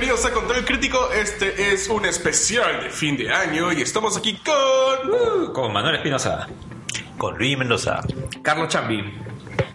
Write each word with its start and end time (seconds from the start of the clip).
Bienvenidos 0.00 0.24
a 0.24 0.32
Control 0.32 0.64
Crítico. 0.64 1.12
Este 1.12 1.74
es 1.74 1.90
un 1.90 2.06
especial 2.06 2.84
de 2.84 2.88
fin 2.88 3.18
de 3.18 3.30
año 3.30 3.70
y 3.70 3.82
estamos 3.82 4.16
aquí 4.16 4.34
con. 4.38 5.52
Con 5.52 5.74
Manuel 5.74 5.96
Espinosa. 5.96 6.48
Con 7.18 7.36
Luis 7.36 7.58
Mendoza. 7.58 8.00
Carlos 8.40 8.68
Chambi. 8.68 9.04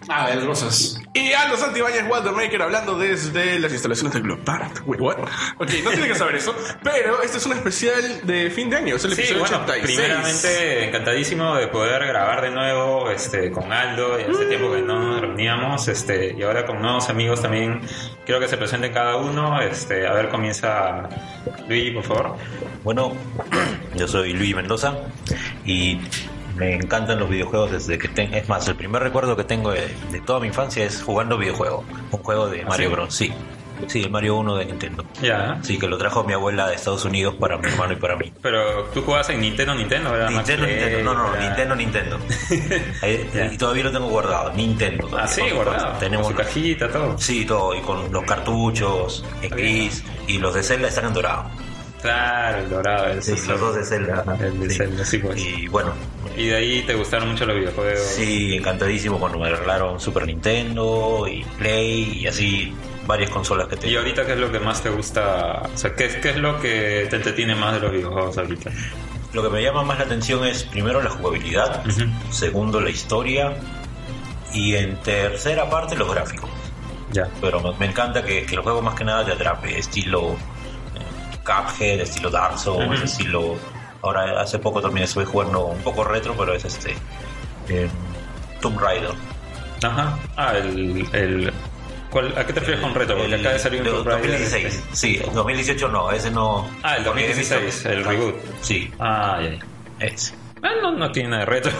Ah, 0.08 0.28
de 0.28 0.44
Rosas. 0.44 1.00
Y 1.16 1.32
Aldo 1.32 1.56
Santibáñez 1.56 2.04
Walter 2.08 2.32
Maker 2.32 2.60
hablando 2.62 2.98
desde 2.98 3.58
las 3.58 3.72
instalaciones 3.72 4.12
del 4.12 4.22
Globart. 4.24 4.80
Wait, 4.84 5.00
what? 5.00 5.16
Ok, 5.58 5.70
no 5.82 5.90
tiene 5.90 6.08
que 6.08 6.14
saber 6.14 6.36
eso, 6.36 6.54
pero 6.82 7.22
este 7.22 7.38
es 7.38 7.46
un 7.46 7.52
especial 7.52 8.20
de 8.24 8.50
fin 8.50 8.68
de 8.68 8.76
año, 8.76 8.96
es 8.96 9.04
el 9.04 9.14
Sí, 9.14 9.22
episodio 9.22 9.40
bueno, 9.40 9.56
86. 9.64 9.96
primeramente 9.96 10.84
encantadísimo 10.88 11.56
de 11.56 11.68
poder 11.68 12.06
grabar 12.06 12.42
de 12.42 12.50
nuevo 12.50 13.10
este, 13.10 13.50
con 13.50 13.72
Aldo, 13.72 14.14
hace 14.14 14.44
tiempo 14.46 14.70
que 14.72 14.82
no 14.82 15.00
nos 15.00 15.20
reuníamos, 15.22 15.88
este, 15.88 16.34
y 16.36 16.42
ahora 16.42 16.66
con 16.66 16.82
nuevos 16.82 17.08
amigos 17.08 17.40
también. 17.40 17.80
Quiero 18.26 18.40
que 18.40 18.48
se 18.48 18.56
presenten 18.56 18.92
cada 18.92 19.16
uno. 19.16 19.60
Este, 19.62 20.06
a 20.06 20.12
ver, 20.12 20.28
comienza 20.28 21.08
Luis, 21.68 21.94
por 21.94 22.04
favor. 22.04 22.36
Bueno, 22.84 23.14
yo 23.94 24.06
soy 24.06 24.32
Luis 24.34 24.54
Mendoza 24.54 24.98
y 25.64 25.98
me 26.56 26.74
encantan 26.74 27.18
los 27.20 27.28
videojuegos 27.28 27.70
desde 27.72 27.98
que 27.98 28.08
tengo. 28.08 28.34
Es 28.36 28.48
más, 28.48 28.66
el 28.68 28.74
primer 28.76 29.02
recuerdo 29.02 29.36
que 29.36 29.44
tengo 29.44 29.70
de, 29.70 29.88
de 30.10 30.20
toda 30.20 30.40
mi 30.40 30.48
infancia 30.48 30.84
es 30.84 31.02
jugando 31.02 31.38
videojuego. 31.38 31.84
Un 32.10 32.18
juego 32.22 32.48
de 32.48 32.64
Mario 32.64 32.88
sí? 32.88 32.94
Bros. 32.94 33.14
Sí. 33.14 33.32
Sí, 33.88 34.02
el 34.02 34.10
Mario 34.10 34.36
1 34.36 34.56
de 34.56 34.64
Nintendo. 34.64 35.04
Ya. 35.20 35.58
Sí, 35.62 35.78
que 35.78 35.86
lo 35.86 35.98
trajo 35.98 36.24
mi 36.24 36.32
abuela 36.32 36.66
de 36.66 36.76
Estados 36.76 37.04
Unidos 37.04 37.34
para 37.38 37.58
mi 37.58 37.68
hermano 37.68 37.92
y 37.92 37.96
para 37.96 38.16
mí. 38.16 38.32
Pero 38.40 38.84
tú 38.94 39.02
jugabas 39.02 39.28
en 39.28 39.38
Nintendo, 39.42 39.74
Nintendo, 39.74 40.12
¿verdad? 40.12 40.30
Nintendo, 40.30 40.62
Max 40.66 40.74
Nintendo, 40.78 41.04
no, 41.04 41.14
no, 41.22 41.34
era- 41.34 41.44
Nintendo, 41.46 41.76
Nintendo. 41.76 42.18
Ahí- 43.02 43.30
Ya. 43.34 43.52
y 43.52 43.58
todavía 43.58 43.84
lo 43.84 43.92
tengo 43.92 44.08
guardado, 44.08 44.50
Nintendo. 44.54 45.10
Ah, 45.14 45.26
sí, 45.28 45.42
Con- 45.42 45.54
guardado. 45.56 45.98
Tenemos 45.98 46.26
Con 46.28 46.36
su 46.36 46.42
cajita, 46.42 46.88
todo. 46.88 47.18
Sí, 47.18 47.44
todo, 47.44 47.74
y 47.74 47.80
con 47.82 48.10
los 48.10 48.24
cartuchos 48.24 49.22
en 49.42 49.50
gris, 49.50 50.02
y 50.26 50.38
los 50.38 50.54
de 50.54 50.62
Zelda 50.62 50.88
están 50.88 51.04
en 51.08 51.12
dorado. 51.12 51.50
Claro, 52.02 52.58
el 52.58 52.70
dorado. 52.70 53.06
el 53.06 53.22
Sí, 53.22 53.32
los 53.48 53.60
dos 53.60 53.74
de 53.76 53.84
Zelda. 53.84 54.24
El 54.40 54.60
de 54.60 54.70
Sí. 54.70 54.76
Zelda, 54.76 55.04
sí, 55.04 55.18
pues. 55.18 55.40
Y 55.42 55.66
bueno, 55.68 55.92
Y 56.36 56.48
de 56.48 56.56
ahí 56.56 56.82
te 56.82 56.94
gustaron 56.94 57.30
mucho 57.30 57.46
los 57.46 57.56
videojuegos. 57.56 57.98
sí, 58.00 58.56
encantadísimo 58.56 59.18
cuando 59.18 59.38
me 59.38 59.48
regalaron 59.50 59.98
Super 59.98 60.26
Nintendo 60.26 61.26
y 61.26 61.42
Play 61.58 62.18
y 62.20 62.26
así 62.26 62.74
varias 63.06 63.30
consolas 63.30 63.68
que 63.68 63.76
Y 63.76 63.78
tengo. 63.78 63.98
ahorita, 64.00 64.26
¿qué 64.26 64.32
es 64.32 64.38
lo 64.38 64.52
que 64.52 64.58
más 64.60 64.82
te 64.82 64.90
gusta? 64.90 65.62
O 65.74 65.78
sea, 65.78 65.94
¿qué, 65.94 66.04
es- 66.06 66.16
qué 66.16 66.30
es 66.30 66.36
lo 66.36 66.60
que 66.60 67.06
te 67.08 67.16
entretiene 67.16 67.54
más 67.54 67.72
de 67.74 67.80
los 67.80 67.90
videojuegos 67.92 68.36
ahorita? 68.36 68.70
Lo 69.32 69.42
que 69.42 69.48
me 69.48 69.62
llama 69.62 69.82
más 69.82 69.98
la 69.98 70.04
atención 70.04 70.44
es 70.44 70.62
primero 70.64 71.02
la 71.02 71.10
jugabilidad, 71.10 71.82
segundo 72.30 72.80
la 72.80 72.90
historia 72.90 73.54
y 74.52 74.74
en 74.74 74.96
tercera 75.02 75.68
parte 75.70 75.96
los 75.96 76.10
gráficos. 76.12 76.50
Ya. 77.12 77.28
Pero 77.40 77.60
me, 77.60 77.72
me 77.78 77.86
encanta 77.86 78.22
que, 78.22 78.44
que 78.44 78.54
el 78.56 78.60
juego 78.60 78.82
más 78.82 78.94
que 78.94 79.04
nada 79.04 79.24
te 79.24 79.32
atrape, 79.32 79.78
estilo 79.78 80.36
Cuphead, 81.46 82.00
estilo 82.00 82.28
Dark 82.30 82.58
Souls, 82.58 82.86
Ujú. 82.86 83.04
estilo... 83.04 83.56
Ahora 84.02 84.40
hace 84.40 84.58
poco 84.58 84.80
también 84.80 85.04
estuve 85.04 85.24
jugando 85.24 85.66
un 85.66 85.78
poco 85.82 86.04
retro, 86.04 86.34
pero 86.36 86.52
es 86.54 86.64
este... 86.64 86.94
eh, 87.68 87.88
Tomb 88.60 88.78
Raider. 88.78 89.10
Ajá. 89.82 90.18
Ah, 90.36 90.52
el... 90.56 91.06
el 91.12 91.52
¿cuál- 92.10 92.32
¿A 92.36 92.46
qué 92.46 92.52
te 92.52 92.60
refieres 92.60 92.82
con 92.82 92.94
reto? 92.94 93.14
Porque 93.16 93.34
El- 93.34 93.40
acaba 93.40 93.54
de 93.54 93.58
salir 93.58 93.80
un 93.80 93.86
de 93.86 93.92
Tomb 93.92 94.06
Raider. 94.06 94.30
2016. 94.30 94.84
Sí, 94.92 95.22
2018 95.34 95.88
no, 95.88 96.12
ese 96.12 96.30
no. 96.30 96.68
Ah, 96.82 96.96
el 96.96 97.04
porque 97.04 97.24
he 97.24 97.28
2016, 97.34 97.86
el 97.86 98.04
reboot. 98.04 98.34
Sí, 98.60 98.90
Ah, 99.00 99.38
ya, 99.42 99.50
ya. 99.50 100.06
ese. 100.06 100.34
Ah, 100.62 100.70
no, 100.82 100.92
no 100.92 101.10
tiene 101.12 101.28
nada 101.30 101.40
de 101.44 101.46
retro. 101.50 101.72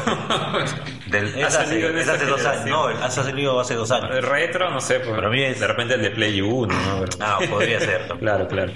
Del, 1.06 1.44
Ha 1.44 1.50
salido 1.50 1.88
en 1.91 1.98
hace, 1.98 2.00
esta 2.00 2.12
hace 2.14 2.26
dos 2.26 2.44
años. 2.44 2.66
No, 2.66 2.86
ha 2.88 3.10
salido 3.10 3.60
hace 3.60 3.74
dos 3.74 3.91
años. 3.91 4.10
El 4.16 4.22
retro, 4.22 4.70
no 4.70 4.80
sé, 4.80 5.00
pues, 5.00 5.14
Para 5.14 5.28
mí 5.28 5.42
es- 5.42 5.60
de 5.60 5.66
repente 5.66 5.94
el 5.94 6.02
de 6.02 6.10
Play 6.10 6.41
1, 6.41 6.74
¿no? 6.74 7.04
Ah, 7.20 7.38
podría 7.48 7.78
ser. 7.80 8.08
Claro, 8.18 8.46
claro. 8.48 8.72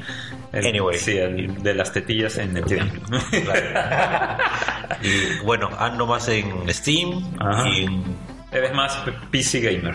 El- 0.53 0.67
Anyway. 0.67 0.99
Sí, 0.99 1.17
el 1.17 1.63
de 1.63 1.75
las 1.75 1.93
tetillas 1.93 2.37
en 2.39 2.57
el 2.57 2.65
triángulo. 2.65 3.03
Y 5.03 5.45
bueno, 5.45 5.71
ando 5.79 6.07
más 6.07 6.29
en 6.29 6.69
Steam 6.73 7.23
Ajá. 7.39 7.69
y 7.69 7.85
en- 7.85 8.05
Eres 8.53 8.75
más 8.75 8.99
PC 9.31 9.61
gamer. 9.61 9.95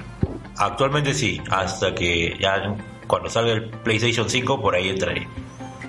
actualmente 0.58 1.14
sí, 1.14 1.42
hasta 1.52 1.94
que 1.94 2.38
ya 2.40 2.74
cuando 3.06 3.30
salga 3.30 3.52
el 3.52 3.70
PlayStation 3.70 4.30
5 4.30 4.62
por 4.62 4.74
ahí 4.76 4.90
entraré. 4.90 5.28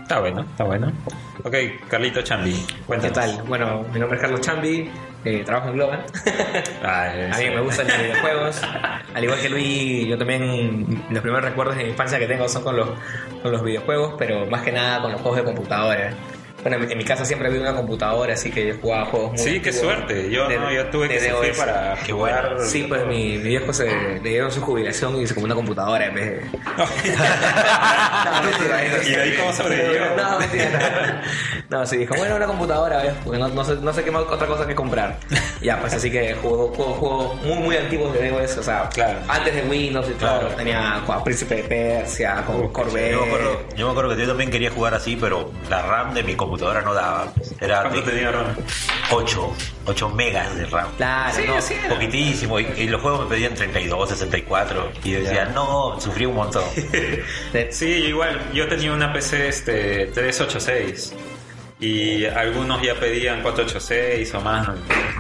Está 0.02 0.18
bueno, 0.20 0.40
está 0.42 0.64
bueno. 0.64 0.92
Ok, 1.44 1.54
Carlito 1.88 2.22
Chambi, 2.22 2.52
¿Qué 2.52 2.74
cuéntanos. 2.86 3.14
tal? 3.16 3.42
Bueno, 3.46 3.84
mi 3.92 4.00
nombre 4.00 4.16
es 4.16 4.22
Carlos 4.22 4.40
Chambi, 4.40 4.90
eh, 5.26 5.42
trabajo 5.44 5.68
en 5.68 5.74
Globan. 5.74 6.00
Ah, 6.82 7.10
A 7.32 7.38
mí 7.38 7.50
me 7.50 7.60
gustan 7.60 7.88
los 7.88 7.98
videojuegos. 7.98 8.60
Al 9.14 9.24
igual 9.24 9.40
que 9.40 9.48
Luis, 9.48 10.06
yo 10.06 10.16
también 10.16 11.04
los 11.10 11.20
primeros 11.20 11.44
recuerdos 11.44 11.76
de 11.76 11.84
mi 11.84 11.90
infancia 11.90 12.18
que 12.18 12.26
tengo 12.26 12.48
son 12.48 12.62
con 12.62 12.76
los, 12.76 12.88
con 13.42 13.50
los 13.50 13.62
videojuegos, 13.62 14.14
pero 14.18 14.46
más 14.46 14.62
que 14.62 14.72
nada 14.72 15.02
con 15.02 15.12
los 15.12 15.20
juegos 15.20 15.38
de 15.38 15.44
computadora. 15.44 16.10
Bueno, 16.62 16.84
en 16.90 16.98
mi, 16.98 17.04
casa 17.04 17.24
siempre 17.24 17.46
había 17.48 17.60
una 17.60 17.74
computadora, 17.76 18.34
así 18.34 18.50
que 18.50 18.66
yo 18.66 18.74
jugaba 18.80 19.04
juegos 19.06 19.30
muy 19.32 19.38
Sí, 19.38 19.60
qué 19.60 19.72
suerte. 19.72 20.28
Yo, 20.30 20.48
de- 20.48 20.58
no, 20.58 20.72
yo 20.72 20.86
tuve 20.86 21.08
que 21.08 21.20
sufrir 21.30 21.54
para 21.56 21.94
Qué 22.04 22.12
jugar. 22.12 22.54
bueno. 22.54 22.64
Sí, 22.68 22.84
pues 22.88 23.06
mi, 23.06 23.38
mi 23.38 23.48
viejo 23.50 23.72
se 23.72 23.86
le 23.86 24.18
dieron 24.20 24.50
su 24.50 24.60
jubilación 24.60 25.20
y 25.20 25.26
se 25.26 25.34
compró 25.34 25.46
una 25.46 25.54
computadora 25.54 26.06
en 26.06 26.14
vez 26.14 26.24
de... 26.24 26.40
No, 28.26 28.42
mentira, 28.42 29.02
¿Y 29.08 29.14
ahí 29.14 29.36
cómo 29.36 29.52
sobrevivió? 29.52 30.16
No, 30.16 30.38
mentira. 30.40 31.22
No, 31.68 31.86
sí, 31.86 31.96
dijo, 31.98 32.14
bueno, 32.16 32.36
una 32.36 32.46
computadora, 32.46 32.98
¿ves? 33.02 33.12
porque 33.24 33.38
no, 33.38 33.48
no 33.48 33.64
sé, 33.64 33.76
no 33.76 33.92
sé 33.92 34.02
qué 34.04 34.10
más 34.10 34.22
otra 34.22 34.46
cosa 34.46 34.66
que 34.66 34.74
comprar. 34.74 35.18
Ya, 35.60 35.80
pues 35.80 35.94
así 35.94 36.10
que 36.10 36.34
juego 36.34 36.68
juegos 36.74 36.96
juego 36.98 37.34
muy, 37.44 37.58
muy 37.58 37.76
antiguos 37.76 38.12
de 38.14 38.30
DOS, 38.30 38.58
o 38.58 38.62
sea, 38.62 38.88
Claro. 38.92 39.18
antes 39.28 39.54
de 39.54 39.62
Windows 39.62 40.06
y 40.08 40.12
todo. 40.14 40.40
Claro. 40.40 40.48
Tenía 40.56 41.00
jugaba 41.04 41.22
Príncipe 41.24 41.56
de 41.56 41.62
Persia, 41.64 42.42
con 42.46 42.68
Corvette. 42.72 43.12
Yo 43.12 43.20
me, 43.20 43.26
acuerdo, 43.26 43.60
yo 43.76 43.86
me 43.86 43.90
acuerdo 43.92 44.14
que 44.16 44.22
yo 44.22 44.28
también 44.28 44.50
quería 44.50 44.70
jugar 44.70 44.94
así, 44.94 45.16
pero 45.20 45.50
la 45.70 45.82
RAM 45.82 46.14
de 46.14 46.22
mi 46.22 46.34
computadora 46.34 46.55
no 46.58 46.94
daba. 46.94 47.32
Era 47.60 47.82
¿Cuánto 47.82 48.00
de 48.02 48.12
tenía 48.12 48.30
RAM? 48.32 48.56
8, 49.10 49.54
8 49.86 50.08
megas 50.10 50.56
de 50.56 50.66
RAM. 50.66 50.88
Claro, 50.96 51.38
no. 51.46 51.88
Poquitísimo, 51.88 52.60
y, 52.60 52.66
y 52.76 52.86
los 52.88 53.00
juegos 53.02 53.20
me 53.28 53.34
pedían 53.34 53.54
32, 53.54 54.08
64, 54.10 54.92
y 55.04 55.10
yo 55.12 55.20
decía, 55.20 55.44
no, 55.46 56.00
sufrí 56.00 56.26
un 56.26 56.34
montón. 56.36 56.64
Sí, 57.70 57.86
igual. 57.86 58.40
Yo 58.52 58.68
tenía 58.68 58.92
una 58.92 59.12
PC 59.12 59.48
este, 59.48 60.06
386. 60.06 61.14
Y 61.78 62.24
algunos 62.24 62.80
ya 62.80 62.94
pedían 62.94 63.42
486 63.42 64.34
o 64.34 64.40
más. 64.40 64.66
No, 64.66 64.74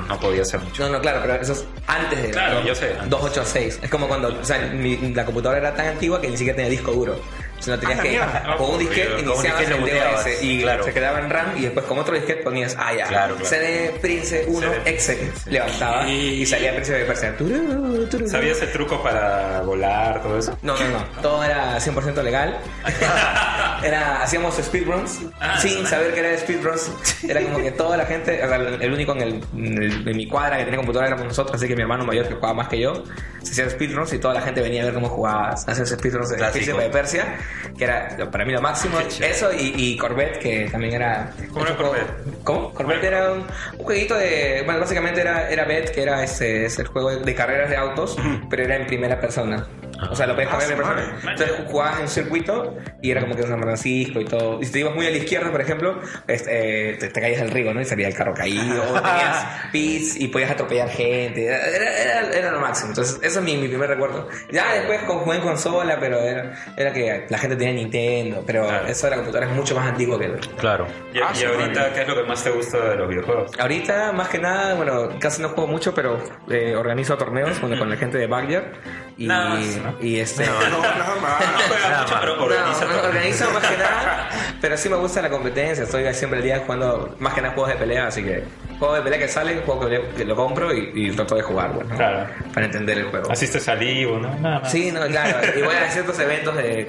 no 0.08 0.18
podía 0.20 0.40
hacer 0.42 0.58
mucho. 0.60 0.84
No, 0.86 0.92
no, 0.94 1.00
claro, 1.02 1.20
pero 1.22 1.34
eso 1.34 1.52
es 1.52 1.66
antes 1.86 2.22
de 2.22 2.30
Claro, 2.30 2.64
yo 2.64 2.74
sé. 2.74 2.94
286. 3.08 3.80
Es 3.82 3.90
como 3.90 4.08
cuando, 4.08 4.28
o 4.28 4.44
sea, 4.44 4.58
mi- 4.72 5.12
la 5.14 5.26
computadora 5.26 5.58
era 5.60 5.74
tan 5.74 5.88
antigua 5.88 6.18
que 6.20 6.28
ni 6.28 6.36
siquiera 6.38 6.56
tenía 6.56 6.70
disco 6.70 6.92
duro. 6.92 7.20
Si 7.58 7.70
no 7.70 7.78
tenías 7.78 7.98
Ah, 7.98 8.02
que 8.02 8.08
mierda. 8.10 8.56
con 8.56 8.70
un 8.70 8.78
disquete 8.78 9.20
iniciabas 9.22 9.60
el 9.62 9.80
DOS 9.80 10.42
y 10.42 10.62
claro. 10.62 10.84
se 10.84 10.92
quedaba 10.92 11.18
en 11.20 11.30
RAM 11.30 11.46
y 11.56 11.62
después 11.62 11.86
con 11.86 11.98
otro 11.98 12.14
disquete 12.14 12.42
ponías, 12.42 12.76
ah 12.78 12.92
ya, 12.94 13.06
Claro, 13.06 13.34
claro. 13.34 13.48
CD 13.48 13.94
Prince 14.00 14.44
1 14.46 14.60
CD 14.60 14.80
exe, 14.90 15.32
levantaba 15.46 16.06
Y- 16.08 16.42
y 16.42 16.46
salía 16.46 16.72
Prince 16.74 16.92
de 16.92 17.04
Persia. 17.04 17.34
¿Sabías 18.26 18.60
el 18.62 18.72
truco 18.72 19.02
para 19.02 19.62
volar, 19.62 20.22
todo 20.22 20.38
eso? 20.38 20.56
No, 20.62 20.74
no, 20.78 20.88
no. 20.90 21.04
Todo 21.22 21.42
era 21.44 21.78
100% 21.80 22.22
legal. 22.22 22.58
Era, 23.82 24.22
hacíamos 24.22 24.54
speedruns 24.56 25.20
Ah, 25.38 25.58
sin 25.60 25.82
no. 25.82 25.88
saber 25.88 26.14
que 26.14 26.20
era 26.20 26.36
speedruns. 26.38 26.90
Era 27.28 27.42
como 27.42 27.58
que 27.58 27.70
toda 27.72 27.96
la 27.96 28.06
gente, 28.06 28.42
o 28.42 28.48
sea, 28.48 28.56
el 28.56 28.92
único 28.92 29.12
en, 29.12 29.20
el, 29.20 29.44
en, 29.54 29.82
el- 29.82 30.08
en 30.08 30.16
mi 30.16 30.26
cuadra 30.26 30.56
que 30.56 30.64
tenía 30.64 30.78
computadora 30.78 31.08
éramos 31.08 31.26
nosotros, 31.26 31.56
así 31.56 31.68
que 31.68 31.76
mi 31.76 31.82
hermano 31.82 32.04
mayor 32.04 32.26
que 32.26 32.34
jugaba 32.34 32.54
más 32.54 32.68
que 32.68 32.80
yo, 32.80 33.04
se 33.42 33.52
hacían 33.52 33.70
speedruns 33.70 34.12
y 34.14 34.18
toda 34.18 34.32
la 34.34 34.40
gente 34.40 34.60
venía 34.62 34.82
a 34.82 34.86
ver 34.86 34.94
cómo 34.94 35.08
jugaba, 35.08 35.50
hacían 35.50 35.86
speedruns 35.86 36.30
de. 36.30 36.36
Príncipe 36.50 36.80
de 36.82 36.88
Persia, 36.90 37.36
que 37.76 37.84
era 37.84 38.16
lo- 38.18 38.30
para 38.30 38.44
mí 38.44 38.52
lo 38.52 38.60
máximo. 38.60 38.98
Eso 39.00 39.52
y, 39.52 39.72
y 39.76 39.96
Corvette, 39.96 40.38
que 40.38 40.68
también 40.70 40.94
era. 40.94 41.32
¿Cómo 41.52 41.66
era 41.66 41.76
Corvette? 41.76 42.42
¿Cómo? 42.44 42.72
Corvette 42.72 43.04
era 43.04 43.32
un, 43.32 43.38
un 43.78 43.84
jueguito 43.84 44.14
de. 44.16 44.62
Bueno, 44.64 44.80
básicamente 44.80 45.20
era, 45.20 45.50
era 45.50 45.64
Bet, 45.64 45.90
que 45.92 46.02
era 46.02 46.22
ese, 46.22 46.66
ese 46.66 46.84
juego 46.84 47.14
de 47.16 47.34
carreras 47.34 47.68
de 47.70 47.76
autos, 47.76 48.16
pero 48.50 48.62
era 48.64 48.76
en 48.76 48.86
primera 48.86 49.20
persona. 49.20 49.66
O 50.10 50.14
sea, 50.14 50.26
lo 50.26 50.34
podías 50.34 50.52
Ah, 50.52 50.58
cambiar 50.58 50.96
de. 50.96 51.02
Entonces 51.30 51.52
jugabas 51.66 51.96
en 51.96 52.02
un 52.02 52.08
circuito 52.08 52.76
y 53.02 53.10
era 53.10 53.20
como 53.22 53.34
que 53.34 53.42
en 53.42 53.48
San 53.48 53.60
Francisco 53.60 54.20
y 54.20 54.24
todo. 54.24 54.60
Y 54.60 54.66
si 54.66 54.72
te 54.72 54.78
ibas 54.80 54.94
muy 54.94 55.06
a 55.06 55.10
la 55.10 55.16
izquierda, 55.16 55.50
por 55.50 55.60
ejemplo, 55.60 56.00
este, 56.26 56.90
eh, 56.90 56.94
te, 56.96 57.08
te 57.08 57.20
caías 57.20 57.40
al 57.40 57.50
río, 57.50 57.72
¿no? 57.72 57.80
Y 57.80 57.84
salía 57.84 58.08
el 58.08 58.14
carro 58.14 58.34
caído, 58.34 58.82
o 58.82 58.86
tenías 59.00 59.46
pits 59.72 60.16
y 60.20 60.28
podías 60.28 60.50
atropellar 60.50 60.88
gente. 60.90 61.46
Era, 61.46 61.66
era, 61.66 62.30
era 62.32 62.50
lo 62.52 62.60
máximo. 62.60 62.90
Entonces, 62.90 63.18
eso 63.22 63.38
es 63.38 63.44
mi, 63.44 63.56
mi 63.56 63.68
primer 63.68 63.88
recuerdo. 63.90 64.28
Ya 64.50 64.74
después 64.74 65.02
con, 65.04 65.18
jugué 65.20 65.36
en 65.36 65.42
consola, 65.42 65.96
pero 65.98 66.18
era, 66.18 66.52
era 66.76 66.92
que 66.92 67.26
la 67.28 67.38
gente 67.38 67.56
tenía 67.56 67.74
Nintendo, 67.74 68.42
pero 68.46 68.66
Claro. 68.66 68.86
eso 68.88 69.06
de 69.06 69.10
la 69.10 69.16
computadora 69.16 69.50
es 69.50 69.56
mucho 69.56 69.74
más 69.74 69.86
antiguo 69.88 70.18
que 70.18 70.26
el, 70.26 70.38
Claro. 70.58 70.86
Y, 71.14 71.18
Ah, 71.20 71.30
y 71.32 71.36
sí, 71.36 71.44
ahorita. 71.44 71.92
¿qué 71.94 72.02
es 72.02 72.08
lo 72.08 72.14
que 72.14 72.22
más 72.24 72.44
te 72.44 72.50
gusta 72.50 72.90
de 72.90 72.96
los 72.96 73.08
videojuegos? 73.08 73.50
Ahorita, 73.58 74.12
más 74.12 74.28
que 74.28 74.38
nada, 74.38 74.74
bueno, 74.74 75.08
casi 75.18 75.40
no 75.42 75.48
juego 75.48 75.68
mucho, 75.70 75.94
pero 75.94 76.18
eh, 76.50 76.74
organizo 76.76 77.16
torneos 77.16 77.58
con, 77.58 77.76
con 77.78 77.88
la 77.88 77.96
gente 77.96 78.18
de 78.18 78.26
Backyard. 78.26 78.64
Y, 79.18 79.26
Nada 79.26 79.48
más, 79.50 79.78
¿no? 79.92 79.96
y 80.00 80.20
este. 80.20 80.46
No, 80.46 80.52
nada 80.80 81.14
más. 81.20 81.40
No 81.40 81.88
Nada 81.88 82.00
mucho, 82.02 82.12
más. 82.14 82.20
pero 82.20 82.36
No, 82.36 82.42
organiza 82.44 82.84
no, 82.84 82.90
todo. 82.92 83.08
organizo 83.08 83.46
organizo 83.46 83.50
más 83.52 83.66
que 83.66 83.76
nada, 83.78 84.28
pero 84.60 84.76
sí 84.76 84.88
me 84.88 84.96
gusta 84.96 85.22
la 85.22 85.30
competencia. 85.30 85.84
Estoy 85.84 86.12
siempre 86.14 86.38
el 86.40 86.44
día 86.44 86.62
jugando 86.64 87.14
más 87.18 87.34
que 87.34 87.40
nada 87.42 87.54
juegos 87.54 87.72
de 87.72 87.78
pelea, 87.78 88.06
así 88.08 88.22
que 88.22 88.44
juego 88.78 88.94
de 88.94 89.02
pelea 89.02 89.18
que 89.18 89.28
sale, 89.28 89.62
juego 89.64 89.88
que, 89.88 90.00
que 90.16 90.24
lo 90.24 90.36
compro 90.36 90.72
y, 90.74 90.90
y 90.94 91.10
trato 91.12 91.34
de 91.36 91.42
jugar, 91.42 91.72
pues, 91.72 91.86
¿no? 91.88 91.96
Claro. 91.96 92.26
Para 92.52 92.66
entender 92.66 92.98
el 92.98 93.04
juego. 93.06 93.30
Asistes 93.30 93.68
al 93.68 93.82
Ivo, 93.82 94.18
¿no? 94.18 94.28
Nada 94.40 94.60
más. 94.60 94.70
Sí, 94.72 94.90
no, 94.92 95.06
claro. 95.06 95.38
Y 95.56 95.62
voy 95.62 95.74
a 95.74 95.90
ciertos 95.90 96.18
eventos 96.18 96.56
de. 96.56 96.86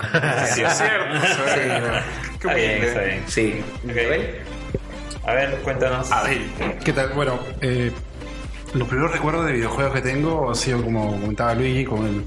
Sí, 0.53 0.63
Es 0.63 0.77
cierto. 0.77 1.15
Sí, 1.27 1.59
no. 1.67 2.17
Qué 2.39 2.47
Está 2.47 2.53
bien, 2.53 2.83
está 2.83 3.01
bien. 3.01 3.23
Sí. 3.27 3.63
Ok. 3.85 3.93
¿Ven? 3.95 4.57
A 5.25 5.33
ver, 5.33 5.55
cuéntanos. 5.57 6.09
A 6.11 6.23
ver, 6.23 6.37
¿Qué 6.85 6.93
tal? 6.93 7.09
Bueno, 7.09 7.39
eh, 7.61 7.91
los 8.77 8.87
primeros 8.87 9.11
recuerdos 9.11 9.45
de 9.45 9.53
videojuegos 9.53 9.93
que 9.93 10.01
tengo 10.01 10.51
ha 10.51 10.55
sido 10.55 10.81
como 10.83 11.19
comentaba 11.19 11.53
Luigi 11.55 11.85
con 11.85 12.05
el, 12.05 12.25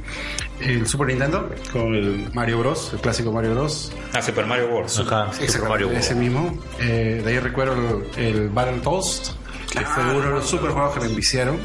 el 0.60 0.86
Super 0.86 1.08
Nintendo, 1.08 1.50
con 1.72 1.94
el 1.94 2.30
Mario 2.34 2.58
Bros, 2.58 2.90
el 2.92 3.00
clásico 3.00 3.32
Mario 3.32 3.52
Bros. 3.54 3.92
Ah, 4.12 4.22
Super 4.22 4.46
Mario 4.46 4.68
World. 4.68 4.88
Ajá, 4.90 5.32
Super 5.32 5.44
Exactamente, 5.44 5.68
Mario 5.68 5.90
ese 5.92 6.14
World. 6.14 6.20
mismo. 6.22 6.58
Eh, 6.80 7.22
de 7.24 7.30
ahí 7.30 7.38
recuerdo 7.38 8.02
el, 8.16 8.24
el 8.24 8.48
Battle 8.50 8.80
Toast, 8.80 9.32
que 9.72 9.84
fue 9.84 10.02
uno 10.04 10.20
de 10.20 10.30
los 10.30 10.46
super 10.48 10.70
juegos 10.70 10.94
que 10.94 11.00
me 11.00 11.06
enviciaron. 11.06 11.58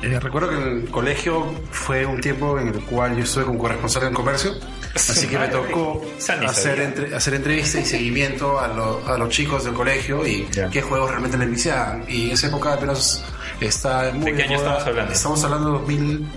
Eh, 0.00 0.20
recuerdo 0.20 0.50
que 0.50 0.54
en 0.56 0.62
el 0.84 0.90
colegio 0.90 1.44
fue 1.72 2.06
un 2.06 2.20
tiempo 2.20 2.56
en 2.60 2.68
el 2.68 2.80
cual 2.84 3.16
yo 3.16 3.24
estuve 3.24 3.44
como 3.46 3.58
corresponsal 3.58 4.04
en 4.04 4.14
comercio, 4.14 4.52
así 4.94 5.26
que 5.26 5.36
me 5.36 5.48
tocó 5.48 6.00
hacer, 6.46 6.78
entre- 6.80 7.16
hacer 7.16 7.34
entrevistas 7.34 7.82
y 7.82 7.84
seguimiento 7.84 8.60
a, 8.60 8.68
lo- 8.68 9.02
a 9.08 9.18
los 9.18 9.28
chicos 9.30 9.64
del 9.64 9.74
colegio 9.74 10.24
y 10.24 10.46
Ya. 10.52 10.70
qué 10.70 10.82
juegos 10.82 11.10
realmente 11.10 11.36
les 11.36 11.46
enviciaban. 11.48 12.04
Y 12.08 12.26
en 12.26 12.30
esa 12.30 12.46
época 12.46 12.74
apenas 12.74 13.24
está 13.60 14.10
muy 14.14 14.30
¿De 14.32 14.36
qué 14.36 14.42
año 14.44 14.56
moda. 14.58 14.66
estamos 14.68 14.86
hablando? 14.88 15.12
Estamos 15.12 15.44
hablando 15.44 15.66
de 15.72 15.78
2000, 15.78 16.28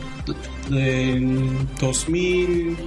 de 0.70 1.58
2000, 1.80 2.78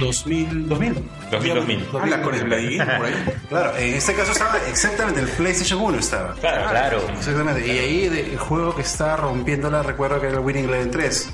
2000, 0.00 0.68
2000. 0.68 0.94
2000, 1.30 1.54
2000. 1.54 1.86
habla 2.00 2.22
con 2.22 2.34
el 2.34 2.44
Vladimir 2.44 2.78
por 2.96 3.06
ahí. 3.06 3.14
Claro, 3.48 3.76
en 3.76 3.94
este 3.94 4.14
caso 4.14 4.32
estaba 4.32 4.58
exactamente 4.68 5.20
el 5.20 5.28
PlayStation 5.28 5.80
1 5.80 5.98
estaba. 5.98 6.34
Claro, 6.34 6.70
Claro. 6.70 7.02
Exactamente. 7.16 7.66
Y 7.66 7.78
ahí 7.78 8.08
de- 8.08 8.32
el 8.32 8.38
juego 8.38 8.74
que 8.74 8.82
está 8.82 9.16
rompiéndola, 9.16 9.82
recuerdo 9.82 10.20
que 10.20 10.28
era 10.28 10.38
el 10.38 10.44
Winning 10.44 10.64
Eleven 10.68 10.90
3. 10.90 11.30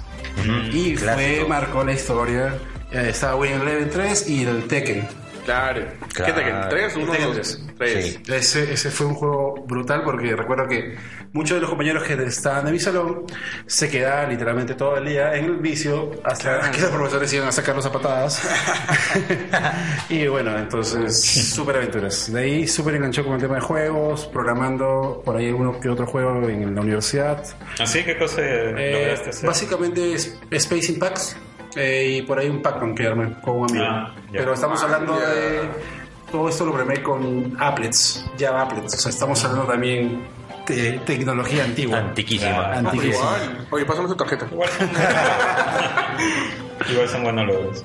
y 0.73 0.97
fue, 0.97 1.03
clásico. 1.15 1.49
marcó 1.49 1.85
la 1.85 1.93
historia. 1.93 2.55
Eh, 2.93 3.09
estaba 3.11 3.37
Winning 3.37 3.61
Eleven 3.63 3.91
3 3.91 4.29
y 4.29 4.45
el 4.45 4.65
Tekken. 4.69 5.07
Claro. 5.47 5.83
¿Qué 6.15 6.33
te 6.33 6.45
quedan? 6.45 6.69
¿Tres? 6.69 6.97
Uno, 6.97 7.13
Tekken 7.13 7.27
dos, 7.29 7.37
tres. 7.37 7.61
tres. 7.79 8.05
Sí. 8.27 8.33
Ese, 8.33 8.73
ese 8.73 8.91
fue 8.91 9.07
un 9.07 9.15
juego 9.15 9.55
brutal 9.67 10.03
porque 10.05 10.35
recuerdo 10.37 10.67
que 10.69 10.97
muchos 11.33 11.55
de 11.57 11.61
los 11.63 11.71
compañeros 11.71 12.03
que 12.05 12.15
estaban 12.25 12.67
en 12.67 12.73
mi 12.73 12.79
salón 12.81 13.25
se 13.67 13.89
quedaban 13.89 14.29
literalmente 14.31 14.75
todo 14.75 14.97
el 14.99 15.07
día 15.07 15.35
en 15.35 15.45
el 15.47 15.57
vicio 15.57 16.11
hasta 16.25 16.71
que 16.71 16.81
los 16.81 16.91
profesores 16.91 17.33
iban 17.33 17.49
a 17.49 17.53
sacarlos 17.53 17.87
a 17.87 17.93
patadas. 17.93 18.43
y 20.09 20.27
bueno, 20.27 20.57
entonces, 20.59 21.23
súper 21.55 21.77
aventuras. 21.77 22.33
De 22.33 22.41
ahí 22.41 22.67
súper 22.67 22.97
enganchó 22.97 23.25
con 23.25 23.35
el 23.35 23.41
tema 23.41 23.57
de 23.57 23.61
juegos, 23.61 24.27
programando 24.27 25.23
por 25.25 25.37
ahí 25.37 25.51
uno 25.51 25.79
que 25.81 25.89
otro 25.89 26.07
juego 26.07 26.49
en 26.49 26.75
la 26.75 26.81
universidad. 26.81 27.43
Así, 27.79 28.03
¿qué 28.05 28.17
cosa 28.19 28.41
Eh, 28.43 28.93
lograste 28.93 29.31
hacer? 29.31 29.47
básicamente 29.47 30.13
es 30.15 30.39
Space 30.51 30.93
Impacts 30.93 31.37
eh, 31.77 32.17
y 32.19 32.23
por 32.23 32.39
ahí 32.39 32.49
un 32.49 32.63
Pac-Man 32.63 32.95
que 32.95 33.07
armé 33.07 33.35
con 33.41 33.57
un 33.59 33.71
amigo. 33.71 33.85
Ah. 33.89 34.13
Pero 34.33 34.55
estamos 34.55 34.81
Ah, 34.83 34.87
hablando 34.87 35.19
ya. 35.21 35.29
de. 35.29 35.61
Todo 36.33 36.49
esto 36.49 36.65
lo 36.67 36.73
programé 36.73 37.03
con 37.03 37.55
applets, 37.59 38.25
Java 38.39 38.63
applets. 38.63 38.95
O 38.95 38.99
sea, 38.99 39.11
estamos 39.11 39.43
hablando 39.45 39.67
también 39.71 40.27
de 40.67 40.93
tecnología 41.07 41.65
antigua. 41.65 41.99
Antiquísima. 41.99 42.51
Ah, 42.73 42.79
Antiquísima. 42.79 43.37
Oye, 43.71 43.85
pásame 43.85 44.09
tu 44.09 44.17
tarjeta. 44.17 44.47
Igual. 46.91 47.09
Son 47.09 47.23
buenos 47.23 47.47
logros. 47.47 47.85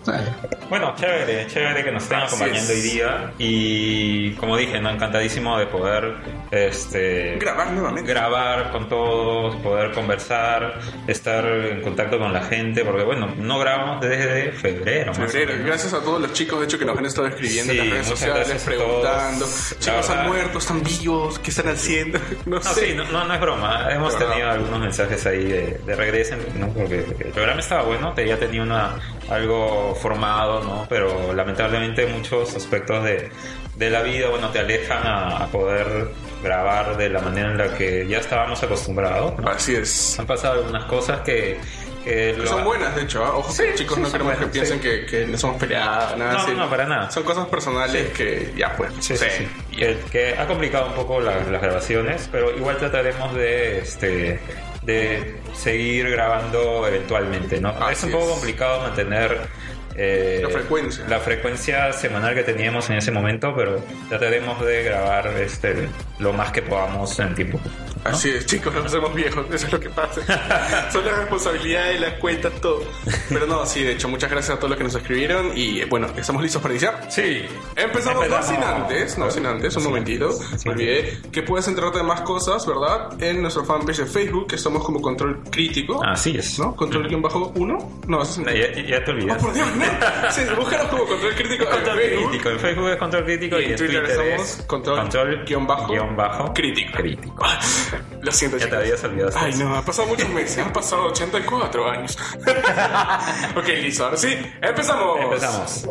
Bueno, 0.69 0.93
chévere, 0.95 1.47
chévere 1.47 1.83
que 1.83 1.91
nos 1.91 2.03
estén 2.03 2.19
acompañando 2.19 2.73
hoy 2.73 2.81
día. 2.81 3.33
Y 3.38 4.31
como 4.33 4.57
dije, 4.57 4.79
¿no? 4.79 4.89
encantadísimo 4.89 5.57
de 5.59 5.65
poder 5.67 6.15
este, 6.51 7.38
Grabar 7.39 7.71
nuevamente. 7.71 8.09
grabar 8.11 8.71
con 8.71 8.88
todos, 8.89 9.55
poder 9.57 9.91
conversar, 9.91 10.79
estar 11.07 11.45
en 11.45 11.81
contacto 11.81 12.17
con 12.19 12.31
la 12.33 12.43
gente, 12.43 12.83
porque 12.85 13.03
bueno, 13.03 13.33
no 13.38 13.59
grabamos 13.59 14.01
desde 14.01 14.51
febrero. 14.51 15.13
Febrero. 15.13 15.53
Gracias 15.65 15.93
a 15.93 16.01
todos 16.01 16.21
los 16.21 16.33
chicos, 16.33 16.59
de 16.59 16.65
hecho, 16.65 16.77
que 16.79 16.85
nos 16.85 16.97
han 16.97 17.05
estado 17.05 17.27
escribiendo 17.27 17.73
Sí, 17.73 17.79
en 17.79 17.85
las 17.89 17.93
redes 17.95 18.07
sociales, 18.07 18.63
preguntando. 18.65 19.45
Chicos, 19.79 20.09
han 20.09 20.27
muerto, 20.27 20.57
están 20.59 20.83
vivos, 20.83 21.39
¿qué 21.39 21.49
están 21.49 21.67
haciendo? 21.69 22.19
No, 22.45 22.57
No, 22.57 22.63
sé. 22.63 22.88
sí, 22.88 22.93
no, 22.95 23.03
no, 23.05 23.25
no 23.25 23.33
es 23.33 23.39
broma. 23.41 23.88
Hemos 23.91 24.13
verdad. 24.13 24.29
tenido 24.31 24.49
algunos 24.51 24.79
mensajes 24.79 25.25
ahí 25.25 25.43
de, 25.45 25.79
de 25.85 25.95
regresen, 25.95 26.39
¿no? 26.59 26.67
Porque 26.69 26.99
el 26.99 27.31
programa 27.31 27.59
estaba 27.59 27.83
bueno, 27.83 28.13
ya 28.15 28.38
tenía 28.38 28.61
una, 28.63 28.81
algo 29.30 29.95
formado, 29.95 30.62
¿no? 30.63 30.86
Pero 30.89 31.33
lamentablemente 31.33 32.06
muchos 32.07 32.56
aspectos 32.56 33.04
de, 33.04 33.30
de 33.75 33.89
la 33.89 34.01
vida, 34.01 34.30
bueno, 34.30 34.50
te 34.50 34.60
alejan 34.60 35.06
a, 35.06 35.38
a 35.44 35.48
poder 35.48 36.10
grabar 36.44 36.98
de 36.98 37.10
la 37.10 37.19
manera 37.22 37.51
en 37.51 37.57
la 37.57 37.74
que 37.75 38.07
ya 38.07 38.18
estábamos 38.18 38.62
acostumbrados. 38.63 39.38
¿no? 39.39 39.48
Así 39.50 39.75
es. 39.75 40.19
Han 40.19 40.25
pasado 40.28 40.60
algunas 40.60 40.86
cosas 40.86 41.22
que... 41.22 41.60
que 42.04 42.33
Que 42.33 42.36
lo- 42.38 42.48
son 42.48 42.63
buenas, 42.66 42.95
de 42.95 43.04
hecho. 43.04 43.24
¿ah? 43.24 43.38
Ojo, 43.38 43.51
Sí, 43.51 43.63
chicos, 43.75 43.95
sí, 43.98 44.01
no 44.01 44.12
queremos 44.12 44.33
que 44.33 44.38
buenas, 44.39 44.51
piensen 44.54 44.78
sí. 44.81 44.89
que, 44.89 45.06
que 45.06 45.27
no 45.27 45.38
somos 45.38 45.57
peleados, 45.57 46.18
nada 46.18 46.34
No, 46.34 46.39
así. 46.39 46.51
no, 46.56 46.68
para 46.69 46.86
nada. 46.88 47.12
Son 47.12 47.22
cosas 47.24 47.45
personales 47.48 48.10
que 48.12 48.51
ya, 48.57 48.75
pues. 48.75 48.92
Sí, 49.01 49.16
sí, 49.16 49.25
sí. 49.38 49.48
Que, 49.77 49.98
que 50.12 50.36
ha 50.38 50.48
complicado 50.48 50.88
un 50.88 50.94
poco 50.94 51.22
la- 51.22 51.38
las 51.44 51.62
grabaciones, 51.62 52.27
pero 52.31 52.56
igual 52.57 52.77
trataremos 52.77 53.34
de 53.36 53.80
este 53.80 54.39
de 54.83 55.36
seguir 55.54 56.10
grabando 56.10 56.88
eventualmente, 56.88 57.60
¿no? 57.62 57.69
Así 57.69 57.94
es 57.94 58.04
un 58.04 58.12
poco 58.12 58.25
es. 58.25 58.31
complicado 58.31 58.81
mantener 58.81 59.48
eh, 59.95 60.39
La 60.43 60.49
frecuencia. 60.49 61.05
la 61.07 61.19
frecuencia 61.19 61.93
semanal 61.93 62.33
que 62.35 62.43
teníamos 62.43 62.89
en 62.89 62.97
ese 62.97 63.11
momento, 63.11 63.53
pero 63.55 63.83
trataremos 64.09 64.59
de 64.65 64.83
grabar 64.83 65.27
este 65.39 65.88
lo 66.19 66.33
más 66.33 66.51
que 66.51 66.61
podamos 66.61 67.17
en 67.19 67.33
tiempo. 67.35 67.59
¿no? 67.63 67.91
Así 68.03 68.29
es, 68.31 68.47
chicos, 68.47 68.73
nos 68.73 68.85
hacemos 68.85 69.13
viejos, 69.13 69.45
eso 69.53 69.67
es 69.67 69.71
lo 69.73 69.79
que 69.79 69.89
pasa. 69.89 70.21
Son 70.91 71.05
las 71.05 71.17
responsabilidades, 71.19 72.01
las 72.01 72.13
cuentas, 72.13 72.51
todo. 72.59 72.83
Pero 73.29 73.45
no, 73.45 73.63
sí, 73.65 73.83
de 73.83 73.91
hecho, 73.93 74.07
muchas 74.09 74.29
gracias 74.31 74.55
a 74.55 74.59
todos 74.59 74.71
los 74.71 74.77
que 74.77 74.83
nos 74.85 74.95
escribieron 74.95 75.55
y 75.55 75.81
eh, 75.81 75.85
bueno, 75.85 76.07
¿estamos 76.17 76.41
listos 76.41 76.61
para 76.63 76.73
iniciar? 76.73 77.05
Sí. 77.11 77.43
Empezamos, 77.75 78.27
no 78.27 78.41
sin 78.41 78.55
antes, 78.63 79.17
no 79.19 79.29
sin 79.29 79.45
antes, 79.45 79.75
un 79.75 79.83
momentito, 79.83 80.29
me 80.65 80.71
olvidé, 80.71 81.19
que 81.31 81.43
puedes 81.43 81.67
enterarte 81.67 82.00
de 82.00 82.03
más 82.03 82.21
cosas, 82.21 82.65
¿verdad? 82.65 83.21
En 83.21 83.41
nuestro 83.41 83.63
fanpage 83.65 83.98
de 83.98 84.05
Facebook, 84.07 84.48
que 84.48 84.55
estamos 84.55 84.83
como 84.83 85.00
Control 85.00 85.39
Crítico, 85.51 86.03
Así 86.03 86.36
es. 86.38 86.57
¿no? 86.57 86.75
Control-1, 86.75 88.05
no, 88.07 88.21
eso 88.24 88.31
es 88.31 88.38
No, 88.39 88.51
Ya, 88.51 88.71
ya 88.81 89.03
te 89.03 89.12
Oh, 89.12 89.13
olvidaste. 89.13 89.43
por 89.45 89.53
Dios, 89.53 89.67
no. 89.75 89.86
Sí, 90.31 90.41
búscanos 90.57 90.88
como 90.88 91.05
Control 91.05 91.36
Crítico 91.36 91.63
en 91.65 91.69
Control 91.71 91.98
Facebook. 91.98 92.29
crítico. 92.29 92.50
En 92.50 92.60
Facebook 92.60 92.89
es 92.89 92.98
control 92.98 93.24
crítico 93.25 93.60
Y 93.60 93.62
y, 93.62 93.65
en 93.65 93.71
en 93.71 93.77
Twitter 93.77 94.03
Twitter, 94.05 94.25
estamos 94.27 94.60
es 94.60 94.65
control 94.65 95.45
guion 95.45 95.67
bajo 95.67 95.88
guion 95.93 96.15
bajo 96.15 96.53
crítico. 96.53 96.93
crítico. 96.98 97.45
Lo 98.21 98.31
siento, 98.31 98.57
Ya 98.57 98.69
te 98.69 98.75
habías 98.75 99.03
olvidado. 99.03 99.31
Ay, 99.36 99.53
no, 99.55 99.75
ha 99.75 99.81
pasado 99.83 100.07
muchos 100.07 100.29
meses, 100.29 100.57
han 100.60 100.71
pasado 100.74 101.05
84 101.07 101.89
años. 101.89 102.17
ok, 103.55 103.67
listo, 103.81 104.05
ahora 104.05 104.17
sí, 104.17 104.38
empezamos. 104.62 105.19
Empezamos. 105.19 105.88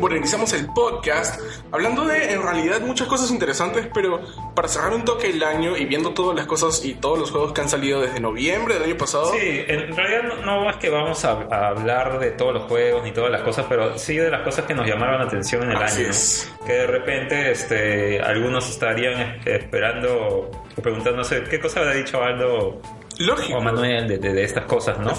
Bueno, 0.00 0.16
iniciamos 0.16 0.52
el 0.54 0.66
podcast 0.66 1.40
hablando 1.70 2.04
de, 2.06 2.32
en 2.32 2.42
realidad, 2.42 2.80
muchas 2.80 3.06
cosas 3.06 3.30
interesantes, 3.30 3.86
pero 3.92 4.20
para 4.54 4.66
cerrar 4.66 4.92
un 4.94 5.04
toque 5.04 5.28
el 5.30 5.42
año 5.42 5.76
y 5.76 5.84
viendo 5.84 6.14
todas 6.14 6.34
las 6.36 6.46
cosas 6.46 6.84
y 6.84 6.94
todos 6.94 7.18
los 7.18 7.30
juegos 7.30 7.52
que 7.52 7.60
han 7.60 7.68
salido 7.68 8.00
desde 8.00 8.18
noviembre 8.20 8.74
del 8.74 8.84
año 8.84 8.96
pasado. 8.96 9.30
Sí, 9.32 9.38
en 9.68 9.94
realidad 9.94 10.22
no, 10.22 10.36
no 10.62 10.70
es 10.70 10.76
que 10.76 10.88
vamos 10.90 11.24
a, 11.24 11.32
a 11.50 11.68
hablar 11.68 12.18
de 12.18 12.30
todos 12.30 12.54
los 12.54 12.62
juegos 12.64 13.02
ni 13.04 13.12
todas 13.12 13.30
las 13.30 13.42
cosas, 13.42 13.66
pero 13.68 13.98
sí 13.98 14.16
de 14.16 14.30
las 14.30 14.40
cosas 14.42 14.64
que 14.64 14.74
nos 14.74 14.86
llamaron 14.86 15.18
la 15.18 15.24
atención 15.26 15.62
en 15.64 15.72
el 15.72 15.76
Así 15.76 15.98
año. 15.98 16.04
¿no? 16.04 16.10
es. 16.10 16.52
Que 16.66 16.72
de 16.72 16.86
repente 16.86 17.50
este, 17.50 18.20
algunos 18.22 18.68
estarían 18.70 19.20
es- 19.20 19.46
esperando 19.46 20.50
o 20.76 20.82
preguntándose 20.82 21.42
qué 21.44 21.60
cosa 21.60 21.80
habrá 21.80 21.92
dicho 21.94 22.22
Aldo 22.22 22.80
Lógico. 23.20 23.58
o 23.58 23.60
Manuel 23.60 24.08
de, 24.08 24.18
de- 24.18 24.32
de 24.32 24.44
estas 24.44 24.64
cosas, 24.64 24.98
¿no? 24.98 25.10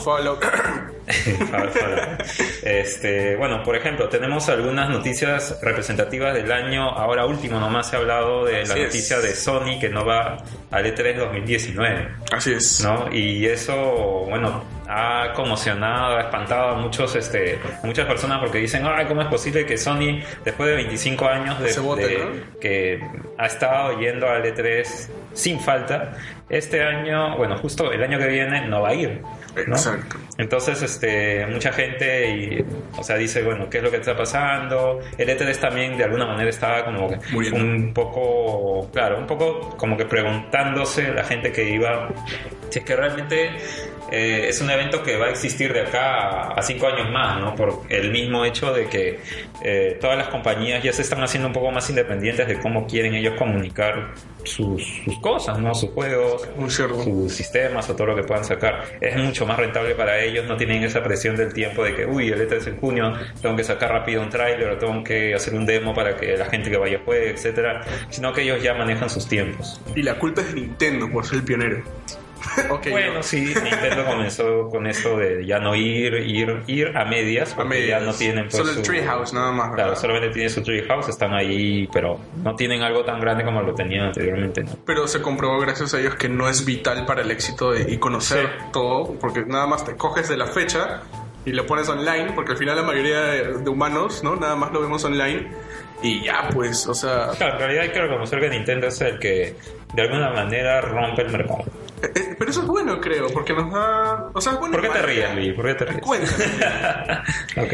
Para- 1.51 2.17
este, 2.63 3.35
bueno, 3.35 3.63
por 3.63 3.75
ejemplo, 3.75 4.07
tenemos 4.09 4.47
algunas 4.49 4.89
noticias 4.89 5.59
representativas 5.61 6.33
del 6.33 6.51
año. 6.51 6.89
Ahora 6.89 7.25
último 7.25 7.59
nomás 7.59 7.89
se 7.89 7.95
ha 7.95 7.99
hablado 7.99 8.45
de 8.45 8.65
la 8.65 8.73
es. 8.75 8.83
noticia 8.85 9.19
de 9.19 9.33
Sony 9.33 9.79
que 9.79 9.89
no 9.89 10.05
va 10.05 10.37
al 10.71 10.85
E 10.85 10.95
E3 10.95 11.15
2019. 11.17 12.07
Así 12.31 12.53
es. 12.53 12.83
¿no? 12.83 13.11
Y 13.13 13.45
eso, 13.45 13.75
bueno, 14.29 14.63
ha 14.93 15.31
conmocionado, 15.33 16.17
ha 16.17 16.21
espantado 16.21 16.69
a 16.69 16.75
muchos, 16.75 17.15
este, 17.15 17.57
a 17.81 17.85
muchas 17.85 18.05
personas 18.05 18.39
porque 18.39 18.57
dicen, 18.57 18.83
ay, 18.85 19.05
¿cómo 19.05 19.21
es 19.21 19.27
posible 19.27 19.65
que 19.65 19.77
Sony, 19.77 20.19
después 20.43 20.69
de 20.69 20.75
25 20.75 21.27
años 21.27 21.59
de, 21.59 21.79
bote, 21.79 22.07
de- 22.07 22.17
¿no? 22.17 22.59
que 22.59 22.99
ha 23.37 23.45
estado 23.45 23.97
yendo 23.99 24.27
al 24.29 24.43
E3 24.43 25.09
sin 25.33 25.59
falta, 25.61 26.11
este 26.49 26.83
año, 26.83 27.37
bueno, 27.37 27.57
justo 27.57 27.89
el 27.93 28.03
año 28.03 28.19
que 28.19 28.27
viene 28.27 28.67
no 28.67 28.81
va 28.81 28.89
a 28.89 28.93
ir. 28.93 29.21
¿no? 29.65 29.75
Exacto. 29.75 30.17
Entonces, 30.37 30.81
este, 30.81 31.45
mucha 31.47 31.71
gente, 31.71 32.29
y, 32.29 32.65
o 32.97 33.03
sea, 33.03 33.15
dice, 33.15 33.41
bueno, 33.43 33.69
¿qué 33.69 33.77
es 33.77 33.83
lo 33.83 33.91
que 33.91 33.97
está 33.97 34.15
pasando? 34.17 34.99
El 35.17 35.29
E3 35.29 35.57
también, 35.57 35.97
de 35.97 36.03
alguna 36.03 36.25
manera, 36.25 36.49
estaba 36.49 36.83
como 36.83 37.07
que 37.09 37.17
Muriendo. 37.31 37.59
un 37.59 37.93
poco, 37.93 38.89
claro, 38.91 39.17
un 39.19 39.27
poco 39.27 39.69
como 39.77 39.95
que 39.95 40.05
preguntándose 40.05 41.13
la 41.13 41.23
gente 41.23 41.53
que 41.53 41.69
iba, 41.69 42.09
si 42.69 42.79
es 42.79 42.85
que 42.85 42.95
realmente 42.95 43.51
eh, 44.11 44.47
es 44.49 44.61
un 44.61 44.69
evento 44.69 45.03
que 45.03 45.17
va 45.17 45.27
a 45.27 45.29
existir 45.29 45.73
de 45.73 45.81
acá 45.81 46.15
a, 46.15 46.47
a 46.53 46.61
cinco 46.61 46.87
años 46.87 47.09
más, 47.09 47.39
¿no? 47.39 47.55
Por 47.55 47.83
el 47.89 48.11
mismo 48.11 48.43
hecho 48.45 48.73
de 48.73 48.87
que 48.87 49.19
eh, 49.63 49.97
todas 50.01 50.17
las 50.17 50.27
compañías 50.27 50.83
ya 50.83 50.91
se 50.91 51.01
están 51.01 51.23
haciendo 51.23 51.47
un 51.47 51.53
poco 51.53 51.71
más 51.71 51.89
independientes 51.89 52.47
de 52.47 52.59
cómo 52.59 52.85
quieren 52.87 53.15
ellos 53.15 53.35
comunicar 53.37 54.13
sus, 54.43 54.83
sus 55.05 55.19
cosas, 55.19 55.59
¿no? 55.59 55.73
Sus 55.73 55.91
juegos, 55.91 56.47
sus 57.03 57.31
sistemas 57.31 57.89
o 57.89 57.95
todo 57.95 58.07
lo 58.07 58.15
que 58.15 58.23
puedan 58.23 58.43
sacar. 58.43 58.83
Es 58.99 59.15
mucho 59.15 59.45
más 59.45 59.57
rentable 59.57 59.95
para 59.95 60.19
ellos, 60.21 60.45
no 60.45 60.57
tienen 60.57 60.83
esa 60.83 61.03
presión 61.03 61.35
del 61.35 61.53
tiempo 61.53 61.83
de 61.83 61.95
que, 61.95 62.05
uy, 62.05 62.29
el 62.29 62.49
E3 62.49 62.67
en 62.67 62.77
junio, 62.77 63.13
tengo 63.41 63.55
que 63.55 63.63
sacar 63.63 63.91
rápido 63.91 64.21
un 64.21 64.29
tráiler 64.29 64.69
o 64.69 64.77
tengo 64.77 65.03
que 65.03 65.33
hacer 65.33 65.53
un 65.53 65.65
demo 65.65 65.93
para 65.93 66.15
que 66.15 66.37
la 66.37 66.45
gente 66.45 66.69
que 66.69 66.77
vaya 66.77 66.99
juegue, 67.05 67.31
etcétera, 67.31 67.81
sino 68.09 68.33
que 68.33 68.41
ellos 68.41 68.61
ya 68.61 68.73
manejan 68.73 69.09
sus 69.09 69.27
tiempos. 69.27 69.81
Y 69.95 70.03
la 70.03 70.15
culpa 70.15 70.41
es 70.41 70.53
de 70.53 70.61
Nintendo 70.61 71.09
por 71.09 71.25
ser 71.25 71.39
el 71.39 71.43
pionero. 71.43 71.83
Ok, 72.69 72.87
Bueno, 72.89 73.13
no. 73.15 73.23
sí, 73.23 73.53
Nintendo 73.63 74.05
comenzó 74.05 74.67
con 74.69 74.87
esto 74.87 75.17
de 75.17 75.45
ya 75.45 75.59
no 75.59 75.75
ir, 75.75 76.13
ir, 76.15 76.63
ir 76.67 76.97
a 76.97 77.05
medias, 77.05 77.53
a 77.53 77.55
porque 77.57 77.69
medias. 77.69 77.99
ya 78.01 78.05
no 78.05 78.13
tienen 78.13 78.43
pues, 78.45 78.55
Solo 78.57 78.71
el 78.71 78.81
Treehouse, 78.81 79.33
nada 79.33 79.51
más. 79.51 79.73
Claro, 79.73 79.95
solamente 79.95 80.29
tienen 80.29 80.49
su 80.49 80.61
Treehouse, 80.63 81.09
están 81.09 81.33
ahí, 81.33 81.87
pero 81.93 82.19
no 82.43 82.55
tienen 82.55 82.81
algo 82.81 83.03
tan 83.03 83.19
grande 83.19 83.43
como 83.43 83.61
lo 83.61 83.73
tenían 83.73 84.05
anteriormente, 84.07 84.63
¿no? 84.63 84.71
Pero 84.85 85.07
se 85.07 85.21
comprobó 85.21 85.59
gracias 85.59 85.93
a 85.93 85.99
ellos 85.99 86.15
que 86.15 86.29
no 86.29 86.49
es 86.49 86.65
vital 86.65 87.05
para 87.05 87.21
el 87.21 87.31
éxito 87.31 87.71
de- 87.71 87.91
y 87.91 87.97
conocer 87.97 88.47
Sí. 88.47 88.65
todo, 88.73 89.13
porque 89.19 89.43
nada 89.45 89.67
más 89.67 89.85
te 89.85 89.95
coges 89.95 90.27
de 90.29 90.37
la 90.37 90.47
fecha 90.47 91.01
y 91.45 91.51
lo 91.51 91.65
pones 91.65 91.89
online, 91.89 92.33
porque 92.35 92.51
al 92.51 92.57
final 92.57 92.75
la 92.75 92.83
mayoría 92.83 93.21
de, 93.21 93.57
de 93.59 93.69
humanos, 93.69 94.23
¿no? 94.23 94.35
Nada 94.35 94.55
más 94.55 94.71
lo 94.71 94.81
vemos 94.81 95.03
online 95.03 95.47
y 96.01 96.23
ya, 96.23 96.49
pues, 96.53 96.87
o 96.87 96.93
sea, 96.93 97.29
Claro, 97.37 97.53
en 97.53 97.59
realidad 97.59 97.83
hay 97.83 97.91
que 97.91 98.01
reconocer 98.01 98.39
que 98.39 98.49
Nintendo 98.49 98.87
es 98.87 99.01
el 99.01 99.19
que 99.19 99.55
de 99.93 100.01
alguna 100.01 100.29
manera 100.31 100.81
rompe 100.81 101.21
el 101.23 101.29
mercado. 101.29 101.63
eh, 102.01 102.11
eh, 102.15 102.35
pero 102.37 102.49
eso 102.51 102.61
es 102.61 102.67
bueno, 102.67 102.99
creo, 102.99 103.27
porque 103.33 103.53
nos 103.53 103.71
da, 103.71 104.29
o 104.33 104.41
sea, 104.41 104.53
es 104.53 104.59
bueno. 104.59 104.73
¿Por 104.73 104.81
qué 104.81 104.89
te 104.89 105.01
ríes, 105.01 105.35
Luis? 105.35 105.53
¿Por 105.53 105.65
qué 105.67 105.73
te 105.75 105.85
ríes? 105.85 106.01
Cuéntame. 106.01 106.43
ok. 107.57 107.73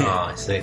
No, 0.00 0.36
sí. 0.36 0.60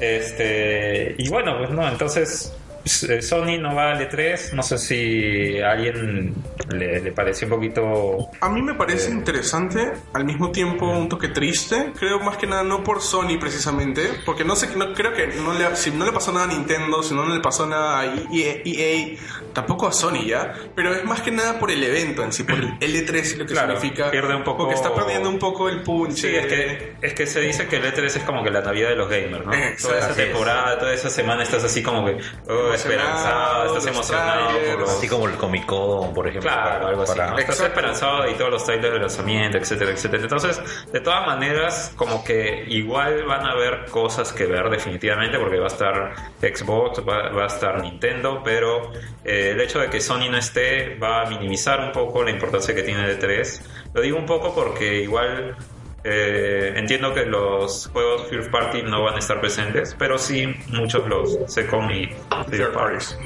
Este, 0.00 1.14
y 1.18 1.28
bueno, 1.28 1.56
pues 1.58 1.70
no, 1.70 1.88
entonces 1.88 2.52
Sony 2.84 3.58
no 3.58 3.74
va 3.74 3.92
al 3.92 4.08
E3. 4.08 4.52
No 4.52 4.62
sé 4.62 4.78
si 4.78 5.58
a 5.60 5.72
alguien 5.72 6.34
le, 6.70 7.00
le 7.00 7.12
pareció 7.12 7.46
un 7.46 7.54
poquito. 7.54 8.30
A 8.40 8.48
mí 8.48 8.62
me 8.62 8.74
parece 8.74 9.10
interesante, 9.10 9.92
al 10.12 10.24
mismo 10.24 10.50
tiempo 10.52 10.86
un 10.86 11.08
toque 11.08 11.28
triste. 11.28 11.92
Creo 11.98 12.20
más 12.20 12.36
que 12.36 12.46
nada 12.46 12.62
no 12.62 12.84
por 12.84 13.00
Sony 13.00 13.38
precisamente, 13.40 14.08
porque 14.26 14.44
no 14.44 14.54
sé, 14.56 14.68
no 14.76 14.92
creo 14.94 15.12
que 15.14 15.28
no 15.28 15.54
le, 15.54 15.74
si 15.76 15.90
no 15.90 16.04
le 16.04 16.12
pasó 16.12 16.32
nada 16.32 16.44
a 16.44 16.48
Nintendo, 16.48 17.02
si 17.02 17.14
no 17.14 17.26
le 17.26 17.40
pasó 17.40 17.66
nada 17.66 18.00
a 18.00 18.04
EA, 18.06 18.60
EA, 18.64 19.16
tampoco 19.52 19.86
a 19.88 19.92
Sony 19.92 20.26
ya. 20.26 20.52
Pero 20.74 20.94
es 20.94 21.04
más 21.04 21.20
que 21.22 21.30
nada 21.30 21.58
por 21.58 21.70
el 21.70 21.82
evento 21.82 22.22
en 22.22 22.32
sí, 22.32 22.42
por 22.44 22.58
el 22.58 22.78
L3 22.80 23.34
y 23.34 23.36
lo 23.38 23.46
que 23.46 23.52
Claro, 23.54 23.74
significa. 23.76 24.10
pierde 24.10 24.34
un 24.34 24.44
poco- 24.44 24.64
Porque 24.64 24.74
está 24.74 24.94
perdiendo 24.94 25.28
un 25.28 25.38
poco 25.38 25.68
el 25.68 25.82
punch. 25.82 26.12
Sí, 26.16 26.28
es 26.34 26.46
que, 26.46 26.92
es 27.00 27.14
que 27.14 27.26
se 27.26 27.40
dice 27.40 27.66
que 27.66 27.76
el 27.76 27.84
E3 27.84 28.04
es 28.04 28.18
como 28.24 28.42
que 28.44 28.50
la 28.50 28.60
Navidad 28.60 28.90
de 28.90 28.96
los 28.96 29.08
gamers, 29.08 29.46
¿no? 29.46 29.52
Exacto. 29.54 29.88
Toda 29.88 29.98
esa 29.98 30.10
Así 30.10 30.20
es. 30.20 30.26
temporada, 30.28 30.78
toda 30.78 30.94
esa 30.94 31.10
semana 31.10 31.42
estás 31.42 31.64
así 31.64 31.82
como 31.82 32.04
que 32.06 32.18
oh, 32.48 32.73
esperanzado, 32.74 33.66
estás 33.66 33.86
emocionado. 33.86 34.58
por 34.58 34.80
los- 34.80 34.90
Así 34.90 35.08
como 35.08 35.28
el 35.28 35.34
Comic 35.36 35.66
Con, 35.66 36.12
por 36.14 36.28
ejemplo. 36.28 36.50
Claro, 36.50 36.86
algo 36.88 37.02
así. 37.02 37.12
para- 37.18 37.30
¿no? 37.30 37.38
Estás 37.38 37.60
esperanzado 37.60 38.28
y 38.28 38.34
todos 38.34 38.50
los 38.50 38.64
trailers 38.64 38.92
de 38.94 39.00
lanzamiento, 39.00 39.58
etcétera, 39.58 39.90
etcétera. 39.92 40.22
Entonces, 40.22 40.60
de 40.92 41.00
todas 41.00 41.26
maneras, 41.26 41.92
como 41.96 42.22
que 42.24 42.64
igual 42.68 43.24
van 43.24 43.46
a 43.46 43.52
haber 43.52 43.86
cosas 43.90 44.32
que 44.32 44.46
ver 44.46 44.68
definitivamente, 44.70 45.38
porque 45.38 45.58
va 45.58 45.64
a 45.64 45.68
estar 45.68 46.14
Xbox, 46.40 47.00
va, 47.08 47.30
va 47.30 47.44
a 47.44 47.46
estar 47.46 47.80
Nintendo, 47.82 48.42
pero 48.44 48.92
eh, 49.24 49.50
el 49.52 49.60
hecho 49.60 49.78
de 49.78 49.88
que 49.90 50.00
Sony 50.00 50.28
no 50.30 50.36
esté 50.38 50.96
va 50.96 51.22
a 51.22 51.26
minimizar 51.26 51.80
un 51.80 51.92
poco 51.92 52.22
la 52.22 52.30
importancia 52.30 52.74
que 52.74 52.82
tiene 52.82 53.06
de 53.06 53.16
3. 53.16 53.62
Lo 53.94 54.00
digo 54.00 54.18
un 54.18 54.26
poco 54.26 54.54
porque 54.54 55.02
igual 55.02 55.56
eh, 56.04 56.74
entiendo 56.76 57.14
que 57.14 57.24
los 57.24 57.88
juegos 57.92 58.28
First 58.28 58.50
Party 58.50 58.82
no 58.82 59.02
van 59.02 59.14
a 59.14 59.18
estar 59.18 59.40
presentes, 59.40 59.96
pero 59.98 60.18
sí 60.18 60.54
muchos 60.68 61.08
los 61.08 61.38
Second 61.46 61.90
y 61.90 62.06
Third 62.50 62.72
Parties. 62.72 63.18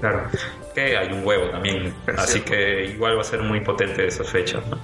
Claro, 0.00 0.28
que 0.74 0.96
hay 0.96 1.12
un 1.12 1.26
huevo 1.26 1.50
también, 1.50 1.92
Es 2.06 2.18
así 2.18 2.32
cierto. 2.34 2.52
que 2.52 2.84
igual 2.86 3.16
va 3.16 3.20
a 3.22 3.24
ser 3.24 3.40
muy 3.42 3.60
potente 3.60 4.06
esas 4.06 4.28
fechas. 4.30 4.64
¿no? 4.66 4.78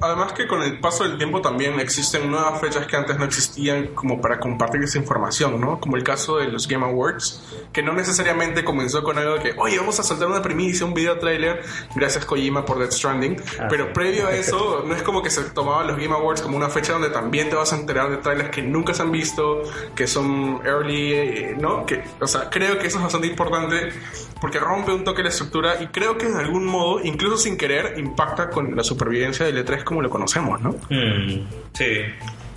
Además 0.00 0.32
que 0.32 0.46
con 0.46 0.62
el 0.62 0.78
paso 0.80 1.04
del 1.04 1.16
tiempo 1.16 1.40
también 1.40 1.80
existen 1.80 2.30
nuevas 2.30 2.60
fechas 2.60 2.86
que 2.86 2.96
antes 2.96 3.18
no 3.18 3.24
existían 3.24 3.88
como 3.88 4.20
para 4.20 4.38
compartir 4.38 4.82
esa 4.82 4.98
información, 4.98 5.60
¿no? 5.60 5.80
Como 5.80 5.96
el 5.96 6.02
caso 6.04 6.36
de 6.36 6.48
los 6.48 6.68
Game 6.68 6.84
Awards, 6.84 7.42
que 7.72 7.82
no 7.82 7.92
necesariamente 7.92 8.64
comenzó 8.64 9.02
con 9.02 9.18
algo 9.18 9.38
que, 9.38 9.54
oye, 9.58 9.78
vamos 9.78 9.98
a 10.00 10.02
soltar 10.02 10.28
una 10.28 10.42
primicia, 10.42 10.84
un 10.86 10.94
video 10.94 11.18
trailer, 11.18 11.62
gracias 11.94 12.24
Kojima 12.24 12.64
por 12.64 12.78
Death 12.78 12.92
Stranding, 12.92 13.36
Ah, 13.58 13.66
pero 13.68 13.86
sí. 13.86 13.90
previo 13.94 14.26
a 14.26 14.32
eso 14.32 14.84
no 14.86 14.94
es 14.94 15.02
como 15.02 15.22
que 15.22 15.30
se 15.30 15.42
tomaban 15.44 15.86
los 15.86 15.96
Game 15.96 16.14
Awards 16.14 16.42
como 16.42 16.56
una 16.56 16.68
fecha 16.68 16.92
donde 16.92 17.10
también 17.10 17.48
te 17.48 17.56
vas 17.56 17.72
a 17.72 17.76
enterar 17.76 18.10
de 18.10 18.18
trailers 18.18 18.50
que 18.50 18.62
nunca 18.62 18.92
se 18.94 19.02
han 19.02 19.12
visto, 19.12 19.62
que 19.94 20.06
son 20.06 20.60
early, 20.64 21.12
eh, 21.12 21.56
¿no? 21.58 21.86
Que, 21.86 22.02
o 22.20 22.26
sea, 22.26 22.50
creo 22.50 22.78
que 22.78 22.86
eso 22.88 22.98
es 22.98 23.02
bastante 23.04 23.26
importante 23.28 23.92
porque 24.40 24.58
rompe 24.58 24.92
un 24.92 25.04
toque 25.04 25.22
la 25.22 25.30
estructura 25.30 25.80
y 25.82 25.86
creo 25.86 26.18
que 26.18 26.26
de 26.26 26.38
algún 26.38 26.66
modo, 26.66 27.00
incluso 27.02 27.38
sin 27.38 27.56
querer, 27.56 27.98
impacta 27.98 28.50
con 28.50 28.76
la 28.76 28.84
supervivencia 28.84 29.46
del 29.46 29.53
E3 29.58 29.84
como 29.84 30.02
lo 30.02 30.10
conocemos, 30.10 30.60
¿no? 30.60 30.70
Mm, 30.90 31.46
sí. 31.72 31.88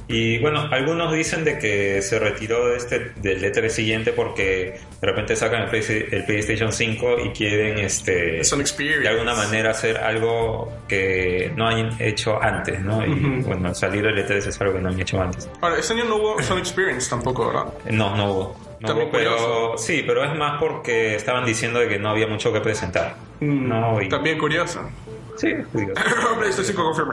Y 0.09 0.37
bueno, 0.39 0.69
algunos 0.71 1.11
dicen 1.13 1.43
de 1.43 1.59
que 1.59 2.01
se 2.01 2.17
retiró 2.17 2.69
de 2.69 2.77
este, 2.77 3.11
del 3.17 3.43
E3 3.43 3.67
siguiente 3.67 4.13
porque 4.13 4.79
de 5.01 5.05
repente 5.07 5.35
sacan 5.35 5.63
el, 5.63 5.69
Play- 5.69 6.05
el 6.11 6.23
PlayStation 6.23 6.71
5 6.71 7.19
y 7.25 7.29
quieren 7.31 7.77
este 7.79 8.39
de 8.41 9.07
alguna 9.09 9.33
manera 9.35 9.71
hacer 9.71 9.97
algo 9.97 10.71
que 10.87 11.51
no 11.57 11.67
han 11.67 12.01
hecho 12.01 12.41
antes, 12.41 12.79
¿no? 12.81 13.05
Y 13.05 13.41
bueno, 13.41 13.73
salir 13.75 14.03
del 14.03 14.15
E3 14.25 14.47
es 14.47 14.61
algo 14.61 14.75
que 14.75 14.79
no 14.79 14.87
han 14.89 14.99
hecho 15.01 15.21
antes. 15.21 15.49
Ahora, 15.59 15.77
este 15.77 15.93
año 15.93 16.05
no 16.05 16.15
hubo 16.15 16.41
Sony 16.41 16.59
Experience 16.59 17.09
tampoco, 17.09 17.47
¿verdad? 17.47 17.65
No, 17.91 18.15
no 18.15 18.31
hubo. 18.31 18.59
No 18.79 18.87
También 18.87 19.09
hubo, 19.09 19.17
pero 19.17 19.35
curioso. 19.35 19.77
sí, 19.77 20.03
pero 20.07 20.23
es 20.23 20.37
más 20.37 20.57
porque 20.59 21.15
estaban 21.15 21.43
diciendo 21.45 21.79
de 21.79 21.89
que 21.89 21.99
no 21.99 22.09
había 22.11 22.27
mucho 22.27 22.53
que 22.53 22.61
presentar. 22.61 23.15
Mm, 23.41 23.67
No, 23.67 24.01
y- 24.01 24.07
También 24.07 24.37
curioso. 24.37 24.89
Sí. 25.37 25.53
PlayStation 25.71 26.65
5 26.65 26.83
confirma. 26.83 27.11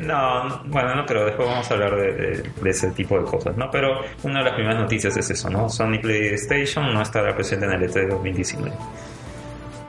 No, 0.00 0.44
no, 0.48 0.62
bueno, 0.66 0.94
no, 0.96 1.06
pero 1.06 1.24
después 1.24 1.48
vamos 1.48 1.70
a 1.70 1.74
hablar 1.74 1.94
de, 1.96 2.12
de- 2.12 2.50
de 2.60 2.70
ese 2.70 2.90
tipo 2.90 3.18
de 3.18 3.24
cosas, 3.24 3.56
¿no? 3.56 3.70
Pero 3.70 4.00
una 4.24 4.40
de 4.40 4.44
las 4.46 4.54
primeras 4.54 4.80
noticias 4.80 5.16
es 5.16 5.30
eso, 5.30 5.48
¿no? 5.50 5.68
Sony 5.68 5.98
PlayStation 6.02 6.92
no 6.92 7.00
estará 7.02 7.34
presente 7.34 7.66
en 7.66 7.72
el 7.72 7.82
E3 7.90 8.08
2019. 8.08 8.72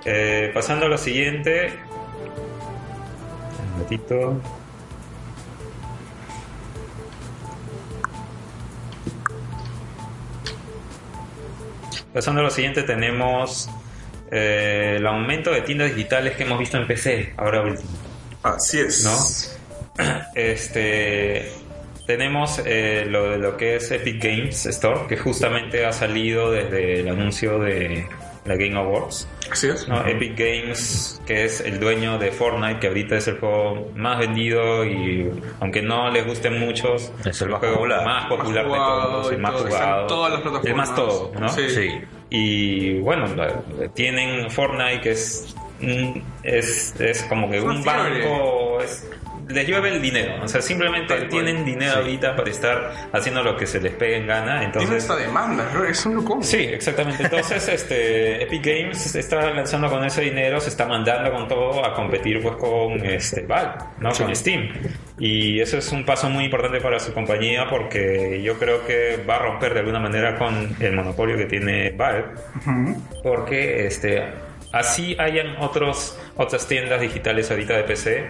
Eh, 0.06 0.52
pasando 0.54 0.86
a 0.86 0.90
lo 0.90 0.98
siguiente. 0.98 1.74
Un 3.76 3.82
ratito. 3.82 4.40
Pasando 12.14 12.42
a 12.42 12.44
lo 12.46 12.50
siguiente 12.50 12.84
tenemos 12.84 13.70
eh, 14.36 14.96
el 14.98 15.08
aumento 15.08 15.52
de 15.52 15.62
tiendas 15.62 15.96
digitales 15.96 16.36
que 16.36 16.44
hemos 16.44 16.60
visto 16.60 16.78
en 16.78 16.88
PC 16.88 17.34
ahora 17.38 17.62
último. 17.62 17.90
Así 18.44 18.80
es. 18.80 19.04
¿no? 19.98 20.04
Este 20.36 21.52
tenemos 22.06 22.62
eh, 22.66 23.06
lo 23.10 23.32
de 23.32 23.38
lo 23.40 23.58
que 23.58 23.78
es 23.78 23.90
Epic 23.92 24.24
Games 24.24 24.66
Store, 24.68 25.08
que 25.08 25.18
justamente 25.18 25.86
ha 25.86 25.92
salido 25.92 26.52
desde 26.52 27.00
el 27.00 27.08
anuncio 27.10 27.58
de 27.60 28.08
la 28.46 28.56
Game 28.58 28.78
Awards. 28.78 29.28
Así 29.52 29.70
es. 29.70 29.88
¿no? 29.88 30.06
Epic 30.06 30.38
Games, 30.38 31.20
que 31.26 31.46
es 31.46 31.62
el 31.62 31.80
dueño 31.80 32.20
de 32.20 32.32
Fortnite, 32.32 32.80
que 32.80 32.88
ahorita 32.88 33.16
es 33.18 33.28
el 33.28 33.40
juego 33.40 33.92
más 33.96 34.20
vendido 34.20 34.86
y 34.86 35.32
aunque 35.62 35.82
no 35.82 36.12
les 36.12 36.28
guste 36.28 36.52
muchos, 36.52 37.12
Es 37.26 37.42
el 37.42 37.50
más 37.50 37.60
juego 37.60 37.76
popular. 37.78 38.06
más 38.06 38.26
popular 38.28 38.68
Más 38.68 38.74
de 38.74 38.78
todos, 38.78 39.32
el 39.32 39.38
y 39.38 39.42
más 39.42 39.54
jugado, 39.56 40.08
todas 40.08 40.32
las 40.34 40.42
plataformas. 40.42 40.66
el 40.70 40.76
más 40.76 40.96
todo, 40.96 41.32
¿no? 41.40 41.50
Sí. 41.50 41.70
Sí. 41.70 41.90
Y 42.38 43.00
bueno, 43.00 43.28
tienen 43.94 44.52
Fortnite 44.52 45.00
que 45.00 45.12
es 45.12 45.56
es, 46.44 46.94
es 47.00 47.24
como 47.24 47.50
que 47.50 47.62
un 47.62 47.84
banco, 47.84 48.80
es 48.82 49.08
les 49.48 49.68
llueve 49.68 49.90
el 49.90 50.02
dinero. 50.02 50.44
O 50.44 50.48
sea, 50.48 50.62
simplemente 50.62 51.08
Tal 51.08 51.18
cual. 51.28 51.30
tienen 51.30 51.66
dinero 51.66 51.98
ahorita 51.98 52.36
para 52.36 52.50
estar 52.50 52.92
haciendo 53.14 53.44
lo 53.44 53.56
que 53.56 53.66
se 53.66 53.80
les 53.80 53.94
pegue 53.94 54.18
en 54.18 54.28
gana. 54.28 54.60
Tiene 54.60 54.66
Entonces, 54.66 55.04
esta 55.04 55.16
demanda, 55.16 55.70
¿no? 55.74 55.84
es 55.86 56.06
un 56.06 56.16
loco. 56.16 56.40
Sí, 56.42 56.58
exactamente. 56.58 57.24
Entonces, 57.24 57.68
este, 57.70 58.44
Epic 58.44 58.66
Games 58.66 59.16
está 59.16 59.52
lanzando 59.52 59.90
con 59.90 60.04
ese 60.04 60.22
dinero, 60.22 60.60
se 60.60 60.70
está 60.70 60.86
mandando 60.86 61.32
con 61.32 61.48
todo 61.48 61.86
a 61.86 61.94
competir 61.94 62.42
pues 62.42 62.56
con 62.56 63.06
este, 63.06 63.42
Valve, 63.42 63.76
¿no? 64.00 64.12
Con 64.12 64.36
Steam. 64.36 64.70
Y 65.20 65.60
eso 65.60 65.78
es 65.78 65.92
un 65.92 66.06
paso 66.06 66.30
muy 66.30 66.46
importante 66.46 66.82
para 66.82 67.00
su 67.00 67.14
compañía 67.14 67.70
porque 67.70 68.42
yo 68.44 68.58
creo 68.60 68.86
que 68.86 69.24
va 69.28 69.36
a 69.36 69.40
romper 69.40 69.74
de 69.74 69.80
alguna 69.80 70.00
manera 70.00 70.38
con 70.38 70.76
el 70.80 70.94
monopolio 70.94 71.38
que 71.38 71.46
tiene 71.46 71.92
Valve. 71.92 72.26
Porque 73.24 73.86
este, 73.86 74.24
así 74.72 75.16
hayan 75.20 75.56
otros, 75.60 76.20
otras 76.36 76.68
tiendas 76.68 77.00
digitales 77.00 77.50
ahorita 77.50 77.78
de 77.78 77.84
PC, 77.84 78.28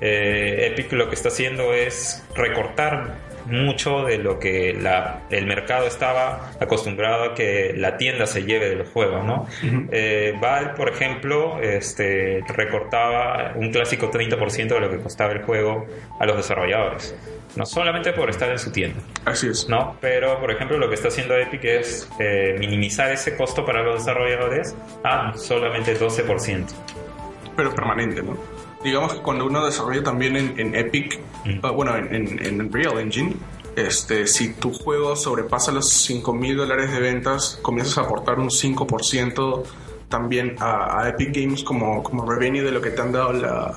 eh, 0.00 0.70
Epic 0.72 0.92
lo 0.92 1.08
que 1.08 1.14
está 1.14 1.28
haciendo 1.28 1.72
es 1.72 2.24
recortar 2.34 3.14
mucho 3.46 4.04
de 4.04 4.18
lo 4.18 4.38
que 4.38 4.72
la, 4.72 5.20
el 5.30 5.46
mercado 5.46 5.86
estaba 5.86 6.52
acostumbrado 6.60 7.24
a 7.24 7.34
que 7.34 7.74
la 7.76 7.96
tienda 7.96 8.26
se 8.26 8.44
lleve 8.44 8.68
del 8.68 8.86
juego, 8.86 9.22
¿no? 9.22 9.46
Eh, 9.90 10.34
Valve, 10.40 10.70
por 10.76 10.88
ejemplo, 10.88 11.60
este, 11.60 12.42
recortaba 12.48 13.52
un 13.56 13.70
clásico 13.70 14.10
30% 14.10 14.68
de 14.68 14.80
lo 14.80 14.90
que 14.90 14.98
costaba 14.98 15.32
el 15.32 15.42
juego 15.42 15.86
a 16.18 16.26
los 16.26 16.36
desarrolladores, 16.36 17.14
no 17.56 17.66
solamente 17.66 18.12
por 18.12 18.30
estar 18.30 18.50
en 18.50 18.58
su 18.58 18.72
tienda. 18.72 19.00
Así 19.24 19.48
es. 19.48 19.68
¿no? 19.68 19.96
Pero, 20.00 20.40
por 20.40 20.50
ejemplo, 20.50 20.78
lo 20.78 20.88
que 20.88 20.94
está 20.94 21.08
haciendo 21.08 21.36
Epic 21.36 21.64
es 21.64 22.08
eh, 22.18 22.56
minimizar 22.58 23.12
ese 23.12 23.36
costo 23.36 23.64
para 23.64 23.82
los 23.82 23.98
desarrolladores 23.98 24.74
a 25.02 25.34
solamente 25.34 25.98
12%. 25.98 26.66
pero 27.56 27.74
permanente, 27.74 28.22
¿no? 28.22 28.36
Digamos 28.84 29.14
que 29.14 29.20
cuando 29.20 29.46
uno 29.46 29.64
desarrolla 29.64 30.02
también 30.02 30.36
en, 30.36 30.60
en 30.60 30.74
Epic, 30.74 31.18
ah, 31.62 31.70
bueno, 31.70 31.96
en, 31.96 32.14
en, 32.14 32.46
en 32.46 32.60
Unreal 32.60 32.98
Engine, 32.98 33.34
este, 33.76 34.26
si 34.26 34.54
tu 34.54 34.72
juego 34.72 35.16
sobrepasa 35.16 35.72
los 35.72 35.88
5 35.88 36.32
mil 36.34 36.56
dólares 36.56 36.92
de 36.92 37.00
ventas, 37.00 37.58
comienzas 37.62 37.98
a 37.98 38.02
aportar 38.02 38.38
un 38.38 38.50
5% 38.50 39.64
también 40.08 40.56
a, 40.60 41.00
a 41.00 41.08
Epic 41.08 41.34
Games 41.34 41.64
como, 41.64 42.02
como 42.02 42.30
revenue 42.30 42.62
de 42.62 42.70
lo 42.70 42.80
que 42.80 42.90
te 42.90 43.02
han 43.02 43.10
dado 43.10 43.32
la, 43.32 43.74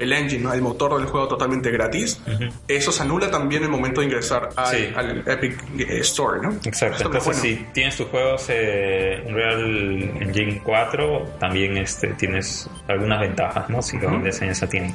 el 0.00 0.12
engine, 0.12 0.42
¿no? 0.42 0.52
el 0.52 0.62
motor 0.62 0.96
del 0.98 1.06
juego 1.06 1.28
totalmente 1.28 1.70
gratis. 1.70 2.20
Eso 2.66 2.90
se 2.90 3.02
anula 3.02 3.30
también 3.30 3.62
el 3.62 3.68
momento 3.68 4.00
de 4.00 4.06
ingresar 4.08 4.48
al, 4.56 4.66
Sí. 4.76 4.88
al 4.96 5.22
Epic 5.26 5.62
eh, 5.78 5.98
Store, 6.00 6.40
¿no? 6.42 6.52
Exacto. 6.64 7.04
Entonces, 7.04 7.18
es 7.20 7.24
bueno. 7.26 7.40
si 7.40 7.66
tienes 7.72 7.96
tus 7.96 8.06
juegos 8.08 8.46
eh, 8.48 9.22
Unreal 9.26 10.12
Engine 10.20 10.60
4, 10.64 11.36
también 11.38 11.76
este, 11.76 12.08
tienes 12.14 12.68
algunas 12.88 13.20
ventajas, 13.20 13.68
¿no? 13.70 13.82
Si 13.82 13.98
lo 13.98 14.10
vendes 14.10 14.40
en 14.42 14.48
esa 14.50 14.68
tienda. 14.68 14.94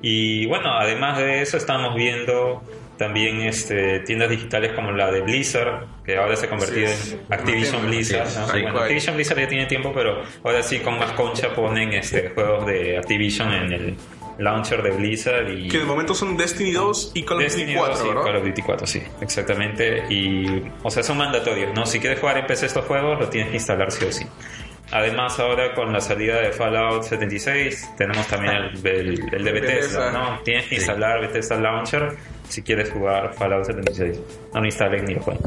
Y 0.00 0.46
bueno, 0.46 0.72
además 0.72 1.18
de 1.18 1.42
eso, 1.42 1.56
estamos 1.56 1.94
viendo 1.94 2.62
también 2.98 3.42
este, 3.42 4.00
tiendas 4.00 4.28
digitales 4.30 4.72
como 4.72 4.90
la 4.92 5.10
de 5.10 5.20
Blizzard, 5.22 5.86
que 6.04 6.16
ahora 6.16 6.34
se 6.36 6.46
ha 6.46 6.48
convertido 6.48 6.88
Sí, 6.88 7.12
en 7.26 7.32
Activision 7.32 7.80
sí, 7.82 7.86
Blizzard. 7.86 8.26
sí, 8.28 8.38
¿no? 8.40 8.46
tal 8.46 8.62
Bueno. 8.62 8.78
Activision 8.80 9.14
Blizzard 9.16 9.38
ya 9.40 9.48
tiene 9.48 9.66
tiempo, 9.66 9.92
pero 9.94 10.22
ahora 10.44 10.62
sí 10.62 10.78
con 10.80 10.98
más 10.98 11.12
concha 11.12 11.54
ponen 11.54 11.92
este, 11.92 12.30
juegos 12.30 12.66
de 12.66 12.96
Activision 12.98 13.52
en 13.52 13.72
el 13.72 13.96
launcher 14.38 14.82
de 14.82 14.90
Blizzard 14.90 15.50
y 15.50 15.68
Que 15.68 15.78
de 15.78 15.84
momento 15.84 16.14
son 16.14 16.36
Destiny 16.36 16.72
2 16.72 17.12
y 17.14 17.22
Call 17.24 17.38
of 17.38 17.42
Duty 17.42 17.54
Destiny 17.56 17.76
4, 17.76 17.94
2 17.94 18.04
y 18.04 18.08
¿verdad? 18.08 18.22
Call 18.22 18.36
of 18.36 18.44
Duty 18.44 18.62
4, 18.62 18.86
sí, 18.86 19.02
exactamente. 19.20 20.04
Y, 20.08 20.62
o 20.82 20.90
sea, 20.90 21.02
son 21.02 21.18
mandatorios, 21.18 21.74
¿no? 21.74 21.84
Si 21.86 21.98
quieres 22.00 22.20
jugar 22.20 22.38
en 22.38 22.46
PC 22.46 22.66
estos 22.66 22.84
juegos, 22.86 23.18
lo 23.18 23.28
tienes 23.28 23.50
que 23.50 23.56
instalar 23.56 23.90
sí 23.90 24.04
o 24.04 24.12
sí. 24.12 24.24
Además, 24.90 25.38
ahora 25.38 25.74
con 25.74 25.92
la 25.92 26.00
salida 26.00 26.40
de 26.40 26.52
Fallout 26.52 27.02
76, 27.02 27.94
tenemos 27.96 28.26
también 28.26 28.54
el, 28.54 28.86
el, 28.86 29.34
el 29.34 29.44
de 29.44 29.52
Bethesda. 29.52 30.10
¿no? 30.10 30.40
Tienes 30.42 30.66
que 30.66 30.76
instalar 30.76 31.20
Bethesda 31.20 31.56
Launcher 31.56 32.16
si 32.48 32.62
quieres 32.62 32.90
jugar 32.90 33.34
Fallout 33.34 33.66
76. 33.66 34.18
No 34.54 34.60
lo 34.60 34.66
instalen 34.66 35.04
ni 35.04 35.14
lo 35.14 35.20
jueguen. 35.20 35.44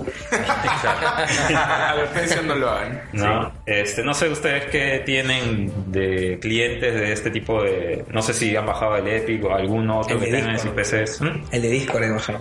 Advertencia 1.55 2.41
no 2.45 2.55
lo 2.55 2.69
hagan. 2.69 3.01
¿no? 3.13 3.51
Este, 3.65 4.03
no 4.03 4.13
sé 4.13 4.29
ustedes 4.29 4.65
qué 4.65 5.01
tienen 5.05 5.91
de 5.91 6.37
clientes 6.39 6.93
de 6.93 7.11
este 7.11 7.31
tipo 7.31 7.63
de... 7.63 8.05
No 8.11 8.21
sé 8.21 8.33
si 8.33 8.55
han 8.55 8.65
bajado 8.65 8.97
el 8.97 9.07
Epic 9.07 9.43
o 9.43 9.53
algún 9.53 9.89
otro 9.89 10.15
El 10.15 10.23
que 10.23 10.31
de 10.31 10.37
tengan 10.37 10.51
en 10.51 10.59
sus. 10.59 10.71
PCs. 10.71 11.21
¿Mm? 11.21 11.43
El 11.51 11.61
de 11.61 11.69
Discord 11.69 12.03
es 12.03 12.13
bajar. 12.13 12.39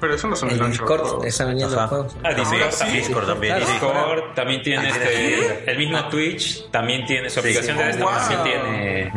Pero 0.00 0.14
eso 0.14 0.28
no 0.28 0.36
son 0.36 0.50
El 0.50 0.58
launcher 0.58 0.80
Discord 0.80 1.00
juegos. 1.02 1.26
está 1.26 1.44
vendiendo 1.44 1.76
Ajá. 1.78 1.88
juegos. 1.88 2.16
Ah, 2.24 2.32
Discord, 2.34 2.70
sí. 2.72 2.78
también. 2.78 3.04
Discord 3.06 3.26
también. 3.26 3.54
Claro. 3.56 3.66
sí. 3.66 3.72
Discord 3.72 4.34
también 4.34 4.62
tiene 4.62 4.88
este, 4.88 5.70
el 5.70 5.78
mismo 5.78 6.08
Twitch, 6.08 6.70
también 6.70 7.04
tiene 7.06 7.28
su 7.30 7.40
aplicación 7.40 7.76
de 7.76 7.84
Oh, 7.84 7.98
wow. 7.98 8.08
también 8.28 8.42
tiene. 8.44 9.12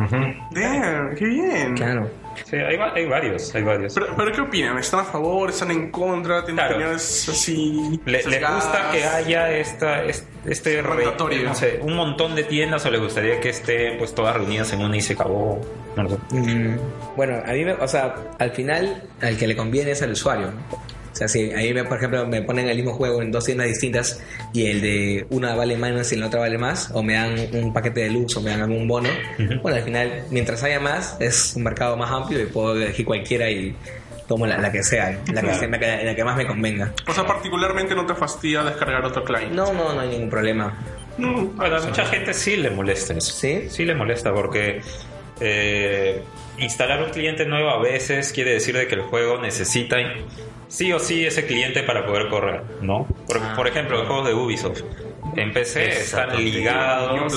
Damn, 0.50 1.14
qué 1.16 1.24
bien. 1.24 1.74
Claro. 1.76 2.10
Sí, 2.44 2.56
hay, 2.56 2.76
hay 2.76 3.06
varios, 3.06 3.54
hay 3.54 3.62
varios. 3.62 3.94
Pero, 3.94 4.06
pero 4.16 4.32
¿qué 4.32 4.40
opinan? 4.40 4.78
¿Están 4.78 5.00
a 5.00 5.04
favor? 5.04 5.50
¿Están 5.50 5.70
en 5.70 5.90
contra? 5.90 6.44
¿Tienen 6.44 6.56
Claro. 6.56 6.74
opiniones 6.76 7.28
así? 7.28 8.00
Le- 8.04 8.22
¿Les 8.24 8.40
gusta 8.40 8.90
que 8.92 9.04
haya 9.04 9.50
esta, 9.52 10.04
es- 10.04 10.26
este 10.44 10.82
re- 10.82 11.04
no 11.44 11.54
sé, 11.54 11.78
un 11.82 11.94
montón 11.96 12.34
de 12.34 12.44
tiendas 12.44 12.84
o 12.86 12.90
les 12.90 13.00
gustaría 13.00 13.40
que 13.40 13.50
estén 13.50 13.98
pues 13.98 14.14
todas 14.14 14.34
reunidas 14.36 14.72
en 14.72 14.80
una 14.82 14.96
y 14.96 15.00
se 15.00 15.12
acabó? 15.14 15.60
No 15.96 16.02
lo 16.02 16.10
sé. 16.10 16.16
Mm, 16.30 16.76
bueno, 17.16 17.42
a 17.46 17.52
mí, 17.52 17.64
me, 17.64 17.72
o 17.74 17.88
sea, 17.88 18.14
al 18.38 18.50
final, 18.50 19.02
al 19.22 19.36
que 19.38 19.46
le 19.46 19.54
conviene 19.56 19.92
es 19.92 20.02
al 20.02 20.10
usuario. 20.12 20.48
¿no? 20.48 20.94
O 21.14 21.16
sea, 21.16 21.28
si 21.28 21.52
a 21.52 21.58
mí, 21.58 21.72
me, 21.72 21.84
por 21.84 21.96
ejemplo, 21.98 22.26
me 22.26 22.42
ponen 22.42 22.68
el 22.68 22.74
mismo 22.76 22.92
juego 22.92 23.22
en 23.22 23.30
dos 23.30 23.44
tiendas 23.44 23.68
distintas 23.68 24.20
y 24.52 24.66
el 24.66 24.80
de 24.80 25.26
una 25.30 25.54
vale 25.54 25.76
menos 25.76 26.12
y 26.12 26.16
la 26.16 26.26
otra 26.26 26.40
vale 26.40 26.58
más, 26.58 26.90
o 26.92 27.02
me 27.04 27.14
dan 27.14 27.36
un 27.52 27.72
paquete 27.72 28.00
de 28.00 28.10
luz 28.10 28.36
o 28.36 28.40
me 28.42 28.50
dan 28.50 28.62
algún 28.62 28.88
bono, 28.88 29.08
bueno, 29.62 29.76
al 29.78 29.84
final, 29.84 30.24
mientras 30.30 30.62
haya 30.64 30.80
más, 30.80 31.16
es 31.20 31.54
un 31.54 31.62
mercado 31.62 31.96
más 31.96 32.10
amplio 32.10 32.42
y 32.42 32.46
puedo 32.46 32.74
elegir 32.74 33.06
cualquiera 33.06 33.48
y 33.48 33.76
tomo 34.26 34.44
la, 34.46 34.58
la 34.58 34.72
que 34.72 34.82
sea, 34.82 35.12
la 35.32 35.40
que, 35.42 35.54
sea- 35.54 35.68
la 35.68 35.78
que- 35.78 36.04
la 36.04 36.14
que 36.16 36.24
más 36.24 36.36
me 36.36 36.46
convenga. 36.48 36.92
O 37.06 37.12
sea, 37.12 37.24
particularmente 37.24 37.94
no 37.94 38.04
te 38.06 38.14
fastidia 38.16 38.64
descargar 38.64 39.04
otro 39.04 39.22
client. 39.22 39.52
No, 39.52 39.72
no, 39.72 39.94
no 39.94 40.00
hay 40.00 40.08
ningún 40.08 40.30
problema. 40.30 40.76
No. 41.16 41.52
A 41.62 41.80
mucha 41.80 42.06
gente 42.06 42.34
sí 42.34 42.56
le 42.56 42.70
molesta 42.70 43.14
eso. 43.14 43.32
¿Sí? 43.32 43.66
Sí 43.70 43.84
le 43.84 43.94
molesta 43.94 44.32
porque 44.34 44.80
eh, 45.40 46.22
instalar 46.58 47.02
un 47.02 47.10
cliente 47.10 47.44
nuevo 47.46 47.70
a 47.70 47.78
veces 47.80 48.32
quiere 48.32 48.52
decir 48.52 48.76
de 48.76 48.86
que 48.86 48.94
el 48.94 49.02
juego 49.02 49.40
necesita 49.40 49.96
sí 50.68 50.92
o 50.92 50.98
sí 50.98 51.24
ese 51.26 51.46
cliente 51.46 51.82
para 51.82 52.06
poder 52.06 52.28
correr, 52.28 52.62
¿no? 52.80 53.06
Por, 53.26 53.38
Ah. 53.38 53.52
por 53.56 53.66
ejemplo, 53.68 53.98
los 53.98 54.06
juegos 54.06 54.26
de 54.28 54.34
Ubisoft. 54.34 54.82
En 55.36 55.52
PC 55.52 55.88
están 55.88 56.36
ligados 56.36 57.34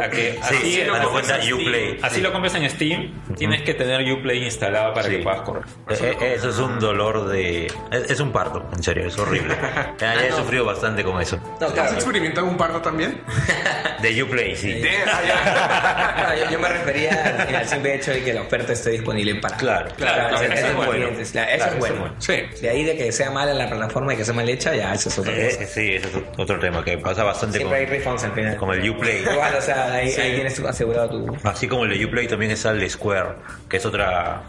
a 0.00 0.10
que 0.10 0.32
Sí, 0.32 0.38
así, 0.42 0.56
sí, 0.74 0.82
lo 0.84 1.10
cuenta, 1.10 1.36
en 1.36 1.42
Steam. 1.42 1.60
Uplay. 1.60 1.98
así 2.02 2.14
Sí. 2.16 2.20
lo 2.20 2.32
compres 2.32 2.54
en 2.56 2.68
Steam, 2.70 3.22
tienes 3.36 3.62
que 3.62 3.74
tener 3.74 4.12
Uplay 4.12 4.44
instalado 4.44 4.92
para 4.92 5.08
Sí. 5.08 5.16
que 5.16 5.22
puedas 5.22 5.40
correr. 5.42 5.62
Eh, 5.88 6.16
eh, 6.20 6.32
Eso 6.36 6.50
es 6.50 6.58
un 6.58 6.78
dolor 6.78 7.26
de... 7.28 7.66
Es, 7.90 8.10
es 8.10 8.20
un 8.20 8.32
parto, 8.32 8.68
en 8.76 8.82
serio, 8.82 9.06
es 9.06 9.18
horrible. 9.18 9.54
Ya, 9.98 10.14
ya 10.14 10.26
he 10.26 10.32
sufrido 10.32 10.64
bastante 10.64 11.02
con 11.02 11.20
eso. 11.20 11.38
No, 11.60 11.66
¿Has 11.66 11.72
claro. 11.72 11.92
experimentado 11.94 12.46
un 12.46 12.56
parto 12.56 12.80
también? 12.82 13.20
De 14.02 14.22
Uplay, 14.22 14.54
sí. 14.54 14.80
Damn, 14.80 15.08
ah, 15.08 15.20
ya. 15.26 16.28
No, 16.28 16.44
yo, 16.44 16.50
yo 16.52 16.58
me 16.60 16.68
refería 16.68 17.44
al, 17.48 17.54
al 17.56 17.66
simple 17.68 17.94
hecho 17.94 18.10
de 18.12 18.22
que 18.22 18.32
la 18.34 18.42
oferta 18.42 18.72
esté 18.72 18.90
disponible 18.90 19.34
para. 19.36 19.56
Claro, 19.56 19.88
Claro, 19.96 20.34
Para- 20.34 20.46
eso 20.54 20.54
para 20.54 20.68
es 20.68 20.76
bueno. 20.76 21.08
Eso 21.18 21.32
Claro, 21.32 21.50
es 21.50 21.56
eso 21.66 21.76
bueno. 21.78 21.94
es 21.94 22.00
bueno. 22.00 22.14
Sí. 22.18 22.60
De 22.62 22.70
ahí 22.70 22.84
de 22.84 22.96
que 22.96 23.10
sea 23.12 23.30
mala 23.30 23.54
la 23.54 23.68
plataforma 23.68 24.14
y 24.14 24.16
que 24.16 24.24
sea 24.24 24.34
mal 24.34 24.48
hecha, 24.48 24.74
ya 24.74 24.92
eso 24.94 25.08
es 25.08 25.18
otra 25.18 25.32
Eh, 25.32 25.50
sí, 25.66 25.94
ese 25.94 25.96
es 26.08 26.14
otro 26.36 26.58
tema 26.60 26.84
que 26.84 26.98
pasa 26.98 27.24
bastante 27.24 27.37
Siempre 27.38 27.78
hay 27.78 27.84
con, 27.86 27.94
refunds 27.94 28.24
al 28.24 28.32
final. 28.32 28.56
con 28.56 28.70
el 28.72 28.90
Uplay. 28.90 29.22
Igual, 29.22 29.54
o 29.56 29.60
sea, 29.60 29.92
ahí, 29.92 30.12
ahí 30.14 30.34
tienes 30.34 30.58
asegurado 30.60 31.08
tu. 31.10 31.36
Así 31.44 31.66
como 31.68 31.84
el 31.84 31.98
de 31.98 32.04
Uplay 32.04 32.26
también 32.26 32.50
está 32.52 32.70
el 32.70 32.80
de 32.80 32.88
Square, 32.90 33.28
que 33.68 33.76
es 33.78 33.86
otra 33.86 34.42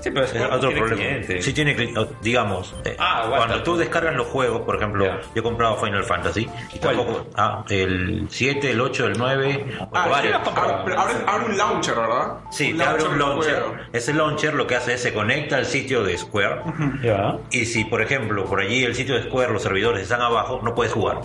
Sí, 0.00 0.10
pero 0.10 0.24
es 0.26 0.34
es 0.34 0.42
otro 0.42 0.58
tiene 0.70 0.74
problema. 0.80 0.96
cliente. 1.00 1.42
Sí 1.42 1.52
tiene 1.52 1.76
digamos, 2.22 2.74
eh, 2.84 2.96
Ah, 2.98 3.18
aguanta. 3.22 3.36
cuando 3.46 3.62
tú 3.62 3.76
descargas 3.76 4.16
los 4.16 4.26
juegos, 4.26 4.62
por 4.62 4.74
ejemplo, 4.74 5.04
Ya. 5.04 5.20
yo 5.20 5.28
he 5.36 5.42
comprado 5.44 5.76
Final 5.76 6.02
Fantasy 6.02 6.48
y 6.74 6.78
¿Cuál? 6.80 6.96
tampoco 6.96 7.26
ah, 7.36 7.64
el 7.68 8.26
7, 8.28 8.72
el 8.72 8.80
8, 8.80 9.06
el 9.06 9.12
9, 9.16 9.64
Ah, 9.92 10.08
varios. 10.08 10.38
sí, 10.42 10.50
abre, 10.56 10.96
abre, 10.96 11.14
abre 11.24 11.44
un 11.46 11.56
launcher, 11.56 11.94
¿verdad? 11.94 12.32
Sí, 12.50 12.74
te 12.74 12.82
abre 12.82 13.04
un 13.04 13.16
launcher. 13.16 13.62
Ese 13.92 14.12
launcher 14.12 14.54
lo 14.54 14.66
que 14.66 14.74
hace 14.74 14.94
es 14.94 15.02
se 15.02 15.12
conecta 15.14 15.56
al 15.58 15.66
sitio 15.66 16.02
de 16.02 16.18
Square. 16.18 16.62
Ya. 17.04 17.36
Y 17.52 17.66
si, 17.66 17.84
por 17.84 18.02
ejemplo, 18.02 18.44
por 18.46 18.58
allí 18.60 18.82
el 18.82 18.96
sitio 18.96 19.14
de 19.14 19.22
Square, 19.22 19.52
los 19.52 19.62
servidores 19.62 20.02
están 20.02 20.20
abajo, 20.20 20.58
no 20.64 20.74
puedes 20.74 20.92
jugar. 20.92 21.18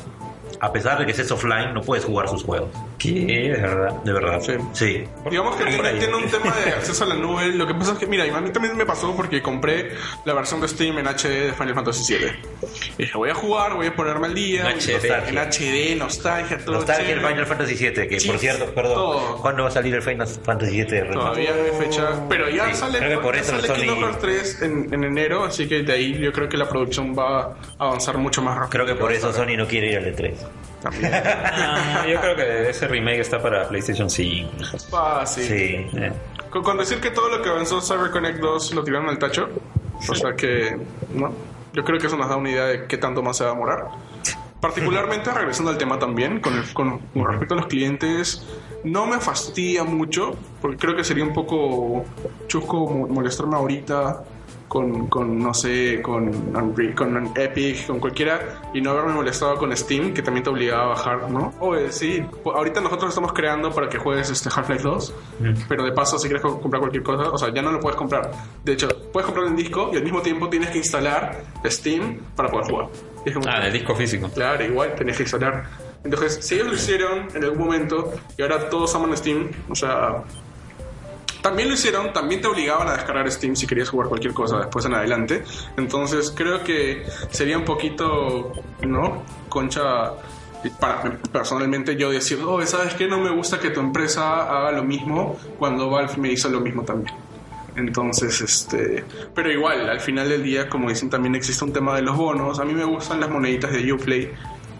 A 0.60 0.72
pesar 0.74 0.98
de 1.00 1.06
que 1.06 1.12
estés 1.12 1.30
offline, 1.32 1.74
no 1.74 1.82
puedes 1.82 2.04
jugar 2.06 2.28
sus 2.30 2.43
juegos. 2.43 2.70
¿Qué? 2.98 3.12
De 3.12 3.62
verdad. 3.62 3.91
De 4.04 4.13
verdad. 4.13 4.39
Sí. 4.41 4.54
Sí. 4.74 5.04
Digamos 5.30 5.56
que 5.56 5.65
tiene, 5.65 5.91
tiene 5.93 6.15
un 6.15 6.28
tema 6.30 6.56
de 6.56 6.72
acceso 6.78 7.04
a 7.04 7.08
la 7.08 7.15
nube. 7.15 7.48
Lo 7.48 7.67
que 7.67 7.74
pasa 7.76 7.93
es 7.93 8.00
que, 8.00 8.08
mira, 8.08 8.24
a 8.36 8.41
mí 8.41 8.50
también 8.52 8.76
me 8.76 8.86
pasó 8.86 9.15
porque 9.15 9.41
compré 9.41 9.91
la 10.26 10.34
versión 10.34 10.60
de 10.62 10.67
Steam 10.67 10.98
en 10.98 11.06
HD 11.08 11.28
de 11.48 11.54
Final 11.54 11.76
Fantasy 11.76 12.15
VII. 12.17 12.28
Y 12.98 13.04
dije, 13.04 13.17
voy 13.17 13.30
a 13.30 13.36
jugar, 13.36 13.76
voy 13.76 13.88
a 13.88 13.96
ponerme 13.96 14.28
al 14.28 14.34
día. 14.34 14.70
En 14.72 14.78
HD. 14.80 15.06
En 15.30 15.38
HD, 15.38 15.96
nostalgia, 15.98 16.58
todo 16.58 16.76
Nostalgia 16.76 17.13
el. 17.13 17.20
Final 17.22 17.46
Fantasy 17.46 17.76
VII, 17.76 18.08
que 18.08 18.17
por 18.26 18.39
cierto, 18.39 18.65
perdón, 18.74 18.96
todo. 18.96 19.38
¿cuándo 19.41 19.63
va 19.63 19.70
a 19.70 19.72
salir 19.72 19.93
el 19.93 20.02
Final 20.02 20.28
Fantasy 20.28 20.72
VII? 20.72 20.86
de 20.86 21.02
Todavía 21.04 21.52
no 21.56 21.63
hay 21.63 21.86
fecha. 21.86 22.10
Pero 22.30 22.50
ya 22.50 22.67
Sí, 22.70 22.76
sale, 22.76 22.98
creo 23.00 23.20
que 23.20 23.24
por 23.26 23.36
ya 23.36 23.41
eso 23.41 23.52
sale 23.52 23.67
Sony- 23.67 23.76
Kingdom 23.76 24.00
Hearts 24.00 24.20
3 24.20 24.62
en, 24.63 24.93
en 24.93 25.04
enero, 25.04 25.43
así 25.46 25.67
que 25.67 25.84
de 25.84 25.93
ahí 25.93 26.17
yo 26.20 26.32
creo 26.34 26.50
que 26.50 26.58
la 26.58 26.67
producción 26.67 27.15
va 27.17 27.56
a 27.78 27.86
avanzar 27.86 28.17
mucho 28.17 28.41
más 28.41 28.56
rápido. 28.56 28.70
Creo 28.72 28.86
que 28.86 28.96
por 28.96 29.12
eso 29.12 29.32
Sony 29.32 29.56
no 29.58 29.67
quiere 29.67 29.91
ir 29.91 29.98
al 29.98 30.08
E 30.08 30.15
E3. 30.15 30.34
También. 30.81 31.12
Ah, 31.13 32.05
yo 32.07 32.19
creo 32.21 32.36
que 32.36 32.69
ese 32.69 32.88
remake 32.88 33.19
está 33.21 33.41
para 33.41 33.67
PlayStation 33.67 34.10
5. 34.10 34.49
Fácil. 34.89 35.43
Sí. 35.43 35.97
Eh, 35.97 36.12
con, 36.51 36.63
con 36.63 36.77
decir 36.77 36.99
que 36.99 37.10
todo 37.12 37.29
lo 37.29 37.41
que 37.41 37.49
avanzó 37.49 37.81
CyberConnect 37.81 38.39
2 38.39 38.73
lo 38.75 38.83
tiraron 38.83 39.10
al 39.10 39.17
tacho. 39.17 39.49
O 40.07 40.13
sea 40.15 40.36
que, 40.36 40.77
¿no? 41.13 41.31
Yo 41.73 41.83
creo 41.83 41.99
que 41.99 42.07
eso 42.07 42.17
nos 42.17 42.29
da 42.29 42.36
una 42.38 42.49
idea 42.51 42.65
de 42.65 42.86
qué 42.86 42.97
tanto 42.97 43.21
más 43.23 43.38
se 43.38 43.43
va 43.43 43.49
a 43.49 43.53
demorar. 43.53 43.86
Particularmente, 44.62 45.31
regresando 45.31 45.69
al 45.71 45.77
tema 45.77 45.99
también, 45.99 46.39
con, 46.39 46.53
el- 46.57 46.73
con, 46.73 46.99
con 46.99 47.25
respecto 47.27 47.53
a 47.53 47.57
los 47.57 47.67
clientes, 47.67 48.45
no 48.83 49.05
me 49.05 49.19
fastidia 49.19 49.83
mucho, 49.83 50.36
porque 50.62 50.77
creo 50.77 50.95
que 50.95 51.03
sería 51.03 51.23
un 51.23 51.33
poco 51.33 52.05
chusco 52.47 52.88
mo- 52.88 53.07
molestarme 53.07 53.55
ahorita 53.55 54.23
con, 54.67 55.08
con 55.08 55.39
no 55.39 55.53
sé, 55.53 56.01
con, 56.01 56.27
Unreal- 56.56 56.93
con 56.93 57.32
Epic, 57.36 57.88
con 57.88 57.99
cualquiera, 57.99 58.62
y 58.73 58.82
no 58.82 58.91
haberme 58.91 59.13
molestado 59.13 59.56
con 59.58 59.75
Steam, 59.75 60.13
que 60.13 60.21
también 60.21 60.43
te 60.43 60.49
obligaba 60.49 60.84
a 60.84 60.88
bajar, 60.88 61.32
¿no? 61.32 61.53
Oye, 61.60 61.91
sí, 61.91 62.21
pu- 62.43 62.53
ahorita 62.53 62.82
nosotros 62.82 63.10
estamos 63.10 63.32
creando 63.34 63.71
para 63.71 63.88
que 63.89 63.97
juegues 63.97 64.30
este 64.30 64.49
Half-Life 64.53 64.84
2, 64.84 65.13
pero 65.69 65.84
de 65.84 65.91
paso, 65.93 66.19
si 66.19 66.27
quieres 66.27 66.41
co- 66.43 66.60
comprar 66.60 66.80
cualquier 66.82 67.03
cosa, 67.03 67.30
o 67.32 67.38
sea, 67.38 67.53
ya 67.53 67.62
no 67.62 67.71
lo 67.71 67.80
puedes 67.80 67.97
comprar. 67.97 68.30
De 68.63 68.73
hecho, 68.73 68.88
puedes 69.13 69.25
comprarlo 69.25 69.49
en 69.51 69.56
disco 69.56 69.89
y 69.93 69.97
al 69.97 70.03
mismo 70.03 70.21
tiempo 70.21 70.49
tienes 70.49 70.69
que 70.69 70.80
instalar 70.80 71.41
Steam 71.65 72.19
para 72.36 72.49
poder 72.49 72.65
jugar. 72.69 72.88
Como- 73.34 73.47
Ah, 73.49 73.65
el 73.67 73.73
disco 73.73 73.93
físico. 73.95 74.30
Claro, 74.34 74.63
igual 74.63 74.95
tenés 74.95 75.17
que 75.17 75.23
instalar. 75.23 75.65
Entonces, 76.03 76.39
si 76.45 76.56
ellos 76.56 76.67
lo 76.67 76.73
hicieron 76.75 77.27
en 77.34 77.43
algún 77.43 77.60
momento 77.60 78.13
y 78.38 78.41
ahora 78.41 78.69
todos 78.69 78.93
aman 78.95 79.15
Steam, 79.17 79.49
o 79.69 79.75
sea, 79.75 80.23
también 81.47 81.69
lo 81.69 81.75
hicieron, 81.75 82.12
también 82.12 82.41
te 82.41 82.47
obligaban 82.47 82.89
a 82.89 82.93
descargar 82.93 83.31
Steam 83.31 83.55
si 83.55 83.65
querías 83.65 83.88
jugar 83.88 84.10
cualquier 84.10 84.33
cosa 84.33 84.57
después 84.57 84.83
en 84.86 84.95
adelante. 84.95 85.45
Entonces, 85.77 86.33
creo 86.36 86.62
que 86.62 87.05
sería 87.31 87.57
un 87.57 87.63
poquito, 87.63 88.51
¿no? 88.81 89.23
Concha. 89.47 90.12
Para, 90.77 91.17
personalmente 91.31 91.95
yo 91.95 92.10
decir, 92.10 92.39
oh, 92.45 92.65
¿sabes 92.65 92.95
qué? 92.95 93.07
No 93.07 93.19
me 93.19 93.29
gusta 93.29 93.60
que 93.60 93.69
tu 93.69 93.79
empresa 93.79 94.43
haga 94.43 94.73
lo 94.73 94.83
mismo 94.83 95.38
cuando 95.57 95.89
Valve 95.89 96.17
me 96.17 96.31
hizo 96.33 96.49
lo 96.49 96.60
mismo 96.60 96.83
también. 96.83 97.15
Entonces, 97.77 98.41
este. 98.41 99.05
Pero 99.33 99.49
igual, 99.49 99.89
al 99.89 100.01
final 100.01 100.27
del 100.27 100.43
día, 100.43 100.67
como 100.67 100.89
dicen, 100.89 101.10
también 101.10 101.36
existe 101.36 101.63
un 101.63 101.71
tema 101.71 101.95
de 101.95 102.01
los 102.01 102.17
bonos. 102.17 102.60
A 102.60 102.65
mí 102.65 102.73
me 102.73 102.83
gustan 102.83 103.21
las 103.21 103.29
moneditas 103.29 103.71
de 103.71 103.93
Uplay. 103.93 104.33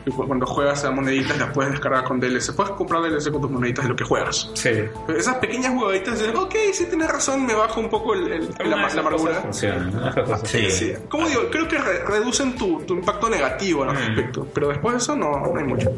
Y 0.08 0.12
cu- 0.12 0.26
Cuando 0.26 0.46
juegas 0.46 0.84
a 0.86 0.92
moneditas, 0.92 1.38
las 1.38 1.52
puedes 1.52 1.72
descargar 1.74 2.04
con 2.06 2.20
DLC. 2.20 2.54
Puedes 2.56 2.72
comprar 2.74 3.02
DLC 3.02 3.30
con 3.32 3.42
tus 3.42 3.52
moneditas 3.52 3.84
de 3.86 3.90
lo 3.90 3.96
que 3.96 4.06
juegas. 4.06 4.50
Sí. 4.54 4.70
Pero 5.06 5.20
esas 5.20 5.36
pequeñas 5.36 5.74
jugaditas 5.74 6.20
de, 6.20 6.30
ok, 6.30 6.56
sí 6.74 6.86
tienes 6.86 7.10
razón, 7.10 7.46
me 7.46 7.54
bajo 7.54 7.80
un 7.82 7.90
poco 7.90 8.14
el, 8.14 8.32
el- 8.32 8.50
la, 8.70 8.88
la 8.88 9.02
amargura. 9.02 9.42
Funciona. 9.42 10.14
Sí. 10.46 10.70
Sí. 10.72 10.94
Como 11.10 11.28
digo, 11.28 11.42
creo 11.52 11.68
que 11.68 11.78
re- 11.78 12.06
reducen 12.06 12.56
tu, 12.56 12.80
tu 12.82 12.94
impacto 12.94 13.30
negativo 13.30 13.84
al 13.84 13.96
respecto. 13.96 14.48
Pero 14.54 14.70
después 14.70 14.94
de 14.94 14.98
eso 15.00 15.16
no, 15.16 15.32
no 15.54 15.60
hay 15.60 15.66
mucho. 15.66 15.92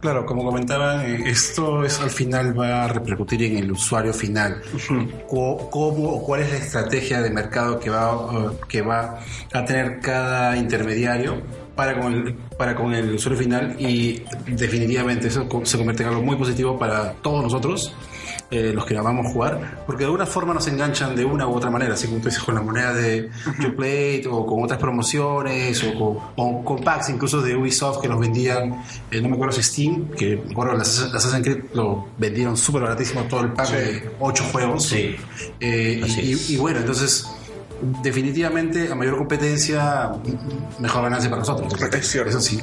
Claro, 0.00 0.24
como 0.24 0.44
comentaban, 0.44 1.00
eh, 1.02 1.24
esto 1.26 1.84
es, 1.84 2.00
al 2.00 2.08
final 2.10 2.58
va 2.58 2.84
a 2.84 2.88
repercutir 2.88 3.42
en 3.44 3.58
el 3.58 3.72
usuario 3.72 4.14
final. 4.14 4.62
¿Cómo 5.28 6.10
o 6.10 6.22
cuál 6.24 6.40
es 6.42 6.50
la 6.50 6.56
estrategia 6.58 7.20
de 7.20 7.30
mercado 7.30 7.78
que 7.78 7.90
va, 7.90 8.12
eh, 8.32 8.56
que 8.68 8.82
va 8.82 9.18
a 9.52 9.64
tener 9.64 10.00
cada 10.00 10.56
intermediario 10.56 11.42
para 11.80 11.98
con, 11.98 12.12
el, 12.12 12.34
para 12.58 12.74
con 12.74 12.92
el 12.92 13.14
usuario 13.14 13.38
final? 13.38 13.74
Y 13.78 14.22
definitivamente 14.46 15.28
eso 15.28 15.48
se 15.64 15.78
convierte 15.78 16.02
en 16.02 16.10
algo 16.10 16.20
muy 16.22 16.36
positivo 16.36 16.78
para 16.78 17.14
todos 17.14 17.42
nosotros. 17.42 17.94
eh, 18.50 18.72
los 18.74 18.84
que 18.84 18.96
amamos 18.98 19.32
jugar, 19.32 19.84
porque 19.86 20.00
de 20.00 20.06
alguna 20.06 20.26
forma 20.26 20.52
nos 20.52 20.66
enganchan 20.66 21.14
de 21.14 21.24
una 21.24 21.46
u 21.46 21.54
otra 21.54 21.70
manera, 21.70 21.94
así 21.94 22.08
como 22.08 22.18
tú 22.20 22.28
dices, 22.28 22.42
con 22.42 22.54
la 22.56 22.60
moneda 22.62 22.92
de 22.92 23.30
Uplay 23.68 24.24
o 24.28 24.44
con 24.44 24.64
otras 24.64 24.78
promociones 24.78 25.82
o 25.84 25.94
con, 25.96 26.18
o 26.36 26.64
con 26.64 26.82
packs 26.82 27.10
incluso 27.10 27.40
de 27.40 27.54
Ubisoft 27.54 28.00
que 28.00 28.08
los 28.08 28.18
vendían, 28.18 28.82
eh, 29.10 29.20
no 29.20 29.28
me 29.28 29.34
acuerdo 29.36 29.52
si 29.52 29.62
Steam, 29.62 30.08
que 30.10 30.36
me 30.36 30.50
acuerdo 30.52 30.74
las 30.76 31.10
las 31.12 31.24
Assassin's 31.24 31.44
Creed 31.46 31.64
lo 31.74 32.08
vendieron 32.18 32.56
súper 32.56 32.82
baratísimo 32.82 33.22
todo 33.24 33.42
el 33.42 33.52
pack 33.52 33.70
de 33.70 34.10
8 34.18 34.44
juegos. 34.52 34.84
Sí. 34.84 35.16
Eh, 35.60 36.02
y, 36.04 36.32
es. 36.32 36.50
y 36.50 36.56
bueno, 36.56 36.80
entonces 36.80 37.26
definitivamente 38.02 38.90
a 38.90 38.94
mayor 38.94 39.16
competencia, 39.16 40.10
mejor 40.78 41.02
ganancia 41.04 41.30
para 41.30 41.40
nosotros. 41.40 41.72
Es 41.94 42.06
cierto. 42.08 42.30
Eso 42.30 42.40
sí. 42.40 42.60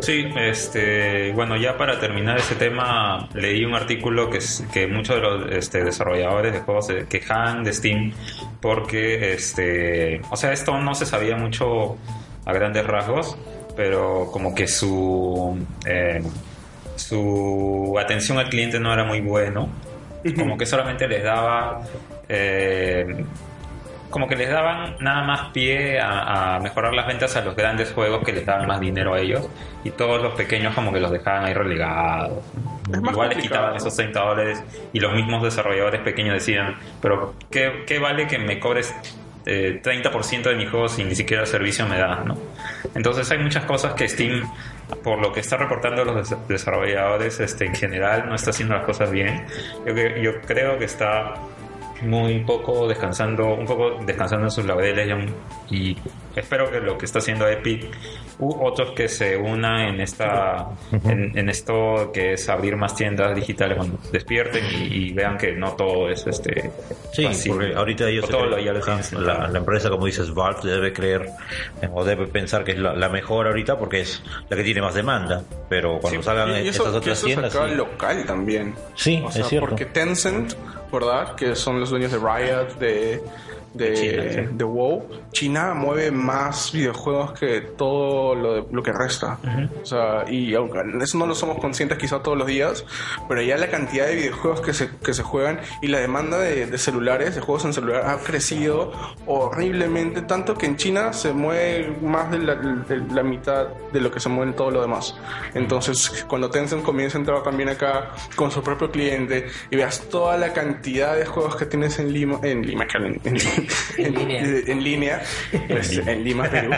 Sí, 0.00 0.24
este, 0.36 1.32
bueno, 1.32 1.56
ya 1.56 1.76
para 1.76 1.98
terminar 1.98 2.38
ese 2.38 2.54
tema, 2.54 3.28
leí 3.34 3.64
un 3.64 3.74
artículo 3.74 4.30
que, 4.30 4.38
es- 4.38 4.64
que 4.72 4.86
muchos 4.86 5.16
de 5.16 5.22
los 5.22 5.50
este, 5.52 5.82
desarrolladores 5.84 6.52
de 6.52 6.60
juegos 6.60 6.86
se 6.86 7.06
quejaban 7.06 7.64
de 7.64 7.72
Steam 7.72 8.12
porque, 8.60 9.32
este, 9.34 10.20
o 10.30 10.36
sea, 10.36 10.52
esto 10.52 10.78
no 10.80 10.94
se 10.94 11.04
sabía 11.04 11.36
mucho 11.36 11.96
a 12.44 12.52
grandes 12.52 12.86
rasgos, 12.86 13.36
pero 13.76 14.30
como 14.32 14.54
que 14.54 14.68
su, 14.68 15.58
eh, 15.84 16.22
su 16.96 17.96
atención 18.00 18.38
al 18.38 18.48
cliente 18.50 18.78
no 18.78 18.92
era 18.92 19.04
muy 19.04 19.20
bueno, 19.20 19.68
como 20.36 20.56
que 20.56 20.64
solamente 20.66 21.08
les 21.08 21.24
daba... 21.24 21.82
eh, 22.28 23.24
como 24.10 24.26
que 24.26 24.36
les 24.36 24.48
daban 24.50 24.96
nada 25.00 25.22
más 25.24 25.50
pie 25.52 26.00
a, 26.00 26.54
a 26.56 26.60
mejorar 26.60 26.94
las 26.94 27.06
ventas 27.06 27.36
a 27.36 27.42
los 27.42 27.54
grandes 27.54 27.92
juegos 27.92 28.24
que 28.24 28.32
les 28.32 28.46
daban 28.46 28.66
más 28.66 28.80
dinero 28.80 29.12
a 29.14 29.20
ellos 29.20 29.46
y 29.84 29.90
todos 29.90 30.22
los 30.22 30.32
pequeños 30.34 30.74
como 30.74 30.92
que 30.92 30.98
los 31.00 31.10
dejaban 31.10 31.44
ahí 31.44 31.52
relegados. 31.54 32.42
Igual 32.88 33.28
les 33.28 33.38
quitaban 33.38 33.76
esos 33.76 33.94
30 33.94 34.18
dólares 34.20 34.62
y 34.94 35.00
los 35.00 35.12
mismos 35.12 35.42
desarrolladores 35.42 36.00
pequeños 36.00 36.34
decían, 36.34 36.76
pero 37.02 37.34
¿qué, 37.50 37.84
qué 37.86 37.98
vale 37.98 38.26
que 38.26 38.38
me 38.38 38.58
cobres 38.58 38.94
eh, 39.44 39.80
30% 39.84 40.42
de 40.42 40.54
mi 40.56 40.66
juego 40.66 40.88
si 40.88 41.04
ni 41.04 41.14
siquiera 41.14 41.42
el 41.42 41.46
servicio 41.48 41.86
me 41.86 41.98
da? 41.98 42.22
¿no? 42.24 42.34
Entonces 42.94 43.30
hay 43.30 43.38
muchas 43.40 43.66
cosas 43.66 43.92
que 43.92 44.08
Steam, 44.08 44.42
por 45.04 45.18
lo 45.20 45.32
que 45.34 45.40
está 45.40 45.58
reportando 45.58 46.02
los 46.06 46.16
des- 46.30 46.48
desarrolladores 46.48 47.40
este, 47.40 47.66
en 47.66 47.74
general, 47.74 48.26
no 48.26 48.34
está 48.36 48.50
haciendo 48.50 48.74
las 48.74 48.84
cosas 48.86 49.10
bien. 49.10 49.44
Yo, 49.86 49.94
yo 49.94 50.40
creo 50.40 50.78
que 50.78 50.86
está 50.86 51.34
muy 52.02 52.40
poco 52.44 52.86
descansando, 52.86 53.54
un 53.54 53.66
poco 53.66 53.98
descansando 54.04 54.46
en 54.46 54.50
sus 54.50 54.64
laureles 54.64 55.08
y, 55.70 55.74
y 55.90 55.96
espero 56.36 56.70
que 56.70 56.80
lo 56.80 56.96
que 56.96 57.06
está 57.06 57.18
haciendo 57.18 57.48
Epic 57.48 57.86
u 58.38 58.54
otros 58.64 58.92
que 58.92 59.08
se 59.08 59.36
unan 59.36 59.94
en 59.94 60.00
esta 60.00 60.68
en, 60.92 61.36
en 61.36 61.48
esto 61.48 62.12
que 62.14 62.34
es 62.34 62.48
abrir 62.48 62.76
más 62.76 62.94
tiendas 62.94 63.34
digitales 63.34 63.76
cuando 63.76 63.98
despierten 64.12 64.64
y, 64.64 65.08
y 65.08 65.12
vean 65.12 65.36
que 65.36 65.52
no 65.52 65.72
todo 65.72 66.08
es 66.08 66.24
este 66.26 66.70
Sí, 67.12 67.24
fácil. 67.24 67.52
porque 67.52 67.74
ahorita 67.74 68.08
ellos 68.08 68.28
todo 68.28 68.42
creen- 68.42 68.50
lo 68.50 68.58
ya 68.60 68.72
lo 68.72 69.20
la, 69.26 69.48
la 69.48 69.58
empresa, 69.58 69.90
como 69.90 70.06
dices, 70.06 70.32
Valve 70.32 70.60
debe 70.70 70.92
creer 70.92 71.28
en- 71.82 71.90
o 71.92 72.04
debe 72.04 72.28
pensar 72.28 72.62
que 72.62 72.72
es 72.72 72.78
la, 72.78 72.94
la 72.94 73.08
mejor 73.08 73.46
ahorita 73.48 73.76
porque 73.76 74.02
es 74.02 74.22
la 74.48 74.56
que 74.56 74.62
tiene 74.62 74.80
más 74.82 74.94
demanda. 74.94 75.42
Pero 75.68 75.98
cuando 76.00 76.22
salgan 76.22 76.50
y, 76.64 76.68
eso, 76.68 76.84
que 76.84 76.90
otras 76.90 77.18
eso 77.18 77.26
tiendas, 77.26 77.52
es 77.52 77.58
acá 77.60 77.68
sí. 77.68 77.74
local 77.74 78.24
también. 78.24 78.74
Sí, 78.94 79.20
O 79.24 79.30
sea, 79.32 79.42
es 79.42 79.48
cierto. 79.48 79.68
porque 79.68 79.86
Tencent, 79.86 80.54
¿verdad? 80.90 81.34
Que 81.34 81.54
son 81.54 81.80
los 81.80 81.90
dueños 81.90 82.12
de 82.12 82.18
Riot, 82.18 82.78
de, 82.78 83.22
de, 83.74 83.94
China, 83.94 84.22
sí. 84.30 84.40
de 84.56 84.64
WoW. 84.64 85.08
China 85.32 85.74
mueve 85.74 86.10
más 86.10 86.72
videojuegos 86.72 87.32
que 87.38 87.60
todo 87.60 88.34
lo, 88.34 88.54
de- 88.54 88.64
lo 88.72 88.82
que 88.82 88.92
resta. 88.92 89.38
O 89.82 89.86
sea, 89.86 90.24
y 90.28 90.54
aunque 90.54 90.80
eso 91.02 91.18
no 91.18 91.26
lo 91.26 91.34
somos 91.34 91.58
conscientes 91.58 91.98
quizá 91.98 92.22
todos 92.22 92.36
los 92.38 92.46
días, 92.46 92.84
pero 93.28 93.42
ya 93.42 93.56
la 93.58 93.68
cantidad 93.68 94.06
de 94.06 94.14
videojuegos 94.16 94.60
que 94.62 94.72
se, 94.72 94.88
que 95.04 95.12
se 95.14 95.22
juegan 95.22 95.60
y 95.82 95.88
la 95.88 95.98
demanda 95.98 96.38
de, 96.38 96.66
de 96.66 96.78
celulares, 96.78 97.34
de 97.34 97.40
juegos 97.42 97.64
en 97.66 97.72
celular, 97.74 98.06
ha 98.06 98.16
crecido 98.18 98.90
horriblemente, 99.26 100.22
tanto 100.22 100.54
que 100.54 100.66
en 100.66 100.76
China 100.76 101.12
se 101.12 101.32
mueve 101.32 101.94
más 102.02 102.30
de 102.30 102.38
la, 102.38 102.54
de 102.56 102.96
la 103.12 103.22
mitad 103.22 103.68
de 103.92 104.00
lo 104.00 104.10
que 104.10 104.18
se 104.20 104.28
mueve 104.28 104.50
en 104.52 104.56
todo 104.56 104.70
lo 104.70 104.80
demás. 104.80 105.14
Entonces, 105.54 106.24
cuando 106.28 106.50
Tencent 106.50 106.82
comienza 106.82 107.18
a 107.18 107.20
entrar 107.20 107.42
también 107.42 107.68
acá 107.68 108.10
con 108.34 108.50
su 108.50 108.62
propio 108.62 108.90
cliente 108.90 109.46
y 109.70 109.76
veas 109.76 110.00
toda 110.08 110.36
la 110.36 110.52
cantidad 110.52 110.77
de 110.82 111.24
juegos 111.26 111.56
que 111.56 111.66
tienes 111.66 111.98
en 111.98 112.12
Lima, 112.12 112.38
en 112.42 112.66
Lima, 112.66 112.86
en, 112.94 113.04
en- 113.24 113.36
en- 113.98 114.14
línea. 114.14 114.42
en 114.66 114.82
línea, 114.84 115.22
pues, 115.68 115.96
en 115.98 116.24
Lima, 116.24 116.44
Perú. 116.48 116.70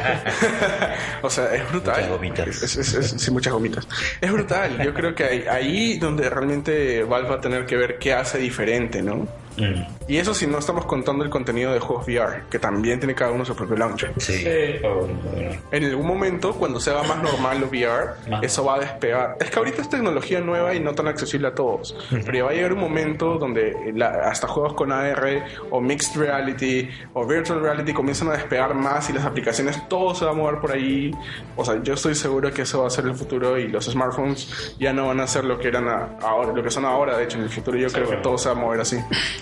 o 1.22 1.30
sea, 1.30 1.54
es 1.54 1.68
brutal. 1.70 1.94
Muchas 1.96 2.10
gomitas. 2.10 2.62
Es- 2.62 2.76
es- 2.76 2.94
es- 2.94 3.10
sí, 3.22 3.30
muchas 3.30 3.52
gomitas. 3.52 3.86
Es 4.20 4.32
brutal. 4.32 4.82
Yo 4.82 4.94
creo 4.94 5.14
que 5.14 5.24
ahí, 5.24 5.44
ahí 5.50 5.98
donde 5.98 6.28
realmente 6.28 7.02
Valve 7.04 7.28
va 7.28 7.34
a 7.36 7.40
tener 7.40 7.66
que 7.66 7.76
ver 7.76 7.98
qué 7.98 8.12
hace 8.14 8.38
diferente, 8.38 9.02
¿no? 9.02 9.26
Mm. 9.56 9.82
Y 10.08 10.16
eso 10.18 10.34
si 10.34 10.46
no 10.46 10.58
estamos 10.58 10.86
contando 10.86 11.24
el 11.24 11.30
contenido 11.30 11.72
de 11.72 11.78
juegos 11.80 12.06
VR, 12.06 12.42
que 12.50 12.58
también 12.58 12.98
tiene 12.98 13.14
cada 13.14 13.30
uno 13.32 13.44
su 13.44 13.54
propio 13.54 13.76
launcher. 13.76 14.12
Sí. 14.18 14.32
Sí, 14.38 14.48
bueno. 14.82 15.58
En 15.70 15.84
algún 15.84 16.06
momento, 16.06 16.52
cuando 16.54 16.80
sea 16.80 17.02
más 17.02 17.22
normal 17.22 17.60
lo 17.60 17.66
VR, 17.68 18.14
eso 18.42 18.64
va 18.64 18.76
a 18.76 18.80
despegar. 18.80 19.36
Es 19.40 19.50
que 19.50 19.58
ahorita 19.58 19.82
es 19.82 19.88
tecnología 19.88 20.40
nueva 20.40 20.74
y 20.74 20.80
no 20.80 20.94
tan 20.94 21.08
accesible 21.08 21.48
a 21.48 21.54
todos. 21.54 21.94
Pero 22.10 22.32
ya 22.32 22.44
va 22.44 22.50
a 22.50 22.54
llegar 22.54 22.72
un 22.72 22.80
momento 22.80 23.38
donde 23.38 23.92
la- 23.94 24.28
hasta 24.30 24.48
juegos 24.48 24.74
con 24.74 24.92
AR 24.92 25.44
o 25.70 25.80
Mixed 25.80 26.16
Reality 26.20 26.88
o 27.14 27.26
Virtual 27.26 27.60
Reality 27.60 27.92
comienzan 27.92 28.28
a 28.28 28.32
despegar 28.32 28.74
más 28.74 29.10
y 29.10 29.12
las 29.12 29.24
aplicaciones, 29.24 29.86
todo 29.88 30.14
se 30.14 30.24
va 30.24 30.30
a 30.32 30.34
mover 30.34 30.60
por 30.60 30.72
ahí. 30.72 31.12
O 31.56 31.64
sea, 31.64 31.80
yo 31.82 31.94
estoy 31.94 32.14
seguro 32.14 32.50
que 32.52 32.62
eso 32.62 32.80
va 32.82 32.86
a 32.86 32.90
ser 32.90 33.04
el 33.06 33.14
futuro 33.14 33.58
y 33.58 33.68
los 33.68 33.84
smartphones 33.86 34.76
ya 34.78 34.92
no 34.92 35.06
van 35.08 35.20
a 35.20 35.26
ser 35.26 35.44
lo 35.44 35.58
que 35.58 35.68
eran 35.68 35.88
a- 35.88 36.08
ahora, 36.22 36.52
lo 36.52 36.62
que 36.62 36.70
son 36.70 36.84
ahora. 36.84 37.16
De 37.16 37.24
hecho, 37.24 37.36
en 37.38 37.44
el 37.44 37.50
futuro 37.50 37.76
yo 37.76 37.88
creo 37.88 38.04
que 38.04 38.10
Seguro. 38.10 38.22
todo 38.22 38.38
se 38.38 38.48
va 38.48 38.54
a 38.54 38.58
mover 38.58 38.80
así. 38.80 38.96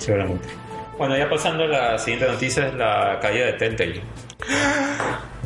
Seguramente. 0.09 0.49
Bueno, 0.97 1.17
ya 1.17 1.29
pasando 1.29 1.65
a 1.65 1.67
la 1.69 1.99
siguiente 1.99 2.27
noticia 2.27 2.67
es 2.67 2.75
la 2.75 3.19
caída 3.21 3.47
de 3.47 3.53
Telltale. 3.53 4.03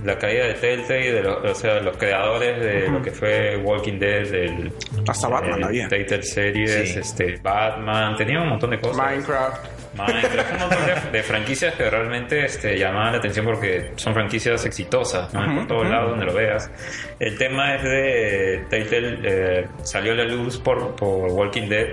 la 0.04 0.18
caída 0.18 0.46
de 0.46 0.54
Telltale, 0.54 1.12
de 1.12 1.22
los, 1.22 1.44
o 1.44 1.54
sea, 1.54 1.80
los 1.80 1.96
creadores 1.96 2.58
de 2.60 2.88
lo 2.88 3.02
que 3.02 3.10
fue 3.10 3.56
Walking 3.58 3.98
Dead, 3.98 4.28
del, 4.28 4.72
Hasta 5.06 5.28
Batman 5.28 5.64
había. 5.64 5.88
Telltale 5.88 6.22
Series, 6.22 6.92
Sí. 6.92 6.98
este, 7.00 7.36
Batman, 7.42 8.16
tenía 8.16 8.40
un 8.40 8.48
montón 8.50 8.70
de 8.70 8.80
cosas. 8.80 8.96
Minecraft. 8.96 9.81
Un 9.94 10.58
montón 10.58 10.78
de, 10.86 11.18
de 11.18 11.22
franquicias 11.22 11.74
que 11.74 11.88
realmente 11.90 12.44
este, 12.44 12.78
llamaban 12.78 13.12
la 13.12 13.18
atención 13.18 13.44
porque 13.44 13.92
son 13.96 14.14
franquicias 14.14 14.64
exitosas, 14.64 15.32
¿no? 15.34 15.54
por 15.54 15.66
todos 15.66 15.88
lados 15.88 16.10
donde 16.10 16.26
lo 16.26 16.34
veas. 16.34 16.70
El 17.18 17.36
tema 17.36 17.74
es 17.74 17.82
de 17.82 18.64
Telltale 18.70 19.18
eh, 19.22 19.66
salió 19.82 20.12
a 20.12 20.16
la 20.16 20.24
luz 20.24 20.58
por, 20.58 20.96
por 20.96 21.30
Walking 21.30 21.68
Dead 21.68 21.88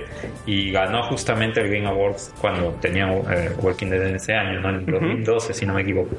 y 0.46 0.72
ganó 0.72 1.04
justamente 1.04 1.62
el 1.62 1.70
Game 1.70 1.88
Awards 1.88 2.34
cuando 2.40 2.72
tenía 2.82 3.08
eh, 3.08 3.52
Walking 3.62 3.88
Dead 3.88 4.08
en 4.08 4.16
ese 4.16 4.34
año, 4.34 4.60
¿no? 4.62 4.70
en 4.70 4.86
2012 4.86 5.54
si 5.54 5.66
no 5.66 5.74
me 5.74 5.82
equivoco. 5.82 6.16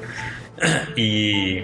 y 0.95 1.63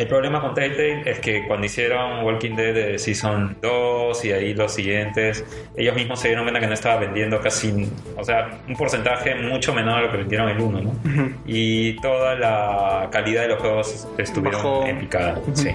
el 0.00 0.06
problema 0.08 0.40
con 0.40 0.54
Telltale 0.54 1.02
es 1.04 1.18
que 1.18 1.46
cuando 1.46 1.66
hicieron 1.66 2.24
Walking 2.24 2.56
Dead 2.56 2.72
de 2.72 2.98
Season 2.98 3.58
2 3.60 4.24
y 4.24 4.32
ahí 4.32 4.54
los 4.54 4.72
siguientes, 4.72 5.44
ellos 5.76 5.94
mismos 5.94 6.20
se 6.20 6.28
dieron 6.28 6.46
cuenta 6.46 6.58
que 6.58 6.66
no 6.66 6.72
estaba 6.72 7.00
vendiendo 7.00 7.38
casi, 7.38 7.86
o 8.16 8.24
sea, 8.24 8.62
un 8.66 8.76
porcentaje 8.76 9.34
mucho 9.34 9.74
menor 9.74 9.98
a 9.98 10.02
lo 10.02 10.10
que 10.10 10.16
vendieron 10.16 10.48
el 10.48 10.58
1, 10.58 10.80
¿no? 10.80 10.94
Y 11.44 12.00
toda 12.00 12.34
la 12.34 13.08
calidad 13.12 13.42
de 13.42 13.48
los 13.48 13.58
juegos 13.58 14.08
estuvieron 14.16 14.86
en 14.86 15.00
picada. 15.00 15.38
Sí. 15.52 15.70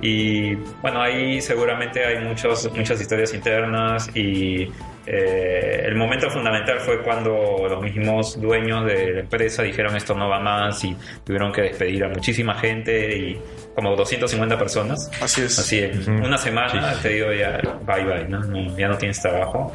Y 0.00 0.54
bueno, 0.80 1.02
ahí 1.02 1.42
seguramente 1.42 2.02
hay 2.02 2.24
muchos, 2.24 2.72
muchas 2.74 2.98
historias 2.98 3.34
internas 3.34 4.10
y 4.16 4.70
eh, 5.06 5.82
el 5.86 5.94
momento 5.96 6.30
fundamental 6.30 6.78
fue 6.80 7.02
cuando 7.02 7.66
los 7.68 7.82
mismos 7.82 8.40
dueños 8.40 8.84
de 8.86 9.12
la 9.14 9.20
empresa 9.20 9.62
dijeron 9.62 9.96
esto 9.96 10.14
no 10.14 10.28
va 10.28 10.40
más 10.40 10.82
y 10.84 10.96
tuvieron 11.24 11.52
que 11.52 11.62
despedir 11.62 12.04
a 12.04 12.08
muchísima 12.08 12.54
gente 12.54 13.16
y 13.16 13.40
como 13.74 13.96
250 13.96 14.58
personas. 14.58 15.10
Así 15.22 15.42
es. 15.42 15.58
Así 15.58 15.78
en 15.78 16.22
una 16.24 16.36
semana 16.38 16.94
te 17.02 17.08
digo 17.10 17.32
ya 17.32 17.60
bye 17.86 18.04
bye, 18.04 18.28
¿no? 18.28 18.40
No, 18.40 18.76
ya 18.76 18.88
no 18.88 18.96
tienes 18.98 19.20
trabajo. 19.20 19.72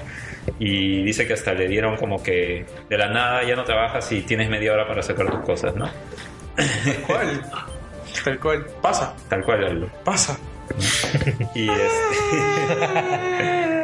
Y 0.59 1.03
dice 1.03 1.25
que 1.25 1.33
hasta 1.33 1.53
le 1.53 1.67
dieron 1.67 1.95
como 1.97 2.21
que 2.21 2.65
de 2.87 2.97
la 2.97 3.09
nada 3.09 3.43
ya 3.43 3.55
no 3.55 3.63
trabajas 3.63 4.11
y 4.11 4.21
tienes 4.21 4.47
media 4.49 4.73
hora 4.73 4.87
para 4.87 5.01
sacar 5.01 5.29
tus 5.31 5.39
cosas, 5.39 5.75
¿no? 5.75 5.89
¿Cuál? 7.07 7.41
Tal 8.23 8.39
cual. 8.39 8.65
Pasa. 8.81 9.13
Tal 9.27 9.43
cual. 9.43 9.89
Pasa. 10.03 10.37
Y 11.55 11.67
este- 11.69 13.65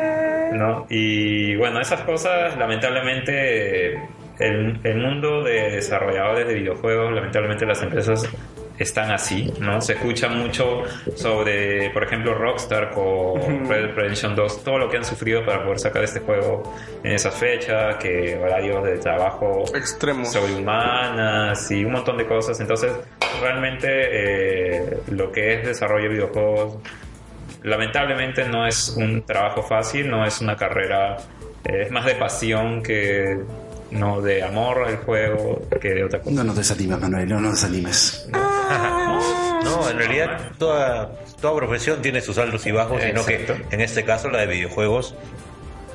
¿no? 0.52 0.86
Y 0.90 1.56
bueno, 1.56 1.80
esas 1.82 2.02
cosas, 2.02 2.58
lamentablemente, 2.58 3.94
el, 4.40 4.80
el 4.84 4.98
mundo 4.98 5.44
de 5.44 5.72
desarrolladores 5.72 6.48
de 6.48 6.54
videojuegos, 6.54 7.14
lamentablemente 7.14 7.66
las 7.66 7.82
empresas 7.82 8.30
están 8.82 9.12
así, 9.12 9.52
¿no? 9.60 9.82
Se 9.82 9.94
escucha 9.94 10.28
mucho 10.28 10.84
sobre, 11.16 11.90
por 11.92 12.04
ejemplo, 12.04 12.34
Rockstar 12.34 12.92
con 12.92 13.68
Red 13.68 13.88
Dead 13.88 13.96
Redemption 13.96 14.36
2, 14.36 14.64
todo 14.64 14.78
lo 14.78 14.90
que 14.90 14.98
han 14.98 15.06
sufrido 15.06 15.46
para 15.46 15.64
poder 15.64 15.80
sacar 15.80 16.04
este 16.04 16.20
juego 16.20 16.64
en 17.04 17.14
esa 17.14 17.32
fecha, 17.32 17.98
que 17.98 18.38
horarios 18.38 18.84
de 18.84 18.98
trabajo 18.98 19.64
Extremos. 19.76 20.32
sobrehumanas 20.32 21.70
y 21.72 21.86
un 21.86 21.94
montón 21.94 22.18
de 22.18 22.26
cosas. 22.26 22.60
Entonces, 22.60 22.92
realmente 23.42 23.88
eh, 23.88 24.98
lo 25.12 25.32
que 25.32 25.54
es 25.56 25.66
desarrollo 25.66 26.04
de 26.04 26.16
videojuegos, 26.16 26.78
lamentablemente 27.64 28.48
no 28.48 28.66
es 28.66 28.90
un 28.90 29.24
trabajo 29.24 29.64
fácil, 29.64 30.10
no 30.10 30.26
es 30.26 30.42
una 30.42 30.56
carrera, 30.56 31.18
eh, 31.64 31.84
es 31.86 31.92
más 31.92 32.06
de 32.06 32.16
pasión 32.16 32.82
que 32.82 33.40
no 33.92 34.22
de 34.22 34.44
amor 34.44 34.84
al 34.84 34.98
juego 34.98 35.62
que 35.82 35.90
de 35.90 36.04
otra 36.04 36.20
cosa. 36.20 36.36
No 36.36 36.44
nos 36.44 36.56
desanimes, 36.56 37.00
Manuel, 37.00 37.30
no 37.30 37.40
nos 37.40 37.54
desanimes. 37.54 38.30
No, 39.64 39.88
en 39.88 39.98
realidad 39.98 40.52
toda, 40.58 41.12
toda 41.40 41.56
profesión 41.56 42.02
tiene 42.02 42.20
sus 42.22 42.38
altos 42.40 42.66
y 42.66 42.72
bajos, 42.72 43.02
sino 43.02 43.24
que 43.24 43.46
en 43.70 43.82
este 43.82 44.04
caso 44.04 44.30
la 44.30 44.40
de 44.40 44.48
videojuegos, 44.48 45.16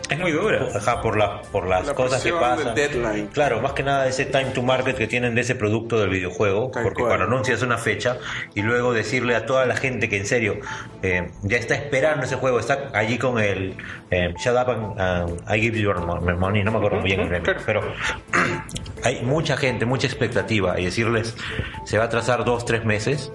Es 0.09 0.19
muy 0.21 0.31
dura. 0.31 0.69
ajá, 0.75 1.01
por, 1.03 1.17
la, 1.17 1.43
por 1.43 1.67
las 1.67 1.87
La 1.87 1.95
cosas 1.95 2.23
que 2.23 2.33
pasan. 2.33 2.75
deadline. 2.77 3.27
Claro, 3.29 3.61
más 3.61 3.73
que 3.73 3.83
nada 3.83 4.07
ese 4.07 4.25
time 4.27 4.47
to 4.47 4.63
market 4.63 4.97
que 4.97 5.07
tienen 5.09 5.35
de 5.35 5.41
ese 5.41 5.55
producto 5.57 5.99
del 5.99 6.11
videojuego, 6.11 6.71
Tal 6.73 6.85
porque 6.85 7.03
cual. 7.03 7.17
cuando 7.17 7.27
anuncias 7.27 7.63
una 7.63 7.77
fecha 7.77 8.17
y 8.55 8.63
luego 8.63 8.93
decirle 8.93 9.35
a 9.35 9.47
toda 9.47 9.67
la 9.67 9.75
gente 9.77 10.09
que 10.09 10.17
en 10.19 10.27
serio 10.27 10.59
eh, 11.03 11.31
ya 11.43 11.57
está 11.57 11.75
esperando 11.75 12.25
ese 12.25 12.37
juego, 12.37 12.61
está 12.61 12.91
allí 12.95 13.19
con 13.19 13.39
el 13.41 13.77
eh, 14.11 14.33
Shut 14.39 14.55
Up 14.55 14.71
and, 14.71 15.01
and 15.01 15.43
I 15.53 15.61
Give 15.61 15.77
You 15.79 15.93
Your 15.93 16.01
Money, 16.37 16.63
no 16.63 16.71
me 16.71 16.79
acuerdo 16.79 17.03
bien 17.03 17.21
el 17.21 17.33
nombre, 17.33 17.57
pero 17.67 17.81
hay 19.05 19.23
mucha 19.23 19.57
gente, 19.57 19.87
mucha 19.87 20.07
expectativa 20.07 20.79
y 20.81 20.85
decirles 20.85 21.37
se 21.85 21.99
va 21.99 22.05
a 22.05 22.09
trazar 22.09 22.45
dos, 22.45 22.65
tres 22.65 22.85
meses 22.85 23.33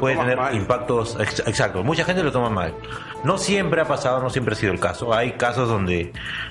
puede 0.00 0.14
tomas 0.14 0.26
tener 0.30 0.36
mal. 0.36 0.54
impactos, 0.54 1.16
ex- 1.20 1.40
exacto, 1.46 1.82
mucha 1.84 2.04
gente 2.04 2.22
lo 2.22 2.32
toma 2.32 2.50
mal. 2.50 2.74
No 3.24 3.38
siempre 3.38 3.80
ha 3.80 3.84
pasado, 3.86 4.20
no 4.22 4.30
siempre 4.30 4.54
ha 4.54 4.56
sido 4.56 4.72
el 4.72 4.78
caso. 4.78 5.12
Hay 5.12 5.32
casos 5.32 5.68
donde 5.68 6.05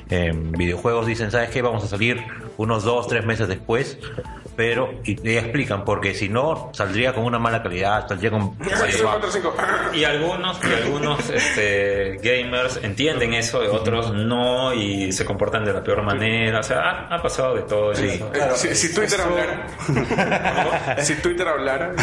eh, 0.10 0.32
videojuegos 0.34 1.06
dicen, 1.08 1.32
¿sabes 1.32 1.50
qué? 1.50 1.62
Vamos 1.62 1.84
a 1.84 1.88
salir 1.88 2.24
unos 2.58 2.84
dos, 2.84 3.08
tres 3.08 3.26
meses 3.26 3.48
después, 3.48 3.98
pero 4.56 4.90
y, 5.04 5.30
y 5.30 5.38
explican, 5.38 5.84
porque 5.84 6.14
si 6.14 6.30
no, 6.30 6.70
saldría 6.74 7.14
con 7.14 7.26
una 7.26 7.38
mala 7.40 7.62
calidad, 7.62 8.08
saldría 8.08 8.32
con... 8.32 8.58
Season 8.64 9.02
4, 9.12 9.32
5. 9.32 9.54
Y 9.96 10.04
algunos, 10.06 10.58
y 10.64 10.74
algunos 10.82 11.30
este, 11.30 12.18
gamers 12.24 12.80
entienden 12.82 13.34
eso, 13.34 13.64
y 13.64 13.68
otros 13.68 14.14
no, 14.14 14.74
y 14.74 15.12
se 15.12 15.26
comportan 15.26 15.66
de 15.66 15.74
la 15.74 15.84
peor 15.84 16.04
manera. 16.04 16.62
O 16.62 16.64
sea, 16.64 16.80
ha, 17.10 17.16
ha 17.16 17.22
pasado 17.22 17.56
de 17.56 17.64
todo. 17.64 17.92
eso. 17.92 18.04
Eh, 18.06 18.22
si, 18.56 18.74
si 18.76 18.94
Twitter 18.96 19.20
hablara, 19.20 19.68
si 21.04 21.16
Twitter 21.16 21.48
hablara, 21.48 21.94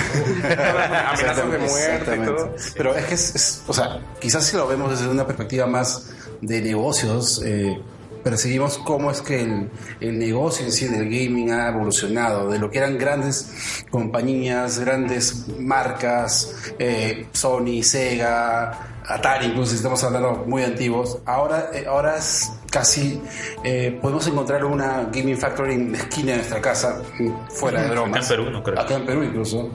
amenazas 1.11 1.51
de 1.51 1.59
muerte 1.59 2.17
y 2.17 2.25
todo. 2.27 2.55
Pero 2.77 2.95
es 2.95 3.05
que 3.07 3.15
es, 3.15 3.35
es- 3.35 3.65
o 3.67 3.73
sea, 3.73 3.99
quizás 4.21 4.45
si 4.47 4.57
lo 4.57 4.67
vemos 4.67 4.91
desde 4.91 5.09
una 5.11 5.27
perspectiva 5.27 5.67
más 5.67 6.15
de 6.43 6.61
negocios, 6.61 7.43
eh, 7.45 7.81
percibimos 8.23 8.79
cómo 8.79 9.11
es 9.11 9.21
que 9.21 9.43
el, 9.43 9.71
el 10.01 10.19
negocio 10.19 10.65
en 10.65 10.73
sí 10.73 10.87
del 10.87 11.05
gaming 11.05 11.51
ha 11.53 11.69
evolucionado, 11.69 12.51
de 12.51 12.59
lo 12.59 12.71
que 12.71 12.79
eran 12.79 12.99
grandes 12.99 13.85
compañías, 13.91 14.79
grandes 14.79 15.47
marcas, 15.59 16.75
eh, 16.79 17.27
Sony, 17.33 17.83
Sega, 17.83 18.89
Atari, 19.07 19.47
incluso 19.47 19.75
estamos 19.75 20.03
hablando 20.05 20.45
muy 20.47 20.63
antiguos, 20.63 21.19
ahora, 21.27 21.71
eh, 21.73 21.87
ahora 21.87 22.17
es 22.17 22.53
casi, 22.71 23.21
eh, 23.65 23.99
podemos 24.01 24.27
encontrar 24.27 24.65
una 24.65 25.09
Gaming 25.13 25.37
Factory 25.37 25.75
en 25.75 25.93
la 25.93 25.99
esquina 25.99 26.33
de 26.33 26.37
nuestra 26.39 26.61
casa, 26.61 27.03
fuera 27.51 27.83
de 27.83 27.91
bromas. 27.91 28.25
Acá 28.25 28.35
en 28.35 28.45
Perú, 28.45 28.51
no 28.51 28.63
creo. 28.63 28.81
Acá 28.81 28.95
en 28.95 29.07
Perú 29.07 29.23
incluso. 29.25 29.71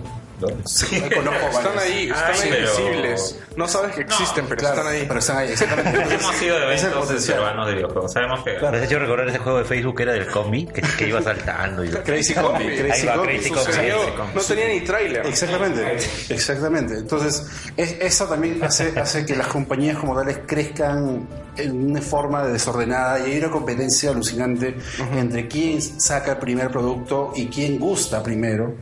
Sí, 0.65 0.97
Están 0.97 1.79
ahí, 1.79 2.09
están 2.09 2.31
Ay, 2.31 2.39
ahí 2.43 2.49
pero- 2.51 2.69
visibles. 2.71 3.39
No 3.55 3.67
sabes 3.67 3.95
que 3.95 4.01
existen, 4.01 4.45
pero 4.47 4.59
Claro, 4.59 4.75
están 4.77 4.93
ahí. 4.93 5.05
Pero 5.07 5.19
están 5.19 5.37
ahí, 5.37 5.51
exactamente. 5.51 6.13
Hemos 6.13 6.35
sido 6.35 6.59
de 6.59 6.65
eventos 6.65 7.25
peruanos 7.25 7.67
de 7.67 7.73
videojuegos. 7.73 8.13
Sabemos 8.13 8.43
que. 8.43 8.59
Me 8.59 8.67
has 8.77 8.83
hecho 8.83 8.99
recordar 8.99 9.27
ese 9.29 9.39
juego 9.39 9.57
de 9.57 9.65
Facebook 9.65 9.97
que 9.97 10.03
era 10.03 10.13
del 10.13 10.27
combi, 10.27 10.67
que, 10.67 10.81
que 10.81 11.07
iba 11.07 11.21
saltando 11.23 11.83
y... 11.83 11.89
Crazy 11.89 12.35
Combi, 12.35 12.67
Ahí 12.67 12.77
Crazy 12.77 13.07
va, 13.07 13.13
Combi. 13.15 13.27
Crazy 13.33 13.49
Combi. 13.49 13.65
Sucedió, 13.65 13.95
Crazy 13.97 14.11
Combi. 14.17 14.33
no 14.35 14.41
tenía 14.41 14.67
ni 14.67 14.81
tráiler. 14.81 15.25
Exactamente, 15.25 15.97
exactamente. 16.29 16.93
Entonces, 16.99 17.47
es- 17.75 17.95
eso 17.99 18.25
también 18.27 18.63
hace, 18.63 18.93
hace 18.99 19.25
que 19.25 19.35
las 19.35 19.47
compañías 19.47 19.97
como 19.97 20.15
tales 20.15 20.39
crezcan 20.45 21.27
en 21.57 21.91
una 21.91 22.01
forma 22.01 22.43
desordenada 22.45 23.19
y 23.19 23.31
hay 23.31 23.37
una 23.39 23.49
competencia 23.49 24.11
alucinante 24.11 24.75
entre 25.15 25.47
quién 25.47 25.81
saca 25.81 26.31
el 26.33 26.37
primer 26.37 26.69
producto 26.69 27.33
y 27.35 27.47
quién 27.47 27.79
gusta 27.79 28.21
primero, 28.23 28.75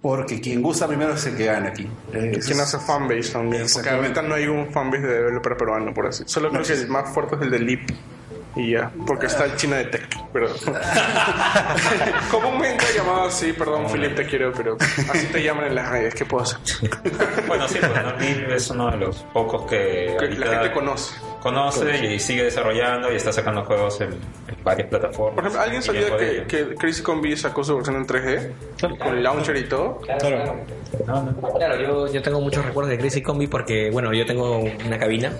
porque 0.00 0.40
quien 0.40 0.62
gusta 0.62 0.86
primero 0.86 1.14
es 1.14 1.26
el 1.26 1.36
que 1.36 1.46
gana 1.46 1.68
aquí. 1.68 1.88
Eh, 2.12 2.32
eso 2.36 2.48
¿Quién 2.48 2.60
es- 2.60 2.74
hace 2.74 2.78
fanbase 2.78 3.32
también? 3.32 3.66
Porque 3.72 3.90
ahorita 3.90 4.22
no 4.22 4.34
hay 4.34 4.46
un 4.46 4.70
fanbase 4.72 5.06
de 5.06 5.14
developer 5.14 5.56
peruano, 5.56 5.92
por 5.94 6.06
así. 6.06 6.24
Solo 6.26 6.50
creo 6.50 6.62
que 6.62 6.72
el 6.72 6.88
más 6.88 7.12
fuerte 7.12 7.36
es 7.36 7.42
el 7.42 7.50
de 7.50 7.58
Leap. 7.58 7.90
Y 8.56 8.72
ya, 8.72 8.90
porque 9.06 9.26
está 9.26 9.44
el 9.44 9.54
China 9.54 9.76
de 9.76 9.84
Tech, 9.84 10.08
pero... 10.32 10.48
Comúnmente 12.30 12.84
llamado 12.96 13.24
así, 13.26 13.52
perdón, 13.52 13.86
Philip, 13.90 14.16
te 14.16 14.26
quiero, 14.26 14.52
pero 14.52 14.76
así 14.80 15.26
te 15.26 15.42
llaman 15.42 15.66
en 15.66 15.74
las 15.76 15.88
redes, 15.88 16.14
¿qué 16.14 16.24
puedo 16.24 16.42
hacer? 16.42 16.58
Bueno, 17.46 17.68
sí, 17.68 17.78
pues 17.80 17.92
¿no? 18.02 18.54
Es 18.54 18.70
uno 18.70 18.90
de 18.90 18.96
los 18.96 19.16
pocos 19.32 19.70
que, 19.70 20.16
la 20.36 20.46
gente 20.48 20.72
conoce. 20.72 21.14
Conoce 21.40 22.14
y 22.14 22.18
sigue 22.18 22.44
desarrollando 22.44 23.12
y 23.12 23.16
está 23.16 23.32
sacando 23.32 23.64
juegos 23.64 24.00
en, 24.00 24.10
en 24.12 24.64
varias 24.64 24.88
plataformas. 24.88 25.34
Por 25.34 25.44
ejemplo, 25.44 25.60
¿alguien 25.62 25.82
sabía 25.82 26.16
que, 26.16 26.44
que 26.46 26.74
Crazy 26.74 27.02
Combi 27.02 27.36
sacó 27.36 27.64
su 27.64 27.74
versión 27.76 27.96
en 27.96 28.06
3D? 28.06 28.98
Con 28.98 29.16
el 29.16 29.22
launcher 29.22 29.56
y 29.56 29.64
todo. 29.64 29.98
Claro. 29.98 30.56
Claro, 31.56 31.80
yo, 31.80 32.12
yo 32.12 32.22
tengo 32.22 32.40
muchos 32.40 32.64
recuerdos 32.64 32.90
de 32.90 32.98
Crazy 32.98 33.22
Combi 33.22 33.46
porque, 33.46 33.90
bueno, 33.90 34.12
yo 34.12 34.26
tengo 34.26 34.60
una 34.60 34.98
cabina 34.98 35.32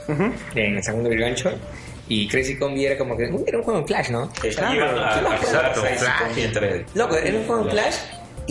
en 0.54 0.76
el 0.76 0.82
segundo 0.82 1.10
gancho 1.12 1.50
y 2.08 2.26
Crazy 2.28 2.58
Combi 2.58 2.86
era 2.86 2.98
como 2.98 3.16
que 3.16 3.24
era 3.24 3.58
un 3.58 3.64
juego 3.64 3.78
en 3.80 3.86
Flash, 3.86 4.10
¿no? 4.10 4.30
Claro. 4.40 5.32
Exacto, 5.34 5.80
Crazy 5.82 5.98
Flash. 5.98 6.22
Combi 6.26 6.42
en 6.42 6.52
3D. 6.52 6.84
Loco, 6.94 7.16
era 7.16 7.38
un 7.38 7.46
juego 7.46 7.62
en 7.64 7.70
Flash 7.70 7.94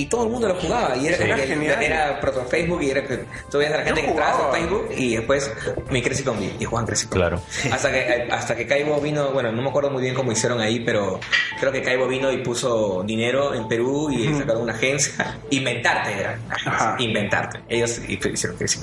y 0.01 0.05
todo 0.05 0.23
el 0.23 0.29
mundo 0.29 0.47
lo 0.47 0.55
jugaba. 0.55 0.95
Y 0.97 1.07
era, 1.07 1.17
Sí. 1.17 1.23
Era 1.23 1.38
genial. 1.38 1.83
era 1.83 2.19
proto 2.21 2.43
Facebook 2.45 2.81
y 2.81 2.89
era 2.91 3.03
que 3.05 3.25
tú 3.51 3.57
veías 3.57 3.73
a 3.73 3.77
la 3.77 3.83
gente 3.83 4.01
Yo 4.01 4.05
que 4.05 4.12
entraba 4.12 4.31
a 4.31 4.33
jugaba. 4.35 4.53
Facebook 4.55 4.89
y 4.97 5.15
después 5.17 5.51
mi 5.89 6.01
Crazy 6.01 6.23
Combi 6.23 6.53
y 6.59 6.65
jugaban 6.65 6.85
Crazy. 6.88 7.07
Claro. 7.07 7.41
Hasta 7.71 7.91
que, 7.91 8.27
hasta 8.31 8.55
que 8.55 8.65
Caibo 8.67 8.99
vino, 9.01 9.31
bueno, 9.31 9.51
no 9.51 9.62
me 9.62 9.69
acuerdo 9.69 9.89
muy 9.91 10.01
bien 10.01 10.15
cómo 10.15 10.31
hicieron 10.31 10.59
ahí, 10.62 10.79
pero 10.81 11.19
creo 11.59 11.71
que 11.71 11.81
Caibo 11.81 12.07
vino 12.07 12.31
y 12.31 12.38
puso 12.39 13.03
dinero 13.03 13.53
en 13.53 13.67
Perú 13.67 14.09
y 14.12 14.33
sacaron 14.33 14.62
una 14.63 14.73
agencia. 14.73 15.38
Inventarte 15.49 16.12
era. 16.13 16.39
agencia. 16.49 16.95
Inventarte. 16.99 17.59
Ellos 17.67 17.99
hicieron 18.07 18.57
Crazy. 18.57 18.79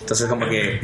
Entonces 0.00 0.26
como 0.28 0.48
que 0.48 0.80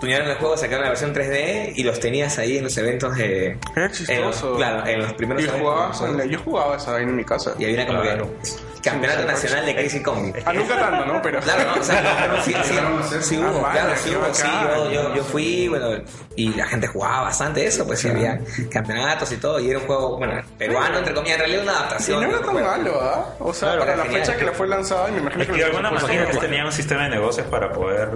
tunearon 0.00 0.28
el 0.28 0.36
juego, 0.36 0.56
sacaron 0.56 0.82
la 0.82 0.88
versión 0.90 1.14
3D 1.14 1.72
y 1.76 1.82
los 1.82 1.98
tenías 2.00 2.38
ahí 2.38 2.58
en 2.58 2.64
los 2.64 2.76
eventos 2.76 3.16
de... 3.16 3.56
Era 3.74 3.90
en 4.08 4.20
los- 4.22 4.40
claro, 4.56 4.86
en 4.86 4.98
los 5.00 5.12
primeros 5.14 5.42
Y 5.42 5.46
eventos. 5.46 5.68
jugabas 5.70 6.00
en 6.02 6.16
la- 6.18 6.24
yo 6.26 6.38
jugaba 6.40 6.76
esa 6.76 6.92
vaina 6.92 7.10
en 7.10 7.16
mi 7.16 7.24
casa. 7.24 7.54
Y 7.58 7.64
había 7.64 7.76
una 7.76 7.86
como 7.86 8.02
Claro. 8.02 8.30
que 8.42 8.50
campeonato 8.84 9.20
Sí, 9.22 9.26
nacional 9.26 9.66
de 9.66 9.74
Crazy 9.74 10.02
Combi. 10.02 10.32
Ah, 10.44 10.52
nunca 10.52 10.78
tanto, 10.78 11.06
¿no? 11.06 11.22
Pero. 11.22 11.40
Claro, 11.40 11.62
no, 11.74 11.80
o 11.80 11.84
sea, 11.84 12.02
no, 12.28 12.36
no, 12.36 12.42
sí, 12.42 12.54
sí, 12.62 12.74
sí 13.20 13.40
Ah, 13.42 13.50
hubo, 13.50 13.62
claro, 13.70 13.92
sí 13.96 14.14
hubo, 14.14 14.34
sí, 14.34 14.46
yo, 14.62 14.90
yo, 14.90 15.14
yo 15.14 15.24
fui, 15.24 15.68
bueno, 15.68 16.02
y 16.36 16.52
la 16.54 16.66
gente 16.66 16.86
jugaba 16.86 17.22
bastante 17.22 17.66
eso, 17.66 17.86
pues 17.86 18.00
sí 18.00 18.08
había 18.08 18.38
campeonatos 18.70 19.30
y 19.32 19.36
todo, 19.36 19.58
y 19.60 19.70
era 19.70 19.78
un 19.78 19.86
juego, 19.86 20.18
bueno, 20.18 20.40
peruano, 20.58 20.98
entre 20.98 21.14
comillas, 21.14 21.36
en 21.36 21.40
realidad 21.40 21.62
una 21.62 21.72
Y 21.72 21.76
adaptación. 21.76 22.20
no 22.22 22.28
de 22.28 22.34
era 22.36 22.44
tan 22.46 22.54
malo, 22.54 23.00
¿ah? 23.00 23.34
O 23.40 23.52
sea, 23.54 23.68
Claro, 23.70 23.80
para 23.84 23.96
la 23.96 24.02
genial. 24.04 24.20
fecha 24.24 24.36
que 24.38 24.44
la 24.44 24.52
fue 24.52 24.68
lanzada, 24.68 25.08
y 25.08 25.12
me 25.12 25.18
imagino 25.20 25.42
Es 25.42 25.48
que 25.48 25.56
de 25.56 25.64
alguna 25.64 25.90
manera 25.90 26.30
tenían 26.40 26.66
un 26.66 26.72
sistema 26.72 27.04
de 27.04 27.10
negocios 27.10 27.46
para 27.48 27.70
poder 27.72 28.08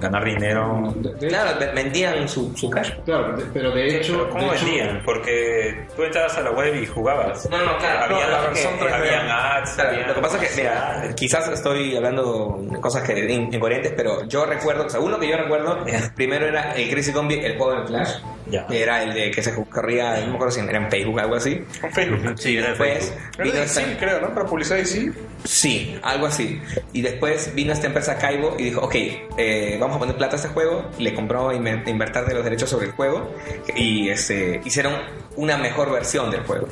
ganar 0.00 0.24
dinero. 0.24 0.94
Claro, 1.20 1.58
ve- 1.58 1.72
vendían 1.74 2.28
su, 2.28 2.52
su 2.56 2.70
cash. 2.70 2.90
Claro, 3.04 3.34
pero 3.52 3.70
de 3.70 3.96
hecho. 3.96 4.12
Pero 4.14 4.30
¿Cómo 4.30 4.50
de 4.50 4.56
hecho- 4.56 4.64
vendían? 4.66 5.02
Porque 5.04 5.86
tú 5.94 6.02
entrabas 6.02 6.36
a 6.36 6.40
la 6.40 6.50
web 6.50 6.74
y 6.74 6.86
jugabas. 6.86 7.48
No, 7.50 7.58
no, 7.58 7.76
claro, 7.78 8.04
Había, 8.14 8.26
no, 8.26 8.30
la 8.32 8.50
3D. 8.52 8.92
habían 8.94 9.30
ads. 9.30 9.70
Claro, 9.74 9.90
había 9.90 10.06
lo 10.06 10.14
que 10.16 10.20
pasa 10.20 10.42
es 10.42 10.50
que, 10.50 10.62
mira, 10.62 11.12
quizás 11.14 11.48
estoy 11.48 11.96
hablando 11.96 12.58
de 12.60 12.80
cosas 12.80 13.02
que 13.04 13.18
in- 13.32 13.52
incoherentes, 13.54 13.92
pero 13.96 14.26
yo 14.26 14.44
recuerdo, 14.46 14.86
o 14.86 14.90
sea, 14.90 15.00
uno 15.00 15.18
que 15.18 15.28
yo 15.28 15.36
recuerdo, 15.36 15.84
primero 16.14 16.46
era 16.46 16.72
el 16.72 16.90
Crazy 16.90 17.12
Combi, 17.12 17.34
el 17.36 17.56
juego 17.56 17.80
de 17.80 17.86
Flash, 17.86 18.10
Ya. 18.50 18.66
que 18.66 18.82
era 18.82 19.02
el 19.02 19.14
de 19.14 19.30
que 19.30 19.42
se 19.42 19.54
corría, 19.70 20.20
no 20.22 20.26
me 20.28 20.34
acuerdo 20.34 20.50
si 20.52 20.60
era 20.60 20.76
en 20.78 20.90
Facebook 20.90 21.16
o 21.16 21.20
algo 21.20 21.36
así. 21.36 21.62
Con 21.80 21.92
Facebook. 21.92 22.34
Sí, 22.38 22.56
era 22.56 22.62
de 22.64 22.68
Después 22.70 22.98
Facebook. 22.98 23.20
Era 23.36 23.44
vino 23.44 23.58
esta, 23.58 23.80
sí, 23.80 23.96
creo, 23.98 24.20
¿no? 24.20 24.34
Para 24.34 24.46
publicidad 24.46 24.78
y 24.78 24.84
sí. 24.86 25.12
sí, 25.44 25.98
algo 26.02 26.26
así. 26.26 26.60
Y 26.92 27.02
después 27.02 27.54
vino 27.54 27.72
esta 27.72 27.86
empresa 27.86 28.16
Kaibo 28.18 28.56
y 28.58 28.64
dijo, 28.64 28.80
ok, 28.82 28.94
eh, 29.38 29.76
vamos 29.80 29.96
a 29.96 29.98
poner 30.00 30.16
plata 30.16 30.34
a 30.34 30.36
este 30.36 30.48
juego, 30.48 30.90
le 30.98 31.14
compró 31.14 31.52
Inver- 31.52 31.86
Invertar 31.88 32.26
de 32.26 32.34
los 32.34 32.44
derechos 32.44 32.70
sobre 32.70 32.86
el 32.86 32.92
juego 32.92 33.30
y 33.74 34.08
este, 34.08 34.60
hicieron 34.64 34.94
una 35.36 35.56
mejor 35.58 35.90
versión 35.92 36.30
del 36.30 36.42
juego. 36.42 36.66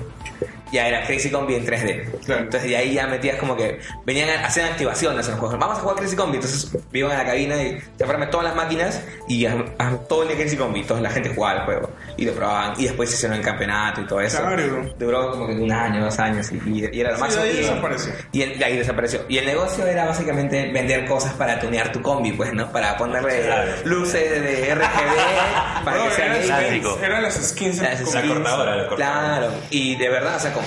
Ya 0.75 0.89
era 0.89 1.07
Crazy 1.07 1.31
Combi 1.31 1.55
en 1.55 1.65
3D. 1.67 2.11
Claro. 2.27 2.43
Entonces 2.43 2.69
de 2.69 2.77
ahí 2.77 2.95
ya 2.95 3.07
metías 3.07 3.37
como 3.39 3.57
que 3.57 3.79
venían 4.05 4.29
a 4.31 4.47
hacer 4.47 4.65
activaciones 4.65 5.25
en 5.27 5.33
los 5.33 5.41
juegos. 5.41 5.59
Vamos 5.59 5.79
a 5.79 5.81
jugar 5.83 5.97
Crazy 5.97 6.17
Combi. 6.17 6.37
Entonces 6.37 6.77
iban 6.93 7.13
a 7.13 7.19
la 7.19 7.25
cabina 7.27 7.63
y 7.63 7.79
se 7.97 8.05
fueron 8.05 8.29
todas 8.31 8.47
las 8.47 8.57
máquinas 8.57 9.01
y 9.29 9.47
a, 9.47 9.65
a 9.79 9.91
todo 10.09 10.23
el 10.23 10.29
día 10.29 10.37
Crazy 10.39 10.57
Combi. 10.57 10.81
Entonces 10.81 11.03
la 11.05 11.11
gente 11.11 11.33
jugaba 11.35 11.61
el 11.61 11.65
juego 11.67 11.91
y 12.17 12.25
lo 12.25 12.33
probaban. 12.33 12.75
Y 12.79 12.85
después 12.85 13.13
hicieron 13.13 13.39
el 13.39 13.45
campeonato 13.45 14.01
y 14.01 14.07
todo 14.07 14.21
eso. 14.21 14.39
Claro. 14.41 14.91
Duró 14.99 15.31
como 15.31 15.47
que 15.47 15.53
un 15.55 15.71
año, 15.71 16.05
dos 16.05 16.19
años 16.19 16.51
y, 16.51 16.57
y- 16.69 16.91
y 16.93 17.01
era 17.01 17.11
lo 17.11 17.17
Sí, 17.17 17.23
máximo. 17.23 17.43
de 17.45 17.51
ahí 17.51 17.57
y, 17.57 17.61
desapareció. 17.61 18.13
Y, 18.33 18.43
el- 18.43 18.65
ahí 18.65 18.77
desapareció. 18.77 19.21
Y 19.29 19.39
el 19.39 19.47
negocio 19.47 19.87
era 19.87 20.07
básicamente 20.07 20.73
vender 20.73 21.05
cosas 21.07 21.33
para 21.35 21.61
tunear 21.61 21.93
tu 21.93 22.03
combi, 22.03 22.33
pues, 22.33 22.53
¿no? 22.53 22.71
Para 22.73 22.97
ponerle 22.97 23.43
Claro. 23.43 23.71
luces 23.85 24.43
de 24.43 24.75
RGB 24.75 24.85
para 25.85 25.97
No, 25.99 26.05
que 26.05 26.11
sea 26.11 26.27
eran, 26.27 26.49
gaming. 26.49 26.81
clásico. 26.83 26.99
eran 27.05 27.23
las 27.23 27.35
skins. 27.35 27.79
Las 27.81 28.01
skins. 28.01 28.15
cortadora, 28.27 28.77
la 28.77 28.89
cortadora. 28.89 28.97
Claro, 29.39 29.53
y 29.71 29.97
de 29.97 30.09
verdad, 30.09 30.37
o 30.37 30.41
sea, 30.41 30.53
como 30.53 30.64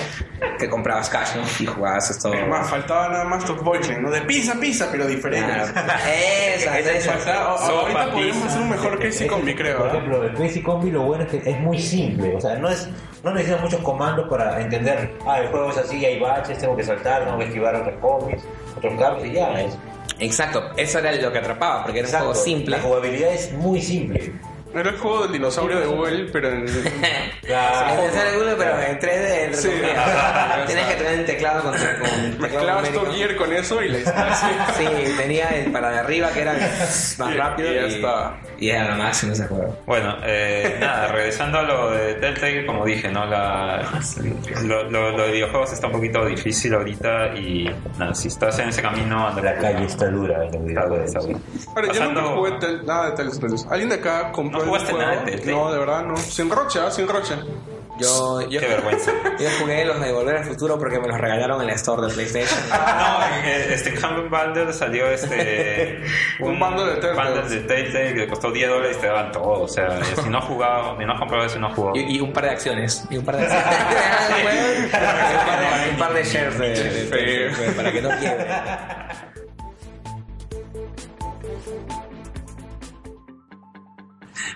que 0.58 0.68
comprabas 0.68 1.08
cash, 1.08 1.36
¿no? 1.36 1.42
Y 1.60 1.66
jugabas 1.66 2.10
esto. 2.10 2.32
Es 2.32 2.46
más, 2.48 2.68
faltaba 2.68 3.08
nada 3.08 3.24
más 3.24 3.44
Top 3.44 3.62
Boyfriend, 3.62 4.02
¿no? 4.02 4.10
De 4.10 4.20
pizza, 4.22 4.54
pizza, 4.60 4.88
pero 4.90 5.06
diferente. 5.06 5.46
Claro. 5.52 5.64
Esas, 6.54 6.76
esas. 6.78 7.06
Faltaba- 7.24 7.54
a- 7.54 7.58
Sopa, 7.58 7.80
ahorita 7.80 8.10
podríamos 8.12 8.46
hacer 8.46 8.60
un 8.62 8.70
mejor 8.70 8.98
Crazy 8.98 9.26
Combi, 9.26 9.54
creo. 9.54 9.78
Por 9.78 9.86
¿eh? 9.86 9.90
ejemplo, 9.90 10.22
el 10.24 10.34
Crazy 10.34 10.62
Combi 10.62 10.90
lo 10.90 11.02
bueno 11.02 11.24
es 11.24 11.30
que 11.30 11.50
es 11.50 11.60
muy 11.60 11.78
simple. 11.78 12.34
O 12.36 12.40
sea, 12.40 12.56
no 12.56 12.68
es 12.68 12.88
no 13.22 13.32
necesitas 13.32 13.60
muchos 13.62 13.80
comandos 13.80 14.28
para 14.28 14.60
entender, 14.60 15.12
ah, 15.26 15.40
el 15.40 15.48
juego 15.48 15.70
es 15.70 15.78
así, 15.78 16.04
hay 16.04 16.18
baches, 16.20 16.58
tengo 16.58 16.76
que 16.76 16.84
saltar, 16.84 17.24
tengo 17.24 17.38
que 17.38 17.44
esquivar 17.46 17.74
otros 17.74 17.94
combis, 18.00 18.42
otros 18.76 18.94
carros 18.98 19.24
y 19.24 19.32
ya 19.32 19.60
es. 19.60 19.76
Exacto, 20.20 20.70
eso 20.76 20.98
era 20.98 21.12
lo 21.12 21.30
que 21.32 21.38
atrapaba, 21.38 21.82
porque 21.84 21.98
era 22.00 22.06
un 22.08 22.14
Exacto. 22.14 22.28
juego 22.32 22.44
simple. 22.44 22.76
La 22.76 22.82
jugabilidad 22.82 23.32
es 23.32 23.52
muy 23.52 23.80
simple. 23.82 24.32
Era 24.74 24.90
el 24.90 24.98
juego 24.98 25.22
del 25.22 25.32
dinosaurio 25.32 25.80
de 25.80 25.86
Google, 25.86 26.28
pero 26.32 26.50
en. 26.50 26.66
Claro. 27.42 28.02
Es 28.02 28.14
el 28.14 28.34
Google, 28.38 28.54
pero 28.58 28.80
en 28.82 28.98
3D, 28.98 29.44
entre 29.44 29.56
Sí. 29.60 29.70
Tienes 30.66 30.86
que 30.86 30.94
tener 30.94 31.12
el 31.20 31.24
teclado 31.26 31.62
con, 31.62 31.72
con 31.72 31.80
teclado 31.80 32.38
Mezclabas. 32.82 32.92
Top 32.92 33.12
Gear 33.14 33.36
con 33.36 33.52
eso 33.52 33.82
y 33.82 33.88
le 33.88 34.02
así. 34.06 34.46
Sí, 34.76 34.86
tenía 35.16 35.48
el 35.50 35.72
para 35.72 35.90
de 35.90 35.98
arriba 36.00 36.28
que 36.30 36.40
era 36.42 36.52
el 36.52 36.60
más 36.60 37.18
Y- 37.18 37.34
rápido 37.36 37.72
y 37.72 37.74
ya 37.74 37.80
está. 37.86 38.36
Y 38.58 38.70
era 38.70 38.88
lo 38.90 38.96
máximo 38.96 39.32
ese 39.32 39.46
juego. 39.46 39.76
Bueno, 39.86 40.16
eh, 40.24 40.76
nada, 40.80 41.08
regresando 41.12 41.58
a 41.58 41.62
lo 41.62 41.90
de 41.90 42.14
Telltale, 42.14 42.66
como 42.66 42.84
dije, 42.84 43.08
¿no? 43.10 43.24
La, 43.26 43.82
lo, 44.64 44.90
lo- 44.90 45.10
lo 45.16 45.22
de 45.26 45.32
videojuegos 45.32 45.72
está 45.72 45.86
un 45.86 45.92
poquito 45.94 46.24
difícil 46.26 46.74
ahorita 46.74 47.34
y 47.36 47.70
nada, 47.98 48.14
si 48.14 48.28
estás 48.28 48.58
en 48.58 48.68
ese 48.70 48.82
camino, 48.82 49.28
anda 49.28 49.42
La 49.42 49.56
calle 49.56 49.84
está 49.84 50.08
dura 50.08 50.44
en 50.44 50.52
los 50.52 50.64
videojuegos. 50.64 51.14
Ahora, 51.74 51.92
yo 51.92 52.04
nunca 52.04 52.22
jugué 52.34 52.50
tel- 52.58 52.84
nada 52.84 53.10
de 53.10 53.16
Telltale. 53.16 53.54
¿Alguien 53.70 53.88
de 53.90 53.94
acá 53.96 54.32
compró 54.32 54.58
¿No 54.58 54.64
el 54.64 54.68
jugaste 54.70 54.92
juego? 54.92 55.06
nada 55.10 55.24
de 55.24 55.30
Telltale? 55.32 55.52
No, 55.52 55.72
de 55.72 55.78
verdad, 55.78 56.04
no. 56.04 56.16
Sin 56.16 56.50
rocha, 56.50 56.90
sin 56.90 57.08
rocha. 57.08 57.38
Yo, 57.98 58.40
yo, 58.48 58.60
Qué 58.60 58.66
vergüenza. 58.66 59.12
yo 59.38 59.48
jugué 59.60 59.84
los 59.84 60.00
de 60.00 60.12
Volver 60.12 60.36
al 60.36 60.44
Futuro 60.44 60.78
porque 60.78 60.98
me 61.00 61.08
los 61.08 61.18
regalaron 61.18 61.60
en 61.60 61.66
la 61.68 61.74
store 61.74 62.06
de 62.08 62.12
PlayStation. 62.14 62.58
No, 62.98 63.46
en 63.46 63.72
este 63.72 63.90
Humble 64.06 64.28
Bundle 64.28 64.72
salió 64.72 65.08
este 65.10 66.02
Un 66.40 66.58
bundle 66.58 66.94
de 66.94 67.00
Telltale. 67.00 67.48
de 67.48 67.60
Telltale 67.60 68.14
que 68.14 68.26
costó 68.28 68.50
10 68.50 68.68
dólares 68.68 68.96
y 68.98 69.00
te 69.00 69.06
daban 69.08 69.32
todo. 69.32 69.62
O 69.62 69.68
sea, 69.68 69.98
si 70.22 70.28
no 70.28 70.38
has 70.38 70.44
jugado, 70.44 70.96
ni 70.98 71.04
no 71.04 71.12
has 71.12 71.18
comprado 71.20 71.44
eso, 71.44 71.58
no 71.58 71.70
jugado. 71.74 71.96
Y, 71.96 72.16
y 72.16 72.20
un 72.20 72.32
par 72.32 72.44
de 72.44 72.50
acciones. 72.50 73.04
Y 73.10 73.16
un 73.18 73.24
par 73.24 73.36
de 73.36 73.42
acciones. 73.46 73.66
un, 74.84 74.90
par 74.90 75.60
de, 75.60 75.90
un 75.90 75.96
par 75.98 76.12
de 76.14 76.24
shares 76.24 76.58
de, 76.58 76.68
de- 76.68 77.04
de- 77.06 77.50
de- 77.50 77.72
para 77.72 77.92
que 77.92 78.02
no 78.02 78.08
quiebre. 78.18 78.46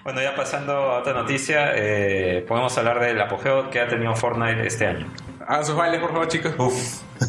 Bueno, 0.05 0.21
ya 0.21 0.35
pasando 0.35 0.73
a 0.73 0.99
otra 0.99 1.13
noticia, 1.13 1.73
eh, 1.77 2.45
podemos 2.49 2.77
hablar 2.77 2.99
del 2.99 3.21
apogeo 3.21 3.71
que 3.71 3.81
ha 3.81 3.87
tenido 3.87 4.15
Fortnite 4.17 4.67
este 4.67 4.87
año. 4.87 5.07
Hagan 5.47 5.65
sus 5.65 5.77
bailes, 5.77 6.01
por 6.01 6.11
favor, 6.13 6.29
chicos. 6.29 6.53
Uf. 6.59 7.03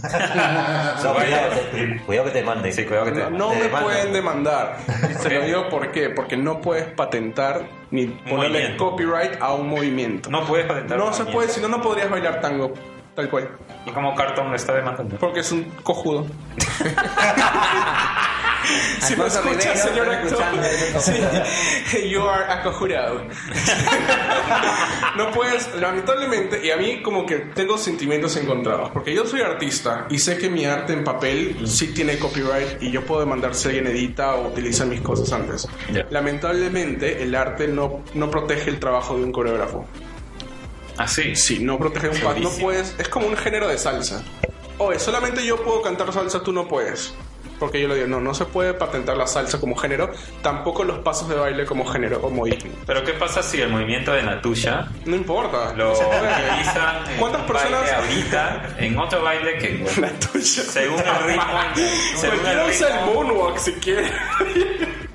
No, 1.04 1.14
cuidado, 1.14 1.52
te- 1.72 2.02
cuidado 2.06 2.26
que 2.28 2.32
te 2.34 2.44
mande. 2.44 2.72
Sí, 2.72 2.84
cuidado 2.86 3.06
que 3.06 3.12
te... 3.12 3.20
No, 3.20 3.30
no 3.30 3.50
Te 3.50 3.56
me 3.58 3.62
demandan. 3.64 3.84
pueden 3.84 4.14
demandar. 4.14 4.78
Y 5.12 5.14
te 5.22 5.30
lo 5.36 5.42
digo 5.46 5.70
por 5.70 5.92
qué. 5.92 6.10
Porque 6.10 6.36
no 6.36 6.62
puedes 6.62 6.86
patentar 6.86 7.62
ni 7.92 8.08
ponerle 8.08 8.60
movimiento. 8.60 8.90
copyright 8.90 9.40
a 9.40 9.54
un 9.54 9.70
movimiento. 9.70 10.32
No 10.32 10.46
puedes 10.46 10.66
patentar 10.66 10.98
No 10.98 11.06
se 11.14 11.24
movimiento. 11.24 11.32
puede, 11.34 11.50
si 11.50 11.62
no, 11.62 11.68
no 11.68 11.80
podrías 11.82 12.10
bailar 12.10 12.42
tango. 12.42 12.74
Tal 13.16 13.30
cual. 13.30 13.50
¿Y 13.86 13.92
cómo 13.92 14.16
Carton 14.16 14.50
lo 14.50 14.56
está 14.56 14.74
demandando? 14.74 15.18
Porque 15.18 15.42
es 15.42 15.52
un 15.52 15.64
cojudo. 15.84 16.26
si 19.02 19.16
me 19.16 19.30
Rivero, 19.30 19.78
señor 19.78 20.08
¿estás 20.10 21.10
actor. 21.10 21.44
Sí. 21.86 22.08
You 22.10 22.22
are 22.28 22.52
acojurado. 22.52 23.26
no 25.18 25.32
puedes, 25.32 25.74
lamentablemente, 25.76 26.66
y 26.66 26.72
a 26.72 26.78
mí 26.78 27.02
como 27.02 27.26
que 27.26 27.38
tengo 27.54 27.78
sentimientos 27.78 28.36
encontrados. 28.38 28.90
Porque 28.92 29.14
yo 29.14 29.26
soy 29.26 29.42
artista 29.42 30.08
y 30.10 30.18
sé 30.20 30.38
que 30.38 30.50
mi 30.50 30.66
arte 30.66 30.94
en 30.94 31.04
papel 31.04 31.68
sí 31.68 31.94
tiene 31.94 32.18
copyright 32.18 32.82
y 32.82 32.92
yo 32.92 33.06
puedo 33.06 33.22
demandar 33.22 33.56
si 33.56 33.70
alguien 33.70 33.88
edita 33.88 34.36
o 34.36 34.50
utiliza 34.50 34.86
mis 34.86 35.02
cosas 35.02 35.32
antes. 35.32 35.68
Ya. 35.92 36.06
Lamentablemente, 36.10 37.24
el 37.24 37.36
arte 37.36 37.68
no, 37.68 38.04
no 38.14 38.30
protege 38.30 38.70
el 38.70 38.80
trabajo 38.80 39.18
de 39.18 39.24
un 39.24 39.32
coreógrafo. 39.32 39.86
Ah, 40.98 41.08
sí. 41.08 41.36
Sí, 41.36 41.60
no 41.60 41.78
protege 41.78 42.10
un 42.10 42.42
No 42.42 42.50
puedes. 42.50 42.96
Es 43.00 43.10
como 43.10 43.28
un 43.28 43.36
género 43.36 43.68
de 43.68 43.78
salsa. 43.78 44.24
Oye, 44.78 45.00
solamente 45.00 45.46
yo 45.46 45.64
puedo 45.64 45.82
cantar 45.82 46.12
salsa, 46.12 46.42
tú 46.44 46.52
no 46.52 46.68
puedes. 46.68 47.14
Porque 47.60 47.80
yo 47.82 47.88
lo 47.88 47.96
digo, 47.96 48.08
no, 48.08 48.20
no 48.20 48.34
se 48.34 48.46
puede 48.46 48.74
patentar 48.74 49.16
la 49.16 49.28
salsa 49.28 49.60
como 49.60 49.76
género, 49.76 50.12
tampoco 50.42 50.84
los 50.84 51.00
pasos 51.00 51.30
de 51.30 51.36
baile 51.36 51.66
como 51.66 51.86
género 51.86 52.20
o 52.22 52.30
modismo. 52.30 52.72
Pero 52.86 53.04
¿qué 53.04 53.14
pasa 53.14 53.42
si 53.42 53.62
el 53.62 53.70
movimiento 53.70 54.12
de 54.12 54.24
Natusha 54.24 54.88
No 55.06 55.16
importa. 55.16 55.74
lo 55.76 55.92
utilizan 55.94 57.08
en 57.12 57.18
¿Cuántas 57.20 57.42
un 57.42 57.48
personas? 57.48 57.80
baile 57.82 57.92
ahorita 57.96 58.76
en 58.80 58.98
otro 59.00 59.22
baile 59.24 59.58
que 59.58 59.86
La 60.02 60.10
tuya. 60.10 60.44
según 60.64 61.00
el 61.00 61.24
ritmo 61.26 61.44
según 62.16 62.34
el 62.36 62.42
Cualquiera 62.42 62.66
usa 62.68 62.88
el 62.88 62.94
ritmo 63.06 63.14
moonwalk 63.24 63.58
si 63.58 63.72
quiere. 63.74 64.12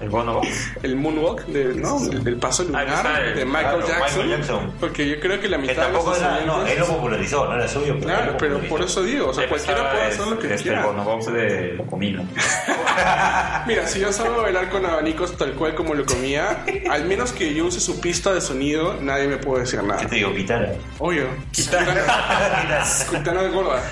El 0.09 0.15
El 0.15 0.25
bono. 0.25 0.41
el 0.83 0.97
moonwalk, 0.97 1.45
de, 1.47 1.65
¿no? 1.75 1.99
El, 2.11 2.27
el 2.27 2.37
paso 2.37 2.65
lunar 2.65 2.87
está 2.89 3.21
el- 3.21 3.35
de 3.37 3.45
Michael, 3.45 3.65
claro, 3.83 3.87
Jackson, 3.89 4.23
Michael 4.25 4.41
Jackson. 4.41 4.73
Porque 4.81 5.09
yo 5.09 5.21
creo 5.21 5.41
que 5.41 5.49
la 5.49 5.57
Que 5.59 5.63
mitad 5.63 5.75
de 5.77 5.83
tampoco 5.83 6.11
los 6.11 6.19
era, 6.19 6.41
no, 6.47 6.67
él 6.67 6.79
lo 6.79 6.87
popularizó, 6.87 7.47
no 7.47 7.55
era 7.55 7.69
suyo. 7.69 7.99
Claro, 8.01 8.37
pero 8.39 8.59
por 8.61 8.83
eso 8.83 9.03
digo, 9.03 9.29
o 9.29 9.35
sea, 9.35 9.49
cualquiera 9.49 9.91
puede 9.93 10.05
hacer 10.07 10.27
lo 10.27 10.39
que 10.39 10.55
el 10.55 10.61
quiera. 10.63 10.87
bono 10.87 11.05
box 11.05 11.27
de 11.33 11.75
lo 11.77 11.87
comino. 11.87 12.23
Mira, 13.67 13.87
si 13.87 14.01
yo 14.01 14.13
salgo 14.13 14.41
a 14.41 14.43
bailar 14.45 14.69
con 14.71 14.85
abanicos 14.87 15.37
tal 15.37 15.53
cual 15.53 15.75
como 15.75 15.95
lo 15.95 16.05
comía, 16.07 16.65
al 16.91 17.05
menos 17.05 17.33
que 17.33 17.53
yo 17.55 17.67
use 17.67 17.81
su 17.81 18.01
pista 18.01 18.33
de 18.33 18.41
sonido, 18.41 18.97
nadie 19.01 19.29
me 19.29 19.37
puede 19.37 19.63
decir 19.63 19.81
¿Qué 19.81 19.87
nada. 19.87 20.07
te 20.07 20.15
digo? 20.17 20.35
Quitara. 20.35 20.73
Obvio. 20.99 21.27
Quintana 21.53 23.43
de 23.43 23.49
gorda. 23.53 23.83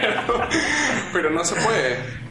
pero, 0.00 0.40
pero 1.12 1.30
no 1.30 1.44
se 1.44 1.54
puede. 1.56 2.23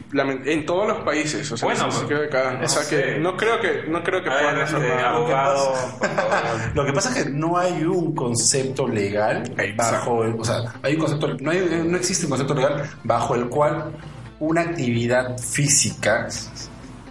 En 0.44 0.64
todos 0.64 0.86
los 0.88 0.98
países, 0.98 1.50
o 1.50 1.56
sea, 1.56 1.66
Bueno, 1.68 1.88
eso 1.88 2.00
se 2.00 2.06
queda 2.06 2.24
acá. 2.24 2.60
O 2.62 2.68
sea 2.68 2.88
que 2.88 3.18
no 3.18 3.36
creo 3.36 3.60
que 3.60 3.84
no 3.88 4.02
creo 4.02 4.22
que 4.22 4.30
puedan 4.30 4.60
hacer. 4.60 4.78
Lo 6.74 6.84
que 6.86 6.92
pasa 6.92 7.10
es 7.18 7.24
que 7.24 7.30
no 7.30 7.56
hay 7.58 7.82
un 7.84 8.14
concepto 8.14 8.86
legal 8.88 9.42
bajo 9.76 10.24
el, 10.24 10.34
o 10.38 10.44
sea, 10.44 10.58
hay 10.82 10.94
un 10.94 11.00
concepto, 11.00 11.28
no, 11.40 11.50
hay- 11.50 11.84
no 11.86 11.96
existe 11.96 12.26
un 12.26 12.30
concepto 12.30 12.54
legal 12.54 12.88
bajo 13.02 13.34
el 13.34 13.48
cual 13.48 13.92
una 14.40 14.60
actividad 14.62 15.36
física 15.38 16.28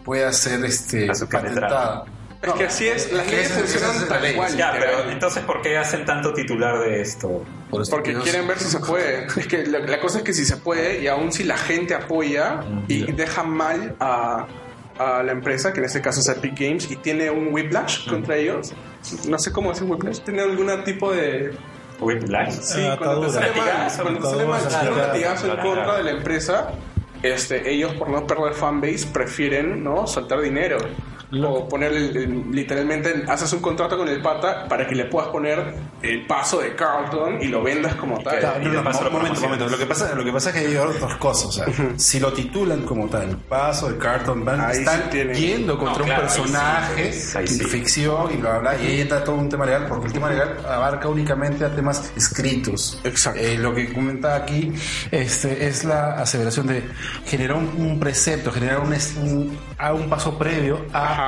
pueda 0.04 0.32
ser 0.34 0.64
este 0.66 1.08
patentada. 1.52 2.06
Es 2.44 2.54
que 2.54 2.66
así 2.66 2.88
es, 2.88 3.12
las 3.12 3.26
leyes 3.26 3.52
funcionan 3.54 4.08
tal 4.08 4.22
ley. 4.22 4.36
cual. 4.36 4.58
Ya, 4.58 4.72
pero 4.74 5.10
entonces, 5.10 5.44
¿por 5.44 5.62
qué 5.62 5.78
hacen 5.78 6.06
tanto 6.06 6.34
titular 6.34 6.80
de 6.80 7.02
esto? 7.02 7.44
Por 7.70 7.90
Porque 7.90 8.14
quieren 8.16 8.48
ver 8.48 8.60
si 8.60 8.66
se 8.66 8.80
puede. 8.80 9.26
Es 9.26 9.48
que 9.48 9.66
la, 9.66 9.80
la 9.80 10.00
cosa 10.00 10.18
es 10.20 10.24
que 10.24 10.34
si 10.34 10.46
se 10.46 10.58
puede, 10.58 11.02
y 11.02 11.08
aún 11.08 11.32
si 11.32 11.44
la 11.44 11.58
gente 11.58 11.96
apoya 11.96 12.60
y 12.88 13.12
deja 13.14 13.44
mal 13.44 13.96
a, 14.00 14.46
a 15.00 15.24
la 15.24 15.32
empresa, 15.32 15.72
que 15.74 15.80
en 15.80 15.86
este 15.86 16.02
caso 16.02 16.20
es 16.20 16.28
Epic 16.30 16.60
Games, 16.60 16.92
y 16.92 16.98
tiene 16.98 17.30
un 17.32 17.54
whiplash 17.54 18.08
contra 18.10 18.36
ellos, 18.36 18.74
no 19.28 19.40
sé 19.40 19.52
cómo 19.52 19.72
es 19.72 19.82
un 19.82 19.92
whiplash, 19.92 20.20
tiene 20.20 20.42
algún 20.42 20.70
tipo 20.84 21.12
de... 21.12 21.54
Whiplash. 22.00 22.52
Sí, 22.54 22.82
Ah, 22.86 22.98
cuando 22.98 23.28
te 23.28 23.34
sale 23.34 23.52
mal, 23.54 23.92
cuando 24.02 24.20
te 24.20 24.28
sale 24.28 24.46
mal, 24.46 24.92
un 24.92 24.98
latigazo 24.98 25.52
en 25.52 25.58
contra 25.62 25.98
de 25.98 26.04
la 26.04 26.12
empresa, 26.12 26.72
este, 27.22 27.72
ellos 27.72 27.94
por 27.94 28.10
no 28.10 28.28
perder 28.28 28.54
fanbase 28.54 29.08
prefieren 29.14 29.82
no 29.84 30.06
soltar 30.08 30.42
dinero. 30.42 30.78
O 31.42 31.68
ponerle, 31.68 32.00
el- 32.24 32.52
literalmente, 32.52 33.24
haces 33.28 33.52
un 33.54 33.60
contrato 33.60 33.98
con 33.98 34.08
el 34.08 34.22
pata 34.22 34.68
para 34.68 34.88
que 34.88 34.96
le 34.96 35.06
puedas 35.06 35.30
poner 35.30 35.74
el 36.02 36.26
paso 36.28 36.60
de 36.60 36.76
Carlton 36.76 37.42
y 37.42 37.48
lo 37.48 37.64
vendas 37.64 37.96
como 37.96 38.20
tal. 38.22 38.40
Claro, 38.40 38.60
no, 38.60 38.70
lo 38.84 39.12
momento, 39.12 39.42
momento. 39.42 39.70
Lo 39.70 39.78
que 39.78 39.86
pasa, 39.86 40.14
lo 40.16 40.24
que 40.24 40.32
pasa 40.32 40.50
es 40.50 40.56
que 40.56 40.68
hay 40.68 40.76
otras 40.76 41.16
cosas. 41.16 41.46
O 41.46 41.52
sea, 41.52 41.66
si 41.98 42.20
lo 42.20 42.32
titulan 42.34 42.82
como 42.84 43.08
tal, 43.08 43.38
paso 43.50 43.90
de 43.90 43.98
Carton, 43.98 44.44
van, 44.46 44.62
Ahí 44.62 44.78
están 44.80 45.04
sí 45.04 45.08
tiene- 45.12 45.34
yendo 45.34 45.78
contra 45.78 45.98
No, 46.00 46.04
un 46.04 46.10
claro, 46.10 46.24
ahí 46.24 46.30
sí, 46.30 46.42
personaje, 46.42 47.04
ahí 47.36 47.48
sí. 47.48 47.64
ficción 47.66 48.34
y 48.34 48.38
bla, 48.38 48.60
bla, 48.60 48.76
y 48.76 48.86
ahí 48.86 49.02
entra 49.02 49.24
todo 49.24 49.36
un 49.36 49.50
tema 49.50 49.66
legal, 49.66 49.86
porque 49.88 50.08
el 50.08 50.14
tema 50.14 50.30
legal 50.30 50.58
abarca 50.68 51.08
únicamente 51.08 51.66
a 51.66 51.70
temas 51.74 52.12
escritos. 52.16 53.00
Exacto. 53.04 53.40
Eh, 53.40 53.58
lo 53.58 53.74
que 53.74 53.92
comentaba 53.94 54.36
aquí 54.36 54.72
este, 55.12 55.68
es 55.68 55.84
la 55.84 56.14
aseveración 56.16 56.68
de 56.68 56.84
generar 57.26 57.58
un, 57.58 57.70
un 57.78 58.00
precepto, 58.00 58.52
generar 58.52 58.80
un, 58.80 58.94
un- 59.22 59.58
a 59.78 59.94
un 59.94 60.10
paso 60.10 60.38
previo 60.38 60.86
a 60.94 61.04
Ajá. 61.12 61.23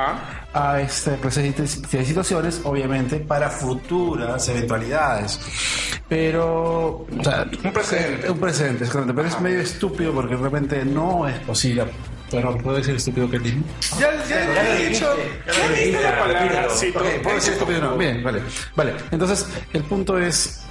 A 0.54 0.80
este, 0.80 1.12
pues, 1.12 1.34
situaciones, 1.34 2.60
obviamente, 2.64 3.16
para 3.18 3.50
futuras 3.50 4.48
eventualidades. 4.48 5.38
Pero, 6.08 7.06
o 7.18 7.24
sea, 7.24 7.46
Un 7.64 7.72
precedente. 7.72 8.30
Un 8.30 8.38
precedente, 8.38 8.84
es 8.84 8.90
correcto, 8.90 9.14
pero 9.14 9.28
es 9.28 9.40
medio 9.40 9.60
estúpido 9.60 10.12
porque 10.12 10.36
realmente 10.36 10.84
no 10.84 11.26
es 11.28 11.38
posible. 11.40 11.84
Pero 12.30 12.56
puedo 12.58 12.76
decir 12.76 12.94
estúpido 12.96 13.30
que 13.30 13.38
dije. 13.38 13.58
Ya, 14.00 14.10
ya, 14.28 14.52
ya, 14.54 14.76
he 14.78 14.88
dicho, 14.88 15.08
ya 15.46 15.76
he 15.76 15.86
dicho 15.86 16.00
la 16.00 16.18
palabra. 16.18 16.68
Sí, 16.70 16.88
Ok, 16.88 16.94
todo- 16.94 17.22
puedo 17.22 17.36
decir 17.36 17.52
estúpido 17.52 17.80
no. 17.82 17.96
Bien, 17.96 18.22
vale. 18.24 18.40
Vale. 18.74 18.94
Entonces, 19.10 19.46
el 19.72 19.82
punto 19.84 20.18
es. 20.18 20.62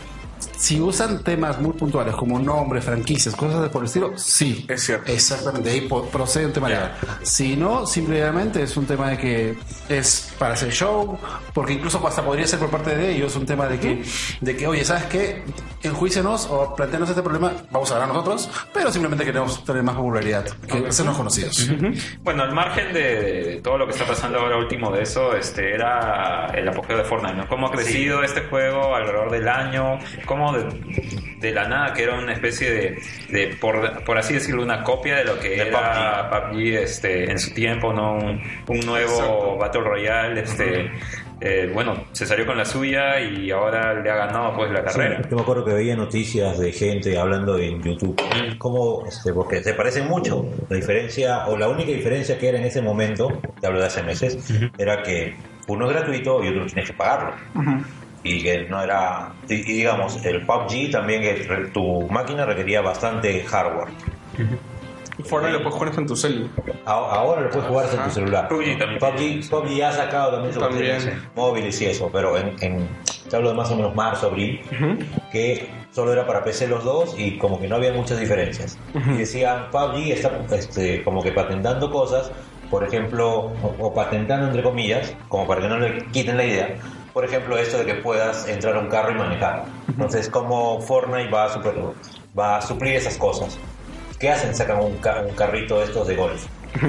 Si 0.57 0.79
usan 0.79 1.23
temas 1.23 1.59
muy 1.59 1.73
puntuales 1.73 2.15
como 2.15 2.39
nombres, 2.39 2.83
franquicias, 2.83 3.35
cosas 3.35 3.61
de 3.61 3.69
por 3.69 3.81
el 3.81 3.87
estilo, 3.87 4.13
sí. 4.17 4.65
Es 4.67 4.83
cierto. 4.83 5.11
Exactamente, 5.11 5.69
de 5.69 5.75
ahí 5.75 5.89
procede 6.11 6.45
un 6.45 6.53
tema 6.53 6.69
legal. 6.69 6.95
Si 7.23 7.55
no, 7.55 7.85
simplemente 7.85 8.63
es 8.63 8.75
un 8.77 8.85
tema 8.85 9.09
de 9.09 9.17
que 9.17 9.57
es 9.89 10.33
para 10.39 10.53
hacer 10.53 10.71
show, 10.71 11.17
porque 11.53 11.73
incluso 11.73 12.05
hasta 12.07 12.23
podría 12.23 12.47
ser 12.47 12.59
por 12.59 12.69
parte 12.69 12.95
de 12.95 13.15
ellos 13.15 13.35
un 13.35 13.45
tema 13.45 13.67
de 13.67 13.79
que, 13.79 14.03
de 14.41 14.55
que 14.55 14.67
oye, 14.67 14.83
¿sabes 14.83 15.05
qué? 15.05 15.43
Enjuícenos 15.83 16.47
o 16.49 16.75
planteanos 16.75 17.09
este 17.09 17.21
problema, 17.21 17.53
vamos 17.69 17.91
a 17.91 17.95
hablar 17.95 18.09
nosotros, 18.09 18.49
pero 18.73 18.91
simplemente 18.91 19.23
queremos 19.23 19.63
tener 19.63 19.83
más 19.83 19.95
popularidad, 19.95 20.45
que 20.67 20.87
hacernos 20.87 21.15
conocidos. 21.15 21.69
Bueno, 22.23 22.43
al 22.43 22.53
margen 22.53 22.93
de, 22.93 23.43
de 23.43 23.61
todo 23.61 23.77
lo 23.77 23.85
que 23.85 23.93
está 23.93 24.05
pasando 24.05 24.39
ahora 24.39 24.57
último 24.57 24.91
de 24.91 25.03
eso, 25.03 25.35
este 25.35 25.73
era 25.73 26.47
el 26.53 26.67
apogeo 26.67 26.97
de 26.97 27.03
Fortnite, 27.03 27.35
¿no? 27.35 27.47
Cómo 27.47 27.67
ha 27.67 27.71
crecido 27.71 28.23
este 28.23 28.41
juego 28.41 28.95
alrededor 28.95 29.31
del 29.31 29.47
año, 29.47 29.99
cómo 30.25 30.44
de, 30.53 31.37
de 31.39 31.51
la 31.51 31.67
nada, 31.67 31.93
que 31.93 32.03
era 32.03 32.15
una 32.17 32.33
especie 32.33 32.71
de, 32.71 32.99
de 33.29 33.55
por, 33.59 34.03
por 34.03 34.17
así 34.17 34.33
decirlo, 34.33 34.63
una 34.63 34.83
copia 34.83 35.17
de 35.17 35.25
lo 35.25 35.39
que 35.39 35.49
De 35.49 35.67
era 35.67 36.29
PUBG, 36.49 36.59
este, 36.83 37.31
en 37.31 37.39
su 37.39 37.53
tiempo, 37.53 37.93
¿no? 37.93 38.15
Un, 38.15 38.41
un 38.67 38.79
nuevo 38.85 39.11
Exacto. 39.11 39.57
Battle 39.57 39.81
Royale, 39.81 40.41
este... 40.41 40.91
eh, 41.41 41.69
bueno, 41.73 42.05
se 42.13 42.25
salió 42.25 42.45
con 42.45 42.57
la 42.57 42.65
suya 42.65 43.19
y 43.19 43.51
ahora 43.51 43.93
le 43.93 44.09
ha 44.09 44.15
ganado 44.15 44.55
pues 44.55 44.71
la 44.71 44.83
carrera. 44.83 45.21
Yo 45.29 45.35
me 45.35 45.41
acuerdo 45.41 45.65
que 45.65 45.73
veía 45.73 45.95
noticias 45.95 46.57
de 46.57 46.71
gente 46.71 47.17
hablando 47.17 47.57
en 47.59 47.81
YouTube, 47.83 48.19
como, 48.57 49.05
este, 49.05 49.33
porque 49.33 49.61
se 49.61 49.73
parecen 49.73 50.07
mucho. 50.07 50.45
La 50.69 50.77
diferencia, 50.77 51.47
o 51.47 51.57
la 51.57 51.67
única 51.67 51.91
diferencia 51.91 52.37
que 52.39 52.49
era 52.49 52.57
en 52.57 52.65
ese 52.65 52.81
momento, 52.81 53.27
te 53.59 53.67
hablo 53.67 53.79
de 53.79 53.85
hace 53.87 54.01
meses, 54.03 54.37
era 54.77 55.03
que 55.03 55.35
uno 55.67 55.89
es 55.89 55.95
gratuito 55.95 56.43
y 56.43 56.47
otro 56.49 56.65
tienes 56.67 56.89
que 56.89 56.95
pagarlo. 56.95 57.33
Y 58.25 58.41
que 58.43 58.67
no 58.67 58.81
era. 58.81 59.33
Y, 59.47 59.53
y 59.53 59.61
digamos, 59.63 60.25
el 60.25 60.45
PUBG 60.45 60.91
también, 60.91 61.21
re- 61.47 61.67
tu 61.69 62.07
máquina 62.09 62.43
requería 62.45 62.81
bastante 62.81 63.43
hardware. 63.43 63.87
Fortnite 65.23 65.53
lo 65.53 65.59
puedes 65.63 65.75
jugar 65.75 65.93
en 65.97 66.07
tu 66.07 66.15
cel. 66.15 66.49
A- 66.85 66.91
Ahora 66.91 67.41
lo 67.41 67.49
puedes 67.49 67.67
jugar 67.67 67.85
en 67.93 68.03
tu 68.03 68.09
celular. 68.09 68.47
PUBG 68.49 68.77
también. 68.77 68.99
PUBG, 68.99 69.49
PUBG 69.49 69.75
ya 69.77 69.89
ha 69.89 69.91
sacado 69.93 70.31
también 70.31 70.53
sus 70.53 70.61
También. 70.61 71.23
móviles 71.35 71.79
y 71.81 71.85
eso, 71.85 72.09
pero 72.11 72.37
en, 72.37 72.55
en- 72.61 72.89
te 73.29 73.35
hablo 73.35 73.49
de 73.49 73.55
más 73.55 73.71
o 73.71 73.75
menos 73.75 73.95
marzo, 73.95 74.27
abril, 74.27 74.59
que 75.31 75.69
solo 75.91 76.11
era 76.11 76.27
para 76.27 76.43
PC 76.43 76.67
los 76.67 76.83
dos 76.83 77.15
y 77.17 77.37
como 77.37 77.59
que 77.59 77.67
no 77.67 77.75
había 77.77 77.93
muchas 77.93 78.19
diferencias. 78.19 78.77
Y 78.93 79.17
decían, 79.19 79.69
PUBG 79.71 80.11
está 80.11 80.31
este, 80.51 81.03
como 81.03 81.23
que 81.23 81.31
patentando 81.31 81.89
cosas, 81.91 82.31
por 82.69 82.83
ejemplo, 82.83 83.53
o, 83.63 83.75
o 83.79 83.93
patentando 83.93 84.47
entre 84.47 84.63
comillas, 84.63 85.15
como 85.29 85.47
para 85.47 85.61
que 85.61 85.67
no 85.69 85.77
le 85.79 86.05
quiten 86.07 86.35
la 86.37 86.43
idea. 86.43 86.75
Por 87.15 87.23
ejemplo, 87.23 87.57
esto 87.57 87.77
de 87.77 87.85
que 87.85 87.93
puedas 87.95 88.45
entrar 88.45 88.75
a 88.75 88.79
un 88.79 88.89
carro 88.89 89.11
y 89.11 89.15
manejar. 89.15 89.63
Entonces, 89.87 90.27
como 90.29 90.81
Fortnite 90.81 91.29
va 91.29 91.45
a, 91.45 91.49
super- 91.53 91.73
va 92.37 92.57
a 92.57 92.61
suplir 92.61 92.95
esas 92.95 93.15
cosas. 93.15 93.57
¿Qué 94.19 94.29
hacen? 94.29 94.53
Sacan 94.53 94.79
un, 94.81 94.97
ca- 94.97 95.21
un 95.25 95.33
carrito 95.33 95.81
estos 95.81 96.07
de 96.07 96.15
golf 96.17 96.45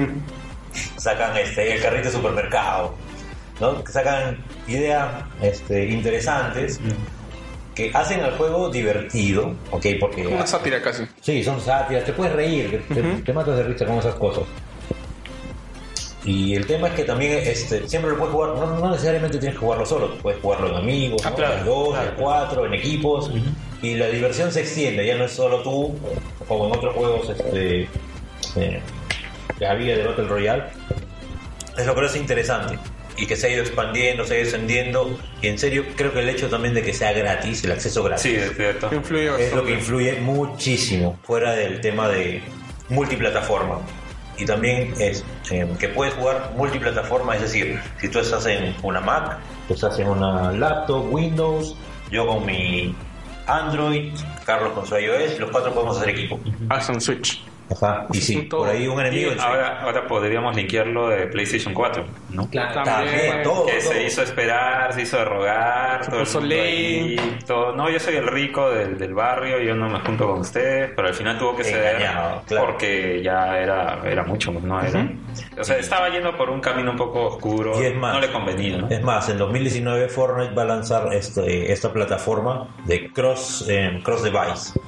sacan 0.97 1.35
este 1.37 1.75
el 1.75 1.81
carrito 1.81 2.09
de 2.09 2.11
supermercado, 2.11 2.93
¿no? 3.61 3.81
Sacan 3.87 4.43
ideas 4.67 5.07
este, 5.41 5.85
interesantes 5.85 6.79
que 7.73 7.89
hacen 7.93 8.19
al 8.21 8.37
juego 8.37 8.69
divertido, 8.69 9.53
¿ok? 9.71 9.85
Porque 9.97 10.27
Una 10.27 10.45
sátira 10.45 10.81
casi. 10.81 11.05
sí, 11.21 11.41
son 11.41 11.61
sátiras, 11.61 12.03
te 12.03 12.11
puedes 12.11 12.33
reír, 12.33 12.83
te, 12.89 12.95
te- 13.01 13.21
te 13.21 13.33
matas 13.33 13.55
de 13.55 13.63
risa 13.63 13.85
con 13.85 13.95
esas 13.99 14.15
cosas. 14.15 14.43
Y 16.27 16.55
el 16.55 16.67
tema 16.67 16.89
es 16.89 16.93
que 16.95 17.03
también 17.05 17.39
este, 17.45 17.87
siempre 17.87 18.11
lo 18.11 18.17
puedes 18.17 18.33
jugar, 18.33 18.49
no, 18.55 18.79
no 18.79 18.91
necesariamente 18.91 19.37
tienes 19.37 19.57
que 19.57 19.63
jugarlo 19.65 19.85
solo, 19.85 20.13
puedes 20.17 20.41
jugarlo 20.41 20.67
en 20.69 20.75
amigos, 20.75 21.21
Ah, 21.25 21.29
¿no? 21.29 21.35
claro, 21.37 21.57
en 21.57 21.65
dos, 21.65 21.89
claro. 21.93 22.09
en 22.09 22.15
cuatro, 22.17 22.65
en 22.65 22.73
equipos, 22.73 23.31
y 23.81 23.95
la 23.95 24.07
diversión 24.07 24.51
se 24.51 24.59
extiende, 24.59 25.05
ya 25.07 25.15
no 25.17 25.23
es 25.23 25.31
solo 25.31 25.61
tú, 25.63 25.95
como 26.45 26.67
en 26.67 26.73
otros 26.75 26.93
juegos 26.95 27.29
este, 27.29 27.87
eh, 28.57 28.81
que 29.57 29.65
había 29.65 29.95
de 29.97 30.03
Battle 30.05 30.27
Royale. 30.27 30.63
Es 31.77 31.85
lo 31.85 31.95
que 31.95 32.01
lo 32.01 32.07
hace 32.07 32.17
interesante 32.19 32.77
y 33.17 33.25
que 33.25 33.37
se 33.37 33.47
ha 33.47 33.49
ido 33.49 33.61
expandiendo, 33.61 34.25
se 34.25 34.33
ha 34.33 34.37
ido 34.39 34.43
extendiendo, 34.49 35.17
y 35.41 35.47
en 35.47 35.57
serio 35.57 35.85
creo 35.95 36.11
que 36.11 36.19
el 36.19 36.27
hecho 36.29 36.49
también 36.49 36.73
de 36.73 36.83
que 36.83 36.93
sea 36.93 37.13
gratis, 37.13 37.63
el 37.63 37.71
acceso 37.71 38.03
gratis, 38.03 38.23
Sí, 38.23 38.35
es 38.35 38.53
cierto. 38.55 38.89
Influye 38.93 39.29
es 39.47 39.53
lo 39.53 39.63
que 39.63 39.71
influye 39.75 40.19
muchísimo 40.19 41.17
fuera 41.23 41.53
del 41.53 41.79
tema 41.79 42.09
de 42.09 42.41
multiplataforma 42.89 43.79
y 44.37 44.45
también 44.45 44.93
es 44.99 45.23
eh, 45.51 45.67
que 45.79 45.89
puedes 45.89 46.13
jugar 46.13 46.51
multiplataforma 46.55 47.35
es 47.35 47.41
decir 47.41 47.79
si 47.99 48.09
tú 48.09 48.19
estás 48.19 48.45
en 48.45 48.75
una 48.83 49.01
Mac 49.01 49.37
tú 49.67 49.73
estás 49.73 49.97
en 49.99 50.07
una 50.07 50.51
laptop 50.51 51.11
Windows 51.11 51.75
yo 52.11 52.25
con 52.27 52.45
mi 52.45 52.95
Android 53.47 54.13
Carlos 54.45 54.73
con 54.73 54.85
su 54.85 54.97
iOS 54.97 55.39
los 55.39 55.51
cuatro 55.51 55.73
podemos 55.73 55.97
hacer 55.97 56.09
equipo 56.09 56.39
Hasta 56.69 56.93
un 56.93 57.01
Switch. 57.01 57.43
Ajá. 57.69 58.07
Y 58.13 58.17
sí, 58.21 58.43
Todo. 58.43 58.61
por 58.61 58.69
ahí 58.69 58.87
un 58.87 58.99
enemigo. 58.99 59.31
en- 59.31 59.39
ahora, 59.39 59.81
ahora 59.81 60.07
podríamos 60.07 60.55
linkearlo 60.55 61.09
de 61.09 61.27
PlayStation 61.27 61.73
4, 61.73 62.05
¿no? 62.29 62.49
Claro. 62.49 62.83
También, 62.83 63.43
todo. 63.43 63.65
que 63.65 63.73
todo. 63.73 63.91
se 63.91 64.03
hizo 64.03 64.21
esperar, 64.23 64.93
se 64.93 65.01
hizo 65.01 65.23
rogar, 65.25 66.05
todo 66.05 66.19
el 66.19 66.25
puso 66.25 66.39
mundo 66.39 66.55
ley. 66.55 67.17
ahí, 67.19 67.37
todo. 67.45 67.75
No, 67.75 67.89
yo 67.89 67.99
soy 67.99 68.15
el 68.15 68.27
rico 68.27 68.69
del, 68.71 68.97
del 68.97 69.13
barrio, 69.13 69.59
yo 69.59 69.75
no 69.75 69.89
me 69.89 69.99
junto 69.99 70.27
con 70.27 70.39
ustedes, 70.39 70.91
pero 70.95 71.07
al 71.09 71.13
final 71.13 71.37
tuvo 71.37 71.55
que 71.57 71.63
ceder 71.63 71.97
claro. 71.97 72.41
porque 72.65 73.21
ya 73.23 73.57
era, 73.57 73.99
era 74.05 74.23
mucho, 74.23 74.51
no 74.51 74.81
era. 74.81 75.07
O 75.59 75.63
sea, 75.63 75.77
estaba 75.77 76.09
yendo 76.09 76.35
por 76.37 76.49
un 76.49 76.61
camino 76.61 76.91
un 76.91 76.97
poco 76.97 77.25
oscuro, 77.27 77.81
Y 77.81 77.85
es 77.85 77.95
más, 77.95 78.13
no 78.13 78.19
le 78.21 78.31
convenía, 78.31 78.77
¿no? 78.77 78.87
Es 78.89 79.01
más, 79.01 79.27
en 79.29 79.37
2019 79.37 80.07
Fortnite 80.09 80.53
va 80.55 80.61
a 80.63 80.65
lanzar 80.65 81.13
este, 81.13 81.71
esta 81.71 81.91
plataforma 81.91 82.67
de 82.85 83.11
cross, 83.11 83.65
eh, 83.69 83.99
cross 84.03 84.23
device 84.23 84.79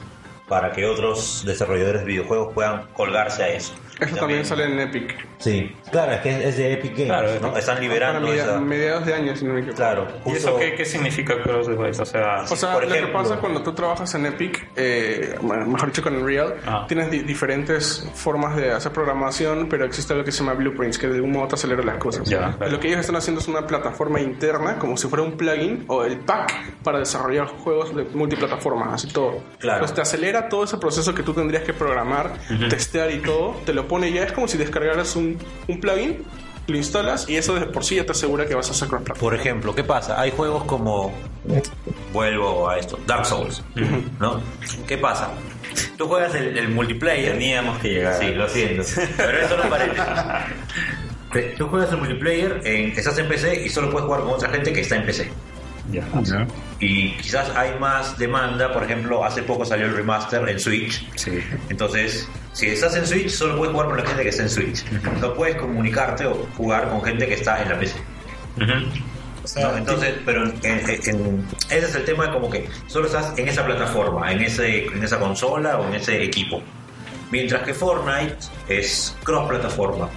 para 0.49 0.71
que 0.71 0.85
otros 0.85 1.43
desarrolladores 1.45 2.01
de 2.01 2.07
videojuegos 2.07 2.53
puedan 2.53 2.87
colgarse 2.93 3.43
a 3.43 3.49
eso. 3.49 3.73
Eso 3.99 4.15
también 4.15 4.45
sale 4.45 4.65
en 4.65 4.79
Epic. 4.79 5.15
Sí, 5.37 5.73
claro, 5.91 6.13
es 6.13 6.19
que 6.21 6.47
es 6.49 6.57
de 6.57 6.73
Epic 6.73 6.91
Games, 6.91 7.05
Claro, 7.07 7.29
¿no? 7.41 7.57
Están 7.57 7.79
liberando 7.79 8.19
Para 8.21 8.31
media- 8.31 8.43
esa... 8.43 8.59
mediados 8.59 9.05
de 9.05 9.13
año, 9.13 9.35
si 9.35 9.45
no 9.45 9.53
me 9.53 9.59
equivoco. 9.59 9.77
Claro, 9.77 10.07
¿Y 10.25 10.29
justo- 10.31 10.49
eso 10.49 10.57
qué, 10.57 10.75
qué 10.75 10.85
significa 10.85 11.41
cross 11.41 11.67
device? 11.67 12.01
O 12.01 12.05
sea, 12.05 12.41
O 12.49 12.55
sea, 12.55 12.73
Por 12.73 12.83
lo 12.83 12.89
que 12.89 12.95
ejemplo- 12.97 13.19
pasa 13.21 13.37
cuando 13.37 13.61
tú 13.63 13.73
trabajas 13.73 14.13
en 14.15 14.25
Epic, 14.25 14.67
eh, 14.75 15.35
mejor 15.41 15.87
dicho 15.87 16.01
con 16.03 16.15
Unreal, 16.15 16.55
Ah. 16.65 16.85
tienes 16.87 17.09
di- 17.11 17.19
diferentes 17.19 18.09
formas 18.15 18.55
de 18.55 18.71
hacer 18.71 18.91
programación, 18.91 19.67
pero 19.69 19.85
existe 19.85 20.13
lo 20.15 20.23
que 20.23 20.31
se 20.31 20.39
llama 20.39 20.53
Blueprints, 20.53 20.97
que 20.97 21.07
de 21.07 21.15
algún 21.15 21.31
modo 21.31 21.47
te 21.49 21.55
acelera 21.55 21.83
las 21.83 21.97
cosas. 21.97 22.27
Ya, 22.29 22.53
claro. 22.57 22.71
Lo 22.71 22.79
que 22.79 22.87
ellos 22.87 22.99
están 23.01 23.15
haciendo 23.15 23.41
es 23.41 23.47
una 23.47 23.65
plataforma 23.65 24.19
interna, 24.19 24.77
como 24.77 24.97
si 24.97 25.07
fuera 25.07 25.23
un 25.23 25.37
plugin 25.37 25.85
o 25.87 26.03
el 26.03 26.17
pack 26.19 26.73
para 26.83 26.99
desarrollar 26.99 27.47
juegos 27.47 27.95
de 27.95 28.03
multiplataformas, 28.13 28.93
así 28.93 29.07
todo. 29.13 29.41
Claro. 29.59 29.79
Pues 29.79 29.93
te 29.93 30.01
acelera 30.01 30.49
todo 30.49 30.63
ese 30.63 30.77
proceso 30.77 31.13
que 31.15 31.23
tú 31.23 31.33
tendrías 31.33 31.63
que 31.63 31.73
programar, 31.73 32.33
testear 32.69 33.11
y 33.11 33.19
todo, 33.19 33.55
te 33.65 33.73
lo 33.73 33.87
pone 33.89 34.13
ya, 34.13 34.23
es 34.23 34.31
como 34.31 34.47
si 34.47 34.57
descargaras 34.57 35.17
un, 35.17 35.37
un 35.67 35.81
plugin, 35.81 36.23
lo 36.67 36.77
instalas 36.77 37.27
y 37.27 37.35
eso 37.35 37.55
de 37.55 37.65
por 37.65 37.83
sí 37.83 37.95
ya 37.95 38.05
te 38.05 38.13
asegura 38.13 38.45
que 38.45 38.55
vas 38.55 38.69
a 38.69 38.71
hacer 38.71 38.87
cross 38.87 39.01
platform. 39.03 39.19
Por 39.31 39.35
ejemplo, 39.39 39.75
¿qué 39.75 39.83
pasa? 39.83 40.21
Hay 40.21 40.31
juegos 40.31 40.63
como. 40.63 41.13
Vuelvo 42.13 42.69
a 42.69 42.77
esto, 42.77 42.97
Dark 43.05 43.25
Souls. 43.25 43.61
¿No? 44.19 44.41
¿Qué 44.87 44.97
pasa? 44.97 45.31
Tú 45.97 46.07
juegas 46.07 46.33
el, 46.35 46.57
el 46.57 46.69
multiplayer. 46.69 47.33
teníamos 47.33 47.79
que 47.79 47.89
llegar. 47.89 48.19
Sí, 48.19 48.29
lo 48.33 48.47
siento. 48.47 48.83
Pero 49.17 49.37
eso 49.39 49.57
no 49.57 49.69
parece. 49.69 49.95
Tú 51.57 51.67
juegas 51.67 51.91
el 51.91 51.97
multiplayer, 51.97 52.61
en, 52.65 52.91
estás 52.91 53.17
en 53.19 53.27
PC 53.27 53.63
y 53.65 53.69
solo 53.69 53.91
puedes 53.91 54.05
jugar 54.05 54.21
con 54.21 54.31
otra 54.31 54.49
gente 54.49 54.73
que 54.73 54.81
está 54.81 54.95
en 54.95 55.05
PC. 55.05 55.29
Ya. 55.91 56.03
Y 56.79 57.11
quizás 57.17 57.49
hay 57.55 57.77
más 57.79 58.17
demanda, 58.17 58.71
por 58.71 58.83
ejemplo, 58.83 59.23
hace 59.25 59.41
poco 59.43 59.65
salió 59.65 59.85
el 59.87 59.95
remaster 59.95 60.47
en 60.47 60.59
Switch. 60.59 61.07
Sí. 61.15 61.39
Entonces, 61.69 62.27
si 62.53 62.67
estás 62.67 62.95
en 62.95 63.05
Switch, 63.07 63.29
solo 63.29 63.57
puedes 63.57 63.71
jugar 63.73 63.87
con 63.87 63.97
la 63.97 64.05
gente 64.05 64.23
que 64.23 64.29
está 64.29 64.43
en 64.43 64.49
Switch. 64.49 64.83
No 65.19 65.33
puedes 65.33 65.55
comunicarte 65.55 66.25
o 66.25 66.47
jugar 66.55 66.89
con 66.89 67.01
gente 67.03 67.27
que 67.27 67.33
está 67.35 67.61
en 67.63 67.69
la 67.69 67.79
PC. 67.79 67.95
Entonces, 69.77 70.13
pero 70.25 70.43
en- 70.45 70.53
en- 70.63 70.89
en- 70.89 71.47
ese 71.69 71.85
es 71.85 71.95
el 71.95 72.05
tema 72.05 72.27
de 72.27 72.33
como 72.33 72.49
que 72.49 72.69
solo 72.87 73.07
estás 73.07 73.33
en 73.37 73.47
esa 73.47 73.65
plataforma, 73.65 74.31
en, 74.31 74.41
ese, 74.41 74.85
en 74.85 75.03
esa 75.03 75.17
consola 75.19 75.77
o 75.79 75.87
en 75.87 75.95
ese 75.95 76.21
equipo. 76.23 76.61
Mientras 77.31 77.63
que 77.63 77.73
Fortnite 77.73 78.35
es 78.67 79.15
cross-plataforma. 79.23 80.09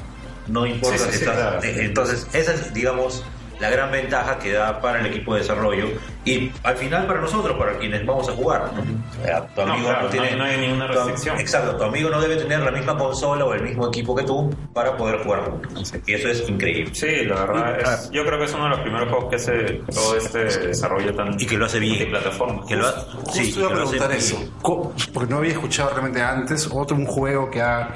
No 0.49 0.67
importa 0.67 0.99
Sí, 0.99 1.05
sí, 1.05 1.11
si 1.13 1.19
sí, 1.19 1.25
estás... 1.25 1.37
claro. 1.37 1.63
eh, 1.63 1.77
Entonces, 1.85 2.27
esa 2.33 2.53
es, 2.55 2.75
digamos, 2.75 3.25
la 3.63 3.71
gran 3.71 3.93
ventaja 3.93 4.41
que 4.41 4.51
da 4.51 4.81
para 4.81 4.99
el 4.99 5.07
equipo 5.07 5.35
de 5.35 5.43
desarrollo 5.43 5.87
y 6.25 6.51
al 6.63 6.77
final 6.77 7.07
para 7.07 7.21
nosotros, 7.21 7.57
para 7.59 7.77
quienes 7.79 8.05
vamos 8.07 8.29
a 8.29 8.33
jugar. 8.33 8.71
¿no? 8.75 8.81
O 8.83 9.25
sea, 9.25 9.47
tu 9.47 9.65
No, 9.67 9.73
amigo 9.73 9.89
claro, 9.89 10.03
no 10.05 10.09
tiene... 10.11 10.37
no 10.37 10.45
hay- 10.45 10.57
no 10.57 10.63
hay 10.63 10.69
ninguna 10.69 10.87
tu- 10.89 10.93
restricción. 10.95 11.39
exacto, 11.41 11.77
tu 11.77 11.85
amigo 11.85 12.11
no 12.11 12.21
debe 12.21 12.37
tener 12.37 12.61
la 12.61 12.71
misma 12.71 12.97
consola 12.97 13.45
o 13.45 13.55
el 13.55 13.63
mismo 13.63 13.89
equipo 13.89 14.15
que 14.15 14.23
tú 14.25 14.55
para 14.73 14.97
poder 14.97 15.19
jugar 15.23 15.41
juntos. 15.51 15.93
Y 16.07 16.13
eso 16.15 16.29
es 16.29 16.49
increíble. 16.49 16.95
Sí, 16.95 17.25
la 17.27 17.45
verdad, 17.45 17.81
es, 17.81 18.11
yo 18.11 18.25
creo 18.25 18.39
que 18.39 18.45
es 18.45 18.55
uno 18.55 18.65
de 18.65 18.71
los 18.71 18.81
primeros 18.81 19.09
juegos 19.09 19.29
que 19.31 19.37
hace 19.37 19.83
todo 19.93 20.17
este 20.17 20.45
desarrollo 20.69 21.15
tan 21.15 21.41
Y 21.41 21.47
que 21.47 21.57
lo 21.57 21.67
hace 21.67 21.79
bien. 21.79 21.95
multiplataforma. 21.97 22.67
Que 22.67 22.77
lo 22.77 22.87
ha- 22.87 22.93
Justo 22.93 23.33
sí, 23.33 23.55
iba 23.57 23.67
a 23.67 23.69
que 23.71 23.75
preguntar 23.77 24.13
eso. 24.13 24.37
Porque 25.13 25.31
no 25.31 25.39
había 25.39 25.53
escuchado 25.53 25.91
realmente 25.91 26.23
antes 26.23 26.69
otro 26.73 26.97
un 26.97 27.07
juego 27.07 27.51
que 27.51 27.61
haga 27.61 27.95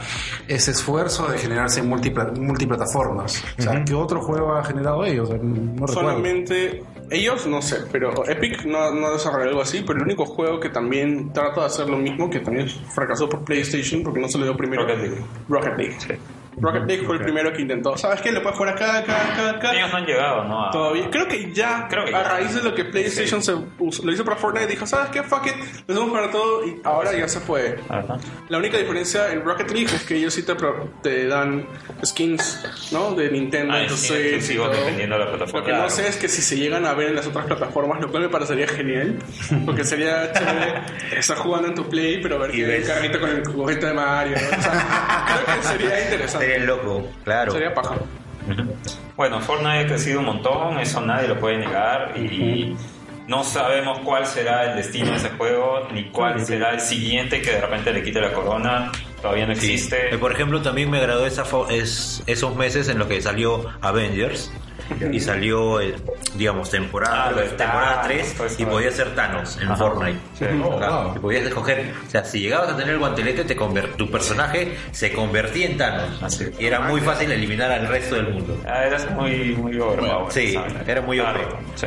ese 0.48 0.70
esfuerzo 0.72 1.28
de 1.28 1.38
generarse 1.38 1.80
en 1.80 1.90
multipla- 1.90 2.32
multiplataformas. 2.36 3.42
O 3.58 3.62
sea, 3.62 3.84
¿qué 3.84 3.94
otro 3.94 4.20
juego 4.20 4.54
ha 4.54 4.64
generado 4.64 5.04
ellos? 5.04 5.30
No 5.40 5.86
recuerdo. 5.86 6.22
Ellos, 7.10 7.46
no 7.46 7.62
sé, 7.62 7.84
pero 7.92 8.28
Epic 8.28 8.64
no, 8.64 8.90
no 8.90 9.12
desarrolló 9.12 9.48
algo 9.48 9.62
así, 9.62 9.82
pero 9.86 9.98
el 9.98 10.04
único 10.04 10.26
juego 10.26 10.58
que 10.58 10.70
también 10.70 11.32
trata 11.32 11.60
de 11.60 11.66
hacer 11.66 11.88
lo 11.88 11.98
mismo, 11.98 12.28
que 12.28 12.40
también 12.40 12.68
fracasó 12.68 13.28
por 13.28 13.44
PlayStation 13.44 14.02
porque 14.02 14.20
no 14.20 14.28
se 14.28 14.38
le 14.38 14.44
dio 14.44 14.56
primero. 14.56 14.82
Rocket 14.82 14.98
League. 14.98 15.24
Rocket 15.48 15.78
League. 15.78 15.96
Sí. 15.98 16.14
Rocket 16.58 16.86
League 16.86 17.04
fue 17.06 17.16
el 17.16 17.22
primero 17.22 17.52
que 17.52 17.62
intentó. 17.62 17.96
¿Sabes 17.96 18.20
qué? 18.20 18.32
Le 18.32 18.40
puedes 18.40 18.56
jugar 18.56 18.74
acá, 18.74 18.98
acá, 18.98 19.32
acá, 19.32 19.50
acá. 19.50 19.74
Ellos 19.74 19.90
no 19.90 19.96
han 19.98 20.06
llegado, 20.06 20.44
¿no? 20.44 20.66
A- 20.66 20.70
Todavía, 20.70 21.10
creo 21.10 21.28
que 21.28 21.52
ya, 21.52 21.86
Creo 21.88 22.04
que 22.04 22.14
a 22.14 22.22
ya. 22.22 22.28
raíz 22.28 22.54
de 22.54 22.62
lo 22.62 22.74
que 22.74 22.84
PlayStation 22.84 23.42
se 23.42 23.54
usó- 23.78 24.04
lo 24.04 24.12
hizo 24.12 24.24
para 24.24 24.36
Fortnite, 24.36 24.66
dijo, 24.66 24.86
¿sabes 24.86 25.10
qué? 25.10 25.22
Fuck 25.22 25.46
it, 25.46 25.54
les 25.86 25.96
vamos 25.96 26.14
a 26.14 26.16
jugar 26.18 26.30
todo 26.30 26.66
y 26.66 26.80
ahora 26.84 27.12
ya 27.12 27.28
se 27.28 27.40
puede. 27.40 27.78
Ajá. 27.88 28.16
La 28.48 28.58
única 28.58 28.78
diferencia 28.78 29.32
en 29.32 29.44
Rocket 29.44 29.70
League 29.70 29.94
es 29.94 30.02
que 30.04 30.16
ellos 30.16 30.32
sí 30.34 30.42
te, 30.44 30.54
te 31.02 31.26
dan 31.26 31.66
skins, 32.04 32.64
¿no? 32.92 33.12
De 33.14 33.30
Nintendo, 33.30 33.74
Ah, 33.74 33.82
en 33.82 33.88
tu 33.88 33.96
sí, 33.96 34.14
dependiendo 34.14 35.18
de 35.18 35.24
la 35.24 35.30
plataforma. 35.30 35.60
Lo 35.60 35.64
que 35.66 35.72
no 35.72 35.78
Claro. 35.78 35.90
sé 35.90 36.08
es 36.08 36.16
que 36.16 36.28
si 36.28 36.42
se 36.42 36.56
llegan 36.56 36.86
a 36.86 36.94
ver 36.94 37.08
en 37.08 37.16
las 37.16 37.26
otras 37.26 37.46
plataformas, 37.46 38.00
lo 38.00 38.10
cual 38.10 38.22
me 38.24 38.28
parecería 38.28 38.66
genial, 38.68 39.18
porque 39.64 39.84
sería 39.84 40.32
chévere 40.32 40.82
estar 41.18 41.36
jugando 41.36 41.68
en 41.68 41.74
tu 41.74 41.88
Play, 41.88 42.20
pero 42.22 42.38
ver 42.38 42.50
que 42.50 42.64
ves- 42.66 42.86
carrito 42.88 43.20
con 43.20 43.30
el 43.30 43.44
juguete 43.46 43.86
de 43.86 43.92
Mario, 43.92 44.36
¿no? 44.40 44.58
O 44.58 44.62
sea, 44.62 45.26
creo 45.44 45.56
que 45.56 45.62
sería 45.62 46.02
interesante. 46.04 46.45
Sería 46.46 46.64
loco, 46.66 47.08
claro. 47.24 47.52
Sería 47.52 47.74
paja. 47.74 47.96
Bueno, 49.16 49.40
Fortnite 49.40 49.78
ha 49.80 49.86
crecido 49.86 50.20
un 50.20 50.26
montón, 50.26 50.78
eso 50.78 51.00
nadie 51.00 51.26
lo 51.28 51.38
puede 51.40 51.58
negar 51.58 52.14
y 52.16 52.76
no 53.26 53.42
sabemos 53.42 53.98
cuál 54.04 54.26
será 54.26 54.70
el 54.70 54.76
destino 54.76 55.10
de 55.10 55.16
ese 55.16 55.30
juego 55.30 55.88
ni 55.92 56.04
cuál 56.10 56.38
será 56.44 56.70
el 56.72 56.80
siguiente 56.80 57.40
que 57.42 57.50
de 57.52 57.60
repente 57.60 57.92
le 57.92 58.02
quite 58.02 58.20
la 58.20 58.32
corona. 58.32 58.92
Todavía 59.22 59.46
no 59.46 59.52
existe. 59.52 60.14
Eh, 60.14 60.18
Por 60.18 60.30
ejemplo, 60.32 60.60
también 60.62 60.90
me 60.90 60.98
agradó 60.98 61.26
esa 61.26 61.44
fo- 61.44 61.68
es, 61.70 62.22
esos 62.26 62.54
meses 62.54 62.88
en 62.88 62.98
los 62.98 63.08
que 63.08 63.20
salió 63.20 63.64
Avengers 63.80 64.52
y 65.12 65.20
salió, 65.20 65.80
eh, 65.80 65.94
digamos, 66.34 66.70
temporada, 66.70 67.28
Ah, 67.28 67.34
temporada 67.56 67.94
Thanos, 68.02 68.06
3 68.06 68.34
pues, 68.36 68.60
y 68.60 68.64
podías 68.66 68.94
ser 68.94 69.14
Thanos 69.14 69.56
en 69.58 69.64
Ajá. 69.66 69.76
Fortnite. 69.76 70.18
Sí. 70.38 70.44
Oh, 70.64 70.76
Claro, 70.76 71.02
wow. 71.04 71.16
y 71.16 71.18
podías 71.18 71.44
escoger, 71.46 71.92
o 72.06 72.10
sea, 72.10 72.24
si 72.24 72.40
llegabas 72.40 72.70
a 72.70 72.76
tener 72.76 72.94
el 72.94 72.98
guantelete, 72.98 73.44
te 73.44 73.56
tu 73.96 74.10
personaje 74.10 74.76
se 74.92 75.12
convertía 75.12 75.66
en 75.66 75.76
Thanos. 75.76 76.22
Así. 76.22 76.46
Y 76.58 76.66
era 76.66 76.80
muy 76.80 77.00
fácil 77.00 77.30
eliminar 77.32 77.70
al 77.72 77.88
resto 77.88 78.14
del 78.16 78.32
mundo. 78.32 78.58
Ah, 78.66 78.84
eras 78.84 79.10
muy, 79.12 79.54
muy 79.56 79.78
overpowered, 79.78 80.30
Sí, 80.32 80.54
¿sabes? 80.54 80.74
era 80.86 81.00
muy 81.02 81.18
Ah, 81.20 81.30
overpowered. 81.32 81.66
Sí. 81.76 81.86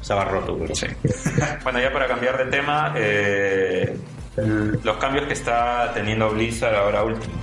Estaba 0.00 0.24
roto, 0.26 0.58
pero 0.60 0.74
Sí. 0.74 0.86
bueno, 1.64 1.80
ya 1.80 1.90
para 1.92 2.06
cambiar 2.06 2.36
de 2.36 2.50
tema, 2.50 2.92
eh, 2.96 3.96
los 4.82 4.96
cambios 4.96 5.26
que 5.26 5.32
está 5.32 5.92
teniendo 5.94 6.30
Blizzard 6.30 6.74
ahora 6.74 7.02
último. 7.02 7.34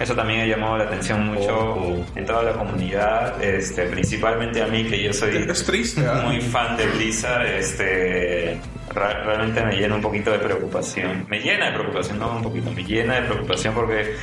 Eso 0.00 0.14
también 0.14 0.40
ha 0.40 0.46
llamado 0.46 0.78
la 0.78 0.84
atención 0.84 1.26
mucho 1.26 2.04
en 2.14 2.24
toda 2.26 2.42
la 2.42 2.52
comunidad, 2.52 3.42
este, 3.42 3.84
principalmente 3.86 4.62
a 4.62 4.66
mí 4.66 4.84
que 4.84 5.02
yo 5.02 5.12
soy 5.12 5.36
Es 5.48 5.64
triste, 5.64 6.04
¿ah? 6.06 6.22
muy 6.24 6.40
fan 6.40 6.76
de 6.76 6.86
Blizzard, 6.86 7.46
este, 7.46 8.60
realmente 8.92 9.64
me 9.64 9.76
llena 9.76 9.94
un 9.96 10.02
poquito 10.02 10.30
de 10.30 10.38
preocupación. 10.38 11.26
Me 11.28 11.40
llena 11.40 11.66
de 11.66 11.72
preocupación, 11.72 12.18
no 12.18 12.36
un 12.36 12.42
poquito, 12.42 12.70
me 12.70 12.84
llena 12.84 13.20
de 13.20 13.22
preocupación 13.22 13.74
porque, 13.74 14.14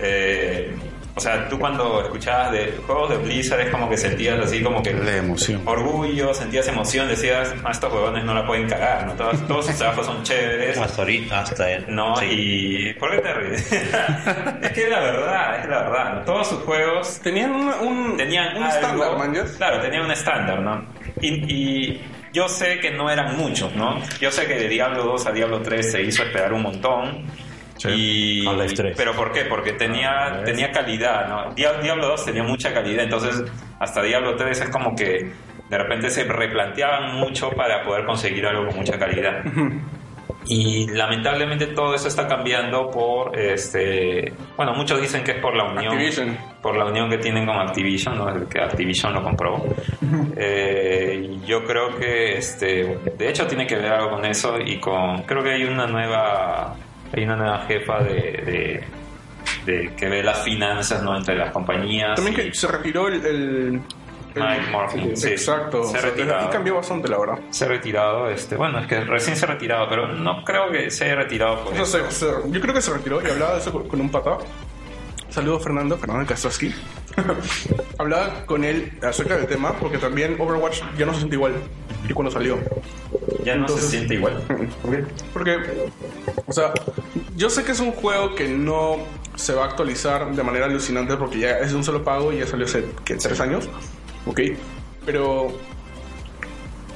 eh, 0.00 0.74
o 1.16 1.20
sea, 1.20 1.48
tú 1.48 1.58
cuando 1.58 2.02
escuchabas 2.02 2.50
de 2.52 2.78
juegos 2.86 3.10
de 3.10 3.16
Blizzard 3.18 3.60
es 3.60 3.70
como 3.70 3.88
que 3.88 3.96
sentías 3.96 4.38
así 4.40 4.62
como 4.62 4.82
que 4.82 4.92
La 4.92 5.16
emoción. 5.18 5.62
orgullo, 5.64 6.34
sentías 6.34 6.66
emoción, 6.68 7.06
decías, 7.08 7.54
"Ah, 7.64 7.70
estos 7.70 7.92
huevones 7.92 8.24
no 8.24 8.34
la 8.34 8.44
pueden 8.46 8.68
cagar, 8.68 9.06
¿no? 9.06 9.12
Todos, 9.14 9.46
todos 9.46 9.66
sus 9.66 9.76
trabajos 9.76 10.06
son 10.06 10.22
chéveres. 10.24 10.76
hasta 10.76 11.02
ahorita, 11.02 11.40
hasta 11.40 11.70
él. 11.70 11.84
No, 11.88 12.16
Sí. 12.16 12.26
y 12.30 12.92
¿por 12.94 13.10
qué 13.12 13.18
te 13.18 13.32
ríes? 13.34 13.72
es 14.62 14.72
que 14.72 14.82
es 14.84 14.90
la 14.90 15.00
verdad, 15.00 15.60
es 15.60 15.68
la 15.68 15.78
verdad. 15.84 16.14
¿no? 16.16 16.20
Todos 16.24 16.48
sus 16.48 16.58
juegos 16.60 17.20
Tenían 17.22 17.52
un, 17.52 17.68
un, 17.68 18.16
tenían 18.16 18.56
un 18.56 18.64
estándar, 18.66 19.16
man. 19.16 19.34
Claro, 19.56 19.80
tenían 19.80 20.04
un 20.04 20.10
estándar, 20.10 20.60
¿no? 20.60 20.84
Y, 21.20 21.28
y 21.52 22.02
yo 22.32 22.48
sé 22.48 22.80
que 22.80 22.90
no 22.90 23.08
eran 23.08 23.36
muchos, 23.36 23.72
¿no? 23.76 24.00
Yo 24.20 24.30
sé 24.32 24.46
que 24.46 24.54
de 24.54 24.68
Diablo 24.68 25.04
2 25.04 25.26
a 25.26 25.30
Diablo 25.32 25.60
3 25.62 25.92
se 25.92 26.02
hizo 26.02 26.24
esperar 26.24 26.52
un 26.52 26.62
montón. 26.62 27.24
Y, 27.88 28.46
Half-Life 28.46 28.74
3. 28.74 28.94
pero 28.96 29.12
¿por 29.12 29.32
qué? 29.32 29.42
Porque 29.46 29.72
tenía, 29.72 30.42
tenía 30.44 30.70
calidad, 30.70 31.28
¿no? 31.28 31.54
Dia- 31.54 31.80
Diablo 31.82 32.08
2 32.08 32.24
tenía 32.26 32.42
mucha 32.42 32.72
calidad, 32.72 33.04
entonces 33.04 33.42
hasta 33.80 34.02
Diablo 34.02 34.36
3 34.36 34.60
es 34.60 34.68
como 34.70 34.94
que 34.94 35.32
de 35.68 35.78
repente 35.78 36.08
se 36.10 36.24
replanteaban 36.24 37.16
mucho 37.16 37.50
para 37.50 37.82
poder 37.82 38.04
conseguir 38.04 38.46
algo 38.46 38.66
con 38.68 38.76
mucha 38.76 38.98
calidad. 38.98 39.42
Y 40.46 40.86
lamentablemente 40.88 41.68
todo 41.68 41.94
eso 41.94 42.08
está 42.08 42.28
cambiando 42.28 42.90
por, 42.90 43.38
este, 43.38 44.30
bueno, 44.58 44.74
muchos 44.74 45.00
dicen 45.00 45.24
que 45.24 45.32
es 45.32 45.38
por 45.40 45.56
la 45.56 45.64
unión, 45.64 45.94
Activision. 45.94 46.36
por 46.60 46.76
la 46.76 46.84
unión 46.84 47.08
que 47.08 47.16
tienen 47.16 47.46
con 47.46 47.56
Activision, 47.56 48.18
¿no? 48.18 48.46
Que 48.48 48.60
Activision 48.60 49.14
lo 49.14 49.22
compró. 49.22 49.64
Eh, 50.36 51.38
yo 51.46 51.64
creo 51.64 51.96
que, 51.96 52.36
este, 52.36 52.98
de 53.16 53.28
hecho 53.28 53.46
tiene 53.46 53.66
que 53.66 53.76
ver 53.76 53.92
algo 53.92 54.10
con 54.10 54.24
eso 54.26 54.58
y 54.60 54.78
con, 54.78 55.22
creo 55.22 55.42
que 55.42 55.52
hay 55.52 55.64
una 55.64 55.86
nueva 55.86 56.74
hay 57.16 57.24
una 57.24 57.36
nueva 57.36 57.58
jefa 57.66 58.02
de, 58.02 58.12
de, 58.14 59.72
de 59.72 59.94
que 59.96 60.08
ve 60.08 60.22
las 60.22 60.42
finanzas 60.42 61.02
no 61.02 61.16
entre 61.16 61.36
las 61.36 61.50
compañías. 61.52 62.14
También 62.16 62.34
y 62.40 62.50
que 62.50 62.54
se 62.54 62.66
retiró 62.68 63.08
el... 63.08 63.24
el- 63.26 63.80
Mike 64.36 64.68
Morphin, 64.72 65.16
sí. 65.16 65.28
Exacto. 65.28 65.84
Se 65.84 65.96
O 65.96 66.00
sea, 66.00 66.10
retiró. 66.10 66.44
y 66.44 66.48
cambió 66.48 66.74
bastante, 66.74 67.06
la 67.08 67.18
verdad. 67.20 67.38
se 67.50 67.66
ha 67.66 67.68
retirado, 67.68 68.28
este, 68.28 68.56
bueno, 68.56 68.80
es 68.80 68.88
que 68.88 68.98
recién 69.04 69.36
se 69.36 69.44
ha 69.44 69.48
retirado, 69.48 69.88
pero 69.88 70.08
no 70.08 70.42
creo 70.42 70.72
que 70.72 70.90
se 70.90 71.04
haya 71.04 71.14
retirado 71.14 71.62
por 71.62 71.72
eso. 71.74 72.00
yo 72.48 72.60
creo 72.60 72.74
que 72.74 72.80
se 72.82 72.92
retiró 72.92 73.22
y 73.24 73.30
hablaba 73.30 73.52
de 73.52 73.58
eso 73.60 73.70
con, 73.70 73.86
con 73.86 74.00
un 74.00 74.10
pata. 74.10 74.38
Saludos 75.34 75.64
Fernando, 75.64 75.98
Fernando 75.98 76.26
Kastrowski. 76.26 76.72
hablaba 77.98 78.46
con 78.46 78.62
él 78.62 78.92
acerca 79.02 79.36
del 79.36 79.48
tema 79.48 79.72
porque 79.80 79.98
también 79.98 80.36
Overwatch 80.40 80.82
ya 80.96 81.06
no 81.06 81.12
se 81.12 81.18
siente 81.18 81.34
igual 81.34 81.54
que 82.06 82.14
cuando 82.14 82.30
salió. 82.30 82.56
Ya 83.44 83.56
no 83.56 83.62
entonces- 83.62 83.86
se 83.86 83.90
siente 83.96 84.14
igual. 84.14 84.40
Porque, 85.32 85.56
o 86.46 86.52
sea, 86.52 86.72
yo 87.36 87.50
sé 87.50 87.64
que 87.64 87.72
es 87.72 87.80
un 87.80 87.90
juego 87.90 88.36
que 88.36 88.46
no 88.48 88.98
se 89.34 89.54
va 89.54 89.64
a 89.64 89.66
actualizar 89.66 90.32
de 90.32 90.42
manera 90.44 90.66
alucinante 90.66 91.16
porque 91.16 91.40
ya 91.40 91.58
es 91.58 91.70
de 91.72 91.76
un 91.76 91.82
solo 91.82 92.04
pago 92.04 92.32
y 92.32 92.38
ya 92.38 92.46
salió 92.46 92.66
hace, 92.66 92.84
¿qué? 93.04 93.16
¿Tres 93.16 93.40
años? 93.40 93.68
Ok. 94.26 94.40
Pero 95.04 95.48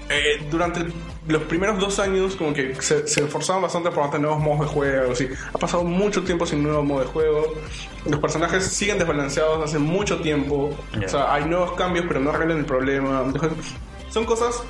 eh, 0.09 0.47
durante 0.49 0.87
los 1.27 1.43
primeros 1.43 1.79
dos 1.79 1.99
años 1.99 2.37
como 2.37 2.55
que 2.55 2.75
se, 2.81 3.07
se 3.07 3.25
esforzaban 3.25 3.63
bastante 3.63 3.91
por 3.91 4.05
tener 4.07 4.23
nuevos 4.23 4.41
modos 4.41 4.61
de 4.61 4.67
juego. 4.67 5.13
Así. 5.13 5.29
Ha 5.53 5.59
pasado 5.59 5.85
mucho 5.85 6.23
tiempo 6.23 6.47
sin 6.47 6.63
nuevo 6.63 6.83
modo 6.83 7.01
de 7.01 7.07
juego. 7.07 7.55
Los 8.09 8.21
personajes 8.21 8.65
siguen 8.65 8.99
desbalanceados 8.99 9.65
hace 9.65 9.79
mucho 9.79 10.21
tiempo. 10.21 10.71
O 11.05 11.09
sea, 11.09 11.33
hay 11.35 11.45
nuevos 11.45 11.73
cambios 11.73 12.07
pero 12.09 12.21
no 12.21 12.31
arreglan 12.31 12.59
el 12.59 12.65
problema. 12.65 13.25
Son 14.11 14.25
cosas 14.25 14.63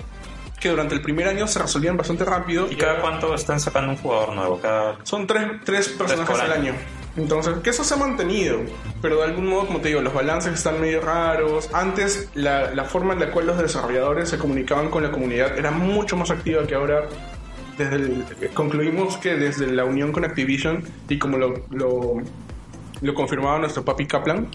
que 0.60 0.70
durante 0.70 0.94
el 0.94 1.02
primer 1.02 1.28
año 1.28 1.46
se 1.46 1.60
resolvían 1.60 1.96
bastante 1.96 2.24
rápido. 2.24 2.66
¿Y 2.70 2.74
cada 2.74 3.00
cuánto 3.00 3.32
están 3.34 3.60
sacando 3.60 3.90
un 3.92 3.96
jugador 3.96 4.34
nuevo? 4.34 4.60
Cada... 4.60 4.96
Son 5.04 5.26
tres, 5.26 5.46
tres 5.64 5.88
personajes 5.90 6.40
al 6.40 6.52
año. 6.52 6.72
año. 6.72 6.74
Entonces, 7.16 7.54
que 7.62 7.70
eso 7.70 7.84
se 7.84 7.94
ha 7.94 7.96
mantenido. 7.96 8.58
Pero 9.00 9.18
de 9.18 9.24
algún 9.24 9.46
modo, 9.48 9.66
como 9.66 9.80
te 9.80 9.88
digo, 9.88 10.00
los 10.00 10.12
balances 10.14 10.52
están 10.54 10.80
medio 10.80 11.00
raros. 11.00 11.68
Antes, 11.72 12.28
la, 12.34 12.72
la 12.74 12.84
forma 12.84 13.12
en 13.12 13.20
la 13.20 13.30
cual 13.30 13.46
los 13.46 13.58
desarrolladores 13.58 14.28
se 14.28 14.38
comunicaban 14.38 14.88
con 14.88 15.02
la 15.04 15.10
comunidad 15.12 15.56
era 15.56 15.70
mucho 15.70 16.16
más 16.16 16.30
activa 16.30 16.66
que 16.66 16.74
ahora. 16.74 17.04
Desde 17.76 17.94
el- 17.94 18.24
concluimos 18.54 19.16
que 19.18 19.36
desde 19.36 19.68
la 19.68 19.84
unión 19.84 20.10
con 20.10 20.24
Activision, 20.24 20.82
y 21.08 21.18
como 21.18 21.38
lo, 21.38 21.54
lo, 21.70 22.14
lo 23.00 23.14
confirmaba 23.14 23.58
nuestro 23.58 23.84
papi 23.84 24.06
Kaplan, 24.06 24.48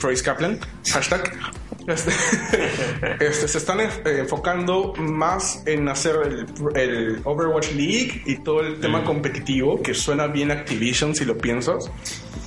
Trace 0.00 0.22
Kaplan, 0.22 0.58
hashtag, 0.90 1.32
este, 1.86 2.12
este, 3.20 3.48
se 3.48 3.58
están 3.58 3.80
eh, 3.80 3.90
enfocando 4.04 4.94
más 4.94 5.62
en 5.66 5.88
hacer 5.88 6.16
el, 6.24 6.46
el 6.74 7.20
Overwatch 7.24 7.72
League 7.72 8.22
y 8.26 8.36
todo 8.36 8.60
el 8.60 8.80
tema 8.80 9.04
competitivo, 9.04 9.82
que 9.82 9.94
suena 9.94 10.26
bien 10.26 10.50
Activision 10.50 11.14
si 11.14 11.24
lo 11.24 11.36
piensas, 11.36 11.90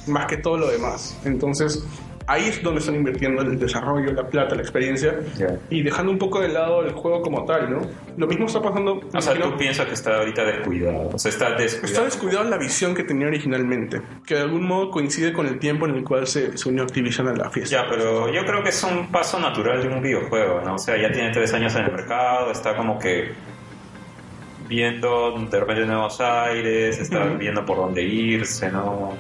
más 0.07 0.27
que 0.27 0.37
todo 0.37 0.57
lo 0.57 0.67
demás. 0.67 1.17
Entonces, 1.25 1.83
ahí 2.27 2.45
es 2.47 2.63
donde 2.63 2.79
están 2.79 2.95
invirtiendo 2.95 3.41
el 3.41 3.59
desarrollo, 3.59 4.11
la 4.13 4.27
plata, 4.27 4.55
la 4.55 4.61
experiencia, 4.61 5.15
y 5.69 5.83
dejando 5.83 6.11
un 6.11 6.17
poco 6.17 6.41
de 6.41 6.49
lado 6.49 6.83
el 6.83 6.91
juego 6.93 7.21
como 7.21 7.45
tal, 7.45 7.69
¿no? 7.71 7.81
Lo 8.17 8.27
mismo 8.27 8.45
está 8.47 8.61
pasando... 8.61 8.99
O 9.13 9.21
sea, 9.21 9.33
imagino- 9.33 9.51
tú 9.51 9.57
piensas 9.57 9.85
que 9.85 9.93
está 9.93 10.17
ahorita 10.17 10.43
descuidado. 10.45 11.09
O 11.13 11.19
sea, 11.19 11.29
está 11.29 11.51
descuidado. 11.51 11.87
Está 11.87 12.03
descuidado 12.05 12.43
la 12.49 12.57
visión 12.57 12.95
que 12.95 13.03
tenía 13.03 13.27
originalmente, 13.27 14.01
que 14.25 14.35
de 14.35 14.41
algún 14.41 14.67
modo 14.67 14.89
coincide 14.91 15.33
con 15.33 15.45
el 15.47 15.59
tiempo 15.59 15.85
en 15.85 15.95
el 15.95 16.03
cual 16.03 16.25
se, 16.27 16.57
se 16.57 16.69
unió 16.69 16.83
Activision 16.83 17.27
a 17.27 17.33
la 17.33 17.49
fiesta. 17.49 17.83
Ya, 17.83 17.89
pero 17.89 18.31
yo 18.33 18.45
creo 18.45 18.63
que 18.63 18.69
es 18.69 18.83
un 18.83 19.11
paso 19.11 19.39
natural 19.39 19.81
de 19.81 19.89
un 19.89 20.01
videojuego, 20.01 20.61
¿no? 20.61 20.75
O 20.75 20.79
sea, 20.79 20.97
ya 20.97 21.11
tiene 21.11 21.31
tres 21.31 21.53
años 21.53 21.75
en 21.75 21.85
el 21.85 21.91
mercado, 21.91 22.51
está 22.51 22.75
como 22.75 22.97
que 22.99 23.31
viendo 24.67 25.31
de 25.51 25.59
repente 25.59 25.85
nuevos 25.85 26.19
aires, 26.21 26.99
está 26.99 27.23
viendo 27.25 27.63
por 27.65 27.77
dónde 27.77 28.01
irse, 28.01 28.71
¿no? 28.71 29.13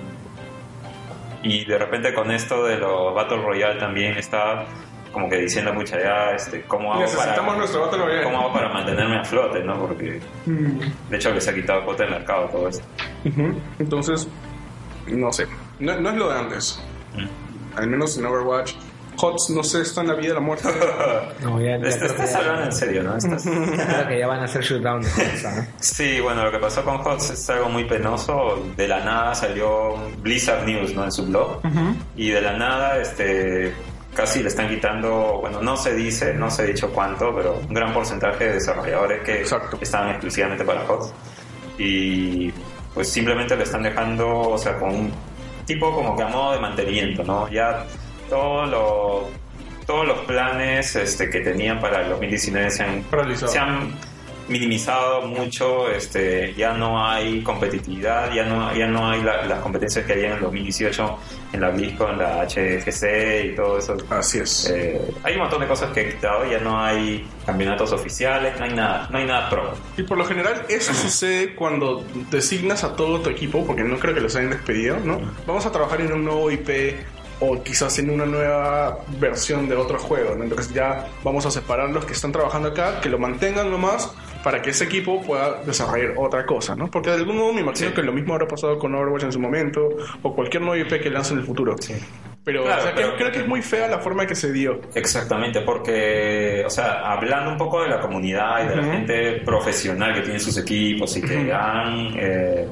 Y 1.47 1.63
de 1.63 1.77
repente 1.77 2.11
con 2.13 2.31
esto 2.31 2.63
de 2.65 2.77
los 2.77 3.13
Battle 3.13 3.37
Royale 3.37 3.79
también 3.79 4.17
está 4.17 4.65
como 5.11 5.29
que 5.29 5.37
diciendo 5.37 5.71
mucha 5.73 5.97
ya, 6.01 6.31
este, 6.35 6.63
¿cómo 6.63 6.91
hago, 6.91 7.03
Necesitamos 7.03 7.39
para, 7.45 7.57
nuestro 7.57 7.81
Battle 7.81 7.99
Royale. 7.99 8.23
¿cómo 8.23 8.39
hago 8.39 8.53
para 8.53 8.69
mantenerme 8.73 9.19
a 9.19 9.23
flote, 9.23 9.63
¿no? 9.63 9.79
Porque 9.79 10.19
Mm. 10.45 10.79
de 11.09 11.15
hecho 11.15 11.31
que 11.33 11.39
se 11.39 11.51
ha 11.51 11.53
quitado 11.53 11.85
cuota 11.85 12.03
de 12.03 12.09
mercado 12.09 12.47
todo 12.49 12.67
esto. 12.67 12.83
Entonces, 13.79 14.27
no 15.07 15.31
sé. 15.31 15.47
No, 15.79 15.99
no 16.01 16.09
es 16.09 16.15
lo 16.17 16.29
de 16.33 16.39
antes. 16.39 16.83
Mm. 17.13 17.77
Al 17.77 17.87
menos 17.87 18.17
en 18.17 18.25
Overwatch. 18.25 18.73
HOTS, 19.17 19.49
no 19.51 19.63
sé, 19.63 19.81
está 19.81 20.01
en 20.01 20.07
la 20.07 20.13
vida 20.15 20.29
y 20.31 20.33
la 20.33 20.39
muerte. 20.39 20.67
No, 21.41 21.59
ya, 21.61 21.77
ya 21.77 21.87
Estás, 21.87 22.13
que 22.13 22.23
estás 22.23 22.31
ya, 22.31 22.37
hablando 22.39 22.63
en 22.65 22.71
serio, 22.71 23.03
¿no? 23.03 23.17
Estás- 23.17 23.43
creo 23.45 24.07
que 24.07 24.19
ya 24.19 24.27
van 24.27 24.39
a 24.39 24.43
hacer 24.45 24.61
shootdown 24.63 25.01
de 25.01 25.09
cosas, 25.09 25.55
¿no? 25.57 25.65
Sí, 25.79 26.19
bueno, 26.21 26.43
lo 26.45 26.51
que 26.51 26.59
pasó 26.59 26.83
con 26.83 26.95
HOTS 27.05 27.29
es 27.31 27.49
algo 27.49 27.69
muy 27.69 27.85
penoso. 27.85 28.63
De 28.75 28.87
la 28.87 29.03
nada 29.03 29.35
salió 29.35 29.95
Blizzard 30.19 30.65
News, 30.65 30.93
¿no? 30.93 31.03
En 31.05 31.11
su 31.11 31.25
blog. 31.25 31.61
Y 32.15 32.29
de 32.29 32.41
la 32.41 32.53
nada, 32.53 32.97
este, 32.99 33.73
casi 34.15 34.41
le 34.41 34.47
están 34.49 34.69
quitando, 34.69 35.39
bueno, 35.41 35.61
no 35.61 35.75
se 35.77 35.93
dice, 35.93 36.33
no 36.33 36.49
se 36.49 36.61
ha 36.63 36.65
dicho 36.65 36.89
cuánto, 36.91 37.33
pero 37.35 37.59
un 37.67 37.73
gran 37.73 37.93
porcentaje 37.93 38.45
de 38.45 38.53
desarrolladores 38.53 39.21
que 39.23 39.41
Exacto. 39.41 39.77
estaban 39.81 40.09
exclusivamente 40.11 40.63
para 40.63 40.81
HOTS. 40.87 41.13
Y 41.77 42.51
pues 42.93 43.09
simplemente 43.11 43.55
le 43.57 43.63
están 43.63 43.83
dejando, 43.83 44.27
o 44.29 44.57
sea, 44.57 44.77
con 44.79 44.89
un 44.89 45.11
tipo 45.65 45.93
como 45.93 46.15
que 46.15 46.23
a 46.23 46.27
modo 46.27 46.53
de 46.53 46.59
mantenimiento, 46.59 47.23
¿no? 47.23 47.49
Ya 47.49 47.85
todo 48.35 48.65
lo, 48.65 49.29
todos 49.85 50.05
los 50.07 50.19
planes 50.19 50.95
este, 50.95 51.29
que 51.29 51.39
tenían 51.39 51.79
para 51.79 52.01
el 52.01 52.09
2019 52.09 52.69
se 52.69 52.83
han 52.83 53.03
se 53.47 53.57
han 53.59 53.93
minimizado 54.47 55.23
mucho, 55.23 55.89
este, 55.89 56.53
ya 56.53 56.71
no 56.73 57.03
hay 57.03 57.41
competitividad, 57.41 58.31
ya 58.31 58.43
no, 58.45 58.75
ya 58.75 58.85
no 58.85 59.09
hay 59.09 59.23
la- 59.23 59.43
las 59.45 59.59
competencias 59.61 60.05
que 60.05 60.13
había 60.13 60.27
en 60.27 60.33
el 60.33 60.41
2018 60.41 61.17
en 61.53 61.61
la 61.61 61.69
BlizzCon, 61.71 62.11
en 62.11 62.17
la 62.19 62.41
HFC 62.45 63.45
y 63.51 63.55
todo 63.55 63.79
eso. 63.79 63.97
Así 64.11 64.37
es. 64.39 64.69
Eh, 64.69 65.01
hay 65.23 65.33
un 65.33 65.39
montón 65.39 65.61
de 65.61 65.67
cosas 65.67 65.91
que 65.93 66.01
he 66.01 66.09
quitado, 66.13 66.45
ya 66.45 66.59
no 66.59 66.79
hay 66.79 67.25
campeonatos 67.43 67.91
oficiales, 67.91 68.53
no 68.59 68.65
hay 68.65 68.73
nada, 68.73 69.07
no 69.09 69.17
hay 69.17 69.25
nada 69.25 69.49
pro. 69.49 69.73
Y 69.97 70.03
por 70.03 70.15
lo 70.19 70.25
general 70.25 70.61
eso 70.69 70.93
sucede 71.05 71.55
cuando 71.55 72.05
designas 72.29 72.83
a 72.83 72.95
todo 72.95 73.21
tu 73.21 73.31
equipo, 73.31 73.65
porque 73.65 73.83
no 73.83 73.97
creo 73.97 74.13
que 74.13 74.21
los 74.21 74.35
hayan 74.35 74.51
despedido, 74.51 74.97
¿no? 75.03 75.19
Vamos 75.47 75.65
a 75.65 75.71
trabajar 75.71 76.01
en 76.01 76.13
un 76.13 76.23
nuevo 76.23 76.51
IP 76.51 76.97
o 77.39 77.61
quizás 77.63 77.97
en 77.99 78.09
una 78.09 78.25
nueva 78.25 78.99
versión 79.19 79.67
de 79.67 79.75
otro 79.75 79.99
juego, 79.99 80.35
¿no? 80.35 80.43
Entonces 80.43 80.73
ya 80.73 81.07
vamos 81.23 81.45
a 81.45 81.51
separar 81.51 81.89
los 81.89 82.05
que 82.05 82.13
están 82.13 82.31
trabajando 82.31 82.69
acá, 82.69 83.01
que 83.01 83.09
lo 83.09 83.17
mantengan 83.19 83.69
nomás 83.69 84.13
para 84.43 84.61
que 84.61 84.69
ese 84.69 84.83
equipo 84.85 85.21
pueda 85.23 85.63
desarrollar 85.63 86.13
otra 86.17 86.45
cosa, 86.45 86.75
¿no? 86.75 86.87
Porque 86.89 87.09
de 87.09 87.15
algún 87.17 87.37
modo 87.37 87.51
me 87.53 87.61
imagino 87.61 87.89
Sí. 87.89 87.95
que 87.95 88.03
lo 88.03 88.13
mismo 88.13 88.33
habrá 88.35 88.47
pasado 88.47 88.77
con 88.77 88.93
Overwatch 88.93 89.23
en 89.23 89.31
su 89.31 89.39
momento 89.39 89.89
o 90.21 90.35
cualquier 90.35 90.61
nuevo 90.63 90.77
IP 90.81 91.01
que 91.01 91.09
lance 91.09 91.33
en 91.33 91.39
el 91.39 91.45
futuro. 91.45 91.75
Pero, 92.43 92.63
Claro, 92.63 92.79
o 92.79 92.83
sea, 92.83 92.93
que- 92.93 93.01
pero- 93.01 93.15
creo 93.17 93.31
que 93.31 93.39
es 93.39 93.47
muy 93.47 93.63
fea 93.63 93.87
la 93.87 93.97
forma 93.97 94.27
que 94.27 94.35
se 94.35 94.51
dio. 94.53 94.79
Exactamente, 94.93 95.61
porque, 95.61 96.63
o 96.63 96.69
sea, 96.69 97.01
hablando 97.11 97.51
un 97.53 97.57
poco 97.57 97.81
de 97.81 97.89
la 97.89 97.99
comunidad 97.99 98.63
y 98.65 98.67
de 98.69 98.75
la 98.75 98.83
gente 98.83 99.31
profesional 99.43 100.13
que 100.13 100.21
tiene 100.21 100.39
sus 100.39 100.55
equipos 100.59 101.17
y 101.17 101.21
que 101.23 101.51
han, 101.51 102.13
eh, 102.15 102.67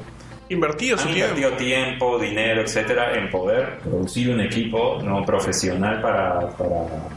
Invertido 0.54 0.98
su 0.98 1.08
han 1.08 1.14
tiempo. 1.14 1.36
invertido 1.36 1.58
tiempo, 1.58 2.20
dinero, 2.20 2.62
etcétera, 2.62 3.18
en 3.18 3.30
poder 3.30 3.80
producir 3.80 4.30
un 4.30 4.42
equipo 4.42 5.02
no 5.04 5.26
profesional 5.26 6.02
para, 6.02 6.50
para 6.52 7.10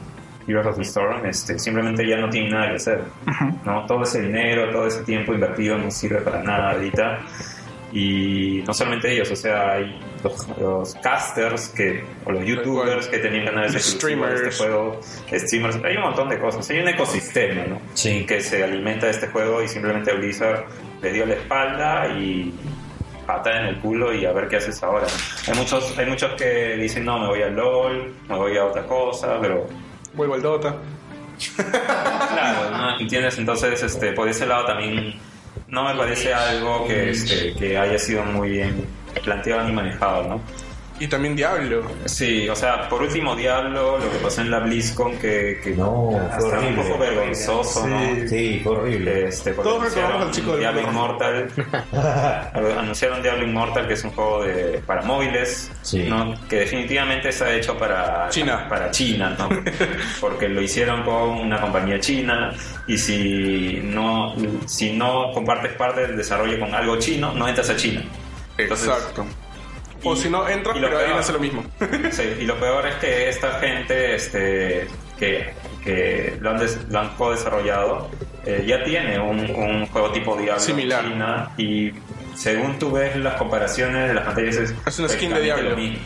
Heroes 0.49 0.67
of 0.67 0.77
the 0.77 0.83
Storm, 0.83 1.27
este, 1.27 1.59
simplemente 1.59 2.07
ya 2.07 2.17
no 2.19 2.29
tienen 2.29 2.53
nada 2.53 2.71
que 2.71 2.77
hacer. 2.77 3.01
¿no? 3.65 3.85
Todo 3.87 4.03
ese 4.03 4.23
dinero, 4.23 4.71
todo 4.71 4.87
ese 4.87 5.03
tiempo 5.05 5.35
invertido 5.35 5.77
no 5.77 5.91
sirve 5.91 6.21
para 6.21 6.43
nada 6.43 6.73
ahorita. 6.73 7.21
Y 7.93 8.63
no 8.67 8.75
solamente 8.75 9.13
ellos, 9.13 9.31
o 9.31 9.37
sea, 9.37 9.73
hay 9.73 9.99
los, 10.23 10.49
los 10.59 10.95
casters 10.97 11.69
que, 11.69 12.05
o 12.25 12.33
los 12.33 12.45
youtubers 12.45 13.07
que 13.07 13.19
tenían 13.19 13.47
canales 13.47 13.73
Los 13.73 13.95
exclusivos 13.95 14.29
de 14.29 14.35
este 14.35 14.51
streamers. 14.51 14.59
juego, 14.59 15.01
streamers, 15.33 15.85
hay 15.85 15.97
un 15.97 16.03
montón 16.03 16.29
de 16.29 16.39
cosas, 16.39 16.69
hay 16.69 16.81
un 16.81 16.89
ecosistema, 16.89 17.65
¿no? 17.67 17.81
Sí. 17.95 18.27
que 18.27 18.41
se 18.41 18.63
alimenta 18.63 19.07
de 19.07 19.13
este 19.13 19.29
juego 19.29 19.63
y 19.63 19.69
simplemente 19.69 20.13
Blizzard 20.13 20.65
les 21.01 21.15
dio 21.15 21.27
la 21.27 21.35
espalda 21.35 22.09
y 22.19 22.53
pata 23.27 23.59
en 23.59 23.67
el 23.67 23.81
culo 23.81 24.15
y 24.15 24.25
a 24.25 24.33
ver 24.33 24.49
qué 24.49 24.57
haces 24.57 24.83
ahora. 24.83 25.07
Hay 25.49 25.55
muchos, 25.55 25.97
hay 25.99 26.07
muchos 26.07 26.33
que 26.35 26.77
dicen 26.77 27.05
no, 27.05 27.19
me 27.19 27.27
voy 27.29 27.43
al 27.43 27.55
LOL, 27.55 28.15
me 28.29 28.37
voy 28.37 28.57
a 28.57 28.65
otra 28.65 28.85
cosa, 28.87 29.39
pero 29.41 29.67
Vuelvo 30.17 30.35
al 30.35 30.43
Dota. 30.43 30.77
claro, 31.57 32.71
¿no? 32.71 32.99
¿entiendes? 32.99 33.39
Entonces, 33.39 33.83
este, 33.83 34.13
por 34.13 34.29
ese 34.29 34.47
lado 34.47 34.65
también 34.65 35.15
no 35.69 35.85
me 35.85 35.95
parece 35.95 36.33
algo 36.33 36.87
que, 36.87 37.11
este, 37.11 37.55
que 37.55 37.77
haya 37.77 37.99
sido 37.99 38.25
muy 38.25 38.51
bien 38.51 38.87
planteado 39.23 39.65
ni 39.65 39.73
manejado, 39.73 40.27
¿no? 40.27 40.41
Y 40.99 41.09
también 41.09 41.37
Diablo. 41.37 41.83
Sí, 42.07 42.49
o 42.49 42.57
sea, 42.57 42.89
por 42.89 43.03
último 43.03 43.37
Diablo, 43.37 43.99
lo 43.99 44.11
que 44.11 44.17
pasó 44.19 44.41
en 44.41 44.51
la 44.51 44.61
BlizzCon 44.61 45.19
que, 45.19 45.61
que 45.63 45.71
No, 45.73 46.11
fue 46.11 46.21
hasta 46.21 46.39
un 46.47 46.53
horrible. 46.55 46.83
poco 46.85 46.99
vergonzoso, 46.99 47.87
¿no? 47.87 48.01
Sí, 48.29 48.61
fue 48.65 48.73
horrible. 48.73 49.29
Este, 49.29 49.51
Todos 49.53 49.83
recordamos 49.85 50.27
al 50.27 50.31
chico 50.33 50.51
del 50.53 50.61
Diablo. 50.61 50.81
Immortal. 50.83 51.49
anunciaron 52.79 53.23
Diablo 53.23 53.45
Immortal, 53.45 53.87
que 53.87 53.95
es 53.95 54.05
un 54.05 54.11
juego 54.13 54.43
de, 54.45 54.81
para 54.87 55.03
móviles, 55.03 55.71
Sí. 55.83 56.05
¿no? 56.09 56.35
que 56.49 56.57
definitivamente 56.61 57.29
está 57.29 57.53
hecho 57.55 57.77
para 57.79 58.29
China. 58.31 58.67
Para 58.69 58.91
China, 58.91 59.37
¿no? 59.39 59.49
porque 60.21 60.49
lo 60.49 60.61
hicieron 60.63 61.03
con 61.05 61.29
una 61.31 61.61
compañía 61.61 62.01
china 62.01 62.53
y 62.87 62.97
si 62.97 63.81
no, 63.85 64.35
si 64.67 64.93
no 64.95 65.31
compartes 65.33 65.73
parte 65.75 66.03
del 66.07 66.17
desarrollo 66.17 66.59
con 66.59 66.75
algo 66.75 66.99
chino, 66.99 67.33
no 67.35 67.47
entras 67.47 67.69
a 67.71 67.77
China. 67.77 68.03
Entonces, 68.59 68.89
Exacto. 68.89 69.27
O 70.11 70.17
si 70.17 70.29
no, 70.31 70.49
entras, 70.49 70.77
pero 70.81 70.99
peor- 70.99 71.19
hace 71.19 71.33
lo 71.33 71.39
mismo. 71.41 71.65
Sí, 72.11 72.23
y 72.41 72.45
lo 72.45 72.59
peor 72.59 72.87
es 72.87 72.95
que 72.97 73.29
esta 73.29 73.59
gente 73.61 74.15
este, 74.15 74.87
que, 75.19 75.51
que 75.85 76.37
lo 76.41 76.51
han, 76.51 76.59
des- 76.59 76.87
lo 76.89 77.01
han 77.01 77.11
co-desarrollado 77.17 78.09
eh, 78.45 78.65
ya 78.67 78.83
tiene 78.85 79.19
un, 79.19 79.39
un 79.51 79.87
juego 79.87 80.11
tipo 80.13 80.37
Diablo 80.37 80.61
Similar. 80.61 81.03
China 81.05 81.51
y 81.59 81.91
según 82.35 82.79
tú 82.79 82.93
ves 82.93 83.17
las 83.17 83.35
comparaciones 83.35 84.09
de 84.09 84.15
las 84.15 84.25
pantallas 84.25 84.57
es, 84.57 84.75
Es 84.87 84.99
una 84.99 85.09
skin 85.09 85.33
de 85.35 85.41
Diablo. 85.43 85.71
lo 85.71 85.77
mismo. 85.77 85.99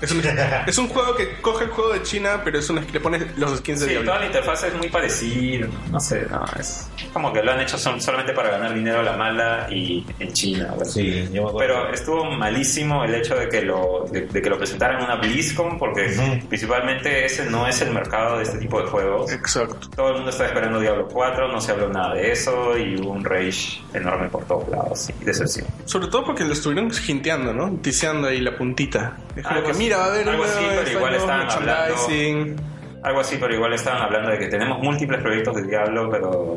Es 0.00 0.12
un, 0.12 0.22
es 0.66 0.78
un 0.78 0.88
juego 0.88 1.14
que 1.16 1.40
coge 1.40 1.64
el 1.64 1.70
juego 1.70 1.92
de 1.92 2.02
China, 2.02 2.40
pero 2.44 2.58
es 2.58 2.70
una, 2.70 2.80
le 2.92 3.00
pones 3.00 3.36
los 3.36 3.58
skins 3.58 3.80
de 3.80 3.86
Sí, 3.86 3.90
Diablo. 3.92 4.10
toda 4.10 4.20
la 4.20 4.26
interfaz 4.26 4.64
es 4.64 4.74
muy 4.74 4.88
parecida, 4.88 5.66
no 5.90 5.98
sé, 6.00 6.26
no, 6.30 6.44
es 6.58 6.88
como 7.12 7.32
que 7.32 7.42
lo 7.42 7.52
han 7.52 7.60
hecho 7.60 7.76
son- 7.78 8.00
solamente 8.00 8.32
para 8.32 8.50
ganar 8.50 8.74
dinero 8.74 9.00
a 9.00 9.02
la 9.02 9.16
mala 9.16 9.66
y 9.70 10.04
en 10.20 10.32
China. 10.32 10.68
bueno. 10.74 10.84
Sí, 10.84 11.28
yo 11.32 11.42
me 11.44 11.48
acuerdo. 11.48 11.58
Pero 11.58 11.92
estuvo 11.94 12.24
malísimo 12.24 13.04
el 13.04 13.14
hecho 13.14 13.34
de 13.34 13.48
que 13.48 13.62
lo 13.62 14.04
de, 14.10 14.22
de 14.26 14.42
que 14.42 14.50
lo 14.50 14.56
presentaran 14.58 14.98
en 14.98 15.04
una 15.04 15.16
BlizzCon 15.16 15.78
porque 15.78 16.06
Ujú. 16.16 16.46
principalmente 16.48 17.24
ese 17.24 17.46
no 17.50 17.66
es 17.66 17.80
el 17.80 17.92
mercado 17.92 18.36
de 18.38 18.44
este 18.44 18.58
tipo 18.58 18.80
de 18.80 18.86
juegos. 18.88 19.32
Exacto. 19.32 19.88
Todo 19.96 20.08
el 20.08 20.14
mundo 20.16 20.30
está 20.30 20.46
esperando 20.46 20.78
Diablo 20.80 21.08
4, 21.10 21.50
no 21.50 21.60
se 21.60 21.72
habló 21.72 21.88
nada 21.88 22.14
de 22.14 22.30
eso 22.32 22.76
y 22.78 23.00
hubo 23.00 23.12
un 23.12 23.24
rage 23.24 23.80
enorme 23.94 24.28
por 24.28 24.44
todos 24.44 24.68
lados 24.68 25.08
y 25.20 25.24
decepción. 25.24 25.66
Sobre 25.86 26.08
todo 26.08 26.24
porque 26.24 26.44
lo 26.44 26.52
estuvieron 26.52 26.90
hinteando, 27.06 27.52
¿no? 27.52 27.70
Tiseando 27.80 28.28
ahí 28.28 28.40
la 28.40 28.56
puntita. 28.56 29.16
Es 29.34 29.44
como 29.46 29.62
que 29.62 29.74
mira, 29.88 29.96
va 29.98 30.04
a 30.04 30.06
haber 30.08 30.28
algo 30.28 30.44
así, 30.44 30.64
pero 30.68 30.90
igual 30.90 31.14
estaban 31.14 31.50
hablando-. 31.50 32.62
Algo 33.02 33.20
así, 33.20 33.36
pero 33.38 33.54
igual 33.54 33.72
estaban 33.72 34.02
hablando 34.02 34.30
de 34.30 34.38
que 34.38 34.46
tenemos 34.48 34.78
múltiples 34.80 35.20
proyectos 35.22 35.54
de 35.56 35.62
Diablo, 35.68 36.08
pero 36.10 36.56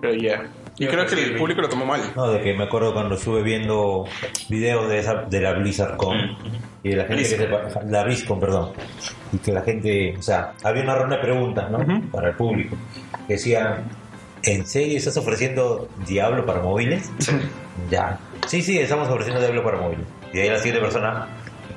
Pero 0.00 0.14
ya. 0.14 0.46
Y 0.76 0.84
Yo 0.86 0.90
creo 0.90 1.06
que 1.06 1.14
el 1.14 1.36
público 1.36 1.60
lo 1.60 1.68
tomó 1.68 1.84
mal. 1.86 2.00
No, 2.16 2.30
de 2.32 2.40
que 2.40 2.54
me 2.54 2.64
acuerdo 2.64 2.92
cuando 2.92 3.14
estuve 3.14 3.42
viendo 3.42 4.06
videos 4.48 4.88
de, 4.88 4.98
esa, 4.98 5.14
de 5.22 5.40
la 5.40 5.52
BlizzardCon 5.52 6.16
Mm. 6.16 6.36
y 6.82 6.88
de 6.90 6.96
la 6.96 7.04
gente 7.04 7.22
que 7.22 7.28
se, 7.28 7.48
la 7.88 8.02
BlizzCon, 8.04 8.40
perdón, 8.40 8.72
y 9.32 9.38
que 9.38 9.52
la 9.52 9.62
gente, 9.62 10.16
o 10.18 10.22
sea, 10.22 10.52
había 10.64 10.82
una 10.82 10.96
ronda 10.96 11.16
de 11.16 11.22
preguntas, 11.22 11.70
¿no? 11.70 11.78
Para 12.10 12.30
el 12.30 12.34
público. 12.36 12.76
Que 13.28 13.34
decían, 13.34 13.84
¿en 14.42 14.66
serio 14.66 14.96
estás 14.98 15.16
ofreciendo 15.16 15.88
Diablo 16.06 16.44
para 16.44 16.60
móviles? 16.60 17.10
Ya. 17.90 18.18
Sí, 18.46 18.60
sí, 18.62 18.78
estamos 18.78 19.08
ofreciendo 19.08 19.40
Diablo 19.40 19.62
para 19.62 19.78
móviles. 19.78 20.06
Y 20.32 20.40
ahí 20.40 20.48
la 20.48 20.56
siguiente 20.58 20.80
persona, 20.80 21.28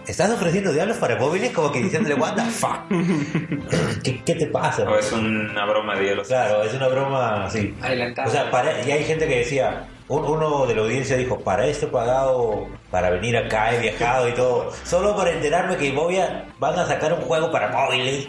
¿estás 0.07 0.31
ofreciendo 0.31 0.71
Diablos 0.71 0.97
para 0.97 1.15
móviles? 1.17 1.51
Como 1.51 1.71
que 1.71 1.79
diciéndole, 1.83 2.15
what 2.15 2.33
the 2.35 2.41
fuck? 2.43 2.79
¿Qué, 4.03 4.23
qué 4.23 4.35
te 4.35 4.47
pasa? 4.47 4.83
o 4.83 4.97
es 4.97 5.11
una 5.11 5.65
broma 5.65 5.95
de 5.95 6.03
Diablo. 6.03 6.23
Claro, 6.23 6.63
es 6.63 6.73
una 6.73 6.87
broma 6.87 7.45
así. 7.45 7.75
Adelantada. 7.81 8.27
O 8.27 8.31
sea, 8.31 8.51
para, 8.51 8.85
y 8.85 8.91
hay 8.91 9.03
gente 9.03 9.27
que 9.27 9.39
decía, 9.39 9.87
un- 10.07 10.23
uno 10.25 10.65
de 10.65 10.75
la 10.75 10.81
audiencia 10.81 11.17
dijo, 11.17 11.39
para 11.39 11.65
esto 11.67 11.87
he 11.87 11.89
pagado, 11.89 12.67
para 12.91 13.09
venir 13.09 13.37
acá 13.37 13.75
he 13.75 13.79
viajado 13.81 14.27
y 14.29 14.33
todo, 14.33 14.71
solo 14.83 15.15
para 15.15 15.31
enterarme 15.31 15.77
que 15.77 15.91
voy 15.91 16.17
a, 16.17 16.45
van 16.59 16.77
a 16.79 16.85
sacar 16.85 17.13
un 17.13 17.21
juego 17.21 17.51
para 17.51 17.69
móviles. 17.69 18.27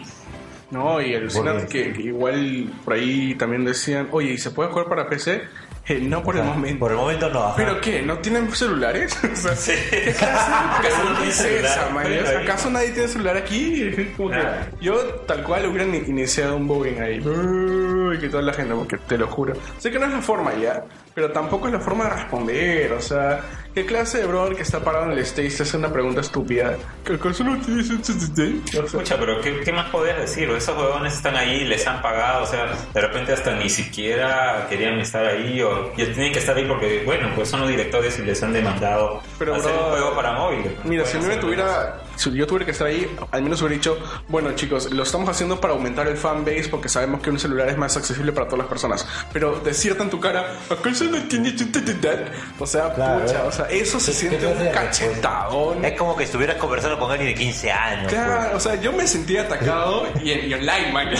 No, 0.71 1.01
y 1.01 1.15
alucinante 1.15 1.65
que, 1.65 1.93
que 1.93 2.01
igual 2.03 2.71
por 2.85 2.93
ahí 2.93 3.33
también 3.35 3.65
decían, 3.65 4.07
oye, 4.11 4.33
¿y 4.33 4.37
se 4.37 4.51
puede 4.51 4.69
jugar 4.69 4.87
para 4.87 5.07
PC? 5.07 5.41
Eh, 5.89 5.99
no 6.01 6.21
por 6.23 6.35
el 6.35 6.41
O 6.41 6.45
sea, 6.45 6.53
momento. 6.53 6.79
Por 6.79 6.91
el 6.91 6.97
momento 6.97 7.29
no. 7.29 7.43
ajá. 7.45 7.55
¿Pero 7.57 7.81
qué? 7.81 8.01
¿No 8.03 8.17
tienen 8.19 8.49
celulares? 8.55 9.17
O 9.31 9.35
sea, 9.35 9.55
Sí. 9.55 9.73
¿Qué 9.89 10.11
¿Acaso 10.11 11.03
no 11.09 11.15
tiene 11.17 11.31
celular? 11.31 12.11
esa, 12.11 12.39
¿Acaso 12.39 12.69
nadie 12.69 12.89
tiene 12.91 13.07
celular 13.07 13.37
aquí? 13.37 13.91
Como 14.17 14.29
que 14.29 14.37
yo 14.81 14.95
tal 15.27 15.43
cual 15.43 15.65
hubieran 15.65 15.93
iniciado 15.95 16.55
un 16.57 16.67
bullying 16.67 16.99
ahí. 17.01 17.19
Uy, 17.19 18.19
que 18.19 18.29
toda 18.29 18.43
la 18.43 18.53
gente, 18.53 18.73
porque 18.75 18.97
te 18.97 19.17
lo 19.17 19.27
juro. 19.27 19.53
Sé 19.79 19.89
que 19.91 19.97
no 19.99 20.05
es 20.05 20.11
la 20.13 20.21
forma 20.21 20.53
ya, 20.55 20.83
pero 21.13 21.31
tampoco 21.31 21.67
es 21.67 21.73
la 21.73 21.79
forma 21.79 22.05
de 22.05 22.09
responder. 22.11 22.93
O 22.93 23.01
sea, 23.01 23.41
¿qué 23.73 23.85
clase 23.85 24.19
de 24.19 24.25
brother 24.25 24.55
que 24.55 24.63
está 24.63 24.79
parado 24.79 25.05
en 25.05 25.11
el 25.11 25.19
stage 25.19 25.49
te 25.49 25.63
hace 25.63 25.77
una 25.77 25.91
pregunta 25.91 26.21
estúpida? 26.21 26.75
¿Que 27.03 27.13
acaso 27.13 27.43
no 27.43 27.59
tienes 27.59 27.89
Escucha, 27.89 29.17
pero 29.19 29.41
¿qué, 29.41 29.61
qué 29.61 29.71
más 29.71 29.89
podías 29.89 30.17
decir? 30.17 30.49
Esos 30.49 30.77
huevones 30.77 31.13
están 31.13 31.35
ahí, 31.35 31.65
les 31.65 31.85
han 31.87 32.01
pagado, 32.01 32.43
o 32.43 32.47
sea, 32.47 32.67
de 32.93 33.01
repente 33.01 33.33
hasta 33.33 33.55
ni 33.55 33.69
siquiera 33.69 34.67
querían 34.69 34.99
estar 34.99 35.25
ahí 35.25 35.61
o 35.61 35.91
y 35.93 36.05
tienen 36.05 36.31
que 36.31 36.39
estar 36.39 36.55
ahí 36.55 36.65
porque, 36.65 37.03
bueno, 37.05 37.29
pues 37.35 37.49
son 37.49 37.61
los 37.61 37.69
directores 37.69 38.17
y 38.19 38.23
les 38.23 38.41
han 38.43 38.53
demandado 38.53 39.21
Pero, 39.37 39.55
hacer 39.55 39.71
bro, 39.71 39.85
un 39.85 39.91
juego 39.91 40.15
para 40.15 40.31
móviles. 40.33 40.73
Mira, 40.83 41.05
si 41.05 41.17
mí 41.17 41.25
me 41.25 41.37
tuviera, 41.37 41.97
si 42.19 42.31
yo 42.33 42.45
tuviera 42.45 42.65
que 42.65 42.71
estar 42.71 42.87
ahí, 42.87 43.09
al 43.31 43.41
menos 43.43 43.61
hubiera 43.61 43.75
dicho, 43.75 43.97
bueno 44.27 44.51
chicos, 44.53 44.91
lo 44.91 45.03
estamos 45.03 45.29
haciendo 45.29 45.59
para 45.61 45.73
aumentar 45.73 46.07
el 46.07 46.17
fanbase 46.17 46.67
porque 46.69 46.89
sabemos 46.89 47.21
que 47.21 47.29
un 47.29 47.39
celular 47.39 47.69
es 47.69 47.77
más 47.77 47.95
accesible 47.95 48.31
para 48.33 48.45
todas 48.47 48.59
las 48.59 48.67
personas. 48.67 49.07
Pero 49.31 49.59
decirte 49.63 50.03
en 50.03 50.09
tu 50.09 50.19
cara, 50.19 50.57
¿acaso 50.69 51.05
no 51.05 51.17
tienes 51.27 51.59
internet? 51.61 52.31
O 52.59 52.65
sea, 52.67 52.93
Claro, 52.93 53.25
pucha, 53.25 53.43
o 53.45 53.51
sea, 53.51 53.65
eso 53.69 53.99
se 53.99 54.11
¿Qué- 54.11 54.17
siente 54.17 54.45
un 54.47 54.53
respuesta? 54.53 54.81
cachetadón. 54.81 55.85
Es 55.85 55.97
como 55.97 56.15
que 56.17 56.25
estuvieras 56.25 56.57
conversando 56.57 56.99
con 56.99 57.09
alguien 57.11 57.29
de 57.29 57.35
15 57.35 57.71
años. 57.71 58.03
pues. 58.11 58.13
Claro, 58.15 58.57
o 58.57 58.59
sea, 58.59 58.75
yo 58.75 58.91
me 58.91 59.07
sentía 59.07 59.43
atacado 59.43 60.07
y, 60.21 60.31
y 60.31 60.53
online, 60.53 60.91
man. 60.91 61.07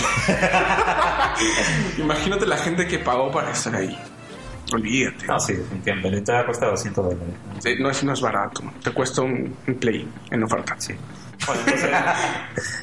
Imagínate 1.98 2.46
la 2.46 2.56
gente 2.58 2.86
que 2.86 2.98
pagó 2.98 3.30
para 3.30 3.52
estar 3.52 3.74
ahí. 3.74 3.98
Olvídate. 4.72 5.26
No, 5.26 5.38
sí, 5.40 5.54
definitivamente. 5.54 6.20
Te 6.22 6.32
va 6.32 6.40
a 6.40 6.46
costar 6.46 6.70
200 6.70 7.04
dólares. 7.04 7.80
No 7.80 7.90
es, 7.90 8.04
no 8.04 8.12
es 8.12 8.20
barato. 8.20 8.62
Te 8.82 8.90
cuesta 8.92 9.22
un, 9.22 9.56
un 9.66 9.74
play 9.74 10.08
en 10.30 10.42
oferta. 10.42 10.74
Sí. 10.78 10.94
Bueno, 11.46 11.62
entonces, 11.66 11.90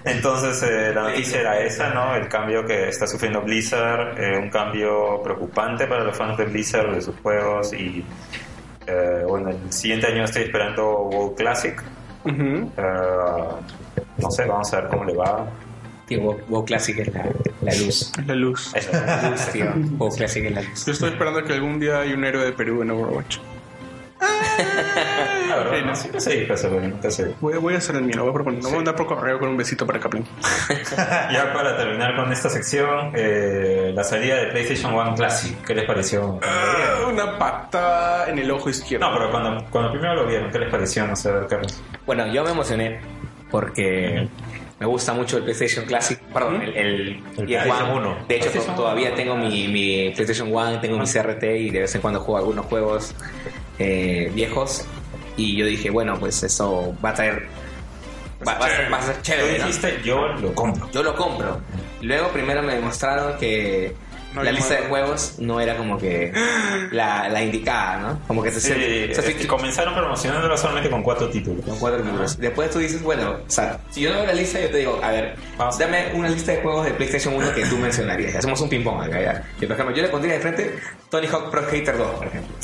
entonces 0.03 0.63
eh, 0.63 0.93
la 0.93 1.03
noticia 1.03 1.41
era 1.41 1.59
esa, 1.59 1.89
¿no? 1.93 2.15
El 2.15 2.27
cambio 2.27 2.65
que 2.65 2.89
está 2.89 3.05
sufriendo 3.07 3.41
Blizzard, 3.41 4.19
eh, 4.19 4.37
un 4.37 4.49
cambio 4.49 5.21
preocupante 5.23 5.85
para 5.85 6.03
los 6.03 6.17
fans 6.17 6.37
de 6.37 6.45
Blizzard, 6.45 6.93
de 6.93 7.01
sus 7.01 7.15
juegos 7.19 7.73
y 7.73 8.03
eh, 8.87 9.23
bueno, 9.27 9.49
el 9.49 9.71
siguiente 9.71 10.07
año 10.07 10.23
estoy 10.23 10.43
esperando 10.43 11.09
WoW 11.09 11.35
Classic. 11.35 11.81
Eh, 12.25 12.31
no 14.17 14.31
sé, 14.31 14.45
vamos 14.45 14.73
a 14.73 14.81
ver 14.81 14.89
cómo 14.89 15.03
le 15.03 15.13
va. 15.13 15.45
Tío, 16.07 16.21
WoW, 16.21 16.39
WoW 16.47 16.65
Classic 16.65 16.97
es 16.99 17.13
la, 17.13 17.25
la 17.61 17.75
luz. 17.75 18.11
Es 18.17 18.27
la 18.27 18.35
luz. 18.35 18.73
Eso. 18.73 18.91
La 18.93 19.29
luz, 19.29 19.45
tío. 19.51 19.65
WoW 19.75 20.15
Classic 20.15 20.45
es 20.45 20.51
la 20.53 20.61
luz. 20.61 20.85
Yo 20.85 20.93
estoy 20.93 21.09
esperando 21.09 21.43
que 21.43 21.53
algún 21.53 21.79
día 21.79 21.99
haya 21.99 22.15
un 22.15 22.23
héroe 22.23 22.45
de 22.45 22.53
Perú 22.53 22.81
en 22.81 22.91
Overwatch. 22.91 23.39
Verdad, 25.47 25.85
no, 25.85 25.95
sí, 25.95 26.09
no 26.13 26.19
sé, 26.19 26.45
pues, 26.47 26.69
bueno. 26.71 26.95
Voy, 27.41 27.57
voy 27.57 27.73
a 27.73 27.77
hacer 27.77 27.95
el 27.95 28.03
mío, 28.03 28.17
lo 28.17 28.23
voy 28.23 28.31
a 28.31 28.33
proponer. 28.33 28.63
Lo 28.63 28.69
voy 28.69 28.73
a 28.73 28.77
mandar 28.77 28.95
por 28.95 29.07
correo 29.07 29.39
con 29.39 29.49
un 29.49 29.57
besito 29.57 29.85
para 29.85 29.99
Kaplan. 29.99 30.23
Ya 31.31 31.51
para 31.53 31.77
terminar 31.77 32.15
con 32.15 32.31
esta 32.31 32.49
sección, 32.49 33.11
eh, 33.13 33.91
la 33.93 34.03
salida 34.03 34.37
de 34.37 34.47
PlayStation 34.47 34.93
One 34.93 35.15
Classic, 35.15 35.63
¿qué 35.65 35.75
les 35.75 35.85
pareció? 35.85 36.39
Ah, 36.43 37.07
una 37.11 37.37
patada 37.37 38.29
en 38.29 38.39
el 38.39 38.49
ojo 38.49 38.69
izquierdo. 38.69 39.07
No, 39.07 39.17
pero 39.17 39.31
cuando, 39.31 39.65
cuando 39.69 39.91
primero 39.91 40.15
lo 40.15 40.27
vieron, 40.27 40.51
¿qué 40.51 40.59
les 40.59 40.69
pareció? 40.69 41.05
No 41.05 41.15
sé, 41.15 41.29
a 41.29 41.33
ver, 41.33 41.47
Carlos. 41.47 41.81
Bueno, 42.05 42.27
yo 42.27 42.43
me 42.43 42.51
emocioné 42.51 42.99
porque 43.51 44.27
me 44.79 44.85
gusta 44.85 45.13
mucho 45.13 45.37
el 45.37 45.43
PlayStation 45.43 45.85
Classic, 45.85 46.19
perdón, 46.19 46.61
el, 46.61 46.77
el, 46.77 47.23
El 47.37 47.45
PlayStation 47.45 47.89
One. 47.89 48.07
1. 48.07 48.17
De 48.27 48.35
hecho, 48.35 48.43
PlayStation 48.49 48.75
todavía 48.75 49.07
1. 49.07 49.15
tengo 49.15 49.35
mi, 49.35 49.67
mi 49.67 50.11
PlayStation 50.11 50.55
One, 50.55 50.77
tengo 50.77 50.97
mi 50.97 51.05
CRT 51.05 51.43
y 51.43 51.69
de 51.71 51.79
vez 51.81 51.95
en 51.95 52.01
cuando 52.01 52.19
juego 52.19 52.37
algunos 52.37 52.65
juegos 52.67 53.15
eh, 53.79 54.31
viejos. 54.33 54.85
Y 55.35 55.55
yo 55.55 55.65
dije, 55.65 55.89
bueno, 55.89 56.17
pues 56.19 56.43
eso 56.43 56.95
va 57.03 57.09
a 57.09 57.13
traer. 57.13 57.47
Va, 58.47 58.57
va 58.59 58.67
a, 58.67 58.69
ser, 58.69 58.93
va 58.93 58.97
a 58.97 59.01
ser 59.01 59.15
Tú 59.15 59.21
chévere, 59.23 59.57
¿no? 59.57 59.65
dijiste, 59.65 59.99
yo 60.03 60.27
lo 60.27 60.53
compro. 60.53 60.91
Yo 60.91 61.01
lo 61.01 61.15
compro. 61.15 61.59
Luego, 62.01 62.29
primero 62.29 62.61
me 62.61 62.75
demostraron 62.75 63.37
que 63.39 63.95
No 64.37 64.43
la 64.43 64.51
lista 64.51 64.75
de 64.75 64.81
juegos 64.87 65.35
no 65.39 65.59
era 65.59 65.75
como 65.77 65.97
que 65.97 66.31
la, 66.91 67.27
la 67.29 67.41
indicada, 67.43 67.97
¿no? 67.99 68.19
Como 68.27 68.41
que 68.43 68.51
se 68.51 68.61
Sí, 68.61 69.45
comenzaron 69.47 69.93
promocionándolo 69.95 70.57
solamente 70.57 70.89
con 70.89 71.03
cuatro 71.03 71.29
títulos. 71.29 71.65
con 71.65 71.77
cuatro 71.79 72.03
libros. 72.03 72.37
Después 72.37 72.69
tú 72.71 72.79
dices, 72.79 73.01
bueno, 73.01 73.31
o 73.47 73.49
sea, 73.49 73.79
si 73.89 74.01
yo 74.01 74.09
no 74.11 74.17
veo 74.17 74.27
la 74.27 74.33
lista, 74.33 74.59
yo 74.59 74.69
te 74.69 74.77
digo, 74.77 74.99
a 75.03 75.11
ver, 75.11 75.35
Vamos. 75.57 75.77
dame 75.77 76.11
una 76.13 76.29
lista 76.29 76.51
de 76.53 76.61
juegos 76.61 76.85
de 76.85 76.91
PlayStation 76.91 77.33
1 77.35 77.53
que 77.53 77.65
tú 77.65 77.77
mencionarías. 77.77 78.35
Hacemos 78.35 78.61
un 78.61 78.69
ping-pong 78.69 79.01
acá, 79.03 79.21
ya. 79.21 79.43
Y, 79.59 79.65
por 79.65 79.73
ejemplo, 79.73 79.95
yo 79.95 80.01
le 80.03 80.09
pondría 80.09 80.33
de 80.33 80.39
frente 80.39 80.79
Tony 81.09 81.27
Hawk 81.27 81.49
Pro 81.51 81.63
Skater 81.63 81.97
2, 81.97 82.07
por 82.15 82.27
ejemplo. 82.27 82.55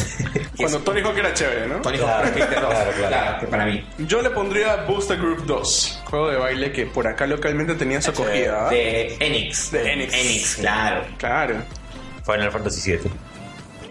Es 0.59 0.83
Tony 0.83 1.01
Hawk 1.01 1.17
era 1.17 1.33
chévere, 1.33 1.67
¿no? 1.67 1.81
Tony 1.81 1.97
Hawk 1.97 2.05
Claro, 2.07 2.31
Pro 2.31 2.43
Skater 2.43 2.61
2. 2.61 2.69
claro, 2.73 2.91
Claro, 2.91 3.07
claro. 3.09 3.39
que 3.39 3.47
para 3.47 3.65
mí. 3.65 3.87
Yo 3.99 4.21
le 4.21 4.29
pondría 4.29 4.75
Booster 4.87 5.17
Group 5.17 5.45
2, 5.45 6.01
juego 6.05 6.29
de 6.29 6.37
baile 6.37 6.71
que 6.71 6.85
por 6.85 7.07
acá 7.07 7.25
localmente 7.27 7.73
tenía 7.75 8.01
su 8.01 8.11
acogida. 8.11 8.69
De 8.69 9.15
Enix. 9.19 9.71
De 9.71 9.91
Enix. 9.93 10.13
Enix, 10.13 10.55
claro. 10.57 11.05
Claro. 11.17 11.55
Final 12.25 12.51
Fantasy 12.51 12.91
VII. 12.91 13.11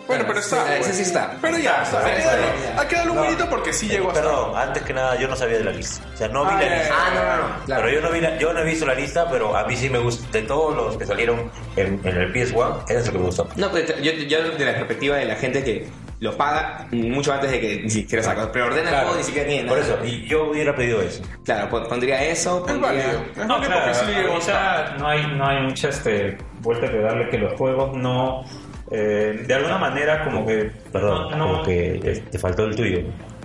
Bueno, 0.07 0.25
pero 0.27 0.41
está. 0.41 0.75
ese 0.77 0.83
pues. 0.85 0.97
sí 0.97 1.03
está. 1.03 1.37
Pero 1.41 1.59
ya, 1.59 1.83
está. 1.85 2.03
Sí, 2.03 2.11
Ha 2.11 2.17
sí, 2.17 2.23
quedado, 2.23 2.43
sí. 2.43 2.69
ha 2.77 2.89
quedado 2.89 3.11
un 3.13 3.17
No. 3.17 3.25
bonito 3.25 3.49
porque 3.49 3.73
sí 3.73 3.89
llegó 3.89 4.09
hasta. 4.09 4.21
Perdón, 4.23 4.53
antes 4.57 4.83
que 4.83 4.93
nada 4.93 5.17
yo 5.19 5.29
no 5.29 5.37
sabía 5.37 5.59
de 5.59 5.65
la 5.65 5.71
lista. 5.71 6.05
O 6.13 6.17
sea, 6.17 6.29
no 6.29 6.45
vi 6.45 6.51
Ah, 6.55 6.61
la 6.61 6.77
lista. 6.77 6.95
Ah, 6.95 7.11
no, 7.15 7.23
no, 7.23 7.49
no. 7.59 7.65
Claro. 7.65 7.83
Pero 7.85 7.95
yo 7.95 8.01
no, 8.07 8.13
vi 8.13 8.21
la- 8.21 8.37
yo 8.39 8.53
no 8.53 8.61
he 8.61 8.65
visto 8.65 8.85
la 8.85 8.95
lista, 8.95 9.31
pero 9.31 9.57
a 9.57 9.65
mí 9.65 9.77
sí 9.77 9.89
me 9.89 9.99
gusta. 9.99 10.27
De 10.33 10.43
todos 10.43 10.75
los 10.77 10.97
que 10.99 11.07
salieron 11.07 11.51
en, 11.77 12.01
en 12.05 12.17
el 12.17 12.33
PS1, 12.33 12.85
ese 12.89 12.99
es 12.99 13.07
el 13.07 13.13
que 13.13 13.19
me 13.19 13.25
gustó. 13.27 13.49
No, 13.57 13.71
pues 13.71 13.87
yo, 14.03 14.13
yo 14.13 14.43
de 14.51 14.65
la 14.65 14.75
perspectiva 14.75 15.17
de 15.17 15.25
la 15.25 15.37
gente 15.37 15.63
que 15.65 15.89
lo 16.23 16.37
paga 16.37 16.87
mucho 16.93 17.33
antes 17.33 17.51
de 17.51 17.61
que 17.61 17.81
ni 17.83 17.91
siquiera 17.91 18.23
saca. 18.23 18.53
Preordena 18.53 18.91
el 18.91 18.97
juego 18.97 19.17
ni 19.17 19.25
siquiera 19.25 19.49
tiene 19.49 19.69
Por 19.69 19.79
eso, 19.79 19.99
y 20.05 20.25
yo 20.25 20.51
hubiera 20.51 20.75
pedido 20.75 21.03
eso. 21.03 21.21
Claro, 21.45 21.69
pon- 21.69 21.89
pondría 21.89 22.23
eso, 22.25 22.65
Es 22.65 22.73
pondría... 22.73 22.89
válido. 23.07 23.23
Es 23.33 23.37
No, 23.39 23.49
válido 23.49 23.67
claro, 23.73 23.93
porque 23.93 23.95
sí 23.95 24.41
hasta. 24.51 24.79
ahorita 24.81 24.97
no 24.99 25.09
hay, 25.09 25.27
no 25.37 25.47
hay 25.49 25.63
mucha 25.63 25.89
este, 25.89 26.39
vuelta 26.61 26.89
que 26.89 26.99
darle 26.99 27.29
que 27.29 27.39
los 27.39 27.53
juegos 27.55 27.97
no... 27.97 28.45
eh, 28.93 29.45
de 29.47 29.55
alguna 29.55 29.79
manera 29.79 30.23
como 30.25 30.47
que... 30.47 30.71
Perdón, 30.93 31.31
no, 31.33 31.37
no- 31.37 31.49
como 31.55 31.63
que 31.65 31.95
eh, 32.05 32.23
te 32.31 32.39
faltó 32.39 32.67
el 32.67 32.77
tuyo. 32.77 33.01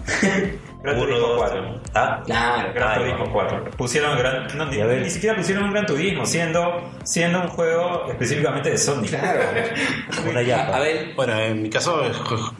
Gran 0.93 0.97
Uno, 0.97 1.05
Turismo 1.07 1.27
dos, 1.27 1.38
4. 1.38 1.61
tres. 1.61 1.91
Ah, 1.93 2.21
Claro. 2.25 2.73
Gran 2.73 2.89
Ay, 2.89 2.97
Turismo 2.99 3.33
4. 3.33 3.63
Pusieron 3.77 4.17
gran, 4.17 4.57
no, 4.57 4.65
ni, 4.65 5.09
siquiera 5.09 5.35
pusieron 5.35 5.63
un 5.65 5.71
Gran 5.71 5.85
Turismo, 5.85 6.25
siendo, 6.25 6.89
siendo 7.03 7.41
un 7.41 7.47
juego 7.49 8.05
específicamente 8.09 8.69
de 8.71 8.77
Sony. 8.77 9.03
Claro. 9.07 9.41
una 10.29 10.41
yapa. 10.41 10.77
A 10.77 10.79
ver, 10.79 11.13
Bueno, 11.15 11.38
en 11.39 11.61
mi 11.61 11.69
caso, 11.69 12.01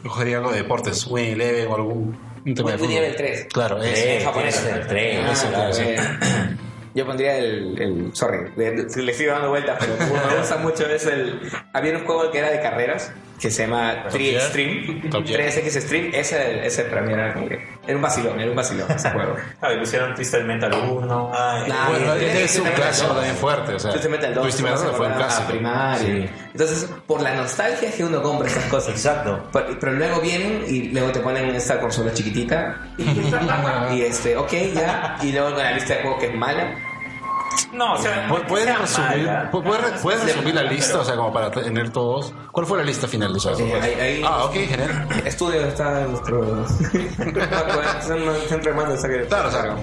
cogería 0.02 0.38
algo 0.38 0.50
de 0.52 0.58
deportes, 0.58 1.06
Win 1.06 1.32
Eleven 1.32 1.68
o 1.68 1.74
algún 1.76 2.18
un 2.46 2.54
tema 2.54 2.72
de. 2.72 2.84
Eleven 2.84 3.14
3. 3.16 3.46
Claro, 3.52 3.82
es 3.82 4.24
japonés. 4.24 4.66
el 4.66 4.86
tres, 4.86 5.20
Ah, 5.24 5.32
ese, 5.32 5.48
claro, 5.48 5.72
sí. 5.72 5.82
eh. 5.86 5.96
Yo 6.94 7.06
pondría 7.06 7.36
el, 7.36 7.80
el 7.80 8.10
sorry, 8.16 8.50
le, 8.56 8.72
le 8.84 9.12
sigo 9.14 9.30
dando 9.32 9.50
vueltas, 9.50 9.76
pero 9.78 9.96
como 9.98 10.14
me 10.26 10.36
gusta 10.38 10.56
mucho 10.56 10.86
es 10.86 11.06
el 11.06 11.38
había 11.72 11.92
un 11.96 12.04
juego 12.04 12.30
que 12.32 12.38
era 12.38 12.50
de 12.50 12.60
carreras 12.60 13.12
que 13.40 13.50
se 13.50 13.66
llama 13.66 14.04
3 14.10 14.12
Gear. 14.22 14.42
Extreme, 14.42 15.10
Top 15.10 15.24
Gear. 15.26 15.40
3X 15.42 15.76
Extreme, 15.76 16.10
ese, 16.18 16.66
ese 16.66 16.84
para 16.84 17.02
mí 17.02 17.12
era 17.12 17.32
como 17.34 17.48
que 17.48 17.58
era 17.86 17.96
un 17.96 18.02
vacilón, 18.02 18.38
era 18.40 18.50
un 18.50 18.56
vacilón 18.56 18.90
ese 18.90 19.10
juego. 19.10 19.36
Ah, 19.60 19.72
y 19.72 19.78
pusieron 19.78 20.14
Twisted 20.14 20.44
Metal 20.44 20.72
1. 20.72 21.32
Ay, 21.34 21.64
Claro. 21.64 21.90
Bueno, 21.90 22.14
ese 22.14 22.44
es 22.44 22.58
un 22.58 22.68
clásico 22.70 23.08
2. 23.08 23.16
también 23.16 23.36
fuerte. 23.36 23.74
O 23.74 23.78
sea, 23.78 23.90
Twisted 23.92 24.10
Metal 24.10 24.34
2 24.34 24.42
Twisted 24.42 24.64
Metal 24.64 24.78
fue 24.96 25.06
un 25.06 25.12
a 25.12 25.16
clásico. 25.16 25.48
primaria. 25.50 25.98
Sí. 25.98 26.30
Entonces, 26.52 26.90
por 27.06 27.22
la 27.22 27.34
nostalgia 27.34 27.88
es 27.88 27.94
que 27.94 28.04
uno 28.04 28.22
compra 28.22 28.48
esas 28.48 28.64
cosas. 28.64 28.90
Exacto. 28.90 29.48
Pero, 29.52 29.78
pero 29.80 29.92
luego 29.92 30.20
vienen 30.20 30.64
y 30.66 30.88
luego 30.90 31.10
te 31.12 31.20
ponen 31.20 31.54
esta 31.54 31.80
consola 31.80 32.12
chiquitita 32.12 32.76
y, 32.98 33.02
y 33.94 34.02
este, 34.02 34.36
ok, 34.36 34.52
ya, 34.74 35.16
y 35.22 35.32
luego 35.32 35.54
con 35.54 35.62
la 35.62 35.72
lista 35.72 35.94
de 35.94 36.02
juegos 36.02 36.20
que 36.20 36.26
es 36.26 36.34
mala. 36.34 36.74
No, 37.72 37.92
o 37.94 37.98
sea, 37.98 38.28
¿Pu- 38.28 38.44
¿Puedes 38.46 38.66
sea 38.66 38.78
resumir, 38.78 39.26
mala. 39.26 39.50
pu- 39.50 39.62
puedes, 39.62 40.00
puedes 40.02 40.24
resumir 40.24 40.54
la 40.54 40.62
lista? 40.62 40.98
O 41.00 41.04
sea, 41.04 41.16
como 41.16 41.32
para 41.32 41.50
tener 41.50 41.90
todos. 41.90 42.32
¿Cuál 42.52 42.66
fue 42.66 42.78
la 42.78 42.84
lista 42.84 43.06
final? 43.08 43.34
Eh, 43.36 43.80
ahí- 43.82 43.94
ahí- 44.00 44.22
Ah, 44.24 44.44
ok, 44.44 44.52
genial. 44.54 45.08
Estudio 45.24 45.60
está 45.66 46.02
en 46.02 46.10
nuestro. 46.12 46.66
Siempre 48.48 48.72
mando 48.72 48.94
esa. 48.94 49.08
Claro, 49.28 49.48
o 49.48 49.50
sea, 49.50 49.76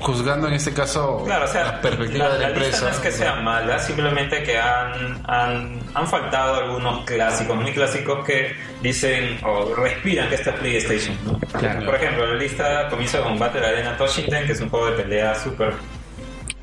juzgando 0.00 0.48
en 0.48 0.54
este 0.54 0.72
caso 0.72 1.22
Claro, 1.24 1.44
o 1.44 1.48
sea, 1.48 1.64
la 1.64 1.80
perspectiva 1.80 2.28
la, 2.28 2.34
de 2.34 2.40
la 2.40 2.48
la 2.50 2.54
lista 2.56 2.64
empresa. 2.76 2.84
no 2.84 2.90
es 2.90 2.98
que 2.98 3.12
sea 3.12 3.34
mala, 3.36 3.78
simplemente 3.78 4.42
que 4.42 4.58
han, 4.58 5.22
han, 5.26 5.80
han 5.94 6.06
faltado 6.06 6.56
algunos 6.56 7.04
clásicos, 7.04 7.56
muy 7.56 7.72
clásicos 7.72 8.24
que 8.24 8.54
dicen 8.82 9.38
o 9.44 9.74
respiran 9.74 10.28
que 10.28 10.34
esta 10.36 10.50
es 10.50 10.56
PlayStation. 10.56 11.16
¿no? 11.24 11.38
Claro. 11.58 11.84
Por 11.86 11.94
ejemplo, 11.94 12.26
la 12.26 12.34
lista 12.34 12.88
comienza 12.88 13.20
con 13.22 13.38
Battle 13.38 13.66
Arena 13.66 13.96
Toshinden, 13.96 14.46
que 14.46 14.52
es 14.52 14.60
un 14.60 14.68
juego 14.68 14.86
de 14.90 15.02
pelea 15.02 15.34
súper 15.34 15.74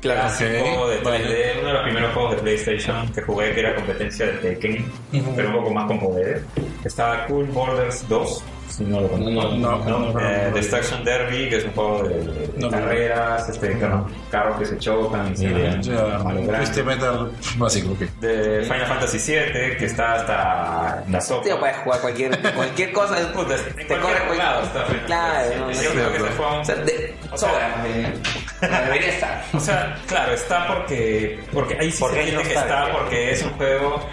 clásico 0.00 0.88
de 0.88 1.00
3D, 1.00 1.04
vale. 1.04 1.52
uno 1.60 1.68
de 1.68 1.72
los 1.74 1.82
primeros 1.82 2.14
juegos 2.14 2.36
de 2.36 2.42
PlayStation 2.42 3.12
que 3.12 3.22
jugué 3.22 3.52
que 3.54 3.60
era 3.60 3.74
competencia 3.74 4.26
de 4.26 4.32
Tekken, 4.32 4.92
pero 5.34 5.48
un 5.48 5.54
poco 5.56 5.70
más 5.72 5.86
con 5.86 5.98
poder. 6.00 6.42
Estaba 6.84 7.26
Cool 7.26 7.46
Borders 7.46 8.08
2, 8.08 8.44
si 8.68 8.84
no 8.84 9.00
lo 9.00 9.08
conozco. 9.08 9.30
No, 9.30 9.56
no, 9.56 9.78
no, 9.84 10.12
no, 10.12 10.20
Eh, 10.20 10.46
no. 10.50 10.54
Destruction 10.56 11.02
Derby, 11.04 11.48
que 11.48 11.56
es 11.58 11.64
un 11.64 11.72
juego 11.72 12.02
de, 12.08 12.14
de 12.18 12.48
No, 12.58 12.66
no. 12.66 12.70
carreras, 12.70 13.48
este, 13.48 13.78
carro- 13.78 14.06
carros 14.30 14.58
que 14.58 14.66
se 14.66 14.78
chocan 14.78 15.32
y 15.32 15.36
se. 15.36 15.48
Twisted 15.48 16.84
Metal 16.84 17.32
básico. 17.56 17.96
De 18.20 18.62
Final 18.62 18.86
Fantasy 18.86 19.18
VII, 19.32 19.76
que 19.78 19.84
está 19.86 20.14
hasta 20.14 21.04
la 21.10 21.20
sopa. 21.20 21.44
Tío, 21.44 21.58
puedes 21.58 21.76
jugar 21.78 22.00
cualquier, 22.00 22.54
cualquier 22.54 22.92
cosa. 22.92 23.16
Te 23.76 23.86
corre 23.98 24.18
cualquier 24.26 24.38
lado 24.38 24.62
Claro, 25.06 25.50
Fantasy. 25.50 25.58
no, 25.58 25.66
no 25.66 25.72
Yo 25.72 25.90
creo 25.90 26.12
que 26.12 26.18
juego- 26.36 26.62
de, 26.84 27.14
O 27.32 27.36
sea- 27.38 27.48
sobra, 27.50 27.84
Debería 28.68 29.08
estar. 29.08 29.44
O 29.52 29.60
sea, 29.60 29.96
claro, 30.06 30.32
está 30.32 30.66
porque 30.66 31.40
porque 31.52 31.76
ahí 31.80 31.90
sí 31.90 31.98
Porque 32.00 32.16
se 32.16 32.20
hay 32.22 32.28
entiende 32.30 32.54
que 32.54 32.58
está 32.58 32.92
porque 32.92 33.30
es 33.32 33.42
un 33.42 33.50
juego 33.50 34.08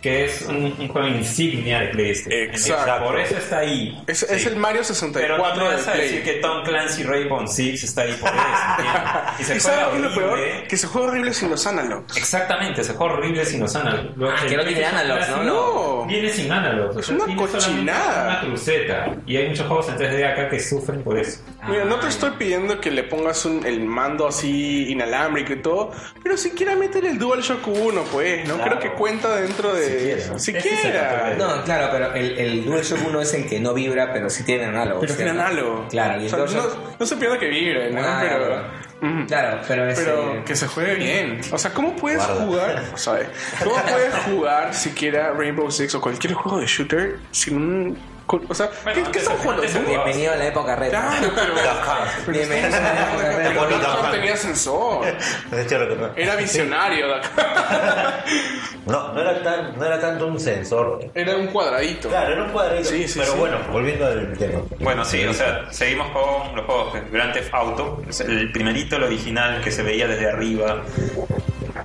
que 0.00 0.26
es 0.26 0.42
un, 0.42 0.76
un 0.78 0.86
juego 0.86 1.08
insignia 1.08 1.80
de 1.80 1.88
PlayStation. 1.88 2.40
Exacto. 2.54 3.04
Por 3.04 3.18
eso 3.18 3.36
está 3.36 3.58
ahí. 3.58 4.00
Es, 4.06 4.22
es 4.22 4.42
Sí. 4.42 4.48
el 4.48 4.54
Mario 4.54 4.82
Pero 4.82 4.94
64 4.94 5.56
no 5.56 5.62
me 5.64 5.68
del 5.70 5.76
vas 5.76 5.88
a 5.88 5.92
decir 5.94 6.22
que 6.22 6.34
Tom 6.34 6.62
Clancy 6.62 7.02
Rainbow 7.02 7.44
Six 7.48 7.82
está 7.82 8.02
ahí 8.02 8.12
por 8.12 8.28
eso. 8.28 8.38
Y 9.40 9.42
se 9.42 9.56
¿Y 9.56 9.60
juega 9.60 9.88
es 9.92 10.00
lo 10.00 10.14
peor? 10.14 10.32
horrible. 10.34 10.64
Que 10.68 10.76
se 10.76 10.86
juega 10.86 11.08
horrible 11.08 11.34
sin 11.34 11.50
los 11.50 11.66
analogs. 11.66 12.16
Exactamente, 12.16 12.84
se 12.84 12.92
juega 12.94 13.14
horrible 13.14 13.44
sin 13.44 13.58
los 13.58 13.74
análogos. 13.74 14.16
Lo- 14.16 14.30
Ah, 14.30 14.36
que 14.48 14.56
no 14.56 14.64
tiene 14.64 14.84
analogs, 14.84 15.28
¿no? 15.30 15.42
No. 15.42 16.06
Viene 16.06 16.28
sin 16.30 16.52
análogos. 16.52 16.96
o 16.96 17.00
Es 17.00 17.06
sea, 17.06 17.14
una 17.16 17.24
tiene 17.24 17.40
solamente 17.48 17.66
cochinada. 17.66 18.24
Una 18.28 18.40
cruceta. 18.42 19.06
Y 19.26 19.36
hay 19.36 19.48
muchos 19.48 19.66
juegos 19.66 19.88
en 19.88 19.96
3D 19.98 20.32
acá 20.32 20.48
que 20.48 20.60
sufren 20.60 21.02
por 21.02 21.18
eso. 21.18 21.40
Mira, 21.66 21.84
no 21.84 21.96
te 21.96 22.06
estoy 22.06 22.30
pidiendo 22.38 22.80
que 22.80 22.90
le 22.90 23.02
pongas 23.02 23.44
un- 23.44 23.66
el 23.66 23.80
mando 23.80 24.28
así 24.28 24.90
inalámbrico 24.90 25.52
y 25.54 25.56
todo, 25.60 25.90
pero 26.22 26.36
siquiera 26.36 26.76
métele 26.76 27.10
el 27.10 27.18
DualShock 27.18 27.66
1, 27.66 28.02
pues, 28.12 28.46
¿no? 28.48 28.54
Claro. 28.56 28.78
Creo 28.78 28.92
que 28.92 28.96
cuenta 28.96 29.34
dentro 29.36 29.74
de... 29.74 30.20
Siquiera. 30.38 30.38
Siquiera. 30.38 31.30
Ese. 31.32 31.38
No, 31.38 31.64
claro, 31.64 31.88
pero 31.90 32.14
el, 32.14 32.38
el 32.38 32.64
DualShock 32.64 32.98
1 33.08 33.20
es 33.20 33.34
el 33.34 33.48
que 33.48 33.58
no 33.58 33.74
vibra, 33.74 34.12
pero 34.12 34.30
sí 34.30 34.44
tiene 34.44 34.66
análogo. 34.66 35.00
Pero 35.00 35.14
tiene 35.16 35.32
análogo. 35.32 35.86
Claro, 35.90 36.20
y 36.22 36.26
el 36.26 36.26
O 36.26 36.28
sea, 36.30 36.38
DualShock. 36.60 36.76
no, 36.90 36.96
no 37.00 37.06
se 37.06 37.16
pierde 37.16 37.38
que 37.38 37.48
vibre, 37.48 37.90
¿no? 37.90 38.00
Ah, 38.04 38.18
pero... 39.00 39.26
claro. 39.26 39.60
Pero 39.66 39.88
es. 39.90 39.98
Pero 39.98 40.34
eh, 40.34 40.42
que 40.46 40.54
se 40.56 40.66
juegue 40.68 40.94
bien. 40.94 41.40
O 41.52 41.58
sea, 41.58 41.72
¿cómo 41.74 41.94
puedes 41.96 42.18
Guarda. 42.24 42.44
jugar? 42.46 42.84
¿Sabes? 42.94 43.28
¿Cómo 43.64 43.76
puedes 43.82 44.14
jugar 44.26 44.74
siquiera 44.74 45.32
Rainbow 45.32 45.70
Six 45.70 45.94
o 45.96 46.00
cualquier 46.00 46.34
juego 46.34 46.60
de 46.60 46.66
shooter 46.66 47.18
sin 47.32 47.56
un. 47.56 48.17
Con- 48.28 48.44
o 48.48 48.54
sea, 48.54 48.70
Bueno, 48.84 49.10
¿qué, 49.10 49.20
jugaba. 49.20 49.62
Bienvenido 49.84 50.32
a 50.32 50.36
la 50.36 50.46
época 50.46 50.76
retro. 50.76 51.00
Claro, 51.00 51.32
pero. 51.34 51.54
pero 52.26 52.38
Bienvenido 52.38 52.76
a 52.76 52.80
la 52.80 53.10
época 53.10 53.28
retro. 53.96 54.10
tenía 54.12 54.36
sensor. 54.36 55.06
De 55.50 55.62
hecho, 55.62 55.78
lo 55.78 56.14
que- 56.14 56.22
Era 56.22 56.36
visionario. 56.36 57.06
No, 58.86 59.12
no 59.12 59.20
era, 59.20 59.42
tan, 59.42 59.78
no 59.78 59.84
era 59.84 60.00
tanto 60.00 60.26
un 60.26 60.40
sensor. 60.40 61.00
Era 61.14 61.36
un 61.36 61.48
cuadradito. 61.48 62.08
Claro, 62.08 62.32
era 62.32 62.44
un 62.44 62.50
cuadrito. 62.52 62.88
Sí, 62.88 63.06
sí, 63.06 63.18
pero 63.18 63.32
sí. 63.32 63.38
bueno, 63.38 63.58
volviendo 63.70 64.06
al 64.06 64.32
tema. 64.38 64.60
Bueno, 64.80 65.04
sí, 65.04 65.24
o 65.26 65.34
sea, 65.34 65.70
seguimos 65.70 66.08
con 66.10 66.56
los 66.56 66.64
juegos. 66.64 66.94
Grand 67.10 67.32
Theft 67.34 67.52
Auto, 67.52 68.02
es 68.08 68.20
el 68.20 68.50
primerito, 68.52 68.96
el 68.96 69.04
original, 69.04 69.60
que 69.62 69.70
se 69.70 69.82
veía 69.82 70.06
desde 70.06 70.30
arriba. 70.30 70.82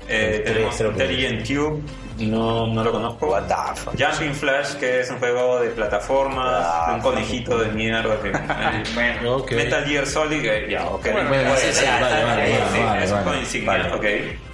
Eh, 0.08 0.44
tenemos 0.46 0.80
Intelligent 0.80 1.46
Cube, 1.48 1.82
no, 2.28 2.68
no 2.68 2.84
lo 2.84 2.92
conozco. 2.92 3.28
What 3.28 3.44
the 3.48 3.80
fuck? 3.82 3.94
Jumping 4.00 4.34
Flash, 4.36 4.74
que 4.76 5.02
es 5.02 5.10
un 5.10 5.20
juego 5.20 5.60
de 5.60 5.70
plataformas, 5.70 6.66
Ah, 6.66 6.86
de 6.90 6.96
un 6.96 7.02
conejito 7.02 7.58
de 7.58 7.72
mierda. 7.72 8.20
Que, 8.22 8.30
eh, 8.34 8.84
bueno, 8.94 9.36
Ok. 9.38 9.52
Metal 9.54 9.84
Gear 9.86 10.06
Solid, 10.08 10.46
eh, 10.46 10.68
ya, 10.70 10.86
ok. 10.88 11.08
Bueno, 11.12 11.30
Bueno, 11.30 11.52
sí, 11.58 11.68
sí, 11.72 11.84
ya, 11.84 12.00
vale, 12.02 12.24
vale, 12.24 12.46
sí, 12.46 12.52
vale, 12.54 12.72
Sí, 12.74 12.80
vale, 12.84 13.04
es 13.06 13.10
un 13.12 13.16
vale. 13.16 13.24
juego 13.26 13.40
insignia, 13.40 13.72
Vale. 13.72 13.94
ok. 13.94 14.06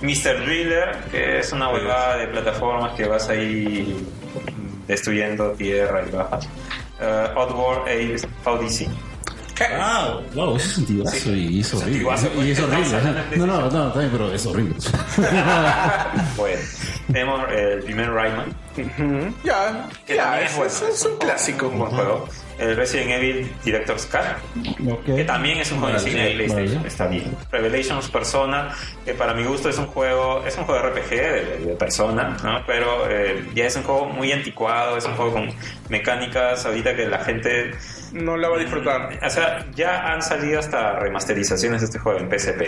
Mr. 0.02 0.46
Driller, 0.46 0.98
que 1.12 1.40
es 1.40 1.52
una 1.52 1.70
huevada 1.70 2.18
de 2.18 2.28
plataformas 2.28 2.94
que 2.94 3.06
vas 3.08 3.28
ahí 3.30 3.96
destruyendo 4.88 5.52
tierra 5.52 6.04
y 6.08 6.12
bajas. 6.12 6.48
Uh, 7.00 7.40
Oddworld 7.40 7.82
Apes 7.84 8.28
Odyssey. 8.46 8.90
Ah, 9.78 10.18
wow, 10.36 10.56
eso 10.56 10.68
es 10.72 10.78
antiguazo 10.78 11.36
y 11.36 11.60
es 11.60 11.74
horrible. 11.74 11.92
antiguazo, 11.92 12.28
Y 12.46 12.52
es 12.52 12.60
pues, 12.62 12.72
horrible. 12.94 13.24
de 13.30 13.38
No, 13.38 13.46
no, 13.46 13.70
no, 13.70 13.92
bien, 13.92 14.10
pero 14.10 14.34
es 14.34 14.46
horrible. 14.46 14.76
Bueno, 16.38 16.60
tenemos 17.12 17.52
el 17.52 17.84
primer 17.84 18.12
Rayman. 18.12 18.46
Ya, 19.44 19.88
que 20.06 20.16
ya, 20.16 20.24
también 20.24 20.46
es, 20.46 20.52
es 20.52 20.58
bueno. 20.58 20.72
es- 20.72 20.82
es 20.82 21.06
un 21.06 21.18
clásico. 21.18 21.68
un 21.68 21.80
buen 21.80 21.92
juego. 21.92 22.28
El 22.60 22.76
Resident 22.76 23.12
Evil 23.12 23.52
Director's 23.64 24.06
Cut, 24.06 25.06
que 25.06 25.24
también 25.24 25.60
es 25.60 25.72
un 25.72 25.80
juego 25.80 25.94
Vale, 25.96 26.04
insignia 26.04 26.24
de 26.26 26.36
PlayStation, 26.36 26.66
maravilla. 26.66 26.88
está 26.88 27.08
bien. 27.08 27.38
Revelations 27.52 28.10
Persona, 28.10 28.76
que 29.06 29.14
para 29.14 29.34
mi 29.34 29.44
gusto 29.46 29.70
es 29.70 29.78
un 29.78 29.88
juego, 29.88 30.44
es 30.46 30.58
un 30.58 30.66
juego 30.66 30.88
RPG 30.90 31.10
de, 31.10 31.58
de 31.68 31.76
persona, 31.76 32.36
¿no? 32.44 32.62
pero 32.68 33.10
eh, 33.10 33.46
ya 33.56 33.66
es 33.66 33.76
un 33.78 33.84
juego 33.84 34.06
muy 34.08 34.32
anticuado, 34.34 34.98
es 34.98 35.06
un 35.06 35.16
juego 35.16 35.32
con 35.34 35.50
mecánicas 35.88 36.66
ahorita 36.66 36.96
que 36.98 37.06
la 37.08 37.20
gente 37.20 37.72
No 38.14 38.38
la 38.38 38.50
va 38.50 38.58
a 38.58 38.60
disfrutar. 38.60 39.20
O 39.24 39.30
sea, 39.30 39.66
ya 39.76 40.12
han 40.12 40.22
salido 40.22 40.60
hasta 40.60 41.00
remasterizaciones 41.00 41.82
de 41.82 41.86
este 41.86 42.00
juego 42.00 42.20
en 42.20 42.30
PSP 42.30 42.62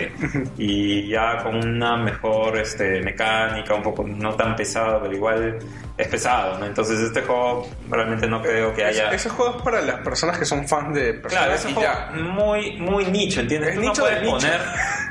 y 0.58 1.08
ya 1.08 1.38
con 1.42 1.56
una 1.56 1.96
mejor 1.96 2.58
este, 2.58 3.00
mecánica, 3.02 3.74
un 3.74 3.82
poco 3.82 4.04
no 4.06 4.34
tan 4.34 4.54
pesado, 4.56 5.00
pero 5.02 5.14
igual 5.14 5.58
es 5.96 6.08
pesado, 6.08 6.58
¿no? 6.58 6.66
Entonces 6.66 6.98
este 7.00 7.20
juego 7.22 7.68
realmente 7.90 8.26
no 8.26 8.40
creo 8.40 8.72
que 8.74 8.84
haya... 8.84 9.10
Ese 9.10 9.28
juego 9.28 9.56
es 9.58 9.62
para 9.62 9.80
las 9.82 10.00
personas 10.00 10.38
que 10.38 10.44
son 10.44 10.66
fans 10.66 10.94
de 10.94 11.14
personas 11.14 11.62
Claro, 11.62 11.70
y 11.70 11.74
juego 11.74 11.82
ya. 11.82 12.10
muy, 12.22 12.76
muy 12.78 13.04
nicho, 13.06 13.40
¿entiendes? 13.40 13.70
Es 13.70 13.74
tú, 13.76 13.80
nicho 13.82 14.02
no 14.02 14.08
puedes 14.08 14.22
nicho. 14.22 14.36
poner, 14.36 14.60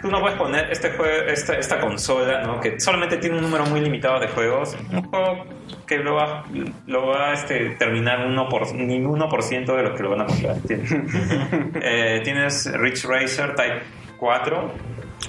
tú 0.01 0.11
no 0.11 0.19
puedes 0.21 0.37
poner 0.37 0.71
este 0.71 0.89
juego, 0.91 1.27
esta, 1.27 1.53
esta 1.57 1.79
consola, 1.79 2.41
¿no? 2.41 2.59
Que 2.59 2.79
solamente 2.79 3.17
tiene 3.17 3.35
un 3.37 3.43
número 3.43 3.65
muy 3.67 3.79
limitado 3.81 4.19
de 4.19 4.27
juegos. 4.29 4.75
Un 4.91 5.03
juego 5.03 5.45
que 5.85 5.97
lo 5.99 6.15
va, 6.15 6.43
lo 6.87 7.07
va 7.07 7.29
a 7.29 7.33
este, 7.33 7.71
terminar 7.71 8.25
uno 8.25 8.49
por, 8.49 8.73
ni 8.73 8.99
un 9.03 9.19
1% 9.19 9.75
de 9.75 9.83
los 9.83 9.95
que 9.95 10.03
lo 10.03 10.09
van 10.09 10.21
a 10.21 10.25
comprar, 10.25 10.55
¿entiendes? 10.55 10.91
Eh, 11.83 12.21
tienes 12.23 12.71
Rich 12.73 13.05
Racer 13.05 13.55
Type 13.55 13.81
4. 14.17 14.71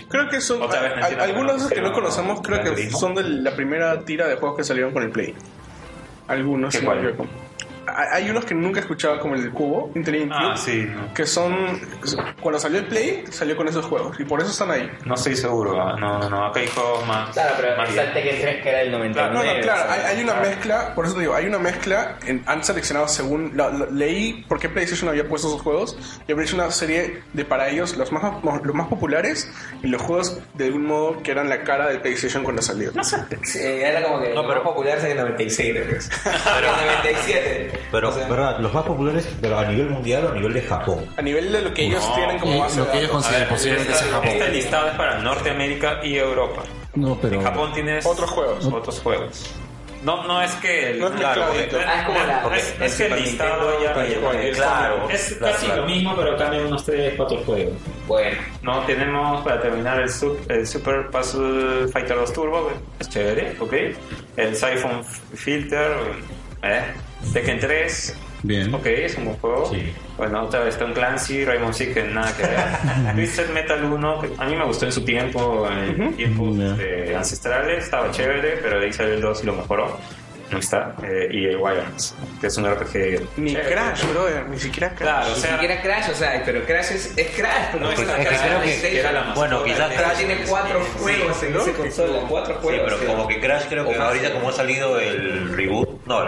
Creo 0.09 0.28
que 0.28 0.40
son. 0.40 0.62
Otra 0.62 0.80
vez 0.80 0.93
algunos 1.18 1.53
de 1.53 1.59
esos 1.59 1.72
que 1.72 1.80
no 1.80 1.93
conocemos, 1.93 2.40
creo 2.43 2.62
que 2.62 2.90
son 2.90 3.14
de 3.14 3.22
la 3.24 3.55
primera 3.55 4.05
tira 4.05 4.26
de 4.26 4.36
juegos 4.36 4.59
que 4.59 4.64
salieron 4.64 4.93
con 4.93 5.03
el 5.03 5.11
Play. 5.11 5.34
Algunos, 6.28 6.74
¿Qué 6.76 6.84
cuál? 6.84 7.16
Hay 7.97 8.30
unos 8.30 8.45
que 8.45 8.55
nunca 8.55 8.80
he 8.80 8.82
escuchado, 8.82 9.18
como 9.20 9.34
el 9.34 9.43
del 9.43 9.53
Cubo, 9.53 9.90
Intelligent 9.95 10.32
Ah, 10.34 10.40
Cube, 10.55 10.57
sí. 10.59 10.86
No, 10.93 11.12
que 11.14 11.26
son. 11.26 11.80
Cuando 12.40 12.59
salió 12.59 12.78
el 12.80 12.86
Play, 12.86 13.24
salió 13.30 13.57
con 13.57 13.68
esos 13.68 13.84
juegos. 13.86 14.18
Y 14.20 14.24
por 14.24 14.40
eso 14.40 14.51
están 14.51 14.70
ahí. 14.70 14.90
no 15.05 15.14
estoy 15.14 15.36
seguro. 15.36 15.80
ah, 15.80 15.97
No, 15.99 16.18
no, 16.18 16.28
no. 16.30 16.47
Acá 16.47 16.61
hay 16.61 16.66
juegos 16.68 17.07
más. 17.07 17.30
Claro, 17.30 17.55
pero 17.57 17.76
más 17.76 17.93
bien. 17.93 18.12
Tekken 18.12 18.40
3 18.40 18.62
que 18.62 18.68
era 18.68 18.80
el 18.82 18.93
99. 18.93 19.34
No, 19.34 19.55
no, 19.55 19.61
claro, 19.61 19.90
hay, 19.90 20.01
hay 20.16 20.22
una 20.24 20.32
claro. 20.34 20.49
mezcla, 20.49 20.95
por 20.95 21.05
eso 21.07 21.14
te 21.14 21.20
digo, 21.20 21.34
hay 21.34 21.47
una 21.47 21.59
mezcla, 21.59 22.16
en- 22.26 22.43
han 22.47 22.64
seleccionado 22.64 23.09
según, 23.09 23.53
la- 23.57 23.70
la- 23.70 23.86
leí 23.86 24.45
por 24.49 24.59
qué 24.59 24.68
PlayStation 24.68 25.09
había 25.09 25.28
puesto 25.28 25.49
esos 25.49 25.62
juegos, 25.62 25.97
y 26.26 26.32
habría 26.32 26.47
hecho 26.47 26.57
una 26.57 26.70
serie 26.70 27.22
de 27.32 27.45
para 27.45 27.68
ellos 27.68 27.97
los 27.97 28.11
más, 28.12 28.43
los 28.64 28.74
más 28.74 28.88
populares 28.88 29.51
y 29.82 29.88
los 29.88 30.01
juegos 30.03 30.38
de 30.55 30.66
algún 30.66 30.86
modo 30.86 31.22
que 31.22 31.30
eran 31.30 31.49
la 31.49 31.62
cara 31.62 31.88
de 31.88 31.99
PlayStation 31.99 32.43
cuando 32.45 32.62
salió. 32.62 32.90
Sí, 33.43 33.59
era 33.62 34.03
como 34.03 34.20
que 34.20 34.28
No, 34.30 34.43
no, 34.43 34.49
pero- 34.49 34.62
pero 34.62 34.62
popular 34.64 34.99
es 34.99 35.05
el 35.05 35.16
96, 35.16 35.70
creo 35.72 35.88
que 35.88 35.97
es. 35.97 36.11
el 36.26 36.86
97. 36.86 37.80
Pero, 37.91 38.09
O 38.09 38.12
sea, 38.12 38.28
¿verdad? 38.28 38.59
Los 38.61 38.72
más 38.72 38.85
populares, 38.85 39.28
pero 39.41 39.59
a 39.59 39.64
nivel 39.66 39.91
mundial 39.91 40.26
o 40.26 40.28
a 40.30 40.35
nivel 40.35 40.53
de 40.53 40.62
Japón. 40.62 41.05
A 41.16 41.22
nivel 41.22 41.51
de 41.53 41.62
lo 41.62 41.74
que 41.74 41.87
ellos 41.87 42.07
No, 42.09 42.14
tienen 42.14 42.39
como 42.39 42.59
base 42.61 42.78
lo 42.80 42.91
que 42.91 42.99
ellos 42.99 43.11
consideran 43.11 43.49
posiblemente 43.49 43.95
sea 43.95 44.09
Japón. 44.12 44.28
Este 44.28 44.49
listado 44.51 44.89
es 44.89 44.95
para 44.95 45.18
Norteamérica 45.18 46.01
y 46.05 46.16
Europa. 46.16 46.62
No, 46.95 47.18
pero. 47.20 47.37
En 47.37 47.43
Japón 47.45 47.72
tienes 47.74 48.05
Otros 48.07 48.30
juegos. 48.30 48.64
Otros 48.66 49.01
juegos. 49.01 49.55
No, 50.03 50.26
no 50.26 50.43
es 50.43 50.51
que 50.55 50.91
el, 50.91 50.99
No 50.99 51.07
es 51.07 51.12
claro, 51.12 51.43
mezcladito. 51.55 51.76
porque- 51.76 51.87
Ah, 51.89 52.01
es 52.01 52.07
como 52.07 52.18
la- 52.18 52.43
no, 52.43 52.55
es, 52.57 52.74
el 52.76 52.83
es 52.83 52.95
que 52.97 53.07
el 53.07 53.22
listado 53.22 53.83
ya, 53.85 53.93
claro. 53.93 54.41
es 54.41 54.57
claro, 54.57 55.09
casi 55.53 55.66
claro. 55.66 55.83
lo 55.83 55.87
mismo, 55.89 56.16
pero 56.16 56.37
cambian 56.37 56.66
unos 56.66 56.85
3, 56.85 57.14
4 57.16 57.39
juegos. 57.47 57.74
Bueno, 58.09 58.37
No, 58.62 58.80
tenemos 58.80 59.45
para 59.45 59.61
terminar 59.62 60.01
el, 60.01 60.11
sub- 60.11 60.41
el 60.49 60.66
Super 60.66 61.09
Puzzle 61.09 61.87
Fighter 61.93 62.16
2 62.16 62.33
Turbo, 62.33 62.72
es 62.99 63.09
chévere, 63.11 63.55
ok. 63.61 63.72
El 64.39 64.57
Siphon 64.57 65.05
Filter, 65.35 65.93
eh. 66.64 66.83
Tekken 67.33 67.59
3, 67.61 68.16
Bien. 68.43 68.75
ok, 68.75 68.87
es 68.87 69.16
un 69.16 69.25
buen 69.27 69.37
juego. 69.39 69.70
Sí. 69.73 69.93
Bueno, 70.16 70.43
otra 70.43 70.61
vez 70.61 70.77
Tom 70.79 70.93
Clancy, 70.93 71.45
Six, 71.73 71.95
que 71.95 72.03
nada 72.05 72.37
que 72.37 72.43
ver. 72.43 73.14
Twisted 73.14 73.51
Metal 73.51 73.85
1, 73.85 74.20
que 74.20 74.31
a 74.39 74.45
mí 74.47 74.57
me 74.57 74.64
gustó 74.64 74.87
en 74.87 74.93
su 74.93 75.05
tiempo, 75.05 75.68
en 75.70 76.14
tiempos 76.14 76.57
Ya. 76.57 76.73
este, 76.73 77.16
ancestrales, 77.16 77.85
estaba 77.85 78.11
chévere, 78.11 78.59
pero 78.62 78.79
de 78.81 78.87
ahí 78.87 78.93
salió 78.93 79.14
el 79.14 79.20
2 79.20 79.43
y 79.43 79.47
lo 79.47 79.55
mejoró. 79.55 79.99
No 80.53 80.59
está. 80.59 80.95
Eh, 81.03 81.29
y 81.31 81.47
el 81.47 81.57
Wildlands, 81.57 82.15
que 82.41 82.47
es 82.47 82.57
un 82.59 82.67
RPG. 82.71 83.21
Ni 83.39 83.53
chévere. 83.53 83.71
Crash, 83.73 84.05
brother, 84.13 84.49
ni 84.49 84.59
siquiera 84.59 84.89
Crash. 84.95 84.99
Claro, 85.09 85.27
o 85.27 85.35
ni 85.35 85.41
sea, 85.41 85.53
siquiera 85.53 85.83
Crash, 85.83 86.11
o 86.11 86.15
sea, 86.15 86.43
pero 86.45 86.65
Crash 86.65 86.93
es, 86.93 87.19
es 87.19 87.27
Crash, 87.37 87.67
pero 87.73 87.79
no 87.85 87.87
no 87.87 87.93
es 87.93 88.01
es 88.01 88.09
es 88.09 88.15
Crash. 88.27 88.41
creo 88.47 88.63
que- 88.63 89.01
era 89.01 89.13
la 89.13 89.35
Bueno, 89.35 89.65
quizás 89.65 89.93
Crash 89.95 90.17
tiene 90.19 90.37
cuatro 90.49 90.81
juegos 91.01 91.43
en 91.43 91.57
ese 91.57 91.73
consola, 91.73 92.19
cuatro 92.29 92.55
Sí, 92.55 92.61
juegos. 92.63 92.83
pero 92.85 92.99
sí. 92.99 93.07
como 93.07 93.29
que 93.29 93.41
Crash 93.41 93.65
creo 93.69 93.89
que 93.89 93.95
ahorita 93.97 94.33
como 94.33 94.49
ha 94.49 94.53
salido 94.53 94.99
el 95.01 95.57
reboot, 95.57 96.07
no, 96.07 96.19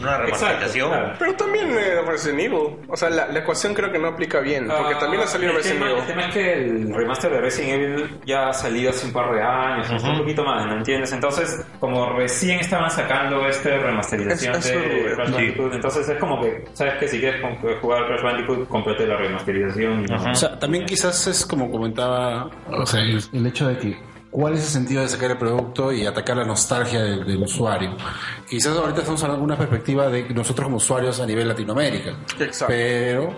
una 0.00 0.18
remasterización. 0.18 0.90
claro. 0.90 1.12
Pero 1.18 1.34
también 1.34 1.70
eh, 1.78 2.00
Resident 2.06 2.40
Evil. 2.40 2.76
O 2.88 2.96
sea, 2.96 3.10
la, 3.10 3.28
la 3.28 3.38
ecuación 3.40 3.74
creo 3.74 3.90
que 3.92 3.98
no 3.98 4.08
aplica 4.08 4.40
bien. 4.40 4.66
Porque 4.68 4.94
Ah, 4.94 4.98
también 4.98 5.22
ha 5.22 5.26
salido 5.26 5.52
Resident 5.52 5.78
tema, 5.80 5.90
Evil. 5.90 6.00
El 6.02 6.06
tema 6.06 6.26
es 6.26 6.34
que 6.34 6.52
el 6.54 6.94
remaster 6.94 7.30
de 7.30 7.40
Resident 7.40 7.82
Evil 7.82 8.20
ya 8.24 8.48
ha 8.48 8.52
salido 8.52 8.90
hace 8.90 9.06
un 9.06 9.12
par 9.12 9.32
de 9.32 9.42
años, 9.42 10.02
un 10.02 10.18
poquito 10.18 10.44
más, 10.44 10.66
¿no 10.66 10.76
entiendes? 10.78 11.12
Entonces, 11.12 11.64
como 11.80 12.16
recién 12.16 12.60
estaban 12.60 12.90
sacando 12.90 13.46
este 13.46 13.67
remasterización 13.76 14.54
Es- 14.56 14.66
es 14.66 14.72
de 14.72 15.14
Crash 15.14 15.26
sí. 15.28 15.32
Bandicoot, 15.34 15.74
entonces 15.74 16.08
es 16.08 16.18
como 16.18 16.40
que, 16.40 16.64
¿sabes 16.72 16.94
que 16.94 17.08
Si 17.08 17.20
quieres 17.20 17.42
jugar 17.80 18.06
Crash 18.06 18.22
Bandicoot, 18.22 18.68
complete 18.68 19.06
la 19.06 19.16
remasterización. 19.16 20.00
y 20.02 20.04
no- 20.06 20.30
O 20.30 20.34
sea, 20.34 20.58
también 20.58 20.86
quizás 20.86 21.26
es 21.26 21.44
como 21.44 21.70
comentaba, 21.70 22.50
o 22.70 22.86
sea, 22.86 23.00
el, 23.02 23.20
el 23.32 23.46
hecho 23.46 23.68
de 23.68 23.76
que 23.78 23.96
cuál 24.30 24.54
es 24.54 24.60
el 24.60 24.66
sentido 24.68 25.02
de 25.02 25.08
sacar 25.08 25.30
el 25.30 25.38
producto 25.38 25.92
y 25.92 26.06
atacar 26.06 26.36
la 26.36 26.44
nostalgia 26.44 27.02
del, 27.02 27.26
del 27.26 27.42
usuario. 27.42 27.96
Quizás 28.48 28.76
ahorita 28.76 29.00
estamos 29.00 29.22
hablando 29.22 29.40
de 29.40 29.44
una 29.44 29.58
perspectiva 29.58 30.08
de 30.08 30.28
nosotros 30.30 30.64
como 30.64 30.76
usuarios 30.76 31.20
a 31.20 31.26
nivel 31.26 31.48
Latinoamérica, 31.48 32.16
Exacto. 32.38 32.66
pero 32.68 33.34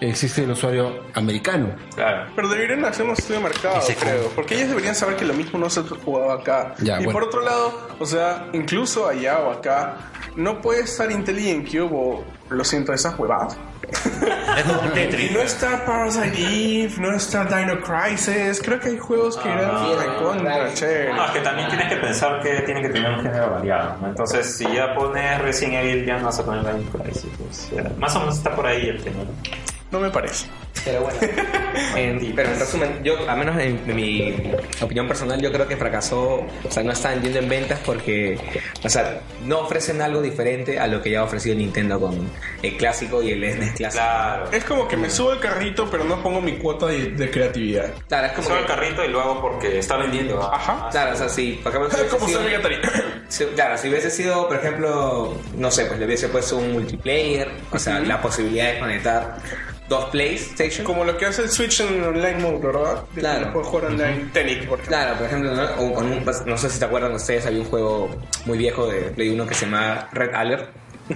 existe 0.00 0.44
el 0.44 0.50
usuario 0.50 1.04
americano. 1.14 1.74
Claro. 1.94 2.30
Pero 2.34 2.48
deberían 2.48 2.84
hacer 2.84 3.06
un 3.06 3.12
estudio 3.12 3.40
de 3.40 3.44
mercado, 3.44 3.78
Ese 3.78 3.96
creo. 3.96 4.28
Porque 4.34 4.56
ellos 4.56 4.68
deberían 4.68 4.94
saber 4.94 5.16
que 5.16 5.24
lo 5.24 5.34
mismo 5.34 5.58
no 5.58 5.70
se 5.70 5.80
ha 5.80 5.82
jugado 5.82 6.32
acá. 6.32 6.74
Ya, 6.78 7.00
y 7.00 7.04
bueno. 7.04 7.12
por 7.12 7.28
otro 7.28 7.42
lado, 7.42 7.88
o 7.98 8.06
sea, 8.06 8.48
incluso 8.52 9.08
allá 9.08 9.40
o 9.40 9.50
acá, 9.50 9.96
no 10.36 10.60
puede 10.60 10.82
estar 10.82 11.10
Intelligent 11.10 11.68
Cube 11.68 11.90
o, 11.92 12.24
lo 12.50 12.64
siento, 12.64 12.92
esas 12.92 13.18
huevadas. 13.18 13.56
Y 15.18 15.30
no 15.34 15.40
está 15.40 15.84
Parasite 15.84 16.38
Eve, 16.38 16.94
no 16.98 17.16
está 17.16 17.44
Dino 17.44 17.80
Crisis. 17.80 18.60
Creo 18.62 18.78
que 18.78 18.88
hay 18.90 18.98
juegos 18.98 19.36
que 19.36 19.48
eran 19.48 19.84
sí, 19.84 19.90
de 19.90 20.16
contra, 20.22 20.54
claro. 20.54 20.74
chévere. 20.74 21.14
No, 21.14 21.24
es 21.24 21.30
que 21.32 21.40
también 21.40 21.68
tienes 21.68 21.88
que 21.88 21.96
pensar 21.96 22.40
que 22.40 22.60
tiene 22.60 22.82
que 22.82 22.88
tener 22.90 23.10
un 23.10 23.22
género 23.22 23.50
variado. 23.50 23.96
¿no? 24.00 24.08
Entonces, 24.08 24.56
si 24.56 24.64
ya 24.72 24.94
pones 24.94 25.40
Resident 25.40 25.74
Evil, 25.84 26.06
ya 26.06 26.18
no 26.18 26.26
vas 26.26 26.38
a 26.38 26.44
poner 26.44 26.76
Dino 26.76 26.90
Crisis. 26.90 27.26
pues, 27.38 27.70
ya. 27.74 27.90
más 27.98 28.14
o 28.16 28.20
menos 28.20 28.36
está 28.36 28.54
por 28.54 28.66
ahí 28.66 28.88
el 28.88 29.02
tema. 29.02 29.24
¿no? 29.24 29.30
No 29.90 30.00
me 30.00 30.10
parece. 30.10 30.46
Pero 30.84 31.02
bueno, 31.02 31.18
en- 31.96 32.34
pero 32.34 32.50
en 32.50 32.58
resumen, 32.58 33.00
yo, 33.02 33.28
a 33.28 33.34
menos 33.36 33.58
en, 33.60 33.80
mi 33.94 34.34
opinión 34.80 35.06
personal, 35.08 35.40
yo 35.40 35.50
creo 35.52 35.66
que 35.66 35.76
fracasó, 35.76 36.44
o 36.64 36.70
sea, 36.70 36.82
no 36.82 36.92
está 36.92 37.10
vendiendo 37.10 37.38
en 37.38 37.48
ventas 37.48 37.80
porque, 37.86 38.38
o 38.82 38.88
sea, 38.88 39.20
no 39.44 39.60
ofrecen 39.60 40.02
algo 40.02 40.20
diferente 40.20 40.78
a 40.78 40.86
lo 40.86 41.00
que 41.00 41.10
ya 41.10 41.20
ha 41.20 41.24
ofrecido 41.24 41.54
Nintendo 41.56 41.98
con 42.00 42.28
el 42.62 42.76
clásico 42.76 43.22
y 43.22 43.30
el 43.32 43.50
SNES 43.52 43.72
clásico. 43.76 44.02
Claro. 44.04 44.50
Es 44.52 44.64
como 44.64 44.86
que 44.88 44.96
me 44.96 45.08
subo 45.08 45.30
al 45.30 45.40
carrito, 45.40 45.88
pero 45.90 46.04
no 46.04 46.22
pongo 46.22 46.40
mi 46.40 46.52
cuota 46.58 46.86
de, 46.86 47.12
de 47.12 47.30
creatividad. 47.30 47.90
Claro, 48.08 48.26
es 48.26 48.32
como 48.32 48.48
Subo 48.48 48.56
que- 48.56 48.62
el 48.62 48.66
carrito 48.68 49.04
y 49.04 49.08
lo 49.08 49.20
hago 49.20 49.40
porque 49.40 49.78
está 49.78 49.96
vendiendo. 49.96 50.42
¿ah? 50.42 50.50
Ajá. 50.56 50.88
Claro, 50.90 51.12
o 51.14 51.16
sea, 51.16 51.28
sí, 51.28 51.60
si 51.62 51.68
hubiese 51.78 52.08
Como 52.08 52.26
si- 52.28 53.44
claro, 53.54 53.78
si 53.78 53.88
hubiese 53.88 54.10
sido, 54.10 54.48
por 54.48 54.56
ejemplo, 54.58 55.34
no 55.56 55.70
sé, 55.70 55.86
pues 55.86 55.98
le 55.98 56.06
hubiese 56.06 56.28
puesto 56.28 56.56
un 56.56 56.72
multiplayer, 56.72 57.48
o 57.70 57.78
sea, 57.78 58.00
la 58.00 58.20
posibilidad 58.20 58.72
de 58.74 58.78
conectar 58.80 59.36
dos 59.88 60.06
PlayStation. 60.66 60.86
Como 60.86 61.04
lo 61.04 61.16
que 61.16 61.26
hace 61.26 61.42
el 61.42 61.50
Switch 61.50 61.80
en 61.80 62.02
online 62.02 62.38
mode, 62.38 62.58
¿verdad? 62.66 63.02
De 63.14 63.20
Claro. 63.20 63.52
Puedes 63.52 63.68
jugar 63.68 63.84
online. 63.86 64.30
Tenic, 64.32 64.66
por 64.66 64.78
ejemplo. 64.80 64.86
Claro, 64.96 65.16
por 65.18 65.26
ejemplo, 65.26 65.54
¿no? 65.54 65.64
O 65.78 65.94
con 65.94 66.06
un- 66.12 66.24
no 66.46 66.56
sé 66.58 66.70
si 66.70 66.78
te 66.78 66.84
acuerdan 66.84 67.12
ustedes, 67.12 67.46
había 67.46 67.60
un 67.60 67.66
juego 67.66 68.08
muy 68.46 68.58
viejo 68.58 68.86
de 68.86 69.00
Play 69.10 69.30
1 69.30 69.46
que 69.46 69.54
se 69.54 69.66
llama 69.66 70.08
Red 70.12 70.34
Alert. 70.34 70.68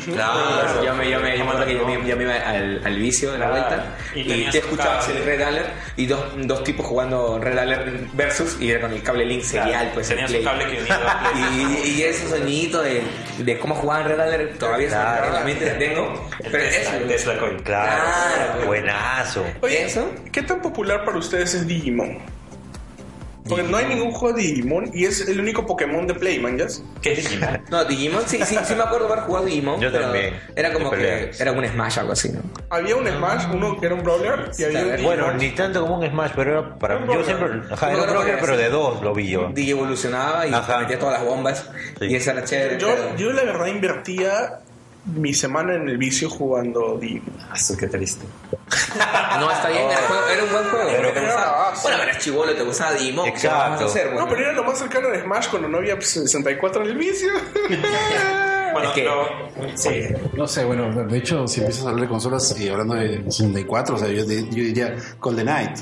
Claro. 0.05 0.85
Yo 0.85 0.95
me, 0.95 1.09
yo 1.11 1.19
me, 1.21 1.39
yo 1.39 1.45
me 1.47 1.65
que 1.65 1.75
yo 1.75 1.87
me, 1.87 2.07
yo 2.07 2.17
me 2.17 2.25
iba 2.25 2.35
al, 2.35 2.83
al 2.85 2.97
vicio 2.99 3.33
de 3.33 3.39
la 3.39 3.47
Claro. 3.49 3.67
vuelta 3.69 3.97
Y 4.15 4.21
y, 4.21 4.51
te 4.51 4.59
escuchabas 4.59 5.07
cable. 5.07 5.21
el 5.21 5.25
Red 5.27 5.41
Alert 5.43 5.69
y 5.97 6.07
dos, 6.07 6.21
dos 6.37 6.63
tipos 6.65 6.85
jugando 6.87 7.39
Red 7.39 7.57
Alert 7.59 7.89
versus 8.13 8.59
y 8.61 8.71
era 8.71 8.83
con 8.83 8.93
el 8.93 9.03
cable 9.03 9.25
Link 9.25 9.43
serial, 9.43 9.91
pues 9.95 10.11
el 10.11 10.17
Tenías 10.19 10.33
un 10.39 10.45
cable 10.45 10.67
que 10.67 10.83
unía 10.83 11.01
y, 11.85 11.89
y 11.91 12.03
ese 12.03 12.29
sonidito 12.29 12.83
de, 12.83 13.03
de 13.39 13.59
cómo 13.59 13.75
jugaban 13.75 14.07
Red 14.07 14.21
Alert 14.21 14.59
todavía 14.59 14.89
Claro. 14.89 15.27
en 15.29 15.33
la 15.33 15.41
mente 15.41 15.65
la 15.67 15.79
tengo. 15.79 16.29
El 16.45 16.51
Pero 16.53 16.65
Tesla, 16.65 16.97
el 16.97 17.03
eso, 17.03 17.09
Tesla 17.09 17.39
Coin. 17.39 17.59
Claro. 17.61 18.03
Claro. 18.03 18.67
Buenazo. 18.67 19.45
Oye, 19.63 19.85
¿Eso? 19.85 20.11
¿qué 20.33 20.43
tan 20.43 20.61
popular 20.61 21.05
para 21.05 21.17
ustedes 21.19 21.55
es 21.55 21.67
Digimon? 21.67 22.19
Porque 23.49 23.63
no 23.65 23.77
hay 23.77 23.87
ningún 23.87 24.11
juego 24.13 24.37
de 24.37 24.43
Digimon 24.43 24.91
y 24.93 25.05
es 25.05 25.27
el 25.29 25.41
único 25.41 25.67
Pokémon 25.67 26.07
de 26.07 26.15
Play, 26.15 26.39
man, 26.41 26.59
¿ya? 26.59 26.67
¿Qué 27.03 27.13
es 27.13 27.29
Digimon? 27.29 27.63
No, 27.71 27.85
Digimon, 27.85 28.23
sí, 28.27 28.39
sí, 28.45 28.57
sí 28.65 28.75
me 28.75 28.83
acuerdo 28.83 29.07
haber 29.13 29.25
jugado 29.25 29.47
Digimon. 29.47 29.81
Yo 29.81 29.91
pero 29.91 30.05
también, 30.05 30.35
Era 30.57 30.73
como 30.73 30.91
que 30.91 31.31
era 31.39 31.53
un 31.53 31.67
Smash 31.67 31.99
algo 31.99 32.13
así, 32.13 32.31
¿no? 32.31 32.41
Había 32.71 32.97
un 32.97 33.07
Smash, 33.07 33.45
uno 33.53 33.79
que 33.81 33.87
era 33.87 33.95
un 33.95 34.03
brawler, 34.03 34.51
y 34.59 34.65
había 34.65 34.83
un. 34.97 35.03
Bueno, 35.03 35.33
ni 35.35 35.51
tanto 35.51 35.81
como 35.83 35.99
un 35.99 36.07
Smash, 36.09 36.33
pero 36.37 36.51
era 36.51 36.79
para 36.79 36.97
Un 36.99 37.09
yo 37.13 37.25
siempre, 37.25 37.49
ajá, 37.71 37.93
era 37.93 38.03
un 38.03 38.11
brawler, 38.11 38.39
pero 38.41 38.57
de 38.57 38.69
dos 38.69 39.03
lo 39.03 39.15
vi 39.15 39.29
yo. 39.29 39.51
Digi 39.53 39.71
evolucionaba 39.71 40.47
y 40.47 40.53
Ajá. 40.53 40.79
metía 40.81 40.99
todas 40.99 41.19
las 41.21 41.29
bombas. 41.29 41.71
Sí. 41.99 42.07
Y 42.07 42.15
esa 42.17 42.33
era 42.33 42.45
chévere. 42.45 42.79
yo, 42.79 42.89
pero- 42.95 43.17
yo 43.17 43.33
la 43.33 43.43
verdad 43.45 43.67
invertía 43.67 44.61
mi 45.07 45.33
semana 45.33 45.75
en 45.75 45.89
el 45.89 45.97
vicio 45.99 46.29
jugando 46.29 46.99
Digimon. 47.01 47.35
Ah, 47.51 47.57
su, 47.57 47.77
qué 47.77 47.87
triste. 47.87 48.27
No, 49.41 49.51
está 49.51 49.69
bien, 49.69 49.83
era, 49.91 50.01
juego- 50.07 50.29
era 50.29 50.45
un 50.45 50.51
buen 50.53 50.65
juego. 50.65 50.89
Pero- 50.91 51.13
te 51.13 51.19
Era 51.25 51.73
bueno, 51.83 52.03
eras 52.03 52.19
chivolo, 52.19 52.55
te 52.55 52.63
gustaba 52.63 52.93
Digimon. 52.93 53.25
¿qué 53.25 53.31
Exacto. 53.31 53.85
hacer, 53.87 54.07
No, 54.09 54.13
bueno? 54.13 54.29
pero 54.29 54.41
era 54.43 54.53
lo 54.53 54.65
más 54.65 54.79
cercano 54.79 55.09
a 55.09 55.19
Smash 55.21 55.49
cuando 55.49 55.69
no 55.69 55.79
había 55.79 55.99
64 56.01 56.83
en 56.83 56.91
el 56.91 56.97
vicio. 56.97 57.31
Bueno, 58.71 58.91
Es 58.91 58.95
que- 58.95 59.05
lo- 59.05 59.29
sí. 59.77 60.03
No 60.37 60.47
sé, 60.47 60.63
bueno, 60.65 60.93
de 61.07 61.19
hecho, 61.19 61.49
si 61.49 61.61
empiezas 61.61 61.87
a 61.87 61.89
hablar 61.89 62.03
de 62.03 62.09
consolas 62.09 62.55
y 62.61 62.69
hablando 62.69 62.95
de 62.97 63.25
64, 63.25 63.95
o 63.97 63.99
sea, 63.99 64.09
yo, 64.09 64.25
yo 64.25 64.25
diría 64.27 64.95
Golden 65.19 65.47
Knight, 65.47 65.79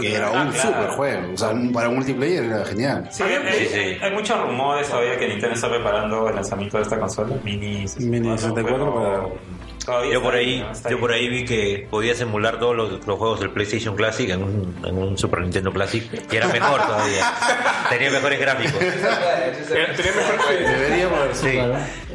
que 0.00 0.14
era 0.14 0.28
Ah, 0.28 0.42
un 0.44 0.52
claro. 0.52 0.68
super 0.68 0.86
juego, 0.96 1.32
o 1.34 1.36
sea, 1.36 1.48
un- 1.50 1.72
para 1.72 1.88
multiplayer 1.90 2.44
era 2.44 2.64
genial. 2.64 3.08
Sí, 3.10 3.22
hay, 3.22 3.52
Sí, 3.58 3.66
sí. 3.72 3.96
hay 4.00 4.12
muchos 4.12 4.40
rumores 4.40 4.88
todavía 4.88 5.16
que 5.18 5.28
Nintendo 5.28 5.54
está 5.54 5.68
preparando 5.68 6.28
el 6.28 6.34
lanzamiento 6.34 6.76
de 6.76 6.82
esta 6.84 6.98
consola, 6.98 7.36
Mini 7.44 7.86
64. 7.88 8.06
Mini 8.10 8.38
64 8.38 8.94
pero 8.94 9.32
todavía 9.84 10.12
Yo 10.12 10.22
por 10.22 10.34
ahí, 10.34 10.64
yo 10.88 11.00
por 11.00 11.12
ahí 11.12 11.28
vi 11.28 11.44
que 11.44 11.86
podías 11.90 12.20
emular 12.20 12.58
todos 12.58 12.76
los, 12.76 13.06
los 13.06 13.18
juegos 13.18 13.40
del 13.40 13.50
PlayStation 13.50 13.96
Classic 13.96 14.28
en 14.30 14.42
un, 14.42 14.76
en 14.84 14.96
un 14.96 15.18
Super 15.18 15.40
Nintendo 15.40 15.72
Classic 15.72 16.04
y 16.30 16.36
era 16.36 16.48
mejor 16.48 16.80
todavía. 16.86 17.32
Tenía 17.88 18.10
mejores 18.10 18.40
gráficos. 18.40 18.78
Tenía 18.78 20.12
mejor 20.12 20.48
que... 20.48 20.54
Debería 20.64 21.08
poder 21.08 21.34
ser, 21.34 21.50
Sí. 21.50 21.58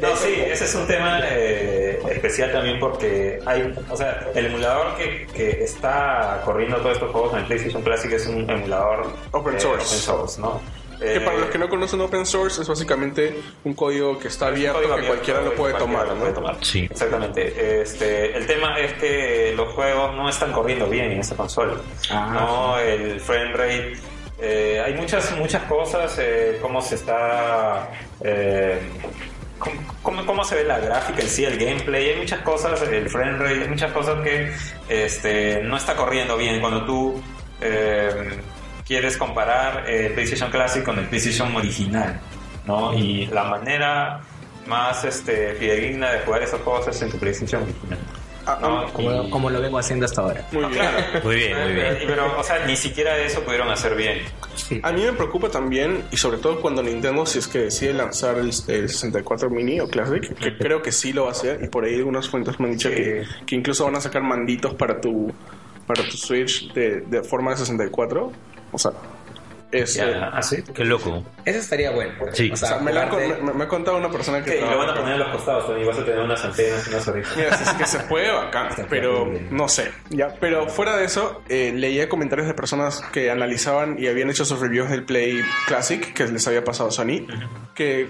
No, 0.00 0.16
sí, 0.16 0.34
ese 0.40 0.64
es 0.64 0.74
un 0.74 0.86
tema 0.86 1.20
eh, 1.24 2.00
especial 2.10 2.52
también 2.52 2.78
porque 2.78 3.40
hay, 3.46 3.74
o 3.90 3.96
sea, 3.96 4.26
el 4.34 4.46
emulador 4.46 4.96
que, 4.96 5.26
que 5.34 5.64
está 5.64 6.42
corriendo 6.44 6.76
todos 6.78 6.92
estos 6.92 7.10
juegos 7.10 7.32
en 7.32 7.38
el 7.40 7.44
PlayStation 7.46 7.82
Classic 7.82 8.12
es 8.12 8.26
un 8.26 8.48
emulador 8.48 9.06
Open 9.32 9.56
eh, 9.56 9.60
source. 9.60 9.86
open 9.86 9.98
source, 9.98 10.40
¿no? 10.40 10.60
Que 10.98 11.20
para 11.20 11.36
Eh, 11.36 11.40
los 11.40 11.50
que 11.50 11.58
no 11.58 11.68
conocen 11.68 12.00
open 12.00 12.24
source 12.26 12.62
es 12.62 12.68
básicamente 12.68 13.40
un 13.64 13.74
código 13.74 14.18
que 14.18 14.28
está 14.28 14.46
abierto, 14.48 14.78
código 14.78 14.94
que 14.94 15.00
abierto, 15.00 15.14
cualquiera 15.16 15.40
lo 15.42 15.52
puede 15.54 15.72
cualquiera 15.74 15.78
tomar, 16.02 16.06
lo 16.08 16.14
¿no? 16.14 16.20
puede 16.20 16.32
tomar. 16.32 16.56
Sí. 16.64 16.88
Exactamente. 16.90 17.82
Este, 17.82 18.36
el 18.36 18.46
tema 18.46 18.78
es 18.78 18.92
que 18.94 19.52
los 19.56 19.72
juegos 19.74 20.14
no 20.14 20.28
están 20.28 20.52
corriendo 20.52 20.88
bien 20.88 21.12
en 21.12 21.20
esta 21.20 21.36
consola. 21.36 21.74
Ah, 22.10 22.30
no, 22.32 22.78
el 22.78 23.20
frame 23.20 23.52
rate. 23.52 23.92
eh, 24.38 24.82
hay 24.84 24.92
muchas 24.94 25.34
muchas 25.38 25.62
cosas, 25.64 26.16
eh, 26.18 26.58
cómo 26.60 26.80
se 26.82 26.96
está, 26.96 27.90
eh, 28.22 28.78
cómo, 29.58 29.76
cómo- 30.02 30.26
cómo 30.26 30.44
se 30.44 30.56
ve 30.56 30.64
la 30.64 30.78
gráfica 30.78 31.22
en 31.22 31.28
sí, 31.28 31.44
el 31.44 31.56
gameplay, 31.58 32.10
hay 32.10 32.18
muchas 32.18 32.40
cosas, 32.40 32.82
el 32.82 33.08
frame 33.08 33.38
rate, 33.38 33.62
hay 33.62 33.68
muchas 33.68 33.92
cosas 33.92 34.22
que 34.22 34.52
este, 34.90 35.62
no 35.62 35.76
está 35.78 35.96
corriendo 35.96 36.36
bien 36.36 36.60
cuando 36.60 36.84
tú 36.84 37.22
eh, 37.62 38.10
quieres 38.86 39.16
comparar 39.16 39.88
el 39.90 40.12
PlayStation 40.12 40.50
Classic 40.50 40.82
con 40.84 40.98
el 40.98 41.06
PlayStation 41.06 41.54
original, 41.56 42.20
¿no? 42.66 42.94
Y 42.94 43.26
la 43.26 43.44
manera 43.44 44.20
más 44.66 45.04
este, 45.04 45.54
fidedigna 45.54 46.12
de 46.12 46.20
jugar 46.20 46.42
esos 46.42 46.60
juegos 46.60 46.88
es 46.88 47.00
en 47.02 47.10
tu 47.10 47.18
PlayStation 47.18 47.62
original. 47.62 47.98
Ah, 48.48 48.58
¿no? 48.62 48.92
Como, 48.92 49.24
Y- 49.24 49.30
como 49.30 49.50
lo 49.50 49.60
vengo 49.60 49.76
haciendo 49.76 50.04
hasta 50.06 50.20
ahora. 50.20 50.46
Muy 50.52 50.66
bien. 50.66 50.74
Claro. 50.74 50.98
Muy 51.24 51.34
bien, 51.34 51.60
muy 51.64 51.72
bien. 51.72 51.86
Eh, 51.96 52.04
Pero, 52.06 52.38
o 52.38 52.44
sea, 52.44 52.64
ni 52.64 52.76
siquiera 52.76 53.18
eso 53.18 53.40
pudieron 53.42 53.68
hacer 53.70 53.96
bien. 53.96 54.18
A 54.84 54.92
mí 54.92 55.02
me 55.02 55.12
preocupa 55.14 55.48
también, 55.48 56.04
y 56.12 56.16
sobre 56.16 56.38
todo 56.38 56.60
cuando 56.60 56.80
Nintendo, 56.80 57.26
si 57.26 57.40
es 57.40 57.48
que 57.48 57.58
decide 57.58 57.92
lanzar 57.92 58.36
el, 58.38 58.50
el 58.68 58.88
64 58.88 59.50
Mini 59.50 59.80
o 59.80 59.88
Classic, 59.88 60.32
que 60.38 60.56
creo 60.58 60.80
que 60.80 60.92
sí 60.92 61.12
lo 61.12 61.22
va 61.24 61.30
a 61.30 61.32
hacer, 61.32 61.58
y 61.64 61.66
por 61.66 61.84
ahí 61.84 61.96
algunas 61.96 62.28
fuentes 62.28 62.60
me 62.60 62.66
han 62.66 62.72
dicho 62.74 62.88
Sí. 62.88 62.94
que, 62.94 63.24
que 63.46 63.56
incluso 63.56 63.84
van 63.84 63.96
a 63.96 64.00
sacar 64.00 64.22
manditos 64.22 64.74
para 64.74 65.00
tu 65.00 65.32
para 65.88 66.02
tu 66.04 66.16
Switch 66.16 66.72
de, 66.72 67.00
de 67.02 67.22
forma 67.24 67.50
de 67.52 67.56
64. 67.58 68.32
O 68.72 68.78
sea, 68.78 68.92
es, 69.72 69.96
eh, 69.96 70.12
Ya, 70.12 70.28
así. 70.28 70.62
Qué 70.74 70.84
loco. 70.84 71.24
Eso 71.44 71.58
estaría 71.58 71.90
bueno. 71.90 72.12
Sí. 72.32 72.50
O 72.50 72.54
o 72.54 72.56
sea, 72.56 72.78
me, 72.78 72.92
la 72.92 73.02
han 73.02 73.08
con- 73.08 73.44
me- 73.46 73.52
me 73.52 73.64
ha 73.64 73.68
contado 73.68 73.96
una 73.98 74.08
persona 74.10 74.42
que 74.42 74.54
Que 74.56 74.60
lo 74.60 74.78
van 74.78 74.90
a 74.90 74.94
poner 74.94 75.14
en 75.14 75.18
los 75.18 75.28
costados 75.30 75.66
también, 75.66 75.88
vas 75.88 75.98
a 75.98 76.04
tener 76.04 76.20
unas 76.20 76.44
antenas 76.44 76.86
y 76.86 76.90
unas 76.90 77.08
orejas. 77.08 77.36
Mira, 77.36 77.56
si 77.56 77.64
es 77.64 77.70
que 77.74 77.86
se 77.86 77.98
puede, 78.00 78.30
bacán, 78.32 78.68
pero 78.88 79.28
no 79.50 79.68
sé, 79.68 79.90
ya. 80.10 80.28
Pero 80.40 80.68
fuera 80.68 80.96
de 80.96 81.04
eso, 81.04 81.42
eh, 81.48 81.72
leía 81.74 82.08
comentarios 82.08 82.46
de 82.46 82.54
personas 82.54 83.02
que 83.12 83.30
analizaban 83.30 83.96
y 83.98 84.06
habían 84.06 84.30
hecho 84.30 84.44
sus 84.44 84.60
reviews 84.60 84.88
del 84.88 85.04
Play 85.04 85.40
Classic, 85.66 86.12
que 86.14 86.26
les 86.28 86.46
había 86.46 86.62
pasado 86.64 86.88
a 86.88 86.92
Sony, 86.92 87.26
que 87.74 88.08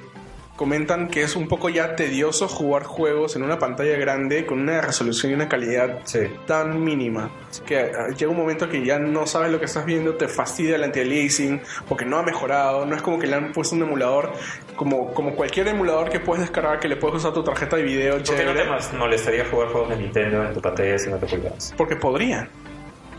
comentan 0.57 1.09
que 1.09 1.23
es 1.23 1.37
un 1.37 1.49
poco 1.49 1.69
ya 1.69 1.95
tedioso 1.97 2.49
jugar 2.49 2.85
juegos 2.85 3.37
en 3.37 3.43
una 3.43 3.59
pantalla 3.59 3.97
grande 3.99 4.47
con 4.47 4.59
una 4.61 4.81
resolución 4.81 5.33
y 5.33 5.35
una 5.35 5.49
calidad 5.49 6.01
Sí. 6.05 6.21
tan 6.47 6.83
mínima 6.83 7.31
que 7.67 7.79
ah, 7.79 8.09
llega 8.17 8.31
un 8.31 8.37
momento 8.37 8.69
que 8.69 8.85
ya 8.85 8.99
no 8.99 9.27
sabes 9.27 9.51
lo 9.51 9.59
que 9.59 9.67
estás 9.67 9.85
viendo, 9.85 10.15
te 10.15 10.29
fastidia 10.29 10.77
el 10.77 10.85
anti-aliasing 10.85 11.61
porque 11.89 12.05
no 12.05 12.19
ha 12.19 12.23
mejorado, 12.23 12.87
no 12.87 12.97
es 12.97 13.03
como 13.03 13.19
que 13.19 13.27
le 13.27 13.37
han 13.37 13.53
puesto 13.53 13.77
un 13.77 13.83
emulador 13.83 14.33
como, 14.77 15.13
como 15.15 15.35
cualquier 15.35 15.69
emulador 15.69 16.11
que 16.11 16.21
puedes 16.21 16.43
descargar 16.43 16.81
que 16.81 16.89
le 16.89 16.97
puedes 16.97 17.17
usar 17.17 17.33
tu 17.33 17.43
tarjeta 17.45 17.77
de 17.77 17.83
video 17.83 18.17
¿Por 18.23 18.37
qué 18.37 18.45
no 18.45 18.53
te 18.53 18.97
molestaría 18.97 19.45
jugar 19.47 19.69
juegos 19.69 19.91
de 19.91 19.97
Nintendo 19.97 20.45
en 20.45 20.53
tu 20.55 20.61
pantalla 20.61 20.93
de 20.93 20.99
50 20.99 21.27
pulgadas? 21.27 21.75
Porque 21.77 21.97
podrían. 21.97 22.49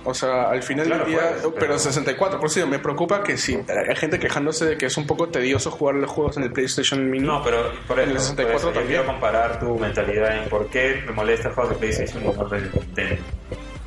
O 0.10 0.14
sea, 0.14 0.50
al 0.50 0.64
final 0.64 0.86
Claro, 0.86 1.04
del 1.04 1.12
día, 1.14 1.20
puedes, 1.22 1.42
pero, 1.42 1.54
pero- 1.56 1.80
64, 1.80 2.40
por 2.40 2.48
eso 2.48 2.66
me 2.66 2.80
preocupa 2.80 3.22
que 3.24 3.36
sí, 3.38 3.60
hay 3.90 3.96
gente 3.98 4.18
quejándose 4.20 4.64
de 4.66 4.78
que 4.78 4.86
es 4.86 4.96
un 4.96 5.06
poco 5.06 5.28
tedioso 5.28 5.70
jugar 5.70 5.96
los 5.96 6.10
juegos 6.10 6.38
en 6.38 6.44
el 6.44 6.54
PlayStation 6.54 7.10
Mini. 7.10 7.28
No, 7.28 7.44
pero 7.44 7.72
por 7.86 8.00
eso, 8.00 8.10
el 8.12 8.18
64 8.20 8.46
por 8.46 8.56
eso 8.56 8.68
yo 8.70 8.74
también. 8.74 8.88
quiero 8.88 9.06
comparar 9.06 9.60
tu 9.60 9.78
mentalidad 9.78 10.38
en 10.42 10.48
por 10.50 10.68
qué 10.70 11.04
me 11.06 11.12
molesta 11.12 11.50
el 11.50 11.56
juego 11.56 11.72
de 11.72 11.76
PlayStation 11.76 12.24
y 12.24 12.28
no 12.28 12.46
del 12.48 12.72
Nintendo. 12.74 13.22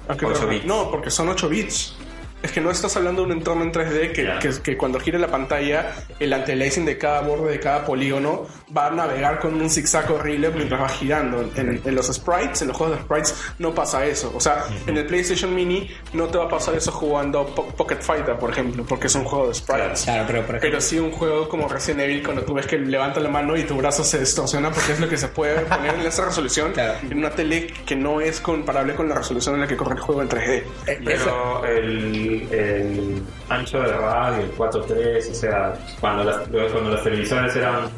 ¿A 0.09 0.16
qué 0.16 0.27
8 0.27 0.41
te- 0.41 0.47
bits. 0.47 0.66
No, 0.66 0.91
porque 0.91 1.11
son 1.11 1.29
8 1.31 1.49
bits. 1.49 1.97
Es 2.43 2.53
que 2.53 2.61
no 2.61 2.70
estás 2.70 2.97
hablando 2.97 3.22
de 3.22 3.26
un 3.26 3.32
entorno 3.38 3.62
en 3.64 3.72
3D 3.72 4.12
que, 4.12 4.24
Ya. 4.24 4.38
que, 4.38 4.51
que 4.62 4.76
cuando 4.76 4.99
gire 4.99 5.18
la 5.18 5.28
pantalla, 5.28 5.93
el 6.18 6.32
anti-aliasing 6.32 6.84
de 6.86 6.97
cada 6.97 7.20
borde 7.20 7.51
de 7.53 7.61
cada 7.61 7.84
polígono 7.84 8.47
va 8.74 8.86
a 8.86 8.91
navegar 8.91 9.38
con 9.41 9.55
un 9.61 9.68
zigzag 9.68 10.11
horrible 10.11 10.51
mientras 10.51 10.80
va 10.80 10.88
girando. 10.88 11.51
En, 11.57 11.80
en 11.84 11.95
los 11.95 12.07
sprites, 12.07 12.62
en 12.62 12.68
los 12.68 12.76
juegos 12.76 12.97
de 12.97 13.03
sprites, 13.05 13.34
no 13.59 13.74
pasa 13.74 14.07
eso. 14.07 14.32
O 14.34 14.41
sea, 14.41 14.64
en 14.86 14.97
el 14.97 15.07
PlayStation 15.07 15.55
Mini 15.55 15.91
no 16.14 16.28
te 16.28 16.38
va 16.38 16.45
a 16.45 16.49
pasar 16.49 16.74
eso 16.74 16.91
jugando 16.93 17.45
Po- 17.55 17.66
Pocket 17.68 18.01
Fighter, 18.01 18.36
por 18.38 18.51
ejemplo, 18.51 18.84
porque 18.88 19.09
es 19.09 19.14
un 19.14 19.24
juego 19.24 19.49
de 19.49 19.55
sprites. 19.55 20.03
Claro, 20.05 20.24
pero 20.26 20.41
por 20.47 20.57
ejemplo, 20.57 20.70
Pero 20.70 20.80
sí 20.80 20.99
un 20.99 21.11
juego 21.12 21.49
como 21.49 21.68
Resident 21.68 22.01
Evil 22.01 22.22
cuando 22.22 22.43
tú 22.43 22.55
ves 22.55 22.66
que 22.66 22.78
levanta 22.78 23.20
la 23.20 23.28
mano 23.28 23.57
y 23.57 23.64
tu 23.64 23.76
brazo 23.76 24.03
se 24.03 24.18
distorsiona 24.18 24.70
porque 24.70 24.93
es 24.93 25.01
lo 25.01 25.09
que 25.09 25.18
se 25.18 25.28
puede 25.28 25.61
poner 25.66 25.95
en 25.95 26.01
esa 26.03 26.24
resolución 26.24 26.72
Claro. 26.72 26.95
en 27.03 27.18
una 27.18 27.30
tele 27.30 27.66
que 27.84 27.97
no 27.97 28.20
es 28.20 28.41
comparable 28.41 28.95
con 28.95 29.09
la 29.09 29.14
resolución 29.16 29.57
en 29.57 29.61
la 29.62 29.66
que 29.66 29.76
corre 29.76 29.95
el 29.97 30.01
juego 30.01 30.22
en 30.22 30.28
3D. 30.30 30.62
Pero 31.05 31.64
el, 31.66 32.30
el 32.51 33.22
ancho 33.49 33.81
de 33.81 33.93
radio, 33.93 34.43
el 34.45 34.53
4.3, 34.57 35.31
o 35.31 35.35
sea, 35.35 35.74
cuando 36.01 36.24
las, 36.24 36.37
cuando 36.49 36.91
las 36.91 37.03
televisiones 37.03 37.55
eran 37.57 37.89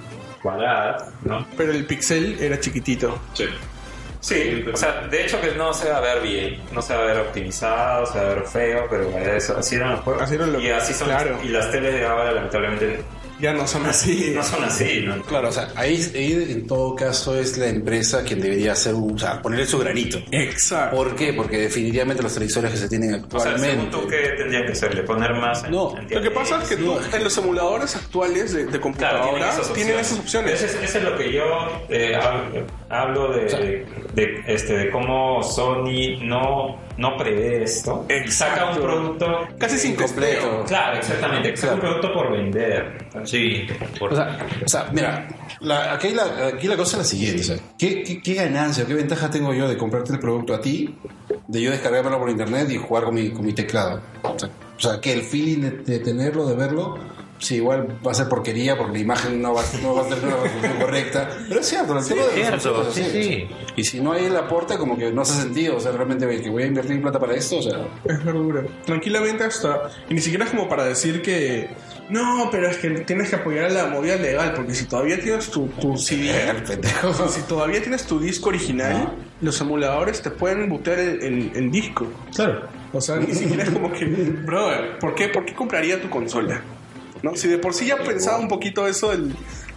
cuadradas, 0.43 1.05
¿no? 1.25 1.47
Pero 1.57 1.73
el 1.73 1.85
pixel 1.87 2.37
era 2.41 2.59
chiquitito. 2.59 3.19
Sí. 3.35 3.47
Sí, 4.21 4.65
o 4.73 4.77
sea, 4.77 5.01
de 5.09 5.25
hecho 5.25 5.41
que 5.41 5.51
no 5.57 5.75
se 5.75 5.91
va 5.91 5.97
a 5.97 6.01
ver 6.01 6.23
bien, 6.23 6.61
no 6.73 6.81
se 6.81 6.95
va 6.95 7.03
a 7.03 7.07
ver 7.07 7.19
optimizado, 7.19 8.07
se 8.07 8.19
va 8.21 8.25
a 8.31 8.35
ver 8.35 8.45
feo, 8.47 8.87
pero 8.89 9.09
eso, 9.19 9.57
así 9.59 9.75
eran 9.75 9.91
los 9.93 10.01
juegos. 10.01 10.23
Así 10.23 10.37
eran 10.37 10.53
los- 10.53 10.63
y 10.63 10.71
así 10.71 10.95
son 10.95 11.09
claro. 11.09 11.39
y 11.43 11.49
las 11.49 11.71
teles 11.73 11.93
de 11.95 12.07
ahora 12.07 12.31
lamentablemente 12.31 13.03
Ya 13.43 13.53
no 13.53 13.67
son 13.67 13.85
así. 13.87 14.33
no 14.35 14.43
son 14.43 14.63
así, 14.65 15.01
¿no? 15.05 15.21
Claro, 15.23 15.49
o 15.49 15.53
sea, 15.53 15.69
ahí, 15.75 16.01
ahí 16.15 16.47
en 16.49 16.67
todo 16.67 16.95
caso 16.95 17.37
es 17.39 17.59
la 17.59 17.67
empresa 17.69 18.23
quien 18.23 18.41
debería 18.41 18.73
hacer 18.73 18.95
un, 18.95 19.17
o 19.17 19.19
sea, 19.19 19.43
ponerle 19.43 19.67
su 19.67 19.79
granito. 19.79 20.19
Exacto. 20.31 20.97
¿Por 20.97 21.17
qué? 21.17 21.33
Porque 21.33 21.59
definitivamente 21.59 22.23
los 22.23 22.33
televisores 22.33 22.71
que 22.71 22.77
se 22.77 22.89
tienen 22.89 23.15
O 23.15 23.41
sea, 23.41 23.57
según 23.59 23.65
actualmente. 23.65 23.91
tú, 23.91 24.07
¿qué 24.07 24.17
tendrían 24.37 24.65
que 24.67 24.73
hacerle? 24.73 25.03
¿Poner 25.03 25.35
más 25.35 25.65
en, 25.65 25.73
No, 25.73 25.95
en 25.99 26.09
Lo 26.09 26.23
que 26.23 26.31
pasa 26.31 26.63
es 26.63 26.69
que 26.69 26.77
tú, 26.77 26.97
en 27.13 27.25
los 27.25 27.37
emuladores 27.37 27.97
actuales 27.97 28.53
de, 28.53 28.61
de 28.61 28.67
Claro, 28.69 28.81
computadora 28.81 29.25
tienen 29.75 29.99
esas 29.99 30.19
opciones. 30.21 30.63
Eso 30.63 30.67
es, 30.79 30.85
eso 30.91 30.99
es 30.99 31.05
lo 31.05 31.17
que 31.19 31.33
yo 31.33 31.43
eh, 31.89 32.13
hab- 32.15 32.65
hablo 32.89 33.33
de, 33.33 33.41
de, 33.47 33.87
de, 34.15 34.43
este, 34.47 34.77
de 34.77 34.91
cómo 34.91 35.43
Sony 35.43 36.19
no, 36.23 36.79
no 36.99 37.17
prevé 37.17 37.63
esto. 37.65 38.07
Y 38.09 38.31
saca 38.31 38.65
un 38.65 38.71
Exacto. 38.71 38.83
producto 38.83 39.27
Casi 39.59 39.79
sin 39.79 39.93
Incompleto. 39.93 40.65
Claro, 40.67 40.99
exactamente. 40.99 41.57
Saca 41.57 41.75
un 41.75 41.81
producto 41.81 42.13
por 42.13 42.33
vender. 42.33 43.09
Sí. 43.25 43.67
por- 43.99 44.13
O 44.13 44.17
sea, 44.17 44.39
o 44.65 44.69
sea, 44.69 44.89
mira, 44.93 45.29
la- 45.61 45.93
aquí, 45.95 46.11
la, 46.11 46.49
aquí 46.55 46.67
la 46.69 46.77
cosa 46.77 46.93
es 46.93 46.99
la 46.99 47.05
siguiente. 47.05 47.61
¿qué, 47.79 48.03
qué, 48.03 48.21
qué 48.23 48.35
ganancia 48.35 48.85
qué 48.87 48.95
ventaja 48.95 49.31
tengo 49.31 49.53
yo 49.55 49.69
de 49.69 49.77
comprarte 49.77 50.13
el 50.13 50.19
producto 50.19 50.55
a 50.55 50.61
ti, 50.61 50.95
de 51.49 51.61
yo 51.63 51.71
descargármelo 51.71 52.19
por 52.19 52.31
internet 52.31 52.69
y 52.71 52.77
jugar 52.77 53.05
con 53.05 53.15
mi, 53.15 53.31
con 53.31 53.45
mi 53.45 53.53
teclado? 53.53 54.01
O 54.23 54.39
sea, 54.39 54.49
o 54.77 54.81
sea, 54.81 55.01
que 55.01 55.13
el 55.13 55.23
feeling 55.23 55.61
de, 55.61 55.71
de 55.71 55.99
tenerlo, 56.01 56.47
de 56.47 56.57
verlo, 56.57 56.99
sí, 57.43 57.57
igual 57.57 57.99
va 58.07 58.13
a 58.13 58.15
ser 58.15 58.29
porquería 58.29 58.77
porque 58.79 58.93
la 58.95 58.99
imagen 59.01 59.43
no 59.43 59.53
va, 59.55 59.63
no 59.83 59.95
va 59.95 60.03
a 60.03 60.09
tener 60.09 60.25
una 60.25 60.37
resolución 60.37 60.73
correcta. 60.81 61.29
Pero 61.49 61.61
es 61.61 61.67
cierto, 61.69 61.99
el 61.99 62.07
tema 62.07 62.23
de 62.25 62.33
cierto, 62.33 62.93
sí, 62.93 63.01
así. 63.03 63.23
sí. 63.23 63.49
Y 63.77 63.85
si 63.85 64.01
no 64.01 64.13
hay 64.13 64.27
el 64.27 64.37
aporte, 64.37 64.79
como 64.79 64.97
que 64.97 65.11
no 65.13 65.23
hace 65.23 65.41
sentido. 65.43 65.77
O 65.77 65.81
sea, 65.81 65.93
realmente 65.93 66.27
que 66.43 66.49
voy 66.51 66.63
a 66.63 66.67
invertir 66.67 67.01
plata 67.03 67.19
para 67.19 67.35
esto, 67.35 67.59
o 67.59 67.63
sea. 67.63 67.79
Es 68.05 68.25
verdura. 68.25 68.63
Tranquilamente 68.87 69.45
hasta. 69.45 69.91
Y 70.09 70.15
ni 70.15 70.21
siquiera 70.21 70.45
es 70.45 70.51
como 70.51 70.69
para 70.69 70.85
decir 70.85 71.21
que. 71.23 71.69
No, 72.09 72.49
pero 72.51 72.69
es 72.69 72.77
que 72.77 72.91
tienes 72.91 73.31
que 73.31 73.37
apoyar 73.37 73.67
a 73.67 73.71
la 73.71 73.87
movida 73.87 74.17
legal, 74.17 74.53
porque 74.55 74.75
si 74.75 74.85
todavía 74.87 75.19
tienes 75.21 75.51
tu, 75.51 75.67
tu 75.69 75.97
CD, 75.97 76.31
El 76.51 76.63
pendejo. 76.63 77.29
si 77.29 77.43
todavía 77.43 77.81
tienes 77.81 78.05
tu 78.05 78.19
disco 78.21 78.49
original, 78.51 79.15
los 79.41 79.61
emuladores 79.61 80.21
te 80.21 80.31
pueden 80.31 80.69
botear 80.69 80.99
el, 80.99 81.23
el- 81.23 81.53
el 81.55 81.71
disco. 81.71 82.07
Claro. 82.35 82.69
O 82.93 83.01
sea, 83.01 83.17
ni 83.17 83.33
siquiera 83.33 83.63
es 83.65 83.71
como 83.71 83.91
que, 83.91 84.05
brother, 84.05 84.99
¿por 84.99 85.15
qué, 85.15 85.29
¿por 85.29 85.47
qué 85.47 85.55
compraría 85.55 86.01
tu 86.03 86.11
consola? 86.11 86.61
¿No? 87.23 87.37
Si 87.37 87.49
de 87.49 87.59
por 87.59 87.73
sí 87.75 87.87
ya 87.87 87.97
pensaba 87.99 88.39
un 88.39 88.49
poquito 88.49 88.87
eso 88.89 89.11
del, 89.11 89.35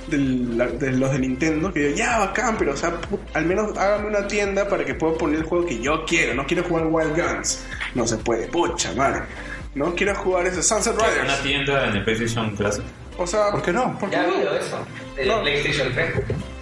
del- 0.08 0.58
la- 0.58 0.68
de 0.68 0.92
los 0.92 1.12
de 1.12 1.20
Nintendo, 1.20 1.72
que 1.72 1.94
ya 1.96 2.18
bacán, 2.20 2.58
pero 2.58 2.74
o 2.74 2.78
sea, 2.78 2.94
al 3.34 3.46
menos 3.46 3.78
hágame 3.78 4.08
una 4.08 4.28
tienda 4.28 4.68
para 4.68 4.84
que 4.84 4.96
pueda 4.96 5.18
poner 5.18 5.40
el 5.42 5.46
juego 5.46 5.66
que 5.66 5.80
yo 5.80 6.04
quiero. 6.06 6.34
No 6.34 6.46
quiero 6.48 6.64
jugar 6.64 6.88
Wild 6.88 7.16
Guns. 7.16 7.64
No 7.94 8.08
se 8.08 8.18
puede, 8.18 8.48
pucha, 8.48 8.94
madre. 8.94 9.22
No 9.76 9.94
quiero 9.94 10.16
jugar 10.16 10.48
ese 10.48 10.64
Sunset 10.64 10.96
Una 10.96 11.08
Riders. 11.08 11.42
tienda 11.44 11.88
en 11.90 11.98
el 11.98 12.04
PlayStation 12.04 12.56
Classic. 12.56 12.84
O 13.18 13.28
sea, 13.28 13.52
¿Por 13.52 13.62
qué 13.62 13.72
no? 13.74 13.98
¿por 14.00 14.10
qué 14.10 14.16
ya 14.16 14.24
ha 14.24 14.28
no? 14.28 14.36
habido 14.36 14.56
eso. 14.58 14.78
El 15.18 15.28
No. 15.28 15.42
PlayStation 15.42 15.94
3. 15.94 16.14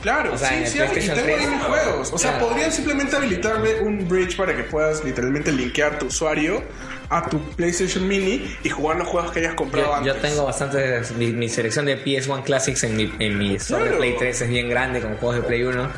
Claro, 0.03 0.33
O 0.33 0.37
sea, 0.37 0.55
en 0.57 0.67
sí, 0.67 0.77
el 0.79 0.89
sí, 0.89 0.93
y 0.99 0.99
tengo 1.07 1.21
3, 1.23 1.39
ahí 1.39 1.47
mis 1.47 1.63
juegos. 1.63 2.13
O 2.13 2.17
sea, 2.17 2.31
claro. 2.33 2.47
podrían 2.49 2.71
simplemente 2.71 3.15
habilitarle 3.15 3.81
un 3.81 4.07
bridge 4.07 4.35
para 4.35 4.55
que 4.55 4.63
puedas 4.63 5.03
literalmente 5.03 5.51
linkear 5.51 5.97
tu 5.97 6.07
usuario 6.07 6.61
a 7.09 7.29
tu 7.29 7.39
PlayStation 7.55 8.07
Mini 8.07 8.53
y 8.63 8.69
jugar 8.69 8.97
los 8.97 9.07
juegos 9.07 9.31
que 9.31 9.39
hayas 9.39 9.53
comprado 9.55 9.87
Yo, 9.87 9.93
antes. 9.95 10.13
yo 10.13 10.19
tengo 10.19 10.45
bastantes. 10.45 11.11
Mi, 11.13 11.27
mi 11.27 11.47
selección 11.47 11.85
de 11.85 12.03
PS1 12.03 12.43
Classics 12.43 12.83
en 12.83 12.97
mi, 12.97 13.13
en 13.19 13.37
mi 13.37 13.55
store 13.55 13.83
de 13.83 13.89
Claro. 13.89 13.99
Play 14.01 14.15
3 14.19 14.41
es 14.41 14.49
bien 14.49 14.69
grande, 14.69 14.99
con 14.99 15.15
juegos 15.15 15.37
de 15.37 15.41
Play 15.43 15.63
1. 15.63 15.89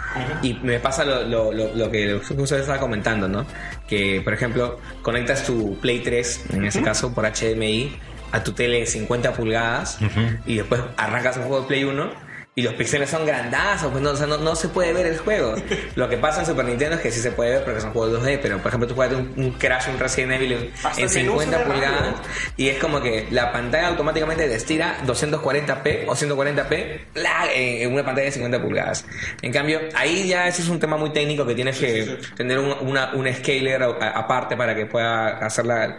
Y 0.44 0.54
me 0.56 0.80
pasa 0.80 1.04
lo, 1.04 1.24
lo, 1.24 1.52
lo, 1.52 1.74
lo 1.74 1.92
que 1.92 2.14
usted 2.16 2.60
estaba 2.60 2.80
comentando, 2.80 3.28
¿no? 3.28 3.46
Que, 3.88 4.22
por 4.24 4.34
ejemplo, 4.34 4.80
conectas 5.02 5.44
tu 5.46 5.80
Play 5.80 6.02
3, 6.02 6.46
en 6.54 6.66
ese 6.66 6.82
caso 6.84 7.12
por 7.14 7.26
HDMI, 7.26 7.98
a 8.32 8.44
tu 8.44 8.52
tele 8.52 8.82
de 8.82 8.86
50 8.86 9.34
pulgadas 9.34 9.98
y 10.46 10.58
después 10.58 10.82
arrancas 10.98 11.38
un 11.38 11.44
juego 11.44 11.62
de 11.62 11.68
Play 11.68 11.84
1 11.86 12.25
y 12.58 12.62
los 12.62 12.74
píxeles 12.76 13.10
son 13.10 13.26
grandazos, 13.26 13.92
pues 13.92 14.02
no, 14.02 14.12
o 14.12 14.16
sea, 14.16 14.28
no, 14.28 14.38
no 14.38 14.56
se 14.56 14.70
puede 14.70 14.94
ver 14.94 15.06
el 15.08 15.18
juego. 15.18 15.56
Lo 15.96 16.08
que 16.08 16.16
pasa 16.16 16.40
en 16.40 16.46
Super 16.46 16.64
Nintendo 16.64 16.96
es 16.96 17.02
que 17.02 17.12
sí 17.12 17.20
se 17.20 17.32
puede 17.32 17.52
ver 17.52 17.66
porque 17.66 17.82
son 17.82 17.92
juegos 17.92 18.22
2D, 18.24 18.40
pero 18.42 18.60
por 18.60 18.68
ejemplo 18.70 18.88
tú 18.88 18.96
juegas 18.96 19.18
un, 19.18 19.34
un 19.36 19.52
Crash, 19.52 19.90
un 19.90 20.00
Resident 20.00 20.32
Evil 20.32 20.52
en, 20.54 20.72
Hasta 20.82 21.02
en 21.02 21.10
el 21.10 21.14
menú 21.14 21.42
se 21.42 21.48
50 21.48 21.58
ve 21.58 21.64
raro. 21.66 21.74
pulgadas 21.74 22.16
y 22.56 22.70
es 22.70 22.80
como 22.80 23.02
que 23.02 23.28
la 23.32 23.52
pantalla 23.52 23.88
automáticamente 23.90 24.48
te 24.48 24.56
estira 24.56 25.00
240p 25.06 26.06
o 26.08 26.16
140p 26.16 27.00
¡la! 27.16 27.52
en, 27.54 27.82
en 27.82 27.94
una 27.94 28.06
pantalla 28.06 28.28
de 28.28 28.32
50 28.32 28.62
pulgadas. 28.62 29.06
En 29.42 29.52
cambio, 29.52 29.82
ahí 29.94 30.26
ya 30.26 30.48
ese 30.48 30.62
es 30.62 30.70
un 30.70 30.80
tema 30.80 30.96
muy 30.96 31.12
técnico 31.12 31.46
que 31.46 31.56
tienes 31.56 31.78
que 31.78 32.20
tener 32.38 32.58
un, 32.60 32.72
una, 32.88 33.14
un 33.16 33.28
scaler 33.34 33.84
aparte 33.84 34.56
para 34.56 34.74
que 34.74 34.86
pueda 34.86 35.40
hacer 35.40 35.66
la, 35.66 35.86
eh, 35.88 35.96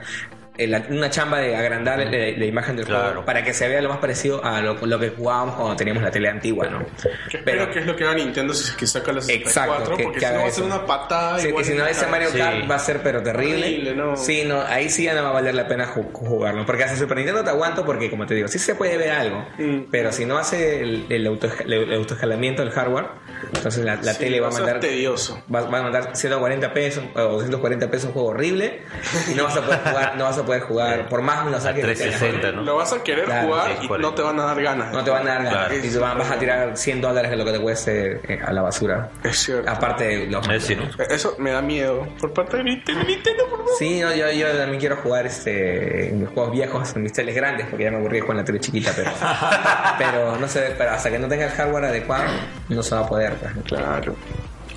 la- 0.58 0.84
una 0.90 1.10
chamba 1.10 1.38
de 1.40 1.56
agrandar 1.56 1.98
la, 1.98 2.04
la 2.10 2.44
imagen 2.44 2.76
del 2.76 2.86
Claro. 2.86 3.04
juego 3.08 3.24
para 3.24 3.42
que 3.44 3.52
se 3.52 3.68
vea 3.68 3.80
lo 3.80 3.88
más 3.88 3.98
parecido 3.98 4.44
a 4.44 4.60
lo, 4.60 4.74
lo 4.86 4.98
que 4.98 5.10
jugábamos 5.10 5.56
cuando 5.56 5.76
teníamos 5.76 6.02
la 6.02 6.10
tele 6.10 6.28
antigua, 6.28 6.68
¿no? 6.68 6.84
Que 7.30 7.38
espero 7.38 7.70
que 7.70 7.80
es 7.80 7.86
lo 7.86 7.96
que 7.96 8.04
haga 8.04 8.14
Nintendo 8.14 8.54
si 8.54 8.70
es 8.70 8.76
que 8.76 8.86
saca 8.86 9.12
la 9.12 9.20
64, 9.20 9.72
Exacto, 9.74 9.96
que- 9.96 10.04
porque 10.04 10.18
que 10.20 10.26
si 10.26 10.32
no 10.32 10.40
va 10.40 10.46
a 10.46 10.50
ser 10.50 10.64
una 10.64 10.86
patada 10.86 11.38
Sí, 11.38 11.48
igual 11.48 11.64
y 11.64 11.66
si 11.68 11.74
no 11.74 11.86
ese. 11.86 12.06
Mario 12.06 12.28
Sí. 12.30 12.38
Kart 12.38 12.70
va 12.70 12.74
a 12.76 12.78
ser 12.78 13.00
pero 13.02 13.22
terrible. 13.22 13.66
Horrible, 13.66 13.94
no. 13.96 14.16
Sí, 14.16 14.44
no, 14.46 14.60
ahí 14.62 14.88
sí 14.88 15.04
ya 15.04 15.14
no 15.14 15.22
va 15.24 15.30
a 15.30 15.32
valer 15.32 15.54
la 15.54 15.66
pena 15.66 15.86
ju- 15.92 16.10
jugarlo. 16.12 16.64
Porque 16.64 16.84
hasta 16.84 16.96
Super 16.96 17.16
Nintendo 17.16 17.42
te 17.44 17.50
aguanto 17.50 17.84
porque, 17.84 18.08
como 18.10 18.26
te 18.26 18.34
digo, 18.34 18.48
sí 18.48 18.58
se 18.58 18.74
puede 18.74 18.96
ver 18.96 19.10
algo. 19.10 19.46
Mm. 19.58 19.82
Pero 19.90 20.12
si 20.12 20.24
no 20.24 20.38
hace 20.38 20.80
el, 20.80 21.06
el, 21.08 21.26
auto, 21.26 21.48
el 21.66 21.92
autoescalamiento 21.94 22.62
del 22.62 22.70
hardware, 22.72 23.06
entonces 23.54 23.84
la, 23.84 23.96
la 23.96 24.12
Sí, 24.14 24.20
tele 24.20 24.40
va 24.40 24.48
a 24.48 24.50
mandar... 24.52 24.80
tedioso. 24.80 25.42
Va, 25.52 25.62
va 25.62 25.78
a 25.78 25.82
mandar 25.82 26.16
140 26.16 26.72
pesos 26.72 27.04
o 27.14 27.20
240 27.20 27.90
pesos 27.90 28.06
un 28.06 28.12
juego 28.12 28.28
horrible 28.28 28.82
y 29.30 29.34
no 29.34 29.44
vas 29.44 29.56
a 29.56 29.62
poder 29.62 29.80
jugar, 29.80 30.16
no 30.16 30.24
vas 30.24 30.38
a 30.38 30.44
poder 30.46 30.62
jugar 30.62 31.08
por 31.08 31.20
más 31.22 31.44
lo 31.46 31.60
saques 31.60 31.84
que 31.84 31.94
tengas. 31.94 32.18
360, 32.18 32.52
¿no? 32.52 32.62
Lo 32.62 32.76
vas 32.76 32.92
a 32.92 33.02
querer 33.02 33.24
Claro, 33.26 33.48
jugar 33.48 33.70
y 33.82 33.88
no 34.02 34.14
te 34.14 34.22
van 34.22 34.40
a 34.40 34.44
dar 34.44 34.62
ganas. 34.62 34.92
No 34.92 35.04
te 35.04 35.10
van 35.10 35.22
a 35.28 35.30
dar 35.34 35.38
ganas. 35.44 35.52
Claro. 35.68 35.76
Y 35.76 35.80
te 35.90 35.98
van- 35.98 36.18
vas 36.18 36.30
a 36.30 36.38
tirar 36.38 36.76
100 36.76 37.00
dólares 37.00 37.30
de 37.30 37.36
lo 37.36 37.44
que 37.44 37.52
te 37.52 37.60
cueste 37.60 38.20
eh, 38.32 38.40
a 38.44 38.52
la 38.52 38.62
basura. 38.62 39.10
Es 39.22 39.36
cierto. 39.38 39.70
Aparte 39.70 40.04
de 40.04 40.26
los... 40.26 40.48
Es. 40.48 40.70
Eso 41.10 41.34
me 41.38 41.50
da 41.50 41.60
miedo. 41.60 42.06
Por 42.20 42.32
parte 42.32 42.56
de 42.58 42.64
Nintendo, 42.64 43.04
Nintendo, 43.04 43.44
por 43.50 43.58
favor. 43.58 43.72
Sí, 43.78 44.00
no, 44.00 44.14
yo, 44.14 44.30
yo 44.30 44.48
también 44.56 44.80
quiero 44.80 44.96
jugar 44.96 45.26
este, 45.26 46.08
en 46.10 46.20
mis 46.20 46.28
juegos 46.30 46.52
viejos, 46.52 46.96
en 46.96 47.02
mis 47.02 47.12
teles 47.12 47.34
grandes, 47.34 47.66
porque 47.68 47.84
ya 47.84 47.90
me 47.90 47.96
aburrí 47.98 48.20
con 48.20 48.36
la 48.36 48.44
tele 48.44 48.60
chiquita, 48.60 48.92
pero, 48.96 49.10
pero 49.98 50.36
no 50.36 50.48
sé, 50.48 50.74
pero 50.78 50.90
hasta 50.92 51.10
que 51.10 51.18
no 51.18 51.28
tenga 51.28 51.46
el 51.46 51.50
hardware 51.52 51.84
adecuado, 51.86 52.24
no 52.68 52.82
se 52.82 52.94
va 52.94 53.00
a 53.02 53.08
poder. 53.08 53.34
pues. 53.34 53.52
Claro. 53.66 54.14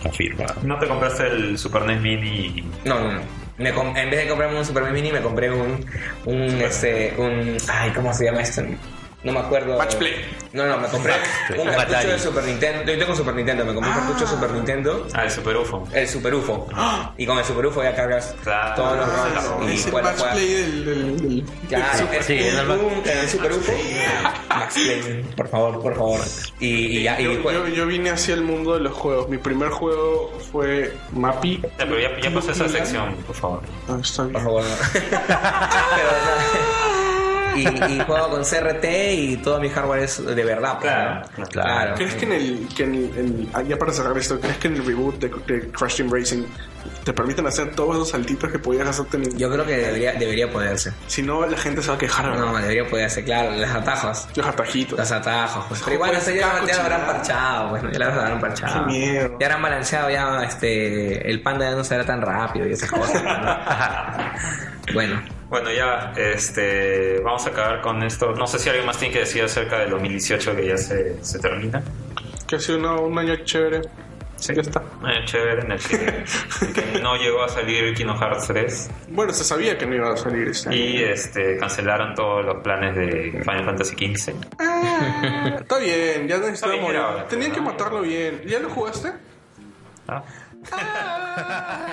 Afirma. 0.05 0.45
¿No 0.63 0.79
te 0.79 0.87
compraste 0.87 1.27
el 1.27 1.57
Super 1.57 1.83
NES 1.83 2.01
Mini? 2.01 2.63
No, 2.85 2.99
no, 2.99 3.11
no. 3.13 3.19
Me 3.59 3.69
en 3.69 4.09
vez 4.09 4.23
de 4.23 4.27
comprarme 4.27 4.57
un 4.57 4.65
Super 4.65 4.83
Mini, 4.91 5.11
me 5.11 5.21
compré 5.21 5.51
un, 5.51 5.85
un, 6.25 6.61
este, 6.61 7.13
un, 7.17 7.57
ay, 7.67 7.91
¿cómo 7.91 8.13
se 8.13 8.25
llama 8.25 8.41
esto? 8.41 8.63
No 9.21 9.33
me 9.33 9.39
acuerdo. 9.39 9.77
Match 9.77 9.95
Play. 9.95 10.13
No, 10.53 10.65
no, 10.65 10.77
me 10.77 10.87
compré 10.87 11.13
un 11.57 11.67
cartucho 11.67 12.07
de 12.07 12.19
Super 12.19 12.43
Nintendo. 12.45 12.91
Yo 12.91 12.97
tengo 12.99 13.15
Super 13.15 13.35
Nintendo, 13.35 13.65
me 13.65 13.73
compré 13.73 13.91
un 13.91 13.97
cartucho 13.99 14.21
de 14.21 14.27
Super 14.27 14.51
Nintendo. 14.51 15.07
Ah, 15.13 15.25
el 15.25 15.31
Super 15.31 15.57
UFO. 15.57 15.83
El 15.93 16.07
Super 16.07 16.33
UFO. 16.35 16.67
Y 17.17 17.25
con 17.25 17.37
el 17.37 17.43
Super 17.43 17.65
UFO 17.65 17.83
ya 17.83 17.93
cargas 17.93 18.33
Claro. 18.43 18.75
todos 18.75 18.97
los 18.97 19.07
Ah, 19.09 19.41
ROMs 19.57 19.71
es 19.71 19.81
y 19.81 19.85
el 19.85 19.91
puedes 19.91 20.07
match 20.07 20.17
jugar. 20.17 20.33
play 20.33 20.47
del, 20.47 21.45
Claro, 21.67 22.07
sí, 22.25 22.33
el 22.39 23.29
Super 23.29 23.51
UFO. 23.51 23.71
Max 24.49 24.73
Payne, 24.75 25.23
por 25.35 25.47
favor, 25.49 25.81
por 25.81 25.95
favor. 25.95 26.19
Y, 26.59 26.67
y 26.99 27.03
ya, 27.03 27.19
y 27.19 27.25
Yo, 27.25 27.43
pues, 27.43 27.55
yo, 27.55 27.67
yo 27.67 27.85
vine 27.87 28.09
hacia 28.11 28.33
el 28.33 28.41
mundo 28.41 28.73
de 28.73 28.79
los 28.79 28.93
juegos. 28.93 29.27
Mi 29.29 29.37
primer 29.37 29.69
juego 29.69 30.31
fue 30.51 30.95
Mappy. 31.11 31.57
Ya, 31.61 31.69
pero 31.77 31.99
ya, 31.99 32.19
ya 32.21 32.33
pasó 32.33 32.51
esa 32.51 32.67
sección, 32.69 33.15
por 33.27 33.35
favor. 33.35 33.61
Ah, 33.89 33.97
está 34.01 34.23
bien. 34.23 34.33
por 34.33 34.43
favor. 34.43 34.63
Pero. 35.27 36.68
Y, 37.63 37.93
y 37.93 37.99
juego 38.05 38.29
con 38.29 38.43
CRT 38.43 38.85
y 39.13 39.37
todo 39.37 39.59
mi 39.59 39.69
hardware 39.69 40.03
es 40.03 40.25
de 40.25 40.43
verdad. 40.43 40.77
pues, 40.79 40.91
Claro, 40.91 41.21
¿no? 41.37 41.45
claro. 41.47 41.93
¿Crees 41.95 42.15
que 42.15 42.25
en 42.25 42.31
el, 42.33 42.67
que 42.75 42.83
en 42.83 42.95
el- 42.95 43.49
en- 43.53 43.67
ya 43.67 43.77
para 43.77 43.91
cerrar 43.93 44.17
esto, 44.17 44.39
crees 44.39 44.57
que 44.57 44.67
en 44.67 44.75
el 44.77 44.85
reboot 44.85 45.19
de, 45.19 45.29
de 45.47 45.71
Crash 45.71 45.97
Team 45.97 46.09
Racing 46.11 46.43
te 47.03 47.13
permiten 47.13 47.45
hacer 47.47 47.75
todos 47.75 47.95
esos 47.95 48.09
saltitos 48.09 48.51
que 48.51 48.59
podías 48.59 48.87
hacerte 48.87 49.17
en 49.17 49.37
Yo 49.37 49.51
creo 49.51 49.65
que 49.65 49.77
debería, 49.77 50.13
debería 50.13 50.49
poderse. 50.49 50.93
Si 51.07 51.21
no, 51.21 51.45
la 51.45 51.57
gente 51.57 51.81
se 51.81 51.89
va 51.89 51.95
a 51.95 51.97
quejar. 51.97 52.25
No, 52.37 52.57
debería 52.57 52.87
poderse, 52.87 53.23
claro, 53.23 53.51
los 53.51 53.69
atajos. 53.69 54.27
Los 54.35 54.45
atajitos. 54.47 54.97
Los 54.99 55.11
atajos, 55.11 55.65
pues. 55.67 55.81
Pero 55.83 55.95
igual 55.95 56.11
Pues, 56.11 56.27
eso 56.27 56.37
ya, 56.37 56.65
ya 56.65 56.75
lo 56.77 56.81
habrán 56.83 57.05
parchado, 57.05 57.69
bueno, 57.69 57.91
ya 57.91 57.99
lo 57.99 58.05
habrán 58.05 58.39
parchado. 58.39 58.85
Qué 58.85 58.91
miedo. 58.91 59.37
Ya 59.39 59.45
habrán 59.47 59.61
balanceado, 59.61 60.09
ya 60.09 60.43
este, 60.43 61.29
el 61.29 61.41
panda 61.41 61.69
ya 61.69 61.75
no 61.75 61.83
será 61.83 62.05
tan 62.05 62.21
rápido 62.21 62.67
y 62.67 62.73
esas 62.73 62.89
cosas. 62.91 63.23
¿no? 63.23 64.93
bueno, 64.93 65.21
Bueno, 65.49 65.71
ya, 65.71 66.13
este, 66.15 67.19
vamos 67.21 67.45
a 67.47 67.49
acabar 67.49 67.81
con 67.81 68.03
esto. 68.03 68.31
No 68.33 68.45
sé 68.45 68.59
si 68.59 68.69
alguien 68.69 68.85
más 68.85 68.97
tiene 68.97 69.13
que 69.13 69.19
decir 69.21 69.43
acerca 69.43 69.79
del 69.79 69.89
2018 69.89 70.55
que 70.55 70.67
ya 70.67 70.77
se, 70.77 71.23
se 71.23 71.39
termina. 71.39 71.81
Que 72.47 72.57
ha 72.57 72.59
sido 72.59 73.01
un 73.01 73.17
año 73.17 73.35
chévere. 73.43 73.81
Sí. 74.35 74.53
Ya 74.55 74.61
está. 74.61 74.79
Eh, 74.81 75.25
chévere 75.25 75.61
en 75.63 75.71
el 75.73 75.79
que, 75.79 76.23
que 76.73 76.99
no 77.01 77.17
llegó 77.17 77.43
a 77.43 77.49
salir 77.49 77.93
Kingdom 77.93 78.17
Hearts 78.17 78.47
3 78.47 78.89
Bueno, 79.09 79.33
se 79.33 79.43
sabía 79.43 79.77
que 79.77 79.85
no 79.85 79.95
iba 79.95 80.13
a 80.13 80.17
salir 80.17 80.47
este 80.47 80.69
año. 80.69 80.77
y 80.77 81.03
este, 81.03 81.57
cancelaron 81.57 82.15
todos 82.15 82.45
los 82.45 82.63
planes 82.63 82.95
de 82.95 83.41
Final 83.43 83.65
Fantasy 83.65 83.95
XV. 84.15 84.35
Ah, 84.59 85.57
está 85.59 85.77
bien, 85.79 86.25
ya 86.27 86.37
era- 86.37 87.27
Tenían 87.27 87.51
que 87.51 87.59
matarlo 87.59 88.01
bien. 88.01 88.41
¿Ya 88.45 88.59
lo 88.59 88.69
jugaste? 88.69 89.11
¿Ah? 90.07 90.23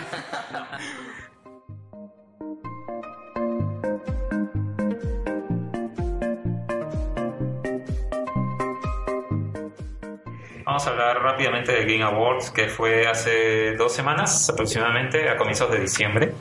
Vamos 10.76 10.88
a 10.88 10.90
hablar 10.90 11.22
rápidamente 11.22 11.72
de 11.72 11.86
Game 11.90 12.02
Awards, 12.02 12.50
que 12.50 12.68
fue 12.68 13.06
hace 13.08 13.74
dos 13.76 13.94
semanas 13.94 14.50
aproximadamente, 14.50 15.26
a 15.30 15.34
comienzos 15.38 15.70
de 15.70 15.80
diciembre. 15.80 16.34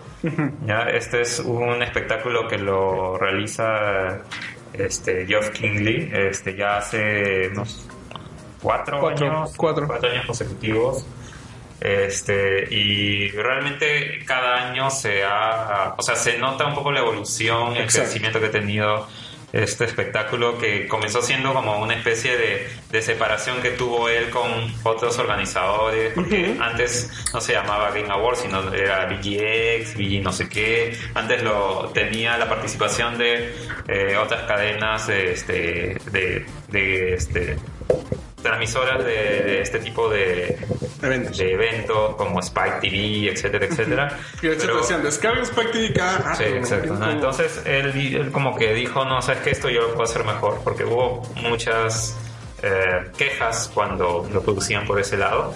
¿Ya? 0.66 0.90
Este 0.90 1.22
es 1.22 1.40
un 1.40 1.82
espectáculo 1.82 2.46
que 2.46 2.58
lo 2.58 3.18
realiza 3.18 4.24
este, 4.74 5.26
Geoff 5.26 5.52
Kingley 5.52 6.12
este, 6.14 6.54
ya 6.54 6.80
hace 6.80 7.48
unos 7.54 7.88
cuatro, 8.62 9.00
Cuatro, 9.00 9.26
años, 9.26 9.54
cuatro. 9.56 9.88
años 10.04 10.26
consecutivos. 10.26 11.06
Este, 11.80 12.68
y 12.76 13.30
realmente 13.32 14.20
cada 14.26 14.70
año 14.70 14.90
se 14.90 15.24
ha, 15.24 15.96
o 15.98 16.02
sea, 16.02 16.18
se 16.18 16.38
nota 16.38 16.66
un 16.66 16.76
poco 16.76 16.92
la 16.92 17.00
evolución, 17.00 17.72
el 17.78 17.84
Exacto. 17.84 18.10
crecimiento 18.10 18.42
que 18.42 18.48
ha 18.48 18.52
tenido 18.52 19.08
este 19.56 19.86
espectáculo 19.86 20.58
que 20.58 20.88
comenzó 20.88 21.22
siendo 21.22 21.54
como 21.54 21.82
una 21.82 21.96
especie 21.96 22.36
de, 22.38 22.68
de 22.92 23.02
separación 23.02 23.62
que 23.62 23.72
tuvo 23.72 24.10
él 24.10 24.30
con 24.30 24.50
otros 24.84 25.18
organizadores, 25.18 26.12
porque 26.14 26.58
antes 26.60 27.10
no 27.34 27.40
se 27.40 27.54
llamaba 27.54 27.92
Game 27.92 28.10
Awards, 28.10 28.42
sino 28.42 28.74
era 28.74 29.06
VGX, 29.06 29.96
VG 29.96 30.22
no 30.22 30.34
sé 30.34 30.50
qué, 30.50 30.98
antes 31.14 31.42
lo 31.42 31.90
tenía 31.94 32.38
la 32.38 32.50
participación 32.50 33.18
de 33.18 33.56
eh, 33.88 34.18
otras 34.18 34.44
cadenas 34.44 35.08
de, 35.08 35.32
este, 35.32 35.98
de, 36.12 36.46
de 36.68 37.14
este, 37.14 37.58
transmisoras 38.46 39.04
de, 39.04 39.12
de 39.12 39.62
este 39.62 39.80
tipo 39.80 40.08
de, 40.10 40.58
Eventos. 41.02 41.38
de 41.38 41.52
eventos 41.54 42.16
como 42.16 42.40
Spike 42.40 42.78
TV, 42.82 43.32
etcétera, 43.32 43.66
etcétera. 43.66 44.20
Y 44.42 44.48
de 44.48 44.54
hecho 44.54 44.62
te 44.62 44.68
Pero- 44.68 44.78
decían, 44.82 45.04
descarga 45.04 45.42
Spike 45.42 45.72
TV 45.72 45.94
cada 45.94 46.36
Sí, 46.36 46.44
exacto. 46.44 46.94
¿no? 46.94 47.10
Entonces 47.12 47.62
él, 47.66 47.92
él 48.16 48.32
como 48.32 48.56
que 48.56 48.74
dijo, 48.74 49.04
no, 49.04 49.22
sabes 49.22 49.42
que 49.42 49.50
esto 49.52 49.70
yo 49.70 49.82
lo 49.82 49.88
puedo 49.90 50.04
hacer 50.04 50.24
mejor, 50.24 50.62
porque 50.64 50.84
hubo 50.86 51.24
muchas 51.42 52.16
eh, 52.62 53.10
quejas 53.18 53.70
cuando 53.74 54.28
lo 54.32 54.42
producían 54.42 54.86
por 54.86 55.00
ese 55.00 55.18
lado. 55.18 55.54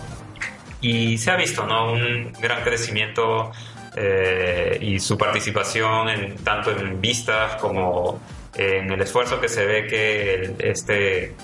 Y 0.82 1.18
se 1.18 1.30
ha 1.32 1.36
visto, 1.36 1.66
¿no? 1.66 1.92
Un 1.94 2.32
gran 2.42 2.64
crecimiento 2.64 3.52
eh, 3.96 4.78
y 4.82 5.00
su 5.00 5.18
participación 5.18 6.10
en, 6.10 6.36
tanto 6.38 6.72
en 6.72 7.00
vistas 7.02 7.56
como 7.62 8.20
en 8.56 8.92
el 8.92 9.02
esfuerzo 9.02 9.40
que 9.40 9.48
se 9.50 9.66
ve 9.66 9.88
que 9.88 10.34
el- 10.36 10.56
este, 10.60 11.36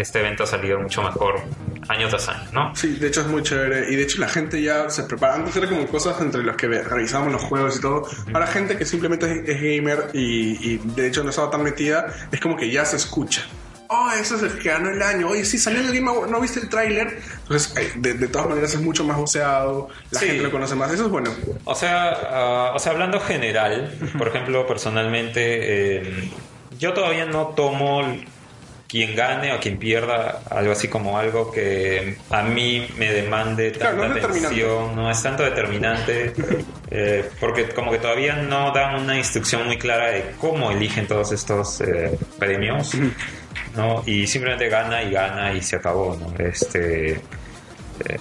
este 0.00 0.20
evento 0.20 0.44
ha 0.44 0.46
salido 0.46 0.78
mucho 0.80 1.02
mejor 1.02 1.40
año 1.88 2.08
tras 2.08 2.28
año, 2.28 2.48
¿no? 2.52 2.74
Sí, 2.76 2.96
de 2.96 3.08
hecho 3.08 3.20
es 3.22 3.26
muy 3.28 3.42
chévere. 3.42 3.90
Y 3.92 3.96
de 3.96 4.02
hecho 4.02 4.20
la 4.20 4.28
gente 4.28 4.60
ya 4.62 4.90
se 4.90 5.04
prepara. 5.04 5.34
Antes 5.36 5.56
era 5.56 5.68
como 5.68 5.86
cosas 5.86 6.20
entre 6.20 6.42
las 6.42 6.56
que 6.56 6.66
revisábamos 6.66 7.32
los 7.32 7.42
juegos 7.42 7.76
y 7.76 7.80
todo. 7.80 8.08
Ahora 8.32 8.46
gente 8.46 8.76
que 8.76 8.84
simplemente 8.84 9.44
es, 9.46 9.60
gamer 9.60 10.10
y, 10.12 10.72
y 10.74 10.78
de 10.78 11.06
hecho 11.08 11.22
no 11.22 11.30
estaba 11.30 11.50
tan 11.50 11.62
metida, 11.62 12.06
es 12.32 12.40
como 12.40 12.56
que 12.56 12.70
ya 12.70 12.84
se 12.84 12.96
escucha. 12.96 13.42
Oh, 13.88 14.10
eso 14.20 14.34
es 14.34 14.42
el 14.42 14.58
que 14.58 14.68
ganó 14.70 14.90
el 14.90 15.00
año. 15.00 15.28
Oye, 15.28 15.44
sí, 15.44 15.58
salió 15.58 15.80
el 15.80 15.94
Game 15.94 16.10
Award, 16.10 16.28
¿no 16.28 16.40
viste 16.40 16.58
el 16.58 16.68
tráiler? 16.68 17.20
Entonces, 17.42 17.72
de, 17.94 18.14
de 18.14 18.26
todas 18.26 18.48
maneras 18.48 18.74
es 18.74 18.80
mucho 18.80 19.04
más 19.04 19.16
voceado, 19.16 19.88
la 20.10 20.18
Sí. 20.18 20.26
gente 20.26 20.42
lo 20.42 20.50
conoce 20.50 20.74
más. 20.74 20.90
Eso 20.92 21.04
es 21.04 21.08
bueno. 21.08 21.30
O 21.64 21.74
sea, 21.76 22.08
ah, 22.10 22.72
o 22.74 22.80
sea, 22.80 22.90
hablando 22.90 23.20
general, 23.20 23.94
por 24.18 24.26
ejemplo, 24.26 24.66
personalmente, 24.66 25.98
eh, 25.98 26.30
yo 26.80 26.94
todavía 26.94 27.26
no 27.26 27.48
tomo 27.56 28.02
quien 28.88 29.16
gane 29.16 29.52
o 29.52 29.60
quien 29.60 29.78
pierda 29.78 30.42
algo 30.50 30.72
así 30.72 30.88
como 30.88 31.18
algo 31.18 31.50
que 31.50 32.18
a 32.30 32.42
mí 32.42 32.86
me 32.96 33.12
demande 33.12 33.72
Claro, 33.72 34.02
tanta 34.02 34.20
no 34.20 34.26
atención, 34.26 34.96
no 34.96 35.10
es 35.10 35.22
tanto 35.22 35.42
determinante, 35.42 36.32
eh, 36.90 37.28
porque 37.40 37.68
como 37.70 37.90
que 37.90 37.98
todavía 37.98 38.36
no 38.36 38.72
dan 38.72 39.02
una 39.02 39.16
instrucción 39.16 39.66
muy 39.66 39.78
clara 39.78 40.10
de 40.10 40.32
cómo 40.38 40.70
eligen 40.70 41.06
todos 41.06 41.32
estos 41.32 41.80
eh, 41.80 42.18
premios. 42.38 42.92
¿no? 43.74 44.02
Y 44.06 44.26
simplemente 44.26 44.68
gana 44.68 45.02
y 45.02 45.10
gana 45.10 45.52
y 45.52 45.60
se 45.60 45.76
acabó, 45.76 46.16
¿no? 46.16 46.34
Este, 46.42 47.12
eh, 47.12 47.20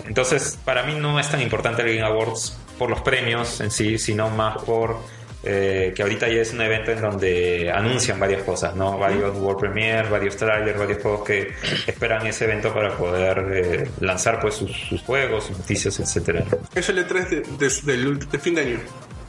entonces, 0.05 0.59
para 0.63 0.83
mí 0.83 0.95
no 0.95 1.19
es 1.19 1.29
tan 1.29 1.41
importante 1.41 1.81
el 1.81 1.95
Game 1.95 2.05
Awards 2.05 2.57
por 2.77 2.89
los 2.89 3.01
premios 3.01 3.61
en 3.61 3.71
sí, 3.71 3.97
sino 3.97 4.29
más 4.29 4.61
por 4.63 4.99
eh, 5.45 5.93
que 5.95 6.01
ahorita 6.01 6.27
ya 6.27 6.41
es 6.41 6.53
un 6.53 6.61
evento 6.61 6.91
en 6.91 7.01
donde 7.01 7.71
anuncian 7.71 8.19
varias 8.19 8.43
cosas, 8.43 8.75
¿no? 8.75 8.97
Varios 8.97 9.37
World 9.37 9.59
Premiere, 9.59 10.09
varios 10.09 10.35
trailers, 10.35 10.77
varios 10.77 11.01
juegos 11.01 11.23
que 11.23 11.53
esperan 11.87 12.25
ese 12.27 12.45
evento 12.45 12.73
para 12.73 12.95
poder 12.97 13.45
eh, 13.51 13.89
lanzar 13.99 14.39
pues 14.39 14.55
sus, 14.55 14.71
sus 14.71 15.01
juegos, 15.01 15.45
sus 15.45 15.57
noticias, 15.57 15.99
etcétera. 15.99 16.43
Es 16.73 16.89
el 16.89 17.07
E3 17.07 17.57
de, 17.57 18.39
fin 18.39 18.55
de 18.55 18.61
año. 18.61 18.79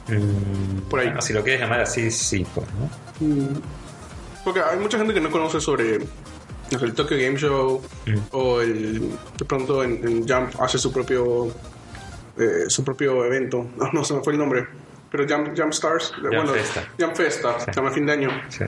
Mm, 0.07 0.89
Por 0.89 0.99
ahí. 0.99 1.07
bueno, 1.07 1.21
si 1.21 1.33
lo 1.33 1.43
quieres 1.43 1.61
llamar 1.61 1.81
así, 1.81 2.09
sí, 2.11 2.45
pues, 2.53 2.67
¿no? 2.79 3.61
Porque 4.43 4.61
hay 4.61 4.79
mucha 4.79 4.97
gente 4.97 5.13
que 5.13 5.21
no 5.21 5.29
conoce 5.29 5.59
sobre 5.59 5.99
no 5.99 6.79
sé, 6.79 6.85
el 6.85 6.93
Tokyo 6.93 7.17
Game 7.17 7.37
Show 7.37 7.81
o 8.31 8.61
el 8.61 9.11
de 9.37 9.45
pronto 9.45 9.83
en, 9.83 10.07
en 10.07 10.27
Jump 10.27 10.61
hace 10.61 10.77
su 10.77 10.91
propio 10.91 11.51
eh, 12.37 12.65
su 12.69 12.83
propio 12.83 13.25
evento. 13.25 13.67
No, 13.77 13.91
no 13.91 14.03
se 14.03 14.13
me 14.13 14.21
fue 14.21 14.33
el 14.33 14.39
nombre. 14.39 14.67
Pero 15.17 15.27
Jump, 15.27 15.57
Jump 15.57 15.73
Stars, 15.73 16.13
eh, 16.17 16.27
bueno, 16.27 16.53
Festa. 16.53 16.83
Jump 16.99 17.15
Festa, 17.15 17.59
se 17.59 17.71
llama 17.71 17.91
fin 17.91 18.05
de 18.05 18.13
año. 18.13 18.29
Sí. 18.49 18.65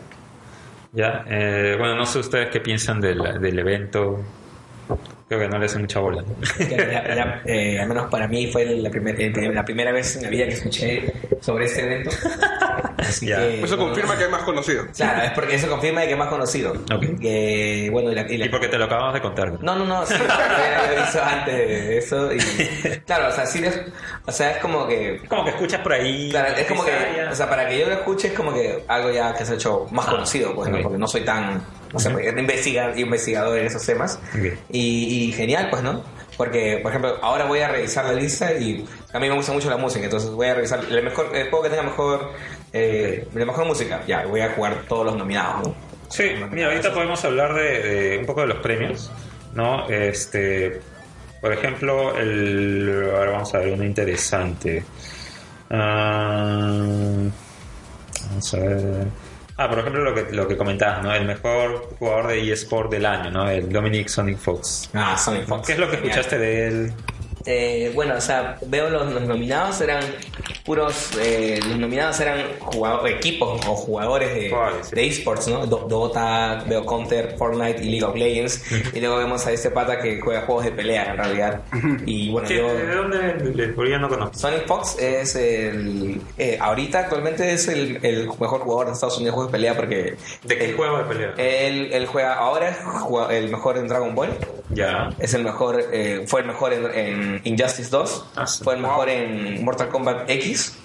Ya, 0.93 1.23
eh, 1.27 1.75
bueno, 1.77 1.95
no 1.95 2.05
sé 2.05 2.17
ustedes 2.17 2.49
qué 2.51 2.59
piensan 2.59 2.99
del, 2.99 3.19
del 3.39 3.59
evento. 3.59 4.17
Creo 5.29 5.41
que 5.41 5.47
no 5.47 5.57
le 5.59 5.65
hacen 5.67 5.81
mucha 5.81 5.99
bola. 5.99 6.23
eh, 7.45 7.77
al 7.79 7.87
menos 7.87 8.09
para 8.09 8.27
mí 8.27 8.47
fue 8.51 8.65
la, 8.65 8.89
primer- 8.89 9.19
eh, 9.21 9.31
la 9.53 9.63
primera 9.63 9.91
vez 9.91 10.15
en 10.17 10.23
la 10.23 10.29
vida 10.29 10.45
que 10.45 10.53
escuché 10.55 11.13
sobre 11.39 11.65
este 11.65 11.83
evento. 11.85 12.09
Así 12.97 13.27
que, 13.27 13.61
Eso 13.63 13.77
bueno, 13.77 13.93
confirma 13.93 14.17
que 14.17 14.23
hay 14.25 14.31
más 14.31 14.41
conocido. 14.43 14.85
Claro, 14.95 15.21
es 15.23 15.31
porque 15.31 15.55
eso 15.55 15.69
confirma 15.69 16.01
que 16.01 16.11
es 16.11 16.17
más 16.17 16.27
conocido. 16.29 16.73
Que, 17.21 17.89
bueno, 17.91 18.11
y 18.11 18.15
la, 18.15 18.21
y 18.29 18.37
la- 18.37 18.45
Y 18.45 18.49
porque 18.49 18.67
te 18.67 18.77
lo 18.77 18.85
acabamos 18.85 19.13
de 19.13 19.21
contar. 19.21 19.51
¿no? 19.53 19.59
No, 19.61 19.75
no, 19.77 19.85
no, 19.85 20.05
sí, 20.05 20.15
ya 20.17 20.91
lo 21.15 21.23
antes 21.23 21.55
de 21.55 21.97
eso. 21.99 22.33
Y, 22.33 22.37
claro, 23.05 23.29
o 23.29 23.31
sea, 23.31 23.45
sí, 23.45 23.63
es- 23.63 23.79
o 24.25 24.31
sea, 24.31 24.51
es 24.51 24.57
como 24.57 24.87
que 24.87 25.21
Como 25.29 25.43
que 25.45 25.51
escuchas 25.51 25.81
por 25.81 25.93
ahí. 25.93 26.29
Claro, 26.31 26.55
es 26.55 26.65
como 26.67 26.83
que, 26.83 26.91
o 27.31 27.35
sea, 27.35 27.47
para 27.49 27.67
que 27.69 27.79
yo 27.79 27.85
lo 27.87 27.93
escuche 27.93 28.27
es 28.29 28.33
como 28.33 28.53
que 28.53 28.83
algo 28.87 29.11
ya 29.11 29.33
que 29.33 29.45
se 29.45 29.53
ha 29.53 29.55
hecho 29.55 29.85
más 29.91 30.07
Ah, 30.07 30.11
conocido, 30.11 30.55
pues, 30.55 30.69
¿no? 30.69 30.81
porque 30.81 30.97
no 30.97 31.07
soy 31.07 31.21
tan, 31.21 31.61
sé, 31.97 32.09
porque 32.09 32.29
investiga, 32.29 32.93
investigador 32.95 33.57
en 33.57 33.65
esos 33.65 33.85
temas. 33.85 34.19
Y, 34.69 35.29
y 35.29 35.31
genial, 35.31 35.69
pues, 35.69 35.81
¿no? 35.81 36.03
Porque, 36.37 36.79
por 36.81 36.91
ejemplo, 36.91 37.17
ahora 37.21 37.45
voy 37.45 37.59
a 37.59 37.67
revisar 37.67 38.05
la 38.05 38.13
lista 38.13 38.53
y 38.53 38.85
a 39.11 39.19
mí 39.19 39.27
me 39.27 39.35
gusta 39.35 39.51
mucho 39.51 39.69
la 39.69 39.77
música, 39.77 40.05
entonces 40.05 40.29
voy 40.29 40.47
a 40.47 40.53
revisar 40.53 40.81
el 40.89 41.03
mejor, 41.03 41.35
el 41.35 41.49
juego 41.49 41.63
que 41.63 41.69
tenga 41.69 41.83
mejor, 41.83 42.31
eh, 42.71 43.27
la 43.33 43.45
mejor 43.45 43.65
música, 43.65 44.01
ya, 44.07 44.25
voy 44.25 44.41
a 44.41 44.51
jugar 44.51 44.83
todos 44.87 45.05
los 45.05 45.17
nominados, 45.17 45.67
¿no? 45.67 45.75
Sí, 46.07 46.31
mira, 46.51 46.67
ahorita 46.67 46.93
podemos 46.93 47.23
hablar 47.25 47.53
de, 47.55 47.79
de 47.81 48.17
un 48.19 48.25
poco 48.25 48.41
de 48.41 48.47
los 48.47 48.59
premios, 48.59 49.11
¿no? 49.53 49.89
Este, 49.89 50.79
por 51.41 51.53
ejemplo, 51.53 52.17
el, 52.17 53.11
ahora 53.15 53.31
vamos 53.31 53.53
a 53.53 53.59
ver 53.59 53.73
uno 53.73 53.83
interesante. 53.83 54.83
Ah, 55.69 56.83
vamos 58.29 58.53
a 58.53 58.57
ver. 58.57 59.07
Ah, 59.61 59.67
por 59.67 59.79
ejemplo, 59.79 60.01
lo 60.01 60.15
que, 60.15 60.31
lo 60.31 60.47
que 60.47 60.55
comentabas, 60.55 61.03
¿no? 61.03 61.13
El 61.13 61.25
mejor 61.25 61.89
jugador 61.99 62.27
de 62.27 62.49
eSport 62.49 62.89
del 62.89 63.05
año, 63.05 63.29
¿no? 63.29 63.49
El 63.49 63.67
Dominic 63.67 64.07
Sonic 64.07 64.37
Fox. 64.37 64.89
Ah, 64.93 65.17
Sonic 65.17 65.47
Fox. 65.47 65.67
¿Qué 65.67 65.73
es 65.73 65.79
lo 65.79 65.89
que 65.89 65.97
escuchaste 65.97 66.37
de 66.37 66.67
él? 66.69 66.93
Eh, 67.45 67.91
bueno, 67.95 68.15
o 68.17 68.21
sea, 68.21 68.57
veo 68.67 68.89
los, 68.89 69.11
los 69.13 69.23
nominados 69.23 69.79
eran 69.81 70.03
puros, 70.65 71.11
eh, 71.19 71.59
los 71.67 71.77
nominados 71.77 72.19
eran 72.19 72.41
equipos 73.07 73.65
o 73.65 73.75
jugadores 73.75 74.33
de, 74.35 74.49
¿Cuáles? 74.49 74.87
Sí. 74.87 74.95
de 74.95 75.07
esports, 75.07 75.47
¿no? 75.47 75.65
Do- 75.65 75.85
Dota, 75.89 76.63
veo 76.67 76.85
Counter, 76.85 77.35
Fortnite 77.37 77.83
y 77.83 77.89
League 77.89 78.03
of 78.03 78.15
Legends. 78.15 78.63
y 78.93 78.99
luego 78.99 79.17
vemos 79.17 79.45
a 79.47 79.51
este 79.51 79.71
pata 79.71 79.99
que 79.99 80.19
juega 80.21 80.41
juegos 80.41 80.65
de 80.65 80.71
pelea 80.71 81.11
en 81.11 81.17
realidad. 81.17 81.61
Y 82.05 82.29
bueno, 82.31 82.47
¿Qué- 82.47 82.57
yo... 82.57 82.73
¿De 82.73 82.95
dónde? 82.95 83.17
De- 83.51 83.67
Porque 83.73 83.97
no 83.97 84.09
conozco. 84.09 84.37
Sonic 84.37 84.65
Fox 84.67 84.97
es 84.99 85.35
el. 85.35 86.21
eh, 86.37 86.57
ahorita 86.59 86.99
actualmente 86.99 87.51
es 87.53 87.67
el, 87.67 87.99
el 88.03 88.27
mejor 88.39 88.61
jugador 88.61 88.87
de 88.87 88.93
Estados 88.93 89.17
Unidos 89.17 89.31
de 89.31 89.35
juegos 89.35 89.51
de 89.51 89.57
pelea 89.57 89.75
porque. 89.75 90.15
¿De 90.43 90.57
qué 90.57 90.73
juego 90.73 90.97
de 90.99 91.03
pelea? 91.05 91.33
Él, 91.37 91.89
él 91.93 92.05
juega 92.07 92.35
ahora, 92.35 92.69
es 92.69 92.77
jugua- 92.77 93.33
el 93.35 93.49
mejor 93.49 93.77
en 93.77 93.87
Dragon 93.87 94.13
Ball. 94.15 94.29
Ya. 94.71 95.09
Es 95.19 95.33
el 95.33 95.43
mejor, 95.43 95.83
eh, 95.91 96.23
fue 96.27 96.41
el 96.41 96.47
mejor 96.47 96.73
en, 96.73 96.85
en 96.93 97.28
Injustice 97.43 97.89
2, 97.89 98.25
Ah, 98.35 98.47
sí. 98.47 98.63
fue 98.63 98.75
el 98.75 98.81
mejor 98.81 99.09
en 99.09 99.63
Mortal 99.63 99.89
Kombat 99.89 100.29
X. 100.29 100.75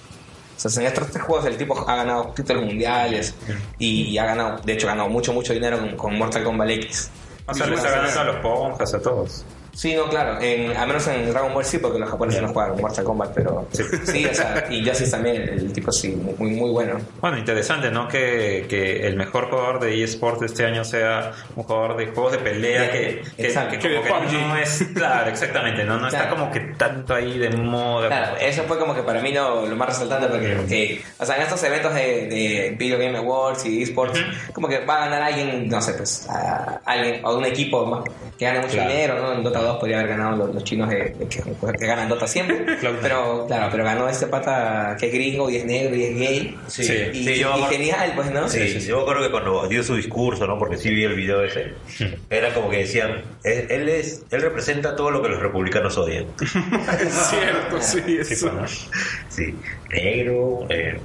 O 0.56 0.68
sea, 0.68 0.82
en 0.82 0.88
estos 0.88 1.10
tres 1.10 1.22
juegos 1.24 1.44
el 1.46 1.56
tipo 1.56 1.76
ha 1.88 1.96
ganado 1.96 2.32
títulos 2.34 2.64
mundiales 2.64 3.34
y 3.78 4.16
ha 4.18 4.24
ganado, 4.24 4.60
de 4.64 4.72
hecho, 4.72 4.86
ha 4.86 4.90
ganado 4.90 5.08
mucho, 5.10 5.32
mucho 5.32 5.52
dinero 5.52 5.78
con, 5.78 5.96
con 5.96 6.18
Mortal 6.18 6.44
Kombat 6.44 6.70
X. 6.70 7.10
O 7.46 7.52
sea, 7.54 7.66
le 7.66 7.74
está 7.74 7.90
ganando 7.90 8.20
a 8.20 8.24
los 8.24 8.36
Ponjas, 8.36 8.94
a 8.94 9.02
todos. 9.02 9.44
Sí, 9.74 9.94
no, 9.94 10.09
claro, 10.09 10.40
en, 10.40 10.76
al 10.76 10.86
menos 10.86 11.06
en 11.09 11.28
Dragon 11.30 11.52
Ball 11.52 11.64
sí, 11.64 11.78
porque 11.78 11.98
los 11.98 12.09
japoneses 12.09 12.40
no 12.42 12.48
juegan 12.52 12.80
Mortal 12.80 13.05
Kombat, 13.05 13.32
pero 13.34 13.66
sí, 14.05 14.24
o 14.24 14.34
sea, 14.34 14.66
y 14.70 14.86
Justice 14.86 15.10
también, 15.10 15.42
el 15.42 15.72
tipo 15.72 15.90
sí, 15.90 16.10
muy, 16.38 16.51
muy 16.51 16.70
bueno. 16.70 17.01
Bueno, 17.20 17.38
interesante, 17.38 17.90
¿no? 17.90 18.06
Que, 18.09 18.66
que 18.68 19.06
el 19.06 19.16
mejor 19.16 19.51
jugador 19.51 19.80
de 19.80 20.02
eSports 20.05 20.40
de 20.40 20.46
este 20.46 20.64
año 20.64 20.84
sea 20.84 21.32
un 21.56 21.64
jugador 21.64 21.96
de 21.96 22.06
juegos 22.06 22.32
de 22.32 22.38
pelea 22.38 22.90
que, 22.90 23.22
que, 23.36 23.48
que 23.78 24.01
como 24.09 24.24
no 24.30 24.56
es... 24.56 24.84
Claro, 24.94 25.28
exactamente, 25.30 25.84
¿no? 25.84 25.98
No 25.98 26.06
está 26.06 26.28
como 26.30 26.51
que 26.52 26.60
tanto 26.78 27.14
ahí 27.14 27.36
de 27.38 27.51
moda. 27.51 28.06
Claro, 28.09 28.36
eso 28.40 28.62
fue 28.64 28.78
como 28.78 28.94
que 28.94 29.02
para 29.02 29.20
mí 29.20 29.32
lo, 29.32 29.66
lo 29.66 29.74
más 29.76 29.88
resaltante 29.88 30.28
porque, 30.28 30.55
porque, 30.56 31.02
o 31.18 31.26
sea, 31.26 31.36
en 31.36 31.42
estos 31.42 31.62
eventos 31.64 31.92
de, 31.94 32.01
de 32.28 32.76
Video 32.78 32.98
Game 32.98 33.18
Awards 33.18 33.66
y 33.66 33.82
esports, 33.82 34.20
como 34.52 34.68
que 34.68 34.84
va 34.84 34.96
a 34.96 35.01
ganar 35.09 35.22
alguien, 35.22 35.68
no 35.68 35.82
sé, 35.82 35.94
pues, 35.94 36.28
a 36.30 36.80
alguien 36.84 37.24
o 37.24 37.36
un 37.36 37.44
equipo 37.44 37.84
más 37.86 38.05
que 38.38 38.44
gane 38.44 38.60
mucho 38.60 38.74
Claro. 38.74 38.90
dinero, 38.90 39.20
¿no? 39.20 39.32
En 39.34 39.42
Dota 39.42 39.63
2 39.64 39.78
podría 39.78 39.98
haber 40.00 40.10
ganado 40.10 40.36
los, 40.36 40.54
los 40.54 40.64
chinos 40.64 40.88
de, 40.88 40.96
de 41.10 41.26
que, 41.28 41.42
que 41.78 41.86
ganan 41.86 42.08
Dota 42.08 42.26
siempre, 42.26 42.64
Claro. 42.80 42.98
pero 43.02 43.44
claro, 43.46 43.68
pero 43.70 43.84
ganó 43.84 44.08
este 44.08 44.26
pata 44.26 44.96
que 44.98 45.06
es 45.06 45.12
gringo 45.12 45.50
y 45.50 45.56
es 45.56 45.64
negro 45.64 45.94
y 45.96 46.04
es 46.04 46.16
gay. 46.16 46.58
Sí, 46.68 46.84
Sí. 46.84 46.92
Y, 47.12 47.24
sí, 47.24 47.38
yo 47.38 47.52
me 47.52 47.58
y 47.60 47.62
acuerdo- 47.62 47.68
genial, 47.70 48.12
pues, 48.14 48.30
¿no? 48.32 48.48
Sí, 48.48 48.78
yo 48.86 49.04
creo 49.06 49.22
que 49.22 49.30
cuando 49.30 49.66
dio 49.68 49.82
su 49.82 49.96
discurso, 49.96 50.46
¿no? 50.46 50.58
Porque 50.58 50.76
sí 50.76 50.90
vi 50.90 51.04
el 51.04 51.14
video 51.14 51.42
ese, 51.42 51.74
era 52.30 52.52
como 52.54 52.70
que 52.70 52.78
decían, 52.78 53.22
él, 53.42 53.66
él 53.70 53.88
es, 53.88 54.24
él 54.30 54.42
representa 54.42 54.94
todo 54.96 55.10
lo 55.10 55.22
que 55.22 55.28
los 55.30 55.40
republicanos 55.40 55.96
odian. 55.98 56.26
Es 56.40 56.50
cierto, 57.30 57.80
sí, 57.80 58.02
eso. 58.20 58.50
pues. 58.58 58.88
Sí, 59.28 59.54
negro, 59.90 60.66
eh, 60.68 60.98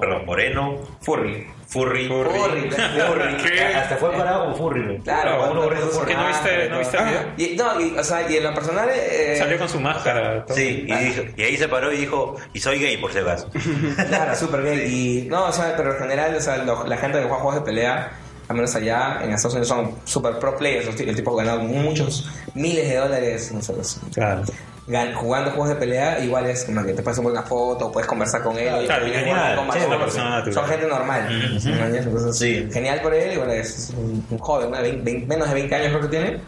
perdón, 0.00 0.26
moreno, 0.26 0.78
Furry. 1.02 1.46
Furry. 1.74 2.08
Furry. 2.08 2.38
Furry, 2.38 2.70
furry. 2.70 3.36
¿Qué? 3.42 3.60
Hasta 3.64 3.96
fue 3.96 4.12
parado 4.12 4.44
como 4.44 4.56
furry. 4.56 4.98
Claro, 5.00 5.38
Como 5.38 5.42
uno 5.52 5.60
cuando- 5.60 5.62
gorrito 5.80 5.90
¿Por 5.98 6.06
qué 6.06 6.14
no 6.14 6.26
viste, 6.28 6.68
no 6.70 6.78
viste 6.78 6.96
el 6.96 7.04
video? 7.04 7.22
Y, 7.36 7.56
no, 7.56 7.80
y, 7.80 7.98
o 7.98 8.04
sea, 8.04 8.30
y 8.30 8.36
en 8.36 8.44
lo 8.44 8.54
personal... 8.54 8.88
eh, 8.92 9.36
Salió 9.38 9.58
con 9.58 9.68
su 9.68 9.80
máscara. 9.80 10.44
todo. 10.46 10.56
Sí, 10.56 10.86
y, 10.88 10.94
dijo- 10.94 11.22
y 11.36 11.42
ahí 11.42 11.56
se 11.56 11.68
paró 11.68 11.92
y 11.92 11.96
dijo, 11.98 12.36
y 12.52 12.60
soy 12.60 12.78
gay 12.78 12.96
por 12.96 13.12
si 13.12 13.18
acaso. 13.18 13.50
Claro, 14.08 14.34
súper 14.36 14.62
gay. 14.62 14.86
Y 15.24 15.28
no, 15.28 15.46
o 15.46 15.52
sea, 15.52 15.74
pero 15.76 15.92
en 15.92 15.98
general, 15.98 16.34
o 16.36 16.40
sea, 16.40 16.56
lo- 16.58 16.86
la 16.86 16.96
gente 16.96 17.18
que 17.18 17.24
juega 17.24 17.40
juegos 17.42 17.56
de 17.56 17.60
pelea, 17.66 18.12
al 18.48 18.54
menos 18.56 18.74
allá 18.74 19.20
en 19.22 19.32
Estados 19.32 19.54
Unidos, 19.54 19.68
son 19.68 19.94
super 20.04 20.38
pro 20.38 20.56
players. 20.56 20.88
El 21.00 21.16
tipo 21.16 21.38
ha 21.38 21.44
ganado 21.44 21.60
muchos 21.60 22.30
miles 22.54 22.88
de 22.88 22.96
dólares 22.96 23.50
no 23.52 23.60
sé, 23.62 23.72
Claro. 24.14 24.42
Gan- 24.88 25.14
jugando 25.14 25.50
juegos 25.50 25.68
de 25.70 25.74
pelea. 25.76 26.18
Igual 26.20 26.46
es 26.46 26.64
como 26.64 26.84
que 26.84 26.92
te 26.92 27.02
puedes 27.02 27.16
tomar 27.16 27.32
una 27.32 27.42
foto, 27.42 27.90
puedes 27.92 28.06
conversar 28.08 28.42
con 28.42 28.56
él. 28.58 28.86
Claro. 28.86 29.06
Son 30.52 30.66
gente 30.66 30.86
normal. 30.86 31.28
¿sí? 31.60 31.70
Entonces, 31.72 32.38
Sí. 32.38 32.68
Genial 32.72 33.00
por 33.00 33.14
él. 33.14 33.32
Y 33.34 33.36
bueno, 33.36 33.52
es 33.52 33.92
un, 33.96 34.24
un 34.30 34.38
joven, 34.38 34.70
¿no? 34.70 34.76
De 34.76 34.82
20 34.82 35.02
20 35.04 35.26
menos 35.26 35.48
de 35.48 35.54
20 35.54 35.74
años 35.74 35.88
creo 35.88 36.00
que 36.02 36.08
tiene. 36.08 36.40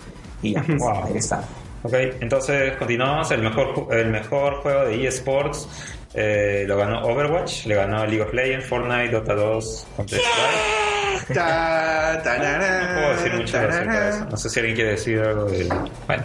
Y 0.42 0.52
ya, 0.54 0.62
pues, 0.62 0.78
Wow. 0.78 1.04
ahí 1.06 1.16
está. 1.16 1.42
Ok, 1.82 1.94
entonces 2.20 2.76
continuamos. 2.76 3.30
El 3.30 3.42
mejor, 3.42 3.88
el 3.92 4.08
mejor 4.08 4.56
juego 4.62 4.84
de 4.86 5.06
eSports 5.06 5.68
eh, 6.14 6.64
lo 6.66 6.76
ganó 6.76 7.02
Overwatch, 7.06 7.66
le 7.66 7.74
ganó 7.74 8.04
League 8.06 8.22
of 8.22 8.32
Legends, 8.32 8.66
Fortnite, 8.66 9.10
Dota 9.10 9.34
2, 9.34 9.86
Counter-Strike. 9.96 11.34
Ta, 11.34 12.20
tarara, 12.22 12.82
No 12.94 13.00
puedo 13.00 13.16
decir 13.16 13.34
mucho 13.34 13.58
acerca 13.58 14.00
de 14.00 14.08
eso. 14.10 14.24
No 14.30 14.36
sé 14.36 14.50
si 14.50 14.58
alguien 14.60 14.76
quiere 14.76 14.90
decir 14.92 15.20
algo 15.20 15.44
de. 15.44 15.68
Bueno. 16.06 16.24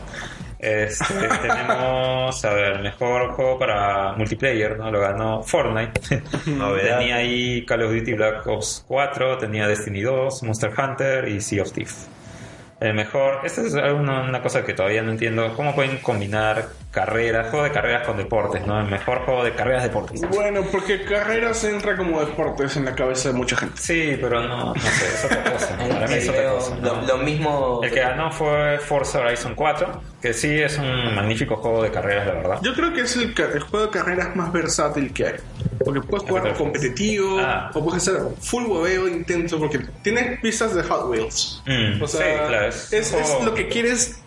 Este, 0.62 1.28
tenemos, 1.42 2.46
a 2.46 2.54
ver, 2.54 2.84
mejor 2.84 3.32
juego 3.32 3.58
para 3.58 4.14
multiplayer, 4.14 4.78
¿no? 4.78 4.92
Lo 4.92 5.00
ganó 5.00 5.42
Fortnite. 5.42 6.22
Novedad. 6.46 7.00
tenía 7.00 7.16
ahí 7.16 7.66
Call 7.66 7.82
of 7.82 7.92
Duty 7.92 8.14
Black 8.14 8.46
Ops 8.46 8.86
4, 8.88 9.40
tenía 9.40 9.68
Destiny 9.68 10.02
2, 10.02 10.44
Monster 10.44 10.72
Hunter 10.78 11.28
y 11.28 11.42
Sea 11.42 11.64
of 11.64 11.72
Thieves. 11.72 12.08
El 12.80 12.94
mejor, 12.94 13.40
esta 13.44 13.62
es 13.62 13.74
una, 13.74 14.22
una 14.22 14.42
cosa 14.44 14.64
que 14.64 14.74
todavía 14.74 15.02
no 15.02 15.10
entiendo, 15.10 15.52
¿cómo 15.56 15.74
pueden 15.74 15.98
combinar 15.98 16.68
carreras, 16.92 17.50
juego 17.50 17.64
de 17.64 17.72
carreras 17.72 18.06
con 18.06 18.18
deportes, 18.18 18.66
¿no? 18.68 18.80
El 18.80 18.88
mejor 18.88 19.20
juego 19.26 19.44
de 19.44 19.54
carreras 19.54 19.84
deportes. 19.84 20.22
Bueno, 20.30 20.62
porque 20.72 21.04
carreras 21.06 21.64
entra 21.64 21.96
como 21.96 22.20
deportes 22.20 22.76
en 22.76 22.86
la 22.86 22.94
cabeza 22.94 23.30
de 23.30 23.36
mucha 23.36 23.56
gente. 23.56 23.78
Sí, 23.82 24.18
pero 24.20 24.42
no, 24.44 24.74
no 24.74 24.76
sé, 24.76 25.06
es 25.06 25.26
otra 25.26 25.44
cosa. 25.54 25.78
Para 25.90 26.08
mí 26.08 26.14
es 26.16 26.30
otra 26.30 26.50
cosa. 26.52 26.76
lo, 26.82 26.96
¿no? 26.98 27.08
lo 27.08 27.18
mismo. 27.20 27.80
El 27.84 27.92
que 27.92 28.00
ganó 28.02 28.32
fue 28.32 28.78
Forza 28.80 29.20
Horizon 29.20 29.56
4, 29.56 30.02
que 30.22 30.34
sí 30.34 30.50
es 30.62 30.78
un 30.78 31.16
magnífico 31.16 31.56
juego 31.56 31.82
de 31.84 31.92
carreras, 31.92 32.28
la 32.28 32.34
verdad. 32.34 32.60
Yo 32.62 32.74
creo 32.74 32.94
que 32.94 33.02
es 33.02 33.16
el, 33.16 33.34
ca- 33.34 33.50
el 33.54 33.62
juego 33.62 33.86
de 33.88 33.92
carreras 33.92 34.36
más 34.36 34.52
versátil 34.52 35.14
que 35.14 35.28
hay. 35.28 35.34
Porque 35.84 36.02
puedes 36.02 36.28
jugar 36.30 36.54
competitivo 36.56 37.40
Ah. 37.40 37.72
o 37.74 37.84
puedes 37.84 38.08
hacer 38.08 38.22
full 38.42 38.66
hueveo 38.66 39.08
intenso 39.08 39.58
porque 39.58 39.80
tienes 40.04 40.40
pistas 40.42 40.76
de 40.76 40.84
Hot 40.84 41.10
Wheels. 41.10 41.64
Mm, 41.66 42.02
o 42.04 42.08
sea, 42.08 42.22
sí, 42.22 42.48
claro, 42.48 42.68
es 42.68 43.44
lo 43.44 43.54
que 43.54 43.68
quieres. 43.68 44.22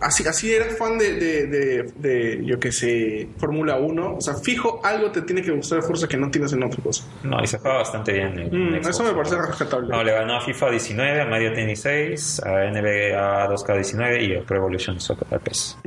Así, 0.00 0.26
así 0.28 0.52
eres 0.54 0.78
fan 0.78 0.96
de, 0.96 1.14
de, 1.14 1.46
de, 1.48 1.82
de, 1.96 2.44
yo 2.44 2.58
que 2.60 2.70
sé, 2.70 3.28
Fórmula 3.38 3.76
1. 3.76 4.16
O 4.16 4.20
sea, 4.20 4.34
fijo, 4.34 4.80
algo 4.84 5.10
te 5.10 5.22
tiene 5.22 5.42
que 5.42 5.50
gustar 5.50 5.80
de 5.80 5.86
fuerza 5.86 6.06
que 6.06 6.16
no 6.16 6.30
tienes 6.30 6.52
en 6.52 6.62
otra 6.62 6.80
cosa. 6.82 7.04
No, 7.24 7.42
y 7.42 7.46
se 7.48 7.58
juega 7.58 7.78
bastante 7.78 8.12
bien. 8.12 8.38
en- 8.38 8.48
Mm, 8.70 8.74
en 8.76 8.88
eso 8.88 9.02
me 9.02 9.12
parece 9.12 9.36
respetable. 9.36 9.88
No, 9.88 10.02
le 10.04 10.12
ganó 10.12 10.36
a 10.36 10.40
FIFA 10.40 10.70
19, 10.70 11.20
a 11.20 11.26
Mario 11.26 11.52
Tennis 11.52 11.80
6, 11.80 12.42
a 12.44 12.64
NBA 12.70 13.48
2K19 13.48 14.22
y 14.28 14.36
a 14.36 14.42
Pro 14.42 14.56
Evolution 14.58 15.00
Soccer 15.00 15.26
al 15.32 15.40
PES. 15.40 15.78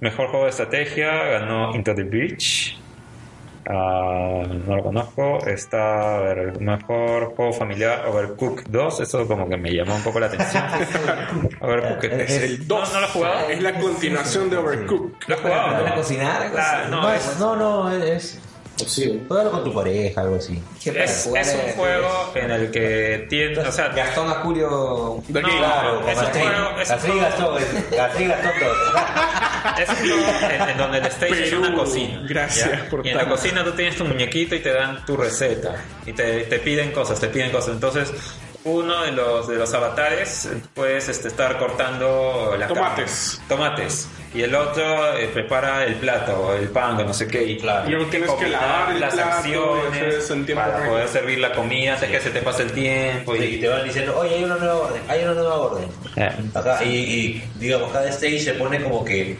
Mejor 0.00 0.28
juego 0.28 0.44
de 0.44 0.50
estrategia 0.50 1.12
ganó 1.12 1.74
Into 1.74 1.94
the 1.94 2.02
Breach. 2.04 2.78
Ah, 3.68 4.42
no 4.66 4.76
lo 4.76 4.82
conozco. 4.82 5.38
Está 5.46 6.16
a 6.16 6.20
ver, 6.20 6.38
el 6.38 6.60
mejor 6.60 7.34
juego 7.34 7.52
familiar 7.52 8.06
Overcooked 8.06 8.66
2. 8.68 9.00
Eso 9.00 9.26
como 9.26 9.48
que 9.48 9.56
me 9.56 9.72
llamó 9.74 9.94
un 9.96 10.02
poco 10.02 10.20
la 10.20 10.26
atención. 10.26 10.64
Overcooked 11.60 12.20
es 12.20 12.30
el 12.42 12.66
2. 12.68 12.92
¿No, 12.92 13.00
lo 13.00 13.06
has 13.06 13.12
jugado? 13.12 13.48
Es 13.48 13.62
la 13.62 13.72
continuación 13.80 14.50
de 14.50 14.56
Overcooked. 14.58 15.14
¿Lo 15.28 15.34
has 15.34 15.40
jugado? 15.40 15.72
¿Para 15.72 15.88
no? 15.90 15.94
cocinar? 15.96 16.42
algo 16.42 16.56
Ah, 16.58 16.80
así? 16.82 16.90
no, 16.90 17.02
Más- 17.02 17.26
es, 17.32 17.40
no, 17.40 17.56
no, 17.56 17.90
es. 17.92 18.40
Posible. 18.78 19.20
Juégalo 19.28 19.50
con 19.52 19.64
tu 19.64 19.72
pareja, 19.74 20.20
algo 20.22 20.36
así. 20.36 20.60
¿Qué 20.82 20.92
para 20.92 21.04
es, 21.04 21.26
es 21.26 21.54
un 21.54 21.72
juego 21.76 22.32
en 22.34 22.50
el 22.50 22.70
que 22.70 23.26
tiene. 23.30 23.58
O 23.58 23.70
sea, 23.72 23.88
Gastón 23.88 24.28
a 24.30 24.34
Julio. 24.36 25.22
De 25.28 25.42
No. 25.42 25.48
Claro, 25.48 26.08
es 26.08 26.16
un 26.18 26.22
Gastón. 26.24 26.42
juego- 26.42 26.80
es 26.80 26.90
un 26.90 26.96
Gastón, 26.96 27.20
Gastón, 27.20 27.54
Gastón, 27.96 28.28
Gastón, 28.28 28.52
todo. 28.60 28.74
Es 29.80 29.88
un 29.88 29.96
juego 29.96 30.22
en, 30.50 30.68
en 30.68 30.76
donde 30.78 30.98
el 30.98 31.06
stage 31.06 31.32
es 31.44 31.50
Perú, 31.50 31.62
una 31.62 31.74
cocina. 31.74 32.22
gracias 32.28 32.70
¿ya? 32.70 32.88
por 32.90 33.04
Y 33.04 33.08
en 33.10 33.16
la 33.16 33.22
tanto. 33.22 33.36
cocina 33.36 33.64
tú 33.64 33.72
tienes 33.72 33.96
tu 33.96 34.04
muñequito 34.04 34.54
y 34.54 34.60
te 34.60 34.72
dan 34.72 35.04
tu 35.06 35.16
receta. 35.16 35.74
Y 36.06 36.12
te, 36.12 36.40
te 36.44 36.58
piden 36.58 36.92
cosas, 36.92 37.18
te 37.18 37.28
piden 37.28 37.50
cosas. 37.50 37.70
Entonces, 37.70 38.12
uno 38.64 39.02
de 39.02 39.12
los, 39.12 39.48
de 39.48 39.56
los 39.56 39.72
avatares 39.74 40.48
puedes 40.74 41.08
este, 41.08 41.28
estar 41.28 41.58
cortando 41.58 42.54
la 42.58 42.68
Tomates. 42.68 43.40
carne. 43.48 43.48
Tomates. 43.48 44.08
Y 44.34 44.42
el 44.42 44.54
otro 44.54 45.16
eh, 45.16 45.28
prepara 45.32 45.84
el 45.84 45.94
plato, 45.94 46.54
el 46.54 46.68
pan, 46.68 46.98
o 47.00 47.04
no 47.04 47.14
sé 47.14 47.28
qué. 47.28 47.44
Y 47.44 47.56
Claro. 47.56 47.88
Y 47.88 47.92
luego 47.92 48.10
tienes 48.10 48.30
que 48.32 48.48
lavar 48.48 48.90
el 48.92 49.00
las 49.00 49.14
plato 49.14 49.30
acciones 49.30 50.14
eso 50.14 50.34
en 50.34 50.44
tiempo 50.44 50.64
para 50.64 50.88
poder 50.88 51.08
servir 51.08 51.38
la 51.38 51.52
comida 51.52 51.94
antes 51.94 52.10
que 52.10 52.20
se 52.20 52.30
te 52.30 52.42
pase 52.42 52.64
el 52.64 52.72
tiempo. 52.72 53.36
Y 53.36 53.44
Y, 53.44 53.60
te 53.60 53.68
van 53.68 53.84
diciendo, 53.84 54.18
oye, 54.18 54.34
hay 54.34 54.44
una 54.44 54.56
nueva 54.56 54.74
orden, 54.74 55.02
hay 55.08 55.22
una 55.22 55.34
nueva 55.34 55.54
orden. 55.56 55.88
Eh. 56.16 56.30
Acá, 56.52 56.84
y, 56.84 56.88
y, 56.88 57.44
digamos, 57.60 57.92
cada 57.92 58.08
stage 58.08 58.40
se 58.40 58.54
pone 58.54 58.82
como 58.82 59.04
que 59.04 59.36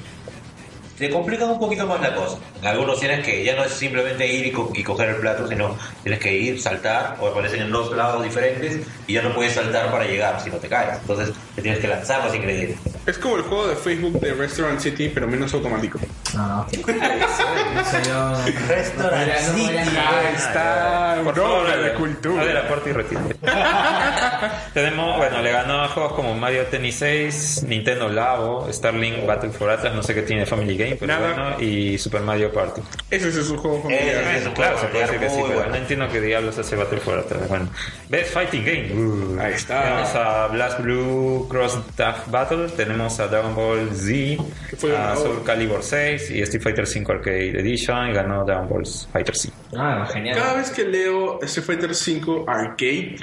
te 0.99 1.11
complican 1.11 1.51
un 1.51 1.59
poquito 1.59 1.87
más 1.87 2.01
la 2.01 2.15
cosa. 2.15 2.39
En 2.61 2.69
algunos 2.69 3.01
tienes 3.01 3.25
que, 3.25 3.43
ya 3.45 3.57
no 3.57 3.65
es 3.65 3.73
simplemente 3.73 4.27
ir 4.33 4.47
y, 4.47 4.53
co- 4.53 4.71
y 4.75 4.83
coger 4.83 5.09
el 5.11 5.17
plato, 5.17 5.47
sino 5.49 5.77
tienes 6.03 6.21
que 6.21 6.33
ir, 6.37 6.61
saltar, 6.61 7.17
o 7.21 7.29
aparecen 7.29 7.63
en 7.63 7.71
dos 7.73 7.91
lados 7.97 8.23
diferentes, 8.23 8.79
y 9.07 9.13
ya 9.15 9.23
no 9.23 9.35
puedes 9.35 9.55
saltar 9.55 9.91
para 9.91 10.05
llegar, 10.05 10.41
si 10.41 10.51
no 10.51 10.57
te 10.57 10.69
caes. 10.69 10.99
Entonces 11.01 11.33
te 11.57 11.63
tienes 11.63 11.81
que 11.81 11.89
lanzar 11.89 12.25
los 12.25 12.35
ingredientes. 12.35 12.79
Es 13.07 13.19
como 13.19 13.37
el 13.37 13.43
juego 13.43 13.67
de 13.69 13.77
Facebook 13.77 14.19
de 14.21 14.33
Restaurant 14.35 14.81
City, 14.81 15.11
pero 15.13 15.27
menos 15.27 15.53
automático. 15.53 15.99
No. 16.35 16.67
Restaurant 17.75 18.97
no 18.99 19.09
podría 19.11 19.39
City. 19.39 19.71
Ahí 19.77 20.35
está, 20.35 21.21
Por 21.23 21.35
bro, 21.35 21.67
hable- 21.69 21.95
cultura. 21.95 22.43
hable 22.43 22.55
la 22.55 22.69
puerta 22.69 22.89
y 22.91 22.93
retírate. 22.93 23.37
Tenemos, 24.75 25.17
bueno, 25.17 25.43
le 25.43 25.53
ganó 25.53 25.83
a 25.83 25.89
juegos 25.89 26.13
como 26.15 26.35
Mario 26.35 26.65
Tennis 26.67 26.97
6, 26.97 27.65
Nintendo 27.69 28.09
Labo, 28.09 28.69
Starlink 28.73 29.27
Battle 29.27 29.51
for 29.51 29.71
Atlas, 29.71 29.95
no 29.95 30.03
sé 30.03 30.15
qué 30.15 30.23
tiene 30.23 30.47
Family 30.47 30.77
Game, 30.77 30.94
Nada. 31.03 31.33
bueno, 31.55 31.61
y 31.61 31.99
Super 31.99 32.23
Mario 32.23 32.53
Party. 32.53 32.81
Ese 33.11 33.29
es 33.29 33.51
un 33.51 33.59
juego 33.59 33.83
familiar. 33.83 34.53
Claro, 34.55 34.77
juego 34.77 34.79
se 34.81 34.87
puede 34.89 35.05
decir 35.05 35.21
que 35.21 35.29
sí, 35.31 35.37
muy 35.37 35.43
pero 35.49 35.55
bueno. 35.61 35.71
no 35.73 35.77
entiendo 35.77 36.09
qué 36.11 36.21
diablos 36.21 36.59
hace 36.59 36.77
Battle 36.77 37.01
for 37.01 37.19
Atlas. 37.19 37.49
Bueno, 37.49 37.69
Best 38.09 38.33
Fighting 38.33 38.65
Game. 38.65 38.93
Uh, 38.95 39.41
Ahí 39.41 39.53
está. 39.55 39.83
Tenemos 39.83 40.15
a 40.15 40.47
Blast 40.49 40.81
Blue 40.81 41.47
Cross 41.49 41.79
Tag 41.97 42.31
Battle, 42.31 42.69
tenemos 42.71 43.19
a 43.21 43.29
Dragon 43.29 43.55
Ball 43.55 43.91
Z, 43.95 44.43
a. 44.97 45.17
Soul 45.17 45.43
Calibur 45.45 45.83
6 45.83 46.31
y 46.31 46.43
Street 46.43 46.63
Fighter 46.63 46.87
5 46.87 47.13
Arcade 47.13 47.61
Edition 47.61 48.09
y 48.11 48.13
ganó 48.13 48.45
Dragon 48.45 48.69
Ball 48.69 48.83
Fighter 49.13 49.37
Z. 49.37 49.53
Ah, 49.77 50.07
genial. 50.13 50.37
Cada 50.37 50.55
vez 50.57 50.71
que 50.71 50.85
leo 50.85 51.41
Street 51.43 51.67
Fighter 51.67 51.91
V 51.91 52.45
Arcade, 52.47 53.17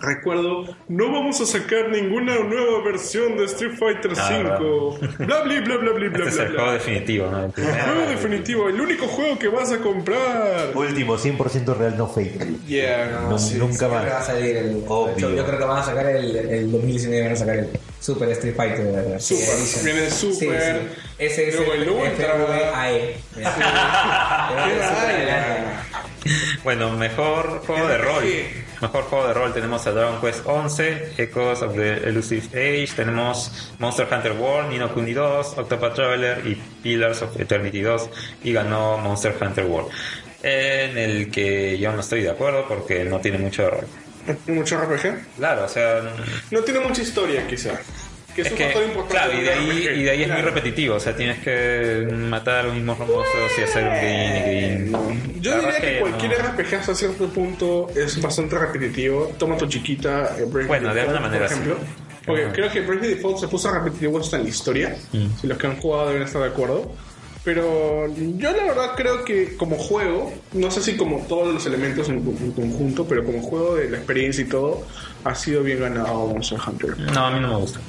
recuerdo, 0.00 0.64
no 0.88 1.12
vamos 1.12 1.40
a 1.40 1.46
sacar 1.46 1.88
ninguna 1.90 2.34
nueva 2.38 2.82
versión 2.84 3.36
de 3.36 3.44
Street 3.44 3.72
Fighter 3.78 4.12
Ah, 4.16 4.58
V. 4.58 5.08
Bla, 5.24 5.42
bla, 5.42 5.60
bla, 5.60 5.76
bla, 5.78 5.92
bla, 5.92 6.08
bla, 6.10 6.24
Este 6.24 6.28
es 6.28 6.34
bla, 6.36 6.44
el 6.44 6.52
bla. 6.52 6.62
juego 6.62 6.73
definitivo, 6.74 7.26
¿no? 7.30 7.44
El 7.44 7.52
Juego 7.54 8.06
definitivo, 8.08 8.68
el 8.68 8.80
único 8.80 9.06
juego 9.08 9.38
que 9.38 9.48
vas 9.48 9.72
a 9.72 9.78
comprar. 9.78 10.70
Último, 10.74 11.16
100% 11.16 11.76
real, 11.76 11.96
no 11.96 12.06
fake. 12.08 12.64
Yeah, 12.66 13.26
No, 13.28 13.38
sí. 13.38 13.54
nunca 13.56 13.88
Creo 13.88 13.90
que 13.90 13.96
va 13.96 14.16
a 14.16 14.18
más. 14.18 14.26
salir 14.26 14.56
el. 14.56 14.84
Obvio. 14.86 15.30
Yo, 15.34 15.44
creo 15.46 15.58
que 15.58 15.64
van 15.64 15.78
a 15.78 15.82
sacar 15.84 16.06
el, 16.06 16.36
el 16.36 16.70
2019, 16.70 17.22
van 17.24 17.32
a 17.32 17.36
sacar 17.36 17.56
el 17.56 17.68
Super 18.00 18.28
Street 18.30 18.54
Fighter. 18.54 19.20
Super, 19.20 19.46
viene 19.84 20.10
Super, 20.10 20.60
Sí, 20.60 20.88
sí. 20.90 21.00
Ese 21.18 21.48
es 21.48 21.54
luego 21.56 21.72
el, 21.74 21.82
el 21.82 21.88
Ultra. 21.90 22.34
FVAE. 22.34 23.16
Mira. 23.36 23.54
Bueno, 26.62 26.90
mejor 26.92 27.62
juego 27.66 27.86
de 27.88 27.98
rol. 27.98 28.24
Mejor 28.80 29.04
juego 29.04 29.28
de 29.28 29.34
rol 29.34 29.52
tenemos 29.54 29.86
a 29.86 29.92
Dragon 29.92 30.20
Quest 30.20 30.46
11, 30.46 31.12
Echoes 31.18 31.62
of 31.62 31.74
the 31.74 32.08
Elusive 32.08 32.48
Age, 32.52 32.92
tenemos 32.96 33.72
Monster 33.78 34.06
Hunter 34.10 34.32
World, 34.32 34.70
Nino 34.70 34.92
Kuni 34.92 35.12
2, 35.12 35.58
Octopath 35.58 35.94
Traveler 35.94 36.46
y 36.46 36.54
Pillars 36.82 37.22
of 37.22 37.38
Eternity 37.38 37.80
2 37.80 38.10
y 38.44 38.52
ganó 38.52 38.98
Monster 38.98 39.36
Hunter 39.40 39.64
World. 39.64 39.90
En 40.42 40.98
el 40.98 41.30
que 41.30 41.78
yo 41.78 41.92
no 41.92 42.00
estoy 42.00 42.22
de 42.22 42.30
acuerdo 42.30 42.66
porque 42.68 43.04
no 43.04 43.20
tiene 43.20 43.38
mucho 43.38 43.62
de 43.62 43.70
rol. 43.70 43.86
Mucho 44.46 44.78
RPG. 44.78 45.36
Claro, 45.36 45.64
o 45.64 45.68
sea, 45.68 46.02
No 46.50 46.60
tiene 46.60 46.80
mucha 46.80 47.02
historia, 47.02 47.46
quizá. 47.46 47.80
Que 48.34 48.40
es, 48.42 48.46
es 48.48 48.52
un 48.52 48.58
que, 48.58 48.64
factor 48.64 48.82
importante. 48.84 49.14
claro, 49.14 49.32
y 49.40 49.42
de 49.44 49.50
ahí, 49.52 49.88
y 50.00 50.02
de 50.02 50.10
ahí 50.10 50.22
es 50.22 50.28
muy 50.28 50.42
repetitivo, 50.42 50.96
o 50.96 51.00
sea, 51.00 51.14
tienes 51.14 51.38
que 51.38 52.08
matar 52.12 52.56
a 52.56 52.62
los 52.64 52.74
mismos 52.74 52.98
famosos 52.98 53.26
y 53.58 53.62
hacer 53.62 53.84
un 53.84 53.90
green 53.90 54.36
y 54.36 54.90
green. 54.90 55.40
Yo 55.42 55.50
La 55.52 55.56
diría 55.58 55.80
que 55.80 55.94
es 55.96 56.00
cualquier 56.00 56.42
no. 56.42 56.48
RPG 56.50 56.74
hasta 56.74 56.94
cierto 56.94 57.28
punto 57.28 57.88
es 57.94 58.20
bastante 58.20 58.58
repetitivo. 58.58 59.32
Toma 59.38 59.56
tu 59.56 59.66
chiquita, 59.66 60.34
eh, 60.38 60.44
Bravely 60.46 60.66
Bueno, 60.68 60.92
de 60.94 61.00
alguna 61.02 61.20
manera 61.20 61.46
por 61.46 61.52
ejemplo. 61.52 61.76
sí. 61.80 62.02
Porque 62.26 62.42
Ajá. 62.44 62.52
creo 62.54 62.70
que 62.72 62.80
Bravely 62.80 63.08
Default 63.16 63.38
se 63.38 63.48
puso 63.48 63.70
repetitivo 63.70 64.18
hasta 64.18 64.36
en 64.38 64.44
la 64.44 64.48
historia. 64.48 64.96
Mm. 65.12 65.26
Si 65.40 65.46
los 65.46 65.58
que 65.58 65.66
han 65.66 65.76
jugado 65.76 66.08
deben 66.08 66.22
estar 66.22 66.40
de 66.42 66.48
acuerdo. 66.48 66.90
Pero 67.44 68.06
yo 68.16 68.52
la 68.56 68.62
verdad 68.64 68.92
creo 68.96 69.22
que 69.22 69.54
como 69.58 69.76
juego, 69.76 70.32
no 70.54 70.70
sé 70.70 70.80
si 70.80 70.96
como 70.96 71.18
todos 71.28 71.52
los 71.52 71.66
elementos 71.66 72.08
en, 72.08 72.16
en 72.16 72.52
conjunto, 72.52 73.06
pero 73.06 73.22
como 73.22 73.42
juego 73.42 73.74
de 73.76 73.90
la 73.90 73.98
experiencia 73.98 74.42
y 74.42 74.48
todo, 74.48 74.82
ha 75.24 75.34
sido 75.34 75.62
bien 75.62 75.80
ganado 75.80 76.26
Monster 76.28 76.58
Hunter. 76.66 76.98
No, 76.98 77.26
a 77.26 77.30
mí 77.30 77.40
no 77.40 77.48
me 77.48 77.56
gusta. 77.56 77.80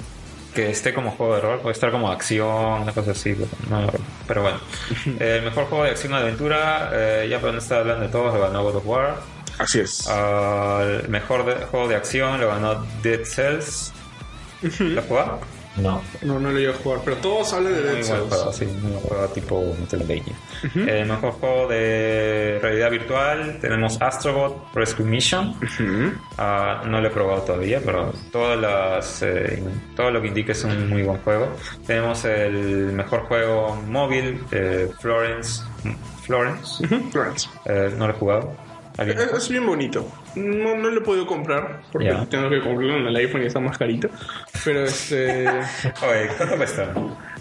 Que 0.56 0.70
esté 0.72 0.94
como 0.94 1.12
juego 1.12 1.36
de 1.36 1.42
rol, 1.42 1.60
puede 1.60 1.74
estar 1.74 1.92
como 1.92 2.10
acción, 2.10 2.82
una 2.82 2.92
cosa 2.94 3.12
así. 3.12 3.34
Pero, 3.36 3.50
no, 3.70 3.88
pero 4.28 4.42
bueno. 4.42 4.58
El 5.20 5.44
mejor 5.44 5.66
juego 5.66 5.84
de 5.84 5.92
acción 5.92 6.14
y 6.14 6.16
aventura, 6.16 6.90
eh, 6.94 7.28
ya 7.30 7.40
no 7.52 7.60
estar 7.60 7.80
hablando 7.80 8.06
de 8.06 8.12
todos, 8.12 8.34
lo 8.34 8.40
ganó 8.42 8.64
God 8.64 8.78
of 8.78 8.86
War. 8.88 9.16
Así 9.60 9.82
es. 9.82 10.08
Al 10.08 11.08
mejor 11.10 11.46
de- 11.46 11.66
juego 11.66 11.88
de 11.90 11.96
acción 11.96 12.40
lo 12.40 12.48
ganó 12.48 12.86
Dead 13.04 13.24
Cells. 13.26 13.92
¿Lo 14.80 15.00
has 15.02 15.06
jugado? 15.08 15.40
No. 15.78 16.02
No, 16.22 16.40
no 16.40 16.52
lo 16.52 16.60
iba 16.60 16.72
a 16.74 16.76
jugar, 16.78 17.00
pero 17.04 17.18
todos 17.18 17.52
hablan 17.54 17.74
de 17.74 17.82
Dead 17.82 18.04
Cells. 18.04 18.30
juego, 18.30 18.54
sí, 18.54 18.66
buen 18.82 18.94
juego 19.00 19.28
tipo 19.28 19.76
Metroidvania. 19.80 20.34
El 20.76 21.08
mejor 21.08 21.32
juego 21.34 21.68
de 21.68 22.60
realidad 22.62 22.92
virtual 22.92 23.58
tenemos 23.60 24.02
Astrobot 24.02 24.74
Rescue 24.74 25.06
Mission. 25.06 25.56
Ah, 26.38 26.84
no 26.86 27.02
lo 27.02 27.08
he 27.08 27.12
probado 27.12 27.42
todavía, 27.42 27.82
pero 27.84 28.14
todas 28.32 28.60
las, 28.60 29.22
eh, 29.24 29.62
todo 29.96 30.12
lo 30.12 30.22
que 30.22 30.30
indica 30.30 30.52
es 30.54 30.64
un 30.64 30.90
muy 30.90 31.04
buen 31.04 31.18
juego. 31.22 31.50
Tenemos 31.86 32.24
el 32.26 32.94
mejor 32.94 33.22
juego 33.22 33.76
móvil, 33.88 34.44
eh, 34.52 34.90
Florence. 35.00 35.62
Florence. 36.24 36.88
Florence. 37.12 37.50
Eh, 37.66 37.94
no 37.98 38.08
lo 38.08 38.14
he 38.14 38.18
jugado. 38.18 38.65
¿Alguien? 38.98 39.18
Es, 39.20 39.32
es 39.34 39.50
bien 39.50 39.66
bonito. 39.66 40.08
No, 40.36 40.76
no 40.76 40.90
lo 40.90 41.00
he 41.00 41.04
podido 41.04 41.26
comprar 41.26 41.82
porque 41.92 42.08
Ya. 42.08 42.26
tengo 42.26 42.50
que 42.50 42.62
comprarlo 42.62 42.98
en 42.98 43.08
el 43.08 43.16
iPhone 43.18 43.44
y 43.44 43.46
está 43.48 43.60
más 43.60 43.78
carito. 43.78 44.10
Pero 44.64 44.84
este. 44.86 45.48
Oye, 46.08 46.30
¿cuánto 46.38 46.56
cuesta? 46.58 46.94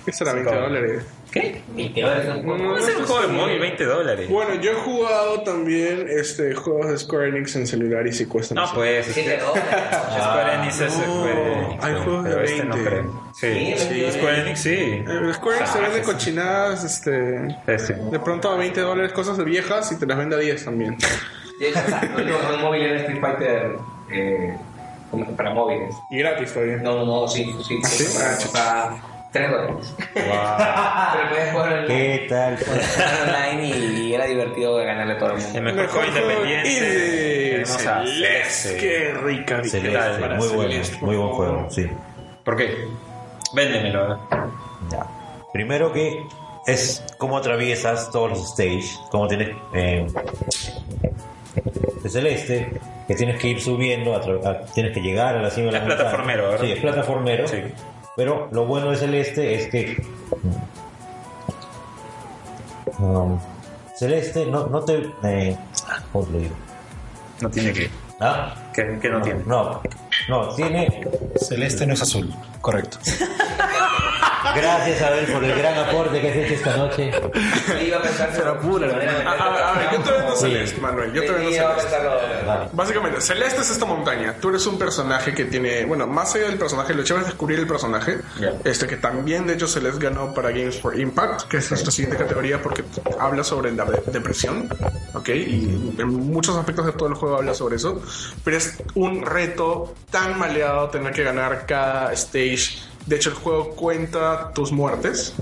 Este 0.06 0.22
era 0.24 0.35
20 0.35 0.51
Cinco. 0.51 0.62
dólares. 0.62 1.02
¿Qué? 1.32 1.62
No, 1.74 2.43
¿Cómo 2.52 2.76
es 2.76 2.86
un 2.97 3.05
juego 3.06 3.22
de 3.22 3.28
móvil 3.28 3.59
20 3.59 3.85
dólares? 3.86 4.28
Bueno, 4.28 4.55
yo 4.60 4.70
he 4.70 4.74
jugado 4.74 5.43
también 5.43 6.06
este 6.09 6.55
juegos 6.55 6.90
de 6.90 6.98
Square 6.98 7.28
Enix 7.31 7.56
en 7.56 7.66
celular 7.66 8.06
y 8.06 8.12
si 8.12 8.26
cuestan. 8.26 8.56
No, 8.56 8.64
así. 8.64 8.74
pues. 8.74 9.09
es 9.09 9.14
que- 9.14 9.39
dólares. 9.39 9.64
Square 10.20 10.55
Enix 10.55 10.81
es 10.81 10.98
no, 10.98 11.05
Square 11.05 11.52
Enix. 11.64 11.85
hay 11.85 11.94
juegos 11.94 12.24
de 12.24 12.31
pero 12.31 12.43
este 12.44 12.64
no 12.64 12.74
20. 12.74 12.90
creo. 12.90 13.22
Sí, 13.35 13.74
Sí, 13.78 14.12
Square 14.12 14.40
Enix 14.43 14.60
sí. 14.60 14.74
Eh, 14.74 15.32
Square 15.35 15.56
Enix 15.59 15.72
te 15.72 15.81
vende 15.81 16.02
cochinadas, 16.02 16.85
este. 16.85 17.56
Este. 17.66 17.94
De 17.94 18.20
pronto 18.20 18.51
a 18.52 18.56
20 18.56 18.81
dólares 18.82 19.12
cosas 19.12 19.36
de 19.39 19.44
viejas 19.44 19.90
y 19.90 19.98
te 19.98 20.06
las 20.06 20.18
vende 20.18 20.36
a 20.36 20.39
10 20.39 20.64
también. 20.66 20.97
De 21.59 21.68
hecho, 21.68 21.81
o 21.85 21.89
sea, 21.89 22.01
el 22.02 22.14
último 22.16 22.39
juego 22.39 22.59
móvil 22.59 22.82
era 22.82 23.01
Street 23.01 23.20
Fighter 23.20 23.76
eh, 24.10 24.56
para 25.36 25.55
móviles. 25.55 25.94
Y 26.10 26.18
gratis 26.18 26.52
todavía. 26.52 26.76
No, 26.78 26.97
no, 26.97 27.05
no, 27.05 27.28
sí, 27.28 27.55
sí. 27.66 27.78
¿Ah, 27.85 27.89
sí? 27.89 28.05
O 28.05 28.51
sea, 28.51 29.02
3 29.32 29.51
dólares. 29.51 29.94
Wow. 30.14 30.24
Pero 31.12 31.28
puedes 31.28 31.52
jugar 31.52 31.72
el 31.72 31.86
Qué 31.86 31.94
¿Qué 32.22 32.26
tal? 32.28 32.59
online 33.22 33.66
y, 33.68 34.01
y 34.09 34.14
era 34.14 34.26
divertido 34.26 34.76
ganarle 34.76 35.14
a 35.14 35.18
todo 35.18 35.31
el 35.31 35.39
mundo. 35.43 35.59
El 35.59 35.64
mejor, 35.64 35.86
juego 35.89 36.06
independiente. 36.09 37.62
a 37.62 37.66
Celeste. 37.66 38.06
Celeste. 38.06 38.76
Qué 38.78 39.14
rica 39.14 39.56
Celeste, 39.64 39.81
victoria. 39.89 40.36
muy 40.36 40.48
bueno, 40.48 40.82
muy 41.01 41.16
buen 41.16 41.28
juego, 41.31 41.66
sí. 41.70 41.86
¿Por 42.44 42.56
qué? 42.56 42.89
Véndemelo. 43.55 44.18
Ya. 44.90 45.06
Primero 45.52 45.93
que 45.93 46.24
es 46.66 47.02
cómo 47.18 47.39
atraviesas 47.39 48.10
todos 48.10 48.31
los 48.31 48.51
stages, 48.52 48.98
cómo 49.10 49.28
tienes 49.28 49.51
eh, 49.74 50.06
de 52.05 52.10
celeste, 52.10 52.68
que 53.09 53.14
tienes 53.14 53.40
que 53.40 53.48
ir 53.48 53.60
subiendo, 53.60 54.14
a 54.14 54.20
tienes 54.74 54.93
que 54.93 55.01
llegar 55.01 55.36
a 55.36 55.43
la 55.43 55.51
cima 55.51 55.66
de 55.66 55.72
la 55.72 55.78
Es 55.78 55.85
montaña. 55.85 56.02
plataformero, 56.02 56.43
¿verdad? 56.51 56.64
Sí, 56.64 56.72
es 56.72 56.81
plataformero. 56.81 57.48
Sí. 57.48 57.56
Pero 58.14 58.48
lo 58.52 58.66
bueno 58.66 58.90
de 58.90 58.97
celeste 58.97 59.55
es 59.55 59.68
que 59.68 59.97
um, 62.98 63.39
celeste 63.97 64.47
no, 64.47 64.66
no 64.66 64.85
te 64.85 65.10
eh, 65.24 65.56
¿cómo 66.12 66.26
te 66.26 66.32
lo 66.32 66.39
digo? 66.39 66.55
No 67.40 67.51
tiene 67.51 67.72
que. 67.72 67.90
¿Ah? 68.20 68.55
¿Qué, 68.72 68.98
qué 69.01 69.09
no, 69.09 69.20
tiene? 69.22 69.43
No, 69.47 69.82
no, 70.28 70.48
tiene 70.55 71.09
Celeste 71.36 71.86
no 71.86 71.94
es 71.94 72.02
azul. 72.02 72.32
Correcto. 72.60 72.98
Gracias 74.54 75.02
Abel 75.02 75.26
por 75.26 75.44
el 75.44 75.56
gran 75.56 75.78
aporte 75.78 76.20
que 76.20 76.30
has 76.30 76.36
hecho 76.36 76.54
esta 76.54 76.76
noche. 76.76 77.10
Iba 77.86 77.98
a 77.98 78.02
pensar 78.02 78.30
Pero 78.36 78.50
apura, 78.52 78.86
A, 78.88 79.30
a- 79.32 79.70
a 79.70 79.78
ver, 79.78 79.88
yo 79.92 80.00
te 80.02 80.10
vendo 80.12 80.36
Celeste, 80.36 80.80
Manuel. 80.80 81.12
Yo 81.12 81.22
te 81.22 81.32
vendo 81.32 81.50
Celeste. 81.50 81.96
Ah, 82.46 82.68
Básicamente, 82.72 83.20
Celeste 83.20 83.60
es 83.62 83.70
esta 83.70 83.84
montaña. 83.86 84.34
Tú 84.40 84.50
eres 84.50 84.66
un 84.66 84.78
personaje 84.78 85.32
que 85.34 85.44
tiene, 85.46 85.84
bueno, 85.84 86.06
más 86.06 86.34
allá 86.34 86.46
del 86.48 86.58
personaje, 86.58 86.94
lo 86.94 87.02
chévere 87.04 87.22
es 87.24 87.28
descubrir 87.30 87.58
el 87.58 87.66
personaje. 87.66 88.18
Este 88.64 88.86
que 88.86 88.96
también, 88.96 89.46
de 89.46 89.54
hecho, 89.54 89.66
Celeste 89.66 90.04
ganó 90.04 90.34
para 90.34 90.50
Games 90.50 90.80
for 90.80 90.98
Impact, 90.98 91.48
que 91.48 91.58
es 91.58 91.70
nuestra 91.70 91.90
siguiente 91.90 92.16
categoría 92.16 92.60
porque 92.62 92.84
habla 93.18 93.44
sobre 93.44 93.72
la 93.72 93.84
de- 93.84 94.02
depresión, 94.12 94.68
¿ok? 95.14 95.28
Y 95.30 95.94
en 95.98 96.08
muchos 96.08 96.56
aspectos 96.56 96.86
de 96.86 96.92
todo 96.92 97.08
el 97.08 97.14
juego 97.14 97.36
habla 97.36 97.54
sobre 97.54 97.76
eso. 97.76 98.02
Pero 98.44 98.56
es 98.56 98.74
un 98.94 99.22
reto 99.24 99.94
tan 100.10 100.38
maleado 100.38 100.88
tener 100.90 101.12
que 101.12 101.22
ganar 101.22 101.64
cada 101.66 102.12
stage. 102.12 102.78
De 103.06 103.16
hecho, 103.16 103.31
el 103.31 103.36
juego 103.36 103.70
cuenta 103.70 104.51
tus 104.52 104.72
muertes. 104.72 105.35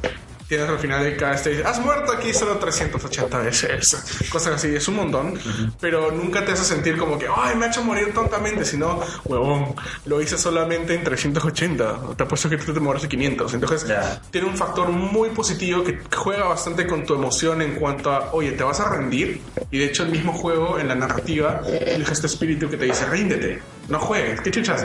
Tienes 0.49 0.69
al 0.69 0.79
final 0.81 1.03
de 1.03 1.17
cada 1.17 1.33
stage, 1.37 1.65
has 1.65 1.81
muerto 1.81 2.13
aquí 2.13 2.35
solo 2.35 2.59
380 2.59 3.39
veces, 3.39 3.97
cosas 4.31 4.57
así, 4.57 4.75
es 4.75 4.87
un 4.87 4.97
montón, 4.97 5.39
pero 5.81 6.11
nunca 6.11 6.45
te 6.45 6.53
hace 6.53 6.63
sentir 6.65 6.99
como 6.99 7.19
que, 7.19 7.27
ay, 7.35 7.57
me 7.57 7.65
ha 7.65 7.69
hecho 7.69 7.83
morir 7.83 8.13
tontamente, 8.13 8.63
sino, 8.67 9.01
huevón, 9.25 9.75
lo 10.05 10.21
hice 10.21 10.37
solamente 10.37 10.95
en 10.95 11.05
380, 11.05 12.01
te 12.19 12.25
apuesto 12.25 12.51
que 12.51 12.59
tú 12.59 12.75
te 12.75 12.81
mueres 12.81 13.03
en 13.05 13.09
500, 13.09 13.55
entonces 13.55 13.89
Ya. 13.89 14.21
tiene 14.31 14.47
un 14.49 14.57
factor 14.59 14.91
muy 14.91 15.31
positivo 15.31 15.83
que 15.85 15.99
juega 16.15 16.45
bastante 16.49 16.87
con 16.87 17.07
tu 17.07 17.15
emoción 17.15 17.63
en 17.63 17.77
cuanto 17.77 18.11
a, 18.13 18.31
oye, 18.33 18.53
te 18.53 18.63
vas 18.63 18.79
a 18.81 18.91
rendir, 18.91 19.41
y 19.71 19.79
de 19.79 19.87
hecho 19.87 20.03
el 20.03 20.11
mismo 20.11 20.35
juego 20.35 20.79
en 20.79 20.87
la 20.89 20.95
narrativa 20.95 21.63
deja 21.65 22.13
este 22.13 22.27
espíritu 22.27 22.69
que 22.69 22.77
te 22.77 22.85
dice, 22.85 23.07
ríndete, 23.07 23.63
no 23.89 23.99
juegues, 23.99 24.43
¿qué 24.43 24.51
chuchas? 24.51 24.85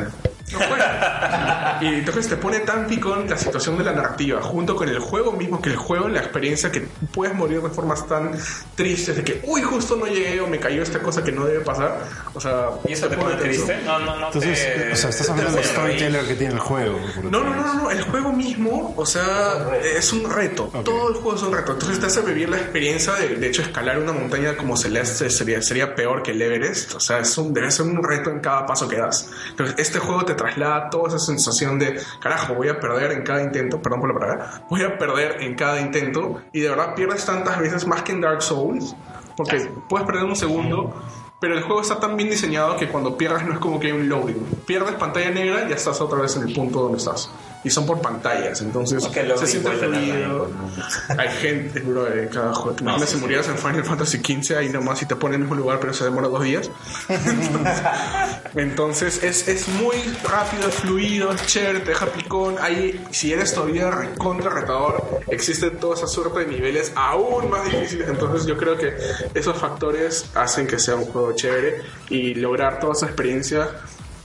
No 0.52 0.60
y 1.82 1.86
entonces 1.96 2.30
te 2.30 2.38
pone 2.38 2.60
tan 2.60 2.88
picón 2.88 3.30
la 3.30 3.38
situación 3.38 3.78
de 3.78 3.84
la 3.84 3.92
narrativa, 3.92 4.42
junto 4.42 4.76
con 4.76 4.88
el 4.88 5.00
juego 5.00 5.34
mismo, 5.34 5.62
que 5.62 5.70
el 5.70 5.76
juego, 5.76 6.08
la 6.08 6.20
experiencia 6.20 6.72
que 6.72 6.88
puedes 7.14 7.36
morir 7.36 7.62
de 7.62 7.70
formas 7.70 8.08
tan 8.08 8.32
tristes, 8.76 9.18
de 9.18 9.24
que, 9.24 9.42
uy, 9.44 9.62
justo 9.62 9.96
no 9.98 10.06
llegué 10.08 10.40
o 10.40 10.48
me 10.48 10.60
cayó 10.60 10.84
esta 10.84 11.00
cosa 11.00 11.24
que 11.24 11.32
no 11.32 11.46
debe 11.46 11.64
pasar. 11.64 12.00
O 12.34 12.40
sea, 12.40 12.70
¿Y 12.88 12.94
eso 12.94 13.08
te 13.08 13.18
pone 13.18 13.36
tenso. 13.36 13.66
triste? 13.66 13.82
No, 13.86 14.00
no, 14.00 14.16
no. 14.18 14.28
Entonces, 14.28 14.74
te- 14.76 14.92
o 14.94 14.96
sea, 14.96 15.10
estás 15.10 15.30
hablando 15.30 15.52
te 15.52 15.58
del 15.60 15.66
storyteller 15.66 16.26
que 16.28 16.36
tiene 16.36 16.54
el 16.54 16.60
juego. 16.60 17.00
No, 17.24 17.44
no, 17.44 17.54
no, 17.56 17.74
no, 17.74 17.92
el 17.92 18.02
juego 18.04 18.32
mismo, 18.32 18.94
o 18.96 19.06
sea, 19.06 19.68
es 19.84 20.14
un 20.14 20.32
reto. 20.32 20.66
Todo 20.86 21.10
el 21.10 21.16
juego 21.16 21.36
es 21.36 21.44
un 21.44 21.54
reto. 21.54 21.74
Entonces 21.74 22.00
te 22.00 22.06
hace 22.06 22.22
vivir 22.22 22.48
la 22.50 22.58
experiencia 22.58 23.14
de, 23.14 23.36
de 23.36 23.48
hecho, 23.48 23.62
escalar 23.62 24.00
una 24.00 24.14
montaña 24.14 24.56
como 24.56 24.78
Celeste 24.78 25.30
sería, 25.30 25.62
sería 25.62 25.94
peor 25.94 26.24
que 26.24 26.32
el 26.32 26.42
Everest. 26.42 26.96
O 26.96 27.00
sea, 27.00 27.20
es 27.20 27.38
un, 27.38 27.54
debe 27.54 27.70
ser 27.70 27.86
un 27.86 28.02
reto 28.02 28.30
en 28.30 28.40
cada 28.40 28.66
paso 28.66 28.88
que 28.88 28.98
das. 28.98 29.30
Entonces, 29.50 29.76
este 29.78 30.00
juego 30.00 30.24
te 30.26 30.37
traslada 30.38 30.90
toda 30.90 31.10
esa 31.10 31.20
sensación 31.20 31.78
de, 31.80 32.00
carajo, 32.22 32.54
voy 32.54 32.70
a 32.70 32.80
perder 32.80 33.12
en 33.12 33.24
cada 33.24 33.44
intento, 33.44 33.82
perdón 33.82 34.00
por 34.00 34.14
la 34.14 34.20
palabra, 34.20 34.64
voy 34.70 34.84
a 34.84 34.98
perder 34.98 35.42
en 35.42 35.56
cada 35.56 35.82
intento. 35.82 36.42
Y 36.54 36.62
de 36.62 36.70
verdad 36.70 36.96
pierdes 36.96 37.26
tantas 37.26 37.60
veces 37.60 37.86
más 37.86 38.04
que 38.04 38.14
en 38.14 38.22
Dark 38.22 38.42
Souls, 38.42 38.96
porque 39.36 39.70
puedes 39.90 40.08
perder 40.08 40.24
un 40.24 40.36
segundo. 40.36 40.94
Pero 41.40 41.56
el 41.56 41.62
juego 41.62 41.82
está 41.82 42.00
tan 42.00 42.18
bien 42.18 42.32
diseñado 42.32 42.78
que 42.78 42.88
cuando 42.88 43.16
pierdas 43.16 43.46
no 43.46 43.54
es 43.54 43.60
como 43.60 43.80
que 43.80 43.88
hay 43.88 43.94
un 43.94 44.10
loading. 44.10 44.44
Pierdes 44.66 44.96
pantalla 44.96 45.30
negra 45.30 45.66
y 45.66 45.70
ya 45.70 45.76
estás 45.76 46.02
otra 46.02 46.20
vez 46.20 46.36
en 46.36 46.48
el 46.48 46.54
punto 46.54 46.82
donde 46.82 46.98
estás. 46.98 47.30
Y 47.64 47.70
son 47.70 47.86
por 47.86 48.02
pantallas, 48.02 48.62
entonces 48.62 49.04
se 49.04 49.48
siente 49.48 49.72
fluido. 49.72 50.50
Hay 51.18 51.30
gente, 51.30 51.80
bro, 51.80 52.12
en 52.14 52.30
cada 52.30 52.54
juego. 52.54 52.76
¿Te 52.76 52.84
imaginas 52.84 53.10
si 53.10 53.18
murieras 53.18 53.48
en 53.48 53.58
Final 53.58 53.84
Fantasy 53.84 54.20
XV 54.20 54.58
ahí 54.58 54.70
nomás 54.70 55.02
y 55.02 55.06
te 55.06 55.16
ponen 55.16 55.36
en 55.36 55.42
el 55.42 55.48
mismo 55.48 55.56
lugar 55.56 55.80
pero 55.80 55.94
se 55.94 56.04
demora 56.04 56.28
dos 56.28 56.44
días? 56.44 56.70
Entonces 58.56 59.24
es, 59.24 59.48
es 59.48 59.68
muy 59.70 59.98
rápido, 60.24 60.70
es 60.70 60.76
fluido, 60.76 61.32
es 61.32 61.46
chévere, 61.46 61.80
te 61.80 61.90
deja 61.90 62.06
picón. 62.08 62.56
Ahí, 62.62 63.04
si 63.12 63.34
eres 63.34 63.54
todavía 63.54 63.90
recontra 63.92 64.50
retador, 64.50 65.22
existe 65.28 65.72
toda 65.72 65.96
esa 65.96 66.08
suerte 66.08 66.40
de 66.40 66.48
niveles 66.48 66.92
aún 66.96 67.50
más 67.50 67.66
difíciles. 67.66 68.08
Entonces 68.08 68.46
yo 68.46 68.56
creo 68.58 68.78
que 68.78 68.96
esos 69.34 69.58
factores 69.58 70.30
hacen 70.36 70.68
que 70.68 70.80
sea 70.80 70.96
un 70.96 71.06
juego 71.06 71.34
chévere 71.34 71.82
y 72.10 72.36
lograr 72.36 72.80
toda 72.80 72.94
esa 72.94 73.08
experiencia 73.08 73.70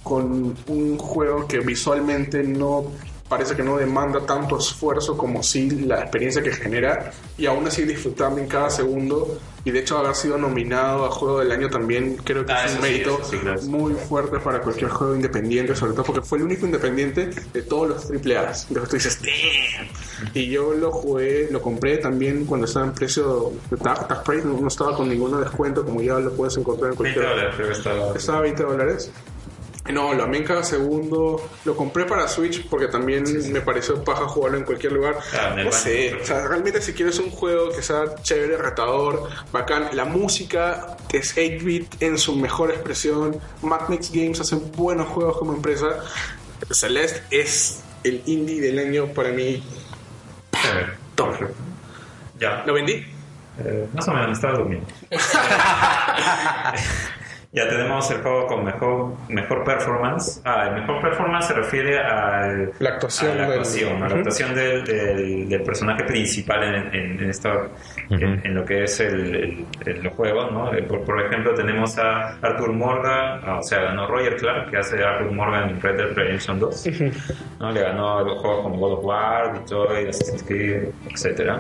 con 0.02 0.56
un 0.66 0.98
juego 0.98 1.46
que 1.46 1.60
visualmente 1.60 2.42
no 2.42 2.92
parece 3.32 3.56
que 3.56 3.62
no 3.62 3.78
demanda 3.78 4.20
tanto 4.26 4.58
esfuerzo 4.58 5.16
como 5.16 5.42
sí 5.42 5.70
la 5.70 6.00
experiencia 6.02 6.42
que 6.42 6.52
genera 6.52 7.10
y 7.38 7.46
aún 7.46 7.66
así 7.66 7.84
disfrutando 7.84 8.38
en 8.38 8.46
cada 8.46 8.68
segundo 8.68 9.38
y 9.64 9.70
de 9.70 9.78
hecho 9.78 9.96
haber 9.96 10.14
sido 10.14 10.36
nominado 10.36 11.06
a 11.06 11.10
juego 11.10 11.38
del 11.38 11.50
año 11.50 11.70
también 11.70 12.16
creo 12.24 12.44
que 12.44 12.52
Ah, 12.52 12.66
es 12.66 12.72
un 12.72 12.76
sí, 12.76 12.82
mérito 12.82 13.20
sí, 13.24 13.38
claro. 13.38 13.62
muy 13.62 13.94
fuerte 13.94 14.38
para 14.38 14.60
cualquier 14.60 14.90
juego 14.90 15.14
independiente 15.14 15.74
sobre 15.74 15.92
todo 15.94 16.04
porque 16.04 16.20
fue 16.20 16.36
el 16.38 16.44
único 16.44 16.66
independiente 16.66 17.30
de 17.54 17.62
todos 17.62 17.88
los 17.88 18.06
triple 18.08 18.36
A 18.36 18.52
entonces 18.68 18.88
tú 18.90 18.96
dices 18.96 19.18
"Damn". 19.22 20.30
y 20.34 20.50
yo 20.50 20.74
lo 20.74 20.90
jugué 20.92 21.48
lo 21.50 21.62
compré 21.62 21.96
también 21.98 22.44
cuando 22.44 22.66
estaba 22.66 22.84
en 22.84 22.92
precio 22.92 23.52
de 23.70 23.78
tag, 23.78 24.08
tag 24.08 24.24
price 24.24 24.44
no, 24.46 24.60
no 24.60 24.68
estaba 24.68 24.94
con 24.94 25.08
ningún 25.08 25.40
descuento 25.40 25.84
como 25.86 26.02
ya 26.02 26.18
lo 26.18 26.32
puedes 26.34 26.54
encontrar 26.58 26.92
en 26.92 26.98
20 26.98 27.14
cualquier 27.14 27.24
dólares 27.34 27.54
creo 27.56 27.66
que 27.68 27.72
estaba. 27.72 28.14
estaba 28.14 28.38
a 28.38 28.42
20 28.42 28.62
dólares. 28.62 29.10
No, 29.90 30.14
lo 30.14 30.24
amé 30.24 30.38
en 30.38 30.44
cada 30.44 30.62
segundo. 30.62 31.50
Lo 31.64 31.76
compré 31.76 32.04
para 32.04 32.28
Switch 32.28 32.68
porque 32.68 32.86
también 32.86 33.24
me 33.52 33.60
pareció 33.60 34.02
paja 34.04 34.28
jugarlo 34.28 34.58
en 34.58 34.64
cualquier 34.64 34.92
lugar. 34.92 35.18
Ah, 35.32 35.54
en 35.56 35.64
no 35.64 35.72
sé, 35.72 36.14
o 36.14 36.24
sea, 36.24 36.46
realmente 36.46 36.80
si 36.80 36.92
quieres 36.92 37.18
un 37.18 37.30
juego 37.30 37.70
que 37.70 37.82
sea 37.82 38.14
chévere, 38.22 38.56
retador, 38.56 39.28
bacán, 39.50 39.88
la 39.92 40.04
música 40.04 40.96
es 41.12 41.36
8-bit 41.36 42.00
en 42.00 42.16
su 42.16 42.36
mejor 42.36 42.70
expresión. 42.70 43.40
Mad 43.62 43.88
Max 43.88 44.10
Games 44.12 44.40
hace 44.40 44.56
buenos 44.56 45.08
juegos 45.08 45.38
como 45.38 45.52
empresa. 45.52 45.98
Celeste 46.70 47.22
es 47.30 47.82
el 48.04 48.22
indie 48.26 48.60
del 48.60 48.78
año 48.78 49.08
para 49.08 49.30
mí. 49.30 49.62
Top. 51.16 51.34
Ya. 52.38 52.62
¿Lo 52.64 52.74
vendí? 52.74 53.04
Eh, 53.58 53.88
más 53.92 54.08
o 54.08 54.12
menos, 54.12 54.38
estaba 54.38 54.58
durmiendo. 54.58 54.86
ya 57.54 57.68
tenemos 57.68 58.10
el 58.10 58.22
juego 58.22 58.46
con 58.46 58.64
mejor, 58.64 59.12
mejor 59.28 59.62
performance. 59.64 60.40
Ah, 60.44 60.68
el 60.68 60.80
mejor 60.80 61.02
performance 61.02 61.48
se 61.48 61.52
refiere 61.54 61.98
al, 61.98 62.72
La 62.78 62.90
actuación 62.90 63.32
a 63.32 63.34
la 63.34 63.42
del- 63.42 63.50
actuación, 63.50 64.02
a 64.02 64.08
la 64.08 64.14
actuación 64.16 64.54
del, 64.54 64.84
del- 64.84 65.48
del 65.50 65.62
personaje 65.62 66.04
principal 66.04 66.62
en, 66.62 66.74
en, 66.94 67.20
en 67.22 67.28
esta- 67.30 67.68
en, 68.08 68.40
en 68.46 68.54
lo 68.54 68.64
que 68.64 68.84
es 68.84 68.98
el, 69.00 69.34
el- 69.34 69.66
el 69.84 70.08
juego. 70.08 70.50
¿no? 70.50 70.72
Eh, 70.72 70.82
Por, 70.84 71.04
por 71.04 71.20
ejemplo, 71.26 71.52
tenemos 71.54 71.98
a 71.98 72.38
Arthur 72.40 72.72
Morgan, 72.72 73.40
ah, 73.44 73.58
o 73.58 73.62
sea, 73.62 73.80
ganó 73.82 74.06
Roger 74.06 74.36
Clark, 74.36 74.70
que 74.70 74.78
hace 74.78 75.02
Arthur 75.04 75.30
Morgan 75.32 75.68
en 75.70 75.80
Red 75.80 75.96
Dead 75.98 76.14
Redemption 76.16 76.58
2. 76.58 76.86
¿no? 77.60 77.70
Le 77.70 77.82
ganó 77.82 78.18
a 78.18 78.22
los 78.22 78.40
juegos 78.40 78.62
como 78.62 78.76
God 78.78 78.92
of 78.98 79.04
War, 79.04 79.52
Detroit, 79.60 80.08
Assassin's 80.08 80.42
Creed, 80.42 80.84
etc. 81.10 81.50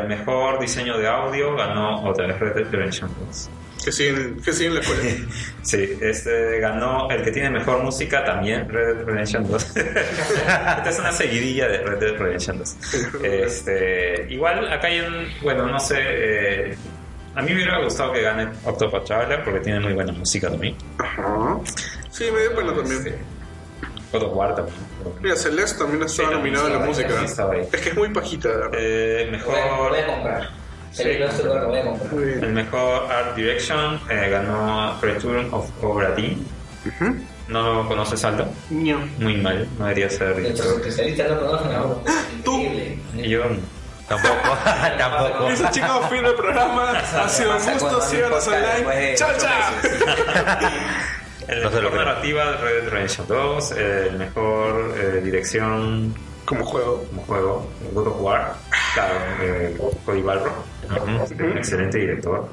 el 0.00 0.08
mejor 0.08 0.58
diseño 0.58 0.98
de 0.98 1.06
audio 1.06 1.54
ganó 1.56 2.02
otra 2.04 2.26
vez 2.26 2.38
Red 2.40 2.54
Dead 2.54 2.66
Redemption 2.70 3.10
2. 3.28 3.50
Que 3.84 3.90
siguen, 3.92 4.40
que 4.44 4.52
siguen 4.52 4.74
la 4.74 4.80
escuela. 4.80 5.02
Sí, 5.62 5.96
este 6.00 6.58
ganó 6.58 7.08
el 7.10 7.22
que 7.22 7.30
tiene 7.30 7.50
mejor 7.50 7.82
música 7.84 8.24
también, 8.24 8.68
Red 8.68 8.96
Dead 8.96 9.04
Redemption 9.06 9.48
2. 9.48 9.76
Esta 9.76 10.84
es 10.88 10.98
una 10.98 11.12
seguidilla 11.12 11.68
de 11.68 11.78
Red 11.78 11.98
Dead 11.98 12.16
Redemption 12.18 12.58
2. 12.58 12.76
Este, 13.22 14.26
igual 14.30 14.70
acá 14.72 14.88
hay 14.88 15.00
un, 15.00 15.26
bueno, 15.42 15.66
no 15.66 15.78
sé, 15.78 15.96
eh, 16.00 16.76
a 17.34 17.42
mí 17.42 17.50
me 17.50 17.54
hubiera 17.56 17.82
gustado 17.82 18.12
que 18.12 18.22
gane 18.22 18.48
Octopath 18.64 19.04
Traveler 19.04 19.44
porque 19.44 19.60
tiene 19.60 19.80
muy 19.80 19.92
buena 19.94 20.12
música 20.12 20.50
también. 20.50 20.76
Ajá. 20.98 21.58
Sí, 22.10 22.24
me 22.32 22.40
dio 22.40 22.54
pena 22.56 22.74
también. 22.74 22.96
Este, 22.98 23.18
God 24.12 24.22
of 24.24 24.36
War 24.36 24.54
también. 24.54 24.76
Mira, 25.22 25.36
Celeste 25.36 25.78
también 25.78 26.02
estaba 26.02 26.28
Sí, 26.28 26.34
nominado 26.34 26.66
en 26.66 26.72
la 26.74 26.78
música. 26.80 27.08
sí, 27.20 27.24
estaba 27.24 27.54
ahí. 27.54 27.66
Es 27.72 27.80
que 27.80 27.88
es 27.90 27.96
muy 27.96 28.08
pajita. 28.10 28.48
Eh, 28.74 29.28
mejor 29.30 29.54
voy 29.88 29.98
a 29.98 30.06
comprar. 30.06 30.50
Sí. 30.92 31.02
El 31.02 31.28
voy 31.48 31.78
a 31.78 31.84
comprar. 31.84 32.48
Mejor 32.50 33.10
Art 33.12 33.34
Direction 33.34 34.00
eh, 34.10 34.28
ganó 34.30 34.98
Return 35.00 35.48
of 35.52 35.68
Obra 35.82 36.10
Dinn. 36.12 36.46
¿No 37.48 37.86
conoces 37.88 38.24
Aldo? 38.24 38.46
Ño. 38.70 38.98
Muy 39.18 39.36
mal, 39.38 39.66
no 39.78 39.84
debería 39.86 40.08
ser 40.10 40.38
Nuestros 40.38 40.68
dicho. 40.68 40.76
especialistas 40.78 41.30
no 41.30 41.40
conocen 41.40 41.72
a 41.72 41.82
uno. 41.82 42.02
Tú. 42.44 42.60
Increíble. 42.60 42.98
Y 43.16 43.28
Yo 43.30 43.42
Tampoco, 44.08 44.34
tampoco. 44.98 45.48
Listo 45.48 45.68
chicos, 45.70 46.06
fin 46.10 46.22
del 46.22 46.34
programa. 46.34 46.90
Ha 46.98 47.28
sido 47.28 47.52
un 47.56 47.62
gusto, 47.78 48.00
síganos 48.02 48.46
online. 48.46 48.96
de 48.96 49.14
Chao, 49.14 49.30
chao. 49.38 49.72
El 51.48 51.62
No 51.62 51.70
mejor 51.70 51.94
narrativa 51.94 52.56
Red 52.62 52.82
Dead 52.82 52.90
Redemption 52.90 53.26
2, 53.26 53.72
el 53.72 54.12
mejor 54.18 54.94
eh, 54.96 55.20
dirección 55.22 56.14
Como 56.52 56.64
juego. 56.66 57.04
como 57.08 57.22
juego, 57.22 57.66
God 57.94 58.06
of 58.08 58.20
War, 58.20 58.54
claro, 58.94 59.14
eh, 59.40 59.76
Cody 60.04 60.20
Balrog, 60.20 60.52
¿no? 60.88 61.04
un 61.46 61.56
excelente 61.56 61.98
director. 61.98 62.48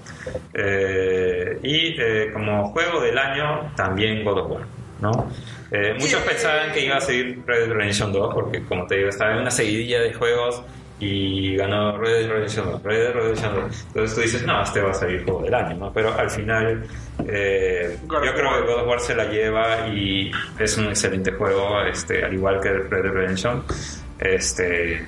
Eh, 0.54 1.60
y 1.62 2.00
eh, 2.00 2.30
como 2.32 2.70
juego 2.70 3.02
del 3.02 3.18
año, 3.18 3.74
también 3.76 4.24
God 4.24 4.38
of 4.40 4.52
War, 4.52 4.64
¿no? 5.02 5.30
Eh, 5.72 5.96
muchos 6.00 6.22
pensaban 6.22 6.72
que 6.72 6.86
iba 6.86 6.96
a 6.96 7.02
seguir 7.02 7.44
Red 7.46 7.68
Dead 7.68 7.76
Redemption 7.76 8.14
2, 8.14 8.34
porque 8.34 8.64
como 8.64 8.88
te 8.88 8.96
digo, 8.96 9.10
estaba 9.10 9.34
en 9.34 9.40
una 9.40 9.52
seguidilla 9.52 10.00
de 10.00 10.14
juegos 10.14 10.64
y 11.00 11.56
ganó 11.56 11.98
Red 11.98 12.12
Dead 12.22 12.30
Redemption 12.30 12.72
2, 12.72 12.84
Red 12.84 12.98
Dead 13.04 13.14
Redemption 13.14 13.56
2. 13.56 13.86
Entonces 13.88 14.16
tú 14.16 14.22
dices, 14.22 14.46
no, 14.46 14.62
este 14.62 14.82
va 14.82 14.92
a 14.92 14.94
salir 14.94 15.24
juego 15.24 15.42
del 15.44 15.54
año, 15.54 15.78
¿no? 15.78 15.94
Pero 15.94 16.14
al 16.14 16.30
final, 16.30 16.84
eh, 17.28 17.98
yo 18.02 18.08
creo 18.08 18.34
que 18.36 18.42
God 18.72 18.82
of 18.82 18.88
War 18.88 19.00
se 19.00 19.16
la 19.16 19.26
lleva 19.26 19.88
y 19.88 20.32
es 20.60 20.78
un 20.78 20.88
excelente 20.90 21.32
juego, 21.32 21.82
este, 21.84 22.24
al 22.26 22.34
igual 22.34 22.60
que 22.60 22.70
Red 22.70 22.90
Dead 23.04 23.12
Redemption. 23.14 23.64
Este, 24.20 25.06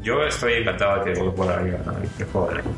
yo 0.00 0.22
estoy 0.24 0.54
encantado 0.54 1.04
de 1.04 1.12
que 1.12 1.20
God 1.20 1.28
of 1.28 1.38
War 1.38 1.58
haya 1.58 1.72
ganado 1.78 1.98
el 2.18 2.24
juego 2.26 2.48
del 2.48 2.58
año. 2.58 2.70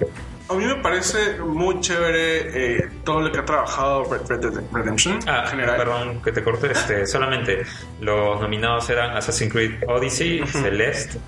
A 0.48 0.54
mí 0.54 0.64
me 0.64 0.76
parece 0.76 1.40
muy 1.40 1.80
chévere 1.80 2.76
eh, 2.76 2.88
todo 3.04 3.20
lo 3.20 3.32
que 3.32 3.40
ha 3.40 3.44
trabajado 3.44 4.04
Red 4.04 4.28
Red 4.28 4.38
Dead 4.40 4.62
Redemption 4.72 5.18
Ah, 5.26 5.42
en 5.44 5.50
general. 5.50 5.76
perdón 5.76 6.22
que 6.22 6.30
te 6.30 6.42
corte, 6.44 6.70
este, 6.70 7.04
solamente 7.06 7.62
los 8.00 8.40
nominados 8.40 8.88
eran 8.90 9.16
Assassin's 9.16 9.52
Creed 9.52 9.72
Odyssey, 9.88 10.46
Celeste, 10.46 11.18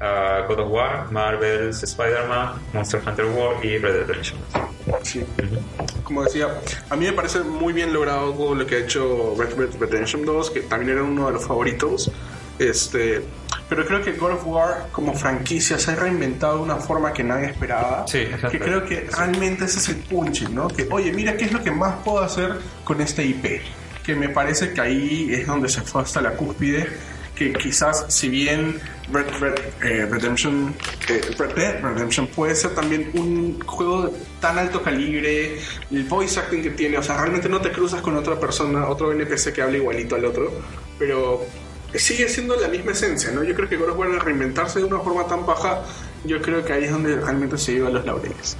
ah, 0.00 0.44
God 0.48 0.60
of 0.60 0.70
War, 0.70 1.10
Marvel's 1.10 1.82
Spider-Man, 1.82 2.60
Monster 2.72 3.02
Hunter 3.06 3.26
World 3.26 3.64
y 3.64 3.78
Red 3.78 3.92
Dead 3.92 4.06
Redemption. 4.06 4.38
Sí. 5.02 5.24
Como 6.02 6.24
decía, 6.24 6.60
a 6.90 6.96
mí 6.96 7.06
me 7.06 7.12
parece 7.12 7.40
muy 7.40 7.72
bien 7.72 7.92
logrado 7.92 8.32
todo 8.32 8.54
lo 8.54 8.66
que 8.66 8.76
ha 8.76 8.78
hecho 8.78 9.34
Red 9.38 9.54
Dead 9.54 9.80
Redemption 9.80 10.24
2, 10.24 10.50
que 10.50 10.60
también 10.60 10.92
era 10.92 11.02
uno 11.02 11.26
de 11.26 11.32
los 11.32 11.46
favoritos. 11.46 12.10
Este, 12.58 13.22
pero 13.68 13.84
creo 13.86 14.02
que 14.02 14.12
God 14.12 14.32
of 14.32 14.46
War 14.46 14.88
como 14.92 15.14
franquicia 15.14 15.78
se 15.78 15.92
ha 15.92 15.96
reinventado 15.96 16.58
de 16.58 16.62
una 16.62 16.76
forma 16.76 17.12
que 17.12 17.24
nadie 17.24 17.46
esperaba. 17.46 18.06
Sí, 18.06 18.26
que 18.50 18.58
creo 18.58 18.84
que 18.84 19.08
realmente 19.16 19.64
ese 19.64 19.78
es 19.78 19.88
el 19.88 19.96
punch, 19.96 20.48
¿no? 20.50 20.68
Que, 20.68 20.86
oye, 20.90 21.12
mira 21.12 21.36
qué 21.36 21.46
es 21.46 21.52
lo 21.52 21.62
que 21.62 21.70
más 21.70 21.96
puedo 22.04 22.20
hacer 22.20 22.58
con 22.84 23.00
este 23.00 23.24
IP. 23.24 23.62
Que 24.04 24.14
me 24.14 24.28
parece 24.28 24.72
que 24.72 24.80
ahí 24.80 25.28
es 25.32 25.46
donde 25.46 25.68
se 25.68 25.80
fue 25.80 26.02
hasta 26.02 26.20
la 26.20 26.32
cúspide. 26.32 26.88
Que 27.34 27.52
quizás, 27.54 28.04
si 28.08 28.28
bien 28.28 28.80
Red, 29.12 29.26
Red, 29.38 29.54
eh, 29.82 30.06
Redemption, 30.10 30.74
eh, 31.08 31.20
Red 31.38 31.54
Dead 31.54 31.82
Redemption 31.82 32.26
puede 32.28 32.54
ser 32.54 32.74
también 32.74 33.10
un 33.14 33.60
juego 33.66 34.02
de 34.08 34.12
tan 34.40 34.58
alto 34.58 34.80
calibre, 34.82 35.58
el 35.90 36.04
voice 36.04 36.40
acting 36.40 36.62
que 36.62 36.70
tiene, 36.70 36.96
o 36.98 37.02
sea, 37.02 37.18
realmente 37.18 37.48
no 37.48 37.60
te 37.60 37.70
cruzas 37.70 38.00
con 38.00 38.16
otra 38.16 38.40
persona, 38.40 38.88
otro 38.88 39.12
NPC 39.12 39.52
que 39.52 39.60
habla 39.62 39.76
igualito 39.76 40.14
al 40.16 40.24
otro, 40.24 40.50
pero 40.98 41.44
sigue 41.94 42.28
siendo 42.28 42.56
la 42.56 42.68
misma 42.68 42.92
esencia, 42.92 43.30
¿no? 43.30 43.44
Yo 43.44 43.54
creo 43.54 43.68
que 43.68 43.76
God 43.76 43.90
of 43.90 43.98
War 43.98 44.08
reinventarse 44.24 44.78
de 44.80 44.86
una 44.86 45.00
forma 45.00 45.26
tan 45.26 45.44
baja, 45.44 45.82
yo 46.24 46.40
creo 46.40 46.64
que 46.64 46.72
ahí 46.72 46.84
es 46.84 46.90
donde 46.90 47.16
realmente 47.16 47.58
se 47.58 47.72
lleva 47.74 47.90
los 47.90 48.04
laureles. 48.06 48.56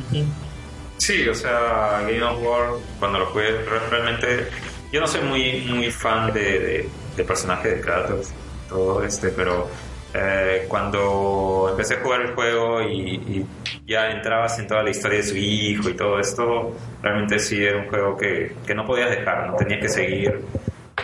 Sí, 0.99 1.27
o 1.29 1.35
sea, 1.35 2.03
Game 2.03 2.23
of 2.23 2.41
War, 2.43 2.69
cuando 3.01 3.19
lo 3.19 3.27
jugué, 3.27 3.51
re- 3.51 3.89
realmente. 3.91 4.47
Yo 4.93 5.01
no 5.01 5.07
soy 5.09 5.23
muy, 5.23 5.63
muy 5.63 5.91
fan 5.91 6.33
de, 6.33 6.41
de, 6.41 6.89
de 7.17 7.25
personaje 7.25 7.69
de 7.71 7.81
Kratos, 7.81 8.29
todo 8.69 9.03
este, 9.03 9.31
pero 9.31 9.69
eh, 10.15 10.67
cuando 10.69 11.69
empecé 11.71 11.95
a 11.95 12.01
jugar 12.01 12.21
el 12.23 12.35
juego 12.35 12.81
y, 12.83 13.15
y 13.17 13.47
ya 13.87 14.11
entrabas 14.11 14.59
en 14.59 14.67
toda 14.67 14.83
la 14.83 14.91
historia 14.91 15.19
de 15.19 15.25
su 15.25 15.37
hijo 15.37 15.89
y 15.91 15.95
todo 15.95 16.19
esto, 16.19 16.77
realmente 17.03 17.39
sí 17.39 17.65
era 17.65 17.79
un 17.79 17.89
juego 17.89 18.17
que, 18.17 18.55
que 18.67 18.75
no 18.75 18.87
podías 18.87 19.11
dejar, 19.11 19.49
no 19.49 19.57
tenías 19.57 19.81
que 19.81 19.89
seguir 19.89 20.41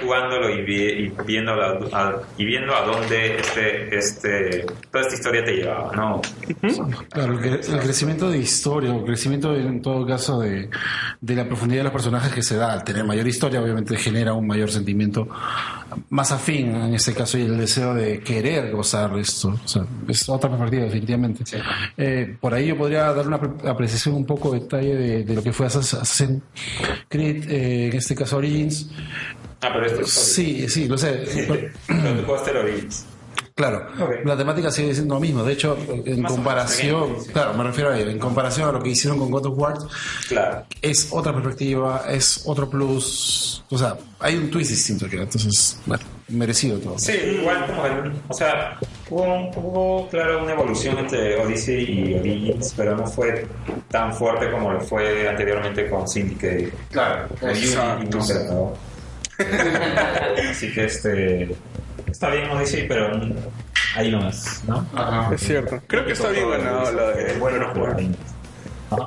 jugándolo 0.03 0.51
y, 0.51 0.63
vi- 0.63 1.05
y 1.07 1.13
viendo 1.27 1.55
la- 1.55 1.79
a, 1.93 2.17
y 2.39 2.45
viendo 2.45 2.75
a 2.75 2.85
dónde 2.85 3.37
este, 3.37 3.97
este, 3.97 4.67
toda 4.91 5.03
esta 5.05 5.15
historia 5.15 5.45
te 5.45 5.53
llevaba, 5.57 5.95
¿no? 5.97 6.21
Claro, 7.11 7.39
el, 7.39 7.55
el 7.55 7.79
crecimiento 7.81 8.31
de 8.31 8.39
historia, 8.39 8.93
o 8.93 9.05
crecimiento 9.05 9.55
en 9.55 9.81
todo 9.83 10.07
caso 10.07 10.41
de, 10.41 10.69
de 11.21 11.35
la 11.37 11.45
profundidad 11.47 11.81
de 11.81 11.85
los 11.85 11.93
personajes 11.93 12.33
que 12.33 12.43
se 12.43 12.57
da 12.57 12.73
al 12.73 12.85
tener 12.85 13.05
mayor 13.05 13.27
historia, 13.27 13.61
obviamente 13.63 13.97
genera 13.97 14.33
un 14.35 14.47
mayor 14.47 14.71
sentimiento 14.71 15.29
más 16.11 16.31
afín 16.33 16.75
en 16.75 16.95
este 16.95 17.15
caso 17.15 17.37
y 17.39 17.43
el 17.43 17.59
deseo 17.59 17.95
de 17.95 18.21
querer 18.21 18.71
gozar 18.73 19.17
esto. 19.19 19.49
O 19.65 19.69
sea, 19.69 19.85
es 20.09 20.29
otra 20.29 20.49
perspectiva, 20.51 20.85
definitivamente. 20.85 21.45
Eh, 21.97 22.37
por 22.41 22.55
ahí 22.55 22.67
yo 22.69 22.77
podría 22.79 23.13
dar 23.13 23.27
una 23.27 23.39
pre- 23.41 23.69
apreciación 23.69 24.15
un 24.15 24.25
poco 24.27 24.53
de 24.53 24.61
detalle 24.61 24.95
de, 24.97 25.25
de 25.25 25.35
lo 25.35 25.43
que 25.43 25.53
fue 25.53 25.67
Assassin's 25.67 26.43
Creed, 27.09 27.51
eh, 27.51 27.87
en 27.89 27.97
este 27.97 28.15
caso 28.15 28.37
Origins. 28.37 28.91
Ah, 29.63 29.71
pero 29.73 29.87
esto 29.87 30.01
es 30.03 30.11
Sí, 30.11 30.69
sí, 30.69 30.89
lo 30.89 30.97
sé. 30.97 31.23
Pero 31.87 32.17
tú 32.17 32.23
jugaste 32.27 32.51
el 32.53 32.57
Origins. 32.59 33.05
Claro, 33.55 33.89
la 34.25 34.39
temática 34.39 34.71
sigue 34.71 34.95
siendo 34.95 35.15
lo 35.17 35.21
mismo. 35.21 35.45
De 35.45 35.53
hecho, 35.53 35.77
en 36.07 36.23
Más 36.23 36.33
comparación, 36.33 37.17
sí. 37.23 37.31
claro, 37.31 37.53
me 37.53 37.65
refiero 37.65 37.91
a 37.91 37.99
ello, 37.99 38.09
en 38.11 38.19
comparación 38.19 38.71
a 38.71 38.73
lo 38.73 38.83
que 38.83 38.89
hicieron 38.89 39.19
con 39.19 39.31
God 39.31 39.47
of 39.47 39.59
War, 39.59 39.75
Claro. 40.29 40.65
es 40.81 41.09
otra 41.11 41.35
perspectiva, 41.35 42.05
es 42.09 42.43
otro 42.47 42.71
plus. 42.71 43.63
O 43.71 43.77
sea, 43.77 43.99
hay 44.19 44.37
un 44.37 44.51
twist 44.51 44.71
distinto 44.71 45.07
que 45.11 45.17
entonces, 45.17 45.79
bueno, 45.85 46.03
merecido 46.29 46.79
todo. 46.79 46.99
Sí, 46.99 47.13
igual 47.13 47.67
como 47.67 47.85
el, 47.85 48.13
o 48.29 48.33
sea, 48.33 48.79
hubo, 49.11 49.23
un- 49.25 49.51
hubo, 49.57 50.09
claro 50.09 50.43
una 50.43 50.53
evolución 50.53 50.97
entre 50.99 51.37
Odyssey 51.45 52.13
y 52.13 52.15
Origins, 52.15 52.73
pero 52.75 52.97
no 52.97 53.07
fue 53.07 53.47
tan 53.91 54.15
fuerte 54.15 54.51
como 54.51 54.73
lo 54.73 54.81
fue 54.81 55.29
anteriormente 55.29 55.91
con 55.91 56.09
Syndicate. 56.09 56.73
Claro, 56.91 57.29
exacto. 57.43 58.75
Así 60.51 60.73
que 60.73 60.85
este 60.85 61.49
está 62.07 62.31
bien 62.31 62.51
Odyssey, 62.51 62.87
pero 62.89 63.17
mm, 63.17 63.33
ahí 63.97 64.11
nomás, 64.11 64.63
¿no? 64.67 64.87
Es 65.33 65.41
cierto. 65.41 65.81
Creo 65.87 66.05
que 66.05 66.13
está 66.13 66.29
bien 66.31 66.51
ganado 66.51 66.93
la 66.93 67.11
de 67.13 67.33
bueno, 67.39 67.73
War. 67.75 67.97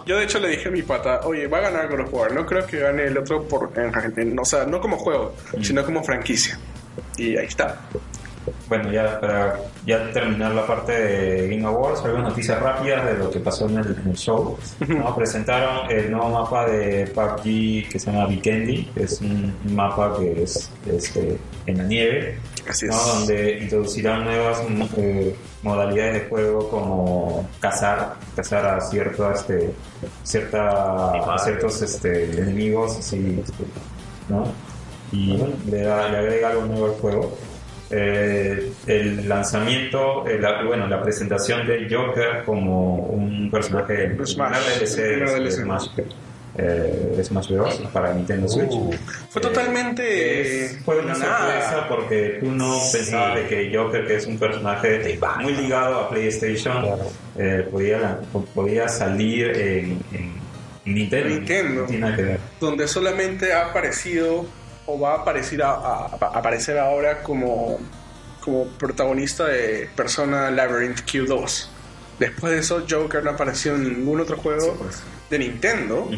Yo 0.05 0.18
de 0.18 0.23
hecho 0.23 0.39
le 0.39 0.47
dije 0.47 0.69
a 0.69 0.72
mi 0.72 0.81
pata, 0.81 1.22
oye, 1.26 1.47
va 1.47 1.57
a 1.57 1.61
ganar 1.61 1.89
God 1.89 2.01
of 2.01 2.14
War, 2.14 2.31
no 2.34 2.45
creo 2.45 2.65
que 2.65 2.80
gane 2.80 3.03
el 3.03 3.18
otro 3.18 3.43
por, 3.47 3.72
en, 3.76 3.91
en- 4.18 4.39
o 4.39 4.45
sea, 4.45 4.65
no 4.65 4.80
como 4.80 4.97
juego, 4.97 5.35
sino 5.61 5.84
como 5.84 6.01
franquicia. 6.03 6.57
Y 7.18 7.35
ahí 7.38 7.47
está. 7.47 7.80
Bueno, 8.67 8.91
ya 8.91 9.19
para 9.19 9.59
ya 9.85 10.11
terminar 10.11 10.51
la 10.53 10.65
parte 10.67 10.91
de 10.91 11.47
Game 11.49 11.65
Awards, 11.65 12.01
algunas 12.03 12.29
noticias 12.29 12.59
rápidas 12.61 13.05
de 13.05 13.17
lo 13.17 13.29
que 13.31 13.39
pasó 13.39 13.67
en 13.69 13.77
el, 13.77 13.97
en 14.03 14.09
el 14.11 14.15
show. 14.17 14.57
¿no? 14.87 15.15
Presentaron 15.15 15.89
el 15.91 16.11
nuevo 16.11 16.29
mapa 16.29 16.65
de 16.65 17.07
PUBG 17.07 17.89
que 17.89 17.99
se 17.99 18.11
llama 18.11 18.25
Vikendi, 18.27 18.85
que 18.95 19.03
es 19.03 19.21
un 19.21 19.53
mapa 19.75 20.15
que 20.17 20.43
es 20.43 20.69
este, 20.91 21.37
en 21.65 21.77
la 21.77 21.83
nieve, 21.83 22.37
Así 22.67 22.85
¿no? 22.87 22.93
es. 22.93 23.07
donde 23.07 23.59
introducirán 23.59 24.23
nuevas 24.25 24.61
eh, 24.97 25.35
modalidades 25.61 26.23
de 26.23 26.29
juego 26.29 26.69
como 26.69 27.49
cazar, 27.59 28.15
cazar 28.35 28.65
a 28.65 28.77
este, 29.33 29.71
cierta, 30.23 31.11
a 31.33 31.37
ciertos 31.39 31.81
este, 31.81 32.31
enemigos, 32.39 32.97
así, 32.97 33.41
¿no? 34.29 34.43
y 35.11 35.37
bueno, 35.37 35.53
le, 35.69 35.81
da- 35.83 36.09
le 36.09 36.17
agrega 36.17 36.49
algo 36.49 36.65
nuevo 36.65 36.85
al 36.85 36.91
juego. 36.93 37.37
Eh, 37.95 38.71
el 38.87 39.29
lanzamiento, 39.29 40.25
eh, 40.27 40.39
la, 40.39 40.63
bueno, 40.63 40.87
la 40.87 40.99
presentación 41.03 41.67
de 41.67 41.87
Joker 41.93 42.43
como 42.43 42.95
un 42.95 43.51
personaje 43.51 44.15
Smash. 44.25 44.79
de. 44.79 45.51
Smash, 45.51 45.87
eh, 46.57 47.21
Smash 47.23 47.49
Bros. 47.51 47.81
para 47.93 48.13
Nintendo 48.13 48.47
Switch. 48.47 48.71
Fue 49.29 49.41
Eh, 49.41 49.45
totalmente 49.45 50.41
es- 50.65 50.79
fue 50.83 50.99
una 51.01 51.13
sorpresa 51.13 51.85
porque 51.87 52.37
tú 52.39 52.51
no 52.51 52.79
pensabas 52.91 53.35
de 53.35 53.47
que 53.47 53.75
Joker, 53.75 54.07
que 54.07 54.15
es 54.15 54.25
un 54.25 54.37
personaje 54.39 55.19
muy 55.41 55.53
ligado 55.55 55.99
a 55.99 56.09
PlayStation, 56.09 56.85
eh, 57.37 57.67
podía, 57.69 58.19
podía 58.55 58.87
salir 58.87 59.49
en, 59.51 59.99
en 60.13 60.33
Nintendo. 60.85 61.29
Nintendo. 61.29 61.81
No 61.81 61.87
tiene 61.87 62.01
nada 62.01 62.15
que 62.15 62.23
ver. 62.23 62.39
donde 62.59 62.87
solamente 62.87 63.53
ha 63.53 63.67
aparecido 63.69 64.45
o 64.85 64.99
va 64.99 65.14
a 65.14 65.18
aparecer, 65.19 65.61
a, 65.64 65.72
a- 65.72 66.05
a 66.19 66.38
aparecer 66.39 66.77
ahora 66.77 67.22
como, 67.23 67.80
como 68.41 68.65
protagonista 68.68 69.45
de 69.45 69.89
Persona 69.95 70.51
Labyrinth 70.51 71.01
Q2. 71.05 71.68
Después 72.19 72.53
de 72.53 72.60
eso, 72.60 72.85
Joker 72.89 73.23
no 73.23 73.31
apareció 73.31 73.76
en 73.76 73.84
ningún 73.99 74.19
otro 74.22 74.38
juego 74.38 74.77
de 75.30 75.39
Nintendo. 75.39 76.10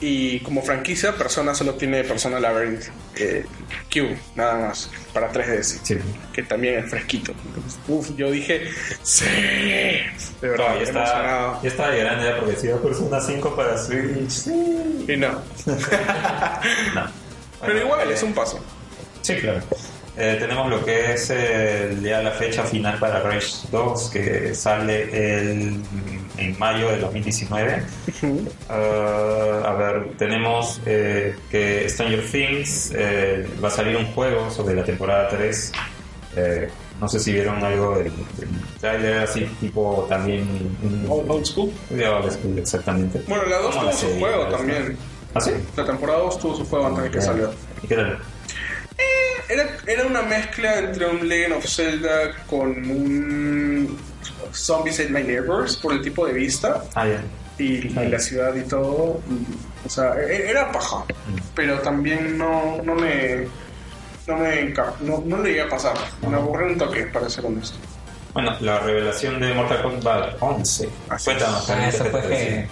Y 0.00 0.40
como 0.40 0.60
franquicia, 0.60 1.12
Persona 1.16 1.54
solo 1.54 1.74
tiene 1.74 2.02
Persona 2.04 2.38
Labyrinth 2.40 2.82
eh, 3.16 3.46
Q, 3.92 4.16
nada 4.34 4.68
más, 4.68 4.90
para 5.14 5.32
3DS. 5.32 5.78
Sí. 5.82 5.96
Que 6.32 6.42
también 6.42 6.80
es 6.84 6.90
fresquito. 6.90 7.32
Entonces, 7.46 7.78
uf, 7.88 8.10
yo 8.16 8.30
dije, 8.30 8.68
sí, 9.02 9.24
de 9.24 10.48
verdad, 10.48 10.70
No, 10.70 10.76
ya 10.76 10.82
está, 10.82 10.98
emocionado. 11.00 11.60
ya 11.62 11.68
está 11.68 11.90
grande 11.90 12.24
ya 12.24 12.36
porque 12.40 12.56
si 12.56 12.68
va 12.68 12.82
Persona 12.82 13.20
5 13.20 13.56
para 13.56 13.78
Switch. 13.78 14.28
Sí. 14.30 15.04
Y 15.08 15.16
no. 15.16 15.40
No. 16.94 17.23
Pero 17.66 17.80
igual, 17.80 18.10
eh, 18.10 18.14
es 18.14 18.22
un 18.22 18.32
paso. 18.32 18.58
Sí, 19.22 19.36
claro. 19.36 19.60
eh, 20.16 20.36
tenemos 20.38 20.68
lo 20.68 20.84
que 20.84 21.12
es 21.14 21.30
el, 21.30 22.02
ya 22.02 22.22
la 22.22 22.30
fecha 22.32 22.62
final 22.64 22.98
para 22.98 23.20
Rage 23.20 23.66
2, 23.70 24.10
que 24.10 24.54
sale 24.54 25.02
el, 25.12 25.80
en 26.38 26.58
mayo 26.58 26.90
de 26.90 26.98
2019. 26.98 27.82
Ah, 28.68 29.62
a 29.66 29.74
ver, 29.74 30.16
tenemos 30.16 30.80
eh, 30.86 31.36
que 31.50 31.88
Stranger 31.88 32.24
Things 32.30 32.92
eh, 32.94 33.46
va 33.62 33.68
a 33.68 33.70
salir 33.70 33.96
un 33.96 34.06
juego 34.12 34.50
sobre 34.50 34.74
la 34.74 34.84
temporada 34.84 35.28
3. 35.28 35.72
Eh, 36.36 36.68
no 37.00 37.08
sé 37.08 37.20
si 37.20 37.32
vieron 37.32 37.62
algo 37.62 37.98
del, 37.98 38.12
trailer, 38.80 39.18
así 39.18 39.44
tipo 39.60 40.06
también. 40.08 40.46
Old, 41.08 41.30
old 41.30 41.44
school. 41.44 41.72
de 41.90 42.08
old 42.08 42.30
school, 42.30 42.58
exactamente. 42.58 43.22
Bueno, 43.26 43.44
la 43.44 43.58
2 43.58 43.74
Como 43.74 43.90
tuvo 43.90 43.98
su 43.98 44.18
juego 44.18 44.44
¿verdad? 44.44 44.94
También. 45.34 45.56
¿Ah, 45.56 45.70
sí? 45.72 45.72
La 45.76 45.84
temporada 45.84 46.18
2 46.20 46.38
tuvo 46.38 46.56
su 46.56 46.64
juego 46.66 46.86
antes 46.86 47.04
de 47.04 47.10
que 47.10 47.20
salió. 47.20 47.50
¿Y 47.82 47.86
qué 47.86 47.96
tal? 47.96 48.18
Era, 49.48 49.66
era 49.86 50.06
una 50.06 50.22
mezcla 50.22 50.78
entre 50.78 51.06
un 51.06 51.28
Legend 51.28 51.54
of 51.54 51.66
Zelda 51.66 52.32
con 52.48 52.68
un 52.70 53.98
Zombies 54.52 55.00
Ate 55.00 55.10
My 55.10 55.22
Neighbors 55.22 55.76
por 55.76 55.92
el 55.92 56.00
tipo 56.00 56.26
de 56.26 56.32
vista 56.32 56.82
Ah, 56.94 57.06
ya. 57.06 57.20
y, 57.58 57.86
y 57.86 58.08
la 58.08 58.18
ciudad 58.18 58.54
y 58.54 58.62
todo. 58.62 59.20
y, 59.28 59.86
o 59.86 59.90
sea, 59.90 60.14
e- 60.18 60.48
era 60.50 60.72
paja, 60.72 61.04
pero 61.54 61.78
también 61.80 62.38
no, 62.38 62.80
no 62.82 62.94
me. 62.94 63.46
No 64.26 64.38
me 64.38 64.72
no, 65.02 65.22
no 65.26 65.42
le 65.42 65.52
iba 65.52 65.64
a 65.66 65.68
pasar. 65.68 65.94
Me 66.26 66.34
aburrí 66.36 66.72
un 66.72 66.78
toque, 66.78 67.02
para 67.08 67.28
ser 67.28 67.44
honesto. 67.44 67.76
Bueno, 68.32 68.56
la 68.60 68.78
revelación 68.78 69.38
de 69.38 69.52
Mortal 69.52 69.82
Kombat 69.82 70.36
11. 70.40 70.88
Así 71.10 71.24
Cuéntanos, 71.26 71.68
Ah, 71.68 71.88
eso 71.88 72.04
¿qué 72.04 72.10
fue, 72.10 72.20
que? 72.22 72.68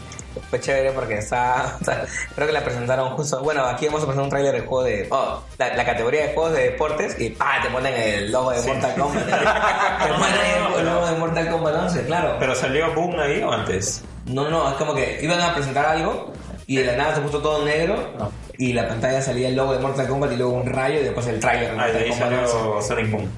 Fue 0.50 0.60
chévere 0.60 0.92
porque 0.92 1.14
está, 1.18 1.76
o 1.80 1.84
sea, 1.84 2.04
creo 2.34 2.46
que 2.46 2.52
la 2.52 2.62
presentaron 2.64 3.10
justo. 3.16 3.40
Bueno, 3.42 3.64
aquí 3.64 3.86
hemos 3.86 4.00
presentado 4.00 4.24
un 4.24 4.30
tráiler 4.30 4.54
de 4.54 4.60
juego 4.60 4.84
de. 4.84 5.08
Oh, 5.10 5.40
la, 5.58 5.74
la 5.76 5.84
categoría 5.84 6.26
de 6.28 6.34
juegos 6.34 6.52
de 6.52 6.62
deportes 6.70 7.18
y 7.20 7.30
¡pa! 7.30 7.60
te 7.62 7.68
ponen 7.70 7.94
el 7.94 8.32
logo 8.32 8.50
de 8.50 8.62
Mortal 8.62 8.94
Kombat. 8.94 9.24
te 9.26 10.12
ponen 10.12 10.78
el 10.78 10.84
logo 10.86 11.06
de 11.06 11.12
Mortal 11.16 11.50
Kombat 11.50 11.74
11, 11.74 12.04
claro. 12.06 12.36
¿Pero 12.38 12.54
salió 12.54 12.92
Boom 12.94 13.18
ahí 13.20 13.42
o 13.42 13.52
antes? 13.52 14.02
No, 14.26 14.48
no, 14.48 14.68
es 14.70 14.74
como 14.76 14.94
que 14.94 15.18
iban 15.22 15.40
a 15.40 15.52
presentar 15.54 15.84
algo 15.86 16.32
y 16.66 16.76
de 16.76 16.84
la 16.84 16.96
nada 16.96 17.14
se 17.14 17.20
puso 17.22 17.40
todo 17.40 17.64
negro 17.64 18.12
Ah. 18.20 18.28
y 18.56 18.72
la 18.72 18.86
pantalla 18.86 19.20
salía 19.20 19.48
el 19.48 19.56
logo 19.56 19.72
de 19.74 19.80
Mortal 19.80 20.06
Kombat 20.06 20.32
y 20.32 20.36
luego 20.36 20.52
un 20.52 20.66
rayo 20.66 21.00
y 21.00 21.04
después 21.04 21.26
el 21.26 21.40
tráiler 21.40 21.72
de 21.74 21.80
Ah, 21.80 21.86
de 21.86 21.92
Mortal 21.92 22.02
ahí 22.02 22.10
Kombat 22.10 22.32
11. 22.44 22.52
salió 22.52 22.82
Sonic 22.82 23.10
Boom. 23.10 23.30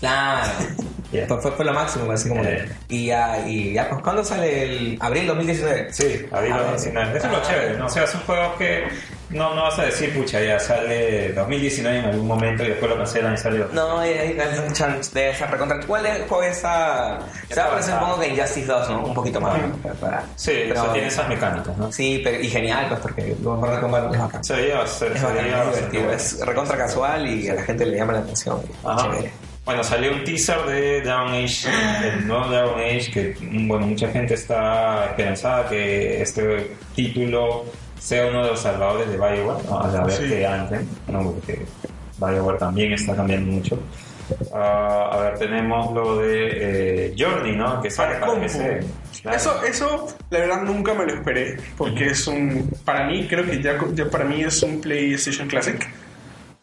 Claro. 0.00 0.48
Yeah. 1.10 1.26
Fue, 1.26 1.40
fue, 1.40 1.52
fue 1.52 1.64
lo 1.64 1.72
máximo, 1.72 2.10
así 2.12 2.28
como 2.28 2.42
que- 2.42 2.48
Eh. 2.54 2.68
Y 2.90 3.06
ya, 3.06 3.46
y 3.46 3.72
ya, 3.72 3.88
pues, 3.88 4.02
¿cuándo 4.02 4.22
sale 4.22 4.62
el 4.64 4.98
abril 5.00 5.26
2019? 5.26 5.92
Sí, 5.92 6.26
abril 6.30 6.52
Ah, 6.54 6.58
2019. 6.70 7.16
Eso 7.18 7.26
es 7.26 7.32
lo 7.32 7.38
ah, 7.38 7.42
chévere, 7.42 7.76
¿no? 7.78 7.86
O 7.86 7.88
sea, 7.88 8.06
son 8.06 8.20
juegos 8.22 8.56
que 8.58 8.84
no, 9.30 9.54
no 9.54 9.62
vas 9.62 9.78
a 9.78 9.84
decir, 9.86 10.12
pucha, 10.14 10.40
ya 10.42 10.58
sale 10.58 11.32
2019 11.32 11.98
en 11.98 12.04
algún 12.06 12.26
momento 12.26 12.62
y 12.62 12.68
después 12.68 12.90
lo 12.90 12.98
cancelan 12.98 13.32
y 13.34 13.36
sale. 13.38 13.64
No, 13.72 13.98
hay, 14.00 14.38
un 14.66 14.72
chance 14.74 15.10
de 15.18 15.30
esa 15.30 15.46
recontra. 15.46 15.80
¿Cuál 15.86 16.04
es, 16.06 16.18
juego 16.28 16.42
está? 16.42 17.18
Se 17.48 17.58
va 17.60 17.66
a 17.66 17.70
parecer 17.70 17.94
un 17.94 18.00
poco 18.00 18.20
que 18.20 18.28
Injustice 18.28 18.66
2, 18.66 18.90
¿no? 18.90 19.04
Un 19.06 19.14
poquito 19.14 19.40
más. 19.40 19.58
¿no? 19.62 19.94
Para- 19.94 20.24
Sí, 20.36 20.52
pero- 20.68 20.80
o 20.80 20.84
sea, 20.84 20.92
tiene 20.92 21.08
esas 21.08 21.28
mecánicas, 21.28 21.76
¿no? 21.78 21.90
Sí, 21.90 22.20
pero, 22.22 22.38
y 22.38 22.48
genial, 22.48 22.86
pues, 22.88 23.00
porque 23.00 23.34
luego 23.42 23.56
Mortal 23.58 23.80
Kombat 23.80 24.12
es 24.14 24.20
bacán. 24.20 24.44
Se 24.44 24.54
veía 24.54 24.82
Es 24.82 25.00
bacán, 25.22 25.70
divertido. 25.70 26.12
Es 26.12 26.40
recontra 26.44 26.76
casual 26.76 27.26
y 27.26 27.48
a 27.48 27.54
la 27.54 27.62
gente 27.62 27.86
le 27.86 27.96
llama 27.96 28.12
la 28.12 28.18
atención. 28.20 28.60
Ajá. 28.84 29.10
Chévere. 29.10 29.47
Bueno, 29.68 29.84
salió 29.84 30.14
un 30.14 30.24
teaser 30.24 30.62
de 30.64 31.02
Dragon 31.02 31.28
Age, 31.28 31.68
el 32.02 32.26
nuevo 32.26 32.46
Dragon 32.48 32.80
Age, 32.80 33.10
que 33.12 33.36
bueno, 33.66 33.86
mucha 33.86 34.08
gente 34.08 34.32
está 34.32 35.10
esperanzada 35.10 35.68
que 35.68 36.22
este 36.22 36.70
título 36.94 37.66
sea 37.98 38.28
uno 38.28 38.44
de 38.44 38.52
los 38.52 38.60
salvadores 38.60 39.10
de 39.10 39.18
Bioware, 39.18 39.62
¿no? 39.68 39.78
a 39.78 39.88
la 39.88 40.04
vez 40.04 40.14
Sí. 40.16 40.26
que 40.26 40.46
Anthem, 40.46 40.86
¿no? 41.08 41.32
porque 41.32 41.66
Bioware 42.16 42.56
también 42.56 42.94
está 42.94 43.14
cambiando 43.14 43.52
mucho. 43.52 43.78
Ah, 44.54 45.10
a 45.12 45.18
ver, 45.18 45.38
tenemos 45.38 45.92
lo 45.92 46.16
de 46.16 47.08
eh, 47.08 47.14
Journey, 47.18 47.54
¿no? 47.54 47.82
Que 47.82 47.90
sale 47.90 48.14
Para. 48.20 48.40
PC. 48.40 48.80
Claro. 49.20 49.36
Eso, 49.36 49.62
eso, 49.64 50.06
la 50.30 50.38
verdad, 50.38 50.62
nunca 50.62 50.94
me 50.94 51.04
lo 51.04 51.12
esperé. 51.12 51.58
Porque 51.76 52.06
es 52.06 52.26
un. 52.26 52.70
Para 52.86 53.06
mí, 53.06 53.26
creo 53.28 53.44
que 53.44 53.62
ya, 53.62 53.78
ya 53.92 54.06
para 54.06 54.24
mí 54.24 54.42
es 54.42 54.62
un 54.62 54.80
PlayStation 54.80 55.46
Classic. 55.46 55.86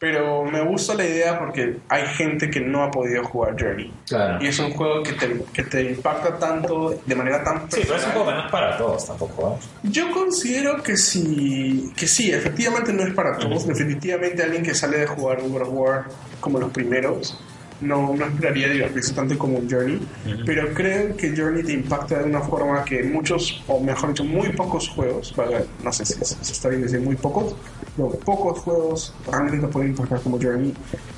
Pero 0.06 0.44
me 0.44 0.62
gusta 0.62 0.94
la 0.94 1.04
idea 1.04 1.40
porque 1.40 1.78
hay 1.90 2.06
gente 2.06 2.48
que 2.52 2.60
no 2.60 2.84
ha 2.84 2.92
podido 2.92 3.24
jugar 3.24 3.56
Journey. 3.60 3.92
Claro. 4.08 4.38
Y 4.40 4.50
es 4.50 4.60
un 4.60 4.70
juego 4.70 5.02
que 5.02 5.14
te, 5.14 5.44
que 5.52 5.64
te 5.64 5.82
impacta 5.82 6.38
tanto, 6.38 7.02
de 7.04 7.16
manera 7.16 7.44
tan 7.44 7.72
Sí, 7.72 7.82
pero 7.82 7.96
es 7.96 8.06
un 8.06 8.12
juego 8.12 8.28
que 8.28 8.34
no 8.34 8.46
es 8.46 8.52
para 8.52 8.78
todos 8.78 9.08
tampoco, 9.08 9.58
¿eh? 9.60 9.66
Yo 9.90 10.12
considero 10.12 10.84
que 10.84 10.96
sí, 10.96 11.92
que 11.96 12.06
sí, 12.06 12.32
efectivamente 12.32 12.94
no 12.94 13.02
es 13.02 13.16
para 13.16 13.36
todos. 13.40 13.66
Definitivamente 13.66 14.44
alguien 14.44 14.62
que 14.62 14.76
sale 14.76 15.00
de 15.00 15.08
jugar 15.08 15.42
God 15.42 15.62
of 15.64 15.70
War 15.72 16.06
como 16.40 16.60
los 16.60 16.70
primeros 16.70 17.40
no, 17.82 18.14
no 18.16 18.26
esperaría 18.26 18.70
divertirse 18.70 19.14
tanto 19.14 19.38
como 19.38 19.58
un 19.58 19.70
Journey. 19.70 20.00
Pero 20.46 20.74
creo 20.74 21.16
que 21.16 21.36
Journey 21.36 21.64
te 21.64 21.74
impacta 21.74 22.20
de 22.20 22.26
una 22.26 22.42
forma 22.42 22.84
que 22.84 23.04
muchos, 23.04 23.64
o 23.68 23.80
mejor 23.80 24.10
dicho, 24.10 24.24
muy 24.24 24.50
pocos 24.50 24.90
juegos, 24.90 25.34
vale, 25.36 25.66
no 25.84 25.92
sé 25.92 26.06
si 26.06 26.14
si 26.24 26.52
está 26.52 26.70
bien 26.70 26.82
decir 26.82 27.02
muy 27.02 27.16
pocos, 27.16 27.56
pero 27.96 28.10
pocos 28.10 28.60
juegos 28.60 29.14
realmente 29.32 29.66
te 29.66 29.72
pueden 29.72 29.92
impactar 29.92 30.22
como 30.22 30.40
Journey. 30.40 30.74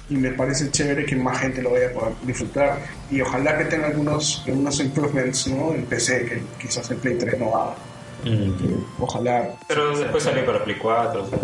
Y 0.10 0.16
me 0.16 0.32
parece 0.32 0.72
chévere 0.72 1.06
que 1.06 1.16
más 1.16 1.40
gente 1.40 1.62
lo 1.62 1.72
vaya 1.72 1.88
a 1.88 1.92
poder 1.92 2.14
disfrutar. 2.24 2.80
Y 3.12 3.22
ojalá 3.22 3.58
que 3.58 3.66
tenga 3.66 3.88
algunos, 3.88 4.44
algunos 4.48 4.80
improvements 4.80 5.48
¿no? 5.48 5.74
en 5.74 5.86
PC 5.86 6.26
que 6.26 6.42
quizás 6.62 6.90
el 6.92 6.98
Play 6.98 7.18
3 7.18 7.40
no 7.40 7.56
haga. 7.56 7.76
Ojalá. 9.00 9.50
Pero 9.68 9.98
después 9.98 10.24
salió 10.24 10.46
para 10.46 10.64
Play 10.64 10.78
4. 10.78 11.24
o 11.24 11.28
sea. 11.28 11.40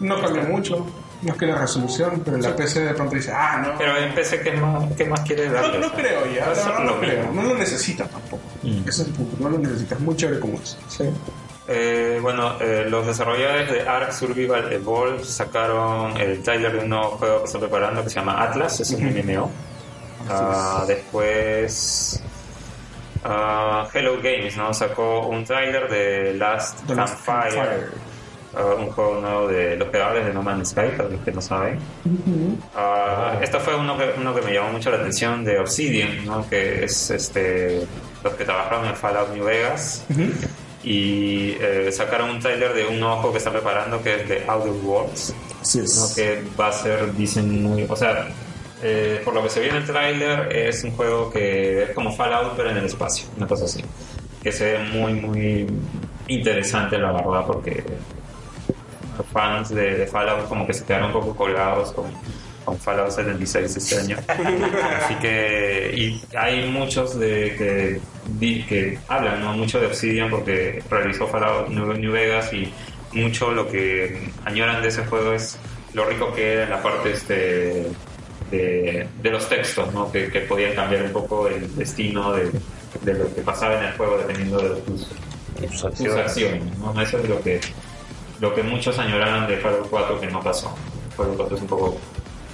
No 0.00 0.20
cambia 0.20 0.42
mucho. 0.42 0.86
No 1.24 1.32
es 1.32 1.38
que 1.38 1.46
la 1.46 1.56
resolución, 1.56 2.22
pero 2.24 2.36
la 2.36 2.54
PC 2.54 2.80
de 2.80 2.94
pronto 2.94 3.14
dice, 3.14 3.32
ah, 3.32 3.62
no. 3.64 3.78
Pero 3.78 3.96
en 3.96 4.14
PC, 4.14 4.40
¿qué 4.40 4.52
más, 4.52 4.92
qué 4.94 5.04
más 5.06 5.20
quieres 5.20 5.48
no, 5.48 5.54
darle? 5.54 5.78
no 5.78 5.92
creo 5.92 6.26
ya, 6.26 6.52
no, 6.54 6.78
no, 6.78 6.84
lo 6.84 7.00
creo. 7.00 7.32
No 7.32 7.42
lo 7.42 7.54
necesitas 7.54 8.10
tampoco. 8.10 8.42
Mm. 8.62 8.88
Ese 8.88 9.02
es 9.02 9.08
el 9.08 9.14
punto, 9.14 9.36
no 9.40 9.48
lo 9.48 9.58
necesitas. 9.58 9.98
Muy 10.00 10.16
chévere 10.16 10.38
como 10.38 10.60
es. 10.60 10.76
Eh, 11.66 12.18
bueno, 12.20 12.60
eh, 12.60 12.84
los 12.88 13.06
desarrolladores 13.06 13.70
de 13.70 13.88
Ark 13.88 14.12
Survival 14.12 14.70
Evolved 14.70 15.24
sacaron 15.24 16.14
el 16.18 16.42
trailer 16.42 16.72
de 16.72 16.78
un 16.80 16.90
nuevo 16.90 17.12
juego 17.12 17.38
que 17.38 17.44
están 17.46 17.60
preparando 17.62 18.04
que 18.04 18.10
se 18.10 18.16
llama 18.16 18.42
Atlas, 18.42 18.80
es 18.80 18.90
un 18.90 19.02
MMO. 19.02 19.50
Ah, 20.28 20.84
después 20.86 22.22
ah, 23.24 23.88
Hello 23.92 24.16
Games 24.22 24.56
¿no? 24.56 24.72
sacó 24.72 25.26
un 25.26 25.44
trailer 25.44 25.88
de 25.90 26.34
Last 26.34 26.86
Campfire, 26.86 27.88
Ah, 28.56 28.74
un 28.78 28.90
juego 28.90 29.20
nuevo 29.20 29.48
de 29.48 29.76
los 29.76 29.88
creadores 29.88 30.26
de 30.26 30.32
No 30.32 30.42
Man's 30.42 30.70
Sky, 30.70 30.88
para 30.96 31.08
los 31.08 31.20
que 31.22 31.32
no 31.32 31.40
saben. 31.40 31.78
Ah, 32.74 33.38
esta 33.42 33.58
fue 33.58 33.74
uno 33.74 33.96
que, 33.98 34.14
uno 34.16 34.34
que 34.34 34.42
me 34.42 34.52
llamó 34.52 34.72
mucho 34.72 34.90
la 34.90 34.98
atención 34.98 35.44
de 35.44 35.58
Obsidian, 35.58 36.24
¿no? 36.24 36.48
que 36.48 36.84
es 36.84 37.10
este, 37.10 37.86
los 38.22 38.34
que 38.34 38.44
trabajaron 38.44 38.86
en 38.86 38.94
Fallout 38.94 39.30
New 39.34 39.44
Vegas 39.44 40.04
y 40.84 41.56
eh, 41.60 41.90
sacaron 41.90 42.30
un 42.30 42.40
tráiler 42.40 42.74
de 42.74 42.86
un 42.86 43.00
nuevo 43.00 43.16
juego 43.16 43.32
que 43.32 43.38
están 43.38 43.54
preparando 43.54 44.02
que 44.02 44.16
es 44.16 44.28
de 44.28 44.44
Outer 44.46 44.72
Worlds 44.84 45.34
Así 45.62 45.78
¿no? 45.78 46.14
que 46.14 46.42
va 46.60 46.68
a 46.68 46.72
ser 46.72 47.14
dicen 47.16 47.62
muy 47.62 47.86
o 47.88 47.96
sea 47.96 48.28
eh, 48.82 49.22
por 49.24 49.32
lo 49.32 49.42
que 49.42 49.48
se 49.48 49.60
ve 49.60 49.70
en 49.70 49.76
el 49.76 49.86
tráiler 49.86 50.54
es 50.54 50.84
un 50.84 50.90
juego 50.90 51.30
que 51.30 51.84
es 51.84 51.90
como 51.92 52.14
Fallout 52.14 52.52
pero 52.54 52.68
en 52.68 52.76
el 52.76 52.84
espacio 52.84 53.26
una 53.38 53.46
cosa 53.46 53.64
así 53.64 53.82
que 54.42 54.52
se 54.52 54.72
ve 54.72 54.78
muy 54.80 55.14
muy 55.14 55.66
interesante 56.28 56.98
la 56.98 57.12
verdad 57.12 57.46
porque 57.46 57.82
fans 59.22 59.68
de, 59.70 59.96
de 59.98 60.06
Fallout 60.06 60.48
como 60.48 60.66
que 60.66 60.72
se 60.74 60.84
quedaron 60.84 61.08
un 61.08 61.12
poco 61.12 61.36
colgados 61.36 61.92
con, 61.92 62.06
con 62.64 62.78
Fallout 62.78 63.10
76 63.10 63.76
este 63.76 63.98
año 63.98 64.16
así 65.02 65.14
que 65.16 65.92
y 65.96 66.36
hay 66.36 66.68
muchos 66.70 67.18
de 67.18 68.00
que, 68.68 68.98
hablan 69.08 69.40
¿no? 69.42 69.52
mucho 69.52 69.80
de 69.80 69.86
Obsidian 69.86 70.30
porque 70.30 70.82
realizó 70.90 71.26
Fallout 71.28 71.68
New, 71.68 71.92
New 71.94 72.12
Vegas 72.12 72.52
y 72.52 72.72
mucho 73.12 73.50
lo 73.52 73.68
que 73.68 74.28
añoran 74.44 74.82
de 74.82 74.88
ese 74.88 75.04
juego 75.06 75.34
es 75.34 75.56
lo 75.92 76.04
rico 76.06 76.32
que 76.34 76.54
era 76.54 76.64
en 76.64 76.70
la 76.70 76.82
parte 76.82 77.12
este 77.12 77.86
de, 78.50 79.06
de 79.22 79.30
los 79.30 79.48
textos 79.48 79.92
¿no? 79.94 80.10
que, 80.10 80.28
que 80.28 80.40
podían 80.40 80.74
cambiar 80.74 81.04
un 81.04 81.12
poco 81.12 81.48
el 81.48 81.74
destino 81.76 82.32
de, 82.32 82.50
de 83.02 83.14
lo 83.14 83.32
que 83.34 83.42
pasaba 83.42 83.78
en 83.78 83.84
el 83.84 83.92
juego 83.92 84.18
dependiendo 84.18 84.58
de 84.58 84.80
tus, 84.82 85.08
Tus 85.60 85.70
tus 85.70 85.84
acciones. 85.84 86.16
acciones 86.18 86.78
¿no? 86.78 87.00
eso 87.00 87.18
es 87.18 87.28
lo 87.28 87.40
que 87.40 87.60
lo 88.44 88.54
que 88.54 88.62
muchos 88.62 88.98
añoraban 88.98 89.46
de 89.48 89.56
Fallout 89.56 89.88
4 89.88 90.20
que 90.20 90.26
no 90.26 90.40
pasó 90.42 90.76
Fallout 91.16 91.36
4 91.36 91.56
es 91.56 91.62
un 91.62 91.68
poco 91.68 91.98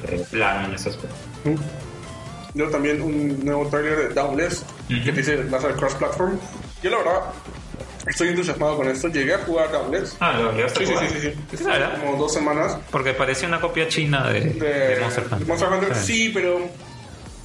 eh, 0.09 0.25
plano 0.31 0.69
en 0.69 0.75
ese 0.75 0.91
aspecto 0.91 1.17
Yo 2.55 2.69
también 2.69 3.03
un 3.03 3.45
nuevo 3.45 3.67
trailer 3.69 4.09
de 4.09 4.15
Downless 4.15 4.65
Ujú. 4.89 5.05
que 5.05 5.13
te 5.13 5.21
dice 5.21 5.37
va 5.45 5.59
a 5.59 5.61
ser 5.61 5.73
cross-platform. 5.75 6.39
Yo 6.83 6.91
la 6.91 6.97
verdad 6.99 7.21
estoy 8.07 8.29
entusiasmado 8.29 8.77
con 8.77 8.89
esto. 8.89 9.09
Llegué 9.09 9.35
a 9.35 9.39
jugar 9.39 9.71
Downless. 9.71 10.17
ah 10.21 10.33
lo 10.33 10.53
llegaste 10.53 10.85
Sí, 10.87 10.93
a 10.93 10.99
sí, 10.99 11.05
jugar? 11.07 11.11
sí, 11.51 11.57
sí. 11.59 11.65
Como 12.05 12.17
dos 12.19 12.33
semanas 12.33 12.79
porque 12.91 13.13
parecía 13.15 13.47
una 13.49 13.61
copia 13.61 13.87
china 13.89 14.29
de, 14.31 14.41
de, 14.41 14.69
de 14.95 15.01
Monster 15.01 15.25
Hunter, 15.25 15.39
de 15.39 15.45
Monster 15.47 15.69
Hunter. 15.73 15.95
Sí. 15.97 16.13
Sí, 16.13 16.31
pero 16.35 16.61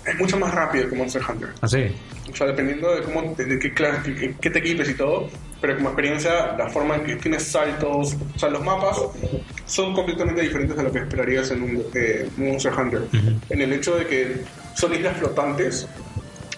es 0.06 0.16
mucho 0.20 0.38
más 0.38 0.54
rápido 0.54 0.88
que 0.90 0.96
Monster 0.96 1.22
Hunter. 1.28 1.50
¿Ah, 1.62 1.68
sí? 1.68 1.86
O 2.32 2.36
sea, 2.36 2.48
dependiendo 2.48 2.94
de 2.96 3.02
cómo, 3.04 3.34
de, 3.36 3.46
de 3.46 3.60
qué, 3.60 3.74
clase, 3.74 4.14
qué, 4.14 4.36
qué 4.42 4.50
te 4.50 4.60
equipes 4.60 4.90
y 4.90 4.94
todo, 4.96 5.30
pero 5.66 5.78
como 5.78 5.90
experiencia, 5.90 6.56
la 6.56 6.70
forma 6.70 6.96
en 6.98 7.04
que 7.06 7.16
tienes 7.16 7.42
saltos, 7.42 8.16
o 8.36 8.38
sea, 8.40 8.50
los 8.50 8.64
mapas 8.64 9.00
son 9.66 9.96
completamente 9.96 10.42
diferentes 10.44 10.78
a 10.78 10.84
lo 10.84 10.92
que 10.92 11.00
esperarías 11.00 11.50
en 11.50 11.64
un 11.64 11.84
eh, 11.96 12.30
Monster 12.38 12.72
Hunter. 12.72 13.02
En 13.50 13.62
el 13.62 13.74
hecho 13.74 13.96
de 13.98 14.06
que 14.06 14.42
son 14.76 14.94
islas 14.94 15.18
flotantes, 15.18 15.88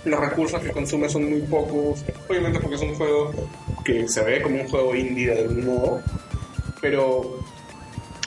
los 0.03 0.19
recursos 0.19 0.59
que 0.61 0.71
consume 0.71 1.07
son 1.07 1.29
muy 1.29 1.39
pocos, 1.43 2.03
obviamente 2.27 2.59
porque 2.59 2.75
es 2.75 2.81
un 2.81 2.95
juego 2.95 3.49
que 3.85 4.09
se 4.09 4.21
ve 4.23 4.41
como 4.41 4.59
un 4.61 4.67
juego 4.67 4.93
indie 4.93 5.33
de 5.33 5.39
algún 5.43 5.65
modo, 5.65 6.01
pero 6.81 7.39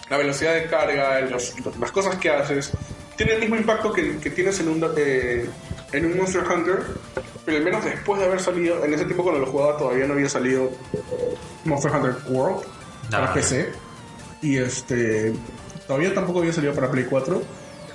la 0.09 0.17
velocidad 0.17 0.55
de 0.55 0.65
carga, 0.67 1.21
los- 1.21 1.55
las 1.79 1.93
cosas 1.93 2.17
que 2.17 2.31
haces, 2.31 2.73
tiene 3.19 3.35
el 3.35 3.41
mismo 3.41 3.57
impacto 3.57 3.93
que, 3.93 4.17
que 4.17 4.31
tienes 4.31 4.59
en 4.61 4.69
un, 4.71 4.83
eh, 4.97 5.45
en 5.93 6.07
un 6.07 6.17
Monster 6.17 6.43
Hunter, 6.43 6.79
pero 7.45 7.59
al 7.59 7.65
menos 7.65 7.85
después 7.85 8.21
de 8.21 8.27
haber 8.27 8.41
salido, 8.41 8.85
en 8.85 8.95
ese 8.95 9.05
tiempo 9.05 9.23
cuando 9.23 9.41
lo 9.41 9.47
jugaba 9.47 9.77
todavía 9.77 10.07
no 10.07 10.15
había 10.15 10.29
salido 10.29 10.71
Monster 11.65 11.93
Hunter 11.93 12.15
World 12.29 12.65
para 13.11 13.31
Ah. 13.31 13.35
PC, 13.35 13.71
y 14.43 14.57
este 14.59 15.33
todavía 15.87 16.15
tampoco 16.15 16.41
había 16.41 16.53
salido 16.53 16.73
para 16.75 16.91
Play 16.91 17.05
4. 17.09 17.43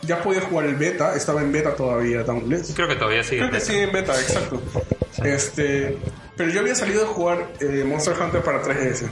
Ya 0.02 0.22
podía 0.22 0.42
jugar 0.42 0.66
el 0.68 0.76
beta, 0.76 1.16
estaba 1.16 1.42
en 1.42 1.52
beta 1.52 1.74
todavía, 1.76 2.22
Dauntless. 2.24 2.74
Creo 2.76 2.88
que 2.88 2.96
todavía 2.96 3.24
sigue. 3.24 3.40
Creo 3.42 3.52
que 3.52 3.60
sí, 3.60 3.76
en 3.76 3.92
beta, 3.92 4.14
exacto. 4.20 4.62
Este, 5.24 5.98
pero 6.36 6.52
yo 6.52 6.60
había 6.60 6.76
salido 6.76 7.06
a 7.06 7.08
jugar 7.08 7.54
eh, 7.60 7.84
Monster 7.88 8.14
Hunter 8.22 8.42
para 8.44 8.62
3DS. 8.62 9.08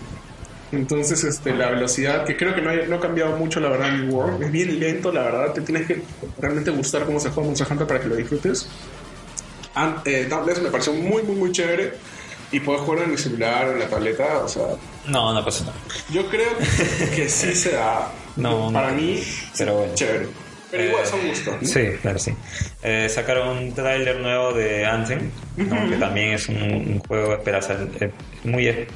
Entonces, 0.73 1.23
este, 1.23 1.53
la 1.53 1.69
velocidad, 1.69 2.25
que 2.25 2.35
creo 2.35 2.53
que 2.55 2.61
no, 2.61 2.71
hay- 2.71 2.87
no 2.87 2.95
ha 2.95 2.99
cambiado 2.99 3.37
mucho, 3.37 3.59
la 3.59 3.69
verdad, 3.69 3.89
en 3.93 4.11
World, 4.11 4.41
es 4.43 4.51
bien 4.51 4.79
lento, 4.79 5.11
la 5.11 5.21
verdad, 5.23 5.53
te 5.53 5.61
tienes 5.61 5.85
que 5.87 6.01
realmente 6.39 6.71
gustar 6.71 7.05
cómo 7.05 7.19
se 7.19 7.29
juega 7.29 7.47
Monster 7.47 7.67
Hunter 7.71 7.87
para 7.87 7.99
que 8.01 8.07
lo 8.07 8.15
disfrutes. 8.15 8.67
And, 9.75 9.97
eh, 10.05 10.25
Dauntless 10.29 10.61
me 10.61 10.69
pareció 10.69 10.93
muy, 10.93 11.21
muy, 11.23 11.35
muy 11.35 11.51
chévere. 11.51 11.93
Y 12.51 12.59
puedo 12.59 12.79
jugar 12.79 13.03
en 13.05 13.11
mi 13.11 13.17
celular, 13.17 13.67
en 13.69 13.79
la 13.79 13.87
tableta, 13.87 14.39
o 14.43 14.47
sea, 14.47 14.63
No, 15.07 15.33
no 15.33 15.43
pasa 15.43 15.63
nada. 15.65 15.75
yo 16.11 16.27
creo 16.29 16.49
que 17.15 17.27
sí 17.29 17.55
se 17.55 17.71
da. 17.73 18.11
No, 18.35 18.71
para 18.73 18.89
no. 18.91 18.95
mí, 18.97 19.23
Pero 19.57 19.75
bueno. 19.77 19.93
chévere. 19.95 20.27
Pero 20.73 20.83
igual 20.89 21.05
son 21.05 21.27
gustos. 21.27 21.55
¿no? 21.61 21.67
Sí, 21.67 21.81
claro, 22.01 22.17
sí. 22.19 22.33
Eh, 22.81 23.07
sacaron 23.09 23.57
un 23.57 23.73
tráiler 23.75 24.19
nuevo 24.19 24.53
de 24.53 24.85
Anthem, 24.85 25.29
¿no? 25.55 25.89
que 25.89 25.97
también 25.97 26.33
es 26.33 26.49
un, 26.49 26.61
un 26.63 26.99
juego 26.99 27.33
esperanza- 27.33 27.77
eh, 28.01 28.09
muy 28.43 28.67
eh, 28.67 28.87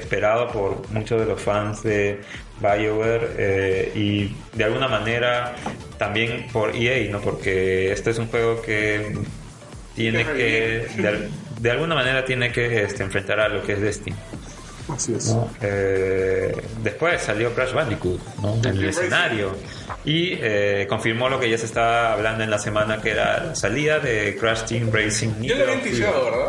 esperado 0.00 0.48
por 0.48 0.88
muchos 0.90 1.20
de 1.20 1.26
los 1.26 1.40
fans 1.42 1.82
de 1.82 2.20
BioWare 2.60 3.30
eh, 3.36 3.92
y 3.94 4.32
de 4.56 4.64
alguna 4.64 4.86
manera 4.88 5.54
también 5.98 6.46
por 6.52 6.74
EA, 6.76 7.10
¿no? 7.10 7.20
porque 7.20 7.90
este 7.92 8.10
es 8.10 8.18
un 8.18 8.28
juego 8.28 8.62
que 8.62 9.12
tiene 9.96 10.24
que, 10.24 10.86
de 11.60 11.70
alguna 11.72 11.96
manera 11.96 12.24
tiene 12.24 12.52
que 12.52 12.82
este, 12.84 13.02
enfrentar 13.02 13.40
a 13.40 13.48
lo 13.48 13.62
que 13.64 13.72
es 13.72 13.80
Destiny. 13.80 14.16
Así 14.94 15.14
es. 15.14 15.26
¿no? 15.34 15.50
Eh, 15.60 16.54
después 16.82 17.20
salió 17.22 17.54
Crash 17.54 17.72
Bandicoot 17.72 18.20
¿no? 18.40 18.54
en 18.56 18.66
el 18.66 18.88
escenario 18.88 19.56
y 20.04 20.32
eh, 20.40 20.86
confirmó 20.88 21.28
lo 21.28 21.38
que 21.38 21.50
ya 21.50 21.58
se 21.58 21.66
estaba 21.66 22.12
hablando 22.12 22.44
en 22.44 22.50
la 22.50 22.58
semana 22.58 23.00
que 23.00 23.10
era 23.10 23.44
la 23.44 23.54
salida 23.54 23.98
de 23.98 24.36
Crash 24.36 24.62
Team 24.64 24.90
Racing. 24.92 25.30
Yo 25.42 25.54
le 25.56 25.62
habían 25.64 25.80
ticiado, 25.82 26.24
¿verdad? 26.24 26.48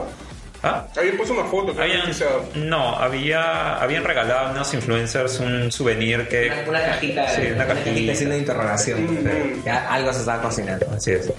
¿Ah? 0.61 0.85
Habían 0.97 1.15
puesto 1.15 1.33
una 1.33 1.45
foto 1.45 1.73
que 1.73 1.81
habían 1.81 2.11
no, 2.55 2.95
había, 2.97 3.75
habían 3.81 4.03
regalado 4.03 4.47
a 4.47 4.51
unos 4.51 4.73
influencers 4.73 5.39
un 5.39 5.71
souvenir 5.71 6.27
que... 6.27 6.47
Una, 6.47 6.69
una 6.69 6.81
cajita, 6.85 7.29
Sí, 7.29 7.41
una 7.55 7.65
cajita. 7.65 8.15
signo 8.15 8.33
de 8.33 8.39
interrogación. 8.39 9.05
Mm. 9.23 9.63
Ya 9.65 9.87
algo 9.89 10.11
se 10.11 10.19
estaba 10.19 10.41
cocinando. 10.41 10.85
Así 10.93 11.11
es. 11.11 11.31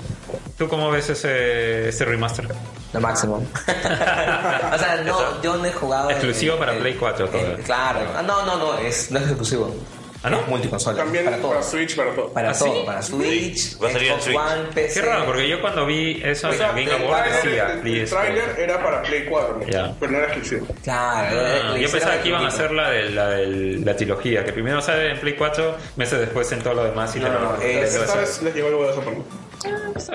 ¿Tú 0.57 0.69
cómo 0.69 0.91
ves 0.91 1.11
ese, 1.11 1.91
ese 1.91 2.05
remaster? 2.07 2.47
Lo 2.93 3.01
máximo. 3.01 3.37
o 3.67 4.79
sea, 4.79 5.03
no, 5.05 5.43
yo 5.43 5.57
no 5.57 5.65
he 5.67 5.73
jugado. 5.73 6.11
Exclusivo 6.11 6.55
el- 6.55 6.59
para 6.59 6.73
el- 6.73 6.79
Play 6.79 6.95
4 6.95 7.25
el- 7.27 7.31
todavía. 7.31 7.57
claro. 7.65 8.01
Ah, 8.17 8.23
no, 8.23 8.45
no, 8.45 8.57
no, 8.57 8.79
es, 8.79 9.11
no 9.11 9.19
es 9.19 9.27
exclusivo. 9.27 9.75
¿Ah, 10.23 10.29
no? 10.29 10.39
Es 10.41 10.49
multiconsola. 10.49 10.99
También 10.99 11.25
para 11.25 11.39
para. 11.39 11.63
Switch, 11.63 11.97
para 11.97 12.15
todo. 12.15 12.29
Para 12.31 12.51
¿Ah, 12.51 12.53
todo. 12.59 12.75
sí? 12.75 12.83
Para 12.85 13.01
Switch, 13.01 13.83
Va 13.83 13.89
a 13.89 13.93
salir 13.93 14.11
en 14.13 14.21
Switch. 14.21 14.37
One, 14.37 14.63
PC. 14.75 15.01
Qué 15.01 15.07
raro, 15.07 15.25
porque 15.25 15.49
yo 15.49 15.61
cuando 15.63 15.87
vi 15.87 16.21
eso 16.23 16.49
O 16.49 16.53
en 16.53 16.59
sea, 16.59 16.67
el 16.71 16.85
Game 16.85 16.95
el 16.97 17.03
Awards 17.07 17.43
decía, 17.43 17.65
el, 17.65 17.71
el 17.71 17.79
please. 17.81 18.15
trailer 18.15 18.55
era 18.59 18.83
para 18.83 19.01
Play 19.03 19.25
4, 19.31 19.61
Ya. 19.71 19.95
pero 19.99 20.13
no 20.13 20.19
era 20.19 20.27
exclusivo. 20.27 20.67
Claro. 20.85 21.41
Ah, 21.73 21.77
yo 21.79 21.91
pensaba 21.91 22.21
que 22.21 22.29
iban 22.29 22.45
a 22.45 22.49
hacer 22.49 22.71
la 22.71 22.91
de 22.91 23.09
la, 23.11 23.29
del- 23.31 23.83
la 23.83 23.97
trilogía, 23.97 24.45
que 24.45 24.53
primero 24.53 24.83
sale 24.83 25.11
en 25.13 25.21
Play 25.21 25.37
4, 25.37 25.77
meses 25.97 26.19
después 26.21 26.53
en 26.53 26.61
todo 26.63 26.75
lo 26.75 26.85
demás 26.85 27.17
y 27.17 27.21
No, 27.21 27.27
te 27.27 27.33
lo- 27.33 27.41
no, 27.41 27.53
lo 27.57 27.63
es-. 27.63 27.95
Esta 27.95 28.17
vez 28.17 28.43
les 28.43 28.55
llegó 28.55 28.69
el 28.69 28.75
huevo 28.75 28.89
de. 28.93 29.23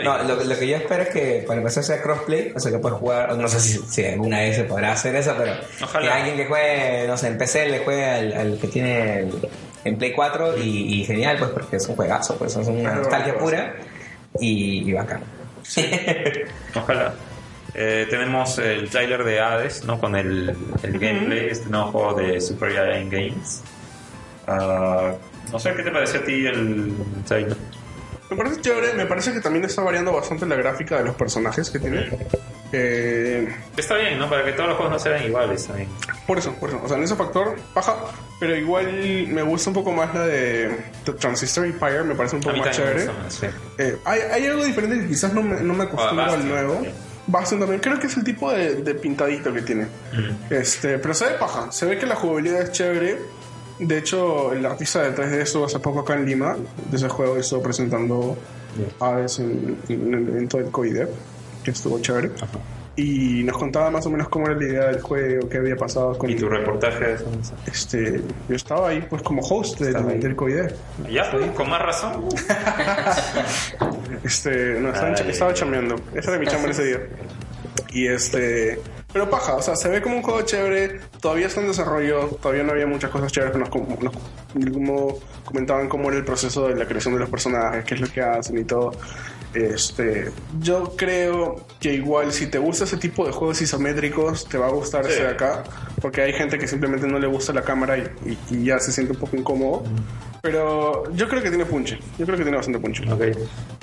No, 0.03 0.23
lo, 0.23 0.43
lo 0.43 0.57
que 0.59 0.67
yo 0.67 0.77
espero 0.77 1.03
es 1.03 1.09
que 1.09 1.43
para 1.45 1.59
empezar 1.59 1.84
sea 1.84 2.01
crossplay, 2.01 2.51
o 2.55 2.59
sea 2.59 2.72
que 2.72 2.80
puedas 2.80 2.97
jugar, 2.99 3.38
no 3.38 3.47
sé 3.47 3.59
si, 3.59 3.77
si 3.88 4.03
alguna 4.05 4.39
vez 4.39 4.55
se 4.55 4.63
podrá 4.63 4.91
hacer 4.93 5.15
eso, 5.15 5.35
pero 5.38 5.53
Ojalá. 5.84 6.05
que 6.05 6.11
alguien 6.11 6.35
que 6.38 6.45
juegue, 6.45 7.05
no 7.07 7.15
sé, 7.17 7.27
en 7.27 7.38
PC 7.38 7.69
le 7.69 7.80
juegue 7.80 8.05
al, 8.05 8.34
al 8.34 8.57
que 8.59 8.67
tiene 8.67 9.19
el- 9.19 9.49
en 9.84 9.97
Play 9.99 10.13
4 10.13 10.57
y, 10.57 11.01
y 11.01 11.03
genial, 11.05 11.38
pues 11.38 11.51
porque 11.51 11.76
es 11.76 11.88
un 11.88 11.95
juegazo, 11.95 12.35
pues 12.38 12.55
es 12.55 12.67
una 12.67 12.95
nostalgia 12.95 13.38
pura 13.38 13.76
y, 14.39 14.89
y 14.89 14.93
bacán. 14.93 15.22
Ojalá. 16.76 17.13
Eh, 17.76 18.07
tenemos 18.09 18.57
el 18.57 18.89
trailer 18.89 19.23
de 19.23 19.39
Hades, 19.39 19.84
¿no? 19.84 19.99
Con 19.99 20.15
el, 20.15 20.55
el 20.81 20.99
gameplay, 20.99 21.49
este 21.51 21.69
nuevo 21.69 21.91
juego 21.91 22.13
de 22.15 22.39
Super 22.41 22.72
Giant 22.72 23.11
Games. 23.11 23.61
Ah, 24.47 25.11
no 25.51 25.59
sé 25.59 25.73
qué 25.76 25.84
te 25.84 25.91
parece 25.91 26.17
a 26.17 26.23
ti 26.23 26.45
el 26.47 26.93
trailer. 27.27 27.57
Me 28.30 28.35
parece 28.35 28.61
chévere, 28.61 28.93
me 28.93 29.06
parece 29.06 29.34
que 29.34 29.39
también 29.39 29.65
está 29.65 29.81
variando 29.84 30.11
bastante 30.11 30.45
la 30.47 30.56
gráfica 30.56 30.97
de 30.97 31.03
los 31.03 31.15
personajes 31.15 31.69
que 31.69 31.80
tiene. 31.80 32.10
Eh, 32.72 33.47
Está 33.77 33.95
bien, 33.95 34.18
¿no? 34.18 34.27
Para 34.30 34.43
que 34.43 34.52
todos 34.53 34.69
los 34.69 34.77
juegos 34.77 34.93
no 34.93 34.99
sean 34.99 35.23
iguales 35.23 35.65
también. 35.68 35.88
por 36.26 36.38
eso, 36.39 36.52
por 36.53 36.69
eso. 36.69 36.81
O 36.84 36.88
sea, 36.88 36.97
en 36.97 37.03
ese 37.03 37.15
factor, 37.15 37.56
baja. 37.73 37.95
Pero 38.39 38.56
igual 38.56 39.27
me 39.27 39.43
gusta 39.43 39.69
un 39.69 39.76
poco 39.76 39.91
más 39.91 40.14
la 40.14 40.26
de, 40.26 40.76
The 41.06 41.14
Transistor 41.14 41.65
Empire, 41.65 42.03
me 42.03 42.15
parece 42.15 42.35
un 42.35 42.41
poco 42.41 42.57
más 42.57 42.76
chévere. 42.76 43.06
más, 43.06 43.34
sí. 43.34 43.45
Eh, 43.77 43.97
hay, 44.03 44.19
hay 44.22 44.45
algo 44.47 44.65
diferente 44.65 44.99
que 44.99 45.07
quizás 45.07 45.31
no 45.34 45.41
me, 45.43 45.61
no 45.61 45.73
me 45.73 45.84
acostumbro 45.84 46.22
Ah, 46.26 46.26
al 46.26 46.31
Bastion 46.31 46.49
nuevo. 46.49 46.73
también. 46.73 46.93
Bastion 47.27 47.60
también, 47.60 47.81
creo 47.81 47.99
que 47.99 48.07
es 48.07 48.18
el 48.18 48.23
tipo 48.23 48.52
de, 48.52 48.76
de 48.76 48.95
pintadito 48.95 49.53
que 49.53 49.61
tiene. 49.61 49.88
Este, 50.49 50.97
pero 50.99 51.14
se 51.14 51.26
ve 51.26 51.31
paja, 51.39 51.72
se 51.72 51.85
ve 51.85 51.97
que 51.97 52.06
la 52.07 52.15
jugabilidad 52.15 52.61
es 52.64 52.72
chévere. 52.72 53.18
De 53.80 53.97
hecho, 53.97 54.53
el 54.53 54.65
artista 54.65 55.02
de 55.03 55.14
3D 55.15 55.41
estuvo 55.41 55.65
hace 55.65 55.80
poco 55.80 55.99
acá 55.99 56.14
en 56.15 56.26
Lima, 56.26 56.56
de 56.89 56.97
ese 56.97 57.10
juego, 57.10 57.35
estuvo 57.38 57.61
presentando 57.61 58.38
Hades 58.99 59.39
en, 59.39 59.77
en 59.89 60.14
el 60.14 60.27
evento 60.30 60.57
del 60.57 60.72
COIDEP, 60.72 61.10
que 61.64 61.72
estuvo 61.72 61.99
chévere. 61.99 62.31
Y 62.97 63.43
nos 63.43 63.57
contaba 63.57 63.91
más 63.91 64.06
o 64.06 64.10
menos 64.10 64.30
cómo 64.30 64.45
era 64.47 64.56
la 64.56 64.64
idea 64.65 64.85
del 64.88 65.02
juego, 65.02 65.49
qué 65.49 65.57
había 65.57 65.76
pasado 65.76 66.18
con 66.18 66.30
¿Y 66.30 66.35
tu 66.38 66.47
reportaje 66.47 67.03
de 67.03 67.14
eso? 67.15 67.26
este 67.65 68.22
yo 68.47 68.56
estaba 68.56 68.88
ahí 68.88 69.06
pues 69.10 69.22
como 69.22 69.41
host 69.41 69.81
del, 69.81 69.97
ahí. 69.97 70.19
del 70.19 70.34
COIDEP. 70.34 70.73
Ya, 71.11 71.30
con 71.53 71.69
más 71.69 71.81
razón. 71.81 72.26
Este, 74.23 74.80
no, 74.80 74.89
estaba, 74.89 75.10
Ay, 75.10 75.30
estaba 75.30 75.52
ay, 75.52 75.56
chameando. 75.57 75.95
Ese 76.15 76.31
era 76.31 76.39
mi 76.39 76.47
chamba 76.47 76.69
ese 76.69 76.84
día. 76.85 76.99
Y 77.91 78.07
este. 78.07 78.80
Pero 79.16 79.30
paja, 79.30 79.56
o 79.56 79.62
sea, 79.62 79.78
se 79.78 79.88
ve 79.88 80.02
como 80.02 80.18
un 80.18 80.22
juego 80.24 80.42
chévere. 80.42 81.00
Todavía 81.22 81.48
está 81.48 81.62
en 81.62 81.68
desarrollo. 81.70 82.28
Todavía 82.42 82.64
no 82.64 82.74
había 82.74 82.86
muchas 82.86 83.10
cosas 83.12 83.32
chéveres 83.32 83.54
que 83.54 83.60
nos, 83.60 83.70
nos 84.04 84.74
como 84.74 85.20
comentaban 85.46 85.88
cómo 85.88 86.10
era 86.10 86.18
el 86.18 86.26
proceso 86.26 86.68
de 86.68 86.76
la 86.76 86.86
creación 86.86 87.14
de 87.14 87.22
los 87.22 87.30
personajes, 87.30 87.86
qué 87.86 87.94
es 87.96 88.02
lo 88.02 88.08
que 88.08 88.20
hacen 88.22 88.58
y 88.58 88.66
todo. 88.66 88.92
Este, 89.54 90.32
yo 90.60 90.96
creo 90.98 91.66
que 91.80 91.94
igual 91.94 92.34
si 92.34 92.48
te 92.48 92.58
gusta 92.58 92.84
ese 92.84 92.98
tipo 92.98 93.26
de 93.26 93.32
juegos 93.32 93.62
isométricos, 93.62 94.50
te 94.50 94.58
va 94.58 94.68
a 94.68 94.72
gustar 94.72 95.06
Sí. 95.06 95.14
ese 95.14 95.24
de 95.24 95.30
acá, 95.30 95.64
porque 96.02 96.22
hay 96.22 96.34
gente 96.34 96.58
que 96.58 96.68
simplemente 96.68 97.08
no 97.08 97.18
le 97.18 97.28
gusta 97.28 97.54
la 97.54 97.62
cámara 97.62 97.98
y, 97.98 98.02
y- 98.26 98.38
y 98.54 98.66
ya 98.66 98.80
se 98.80 98.92
siente 98.92 99.14
un 99.14 99.20
poco 99.20 99.38
incómodo. 99.38 99.84
Pero 100.45 101.11
yo 101.15 101.27
creo 101.27 101.41
que 101.41 101.49
tiene 101.49 101.65
punche, 101.65 101.97
yo 102.19 102.26
creo 102.26 102.38
que 102.38 102.43
tiene 102.43 102.55
bastante 102.57 102.80
punche. 102.80 103.03
Ok. 103.11 103.22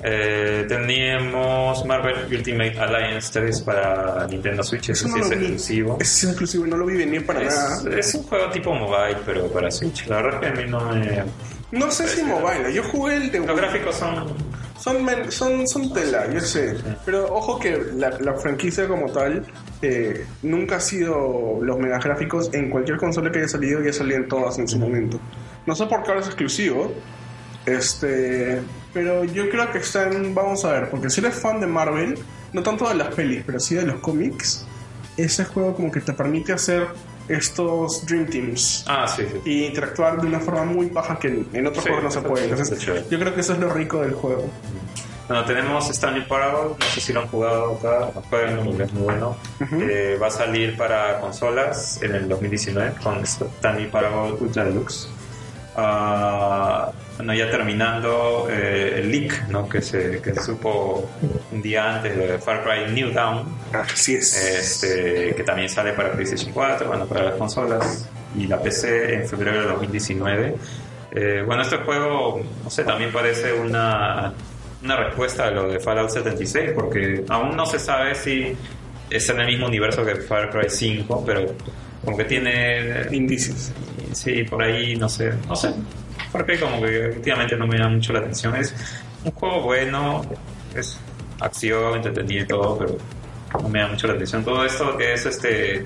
Eh, 0.01 0.65
teníamos 0.69 1.85
Marvel 1.85 2.15
Ultimate 2.31 2.79
Alliance 2.79 3.37
3 3.37 3.61
para 3.63 4.25
Nintendo 4.27 4.63
Switch. 4.63 4.89
Eso 4.91 5.07
Eso 5.07 5.13
sí 5.15 5.19
no 5.19 5.25
es 5.25 5.29
vi. 5.31 5.35
exclusivo. 5.45 5.97
Es 5.99 6.23
inclusive, 6.23 6.65
no 6.67 6.77
lo 6.77 6.85
vi 6.85 6.95
venir 6.97 7.25
para 7.25 7.41
nada. 7.43 7.77
Es, 7.99 8.07
es 8.07 8.15
un 8.15 8.23
juego 8.23 8.49
tipo 8.51 8.73
mobile, 8.73 9.17
pero 9.25 9.47
para 9.51 9.69
Switch. 9.69 10.07
La 10.07 10.21
verdad 10.21 10.41
es 10.45 10.51
que 10.53 10.59
a 10.61 10.63
mí 10.65 10.71
no 10.71 10.79
me. 10.93 11.23
No 11.73 11.91
sé 11.91 12.07
si 12.07 12.23
mobile, 12.23 12.71
yo 12.73 12.83
jugué 12.83 13.15
el 13.15 13.29
de 13.31 13.39
Los 13.39 13.57
gráficos 13.57 13.95
son. 13.95 14.25
Son, 14.79 15.03
men- 15.03 15.31
son, 15.31 15.67
son 15.67 15.93
tela, 15.93 16.29
yo 16.31 16.39
sé. 16.39 16.75
Pero 17.05 17.25
ojo 17.33 17.59
que 17.59 17.77
la, 17.95 18.09
la 18.19 18.33
franquicia 18.35 18.87
como 18.87 19.11
tal 19.11 19.45
eh, 19.81 20.25
nunca 20.43 20.75
ha 20.77 20.79
sido 20.79 21.59
los 21.61 21.77
mega 21.77 21.99
gráficos 21.99 22.49
en 22.53 22.69
cualquier 22.69 22.97
consola 22.97 23.31
que 23.31 23.39
haya 23.39 23.47
salido, 23.49 23.81
ya 23.81 23.91
salían 23.93 24.27
todas 24.27 24.59
en 24.59 24.67
su 24.67 24.77
momento. 24.79 25.19
No 25.65 25.75
sé 25.75 25.85
por 25.85 26.03
qué 26.03 26.09
ahora 26.09 26.21
es 26.21 26.27
exclusivo. 26.27 26.93
Este, 27.65 28.61
pero 28.93 29.23
yo 29.23 29.49
creo 29.49 29.71
que 29.71 29.77
están, 29.79 30.35
vamos 30.35 30.65
a 30.65 30.71
ver, 30.73 30.89
porque 30.89 31.09
si 31.09 31.21
eres 31.21 31.35
fan 31.35 31.59
de 31.59 31.67
Marvel, 31.67 32.19
no 32.51 32.61
tanto 32.61 32.87
de 32.89 32.95
las 32.95 33.13
pelis, 33.15 33.43
pero 33.45 33.59
sí 33.59 33.75
de 33.75 33.83
los 33.83 33.99
cómics, 34.01 34.65
ese 35.17 35.45
juego 35.45 35.73
como 35.75 35.91
que 35.91 36.01
te 36.01 36.13
permite 36.13 36.53
hacer 36.53 36.87
estos 37.29 38.05
Dream 38.05 38.25
Teams 38.27 38.83
Ah, 38.87 39.07
sí, 39.07 39.23
sí. 39.31 39.39
y 39.49 39.65
interactuar 39.65 40.19
de 40.21 40.27
una 40.27 40.39
forma 40.41 40.65
muy 40.65 40.87
baja 40.87 41.17
que 41.17 41.45
en, 41.53 41.67
otros 41.67 41.83
Sí, 41.83 41.89
juegos 41.89 42.03
no 42.03 42.11
se 42.11 42.17
está 42.17 42.29
puede. 42.29 42.43
Entonces, 42.49 42.77
está 42.77 43.09
yo 43.09 43.19
creo 43.19 43.33
que 43.33 43.41
eso 43.41 43.53
es 43.53 43.59
lo 43.59 43.73
rico 43.73 44.01
del 44.01 44.13
juego. 44.13 44.49
Bueno, 45.29 45.45
tenemos 45.45 45.89
Stanley 45.89 46.25
Parable, 46.27 46.75
no 46.77 46.85
sé 46.93 46.99
si 46.99 47.13
lo 47.13 47.21
han 47.21 47.27
jugado 47.27 47.77
acá, 47.77 48.09
es 48.45 48.63
muy 48.63 49.03
bueno. 49.03 49.37
Eh, 49.71 50.17
va 50.21 50.27
a 50.27 50.31
salir 50.31 50.75
para 50.75 51.21
consolas 51.21 52.01
en 52.03 52.13
el 52.13 52.27
2019 52.27 52.95
con 53.01 53.23
Stanley 53.23 53.87
Parable 53.89 54.33
Ultra 54.41 54.65
Deluxe. 54.65 55.07
Ah, 55.75 56.91
bueno, 57.17 57.33
ya 57.33 57.49
terminando 57.49 58.47
eh, 58.49 58.99
el 58.99 59.11
leak, 59.11 59.47
¿no? 59.49 59.67
Que 59.67 59.81
se, 59.81 60.21
que 60.21 60.33
se 60.33 60.41
supo 60.41 61.09
un 61.51 61.61
día 61.61 61.95
antes 61.95 62.17
de 62.17 62.37
Far 62.39 62.63
Cry 62.63 62.91
New 62.93 63.11
Dawn, 63.11 63.45
Así 63.71 64.15
es. 64.15 64.35
este, 64.35 65.33
que 65.35 65.43
también 65.43 65.69
sale 65.69 65.93
para 65.93 66.11
PlayStation 66.11 66.51
4, 66.51 66.87
bueno, 66.87 67.05
para 67.05 67.23
las 67.23 67.35
consolas 67.35 68.09
y 68.37 68.47
la 68.47 68.59
PC 68.61 69.15
en 69.15 69.27
febrero 69.27 69.61
de 69.61 69.67
2019. 69.67 70.55
Eh, 71.11 71.43
bueno, 71.45 71.61
este 71.61 71.77
juego, 71.77 72.41
no 72.63 72.69
sé, 72.69 72.83
también 72.83 73.11
parece 73.11 73.53
una, 73.53 74.33
una 74.83 74.95
respuesta 74.95 75.47
a 75.47 75.51
lo 75.51 75.67
de 75.71 75.79
Fallout 75.79 76.09
76, 76.09 76.71
porque 76.73 77.23
aún 77.29 77.55
no 77.55 77.65
se 77.67 77.77
sabe 77.79 78.15
si 78.15 78.55
es 79.09 79.29
en 79.29 79.39
el 79.39 79.47
mismo 79.47 79.67
universo 79.67 80.03
que 80.03 80.15
Far 80.15 80.49
Cry 80.49 80.69
5, 80.69 81.23
pero 81.25 81.45
como 82.03 82.17
que 82.17 82.23
tiene 82.25 83.05
Indicios. 83.11 83.71
Sí, 84.13 84.43
por 84.43 84.63
ahí, 84.63 84.95
no 84.95 85.09
sé, 85.09 85.33
no 85.47 85.55
sé. 85.55 85.73
Porque 86.31 86.59
como 86.59 86.81
que 86.81 87.13
últimamente 87.15 87.55
no 87.55 87.67
me 87.67 87.77
llama 87.77 87.95
mucho 87.95 88.13
la 88.13 88.19
atención. 88.19 88.55
Es 88.55 88.73
un 89.23 89.31
juego 89.31 89.61
bueno, 89.61 90.21
es 90.75 90.99
acción, 91.39 91.95
entretenido 91.95 92.43
y 92.43 92.47
todo, 92.47 92.77
pero 92.77 92.97
no 93.61 93.69
me 93.69 93.79
da 93.79 93.87
mucho 93.87 94.07
la 94.07 94.13
atención. 94.13 94.43
Todo 94.43 94.65
esto 94.65 94.97
que 94.97 95.13
es 95.13 95.25
este 95.25 95.75
eh, 95.75 95.85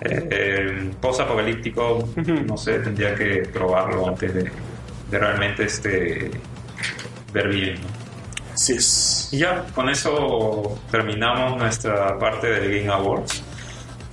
eh, 0.00 0.90
post-apocalíptico, 1.00 2.08
no 2.46 2.56
sé, 2.56 2.80
tendría 2.80 3.14
que 3.14 3.48
probarlo 3.52 4.08
antes 4.08 4.34
de, 4.34 4.50
de 5.10 5.18
realmente 5.18 5.64
este 5.64 6.30
ver 7.32 7.48
bien. 7.48 7.74
¿no? 7.74 8.04
Así 8.54 8.74
es. 8.74 9.28
Y 9.32 9.38
ya, 9.38 9.64
con 9.74 9.88
eso 9.88 10.78
terminamos 10.90 11.58
nuestra 11.58 12.18
parte 12.18 12.48
del 12.48 12.80
Game 12.80 12.92
Awards. 12.92 13.42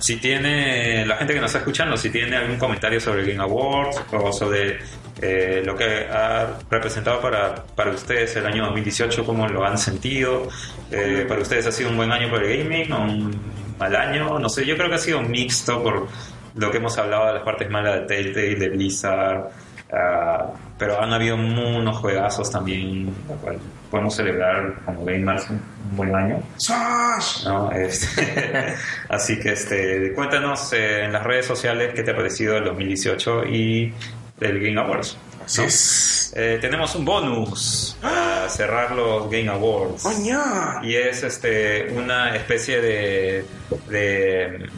Si 0.02 0.16
tiene, 0.16 1.06
la 1.06 1.14
gente 1.14 1.32
que 1.32 1.38
nos 1.38 1.50
está 1.50 1.60
escuchando, 1.60 1.96
si 1.96 2.10
tiene 2.10 2.36
algún 2.36 2.58
comentario 2.58 2.98
sobre 2.98 3.20
el 3.20 3.28
Game 3.28 3.40
Awards 3.40 4.02
o 4.10 4.32
sobre 4.32 4.80
eh, 5.20 5.62
lo 5.64 5.76
que 5.76 6.08
ha 6.10 6.58
representado 6.68 7.20
para, 7.20 7.54
para 7.54 7.92
ustedes 7.92 8.34
el 8.34 8.44
año 8.44 8.64
2018, 8.64 9.24
cómo 9.24 9.46
lo 9.46 9.64
han 9.64 9.78
sentido, 9.78 10.48
eh, 10.90 11.24
para 11.28 11.40
ustedes 11.40 11.68
ha 11.68 11.70
sido 11.70 11.90
un 11.90 11.96
buen 11.98 12.10
año 12.10 12.28
para 12.32 12.44
el 12.44 12.64
gaming 12.64 12.90
o 12.90 13.00
un 13.00 13.40
mal 13.78 13.94
año, 13.94 14.40
no 14.40 14.48
sé, 14.48 14.66
yo 14.66 14.76
creo 14.76 14.88
que 14.88 14.96
ha 14.96 14.98
sido 14.98 15.22
mixto 15.22 15.80
por 15.80 16.08
lo 16.56 16.70
que 16.72 16.78
hemos 16.78 16.98
hablado 16.98 17.28
de 17.28 17.34
las 17.34 17.44
partes 17.44 17.70
malas 17.70 18.00
de 18.00 18.06
Telltale, 18.06 18.56
de 18.56 18.68
Blizzard, 18.70 19.50
ah, 19.92 20.50
pero 20.76 21.00
han 21.00 21.12
habido 21.12 21.36
unos 21.36 21.96
juegazos 21.98 22.50
también, 22.50 23.06
lo 23.28 23.36
cual 23.36 23.60
podemos 23.92 24.16
celebrar 24.16 24.80
como 24.86 25.04
gamers 25.04 25.50
un, 25.50 25.60
un 25.90 25.96
buen 25.98 26.14
año. 26.14 26.42
¡Sash! 26.56 27.44
¿no? 27.44 27.70
Este, 27.70 28.74
así 29.10 29.38
que 29.38 29.52
este, 29.52 30.14
cuéntanos 30.14 30.72
eh, 30.72 31.04
en 31.04 31.12
las 31.12 31.22
redes 31.22 31.44
sociales 31.44 31.92
qué 31.94 32.02
te 32.02 32.12
ha 32.12 32.16
parecido 32.16 32.56
el 32.56 32.64
2018 32.64 33.44
y 33.48 33.92
el 34.40 34.60
Game 34.60 34.80
Awards. 34.80 35.18
Así 35.44 35.60
¿no? 35.60 35.66
es. 35.66 36.32
Eh, 36.34 36.56
tenemos 36.58 36.94
un 36.94 37.04
bonus 37.04 37.98
para 38.00 38.48
cerrar 38.48 38.92
los 38.92 39.30
Game 39.30 39.50
Awards. 39.50 40.06
¡Oña! 40.06 40.80
Y 40.82 40.94
es 40.94 41.22
este 41.22 41.92
una 41.94 42.34
especie 42.34 42.80
de, 42.80 43.44
de 43.90 44.70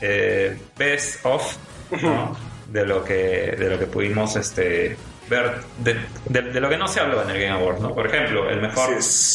eh, 0.00 0.58
best 0.76 1.24
of 1.24 1.56
¿no? 2.02 2.36
de 2.66 2.84
lo 2.84 3.04
que 3.04 3.54
de 3.56 3.70
lo 3.70 3.78
que 3.78 3.86
pudimos 3.86 4.34
este 4.34 4.96
ver 5.28 5.52
de, 5.78 5.96
de- 6.26 6.42
de 6.52 6.60
lo 6.60 6.68
que 6.68 6.76
no 6.76 6.88
se 6.88 7.00
habló 7.00 7.22
en 7.22 7.30
el 7.30 7.40
Game 7.40 7.52
Awards, 7.60 7.80
¿no? 7.80 7.94
Por 7.94 8.06
ejemplo, 8.06 8.48
el 8.50 8.60
mejor 8.60 8.90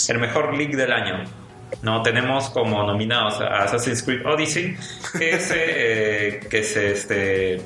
el 0.10 0.20
mejor 0.20 0.54
league 0.56 0.76
del 0.76 0.92
año. 0.92 1.24
No 1.82 2.04
tenemos 2.04 2.50
como 2.52 2.84
nominados 2.84 3.42
a 3.42 3.64
Assassin's 3.64 4.04
Creed 4.04 4.26
Odyssey, 4.26 4.78
que 5.18 5.40
se, 5.40 5.56
eh, 6.36 6.40
que 6.50 6.64
se 6.64 6.92
este 6.92 7.62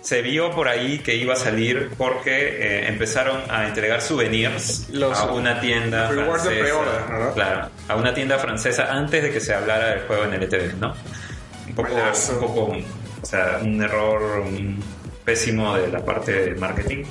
se 0.00 0.20
vio 0.20 0.50
por 0.50 0.66
ahí 0.68 0.98
que 0.98 1.14
iba 1.14 1.34
a 1.34 1.36
salir 1.36 1.90
porque 1.96 2.30
eh, 2.32 2.88
empezaron 2.88 3.40
a 3.48 3.68
entregar 3.68 4.00
souvenirs 4.02 4.88
Los- 4.90 5.16
a 5.18 5.30
una 5.32 5.60
tienda 5.60 6.08
francesa, 6.08 7.32
claro, 7.34 7.68
a 7.88 7.96
una 7.96 8.12
tienda 8.12 8.38
francesa 8.38 8.92
antes 8.92 9.22
de 9.22 9.30
que 9.30 9.40
se 9.40 9.54
hablara 9.54 9.90
del 9.90 10.00
juego 10.06 10.24
en 10.24 10.34
el 10.34 10.48
E3, 10.50 10.74
¿no? 10.74 10.94
Un 11.68 11.74
poco, 11.76 11.94
Malazo. 11.94 12.32
un 12.34 12.40
poco, 12.40 12.62
o 13.22 13.26
sea, 13.26 13.60
un 13.62 13.80
error 13.80 14.40
un 14.40 14.82
pésimo 15.24 15.76
de 15.76 15.88
la 15.88 16.04
parte 16.04 16.32
de 16.32 16.54
marketing. 16.56 17.04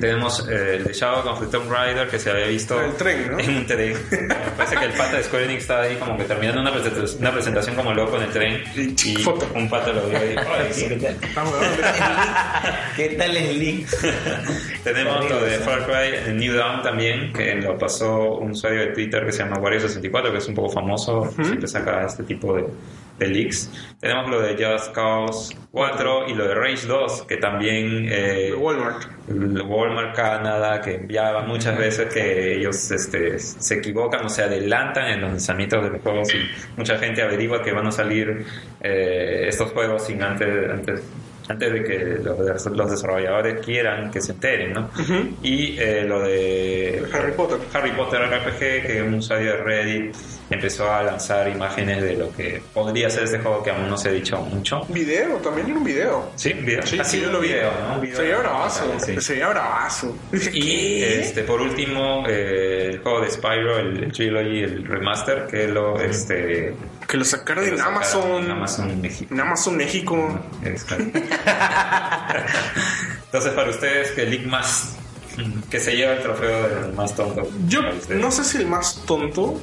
Tenemos 0.00 0.46
eh, 0.48 0.76
el 0.76 0.84
de 0.84 0.92
Shadow 0.92 1.32
of 1.32 1.40
the 1.40 1.46
Tomb 1.46 1.70
Raider 1.70 2.06
que 2.08 2.18
se 2.18 2.30
había 2.30 2.46
visto 2.46 2.80
El 2.80 2.92
tren, 2.94 3.32
¿no? 3.32 3.38
en 3.40 3.56
un 3.56 3.66
tren. 3.66 3.96
Parece 4.56 4.76
que 4.76 4.84
el 4.84 4.92
pata 4.92 5.16
de 5.16 5.24
Square 5.24 5.44
Enix 5.46 5.62
estaba 5.62 5.82
ahí 5.82 5.96
como 5.96 6.16
que 6.16 6.24
terminando 6.24 6.60
una 6.60 6.72
presentación, 6.72 7.20
una 7.20 7.32
presentación 7.32 7.74
como 7.76 7.92
loco 7.92 8.16
en 8.18 8.22
el 8.22 8.30
tren 8.30 8.62
Y 8.76 9.10
y 9.10 9.16
foto. 9.16 9.48
un 9.54 9.68
pata 9.68 9.92
lo 9.92 10.06
vio 10.08 10.18
y 10.18 10.36
"Ay, 10.38 10.68
sí". 10.72 10.86
¿Qué 10.88 10.96
tal? 11.34 11.46
¿Qué 12.96 13.08
tal 13.18 13.36
es 13.36 13.56
Link? 13.56 13.86
Tenemos 14.84 15.28
lo 15.28 15.40
de 15.40 15.58
Far 15.58 15.86
Cry 15.86 16.30
en 16.30 16.36
New 16.36 16.54
Dawn 16.54 16.82
también, 16.82 17.32
que 17.32 17.54
lo 17.56 17.76
pasó 17.76 18.36
un 18.38 18.52
usuario 18.52 18.80
de 18.80 18.86
Twitter 18.88 19.24
que 19.26 19.32
se 19.32 19.38
llama 19.42 19.56
Wario64, 19.58 20.30
que 20.30 20.38
es 20.38 20.48
un 20.48 20.54
poco 20.54 20.70
famoso, 20.70 21.32
siempre 21.42 21.66
saca 21.66 22.06
este 22.06 22.22
tipo 22.22 22.54
de, 22.54 22.64
de 23.18 23.28
leaks. 23.28 23.70
Tenemos 24.00 24.30
lo 24.30 24.40
de 24.40 24.54
Just 24.54 24.92
Cause 24.92 25.56
4 25.70 26.28
y 26.28 26.34
lo 26.34 26.48
de 26.48 26.54
Rage 26.54 26.86
2, 26.86 27.22
que 27.22 27.36
también 27.36 28.08
eh, 28.10 28.52
Walmart. 28.56 29.04
Walmart 29.28 30.14
Canadá, 30.14 30.80
que 30.80 30.96
enviaba 30.96 31.42
muchas 31.42 31.78
veces 31.78 32.12
que 32.12 32.56
ellos 32.56 32.90
este, 32.90 33.38
se 33.38 33.74
equivocan 33.74 34.26
o 34.26 34.28
se 34.28 34.42
adelantan 34.42 35.06
en 35.06 35.20
los 35.22 35.30
lanzamientos 35.30 35.82
de 35.82 35.90
los 35.90 36.02
juegos 36.02 36.34
y 36.34 36.38
mucha 36.76 36.98
gente 36.98 37.22
averigua 37.22 37.62
que 37.62 37.72
van 37.72 37.86
a 37.86 37.92
salir 37.92 38.44
eh, 38.80 39.46
estos 39.48 39.72
juegos 39.72 40.06
sin 40.06 40.22
antes, 40.22 40.70
antes 40.70 41.02
antes 41.48 41.72
de 41.72 41.84
que 41.84 41.98
los, 42.22 42.66
los 42.66 42.90
desarrolladores 42.90 43.64
quieran 43.64 44.10
que 44.10 44.20
se 44.20 44.32
enteren, 44.32 44.72
¿no? 44.72 44.90
Y 45.42 45.76
eh, 45.78 46.04
lo 46.06 46.20
de 46.22 47.02
Harry 47.12 47.32
Potter. 47.32 47.58
Harry 47.72 47.90
Potter 47.90 48.20
RPG, 48.22 48.86
que 48.86 49.02
un 49.06 49.14
usuario 49.14 49.52
de 49.52 49.56
Reddit 49.58 50.16
empezó 50.50 50.92
a 50.92 51.02
lanzar 51.02 51.48
imágenes 51.48 52.02
de 52.02 52.14
lo 52.16 52.30
que 52.34 52.62
podría 52.72 53.08
ser 53.10 53.24
este 53.24 53.38
juego 53.38 53.62
que 53.62 53.70
aún 53.70 53.88
no 53.88 53.96
se 53.96 54.08
ha 54.10 54.12
dicho 54.12 54.36
mucho. 54.38 54.82
Video, 54.88 55.36
también 55.38 55.68
era 55.68 55.78
un 55.78 55.84
video. 55.84 56.30
Sí, 56.36 56.52
video. 56.52 56.86
Sí, 56.86 56.98
Ha 56.98 57.04
sí, 57.04 57.16
sido 57.18 57.26
yo 57.28 57.32
lo 57.32 57.40
vi. 57.40 57.48
video, 57.48 57.70
¿no? 57.88 58.00
Video 58.00 58.16
Se 58.16 58.22
veía 58.22 58.34
de- 58.36 58.40
bravazo. 58.42 58.92
Sí. 59.04 59.20
Se 59.20 59.32
veía 59.34 59.48
bravazo. 59.48 60.16
Y 60.52 61.02
este, 61.02 61.42
por 61.44 61.60
último, 61.60 62.24
eh, 62.28 62.90
el 62.92 62.98
juego 63.00 63.20
de 63.22 63.30
Spyro, 63.30 63.78
el, 63.78 64.04
el 64.04 64.12
Trilogy, 64.12 64.60
el 64.62 64.84
remaster, 64.86 65.46
que 65.46 65.66
lo, 65.68 66.00
este, 66.00 66.74
Que 67.08 67.16
lo 67.16 67.24
sacaron 67.24 67.64
que 67.64 67.70
lo 67.70 67.76
en 67.78 67.82
Amazon. 67.82 68.44
en 68.44 68.50
Amazon 68.50 69.00
México. 69.00 69.34
En 69.34 69.40
Amazon 69.40 69.76
México. 69.76 70.40
Entonces, 73.26 73.52
para 73.52 73.70
ustedes, 73.70 74.10
que 74.12 74.22
el 74.22 74.46
más 74.46 74.96
que 75.68 75.80
se 75.80 75.96
lleva 75.96 76.12
el 76.12 76.22
trofeo 76.22 76.68
del 76.68 76.92
más 76.92 77.14
tonto. 77.16 77.48
Yo 77.66 77.80
no 78.10 78.30
sé 78.30 78.44
si 78.44 78.58
el 78.58 78.66
más 78.68 79.02
tonto, 79.04 79.60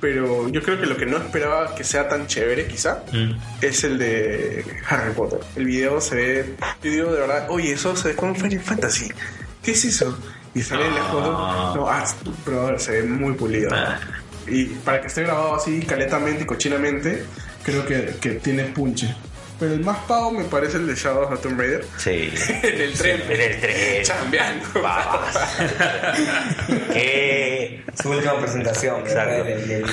pero 0.00 0.48
yo 0.48 0.62
creo 0.62 0.80
que 0.80 0.86
lo 0.86 0.96
que 0.96 1.06
no 1.06 1.18
esperaba 1.18 1.74
que 1.74 1.84
sea 1.84 2.08
tan 2.08 2.26
chévere, 2.26 2.66
quizá, 2.66 3.02
Mm. 3.12 3.32
es 3.62 3.84
el 3.84 3.98
de 3.98 4.64
Harry 4.88 5.12
Potter. 5.14 5.40
El 5.56 5.66
video 5.66 6.00
se 6.00 6.14
ve. 6.16 6.54
Yo 6.82 6.90
digo 6.90 7.12
de 7.12 7.20
verdad, 7.20 7.46
oye, 7.50 7.72
eso 7.72 7.94
se 7.96 8.08
ve 8.08 8.16
como 8.16 8.34
Final 8.34 8.60
Fantasy. 8.60 9.08
¿Qué 9.62 9.72
es 9.72 9.84
eso? 9.84 10.16
Y 10.54 10.62
sale 10.62 10.86
en 10.86 10.94
la 10.94 11.02
foto. 11.04 11.30
No, 11.76 11.88
ah, 11.88 12.04
pero 12.44 12.78
se 12.78 12.92
ve 12.92 13.02
muy 13.02 13.34
pulido. 13.34 13.68
Ah. 13.74 13.98
Y 14.46 14.66
para 14.66 15.00
que 15.00 15.08
esté 15.08 15.22
grabado 15.24 15.56
así 15.56 15.80
caletamente 15.82 16.44
y 16.44 16.46
cochinamente, 16.46 17.24
creo 17.64 17.84
que, 17.84 18.14
que 18.20 18.30
tiene 18.36 18.64
punche. 18.64 19.12
Pero 19.58 19.72
el 19.72 19.80
más 19.80 19.96
pavo 20.06 20.30
me 20.32 20.44
parece 20.44 20.76
el 20.76 20.86
de 20.86 20.94
Shadow 20.94 21.22
of 21.24 21.30
the 21.30 21.36
Tomb 21.48 21.58
Raider. 21.58 21.84
Sí. 21.96 22.30
en 22.62 22.80
el 22.80 22.92
tren. 22.92 23.22
En 23.28 23.40
el 23.40 23.60
tren. 23.60 24.02
Chambeando. 24.04 24.66
¿Qué? 26.92 27.65
Su 27.94 28.10
última 28.10 28.36
presentación. 28.38 29.02
GG. 29.04 29.84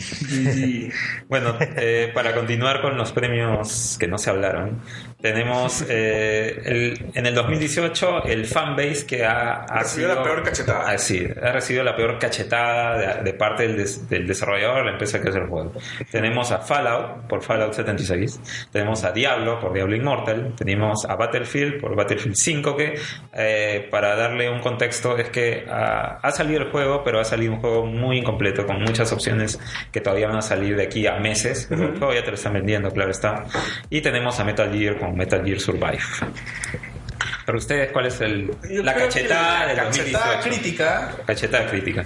Y- 0.40 0.88
Bueno, 1.28 1.56
eh, 1.60 2.10
para 2.12 2.34
continuar 2.34 2.80
con 2.82 2.96
los 2.96 3.12
premios 3.12 3.96
que 4.00 4.08
no 4.08 4.18
se 4.18 4.30
hablaron, 4.30 4.80
tenemos 5.20 5.84
eh, 5.88 6.60
el- 6.64 7.10
en 7.14 7.26
el 7.26 7.34
2018 7.34 8.24
el 8.24 8.46
fanbase 8.46 9.06
que 9.06 9.24
ha, 9.24 9.64
ha 9.64 9.80
Recibió 9.82 10.08
la 10.08 10.22
peor 10.22 10.42
cachetada. 10.42 10.84
Ah, 10.90 10.98
sí, 10.98 11.26
ha 11.42 11.52
recibido 11.52 11.84
la 11.84 11.94
peor 11.96 12.18
cachetada 12.18 13.16
de, 13.18 13.24
de 13.24 13.32
parte 13.34 13.62
del, 13.64 13.76
des- 13.76 14.08
del 14.08 14.26
desarrollador, 14.26 14.84
la 14.84 14.92
empresa 14.92 15.20
que 15.20 15.28
hace 15.28 15.38
el 15.38 15.46
juego. 15.46 15.72
Tenemos 16.10 16.50
a 16.52 16.58
Fallout 16.58 17.26
por 17.28 17.42
Fallout 17.42 17.74
76, 17.74 18.68
tenemos 18.72 19.04
a 19.04 19.12
Diablo 19.12 19.60
por 19.60 19.72
Diablo 19.72 19.94
Immortal, 19.94 20.54
tenemos 20.56 21.04
a 21.04 21.14
Battlefield 21.16 21.80
por 21.80 21.94
Battlefield 21.94 22.34
5, 22.36 22.76
que 22.76 22.98
eh, 23.34 23.88
para 23.90 24.16
darle 24.16 24.50
un 24.50 24.60
contexto 24.60 25.16
es 25.16 25.28
que 25.30 25.64
ah, 25.68 26.18
ha 26.22 26.30
salido 26.44 26.62
el 26.62 26.70
juego, 26.70 27.02
pero 27.04 27.20
ha 27.20 27.24
salido 27.24 27.52
un 27.52 27.60
juego 27.60 27.86
muy 27.86 28.18
incompleto, 28.18 28.66
con 28.66 28.80
muchas 28.82 29.12
opciones 29.12 29.58
que 29.92 30.00
todavía 30.00 30.28
van 30.28 30.36
a 30.36 30.42
salir 30.42 30.76
de 30.76 30.84
aquí 30.84 31.06
a 31.06 31.16
meses, 31.18 31.66
pero 31.68 31.84
el 31.84 31.98
juego 31.98 32.12
ya 32.14 32.22
te 32.22 32.28
lo 32.30 32.34
están 32.34 32.52
vendiendo, 32.54 32.90
claro 32.90 33.10
está. 33.10 33.44
Y 33.88 34.00
tenemos 34.00 34.38
a 34.40 34.44
Metal 34.44 34.70
Gear 34.72 34.98
con 34.98 35.16
Metal 35.16 35.44
Gear 35.44 35.60
Survive. 35.60 35.98
Para 37.46 37.58
ustedes, 37.58 37.90
¿cuál 37.92 38.06
es 38.06 38.20
el, 38.20 38.50
la 38.84 38.94
cachetada 38.94 39.60
la 39.60 39.66
del 39.68 39.76
cachetada 39.76 40.36
2018? 40.36 40.42
crítica 40.48 41.16
Cachetada 41.26 41.66
crítica. 41.66 42.04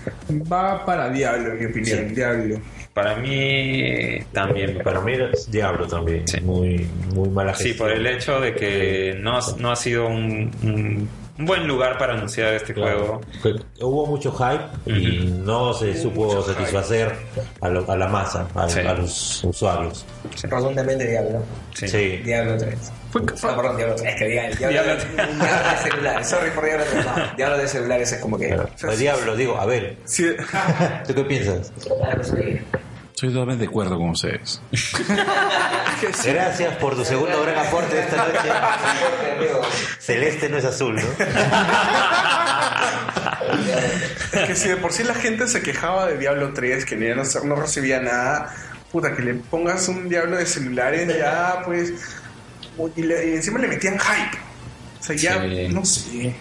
va 0.50 0.84
para 0.86 1.08
Diablo, 1.10 1.52
en 1.52 1.58
mi 1.58 1.66
opinión. 1.66 2.14
Diablo. 2.14 2.60
Para 2.94 3.16
mí 3.16 4.18
también. 4.32 4.78
Para 4.82 5.00
mí 5.00 5.12
es 5.32 5.50
Diablo 5.50 5.86
también. 5.86 6.26
Sí. 6.26 6.40
Muy, 6.40 6.86
muy 7.12 7.28
mala 7.28 7.54
Sí, 7.54 7.68
gestión. 7.68 7.88
por 7.88 7.96
el 7.96 8.06
hecho 8.06 8.40
de 8.40 8.54
que 8.54 9.16
no, 9.20 9.36
ha- 9.36 9.56
no 9.58 9.70
ha 9.72 9.76
sido 9.76 10.06
un, 10.06 10.50
un- 10.62 11.08
un 11.38 11.46
buen 11.46 11.66
lugar 11.66 11.98
para 11.98 12.14
anunciar 12.14 12.54
este 12.54 12.72
Claro. 12.74 13.20
juego. 13.42 13.60
Hubo 13.80 14.06
mucho 14.06 14.32
hype 14.32 14.90
y 14.90 15.26
no 15.44 15.74
se 15.74 16.00
supo 16.00 16.42
satisfacer 16.42 17.12
a, 17.60 17.68
lo- 17.68 17.90
a 17.90 17.96
la 17.96 18.06
masa, 18.08 18.46
a, 18.54 18.68
Sí. 18.68 18.80
a 18.80 18.94
los 18.94 19.42
usuarios. 19.44 20.04
Rotundamente 20.44 21.06
Diablo. 21.08 21.42
Sí. 21.74 21.88
Sí. 21.88 22.16
Diablo 22.24 22.56
3. 22.58 22.92
Fue- 23.10 23.22
No, 23.22 23.56
perdón, 23.56 23.76
Diablo 23.76 23.94
3. 23.96 24.12
Es 24.12 24.18
que 24.18 24.26
diga 24.28 24.46
el 24.46 24.56
Diablo, 24.56 24.80
Diablo 24.82 25.04
Diablo 25.14 25.70
de 25.70 25.90
celular. 25.90 26.24
Sorry 26.24 26.50
por 26.50 26.64
Diablo 26.64 26.84
3. 26.90 27.04
No, 27.04 27.36
Diablo 27.36 27.58
de 27.58 27.68
celulares 27.68 28.12
es 28.12 28.20
como 28.20 28.38
que. 28.38 28.56
Pues 28.80 28.98
Diablo, 28.98 29.36
digo, 29.36 29.56
a 29.58 29.66
ver, 29.66 29.96
Sí, 30.04 30.26
¿tú 31.06 31.14
qué 31.14 31.24
piensas? 31.24 31.72
Estoy 33.24 33.32
totalmente 33.40 33.62
de 33.64 33.68
acuerdo 33.70 33.96
con 33.96 34.10
ustedes. 34.10 34.60
Gracias 36.24 36.76
por 36.76 36.94
tu 36.94 37.04
segundo 37.06 37.40
gran 37.42 37.58
aporte 37.66 37.94
de 37.96 38.02
esta 38.02 38.16
noche. 38.16 38.50
Celeste 39.98 40.48
no 40.50 40.58
es 40.58 40.64
azul, 40.66 40.94
¿no? 40.96 41.02
es 44.32 44.46
que 44.46 44.54
si 44.56 44.68
de 44.68 44.76
por 44.76 44.92
sí 44.92 45.04
la 45.04 45.14
gente 45.14 45.46
se 45.48 45.62
quejaba 45.62 46.06
de 46.06 46.18
Diablo 46.18 46.52
3, 46.52 46.84
que 46.84 46.96
no, 46.96 47.22
no 47.44 47.54
recibía 47.56 48.00
nada, 48.00 48.54
puta, 48.92 49.14
que 49.14 49.22
le 49.22 49.34
pongas 49.34 49.88
un 49.88 50.08
Diablo 50.08 50.36
de 50.36 50.44
celulares 50.46 51.08
ya, 51.16 51.62
pues. 51.64 51.92
Y, 52.96 53.02
le- 53.02 53.30
y 53.30 53.34
encima 53.36 53.58
le 53.58 53.68
metían 53.68 53.98
hype. 53.98 54.36
O 55.00 55.02
sea, 55.02 55.16
ya, 55.16 55.40
Sí. 55.42 55.68
no 55.70 55.84
sé. 55.84 56.34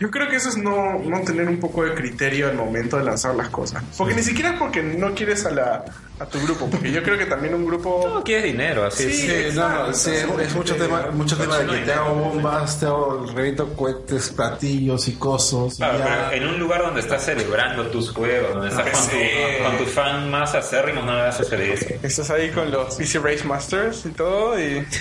Yo 0.00 0.10
creo 0.10 0.28
que 0.28 0.36
eso 0.36 0.48
es 0.48 0.56
no, 0.56 0.98
no 0.98 1.20
tener 1.22 1.48
un 1.48 1.58
poco 1.58 1.84
de 1.84 1.94
criterio 1.94 2.48
al 2.48 2.54
momento 2.56 2.96
de 2.96 3.04
lanzar 3.04 3.34
las 3.34 3.48
cosas. 3.48 3.82
Porque 3.96 4.14
ni 4.14 4.22
siquiera 4.22 4.50
es 4.50 4.58
porque 4.58 4.82
no 4.82 5.14
quieres 5.14 5.44
a, 5.46 5.50
la, 5.50 5.84
a 6.20 6.26
tu 6.26 6.40
grupo, 6.40 6.68
porque 6.70 6.90
yo 6.92 7.02
creo 7.02 7.18
que 7.18 7.26
también 7.26 7.54
un 7.54 7.64
grupo... 7.66 8.08
No 8.14 8.22
quieres 8.24 8.44
dinero, 8.44 8.84
así 8.86 9.12
Sí, 9.12 9.30
es. 9.30 9.52
Sí, 9.52 9.58
no, 9.58 9.86
no, 9.88 9.92
sí, 9.94 10.10
es 10.40 10.54
mucho 10.54 10.76
tema, 10.76 11.08
mucho 11.12 11.36
tema 11.36 11.58
de 11.58 11.66
que 11.66 11.78
te 11.84 11.92
hago 11.92 12.14
bombas, 12.14 12.80
te 12.80 12.86
hago 12.86 13.26
reviento 13.34 13.72
cohetes, 13.74 14.30
platillos 14.30 15.08
y 15.08 15.12
cosos. 15.14 15.74
y 15.74 15.76
Claro, 15.78 15.98
ya. 15.98 16.28
pero 16.30 16.42
en 16.46 16.48
un 16.54 16.58
lugar 16.60 16.82
donde 16.82 17.00
estás 17.00 17.24
celebrando 17.24 17.86
tus 17.88 18.10
juegos, 18.12 18.54
donde 18.54 18.68
estás 18.68 18.88
con, 18.90 19.02
Sí. 19.02 19.16
tu, 19.58 19.64
con 19.64 19.76
tus 19.78 19.88
fans 19.90 20.26
más 20.30 20.54
acérrimos, 20.54 21.04
no 21.04 21.14
le 21.14 21.22
vas 21.22 21.38
a 21.38 21.42
hacer 21.42 21.60
eso. 21.60 21.86
Estás 22.02 22.30
ahí 22.30 22.50
con 22.50 22.70
los 22.70 22.94
PC 22.96 23.18
Race 23.18 23.44
Masters 23.44 24.06
y 24.06 24.10
todo 24.10 24.58
y... 24.60 24.84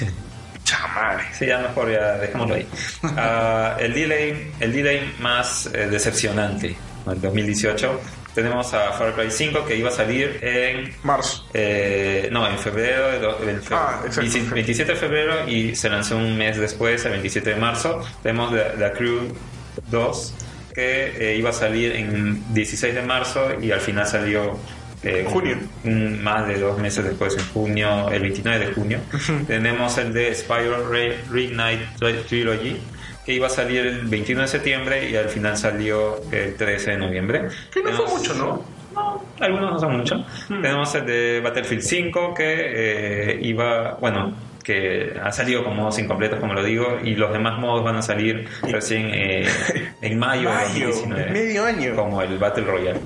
Chamare. 0.68 1.23
Sí, 1.34 1.45
ya 1.45 1.60
mejor 1.60 1.89
ya 1.91 2.18
dejémoslo 2.18 2.56
ahí. 2.56 2.68
Ah, 3.15 3.77
el 3.80 3.94
delay, 3.94 4.52
el 4.60 4.73
delay 4.73 5.14
más 5.19 5.69
eh, 5.73 5.88
decepcionante, 5.88 6.76
el 7.10 7.22
2018. 7.22 8.02
Tenemos 8.35 8.72
a 8.73 8.91
Far 8.94 9.14
Cry 9.15 9.31
5 9.31 9.65
que 9.65 9.76
iba 9.77 9.89
a 9.89 9.91
salir 9.91 10.39
en 10.44 10.94
Marzo. 11.03 11.48
eh, 11.53 12.30
no, 12.31 12.48
en 12.48 12.60
febrero, 12.60 13.38
en 13.41 13.61
fe- 13.64 13.73
Ah, 13.73 14.02
exacto. 14.06 14.30
20 14.30 14.53
27 14.53 14.91
de 14.91 14.98
febrero 14.99 15.48
y 15.49 15.76
se 15.76 15.89
lanzó 15.89 16.18
un 16.18 16.38
mes 16.38 16.57
después, 16.57 17.03
el 17.06 17.11
27 17.14 17.52
de 17.52 17.56
marzo. 17.56 17.99
Tenemos 18.22 18.53
The, 18.53 18.77
The 18.77 18.91
Crew 18.91 19.34
2 19.89 20.34
que 20.76 21.31
eh, 21.34 21.35
iba 21.38 21.49
a 21.49 21.53
salir 21.53 21.94
en 21.95 22.53
16 22.53 22.94
de 22.94 23.02
marzo 23.02 23.48
y 23.60 23.72
al 23.72 23.80
final 23.81 24.06
salió 24.06 24.60
eh, 25.03 25.24
un- 25.28 25.32
Junio. 25.34 25.57
un- 25.84 26.24
más 26.24 26.48
de 26.48 26.60
dos 26.60 26.78
meses 26.80 27.03
después, 27.06 27.36
en 27.38 27.45
junio, 27.53 28.10
el 28.10 28.22
29 28.22 28.65
de 28.68 28.74
junio. 28.74 28.99
Tenemos 29.48 29.98
el 29.98 30.14
de 30.14 30.34
Spiral 30.34 30.90
Re- 30.90 31.18
Reignite 31.32 31.88
Tri- 31.99 32.24
Trilogy 32.26 32.78
que 33.26 33.34
iba 33.34 33.48
a 33.48 33.49
salir 33.49 33.86
el 33.86 34.07
21 34.07 34.41
de 34.44 34.48
septiembre 34.48 35.10
y 35.10 35.15
al 35.18 35.28
final 35.30 35.57
salió 35.57 36.15
el 36.32 36.56
13 36.56 36.91
de 36.91 36.98
noviembre. 36.98 37.48
Que 37.74 37.84
no 37.84 37.90
fue 37.91 38.06
Tenemos- 38.06 38.18
mucho, 38.18 38.34
¿no? 38.36 38.65
no, 38.95 39.24
algunos 39.41 39.72
no 39.74 39.80
son 39.80 39.98
mucho. 39.98 40.26
Tenemos 40.48 40.95
el 40.95 41.06
de 41.06 41.41
Battlefield 41.44 41.82
5 41.84 42.34
que 42.34 42.56
eh, 42.56 43.40
iba, 43.41 43.95
bueno, 43.99 44.34
que 44.68 45.14
ha 45.23 45.31
salido 45.31 45.64
con 45.64 45.77
modos 45.77 45.98
incompletos, 45.98 46.39
como 46.41 46.53
lo 46.53 46.61
digo, 46.61 46.98
y 47.02 47.15
los 47.15 47.31
demás 47.31 47.57
modos 47.57 47.85
van 47.85 47.95
a 47.95 48.02
salir 48.02 48.45
recién 48.64 49.10
eh, 49.14 49.48
en 50.02 50.19
mayo, 50.19 50.49
de 50.49 50.56
Mayo, 50.56 50.88
2019, 50.88 51.31
medio 51.31 51.64
año. 51.64 51.95
como 51.95 52.22
el 52.22 52.38
Battle 52.38 52.65
Royale, 52.65 52.99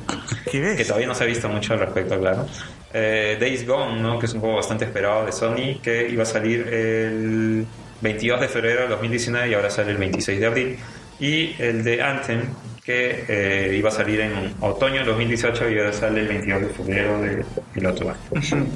¿Qué 0.51 0.73
que 0.75 0.83
todavía 0.83 1.05
no 1.07 1.13
se 1.13 1.23
ha 1.23 1.27
visto 1.27 1.47
mucho 1.47 1.73
al 1.73 1.79
respecto, 1.81 2.19
claro. 2.19 2.47
Eh, 2.93 3.37
Days 3.39 3.67
Gone, 3.67 4.01
¿no? 4.01 4.17
que 4.17 4.25
es 4.25 4.33
un 4.33 4.39
juego 4.39 4.55
bastante 4.55 4.85
esperado 4.85 5.23
de 5.25 5.31
Sony, 5.31 5.79
que 5.83 6.09
iba 6.09 6.23
a 6.23 6.25
salir 6.25 6.67
el 6.67 7.65
22 8.01 8.41
de 8.41 8.47
febrero 8.47 8.81
de 8.81 8.87
2019 8.87 9.49
y 9.49 9.53
ahora 9.53 9.69
sale 9.69 9.91
el 9.91 9.97
26 9.97 10.39
de 10.39 10.45
abril. 10.47 10.77
Y 11.19 11.55
el 11.59 11.83
de 11.83 12.01
Anthem, 12.01 12.41
que 12.83 13.25
eh, 13.27 13.75
iba 13.77 13.89
a 13.89 13.91
salir 13.91 14.19
en 14.21 14.55
otoño 14.59 15.01
de 15.01 15.05
2018 15.05 15.69
y 15.69 15.77
ahora 15.77 15.93
sale 15.93 16.21
el 16.21 16.27
22 16.27 16.61
de 16.63 16.67
febrero 16.69 17.21
de- 17.21 17.45
del 17.75 17.85
otro 17.85 18.09
año. 18.09 18.41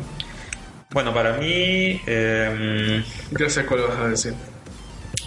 bueno, 0.91 1.13
para 1.13 1.33
mí, 1.37 2.01
eh, 2.05 3.03
Ya 3.37 3.49
sé 3.49 3.65
cuál 3.65 3.81
vas 3.81 3.97
a 3.99 4.07
decir. 4.09 4.33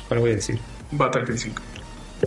¿cuál 0.09 0.21
voy 0.21 0.33
a 0.33 0.35
decir? 0.37 0.59
Battlefield 0.91 1.39
5. 1.39 1.63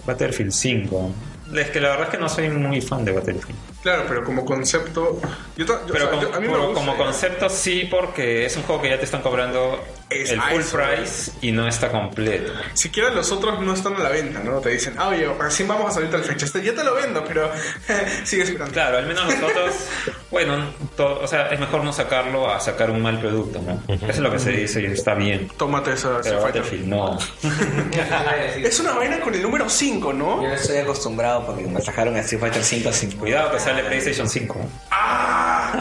Battlefield 0.05 0.51
5. 0.51 1.11
Es 1.55 1.69
que 1.71 1.81
la 1.81 1.89
verdad 1.89 2.05
es 2.07 2.11
que 2.11 2.17
no 2.17 2.29
soy 2.29 2.49
muy 2.49 2.81
fan 2.81 3.03
de 3.03 3.11
Battlefield. 3.11 3.57
Claro, 3.81 4.05
pero 4.07 4.23
como 4.23 4.45
concepto... 4.45 5.19
Yo, 5.57 5.65
yo- 5.65 5.79
Pero 5.91 5.93
o 5.93 5.97
sea, 5.97 6.09
como, 6.11 6.21
yo- 6.21 6.35
a 6.35 6.39
mí 6.39 6.47
me 6.47 6.53
como- 6.53 6.67
gusta. 6.67 6.79
como 6.85 6.97
concepto 6.97 7.49
sí, 7.49 7.87
porque 7.89 8.45
es 8.45 8.55
un 8.57 8.63
juego 8.63 8.81
que 8.81 8.89
ya 8.89 8.97
te 8.99 9.05
están 9.05 9.21
cobrando 9.21 9.83
Es 10.09 10.29
el 10.31 10.41
full 10.41 10.61
eso. 10.61 10.77
price 10.77 11.31
y 11.41 11.51
no 11.51 11.67
está 11.67 11.89
completo. 11.91 12.53
Siquiera 12.73 13.09
los 13.09 13.31
otros 13.31 13.59
no 13.59 13.73
están 13.73 13.95
a 13.95 13.99
la 13.99 14.09
venta, 14.09 14.39
¿no? 14.43 14.59
Te 14.59 14.69
dicen, 14.69 14.93
ah, 14.97 15.07
oye, 15.09 15.27
recién 15.39 15.67
vamos 15.67 15.89
a 15.89 15.93
salir 15.93 16.09
tal 16.11 16.23
fecha. 16.23 16.45
Este, 16.45 16.61
ya 16.63 16.73
te 16.75 16.83
lo 16.83 16.93
vendo, 16.95 17.23
pero 17.27 17.49
sigue 18.23 18.43
esperando. 18.43 18.71
Claro, 18.73 18.97
al 18.99 19.05
menos 19.07 19.25
nosotros, 19.25 19.75
bueno, 20.31 20.73
to- 20.95 21.19
o 21.21 21.27
sea, 21.27 21.47
es 21.49 21.59
mejor 21.59 21.83
no 21.83 21.91
sacarlo 21.91 22.49
a 22.51 22.59
sacar 22.59 22.91
un 22.91 23.01
mal 23.01 23.19
producto, 23.19 23.61
¿no? 23.61 23.81
Eso 23.93 24.05
es 24.07 24.19
lo 24.19 24.31
que 24.31 24.39
se 24.39 24.51
dice 24.51 24.81
y 24.81 24.85
está 24.85 25.15
bien. 25.15 25.49
Tómate 25.57 25.93
esa, 25.93 26.19
Pero 26.21 26.41
Fighter. 26.41 26.61
Battlefield 26.61 26.87
no. 26.87 27.17
Es 28.63 28.79
una 28.79 28.93
vaina 28.93 29.19
con 29.19 29.33
el 29.33 29.41
número 29.41 29.69
5, 29.69 30.11
Yo 30.11 30.17
¿no? 30.17 30.41
no 30.41 30.53
estoy 30.53 30.77
acostumbrado 30.77 31.45
porque 31.45 31.63
me 31.65 31.81
sacaron 31.81 32.15
a 32.15 32.19
Street 32.19 32.39
Fighter 32.41 32.63
5 32.63 32.91
sin, 32.93 33.11
Cuidado 33.11 33.51
que 33.51 33.59
sale 33.71 33.83
PlayStation 33.87 34.29
5. 34.29 34.69
¡Ah! 34.91 35.79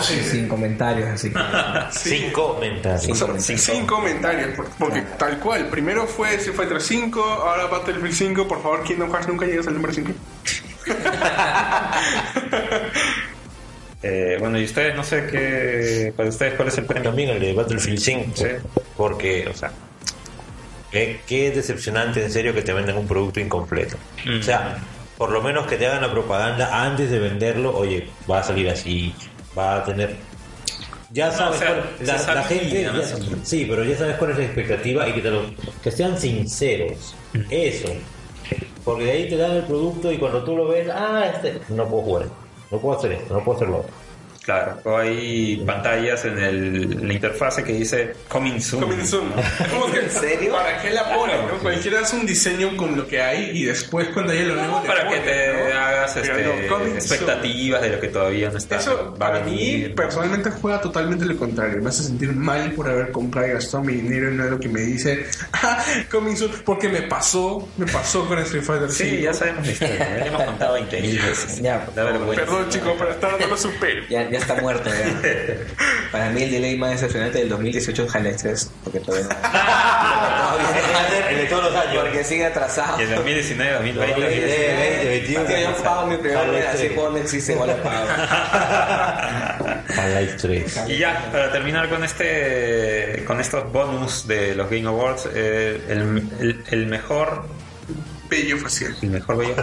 sin 0.00 0.48
comentarios, 0.48 1.08
así 1.08 1.30
que. 1.32 1.38
Sin 1.90 2.30
comentarios. 2.32 3.02
Sin 3.02 3.12
O 3.12 3.14
sea, 3.14 3.26
comentarios. 3.28 3.60
sin 3.62 3.86
comentarios, 3.86 4.56
por- 4.56 4.68
porque 4.78 5.02
tal 5.18 5.38
cual. 5.38 5.68
Primero 5.68 6.06
fue 6.06 6.34
Street 6.34 6.56
Fighter 6.56 6.80
5, 6.80 7.22
ahora 7.22 7.66
Battlefield 7.66 8.14
5. 8.14 8.48
Por 8.48 8.62
favor, 8.62 8.82
Kingdom 8.84 9.10
Hearts 9.10 9.28
nunca 9.28 9.46
llegues 9.46 9.66
al 9.66 9.74
número 9.74 9.92
5. 9.94 10.12
Eh, 14.02 14.36
bueno, 14.40 14.58
y 14.58 14.64
ustedes, 14.64 14.96
no 14.96 15.04
sé 15.04 15.26
qué. 15.26 16.12
Para 16.16 16.30
ustedes, 16.30 16.54
¿cuál 16.54 16.68
es 16.68 16.78
el 16.78 16.86
premio? 16.86 17.10
También 17.10 17.30
el 17.30 17.40
de 17.40 17.52
Battlefield 17.52 17.98
5. 17.98 18.30
Sí. 18.34 18.44
Porque, 18.96 19.46
o 19.46 19.52
sea, 19.54 19.70
qué, 20.90 21.20
qué 21.26 21.50
decepcionante 21.50 22.24
en 22.24 22.32
serio 22.32 22.54
que 22.54 22.62
te 22.62 22.72
venden 22.72 22.96
un 22.96 23.06
producto 23.06 23.40
incompleto. 23.40 23.98
Mm. 24.24 24.40
O 24.40 24.42
sea, 24.42 24.78
por 25.20 25.32
lo 25.32 25.42
menos 25.42 25.66
que 25.66 25.76
te 25.76 25.86
hagan 25.86 26.00
la 26.00 26.10
propaganda 26.10 26.82
antes 26.82 27.10
de 27.10 27.18
venderlo. 27.18 27.76
Oye, 27.76 28.08
va 28.28 28.38
a 28.38 28.42
salir 28.42 28.70
así, 28.70 29.14
va 29.56 29.76
a 29.76 29.84
tener. 29.84 30.16
Ya 31.10 31.26
No, 31.26 31.32
sabes, 31.36 31.56
o 31.56 31.58
sea, 31.60 31.68
cuál- 31.74 32.06
la, 32.26 32.34
la 32.36 32.42
gente. 32.44 32.90
sí, 33.42 33.66
pero 33.68 33.84
ya 33.84 33.98
sabes 33.98 34.16
cuál 34.16 34.30
es 34.30 34.38
la 34.38 34.44
expectativa 34.44 35.06
y 35.06 35.12
que, 35.12 35.20
te 35.20 35.30
lo, 35.30 35.42
que 35.82 35.90
sean 35.90 36.18
sinceros. 36.18 37.14
Mm. 37.34 37.40
Eso. 37.50 37.88
Porque 38.82 39.04
de 39.04 39.10
ahí 39.10 39.28
te 39.28 39.36
dan 39.36 39.50
el 39.56 39.64
producto 39.64 40.10
y 40.10 40.16
cuando 40.16 40.42
tú 40.42 40.56
lo 40.56 40.68
ves, 40.68 40.88
ah, 40.88 41.30
este, 41.34 41.60
no 41.68 41.86
puedo 41.86 42.02
jugar, 42.02 42.26
no 42.70 42.78
puedo 42.78 42.98
hacer 42.98 43.12
esto, 43.12 43.34
no 43.34 43.44
puedo 43.44 43.56
hacer 43.58 43.68
lo 43.68 43.76
otro. 43.80 43.92
Claro, 44.42 44.80
o 44.84 44.96
hay 44.96 45.62
pantallas 45.66 46.24
en, 46.24 46.38
el, 46.38 46.74
en 46.92 47.08
la 47.08 47.12
interfase 47.14 47.62
que 47.62 47.72
dice 47.74 48.14
Coming 48.26 48.60
Soon. 48.60 48.82
Coming 48.82 49.04
soon. 49.06 49.32
Es 49.38 49.68
como 49.68 49.92
que, 49.92 50.00
¿En 50.00 50.10
serio? 50.10 50.52
¿Para 50.52 50.80
qué 50.80 50.90
la 50.90 51.14
ponen? 51.14 51.36
¿no? 51.46 51.58
Cualquiera 51.58 52.00
hace 52.00 52.16
un 52.16 52.24
diseño 52.26 52.74
con 52.76 52.96
lo 52.96 53.06
que 53.06 53.20
hay 53.20 53.50
y 53.52 53.64
después 53.64 54.08
cuando 54.08 54.32
haya 54.32 54.44
lo 54.44 54.54
nuevo. 54.56 54.82
Para 54.84 55.08
que 55.08 55.18
te 55.20 55.52
¿no? 55.72 55.78
hagas 55.78 56.16
este, 56.16 56.42
no, 56.68 56.78
soon. 56.78 56.94
expectativas 56.94 57.82
de 57.82 57.88
lo 57.90 58.00
que 58.00 58.08
todavía 58.08 58.50
no 58.50 58.56
está. 58.58 58.76
Eso 58.76 59.14
para 59.18 59.40
mí 59.40 59.92
personalmente 59.94 60.50
juega 60.50 60.80
totalmente 60.80 61.26
lo 61.26 61.36
contrario. 61.36 61.80
Me 61.82 61.90
hace 61.90 62.02
sentir 62.04 62.32
mal 62.32 62.72
por 62.72 62.88
haber 62.88 63.10
comprado 63.12 63.46
y 63.48 63.52
gastado 63.52 63.84
mi 63.84 63.92
dinero 63.94 64.28
en 64.28 64.50
lo 64.50 64.58
que 64.58 64.68
me 64.68 64.80
dice 64.80 65.26
ah, 65.52 65.84
coming 66.10 66.34
soon", 66.34 66.50
porque 66.64 66.88
me 66.88 67.02
pasó, 67.02 67.68
me 67.76 67.86
pasó 67.86 68.26
con 68.26 68.38
Street 68.38 68.62
Fighter 68.64 68.90
Sí, 68.90 69.04
5. 69.10 69.22
ya 69.22 69.34
sabemos 69.34 69.66
la 69.66 69.72
historia. 69.72 69.98
Ya 70.18 70.26
hemos 70.26 70.42
contado 70.44 70.72
20 70.74 71.00
mil 71.02 71.18
veces. 71.20 71.60
Ya. 71.60 71.84
Perdón 71.94 72.68
chicos, 72.70 72.94
pero 72.98 73.14
ahora 73.22 73.36
no 73.38 73.46
lo 73.48 73.56
supero. 73.56 74.02
Ya, 74.08 74.29
ya 74.30 74.38
está 74.38 74.54
muerto, 74.56 74.88
ya. 74.90 75.20
Para 76.12 76.30
mí 76.30 76.42
el 76.44 76.50
delay 76.50 76.76
más 76.76 76.90
decepcionante 76.92 77.38
del 77.38 77.48
2018 77.50 78.04
es 78.04 78.14
Half-Life 78.14 78.38
3, 78.42 78.70
porque 78.84 79.00
todavía 79.00 79.28
no. 79.28 79.34
El 81.30 81.36
de 81.36 81.44
todos 81.46 81.64
los 81.72 81.74
años. 81.76 82.02
Porque 82.02 82.24
sigue 82.24 82.46
atrasado. 82.46 82.98
Y 83.00 83.04
el 83.04 83.14
2019, 83.14 83.72
2020. 83.72 84.20
2020, 84.20 85.08
21. 85.08 85.46
Que 85.46 85.62
yo 85.62 85.74
pago 85.84 86.06
mi 86.08 86.16
primer 86.16 86.48
mes, 86.48 86.66
así 86.66 86.78
3. 86.78 86.94
juego 86.94 87.10
no 87.10 87.16
existe, 87.18 87.52
igual 87.52 87.68
lo 87.70 87.76
pago. 87.82 88.06
Half-Life 89.96 90.36
3. 90.40 90.80
Y 90.88 90.98
ya, 90.98 91.28
para 91.30 91.52
terminar 91.52 91.88
con 91.88 92.02
este 92.04 93.22
con 93.26 93.40
estos 93.40 93.70
bonus 93.72 94.26
de 94.26 94.54
los 94.56 94.68
Game 94.70 94.86
Awards, 94.88 95.28
eh, 95.34 95.80
el, 95.88 96.28
el- 96.40 96.64
el 96.70 96.86
mejor 96.86 97.44
Bello 98.28 98.58
facial. 98.58 98.96
el 99.02 99.10
mejor 99.10 99.36
bello- 99.38 99.56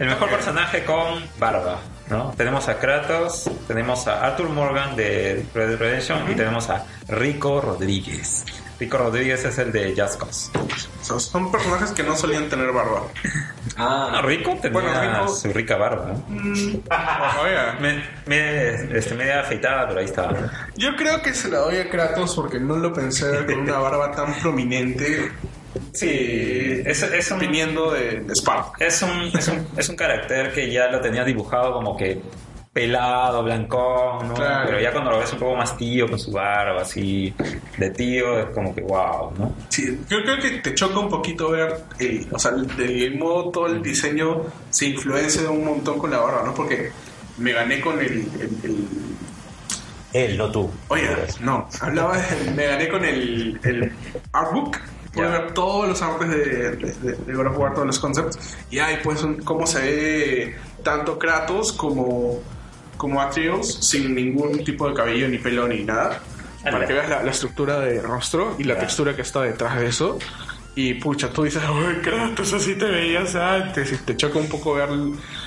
el 0.00 0.06
mejor 0.06 0.30
personaje 0.30 0.84
con 0.84 1.24
barba. 1.38 1.80
¿No? 2.08 2.32
Tenemos 2.36 2.68
a 2.68 2.78
Kratos, 2.78 3.50
tenemos 3.66 4.06
a 4.06 4.24
Arthur 4.24 4.48
Morgan 4.50 4.96
de 4.96 5.44
Red 5.54 5.68
Dead 5.70 5.78
Redemption 5.78 6.30
y 6.30 6.34
tenemos 6.34 6.68
a 6.70 6.84
Rico 7.08 7.60
Rodríguez. 7.60 8.44
Rico 8.78 8.98
Rodríguez 8.98 9.44
es 9.44 9.56
el 9.58 9.70
de 9.70 9.94
Just 9.96 10.18
Cause. 10.18 10.50
O 10.56 11.04
sea, 11.04 11.20
son 11.20 11.52
personajes 11.52 11.92
que 11.92 12.02
no 12.02 12.16
solían 12.16 12.48
tener 12.48 12.72
barba. 12.72 13.02
Ah, 13.76 14.10
No, 14.12 14.22
Rico 14.22 14.56
tenía 14.62 14.70
Bueno, 14.80 15.22
Rico- 15.22 15.34
su 15.34 15.52
rica 15.52 15.76
barba. 15.76 16.14
me- 18.26 18.98
este, 18.98 19.14
media 19.14 19.40
afeitada, 19.40 19.88
pero 19.88 20.00
ahí 20.00 20.06
estaba. 20.06 20.32
Yo 20.76 20.94
creo 20.96 21.20
que 21.22 21.34
se 21.34 21.48
la 21.48 21.58
doy 21.58 21.78
a 21.78 21.90
Kratos 21.90 22.34
porque 22.36 22.60
no 22.60 22.76
lo 22.76 22.92
pensé 22.92 23.44
con 23.46 23.60
una 23.60 23.78
barba 23.78 24.12
tan 24.12 24.32
prominente. 24.34 25.32
Sí, 25.92 26.82
es, 26.84 27.02
es 27.02 27.30
un, 27.30 27.38
viniendo 27.38 27.92
de, 27.92 28.20
de 28.20 28.32
Sparta. 28.34 28.72
es, 28.84 29.02
un, 29.02 29.30
es, 29.38 29.48
un, 29.48 29.66
es 29.76 29.88
un 29.88 29.96
carácter 29.96 30.52
que 30.52 30.70
ya 30.70 30.88
lo 30.88 31.00
tenía 31.00 31.24
dibujado 31.24 31.72
como 31.72 31.96
que 31.96 32.20
pelado, 32.72 33.44
blancón, 33.44 34.28
¿no? 34.28 34.34
Claro. 34.34 34.64
Pero 34.66 34.80
ya 34.80 34.90
cuando 34.90 35.12
lo 35.12 35.18
ves 35.18 35.32
un 35.32 35.38
poco 35.38 35.54
más 35.56 35.76
tío, 35.76 36.08
con 36.08 36.18
su 36.18 36.32
barba 36.32 36.82
así 36.82 37.32
de 37.78 37.90
tío, 37.90 38.38
es 38.40 38.46
como 38.46 38.74
que 38.74 38.80
wow, 38.82 39.32
¿no? 39.38 39.54
Sí, 39.68 40.00
yo 40.08 40.22
creo 40.22 40.38
que 40.40 40.50
te 40.58 40.74
choca 40.74 40.98
un 40.98 41.08
poquito 41.08 41.50
ver, 41.50 41.76
el, 42.00 42.26
o 42.32 42.38
sea, 42.38 42.50
el- 42.50 42.66
del 42.76 43.16
modo 43.16 43.50
todo 43.50 43.66
el 43.68 43.80
diseño 43.80 44.42
se 44.70 44.86
influencia 44.86 45.48
un 45.50 45.64
montón 45.64 45.98
con 45.98 46.10
la 46.10 46.18
barba, 46.18 46.42
¿no? 46.44 46.52
Porque 46.54 46.90
me 47.38 47.52
gané 47.52 47.80
con 47.80 47.98
el, 48.00 48.06
el- 48.06 48.58
el- 48.64 48.88
Él, 50.12 50.36
no 50.38 50.50
tú. 50.50 50.68
Oye, 50.88 51.08
no, 51.40 51.68
hablaba 51.80 52.16
de, 52.18 52.50
me 52.52 52.66
gané 52.66 52.88
con 52.88 53.04
el, 53.04 53.58
el 53.62 53.92
artbook. 54.32 54.76
Puedes 55.14 55.30
ver 55.32 55.52
todos 55.52 55.88
los 55.88 56.02
artes 56.02 56.28
de, 56.28 56.36
de, 56.36 56.92
de, 56.92 57.12
de 57.14 57.32
God 57.34 57.46
of 57.46 57.58
War, 57.58 57.72
todos 57.74 57.86
los 57.86 57.98
concepts. 57.98 58.38
Y 58.70 58.78
ahí 58.78 58.98
pues 59.02 59.24
cómo 59.44 59.66
se 59.66 59.80
ve 59.80 60.56
tanto 60.82 61.18
Kratos 61.18 61.72
como, 61.72 62.40
como 62.96 63.20
Atreus 63.22 63.78
sin 63.88 64.14
ningún 64.14 64.64
tipo 64.64 64.88
de 64.88 64.94
cabello, 64.94 65.28
ni 65.28 65.38
pelo, 65.38 65.66
ni 65.68 65.84
nada. 65.84 66.20
Para 66.62 66.86
que 66.86 66.94
veas 66.94 67.08
la, 67.10 67.22
la 67.22 67.30
estructura 67.30 67.78
de 67.80 68.00
rostro 68.00 68.56
y 68.58 68.64
la 68.64 68.78
textura 68.78 69.14
que 69.14 69.22
está 69.22 69.42
detrás 69.42 69.78
de 69.78 69.86
eso. 69.86 70.18
Y 70.76 70.94
pucha, 70.94 71.30
tú 71.30 71.44
dices, 71.44 71.62
"Uy, 71.70 72.00
Kratos, 72.02 72.52
así 72.52 72.74
te 72.74 72.86
veías 72.86 73.34
antes. 73.36 73.92
Y 73.92 73.96
te 73.98 74.16
choca 74.16 74.38
un 74.38 74.48
poco 74.48 74.74
ver 74.74 74.88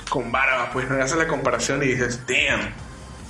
con 0.08 0.30
barba, 0.32 0.70
pues 0.72 0.88
no 0.88 1.02
haces 1.02 1.18
la 1.18 1.26
comparación 1.28 1.82
y 1.82 1.88
dices, 1.88 2.20
damn. 2.26 2.72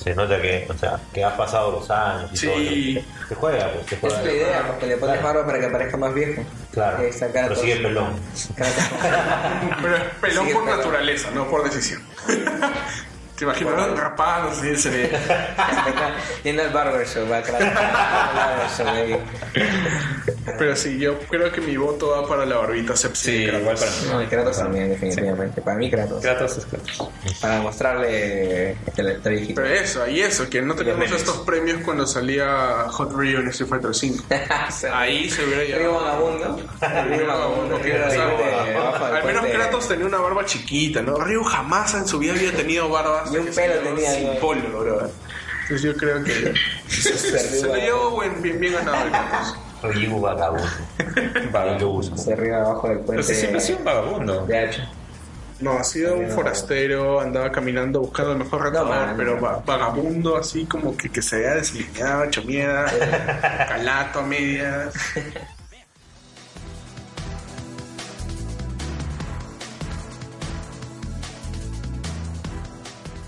Se 0.02 0.14
nota 0.14 0.40
que, 0.40 0.66
o 0.70 0.74
sea, 0.78 0.98
que 1.12 1.24
ha 1.24 1.36
pasado 1.36 1.72
los 1.72 1.90
años 1.90 2.30
y 2.32 2.36
Sí. 2.36 2.46
todo. 2.46 3.28
Se 3.28 3.34
juega, 3.34 3.72
pues, 3.72 3.86
se 3.86 3.94
esa 3.96 4.00
juega. 4.00 4.18
es 4.20 4.24
la 4.26 4.32
idea, 4.32 4.66
porque 4.68 4.86
le 4.86 4.96
pones 4.96 5.22
barba 5.22 5.44
para 5.46 5.60
que 5.60 5.68
parezca 5.68 5.96
más 5.96 6.14
viejo. 6.14 6.42
Claro. 6.72 7.02
Está 7.02 7.26
Pero 7.32 7.56
sigue 7.56 7.76
pelón. 7.76 8.14
Kratos. 8.54 8.84
Pero 9.82 9.96
es 9.96 10.02
pelón 10.20 10.46
Sí, 10.46 10.52
por 10.54 10.62
pelón. 10.64 10.78
naturaleza, 10.78 11.30
no 11.32 11.46
por 11.48 11.64
decisión. 11.64 12.02
Te 13.36 13.44
imaginas 13.44 13.96
rapado, 13.96 14.50
así 14.50 14.74
se 14.76 14.90
ve. 14.90 15.18
Yendo 16.42 16.62
al 16.62 16.70
barbershop, 16.70 17.30
va 17.30 17.40
barbershop, 17.40 18.86
ahí. 18.88 19.22
Pero 20.58 20.76
sí, 20.76 20.98
yo 20.98 21.18
creo 21.20 21.50
que 21.52 21.60
mi 21.60 21.76
voto 21.76 22.10
va 22.10 22.26
para 22.26 22.46
la 22.46 22.56
barbita 22.58 22.96
sepsi. 22.96 23.30
Sí, 23.30 23.36
igual 23.44 23.76
para 23.76 23.90
mí. 23.90 23.96
No, 24.10 24.22
y 24.22 24.26
Kratos 24.26 24.58
también, 24.58 24.90
definitivamente. 24.90 25.60
Para 25.60 25.76
mí, 25.76 25.90
Kratos. 25.90 26.22
Kratos 26.22 26.58
es 26.58 26.66
Kratos. 26.66 27.10
Para 27.40 27.60
mostrarle 27.60 28.76
le 28.96 29.18
viejito. 29.30 29.60
Pero 29.62 29.74
eso, 29.74 30.06
y 30.08 30.20
eso, 30.20 30.48
que 30.48 30.62
no 30.62 30.74
teníamos 30.74 31.10
estos 31.10 31.38
premios 31.38 31.80
cuando 31.84 32.06
salía 32.06 32.86
Hot 32.90 33.12
Rio 33.16 33.40
en 33.40 33.48
Street 33.48 33.68
Fighter 33.70 33.94
5. 33.94 34.24
Ahí 34.92 35.28
se 35.30 35.44
hubiera 35.44 35.62
Río 35.62 35.76
llevado. 35.78 36.04
vagabundo. 36.04 36.60
Río 37.16 37.26
vagabundo. 37.26 37.78
Río 37.78 37.94
o 38.06 38.10
sea, 38.10 38.26
de- 38.26 38.74
abajo 38.76 39.04
del 39.06 39.16
al 39.16 39.24
menos. 39.24 39.46
Kratos 39.46 39.88
tenía 39.88 40.06
una 40.06 40.18
barba 40.18 40.44
chiquita, 40.44 41.02
¿no? 41.02 41.16
Ryu 41.16 41.42
jamás 41.44 41.94
en 41.94 42.06
su 42.06 42.18
vida 42.18 42.32
había 42.32 42.52
tenido 42.52 42.88
barba. 42.88 43.22
hasta 43.22 43.30
Ni 43.38 43.48
un 43.48 43.54
pelo 43.54 43.74
tenía, 43.80 44.14
Sin 44.14 44.26
¿no? 44.26 44.40
polo, 44.40 44.80
bro. 44.80 45.10
Entonces 45.62 45.82
yo 45.82 45.96
creo 45.96 46.24
que 46.24 46.54
se 46.88 47.66
lo 47.66 47.74
llevó 47.76 48.10
buen- 48.12 48.40
bien, 48.40 48.58
bien 48.58 48.72
ganado 48.72 49.04
el 49.04 49.10
Kratos. 49.10 49.56
Ryu 49.82 50.20
vagabundo. 50.20 50.66
Uso. 51.90 52.16
Se 52.16 52.34
ríe 52.36 52.54
abajo 52.54 52.88
del 52.88 52.96
Pero 52.98 53.06
puente. 53.06 53.22
sí, 53.24 53.34
siempre 53.34 53.58
ha 53.58 53.60
sido 53.60 53.78
un 53.78 53.84
vagabundo. 53.84 54.46
De 54.46 54.64
hecho. 54.64 54.82
No, 55.60 55.72
ha 55.72 55.82
sido 55.82 56.14
un 56.16 56.28
forastero, 56.30 57.20
andaba 57.20 57.50
caminando 57.50 58.00
buscando 58.00 58.30
el 58.32 58.38
mejor 58.38 58.62
retador, 58.62 58.90
man. 58.90 59.14
pero 59.16 59.40
va- 59.40 59.60
vagabundo, 59.66 60.36
así 60.36 60.64
como 60.66 60.96
que, 60.96 61.08
que 61.10 61.20
se 61.20 61.38
vea 61.40 61.54
desalineado, 61.56 62.22
hecho 62.24 62.42
mierda, 62.44 62.86
calato 63.68 64.20
a 64.20 64.22
medias. 64.22 64.94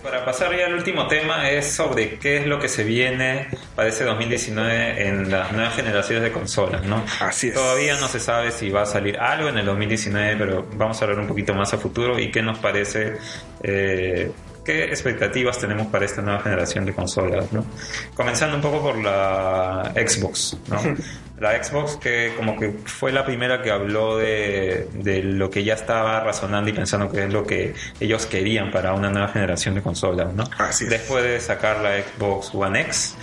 Para 0.02 0.24
pasar 0.24 0.56
ya 0.56 0.66
al 0.66 0.74
último 0.74 1.06
tema 1.08 1.50
es 1.50 1.72
sobre 1.72 2.18
qué 2.18 2.38
es 2.38 2.46
lo 2.46 2.58
que 2.58 2.68
se 2.68 2.84
viene 2.84 3.48
para 3.76 3.88
ese 3.88 4.04
2019 4.04 5.06
en 5.06 5.30
las 5.30 5.52
nuevas 5.52 5.74
generaciones 5.74 6.22
de 6.24 6.32
consolas, 6.32 6.84
¿no? 6.84 7.04
Así 7.20 7.48
es. 7.48 7.54
Todavía 7.54 7.96
no 8.00 8.08
se 8.08 8.18
sabe 8.18 8.50
si 8.50 8.70
va 8.70 8.82
a 8.82 8.86
salir 8.86 9.18
algo 9.18 9.50
en 9.50 9.58
el 9.58 9.66
2019, 9.66 10.36
pero 10.38 10.66
vamos 10.74 11.00
a 11.00 11.04
hablar 11.04 11.20
un 11.20 11.26
poquito 11.26 11.52
más 11.52 11.74
a 11.74 11.78
futuro 11.78 12.18
y 12.18 12.30
qué 12.30 12.40
nos 12.40 12.58
parece, 12.58 13.18
eh, 13.62 14.32
qué 14.70 14.84
expectativas 14.84 15.58
tenemos 15.58 15.88
para 15.88 16.04
esta 16.04 16.22
nueva 16.22 16.40
generación 16.40 16.84
de 16.84 16.94
consolas, 16.94 17.52
¿no? 17.52 17.64
Comenzando 18.14 18.56
un 18.56 18.62
poco 18.62 18.80
por 18.80 18.98
la 18.98 19.92
Xbox, 19.94 20.56
¿no? 20.68 20.80
La 21.40 21.64
Xbox 21.64 21.96
que 21.96 22.34
como 22.36 22.54
que 22.54 22.70
fue 22.84 23.12
la 23.12 23.24
primera 23.24 23.62
que 23.62 23.70
habló 23.70 24.18
de, 24.18 24.90
de 24.92 25.22
lo 25.22 25.48
que 25.48 25.64
ya 25.64 25.72
estaba 25.72 26.20
razonando 26.20 26.68
y 26.68 26.74
pensando 26.74 27.10
que 27.10 27.24
es 27.24 27.32
lo 27.32 27.46
que 27.46 27.72
ellos 27.98 28.26
querían 28.26 28.70
para 28.70 28.92
una 28.92 29.08
nueva 29.08 29.28
generación 29.28 29.74
de 29.74 29.80
consolas, 29.80 30.34
¿no? 30.34 30.44
Así 30.58 30.84
es. 30.84 30.90
Después 30.90 31.24
de 31.24 31.40
sacar 31.40 31.80
la 31.80 31.98
Xbox 32.02 32.54
One 32.54 32.82
X, 32.82 33.16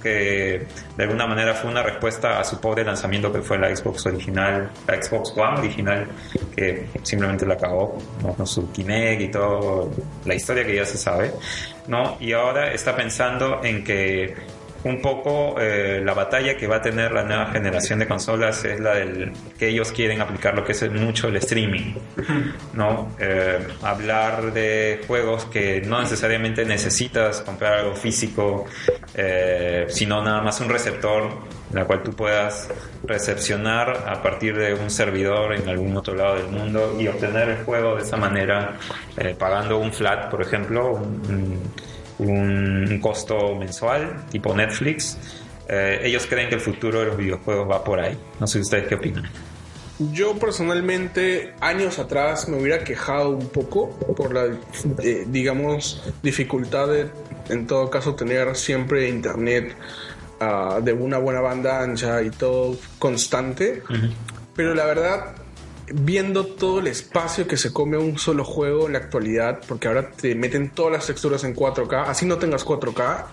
que 0.00 0.66
de 0.96 1.04
alguna 1.04 1.26
manera 1.26 1.54
fue 1.54 1.70
una 1.70 1.82
respuesta 1.82 2.40
a 2.40 2.44
su 2.44 2.60
pobre 2.60 2.84
lanzamiento 2.84 3.32
que 3.32 3.40
fue 3.42 3.58
la 3.58 3.74
Xbox 3.74 4.06
original, 4.06 4.70
la 4.86 5.02
Xbox 5.02 5.32
One 5.36 5.60
original, 5.60 6.06
que 6.54 6.86
simplemente 7.02 7.46
la 7.46 7.54
acabó, 7.54 7.98
¿no? 8.22 8.34
Con 8.34 8.46
su 8.46 8.70
Kinect 8.72 9.20
y 9.22 9.30
todo, 9.30 9.90
la 10.24 10.34
historia 10.34 10.64
que 10.64 10.74
ya 10.76 10.84
se 10.84 10.98
sabe, 10.98 11.32
¿no? 11.86 12.16
Y 12.20 12.32
ahora 12.32 12.72
está 12.72 12.94
pensando 12.94 13.60
en 13.62 13.84
que 13.84 14.34
un 14.84 15.00
poco 15.00 15.60
eh, 15.60 16.00
la 16.04 16.14
batalla 16.14 16.56
que 16.56 16.66
va 16.66 16.76
a 16.76 16.82
tener 16.82 17.12
la 17.12 17.24
nueva 17.24 17.46
generación 17.46 17.98
de 17.98 18.06
consolas 18.06 18.64
es 18.64 18.80
la 18.80 18.94
del 18.94 19.32
que 19.58 19.68
ellos 19.68 19.92
quieren 19.92 20.20
aplicar 20.20 20.54
lo 20.54 20.64
que 20.64 20.72
es 20.72 20.90
mucho 20.90 21.28
el 21.28 21.36
streaming 21.36 21.94
no 22.74 23.14
Eh, 23.18 23.66
hablar 23.82 24.52
de 24.52 25.00
juegos 25.06 25.46
que 25.46 25.80
no 25.80 26.00
necesariamente 26.00 26.64
necesitas 26.64 27.40
comprar 27.40 27.80
algo 27.80 27.94
físico 27.94 28.66
eh, 29.14 29.86
sino 29.88 30.22
nada 30.22 30.42
más 30.42 30.60
un 30.60 30.68
receptor 30.68 31.30
la 31.72 31.84
cual 31.84 32.02
tú 32.02 32.12
puedas 32.12 32.68
recepcionar 33.04 34.04
a 34.06 34.22
partir 34.22 34.56
de 34.56 34.74
un 34.74 34.90
servidor 34.90 35.54
en 35.54 35.68
algún 35.68 35.96
otro 35.96 36.14
lado 36.14 36.36
del 36.36 36.48
mundo 36.48 36.96
y 36.98 37.08
obtener 37.08 37.48
el 37.48 37.64
juego 37.64 37.96
de 37.96 38.02
esa 38.02 38.16
manera 38.16 38.76
pagando 39.38 39.78
un 39.78 39.92
flat 39.92 40.30
por 40.30 40.42
ejemplo 40.42 40.92
un, 40.92 41.60
un 42.18 42.98
costo 43.00 43.54
mensual, 43.54 44.26
tipo 44.30 44.54
Netflix. 44.54 45.18
Eh, 45.68 46.00
ellos 46.04 46.26
creen 46.26 46.48
que 46.48 46.54
el 46.54 46.60
futuro 46.60 47.00
de 47.00 47.06
los 47.06 47.16
videojuegos 47.16 47.68
va 47.68 47.82
por 47.82 48.00
ahí. 48.00 48.16
No 48.38 48.46
sé 48.46 48.60
ustedes 48.60 48.86
qué 48.86 48.94
opinan. 48.94 49.24
Yo 50.12 50.38
personalmente, 50.38 51.54
años 51.60 51.98
atrás, 51.98 52.48
me 52.48 52.60
hubiera 52.60 52.84
quejado 52.84 53.30
un 53.30 53.48
poco 53.48 53.90
por 54.14 54.34
la, 54.34 54.54
eh, 55.02 55.24
digamos, 55.26 56.02
dificultad 56.22 56.88
de, 56.88 57.06
en 57.48 57.66
todo 57.66 57.88
caso, 57.88 58.14
tener 58.14 58.54
siempre 58.56 59.08
internet 59.08 59.74
ah, 60.38 60.80
de 60.82 60.92
una 60.92 61.16
buena 61.16 61.40
banda 61.40 61.82
ancha 61.82 62.22
y 62.22 62.30
todo 62.30 62.76
constante. 62.98 63.82
Pero 64.54 64.74
la 64.74 64.84
verdad, 64.84 65.34
viendo 65.92 66.46
todo 66.46 66.80
el 66.80 66.86
espacio 66.86 67.46
que 67.46 67.56
se 67.56 67.72
come 67.72 67.96
un 67.96 68.18
solo 68.18 68.44
juego 68.44 68.86
en 68.86 68.94
la 68.94 68.98
actualidad, 68.98 69.60
porque 69.66 69.88
ahora 69.88 70.10
te 70.10 70.34
meten 70.34 70.70
todas 70.70 70.92
las 70.92 71.06
texturas 71.06 71.44
en 71.44 71.54
4K, 71.54 72.04
así 72.08 72.26
no 72.26 72.38
tengas 72.38 72.64
4K. 72.64 73.24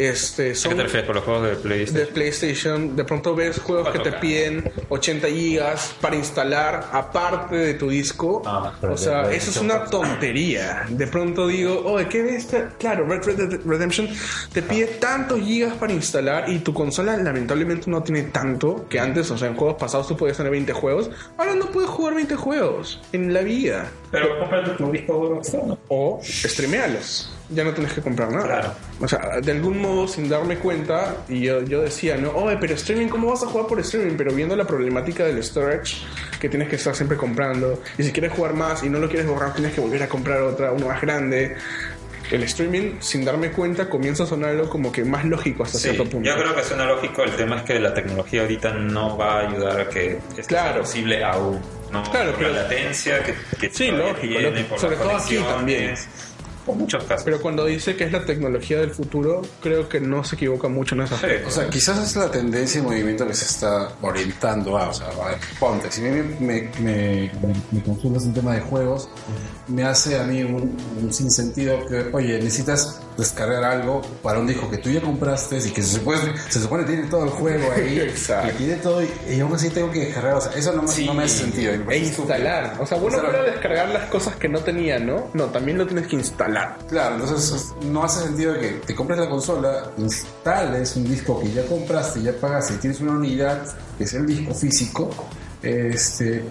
Este, 0.00 0.44
¿A 0.44 0.48
qué 0.48 0.54
son 0.54 0.76
te 0.76 0.82
refieres 0.84 1.06
por 1.06 1.14
los 1.16 1.24
juegos 1.24 1.42
de 1.46 1.56
PlayStation? 1.56 2.06
de 2.06 2.12
PlayStation, 2.12 2.96
de 2.96 3.04
pronto 3.04 3.34
ves 3.34 3.58
juegos 3.58 3.90
que 3.90 3.98
te 3.98 4.12
4K. 4.12 4.20
piden 4.20 4.72
80 4.88 5.28
gigas 5.28 5.94
para 6.00 6.16
instalar 6.16 6.88
aparte 6.90 7.56
de 7.56 7.74
tu 7.74 7.90
disco. 7.90 8.40
Ah, 8.46 8.72
o 8.80 8.96
sea, 8.96 9.30
eso 9.30 9.50
es 9.50 9.58
una 9.58 9.84
tontería. 9.84 10.86
De 10.88 11.06
pronto 11.06 11.46
digo, 11.48 11.82
oye, 11.84 12.08
¿qué 12.08 12.22
ves? 12.22 12.48
Claro, 12.78 13.06
Red 13.06 13.24
Red 13.24 13.60
Redemption 13.66 14.08
te 14.54 14.62
pide 14.62 14.86
tantos 14.86 15.38
gigas 15.38 15.74
para 15.74 15.92
instalar 15.92 16.48
y 16.48 16.60
tu 16.60 16.72
consola 16.72 17.18
lamentablemente 17.18 17.90
no 17.90 18.02
tiene 18.02 18.22
tanto 18.22 18.86
que 18.88 18.98
antes, 18.98 19.30
o 19.30 19.36
sea, 19.36 19.48
en 19.48 19.54
juegos 19.54 19.76
pasados 19.76 20.08
tú 20.08 20.16
podías 20.16 20.38
tener 20.38 20.50
20 20.50 20.72
juegos. 20.72 21.10
Ahora 21.36 21.54
no 21.54 21.66
puedes 21.66 21.90
jugar 21.90 22.14
20 22.14 22.36
juegos 22.36 23.02
en 23.12 23.34
la 23.34 23.42
vida. 23.42 23.90
Pero 24.10 24.38
cómprate 24.38 24.70
tu 24.70 24.90
disco 24.90 25.12
duro 25.12 25.36
externo. 25.36 25.78
O 25.88 26.20
streamealos. 26.22 27.30
Ya 27.52 27.64
no 27.64 27.72
tienes 27.72 27.92
que 27.92 28.00
comprar 28.00 28.30
nada. 28.30 28.44
Claro. 28.46 28.74
O 29.00 29.08
sea, 29.08 29.40
de 29.42 29.50
algún 29.52 29.80
modo, 29.80 30.06
sin 30.06 30.28
darme 30.28 30.56
cuenta, 30.58 31.16
y 31.28 31.40
yo, 31.40 31.62
yo 31.62 31.82
decía, 31.82 32.16
no, 32.16 32.30
oye, 32.30 32.56
pero 32.60 32.74
streaming, 32.74 33.08
¿cómo 33.08 33.28
vas 33.30 33.42
a 33.42 33.46
jugar 33.46 33.66
por 33.66 33.80
streaming? 33.80 34.14
Pero 34.16 34.32
viendo 34.32 34.54
la 34.54 34.64
problemática 34.66 35.24
del 35.24 35.42
storage, 35.42 35.96
que 36.40 36.48
tienes 36.48 36.68
que 36.68 36.76
estar 36.76 36.94
siempre 36.94 37.16
comprando, 37.16 37.82
y 37.98 38.04
si 38.04 38.12
quieres 38.12 38.32
jugar 38.32 38.54
más 38.54 38.84
y 38.84 38.88
no 38.88 38.98
lo 39.00 39.08
quieres 39.08 39.26
borrar, 39.26 39.52
tienes 39.52 39.74
que 39.74 39.80
volver 39.80 40.02
a 40.02 40.08
comprar 40.08 40.42
otra, 40.42 40.70
uno 40.72 40.86
más 40.86 41.00
grande. 41.00 41.56
el 42.30 42.44
streaming, 42.44 43.00
sin 43.00 43.24
darme 43.24 43.50
cuenta, 43.50 43.88
comienza 43.90 44.22
a 44.22 44.26
sonar 44.26 44.50
algo 44.50 44.70
como 44.70 44.92
que 44.92 45.04
más 45.04 45.24
lógico 45.24 45.64
hasta 45.64 45.78
Sí, 45.78 45.88
cierto 45.88 46.04
punto. 46.04 46.28
yo 46.30 46.36
creo 46.36 46.54
que 46.54 46.62
suena 46.62 46.84
lógico. 46.84 47.24
El 47.24 47.32
tema 47.32 47.56
es 47.56 47.62
que 47.64 47.80
la 47.80 47.92
tecnología 47.92 48.42
ahorita 48.42 48.72
no 48.74 49.16
va 49.18 49.40
a 49.40 49.48
ayudar 49.48 49.80
a 49.80 49.88
que 49.88 50.12
esto 50.12 50.34
sea 50.36 50.44
Claro. 50.46 50.82
posible 50.82 51.24
aún. 51.24 51.60
¿no? 51.90 52.04
Claro, 52.04 52.30
por 52.34 52.42
la 52.42 52.48
pero- 52.50 52.62
latencia 52.62 53.20
que, 53.24 53.34
que 53.58 53.74
Sí, 53.74 53.90
lógico, 53.90 54.20
tiene, 54.20 54.42
lógico. 54.52 54.68
por 54.68 54.78
Sobre 54.78 54.96
todo 54.96 55.16
aquí 55.16 55.38
también. 55.38 55.94
Por 56.64 56.76
muchos 56.76 57.04
casos. 57.04 57.24
Pero 57.24 57.40
cuando 57.40 57.64
dice 57.64 57.96
que 57.96 58.04
es 58.04 58.12
la 58.12 58.24
tecnología 58.24 58.78
del 58.78 58.90
futuro, 58.90 59.42
creo 59.62 59.88
que 59.88 60.00
no 60.00 60.24
se 60.24 60.36
equivoca 60.36 60.68
mucho 60.68 60.94
en 60.94 61.02
esa 61.02 61.18
Sí. 61.18 61.26
O 61.46 61.50
sea, 61.50 61.68
quizás 61.68 61.98
es 61.98 62.16
la 62.16 62.30
tendencia 62.30 62.80
y 62.80 62.82
movimiento 62.82 63.26
que 63.26 63.34
se 63.34 63.46
está 63.46 63.92
orientando 64.02 64.76
a, 64.76 64.88
o 64.88 64.94
sea, 64.94 65.08
a 65.08 65.28
ver, 65.28 65.38
ponte, 65.58 65.90
si 65.90 66.02
me, 66.02 66.22
me, 66.22 66.70
me, 66.80 67.30
me 67.70 67.82
consultas 67.82 68.24
un 68.24 68.34
tema 68.34 68.54
de 68.54 68.60
juegos, 68.60 69.08
me 69.70 69.84
hace 69.84 70.18
a 70.18 70.24
mí 70.24 70.42
un, 70.42 70.76
un 71.02 71.12
sinsentido 71.12 71.86
que, 71.86 72.10
oye, 72.12 72.38
necesitas 72.38 73.00
descargar 73.16 73.62
algo 73.64 74.00
para 74.22 74.38
un 74.38 74.46
disco 74.46 74.70
que 74.70 74.78
tú 74.78 74.88
ya 74.90 75.00
compraste 75.02 75.58
y 75.58 75.70
que 75.72 75.82
se 75.82 75.98
supone, 75.98 76.20
se 76.48 76.60
supone 76.60 76.84
tiene 76.84 77.02
todo 77.08 77.24
el 77.24 77.30
juego 77.30 77.70
ahí, 77.72 77.98
Exacto. 78.00 78.48
que 78.48 78.54
tiene 78.54 78.76
todo 78.76 79.02
y, 79.02 79.08
y 79.28 79.40
aún 79.40 79.54
así 79.54 79.68
tengo 79.70 79.90
que 79.90 80.06
descargar, 80.06 80.34
o 80.34 80.40
sea, 80.40 80.52
eso 80.52 80.72
no, 80.72 80.82
me- 80.82 80.88
Sí. 80.88 81.06
no 81.06 81.14
me 81.14 81.24
hace 81.24 81.38
sentido. 81.44 81.72
me 81.84 81.94
E 81.94 81.98
instalar. 81.98 82.76
O 82.80 82.86
sea, 82.86 82.98
bueno, 82.98 83.18
pero 83.24 83.42
descargar 83.42 83.88
las 83.90 84.08
cosas 84.08 84.36
que 84.36 84.48
no 84.48 84.60
tenía, 84.60 84.98
¿no? 84.98 85.28
No, 85.34 85.44
también 85.46 85.76
lo 85.78 85.86
tienes 85.86 86.06
que 86.06 86.16
instalar. 86.16 86.78
Claro, 86.88 87.16
entonces 87.16 87.66
no 87.84 88.04
hace 88.04 88.22
sentido 88.24 88.54
que 88.58 88.68
te 88.86 88.94
compres 88.94 89.18
la 89.18 89.28
consola, 89.28 89.90
instales 89.98 90.96
un 90.96 91.04
disco 91.04 91.40
que 91.40 91.52
ya 91.52 91.64
compraste, 91.66 92.22
ya 92.22 92.32
pagaste, 92.32 92.74
y 92.74 92.76
tienes 92.78 93.00
una 93.00 93.12
unidad 93.12 93.62
que 93.98 94.04
es 94.04 94.14
el 94.14 94.24
disco 94.26 94.54
físico, 94.54 95.10
este, 95.62 96.42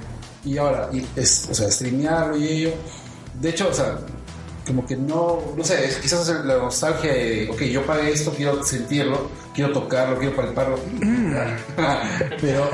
y 0.46 0.58
ahora, 0.58 0.90
y 0.94 1.06
es, 1.16 1.48
o 1.50 1.54
sea, 1.54 1.72
streamearlo 1.72 2.38
y 2.38 2.48
ello. 2.48 2.72
De 3.40 3.50
hecho, 3.50 3.70
o 3.70 3.74
sea, 3.74 3.98
como 4.68 4.86
que 4.86 4.96
no, 4.96 5.40
no 5.58 5.64
sé, 5.64 5.90
quizás 6.02 6.28
es 6.30 6.46
la 6.46 6.58
nostalgia 6.58 7.12
de, 7.14 7.50
ok, 7.52 7.62
yo 7.64 7.86
pagué 7.86 8.12
esto, 8.12 8.32
quiero 8.36 8.64
sentirlo, 8.64 9.30
quiero 9.56 9.72
tocarlo, 9.72 10.18
quiero 10.20 10.36
palparlo. 10.36 10.78
pero, 12.42 12.70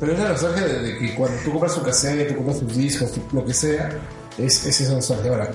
pero 0.00 0.12
es 0.12 0.18
la 0.18 0.28
nostalgia 0.30 0.66
de, 0.66 0.78
de 0.82 0.98
que 0.98 1.14
cuando 1.14 1.36
tú 1.42 1.50
compras 1.52 1.74
tu 1.74 1.82
cassette, 1.82 2.28
tú 2.28 2.36
compras 2.36 2.60
tus 2.60 2.76
discos, 2.76 3.12
tu- 3.12 3.22
lo 3.32 3.44
que 3.44 3.54
sea, 3.54 3.90
es, 4.38 4.64
es 4.66 4.80
esa 4.80 4.92
nostalgia. 4.94 5.30
Ahora, 5.30 5.50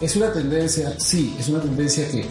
es 0.00 0.16
una 0.16 0.32
tendencia, 0.32 0.94
sí, 0.98 1.36
es 1.38 1.48
una 1.48 1.60
tendencia 1.60 2.08
que, 2.10 2.26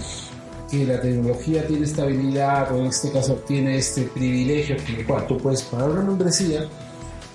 que 0.71 0.85
la 0.85 0.99
tecnología 1.01 1.67
tiene 1.67 1.85
esta 1.85 2.03
habilidad, 2.03 2.71
o 2.71 2.79
en 2.79 2.87
este 2.87 3.11
caso 3.11 3.35
tiene 3.47 3.77
este 3.77 4.03
privilegio, 4.03 4.75
que 4.85 5.03
cual 5.05 5.27
tú 5.27 5.37
puedes 5.37 5.61
pagar 5.63 5.89
una 5.89 6.01
membresía 6.01 6.65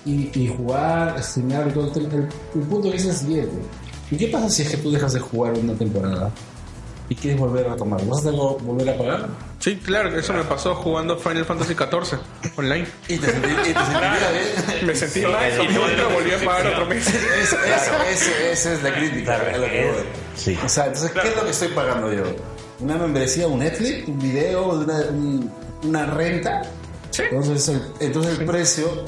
y, 0.05 0.29
y 0.39 0.47
jugar, 0.55 1.21
streamear 1.23 1.67
y 1.67 1.71
todo. 1.71 1.91
El, 1.95 2.05
el- 2.05 2.29
el 2.55 2.61
punto 2.61 2.91
es 2.93 3.05
el 3.05 3.13
siguiente. 3.13 3.55
¿Y 4.11 4.17
qué 4.17 4.27
pasa 4.27 4.49
si 4.49 4.61
es 4.61 4.69
que 4.69 4.77
tú 4.77 4.91
dejas 4.91 5.13
de 5.13 5.19
jugar 5.19 5.53
una 5.53 5.73
temporada 5.73 6.29
y 7.09 7.15
quieres 7.15 7.39
volver 7.39 7.67
a 7.67 7.75
tomar? 7.75 8.03
¿Vas 8.05 8.19
a 8.19 8.29
tener 8.29 8.39
que 8.39 8.63
volver 8.63 8.89
a 8.89 8.97
pagar? 8.97 9.27
Sí, 9.59 9.77
claro, 9.77 10.15
eso 10.17 10.31
me 10.33 10.43
pasó 10.43 10.75
jugando 10.75 11.17
Final 11.17 11.43
Fantasy 11.45 11.73
XIV 11.73 12.19
online. 12.55 12.85
Y 13.07 13.17
te, 13.17 13.27
sentí- 13.27 13.69
y 13.69 13.73
te 13.73 13.79
sentirías 13.79 14.31
bien. 14.31 14.85
Me 14.87 14.95
sentí 14.95 15.21
mal 15.21 15.51
y 15.63 15.73
nunca 15.73 16.07
volví 16.13 16.31
a 16.31 16.45
pagar 16.45 16.67
otro 16.67 16.85
mes. 16.85 17.07
Eso, 17.07 17.55
eso, 17.65 17.91
eso- 18.11 18.31
esa 18.51 18.73
es 18.73 18.83
la 18.83 18.93
crítica 18.93 19.37
Claro, 19.39 19.55
a 19.55 19.57
lo 19.57 19.65
que 19.65 19.89
es- 19.89 19.95
sí. 20.35 20.57
O 20.63 20.69
sea, 20.69 20.85
entonces, 20.85 21.11
¿qué 21.11 21.27
es 21.29 21.35
lo 21.35 21.43
que 21.45 21.49
estoy 21.51 21.67
pagando 21.69 22.13
yo? 22.13 22.23
¿Una 22.79 22.95
membresía, 22.97 23.47
un 23.47 23.59
Netflix, 23.59 24.07
un 24.07 24.19
video, 24.19 24.67
una, 24.67 24.97
un- 25.09 25.51
una 25.83 26.05
renta? 26.05 26.61
Entonces 27.17 27.69
el, 27.69 27.81
entonces 28.01 28.37
el 28.39 28.45
precio, 28.45 29.05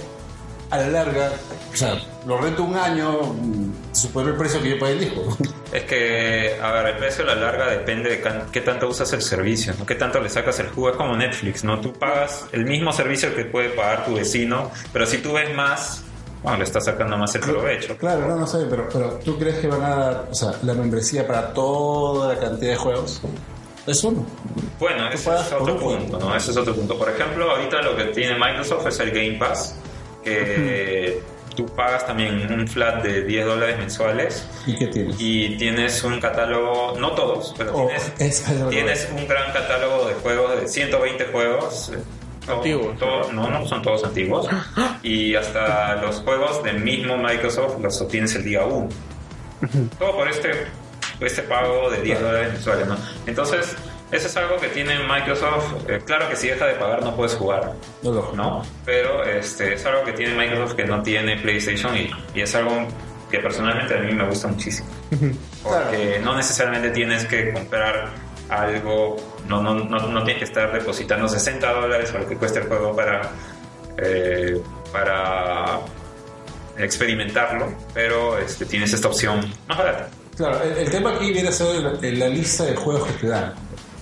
a 0.70 0.78
la 0.78 0.88
larga, 0.90 1.32
o 1.72 1.76
sea, 1.76 1.98
lo 2.26 2.38
rento 2.38 2.64
un 2.64 2.76
año, 2.76 3.22
mm, 3.22 3.94
supone 3.94 4.32
el 4.32 4.36
precio 4.36 4.62
que 4.62 4.72
yo 4.72 4.80
pagué 4.80 4.94
el 4.94 5.00
disco. 5.00 5.38
Es 5.72 5.84
que, 5.84 6.58
a 6.62 6.72
ver, 6.72 6.88
el 6.88 6.98
precio 6.98 7.26
a 7.26 7.28
la 7.28 7.36
larga 7.36 7.68
depende 7.70 8.10
de 8.10 8.24
qué 8.54 8.62
tanto 8.62 8.88
usas 8.88 9.12
el 9.12 9.22
servicio, 9.22 9.74
¿no? 9.78 9.86
qué 9.86 9.96
tanto 9.96 10.22
le 10.22 10.30
sacas 10.30 10.58
el 10.60 10.70
jugo. 10.70 10.92
Es 10.92 10.96
como 10.96 11.16
Netflix, 11.18 11.66
¿no? 11.66 11.82
Tú 11.82 11.92
pagas 11.92 12.46
el 12.54 12.64
mismo 12.64 12.94
servicio 12.94 13.36
que 13.36 13.44
puede 13.44 13.70
pagar 13.70 14.06
tu 14.06 14.14
vecino, 14.16 14.72
pero 14.94 15.06
si 15.06 15.18
tú 15.18 15.34
ves 15.34 15.54
más, 15.54 16.04
bueno, 16.42 16.60
le 16.60 16.64
estás 16.64 16.86
sacando 16.86 17.18
más 17.18 17.36
el 17.36 17.42
provecho. 17.42 17.98
Claro, 17.98 18.28
no, 18.30 18.38
no 18.38 18.48
sé, 18.48 18.66
pero, 18.70 18.88
pero 18.92 19.20
¿tú 19.24 19.38
crees 19.38 19.58
que 19.58 19.68
van 19.68 19.84
a 19.84 19.96
dar, 19.96 20.28
o 20.32 20.34
sea, 20.34 20.54
la 20.64 20.74
membresía 20.74 21.28
para 21.28 21.54
toda 21.54 22.34
la 22.34 22.40
cantidad 22.40 22.72
de 22.72 22.78
juegos? 22.78 23.22
Es 23.86 24.04
uno. 24.04 24.26
Bueno, 24.80 25.10
ese 25.10 25.34
es 25.34 25.52
otro 25.52 25.74
un 25.74 25.80
juego. 25.80 26.00
punto, 26.00 26.20
¿no? 26.20 26.36
Ese 26.36 26.52
es 26.52 26.58
otro 26.58 26.76
punto. 26.76 26.98
Por 26.98 27.10
ejemplo, 27.10 27.52
ahorita 27.52 27.82
lo 27.82 27.96
que 27.96 28.06
tiene 28.06 28.38
Microsoft 28.38 28.88
es 28.88 29.00
el 29.00 29.12
Game 29.12 29.38
Pass, 29.38 29.76
que 30.28 31.22
tú 31.56 31.66
pagas 31.66 32.06
también 32.06 32.52
un 32.54 32.68
flat 32.68 33.02
de 33.04 33.24
10 33.24 33.46
dólares 33.46 33.78
mensuales 33.80 34.48
¿Y 34.68 34.76
qué 34.78 34.88
tienes? 34.88 35.16
y 35.20 35.58
tienes 35.58 36.04
un 36.04 36.20
catálogo, 36.20 36.96
no 37.00 37.12
todos, 37.14 37.56
pero 37.58 37.72
Oh, 37.76 37.88
tienes, 38.18 38.44
tienes 38.70 39.10
un 39.16 39.28
gran 39.28 39.52
catálogo 39.54 40.08
de 40.08 40.14
juegos, 40.16 40.62
de 40.62 40.68
120 40.68 41.26
juegos. 41.26 41.92
eh, 41.94 41.98
Antiguos. 42.52 42.98
todo- 42.98 43.32
no, 43.34 43.50
no 43.50 43.66
son 43.66 43.82
todos 43.82 44.04
antiguos. 44.04 44.48
Y 45.04 45.36
hasta 45.36 45.96
los 46.02 46.18
juegos 46.22 46.64
del 46.64 46.80
mismo 46.80 47.18
Microsoft 47.18 47.80
los 47.82 48.00
obtienes 48.02 48.36
el 48.36 48.44
día 48.44 48.64
1. 48.66 48.90
Todo 49.98 50.16
por 50.16 50.28
este, 50.30 50.52
este 51.20 51.42
pago 51.44 51.90
de 51.90 52.02
10 52.02 52.22
dólares 52.22 52.54
mensuales, 52.54 52.88
¿no? 52.88 52.98
Entonces, 53.26 53.76
eso 54.12 54.28
es 54.28 54.38
algo 54.38 54.58
que 54.58 54.68
tiene 54.70 54.96
Microsoft. 55.08 55.74
eh, 55.90 56.00
claro 56.06 56.30
que 56.30 56.36
si 56.36 56.48
deja 56.48 56.66
de 56.66 56.74
pagar 56.76 57.04
no 57.04 57.16
puedes 57.16 57.36
jugar, 57.36 57.74
No. 58.04 58.32
¿no? 58.34 58.64
Pero 58.86 59.24
este, 59.24 59.74
es 59.74 59.86
algo 59.86 60.04
que 60.04 60.14
tiene 60.14 60.34
Microsoft 60.36 60.76
que 60.76 60.86
no 60.86 61.02
tiene 61.04 61.38
PlayStation 61.38 61.96
y, 61.98 62.10
y 62.34 62.42
es 62.42 62.56
algo 62.56 62.88
que 63.30 63.40
personalmente 63.40 63.94
a 63.96 64.00
mí 64.00 64.14
me 64.14 64.26
gusta 64.28 64.48
muchísimo. 64.48 64.88
Porque 65.64 66.20
no 66.24 66.36
necesariamente 66.36 66.92
tienes 66.92 67.26
que 67.26 67.52
comprar 67.52 68.10
algo, 68.50 69.18
no, 69.48 69.62
no, 69.62 69.74
no, 69.76 70.00
no 70.08 70.24
tienes 70.24 70.38
que 70.38 70.46
estar 70.46 70.72
depositando 70.72 71.28
60 71.28 71.74
dólares 71.74 72.14
o 72.16 72.20
lo 72.20 72.28
que 72.30 72.38
cuesta 72.38 72.60
el 72.60 72.68
juego 72.68 72.96
para, 72.96 73.30
eh, 73.98 74.62
para 74.94 75.80
experimentarlo, 76.78 77.74
pero 77.94 78.38
este, 78.38 78.66
tienes 78.66 78.94
esta 78.94 79.08
opción 79.08 79.42
más 79.68 79.78
barata. 79.78 80.10
Claro, 80.38 80.62
el, 80.64 80.78
el 80.78 80.90
tema 80.90 81.16
aquí 81.16 81.32
viene 81.32 81.50
a 81.50 81.52
ser 81.52 81.68
la, 81.82 81.92
la 82.00 82.28
lista 82.30 82.64
de 82.66 82.76
juegos 82.76 83.08
que 83.08 83.14
te 83.14 83.28
dan. 83.28 83.54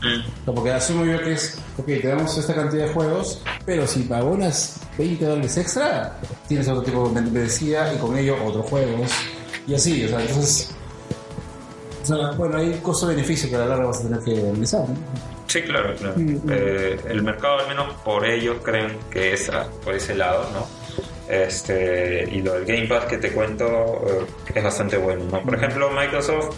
Mm. 0.01 0.51
Porque 0.53 0.71
asumo 0.71 1.05
yo 1.05 1.19
que 1.21 1.33
es, 1.33 1.57
ok, 1.77 1.85
te 1.85 2.07
damos 2.07 2.37
esta 2.37 2.53
cantidad 2.53 2.87
de 2.87 2.93
juegos, 2.93 3.41
pero 3.65 3.87
si 3.87 4.07
abonas 4.13 4.79
20 4.97 5.25
dólares 5.25 5.57
extra, 5.57 6.19
tienes 6.47 6.67
otro 6.67 6.83
tipo 6.83 7.07
de 7.09 7.21
membresía 7.21 7.93
y 7.93 7.97
con 7.97 8.17
ello 8.17 8.35
otros 8.45 8.65
juegos. 8.69 9.09
Y 9.67 9.73
así, 9.73 10.03
o 10.05 10.09
sea, 10.09 10.21
entonces. 10.21 10.71
O 12.03 12.05
sea, 12.05 12.31
bueno, 12.37 12.57
hay 12.57 12.79
costo-beneficio 12.83 13.49
que 13.49 13.55
a 13.55 13.59
la 13.59 13.65
larga 13.67 13.85
vas 13.87 13.99
a 14.01 14.03
tener 14.03 14.19
que 14.19 14.31
analizar, 14.49 14.81
¿no? 14.87 14.95
Sí, 15.47 15.61
claro, 15.63 15.95
claro. 15.95 16.15
Eh, 16.49 16.99
el 17.09 17.23
mercado, 17.23 17.59
al 17.59 17.67
menos 17.67 17.93
por 18.03 18.25
ellos, 18.25 18.57
creen 18.63 18.97
que 19.09 19.33
es 19.33 19.49
a- 19.49 19.67
por 19.83 19.95
ese 19.95 20.13
lado, 20.13 20.45
¿no? 20.53 20.67
Este, 21.33 22.29
y 22.31 22.41
lo 22.41 22.53
del 22.53 22.65
Game 22.65 22.87
Pass 22.87 23.05
que 23.05 23.17
te 23.17 23.31
cuento 23.31 23.65
eh, 24.07 24.25
es 24.53 24.63
bastante 24.63 24.97
bueno, 24.97 25.23
¿no? 25.31 25.41
Por 25.41 25.55
ejemplo, 25.55 25.89
Microsoft 25.89 26.55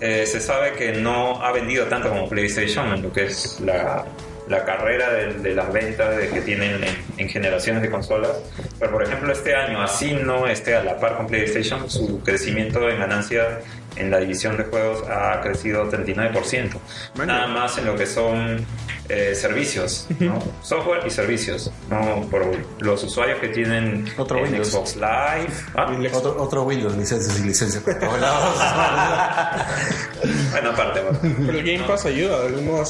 eh, 0.00 0.26
se 0.26 0.40
sabe 0.40 0.72
que 0.72 0.92
no 0.92 1.42
ha 1.42 1.52
vendido 1.52 1.86
tanto 1.86 2.08
como 2.08 2.28
PlayStation 2.28 2.92
en 2.92 3.02
lo 3.02 3.12
que 3.12 3.24
es 3.26 3.60
la, 3.60 4.04
la 4.48 4.64
carrera 4.64 5.12
de, 5.12 5.34
de 5.34 5.54
las 5.54 5.72
ventas 5.72 6.16
de 6.16 6.28
que 6.28 6.40
tienen 6.40 6.82
en, 6.84 6.96
en 7.16 7.28
generaciones 7.28 7.82
de 7.82 7.90
consolas. 7.90 8.32
Pero, 8.78 8.92
por 8.92 9.02
ejemplo, 9.02 9.32
este 9.32 9.54
año, 9.54 9.80
así 9.80 10.12
no 10.12 10.46
esté 10.46 10.74
a 10.74 10.82
la 10.82 10.98
par 10.98 11.16
con 11.16 11.26
PlayStation, 11.26 11.88
su 11.88 12.22
crecimiento 12.22 12.88
en 12.88 12.98
ganancia 12.98 13.60
en 13.96 14.10
la 14.10 14.18
división 14.18 14.56
de 14.56 14.64
juegos 14.64 15.02
ha 15.08 15.40
crecido 15.40 15.90
39%. 15.90 16.78
Bueno. 17.14 17.32
Nada 17.32 17.46
más 17.46 17.78
en 17.78 17.86
lo 17.86 17.96
que 17.96 18.06
son 18.06 18.64
eh, 19.08 19.34
servicios, 19.34 20.06
¿no? 20.18 20.42
software 20.62 21.06
y 21.06 21.10
servicios, 21.10 21.70
¿no? 21.88 22.22
por 22.28 22.44
los 22.80 23.04
usuarios 23.04 23.38
que 23.40 23.48
tienen 23.48 24.06
Otro 24.16 24.42
Windows. 24.42 24.68
Xbox 24.68 24.96
Live. 24.96 25.52
¿ah? 25.74 25.86
Otro, 26.12 26.42
otro 26.42 26.62
Windows, 26.64 26.96
licencias 26.96 27.38
y 27.38 27.44
licencias 27.44 27.82
por 27.84 27.98
todos 27.98 28.20
lados. 28.20 28.56
Bueno, 30.50 30.70
aparte, 30.70 31.02
bueno. 31.02 31.18
Pero 31.46 31.58
el 31.58 31.64
Game 31.64 31.86
Pass 31.86 32.06
ayuda 32.06 32.40
de 32.40 32.46
algún 32.48 32.66
modo. 32.66 32.84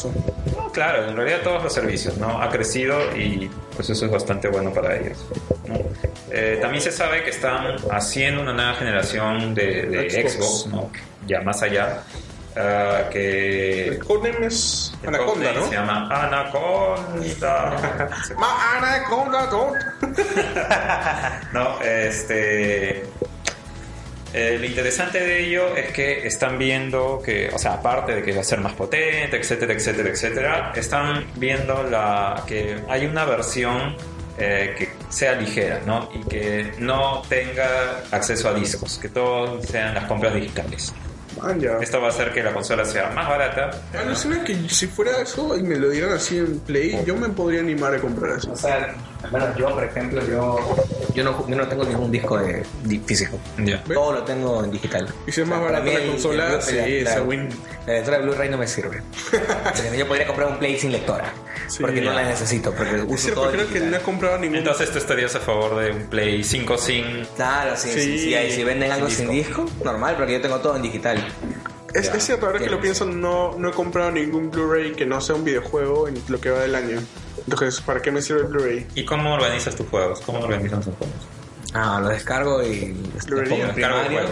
No, 0.56 0.70
claro, 0.70 1.08
en 1.08 1.16
realidad 1.16 1.40
todos 1.42 1.62
los 1.64 1.72
servicios, 1.72 2.16
¿no? 2.16 2.40
Ha 2.40 2.48
crecido 2.48 2.98
y 3.16 3.50
pues 3.74 3.90
eso 3.90 4.06
es 4.06 4.12
bastante 4.12 4.48
bueno 4.48 4.72
para 4.72 4.96
ellos. 4.96 5.18
¿no? 5.66 5.74
Eh, 6.30 6.58
también 6.60 6.82
se 6.82 6.90
sabe 6.92 7.22
que 7.22 7.30
están 7.30 7.76
haciendo 7.90 8.42
una 8.42 8.52
nueva 8.52 8.74
generación 8.74 9.54
de, 9.54 9.82
de 9.86 10.10
Xbox. 10.10 10.32
Xbox, 10.34 10.66
¿no? 10.66 10.90
Ya 11.26 11.40
más 11.42 11.62
allá. 11.62 12.02
ah, 12.56 13.02
que 13.10 13.88
El 13.88 13.98
codename 14.04 14.46
es 14.46 14.92
el 15.02 15.08
Anaconda, 15.14 15.52
¿no? 15.52 15.66
Se 15.68 15.74
llama 15.74 16.08
Anaconda. 16.24 17.76
Ma 18.38 18.76
Anaconda. 18.76 19.48
No, 21.52 21.80
este. 21.80 23.04
eh, 24.34 24.56
lo 24.58 24.64
interesante 24.66 25.20
de 25.20 25.46
ello 25.46 25.76
es 25.76 25.92
que 25.92 26.26
están 26.26 26.58
viendo 26.58 27.22
que, 27.24 27.48
o 27.54 27.58
sea, 27.58 27.74
aparte 27.74 28.16
de 28.16 28.22
que 28.22 28.32
va 28.32 28.40
a 28.40 28.44
ser 28.44 28.60
más 28.60 28.72
potente, 28.74 29.38
etcétera, 29.38 29.72
etcétera, 29.72 30.08
etcétera, 30.10 30.72
están 30.74 31.24
viendo 31.36 31.82
la 31.84 32.42
que 32.46 32.78
hay 32.88 33.06
una 33.06 33.24
versión 33.24 33.96
eh, 34.38 34.74
que 34.76 34.88
sea 35.08 35.34
ligera, 35.34 35.80
¿no? 35.86 36.08
Y 36.14 36.20
que 36.24 36.74
no 36.78 37.22
tenga 37.28 38.02
acceso 38.10 38.48
a 38.48 38.54
discos, 38.54 38.98
que 38.98 39.08
todo 39.08 39.62
sean 39.62 39.94
las 39.94 40.04
compras 40.04 40.34
digitales. 40.34 40.92
Man, 41.40 41.60
ya. 41.60 41.78
Esto 41.80 42.00
va 42.00 42.06
a 42.06 42.10
hacer 42.10 42.32
que 42.32 42.42
la 42.42 42.52
consola 42.52 42.84
sea 42.84 43.10
más 43.10 43.28
barata. 43.28 43.70
Alucina 43.98 44.42
que 44.42 44.68
si 44.68 44.86
fuera 44.86 45.20
eso 45.20 45.56
y 45.56 45.62
me 45.62 45.76
lo 45.76 45.90
dieran 45.90 46.12
así 46.12 46.38
en 46.38 46.60
Play, 46.60 47.02
yo 47.06 47.14
me 47.16 47.28
podría 47.28 47.60
animar 47.60 47.94
a 47.94 48.00
comprar 48.00 48.38
eso. 48.38 48.52
O 48.52 48.56
sea, 48.56 48.94
al 49.26 49.32
menos 49.32 49.56
yo, 49.56 49.68
por 49.74 49.84
ejemplo, 49.84 50.22
yo, 50.26 50.76
yo, 51.14 51.24
no, 51.24 51.48
yo 51.48 51.56
no 51.56 51.68
tengo 51.68 51.84
ningún 51.84 52.10
disco 52.10 52.38
de, 52.38 52.64
físico. 53.06 53.38
Todo 53.92 54.12
lo 54.12 54.22
tengo 54.24 54.64
en 54.64 54.70
digital. 54.70 55.08
Y 55.26 55.32
si 55.32 55.40
es 55.42 55.46
más 55.46 55.58
O 55.58 55.62
sea, 55.62 55.72
barata 55.72 55.98
la 55.98 56.06
consola, 56.06 56.54
el- 56.54 56.62
sí, 56.62 56.74
la- 56.76 56.86
esa 56.88 57.16
la- 57.18 57.22
win. 57.22 57.48
La 57.86 57.92
lectora 57.94 58.18
de 58.18 58.22
Blu-ray 58.24 58.48
no 58.50 58.58
me 58.58 58.66
sirve. 58.66 59.02
Yo 59.98 60.06
podría 60.08 60.26
comprar 60.26 60.48
un 60.48 60.58
Play 60.58 60.78
sin 60.78 60.92
lectora. 60.92 61.32
Sí. 61.68 61.78
porque 61.82 62.00
no 62.00 62.12
la 62.12 62.22
necesito. 62.24 62.72
Porque 62.72 62.94
uso 63.02 63.14
Es 63.14 63.20
cierto, 63.22 63.40
todo 63.42 63.50
creo 63.52 63.68
que 63.68 63.80
no 63.80 63.96
he 63.96 64.00
comprado 64.00 64.38
ningún. 64.38 64.58
Entonces 64.58 64.90
tú 64.90 64.98
estarías 64.98 65.34
a 65.34 65.40
favor 65.40 65.76
de 65.80 65.90
un 65.90 66.04
Play 66.06 66.44
5 66.44 66.78
sin... 66.78 67.26
Claro, 67.34 67.76
sí, 67.76 67.88
sí, 67.90 68.00
Sí. 68.00 68.18
sí, 68.20 68.34
ahí, 68.36 68.52
si 68.52 68.62
venden 68.62 68.92
algo 68.92 69.08
Sin 69.08 69.18
sin 69.26 69.30
disco, 69.30 69.66
normal, 69.84 70.14
porque 70.16 70.34
yo 70.34 70.40
tengo 70.40 70.58
todo 70.60 70.76
en 70.76 70.82
digital. 70.82 71.18
es, 71.92 72.06
es 72.08 72.24
cierto, 72.24 72.46
ahora 72.46 72.60
que 72.60 72.70
lo 72.70 72.80
pienso, 72.80 73.04
no, 73.04 73.56
no 73.58 73.68
he 73.70 73.72
comprado 73.72 74.12
ningún 74.12 74.50
Blu-ray 74.50 74.92
que 74.92 75.06
no 75.06 75.20
sea 75.20 75.34
un 75.34 75.42
videojuego 75.44 76.06
en 76.06 76.14
lo 76.28 76.40
que 76.40 76.50
va 76.50 76.60
del 76.60 76.74
año. 76.76 77.00
Entonces, 77.46 77.80
¿para 77.80 78.00
qué 78.02 78.10
me 78.10 78.20
sirve 78.22 78.40
el 78.40 78.46
Blu-ray? 78.48 78.86
¿Y 78.94 79.04
cómo 79.04 79.34
organizas 79.34 79.74
tus 79.76 79.88
juegos? 79.88 80.20
¿Cómo 80.24 80.40
organizas 80.40 80.84
tus 80.84 80.94
juegos? 80.96 81.16
Ah, 81.74 81.98
lo 82.00 82.08
descargo 82.08 82.62
y 82.62 82.94
los 83.14 83.28
Lo 83.30 83.44
pongo 83.44 83.64
en 83.64 83.74
primario. 83.74 84.08
juego. 84.08 84.28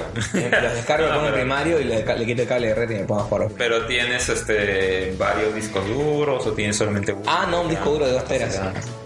Los 0.63 0.73
descargo, 0.75 1.07
lo 1.09 1.15
pongo 1.15 1.27
en 1.29 1.35
primario 1.35 1.81
y 1.81 1.85
le, 1.85 2.05
le 2.05 2.27
quito 2.27 2.43
el 2.43 2.49
cable 2.49 2.69
de 2.69 2.75
red 2.75 2.91
y 2.91 2.95
me 2.95 3.05
pongo 3.05 3.21
a 3.21 3.25
jugar. 3.25 3.49
Pero 3.59 3.87
tienes 3.87 4.29
este 4.29 5.15
varios 5.19 5.55
discos 5.55 5.87
duros 5.87 6.47
o 6.47 6.53
tienes 6.53 6.77
solamente 6.77 7.13
uno. 7.13 7.23
Ah, 7.27 7.47
no, 7.51 7.63
un 7.63 7.69
disco 7.69 7.91
duro 7.91 8.07
de 8.07 8.13
dos 8.13 8.25
teras. 8.25 8.61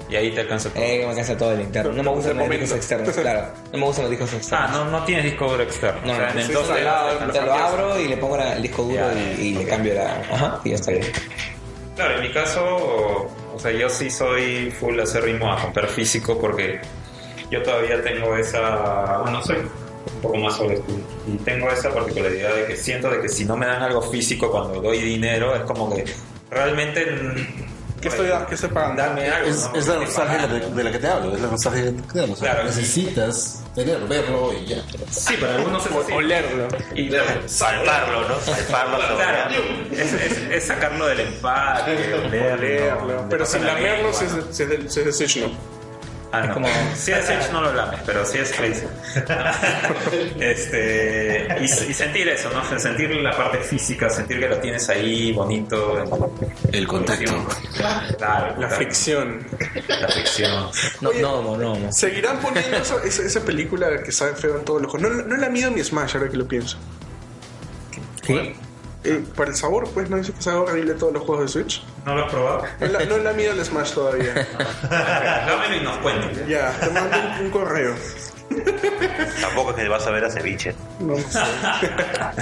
Y 0.09 0.16
ahí 0.16 0.30
te 0.35 0.40
alcanza 0.40 0.70
todo. 0.70 0.82
Eh, 0.82 1.05
me 1.06 1.14
cansa 1.14 1.36
todo 1.36 1.52
el 1.52 1.60
interno. 1.62 1.93
No 1.93 2.02
me 2.02 2.10
gustan 2.10 2.39
los 2.39 2.48
discos 2.48 2.72
externos, 2.72 3.14
claro. 3.16 3.48
No 3.72 3.78
me 3.78 3.85
gustan 3.86 4.05
los 4.05 4.10
discos 4.12 4.30
Ah, 4.32 4.36
externos. 4.36 4.70
no, 4.72 4.85
no 4.90 5.05
tienes 5.05 5.24
disco 5.24 5.48
duro 5.51 5.62
externo. 5.64 6.01
No, 6.06 6.12
o 6.12 6.16
sea, 6.16 6.24
no, 6.26 6.30
en 6.32 6.39
el 6.39 6.44
sí, 6.47 6.52
2 6.52 6.66
sí, 6.66 6.72
te- 6.74 7.40
lo, 7.40 7.47
lo 7.47 7.52
abro 7.55 8.01
y 8.01 8.09
le 8.09 8.16
pongo 8.16 8.36
la- 8.39 8.55
el 8.56 8.62
disco 8.62 8.82
duro 8.85 8.94
Ya, 8.94 9.12
y, 9.14 9.40
y 9.48 9.55
le 9.55 9.64
cambio 9.66 9.94
la. 9.94 10.14
Ajá, 10.32 10.60
y 10.64 10.70
ya 10.70 10.76
está 10.76 10.93
bien. 10.93 11.06
Claro, 11.97 12.14
en 12.14 12.22
mi 12.22 12.32
caso, 12.32 13.26
o 13.59 13.60
sea, 13.60 13.72
yo 13.72 13.89
sí 13.89 14.09
soy 14.09 14.70
full 14.70 15.01
acérrimo 15.01 15.52
a 15.52 15.60
comprar 15.60 15.89
físico 15.89 16.39
porque 16.39 16.78
yo 17.51 17.60
todavía 17.60 18.01
tengo 18.05 18.36
esa, 18.36 19.18
bueno, 19.18 19.43
soy 19.43 19.56
un 19.56 20.22
poco 20.22 20.36
más 20.36 20.55
school 20.55 20.80
y 21.26 21.36
tengo 21.39 21.68
esa 21.68 21.93
particularidad 21.93 22.55
de 22.55 22.66
que 22.66 22.76
siento 22.76 23.10
de 23.10 23.20
que 23.20 23.28
si 23.28 23.44
no 23.44 23.56
me 23.56 23.66
dan 23.66 23.82
algo 23.82 24.01
físico 24.01 24.48
cuando 24.52 24.80
doy 24.80 25.01
dinero 25.01 25.56
es 25.56 25.62
como 25.62 25.93
que 25.93 26.05
realmente 26.52 27.05
¿Qué 28.01 28.09
estoy, 28.09 28.29
qué 28.49 28.55
estoy 28.55 28.70
pagando? 28.70 29.03
dame 29.03 29.29
algo. 29.29 29.49
Es, 29.51 29.69
¿no? 29.73 29.75
es 29.79 29.87
la 29.87 29.95
nostalgia 29.97 30.47
de, 30.47 30.61
de 30.70 30.85
la 30.85 30.93
que 30.93 30.99
te 30.99 31.07
hablo, 31.09 31.35
es 31.35 31.41
la 31.41 31.49
nostalgia 31.49 31.85
que 31.85 31.93
te 32.12 32.20
hablo. 32.20 32.33
O 32.33 32.37
sea, 32.37 32.51
Claro. 32.53 32.65
necesitas 32.69 33.65
tener, 33.75 33.99
verlo 34.07 34.53
y 34.53 34.66
ya. 34.66 34.83
Sí, 35.11 35.35
para 35.37 35.57
algunos 35.57 35.85
es 35.87 35.93
así. 35.97 36.12
Olerlo. 36.12 36.69
Y 36.95 37.11
Salvarlo, 37.47 38.29
¿no? 38.29 38.41
Salvarlo. 38.41 39.16
Claro, 39.16 39.55
es, 39.93 40.12
es- 40.12 40.39
es 40.51 40.65
sacarlo 40.65 41.07
del 41.07 41.20
empaque, 41.20 42.15
olerlo. 42.15 43.27
Pero 43.29 43.45
sin 43.47 43.65
lamerlo, 43.66 44.11
es 44.11 44.59
de 44.59 45.12
Ah, 46.30 46.42
no. 46.46 46.55
como- 46.55 46.68
Si 46.94 47.10
es 47.10 47.28
Edge 47.30 47.50
no 47.52 47.62
lo 47.62 47.72
lames, 47.72 48.00
pero 48.05 48.24
si 48.24 48.38
es 48.38 48.52
Crazy. 48.52 48.84
este, 50.40 51.48
y, 51.60 51.64
y 51.64 51.94
sentir 51.94 52.28
eso, 52.28 52.50
¿no? 52.50 52.78
Sentir 52.78 53.10
la 53.16 53.36
parte 53.36 53.59
física, 53.59 54.10
sentir 54.10 54.38
que 54.40 54.48
lo 54.48 54.59
tienes 54.59 54.88
ahí 54.88 55.32
bonito. 55.32 56.05
El 56.72 56.86
contacto. 56.86 57.46
Claro, 58.18 58.60
La 58.60 58.68
fricción. 58.68 59.46
La 59.88 60.09
fricción. 60.09 60.70
No, 61.00 61.12
no, 61.42 61.56
no, 61.56 61.78
no. 61.78 61.92
Seguirán 61.92 62.38
poniendo 62.40 62.76
esa, 62.76 62.96
esa 63.05 63.40
película 63.40 64.02
que 64.02 64.12
sabe 64.12 64.34
feo 64.34 64.59
en 64.59 64.64
todos 64.64 64.82
los 64.82 64.90
juegos. 64.90 65.10
No, 65.10 65.22
no 65.24 65.36
la 65.36 65.48
mido 65.48 65.70
ni 65.70 65.82
Smash, 65.82 66.16
ahora 66.16 66.28
que 66.30 66.36
lo 66.36 66.46
pienso. 66.46 66.76
¿Qué? 68.22 68.55
Eh, 69.05 69.25
para 69.37 69.51
el 69.51 69.57
sabor, 69.57 69.89
pues, 69.95 70.11
no 70.11 70.16
dice 70.16 70.33
que 70.33 70.43
sabe 70.43 70.59
horrible 70.59 70.95
todos 70.95 71.12
los 71.12 71.23
juegos 71.23 71.47
de 71.47 71.49
Switch. 71.49 71.85
¿No 72.05 72.15
lo 72.16 72.25
has 72.25 72.31
probado? 72.33 72.65
No 72.81 72.87
la, 72.87 73.05
no 73.05 73.19
la 73.19 73.33
mido 73.33 73.53
el 73.53 73.65
Smash 73.65 73.93
todavía. 73.93 74.35
Dámelo 74.91 75.77
y 75.77 75.81
nos 75.81 75.99
cuentes. 75.99 76.49
Ya, 76.49 76.73
te 76.81 76.91
mando 76.91 77.16
un, 77.16 77.45
un 77.47 77.51
correo. 77.51 77.95
Tampoco 79.41 79.70
es 79.70 79.77
que 79.77 79.89
vas 79.89 80.07
a 80.07 80.11
ver 80.11 80.25
a 80.25 80.31
ceviche. 80.31 80.75
No, 81.01 81.12
no 81.12 81.19
sé. 81.19 81.39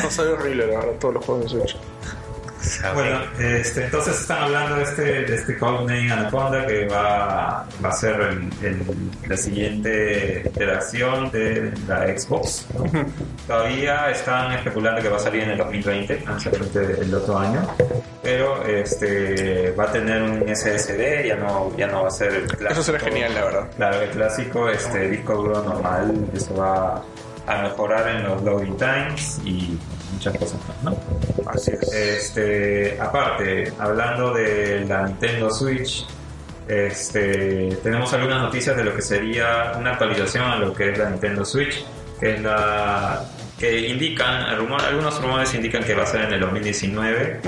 No 0.03 0.11
sabe 0.11 0.31
horrible, 0.31 0.67
la 0.67 0.79
verdad, 0.79 0.93
todos 0.99 1.15
los 1.15 1.25
juegos 1.25 1.45
de 1.45 1.51
Switch. 1.51 1.77
Bueno, 2.95 3.21
este, 3.39 3.85
entonces 3.85 4.21
están 4.21 4.45
hablando 4.45 4.77
de 4.77 4.83
este, 4.83 5.03
de 5.03 5.35
este 5.35 5.59
Codename 5.59 6.11
Anaconda 6.11 6.67
que 6.67 6.87
va, 6.87 7.67
va 7.85 7.89
a 7.89 7.93
ser 7.93 8.21
el- 8.21 8.51
el- 8.67 9.11
la 9.29 9.37
siguiente 9.37 10.43
iteración 10.47 11.31
de 11.31 11.73
la 11.87 12.07
Xbox. 12.19 12.67
¿no? 12.75 12.85
Todavía 13.47 14.11
están 14.11 14.53
especulando 14.53 15.01
que 15.03 15.09
va 15.09 15.17
a 15.17 15.21
salir 15.21 15.43
en 15.45 15.51
el 15.51 15.59
2020, 15.59 16.25
básicamente 16.27 17.01
el 17.03 17.15
otro 17.15 17.39
año, 17.39 17.61
pero 18.23 18.65
este, 18.65 19.71
va 19.73 19.85
a 19.85 19.93
tener 19.93 20.23
un 20.23 20.49
SSD, 20.49 21.27
ya 21.29 21.37
no, 21.37 21.77
ya 21.77 21.87
no 21.87 22.03
va 22.03 22.09
a 22.09 22.11
ser 22.11 22.33
el 22.35 22.47
clásico. 22.47 22.73
Eso 22.73 22.83
será 22.83 22.99
genial, 22.99 23.35
la 23.35 23.45
verdad. 23.45 23.71
Claro, 23.77 24.01
el 24.01 24.11
clásico 24.11 24.69
este, 24.69 25.09
disco 25.11 25.35
duro 25.35 25.63
normal, 25.63 26.15
eso 26.35 26.55
va 26.57 27.03
a 27.47 27.63
mejorar 27.63 28.09
en 28.09 28.25
los 28.25 28.43
loading 28.43 28.77
times 28.77 29.41
y 29.45 29.79
muchas 30.15 30.37
cosas 30.37 30.59
más, 30.67 30.83
¿no? 30.83 30.97
Así 31.57 31.73
es. 31.73 31.93
Este, 31.93 32.99
aparte, 33.01 33.73
hablando 33.79 34.33
de 34.33 34.85
la 34.87 35.03
Nintendo 35.07 35.51
Switch, 35.51 36.07
este, 36.69 37.77
tenemos 37.83 38.13
algunas 38.13 38.43
noticias 38.43 38.77
de 38.77 38.85
lo 38.85 38.95
que 38.95 39.03
sería 39.03 39.73
una 39.79 39.93
actualización 39.93 40.45
a 40.45 40.57
lo 40.57 40.73
que 40.75 40.91
es 40.91 40.99
la 40.99 41.11
Nintendo 41.11 41.45
Switch, 41.45 41.85
que 42.21 42.35
es 42.35 42.41
la 42.43 43.25
que 43.59 43.81
indican, 43.89 44.55
rumor- 44.59 44.83
algunos 44.83 45.21
rumores 45.23 45.55
indican 45.55 45.83
que 45.83 45.95
va 45.95 46.03
a 46.03 46.07
ser 46.07 46.23
en 46.23 46.33
el 46.35 46.41
2019, 46.41 47.41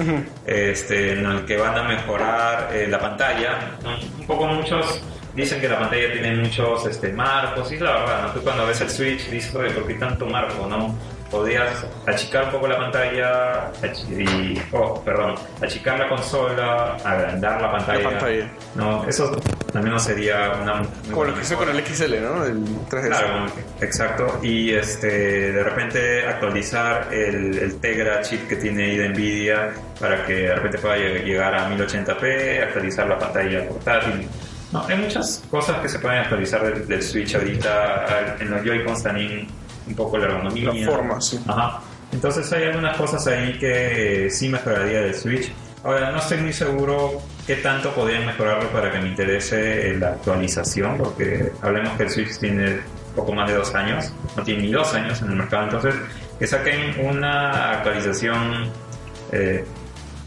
este, 0.47 1.13
en 1.13 1.27
el 1.27 1.45
que 1.45 1.57
van 1.59 1.77
a 1.77 1.83
mejorar 1.83 2.71
eh, 2.73 2.87
la 2.89 2.99
pantalla. 2.99 3.77
Un 4.19 4.27
poco 4.27 4.47
muchos 4.47 5.03
dicen 5.35 5.61
que 5.61 5.69
la 5.69 5.79
pantalla 5.81 6.11
tiene 6.13 6.35
muchos 6.37 6.87
este, 6.87 7.13
marcos, 7.13 7.71
y 7.73 7.75
es 7.75 7.81
la 7.83 7.93
verdad, 7.93 8.23
¿no? 8.23 8.33
tú 8.33 8.41
cuando 8.41 8.67
ves 8.67 8.81
el 8.81 8.89
Switch 8.91 9.29
dices, 9.29 9.55
"Oye, 9.55 9.71
¿por 9.71 9.87
qué 9.87 9.95
tanto 9.95 10.27
marco? 10.27 10.67
¿no? 10.67 10.97
Podrías 11.31 11.87
achicar 12.07 12.45
un 12.45 12.51
poco 12.53 12.69
la 12.69 12.79
pantalla 12.79 13.71
y, 14.11 14.59
oh, 14.73 15.03
perdón, 15.05 15.35
achicar 15.63 15.99
la 15.99 16.09
consola, 16.09 16.97
agrandar 17.05 17.61
la 17.61 17.71
pantalla. 17.73 18.03
La 18.03 18.11
pantalla. 18.11 18.51
No, 18.75 19.05
eso 19.07 19.39
también 19.73 19.93
no 19.93 20.01
sería 20.01 20.53
una... 20.63 20.83
Como 21.11 21.25
lo 21.25 21.35
que 21.35 21.43
hizo 21.43 21.57
con 21.57 21.69
el 21.69 21.85
XL, 21.85 22.15
¿no? 22.23 22.45
El 22.45 22.65
3DS. 22.89 23.07
Claro, 23.09 23.47
exacto. 23.81 24.39
Y 24.43 24.73
este, 24.73 25.53
de 25.53 25.63
repente 25.63 26.27
actualizar 26.27 27.09
el, 27.13 27.59
el 27.59 27.79
Tegra 27.79 28.23
chip 28.23 28.49
que 28.49 28.57
tiene 28.57 28.85
ahí 28.85 28.97
de 28.97 29.09
Nvidia 29.11 29.71
para 30.01 30.25
que 30.25 30.33
de 30.33 30.55
repente 30.55 30.79
pueda 30.79 30.97
lleg- 30.97 31.25
llegar 31.25 31.55
a 31.55 31.69
1080p, 31.69 32.63
actualizar 32.63 33.07
la 33.07 33.19
pantalla 33.19 33.69
portátil. 33.69 34.27
No, 34.73 34.83
hay 34.87 34.97
muchas 34.97 35.43
cosas 35.51 35.79
que 35.81 35.89
se 35.89 35.99
pueden 35.99 36.21
actualizar 36.21 36.63
del, 36.63 36.87
del 36.89 37.03
Switch 37.03 37.35
ahorita. 37.35 38.37
En 38.41 38.51
los 38.51 38.63
Joy-Cons 38.63 39.03
también 39.03 39.47
un 39.89 39.95
poco 39.95 40.19
la 40.19 40.27
ergonomía. 40.27 40.73
La 40.73 40.87
forma, 40.87 41.21
sí. 41.21 41.41
Ajá. 41.47 41.81
Entonces 42.13 42.51
hay 42.53 42.65
algunas 42.65 42.97
cosas 42.97 43.27
ahí 43.27 43.59
que 43.59 44.29
sí 44.31 44.49
mejoraría 44.49 45.01
del 45.03 45.15
Switch. 45.15 45.53
Ahora, 45.85 46.11
no 46.11 46.19
estoy 46.19 46.39
muy 46.39 46.53
seguro 46.53 47.21
qué 47.47 47.57
tanto 47.57 47.91
podrían 47.95 48.27
mejorarlo 48.27 48.69
para 48.71 48.91
que 48.91 48.99
me 48.99 49.09
interese 49.09 49.95
la 49.99 50.09
actualización, 50.09 50.99
porque 50.99 51.53
hablemos 51.63 51.97
que 51.97 52.05
el 52.05 52.11
Switch 52.11 52.39
tiene 52.39 52.81
poco 53.15 53.33
más 53.33 53.49
de 53.49 53.57
dos 53.57 53.75
años, 53.75 54.13
no 54.37 54.43
tiene 54.43 54.63
ni 54.63 54.73
dos 54.73 54.93
años 54.95 55.21
en 55.23 55.29
el 55.29 55.37
mercado, 55.37 55.65
entonces 55.65 55.95
que 56.39 56.47
saquen 56.47 56.95
una 57.05 57.73
actualización 57.73 58.71
eh, 59.33 59.65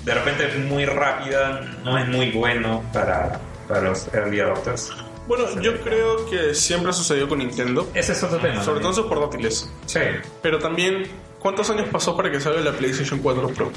de 0.04 0.14
repente 0.14 0.48
muy 0.68 0.86
rápida 0.86 1.62
no 1.84 1.98
es 1.98 2.08
muy 2.08 2.32
bueno 2.32 2.84
para, 2.92 3.40
para 3.68 3.82
los 3.82 4.14
early 4.14 4.40
adopters. 4.40 4.92
Bueno, 5.28 5.62
yo 5.62 5.80
creo 5.82 6.26
que 6.30 6.54
siempre 6.56 6.92
sucedió 6.94 7.30
con 7.30 7.40
Nintendo. 7.40 7.90
Ese 7.94 8.12
es 8.14 8.24
otro 8.24 8.40
tema. 8.40 8.64
Sobre 8.64 8.80
todo 8.80 8.90
en 8.90 8.96
sus 8.96 9.06
portátiles. 9.06 9.70
Sí. 9.86 10.00
Pero 10.42 10.60
también, 10.60 11.04
¿cuántos 11.40 11.70
años 11.70 11.88
pasó 11.92 12.18
para 12.18 12.32
que 12.32 12.40
salga 12.40 12.62
la 12.62 12.72
PlayStation 12.74 13.20
4 13.20 13.48
Pro? 13.50 13.72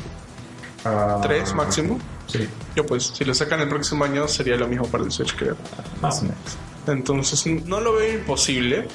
Ah, 0.84 1.20
¿Tres 1.22 1.54
máximo? 1.54 1.98
Sí, 2.26 2.48
Yo 2.74 2.84
pues, 2.84 3.04
si 3.14 3.24
lo 3.24 3.34
sacan 3.34 3.60
el 3.60 3.68
próximo 3.68 4.04
año 4.04 4.26
sería 4.28 4.56
lo 4.56 4.66
mismo 4.68 4.86
para 4.86 5.04
el 5.04 5.10
Switch, 5.12 5.34
creo. 5.36 5.56
más 6.00 6.18
o 6.20 6.22
menos. 6.22 6.38
Entonces, 6.86 7.46
no 7.66 7.80
lo 7.80 7.94
veo 7.94 8.14
imposible. 8.18 8.86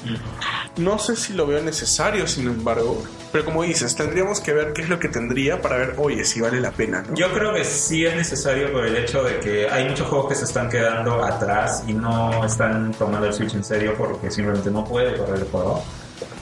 No 0.76 0.98
sé 0.98 1.16
si 1.16 1.32
lo 1.32 1.46
veo 1.46 1.60
necesario, 1.62 2.26
sin 2.26 2.46
embargo. 2.46 3.02
Pero 3.32 3.44
como 3.44 3.62
dices, 3.62 3.94
tendríamos 3.94 4.40
que 4.40 4.52
ver 4.52 4.72
qué 4.72 4.82
es 4.82 4.88
lo 4.88 4.98
que 4.98 5.08
tendría 5.08 5.60
para 5.62 5.76
ver, 5.76 5.94
oye, 5.98 6.24
si 6.24 6.40
vale 6.40 6.60
la 6.60 6.70
pena, 6.72 7.02
¿no? 7.02 7.14
Yo 7.14 7.32
creo 7.32 7.52
que 7.54 7.64
sí 7.64 8.04
es 8.04 8.14
necesario 8.16 8.72
por 8.72 8.84
el 8.86 8.96
hecho 8.96 9.22
de 9.22 9.38
que 9.38 9.68
hay 9.68 9.88
muchos 9.88 10.08
juegos 10.08 10.28
que 10.30 10.34
se 10.34 10.44
están 10.44 10.68
quedando 10.68 11.22
atrás 11.24 11.84
y 11.86 11.92
no 11.92 12.44
están 12.44 12.92
tomando 12.92 13.26
el 13.26 13.32
Switch 13.34 13.54
en 13.54 13.62
serio 13.64 13.94
porque 13.96 14.30
simplemente 14.30 14.70
no 14.70 14.84
puede 14.84 15.16
correr 15.16 15.36
el 15.36 15.44
juego. 15.44 15.82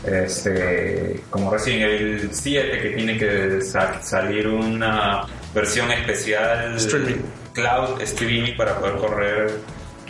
Este, 0.05 1.23
como 1.31 1.51
recién 1.51 1.83
el 1.83 2.29
7 2.33 2.79
que 2.83 2.91
tiene 2.91 3.19
que 3.19 3.61
sa- 3.63 4.01
salir 4.03 4.47
una 4.49 5.23
versión 5.55 5.91
especial 5.91 6.77
Streaming. 6.77 7.17
cloud 7.53 8.01
streaming 8.03 8.57
para 8.57 8.79
poder 8.79 8.97
correr 8.97 9.51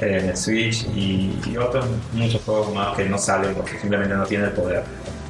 en 0.00 0.28
el 0.30 0.36
Switch 0.36 0.84
y, 0.94 1.38
y 1.46 1.56
otros 1.56 1.86
muchos 2.12 2.42
juegos 2.42 2.74
más 2.74 2.96
que 2.96 3.04
no 3.04 3.18
salen 3.18 3.54
porque 3.54 3.78
simplemente 3.78 4.14
no 4.14 4.24
tienen 4.24 4.48
el 4.48 4.52
poder. 4.52 4.82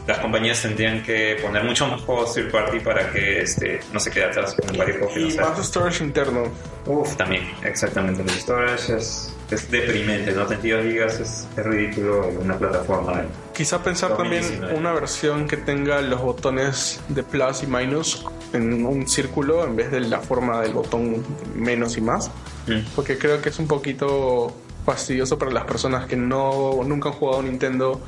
las 0.06 0.18
compañías 0.18 0.62
tendrían 0.62 1.02
que 1.02 1.36
poner 1.42 1.64
mucho 1.64 1.86
más 1.86 2.00
juegos 2.02 2.32
third 2.34 2.50
party 2.50 2.80
para 2.80 3.10
que 3.12 3.40
este, 3.42 3.80
no 3.92 4.00
se 4.00 4.10
quede 4.10 4.24
atrás 4.24 4.54
con 4.54 4.76
varios 4.76 4.98
juegos 4.98 5.14
que 5.14 5.20
no 5.20 5.26
Y 5.26 5.30
sean. 5.30 5.50
más 5.50 5.66
storage 5.66 6.02
interno. 6.04 6.44
Uf, 6.86 7.14
también, 7.16 7.42
exactamente. 7.62 8.22
El 8.22 8.30
storage 8.30 8.96
es, 8.96 9.34
es 9.50 9.70
deprimente, 9.70 10.32
¿no? 10.32 10.46
32 10.46 10.84
gigas 10.84 11.20
es, 11.20 11.46
es 11.56 11.64
ridículo 11.66 12.28
en 12.30 12.38
una 12.38 12.56
plataforma. 12.56 13.22
Quizá 13.54 13.82
pensar 13.82 14.16
también 14.16 14.40
2019. 14.42 14.78
una 14.78 14.92
versión 14.92 15.46
que 15.46 15.58
tenga 15.58 16.00
los 16.00 16.22
botones 16.22 17.00
de 17.08 17.22
plus 17.22 17.62
y 17.62 17.66
minus 17.66 18.24
en 18.54 18.86
un 18.86 19.06
círculo 19.06 19.64
en 19.64 19.76
vez 19.76 19.90
de 19.90 20.00
la 20.00 20.20
forma 20.20 20.62
del 20.62 20.72
botón 20.72 21.22
menos 21.54 21.98
y 21.98 22.00
más. 22.00 22.30
Mm. 22.68 22.84
Porque 22.94 23.18
creo 23.18 23.40
que 23.40 23.48
es 23.48 23.58
un 23.58 23.66
poquito 23.66 24.52
fastidioso 24.86 25.38
para 25.38 25.50
las 25.50 25.64
personas 25.64 26.06
que 26.06 26.16
no 26.16 26.80
nunca 26.84 27.08
han 27.10 27.14
jugado 27.14 27.42
Nintendo 27.42 28.00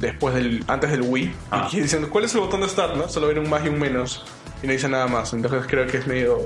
después 0.00 0.34
del 0.34 0.64
antes 0.68 0.90
del 0.90 1.02
Wii 1.02 1.34
Ah. 1.50 1.68
y 1.72 1.80
dicen 1.80 2.06
cuál 2.06 2.24
es 2.24 2.34
el 2.34 2.40
botón 2.40 2.60
de 2.60 2.68
start 2.68 2.96
no 2.96 3.08
solo 3.08 3.28
ven 3.28 3.38
un 3.38 3.48
más 3.50 3.64
y 3.64 3.68
un 3.68 3.78
menos 3.78 4.24
y 4.62 4.66
no 4.66 4.72
dice 4.72 4.88
nada 4.88 5.06
más 5.06 5.32
entonces 5.32 5.64
creo 5.68 5.86
que 5.86 5.98
es 5.98 6.06
medio 6.06 6.38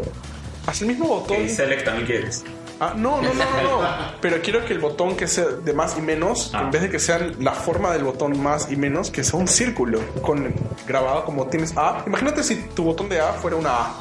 hace 0.67 0.85
el 0.85 0.91
mismo 0.91 1.07
botón 1.09 1.43
Y 1.45 1.49
Select 1.49 1.85
también 1.85 2.07
quieres. 2.07 2.45
Ah, 2.81 2.93
no, 2.97 3.21
no, 3.21 3.35
no, 3.35 3.45
no, 3.63 3.83
no. 3.83 3.89
Pero 4.21 4.41
quiero 4.41 4.65
que 4.65 4.73
el 4.73 4.79
botón 4.79 5.17
que 5.17 5.27
sea 5.27 5.47
de 5.47 5.73
más 5.73 5.99
y 5.99 6.01
menos, 6.01 6.53
Ah. 6.55 6.61
en 6.63 6.71
vez 6.71 6.83
de 6.83 6.91
que 6.91 7.01
sea 7.01 7.19
la 7.41 7.53
forma 7.53 7.91
del 7.93 8.05
botón 8.05 8.41
más 8.41 8.71
y 8.71 8.77
menos, 8.77 9.11
que 9.11 9.25
sea 9.25 9.41
un 9.41 9.49
círculo 9.49 9.99
con 10.23 10.55
grabado 10.87 11.25
como 11.25 11.49
tienes 11.49 11.77
A. 11.77 12.05
Imagínate 12.07 12.45
si 12.45 12.55
tu 12.77 12.85
botón 12.85 13.09
de 13.09 13.21
A 13.21 13.33
fuera 13.33 13.57
una 13.57 13.71
A 13.71 13.95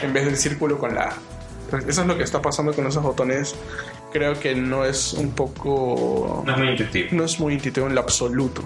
en 0.00 0.12
vez 0.14 0.24
del 0.24 0.38
círculo 0.38 0.78
con 0.78 0.94
la 0.94 1.02
A. 1.02 1.12
Eso 1.86 2.00
es 2.02 2.06
lo 2.06 2.16
que 2.16 2.24
está 2.24 2.40
pasando 2.40 2.72
con 2.72 2.86
esos 2.86 3.02
botones. 3.02 3.54
Creo 4.12 4.38
que 4.38 4.54
no 4.54 4.84
es 4.84 5.12
un 5.14 5.32
poco. 5.32 6.42
No 6.46 6.52
es 6.52 6.58
muy 6.58 6.68
intuitivo. 6.70 7.08
No 7.12 7.24
es 7.24 7.40
muy 7.40 7.54
intuitivo 7.54 7.86
en 7.86 7.94
lo 7.94 8.00
absoluto. 8.00 8.62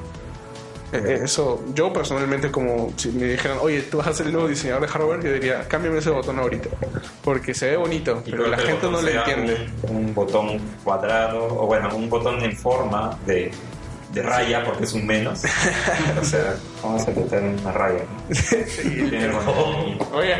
Eh, 0.93 1.21
Eso, 1.23 1.63
yo 1.75 1.93
personalmente, 1.93 2.51
como 2.51 2.93
si 2.97 3.11
me 3.11 3.27
dijeran, 3.27 3.59
oye, 3.61 3.83
tú 3.83 3.99
vas 3.99 4.07
a 4.09 4.15
ser 4.15 4.27
el 4.27 4.33
nuevo 4.33 4.49
diseñador 4.49 4.83
de 4.83 4.89
hardware, 4.89 5.23
yo 5.23 5.33
diría, 5.35 5.69
cámbiame 5.69 5.99
ese 5.99 6.11
botón 6.11 6.39
ahorita. 6.39 6.71
Porque 7.23 7.53
se 7.53 7.71
ve 7.71 7.77
bonito, 7.77 8.23
Y 8.25 8.31
pero 8.31 8.47
la 8.47 8.57
gente 8.57 8.91
no 8.91 9.03
lo 9.03 9.09
entiende. 9.09 9.69
Un, 9.83 9.97
un 9.97 10.15
botón 10.15 10.59
cuadrado, 10.85 11.45
o 11.45 11.67
bueno, 11.67 11.95
un 11.95 12.09
botón 12.09 12.43
en 12.43 12.57
forma 12.57 13.19
de, 13.27 13.51
de 14.13 14.23
raya, 14.23 14.65
porque 14.65 14.85
es 14.85 14.93
un 14.93 15.07
menos. 15.07 15.43
o 16.21 16.25
sea, 16.25 16.57
vamos 16.83 17.07
a 17.07 17.11
meter 17.11 17.43
una 17.43 17.73
raya. 17.73 18.05
botón. 19.33 19.99
Oye, 20.13 20.37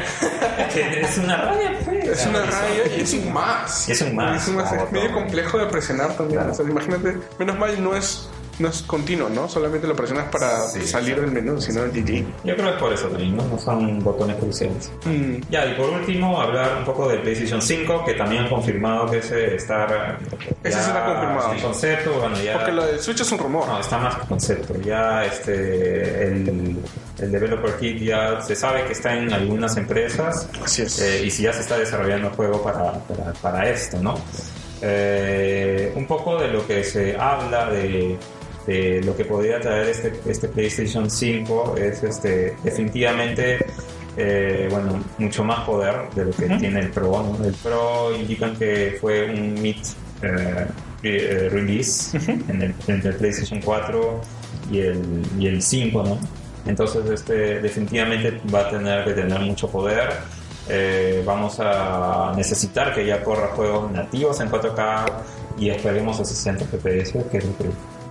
es 1.01 1.19
una 1.19 1.37
raya, 1.37 1.79
pues. 1.85 2.09
es 2.09 2.27
una 2.27 2.43
raya 2.45 2.97
y 2.97 3.01
es 3.01 3.13
un 3.13 3.33
más. 3.33 3.89
Y 3.89 3.93
es 3.93 4.03
un 4.03 4.17
más, 4.17 4.43
Es, 4.43 4.49
un 4.49 4.57
más, 4.57 4.73
es 4.73 4.93
medio 4.93 5.13
complejo 5.13 5.59
de 5.59 5.67
presionar 5.67 6.17
también. 6.17 6.39
Claro. 6.41 6.53
O 6.53 6.55
sea, 6.55 6.65
imagínate, 6.65 7.19
menos 7.39 7.59
mal 7.59 7.83
no 7.83 7.95
es, 7.95 8.29
no 8.59 8.69
es 8.69 8.83
continuo, 8.83 9.29
¿no? 9.29 9.49
Solamente 9.49 9.87
lo 9.87 9.95
presionas 9.95 10.27
para 10.31 10.61
Sí, 10.69 10.83
salir 10.87 11.21
del 11.21 11.31
menú, 11.31 11.61
sino 11.61 11.85
el 11.85 11.91
GG. 11.93 12.25
Yo 12.45 12.55
creo 12.57 12.67
que 12.69 12.71
es 12.75 12.81
por 12.81 12.93
eso 12.93 13.09
también, 13.09 13.37
¿no? 13.37 13.45
No 13.45 13.59
son 13.59 13.99
botones 14.03 14.37
cruciales. 14.37 14.91
Mm. 15.05 15.37
Ya, 15.51 15.67
y 15.67 15.75
por 15.75 15.89
último, 15.91 16.41
hablar 16.41 16.77
un 16.79 16.85
poco 16.85 17.09
de 17.09 17.19
PlayStation 17.19 17.63
5, 17.63 18.05
que 18.05 18.15
también 18.15 18.43
han 18.45 18.49
confirmado 18.49 19.11
que 19.11 19.19
ese 19.19 19.55
está. 19.57 20.19
Ese 20.63 20.83
será 20.83 21.05
confirmado. 21.07 21.53
en 21.55 21.61
concepto, 21.61 22.13
bueno, 22.21 22.41
ya. 22.43 22.55
Porque 22.55 22.73
lo 22.73 22.87
del 22.87 23.01
Switch 23.01 23.21
es 23.21 23.33
un 23.33 23.39
rumor. 23.39 23.67
No, 23.69 23.81
está 23.81 23.99
más 23.99 24.17
que 24.17 24.27
concepto. 24.27 24.75
Ya 24.81 25.25
este, 25.25 26.25
el, 26.29 26.77
el 27.19 27.33
developer 27.33 27.77
kit 27.79 27.99
ya 28.03 28.41
se 28.41 28.55
sabe 28.57 28.85
que 28.85 28.93
está 28.93 29.15
en 29.17 29.33
algunas 29.33 29.77
empresas 29.77 30.49
Así 30.65 30.83
es. 30.83 30.99
eh, 31.01 31.25
y 31.25 31.31
si 31.31 31.43
ya 31.43 31.53
se 31.53 31.61
está 31.61 31.79
desarrollando 31.79 32.29
el 32.29 32.35
juego 32.35 32.63
para, 32.63 32.93
para, 32.93 33.33
para 33.35 33.69
esto, 33.71 33.99
¿no? 34.03 34.15
Eh, 34.81 35.93
un 35.97 36.07
poco 36.07 36.39
de 36.39 36.49
lo 36.49 36.67
que 36.67 36.85
se 36.85 37.17
habla 37.17 37.69
de, 37.71 38.17
lo 39.03 39.17
que 39.17 39.25
podría 39.25 39.61
traer 39.61 39.89
este, 39.89 40.13
este 40.27 40.49
PlayStation 40.49 41.11
5 41.11 41.77
es 41.79 42.03
este, 42.03 42.55
definitivamente 42.63 43.65
eh, 44.17 44.69
bueno, 44.71 45.03
mucho 45.19 45.45
más 45.45 45.61
poder 45.61 46.11
de 46.15 46.25
lo 46.27 46.33
que 46.33 46.49
tiene 46.59 46.81
el 46.81 46.91
Pro. 46.91 47.23
¿no? 47.23 47.45
El 47.45 47.55
Pro 47.55 48.15
indican 48.15 48.57
que 48.57 48.99
fue 49.01 49.31
un 49.31 49.55
mid 49.55 49.77
eh, 50.23 50.67
eh, 51.03 51.49
release 51.51 52.19
en 52.49 52.63
el, 52.63 52.75
entre 52.89 53.11
el 53.11 53.17
PlayStation 53.17 53.61
4 53.63 54.21
y 54.73 54.81
el, 54.81 55.23
y 55.39 55.47
el 55.47 55.63
5, 55.63 56.03
¿no? 56.03 56.19
Entonces 56.67 57.09
este 57.09 57.61
definitivamente 57.61 58.41
va 58.53 58.61
a 58.61 58.71
tener 58.71 59.05
que 59.05 59.13
tener 59.13 59.41
mucho 59.41 59.69
poder. 59.71 60.11
Eh, 60.69 61.23
vamos 61.25 61.59
a 61.61 62.33
necesitar 62.37 62.95
que 62.95 63.07
ya 63.07 63.23
corra 63.23 63.49
juegos 63.55 63.91
nativos 63.91 64.41
en 64.41 64.51
4K 64.51 65.07
y 65.59 65.71
esperemos 65.71 66.21
a 66.21 66.25
60 66.25 66.67
FPS, 66.67 67.13
que 67.31 67.39
es 67.39 67.45
lo 67.45 67.57
que 67.57 67.65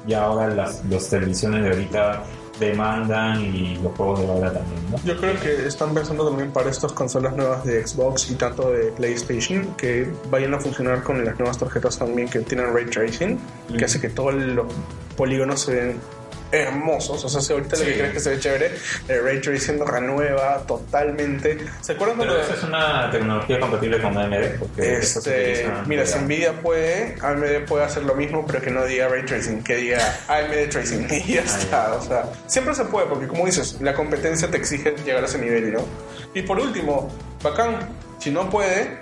ya 0.08 0.24
ahora 0.24 0.54
las, 0.54 0.84
las 0.86 1.10
televisiones 1.10 1.64
de 1.64 1.70
ahorita 1.70 2.24
demandan 2.60 3.42
y 3.42 3.76
los 3.76 3.96
juegos 3.96 4.22
de 4.22 4.28
ahora 4.28 4.54
también, 4.54 4.92
¿no? 4.92 4.98
Yo 5.04 5.18
creo 5.18 5.40
que 5.40 5.68
están 5.68 5.94
pensando 5.94 6.28
también 6.28 6.52
para 6.52 6.70
estas 6.70 6.92
consolas 6.92 7.36
nuevas 7.36 7.64
de 7.64 7.86
Xbox 7.86 8.32
y 8.32 8.36
tanto 8.36 8.72
de 8.72 8.92
PlayStation 8.92 9.76
que 9.76 10.12
vayan 10.30 10.54
a 10.54 10.60
funcionar 10.60 11.04
con 11.04 11.24
las 11.24 11.38
nuevas 11.38 11.58
tarjetas 11.58 12.00
también 12.00 12.28
que 12.28 12.40
tienen 12.40 12.74
ray 12.74 12.86
tracing, 12.86 13.40
que 13.78 13.86
hace 13.86 14.02
que 14.02 14.10
todos 14.10 14.34
los 14.34 14.66
polígonos 15.16 15.62
se 15.62 15.76
ven 15.76 16.00
hermosos. 16.52 17.24
O 17.26 17.30
sea, 17.30 17.42
si 17.42 17.54
ahorita 17.54 17.76
lo 17.78 17.84
que 17.86 17.92
Sí. 17.92 17.98
crees 17.98 18.14
que 18.14 18.20
se 18.20 18.30
ve 18.32 18.40
chévere, 18.40 18.72
el 19.08 19.24
ray 19.24 19.42
tracing 19.42 19.86
renueva 19.86 20.58
totalmente. 20.68 21.58
¿Se 21.82 21.94
acuerdan 21.94 22.18
Pero 22.20 22.32
cuando 22.34 22.48
esa 22.48 22.54
es 22.58 22.64
una 22.64 23.12
tecnología 23.12 23.60
compatible 23.60 24.02
con 24.02 24.18
AMD, 24.18 24.60
porque 24.60 25.02
se 25.04 25.20
Este, 25.20 25.72
mira, 25.86 26.06
si 26.06 26.20
Nvidia 26.20 26.54
puede, 26.62 27.16
AMD 27.22 27.66
puede 27.68 27.84
hacer 27.86 28.04
lo 28.04 28.16
mismo, 28.16 28.46
pero 28.46 28.62
que 28.62 28.72
no 28.72 28.86
diga 28.86 29.08
Ray 29.08 29.26
Tracing, 29.26 29.64
que 29.64 29.76
diga 29.76 30.00
AMD 30.28 30.70
Tracing 30.70 31.08
y 31.12 31.34
ya 31.34 31.42
está. 31.42 31.94
O 31.96 32.02
sea, 32.02 32.26
siempre 32.48 32.74
se 32.76 32.86
puede, 32.86 33.08
porque 33.08 33.28
como 33.28 33.46
dices, 33.46 33.78
la 33.82 33.94
competencia 33.94 34.50
te 34.50 34.58
exige 34.58 34.96
llegar 35.06 35.24
a 35.24 35.26
ese 35.28 35.38
nivel, 35.40 35.74
¿no? 35.74 35.82
Y 36.34 36.42
por 36.44 36.60
último, 36.60 37.10
bacán, 37.44 37.78
si 38.20 38.32
no 38.32 38.50
puede, 38.50 39.00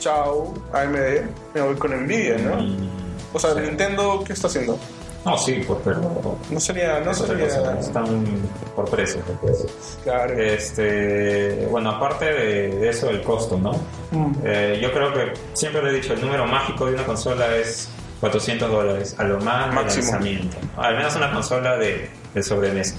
chao, 0.00 0.54
AMD, 0.72 1.22
me 1.54 1.60
voy 1.60 1.74
con 1.76 1.90
Nvidia, 2.04 2.38
¿no? 2.38 2.56
Mm, 2.56 2.88
O 3.32 3.38
sea, 3.38 3.52
sí. 3.54 3.60
Nintendo, 3.60 4.22
¿qué 4.26 4.32
está 4.32 4.46
haciendo? 4.46 4.78
No, 5.30 5.38
sí, 5.38 5.62
pues, 5.66 5.78
pero 5.84 6.00
No 6.50 6.60
sería, 6.60 7.00
no 7.00 7.12
sería, 7.14 7.44
cosa, 7.46 7.78
están 7.78 8.24
por 8.74 8.88
precio. 8.90 9.20
claro. 10.04 10.38
Este, 10.38 11.66
bueno, 11.70 11.90
aparte 11.90 12.24
de, 12.26 12.68
de 12.76 12.88
eso, 12.88 13.10
el 13.10 13.22
costo, 13.22 13.58
¿no? 13.58 13.72
Mm. 14.10 14.32
Eh, 14.44 14.78
yo 14.82 14.92
creo 14.92 15.12
que 15.12 15.32
siempre 15.52 15.82
lo 15.82 15.90
he 15.90 15.92
dicho, 15.94 16.12
el 16.14 16.20
número 16.20 16.46
mágico 16.46 16.86
de 16.86 16.94
una 16.94 17.04
consola 17.04 17.54
es 17.56 17.88
400 18.20 18.70
dólares, 18.70 19.14
a 19.18 19.24
lo 19.24 19.38
más 19.40 19.68
de 19.68 19.74
Máximo. 19.74 20.02
lanzamiento. 20.12 20.56
Al 20.76 20.96
menos 20.96 21.14
una 21.16 21.32
consola 21.32 21.76
de, 21.76 22.10
de 22.34 22.42
sobremesa. 22.42 22.96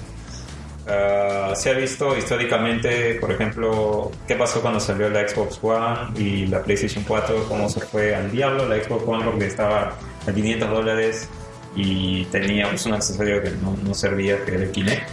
Ah, 0.88 1.52
se 1.54 1.70
ha 1.70 1.74
visto 1.74 2.16
históricamente, 2.16 3.14
por 3.20 3.30
ejemplo, 3.30 4.10
qué 4.26 4.34
pasó 4.34 4.60
cuando 4.60 4.80
salió 4.80 5.08
la 5.10 5.28
Xbox 5.28 5.58
One 5.62 6.18
y 6.18 6.46
la 6.46 6.62
PlayStation 6.62 7.04
4, 7.06 7.44
cómo 7.48 7.68
se 7.68 7.80
fue 7.80 8.14
al 8.14 8.30
diablo 8.30 8.66
la 8.68 8.82
Xbox 8.82 9.04
One 9.06 9.24
porque 9.24 9.46
estaba 9.46 9.92
a 10.26 10.32
500 10.32 10.70
dólares 10.70 11.28
y 11.76 12.24
tenía 12.26 12.68
pues, 12.68 12.84
un 12.86 12.94
accesorio 12.94 13.42
que 13.42 13.50
no, 13.50 13.76
no 13.82 13.94
servía, 13.94 14.44
que 14.44 14.52
era 14.54 14.62
el 14.64 14.70
Kinect. 14.70 15.08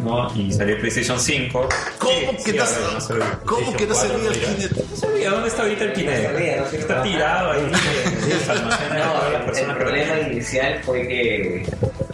¿no? 0.00 0.34
Y 0.34 0.50
salió 0.50 0.78
PlayStation 0.78 1.20
5. 1.20 1.68
¿Cómo 1.98 2.12
Sí, 2.14 2.36
que 2.44 2.52
sí, 2.52 2.56
no 2.56 3.00
se- 3.00 3.14
cómo 3.44 3.76
que 3.76 3.86
no 3.86 3.94
servía 3.94 4.16
el 4.30 4.38
4, 4.38 4.40
mira. 4.40 4.56
Kinect? 4.56 4.90
No 4.90 4.96
sabía, 4.96 5.30
¿dónde 5.30 5.48
está 5.48 5.62
ahorita 5.62 5.84
el 5.84 5.92
Kinect? 5.92 6.22
No 6.22 6.30
sabía, 6.32 6.56
no 6.56 6.66
sé. 6.70 6.76
Está 6.78 7.02
tirado 7.02 7.50
ahí. 7.52 7.60
No, 7.60 9.36
el 9.36 9.52
que- 9.52 9.62
problema 9.74 10.20
inicial 10.20 10.80
fue 10.84 11.06
que 11.06 11.66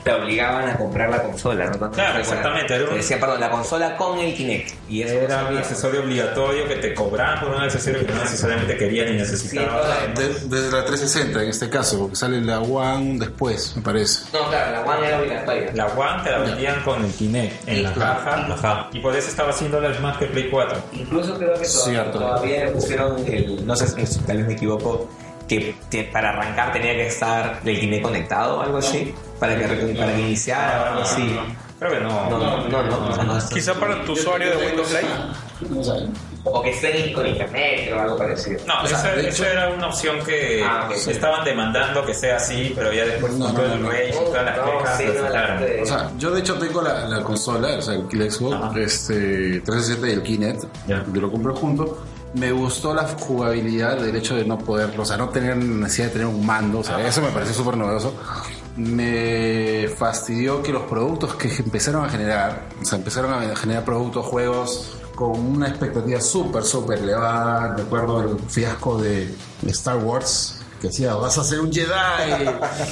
te 0.06 0.12
obligaban 0.12 0.68
a 0.68 0.76
comprar 0.76 1.10
la 1.10 1.20
consola, 1.20 1.66
¿no? 1.68 1.90
Claro, 1.90 2.20
exactamente, 2.20 2.72
era 2.76 2.84
un- 2.84 2.90
Te 2.90 2.96
decían, 2.98 3.18
perdón, 3.18 3.40
la 3.40 3.50
consola 3.50 3.96
con 3.96 4.16
el 4.20 4.32
Kinect. 4.36 4.74
Y 4.88 5.02
eso 5.02 5.14
no 5.14 5.20
Era 5.22 5.44
un 5.46 5.58
accesorio 5.58 6.00
obligatorio 6.02 6.68
que 6.68 6.76
te 6.76 6.94
cobraban 6.94 7.40
por 7.40 7.48
un 7.56 7.60
accesorio 7.62 8.06
que 8.06 8.12
no 8.12 8.20
necesariamente 8.22 8.76
querías 8.76 9.10
ni 9.10 9.16
necesitabas. 9.16 9.84
Sí, 10.14 10.22
De- 10.22 10.28
Desde 10.60 10.70
la 10.70 10.84
360 10.84 11.42
en 11.42 11.48
este 11.48 11.68
caso, 11.68 11.98
porque 11.98 12.14
sale 12.14 12.40
la 12.40 12.60
One 12.60 13.18
después, 13.18 13.74
me 13.74 13.82
parece. 13.82 14.26
No, 14.32 14.48
claro, 14.48 14.70
la 14.70 14.82
One 14.96 15.08
era 15.08 15.18
obligatoria. 15.18 15.70
La 15.74 15.86
One 15.86 16.22
te 16.22 16.30
la 16.30 16.38
vendían 16.38 16.82
con 16.84 17.04
el 17.04 17.10
Kinect 17.12 17.68
en 17.68 17.82
la 17.82 17.92
Claro. 17.92 18.20
caja. 18.24 18.46
Ajá. 18.54 18.88
Y 18.92 19.00
por 19.00 19.16
eso 19.16 19.28
estaba 19.28 19.50
haciendo 19.50 19.80
las 19.80 19.98
más 20.00 20.18
que 20.18 20.26
Play 20.26 20.48
4. 20.48 20.78
Incluso 20.92 21.36
creo 21.36 21.54
que 21.54 21.66
todavía 22.12 22.66
le 22.66 22.70
pusieron 22.70 23.24
el, 23.26 23.66
no 23.66 23.74
sé 23.74 23.88
si 24.06 24.20
tal 24.20 24.36
vez 24.36 24.46
me 24.46 24.52
equivoco, 24.52 25.08
que, 25.48 25.74
que 25.90 26.04
para 26.04 26.30
arrancar 26.30 26.72
tenía 26.72 26.92
que 26.94 27.06
estar 27.08 27.60
el 27.64 27.80
Kinect 27.80 28.02
conectado 28.02 28.58
o 28.58 28.60
algo 28.62 28.78
así, 28.78 29.14
para 29.38 29.56
que, 29.56 29.64
para 29.94 30.14
que 30.14 30.20
iniciara 30.20 30.82
o 30.82 30.86
algo 30.86 31.00
así. 31.02 31.38
Creo 31.78 31.90
que 31.92 32.00
no. 32.00 32.30
No, 32.30 32.38
no, 32.38 32.68
no, 32.68 32.82
no, 32.82 33.22
no 33.24 33.36
es- 33.38 33.44
Quizá 33.44 33.74
para 33.74 34.02
tu 34.04 34.12
usuario 34.12 34.56
de 34.56 34.66
Windows 34.66 34.90
Live. 34.92 36.06
o 36.48 36.62
que 36.62 36.70
estén 36.70 37.12
con 37.12 37.26
internet 37.26 37.92
o 37.92 38.00
algo 38.00 38.16
parecido. 38.16 38.60
No, 38.66 38.82
O 38.82 38.86
sea, 38.86 38.98
esa, 38.98 39.10
de 39.12 39.28
esa 39.28 39.42
hecho- 39.42 39.52
era 39.52 39.68
una 39.70 39.88
opción 39.88 40.18
que 40.24 40.64
Ah, 40.64 40.86
ok, 40.88 40.94
sí. 40.96 41.10
estaban 41.10 41.44
demandando 41.44 42.06
que 42.06 42.14
sea 42.14 42.36
así, 42.36 42.72
pero 42.74 42.92
ya 42.92 43.04
después 43.04 43.32
No, 43.34 43.46
con 43.46 43.54
no, 43.54 43.60
todo 43.60 43.68
no, 43.68 43.74
el 43.74 43.82
no. 43.82 43.90
rage 43.90 44.08
y 44.08 44.12
todas 44.12 44.44
las 44.44 44.56
No, 44.56 44.64
quejas 44.78 44.96
sí, 44.98 45.04
no, 45.06 45.12
de- 45.66 45.82
O 45.82 45.86
sea, 45.86 46.10
yo 46.18 46.30
de 46.30 46.40
hecho 46.40 46.54
tengo 46.54 46.82
la, 46.82 47.04
la 47.08 47.22
consola, 47.22 47.68
o 47.76 47.82
sea, 47.82 47.94
el 47.94 48.30
Xbox, 48.30 48.54
Ajá. 48.54 48.72
este, 48.80 49.60
360 49.60 50.08
y 50.08 50.12
el 50.12 50.22
Kinect, 50.22 50.64
Ya. 50.86 51.04
yo 51.12 51.20
lo 51.20 51.30
compré 51.32 51.52
junto. 51.52 52.05
Me 52.34 52.52
gustó 52.52 52.92
la 52.92 53.04
jugabilidad 53.04 53.98
del 53.98 54.14
hecho 54.14 54.36
de 54.36 54.44
no 54.44 54.58
poder, 54.58 54.98
o 54.98 55.04
sea, 55.04 55.16
no 55.16 55.28
tener 55.30 55.56
necesidad 55.56 56.08
de 56.08 56.12
tener 56.12 56.26
un 56.26 56.44
mando, 56.44 56.80
o 56.80 56.84
sea, 56.84 57.06
eso 57.06 57.22
me 57.22 57.30
pareció 57.30 57.54
súper 57.54 57.76
novedoso. 57.76 58.12
me 58.76 59.88
fastidió 59.96 60.62
que 60.62 60.72
los 60.72 60.82
productos 60.82 61.34
que 61.36 61.48
empezaron 61.48 62.04
a 62.04 62.08
generar, 62.10 62.68
o 62.80 62.84
sea, 62.84 62.98
empezaron 62.98 63.32
a 63.32 63.56
generar 63.56 63.84
productos, 63.84 64.26
juegos 64.26 64.96
con 65.14 65.30
una 65.40 65.68
expectativa 65.68 66.20
súper, 66.20 66.62
súper 66.62 66.98
elevada. 66.98 67.74
Recuerdo 67.74 68.20
el 68.20 68.38
fiasco 68.50 68.98
de 68.98 69.34
Star 69.66 69.96
Wars, 69.96 70.55
que 70.80 70.88
decía, 70.88 71.14
vas 71.14 71.36
a 71.38 71.44
ser 71.44 71.60
un 71.60 71.72
Jedi 71.72 72.48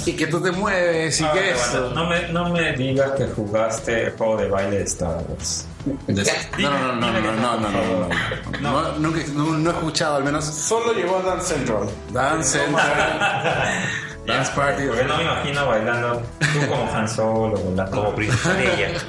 y 0.07 0.13
que 0.15 0.27
tú 0.27 0.41
te 0.41 0.51
mueves 0.53 1.21
y 1.21 1.25
Ah, 1.25 1.33
que 1.33 1.51
eso. 1.51 1.91
No 1.95 2.07
me, 2.09 2.29
no 2.29 2.49
me 2.51 2.73
digas 2.73 3.13
que 3.13 3.27
jugaste 3.27 4.05
el 4.07 4.11
juego 4.13 4.37
de 4.39 4.49
baile 4.49 4.79
de 4.79 4.85
Star 4.85 5.23
Wars. 5.29 5.67
De- 6.07 6.25
No, 6.63 6.71
no, 6.71 6.93
no, 6.95 7.13
no, 7.13 7.21
no, 7.21 7.33
no, 7.33 7.57
no, 7.59 7.71
no, 7.71 7.71
no, 7.71 8.09
no. 8.09 8.61
No, 8.83 8.93
nunca- 8.99 9.21
no, 9.35 9.45
no 9.59 9.71
he 9.71 9.73
escuchado 9.75 10.17
al 10.17 10.25
menos 10.25 10.45
Solo 10.47 10.93
llegó 10.95 11.19
a 11.19 11.23
Dance 11.23 11.55
Central. 11.55 11.89
Dance 12.11 12.59
Central, 12.59 13.21
Dance 14.27 14.53
Party. 14.55 14.85
Porque 14.87 15.05
no 15.05 15.17
me 15.17 15.23
imagino 15.25 15.67
bailando 15.67 16.23
tú 16.41 16.67
como 16.69 16.91
Han 16.93 17.09
Solo, 17.09 17.61
Como 17.91 18.15
princesa 18.15 18.55
Leia. 18.55 18.93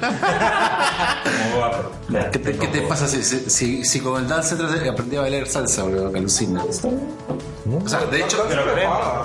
como 1.22 1.56
guapo. 1.56 1.90
¿Qué 2.32 2.38
te, 2.38 2.56
qué 2.56 2.66
te 2.68 2.82
pasa 2.82 3.06
si, 3.06 3.22
si, 3.22 3.50
si, 3.50 3.84
si 3.84 4.00
con 4.00 4.22
el 4.22 4.28
Dance 4.28 4.56
Central 4.56 4.88
aprendí 4.88 5.16
a 5.16 5.22
bailar 5.22 5.46
salsa, 5.46 5.82
boludo? 5.84 6.12
Que 6.12 6.18
alucina. 6.18 6.64
O 7.84 7.88
sea, 7.88 8.04
de 8.06 8.20
hecho, 8.20 8.44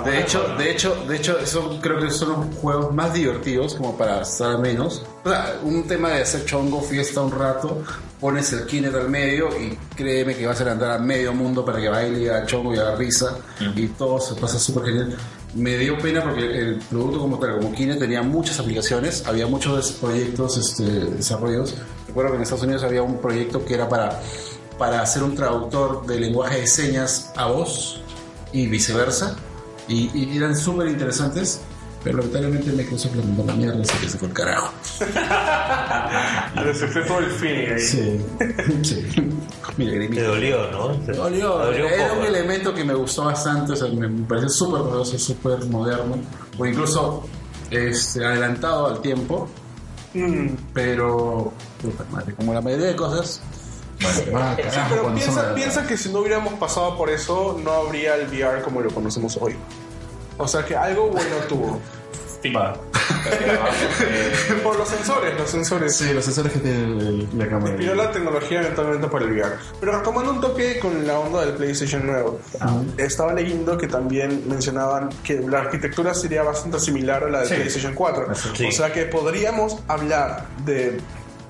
de 0.04 0.20
hecho, 0.20 0.42
de 0.56 0.70
hecho, 0.70 1.04
de 1.06 1.16
hecho, 1.16 1.38
eso 1.38 1.78
creo 1.80 2.00
que 2.00 2.10
son 2.10 2.30
los 2.30 2.56
juegos 2.56 2.92
más 2.92 3.12
divertidos 3.14 3.76
como 3.76 3.96
para 3.96 4.22
estar 4.22 4.58
menos. 4.58 5.04
O 5.24 5.28
sea, 5.28 5.60
un 5.62 5.86
tema 5.86 6.10
de 6.10 6.22
hacer 6.22 6.44
chongo, 6.44 6.80
fiesta 6.80 7.20
un 7.20 7.30
rato, 7.30 7.82
pones 8.20 8.52
el 8.52 8.66
Kinect 8.66 8.96
al 8.96 9.08
medio 9.08 9.48
y 9.56 9.78
créeme 9.94 10.34
que 10.34 10.44
vas 10.46 10.60
a 10.60 10.64
levantar 10.64 10.90
a 10.90 10.98
medio 10.98 11.32
mundo 11.32 11.64
para 11.64 11.80
que 11.80 11.88
baile 11.88 12.20
y 12.20 12.28
haga 12.28 12.44
chongo 12.46 12.74
y 12.74 12.78
haga 12.78 12.96
risa 12.96 13.36
y 13.76 13.86
todo 13.88 14.18
se 14.18 14.34
pasa 14.34 14.58
súper 14.58 14.86
genial. 14.86 15.16
Me 15.54 15.76
dio 15.76 15.98
pena 15.98 16.22
porque 16.22 16.44
el 16.44 16.78
producto 16.78 17.20
como 17.20 17.38
tal, 17.38 17.58
como 17.58 17.72
Kinect, 17.72 18.00
tenía 18.00 18.22
muchas 18.22 18.58
aplicaciones, 18.58 19.26
había 19.26 19.46
muchos 19.46 19.92
proyectos, 19.92 20.56
este, 20.56 20.84
desarrollos. 20.84 21.74
Recuerdo 22.06 22.30
que 22.30 22.36
en 22.36 22.42
Estados 22.42 22.64
Unidos 22.64 22.82
había 22.84 23.02
un 23.02 23.20
proyecto 23.20 23.64
que 23.64 23.74
era 23.74 23.88
para, 23.88 24.20
para 24.78 25.02
hacer 25.02 25.22
un 25.22 25.34
traductor 25.34 26.06
de 26.06 26.20
lenguaje 26.20 26.60
de 26.60 26.66
señas 26.66 27.32
a 27.36 27.46
voz 27.46 28.00
y 28.52 28.66
viceversa. 28.66 29.36
Y, 29.88 30.10
y 30.14 30.36
eran 30.36 30.56
súper 30.56 30.88
interesantes, 30.88 31.60
pero 32.04 32.18
lamentablemente 32.18 32.70
Microsoft 32.72 33.14
le 33.16 33.22
mandó 33.22 33.44
la 33.44 33.54
mierda 33.54 33.82
así 33.82 33.96
que 33.98 34.08
se 34.08 34.18
fue 34.18 34.28
el 34.28 34.34
carajo. 34.34 34.72
Le 36.64 36.74
se 36.74 36.86
todo 37.02 37.18
el 37.20 37.30
feeling 37.30 37.72
ahí. 37.72 37.80
Sí, 37.80 38.20
sí. 38.82 39.32
Mira, 39.76 40.08
Te 40.14 40.22
dolió, 40.22 40.70
¿no? 40.70 40.88
Te 41.00 41.12
Dolió. 41.12 41.48
dolió 41.58 41.86
un 41.86 41.92
Era 41.92 42.08
poco. 42.08 42.20
un 42.20 42.26
elemento 42.26 42.74
que 42.74 42.84
me 42.84 42.94
gustó 42.94 43.24
bastante, 43.24 43.72
o 43.72 43.76
sea, 43.76 43.88
me, 43.88 44.08
me 44.08 44.26
pareció 44.26 44.48
súper 44.50 44.82
poderoso, 44.82 45.18
súper 45.18 45.64
moderno, 45.66 46.16
o 46.58 46.66
incluso 46.66 47.24
este, 47.70 48.24
adelantado 48.24 48.86
al 48.88 49.00
tiempo, 49.00 49.48
Mm. 50.14 50.56
pero, 50.74 51.54
puta 51.80 52.04
madre, 52.10 52.34
como 52.34 52.52
la 52.52 52.60
mayoría 52.60 52.88
de 52.88 52.96
cosas, 52.96 53.40
ah, 54.04 54.08
Sí, 54.12 54.30
carajo, 54.30 54.86
pero 54.90 55.14
piensa, 55.14 55.54
piensa 55.54 55.86
que 55.86 55.96
si 55.96 56.10
no 56.12 56.18
hubiéramos 56.18 56.52
pasado 56.54 56.98
por 56.98 57.08
eso, 57.08 57.58
no 57.64 57.72
habría 57.72 58.16
el 58.16 58.28
VR 58.28 58.60
como 58.60 58.82
lo 58.82 58.90
conocemos 58.90 59.38
hoy. 59.40 59.56
O 60.42 60.48
sea 60.48 60.64
que 60.64 60.76
algo 60.76 61.08
bueno 61.08 61.36
tuvo. 61.48 61.80
Va. 62.56 62.74
Eh, 63.30 64.58
por 64.64 64.76
los 64.76 64.88
sensores, 64.88 65.38
los 65.38 65.48
sensores. 65.48 65.96
Sí, 65.96 66.12
los 66.12 66.24
sensores 66.24 66.52
que 66.52 66.58
tiene 66.58 67.28
la 67.36 67.46
cámara. 67.48 67.70
Inspiró 67.70 67.94
la 67.94 68.10
tecnología 68.10 68.60
eventualmente 68.62 69.06
para 69.06 69.24
el 69.24 69.30
VR. 69.32 69.52
Pero 69.78 69.92
retomando 69.98 70.32
un 70.32 70.40
toque 70.40 70.80
con 70.80 71.06
la 71.06 71.20
onda 71.20 71.42
del 71.46 71.54
PlayStation 71.54 72.04
nuevo, 72.04 72.40
estaba 72.96 73.32
leyendo 73.32 73.78
que 73.78 73.86
también 73.86 74.42
mencionaban 74.48 75.08
que 75.22 75.34
la 75.38 75.60
arquitectura 75.60 76.14
sería 76.14 76.42
bastante 76.42 76.80
similar 76.80 77.22
a 77.22 77.28
la 77.30 77.38
del 77.40 77.48
Sí. 77.48 77.54
PlayStation 77.54 77.94
4. 77.94 78.26
Sí. 78.56 78.66
O 78.66 78.72
sea 78.72 78.92
que 78.92 79.04
podríamos 79.06 79.78
hablar 79.86 80.44
de 80.64 80.98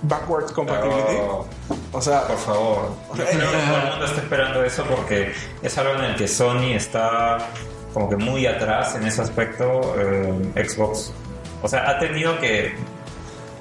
backwards 0.02 0.52
compatibility. 0.52 1.04
pero, 1.06 1.46
O 1.92 2.02
sea, 2.02 2.26
por 2.26 2.36
favor. 2.36 2.90
Yo 3.14 3.24
creo 3.24 3.28
que 3.28 3.36
todo 3.46 3.56
el 3.56 3.88
mundo 3.90 4.04
está 4.04 4.20
esperando 4.20 4.62
eso 4.62 4.84
porque 4.84 5.32
es 5.62 5.78
algo 5.78 5.94
en 5.94 6.04
el 6.04 6.16
que 6.16 6.28
Sony 6.28 6.74
está 6.74 7.38
como 7.92 8.08
que 8.08 8.16
muy 8.16 8.46
atrás 8.46 8.94
en 8.96 9.06
ese 9.06 9.22
aspecto. 9.22 9.94
eh, 9.98 10.64
Xbox. 10.68 11.12
O 11.62 11.68
sea, 11.68 11.88
ha 11.88 11.98
tenido 11.98 12.38
que. 12.40 12.74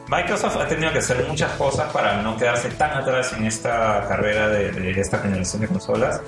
Microsoft 0.08 0.58
ha 0.58 0.68
tenido 0.68 0.91
que 0.91 0.99
hacer 0.99 1.26
muchas 1.26 1.52
cosas 1.53 1.90
para 1.94 2.22
no 2.22 2.36
quedarse 2.36 2.68
tan 2.72 2.91
atrás 2.98 3.32
en 3.32 3.45
esta 3.45 4.06
carrera 4.10 4.49
de, 4.49 4.70
de 4.70 4.91
esta 4.99 5.20
generación 5.20 5.62
de 5.62 5.68
consolas, 5.70 6.20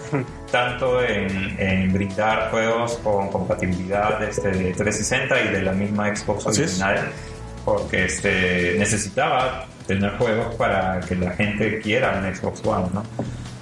tanto 0.50 1.04
en, 1.04 1.60
en 1.60 1.92
brindar 1.92 2.50
juegos 2.50 2.98
con 3.04 3.28
compatibilidad 3.30 4.24
este, 4.24 4.52
de 4.52 4.72
360 4.72 5.42
y 5.42 5.48
de 5.50 5.62
la 5.64 5.74
misma 5.74 6.16
Xbox 6.16 6.48
Así 6.48 6.62
es. 6.64 6.70
original, 6.82 7.12
porque 7.66 8.06
este, 8.06 8.76
necesitaba 8.80 9.66
tener 9.86 10.18
juegos 10.18 10.56
para 10.56 11.02
que 11.02 11.16
la 11.16 11.32
gente 11.32 11.80
quiera 11.80 12.22
un 12.24 12.34
Xbox 12.34 12.66
One, 12.66 12.88
¿no? 12.94 13.04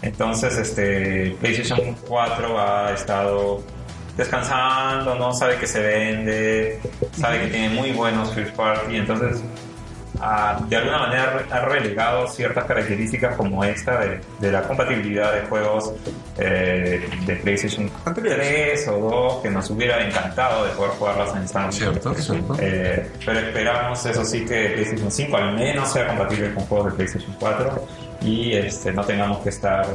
Entonces, 0.04 0.56
este, 0.56 1.36
PlayStation 1.42 1.96
4 2.08 2.60
ha 2.62 2.94
estado 2.94 3.64
descansando, 4.18 5.16
no 5.16 5.34
sabe 5.34 5.58
que 5.58 5.68
se 5.68 5.82
vende, 5.82 6.80
sabe 7.18 7.42
que 7.42 7.48
tiene 7.48 7.70
muy 7.70 7.92
buenos 7.92 8.34
first 8.34 8.56
party, 8.56 8.98
entonces 8.98 9.42
ah, 10.20 10.60
de 10.68 10.76
alguna 10.76 11.00
manera 11.00 11.46
ha 11.50 11.60
relegado 11.62 12.28
ciertas 12.28 12.66
características 12.66 13.36
como 13.36 13.64
esta 13.64 14.00
de, 14.00 14.22
de 14.40 14.52
la 14.52 14.64
compatibilidad 14.64 15.34
de 15.34 15.42
juegos 15.48 15.94
eh, 16.38 17.08
de 17.26 17.36
PlayStation 17.38 17.90
Anteriores. 18.06 18.84
3 18.84 18.88
o 18.90 19.10
2 19.10 19.42
que 19.44 19.50
nos 19.50 19.70
hubiera 19.70 20.06
encantado 20.06 20.66
de 20.66 20.72
poder 20.72 20.92
jugarlas 20.92 21.36
en 21.36 21.48
Samsung. 21.48 21.74
Cierto, 21.74 22.14
cierto. 22.16 22.56
Eh, 22.60 23.12
pero 23.26 23.40
esperamos, 23.40 24.06
eso 24.06 24.26
sí, 24.26 24.46
que 24.46 24.70
PlayStation 24.70 25.12
5 25.12 25.38
al 25.38 25.56
menos 25.56 25.92
sea 25.92 26.08
compatible 26.08 26.54
con 26.54 26.66
juegos 26.66 26.92
de 26.92 26.92
PlayStation 26.98 27.36
4 27.40 27.88
y 28.22 28.54
este, 28.54 28.92
no 28.92 29.04
tengamos 29.04 29.40
que 29.40 29.50
estar 29.50 29.86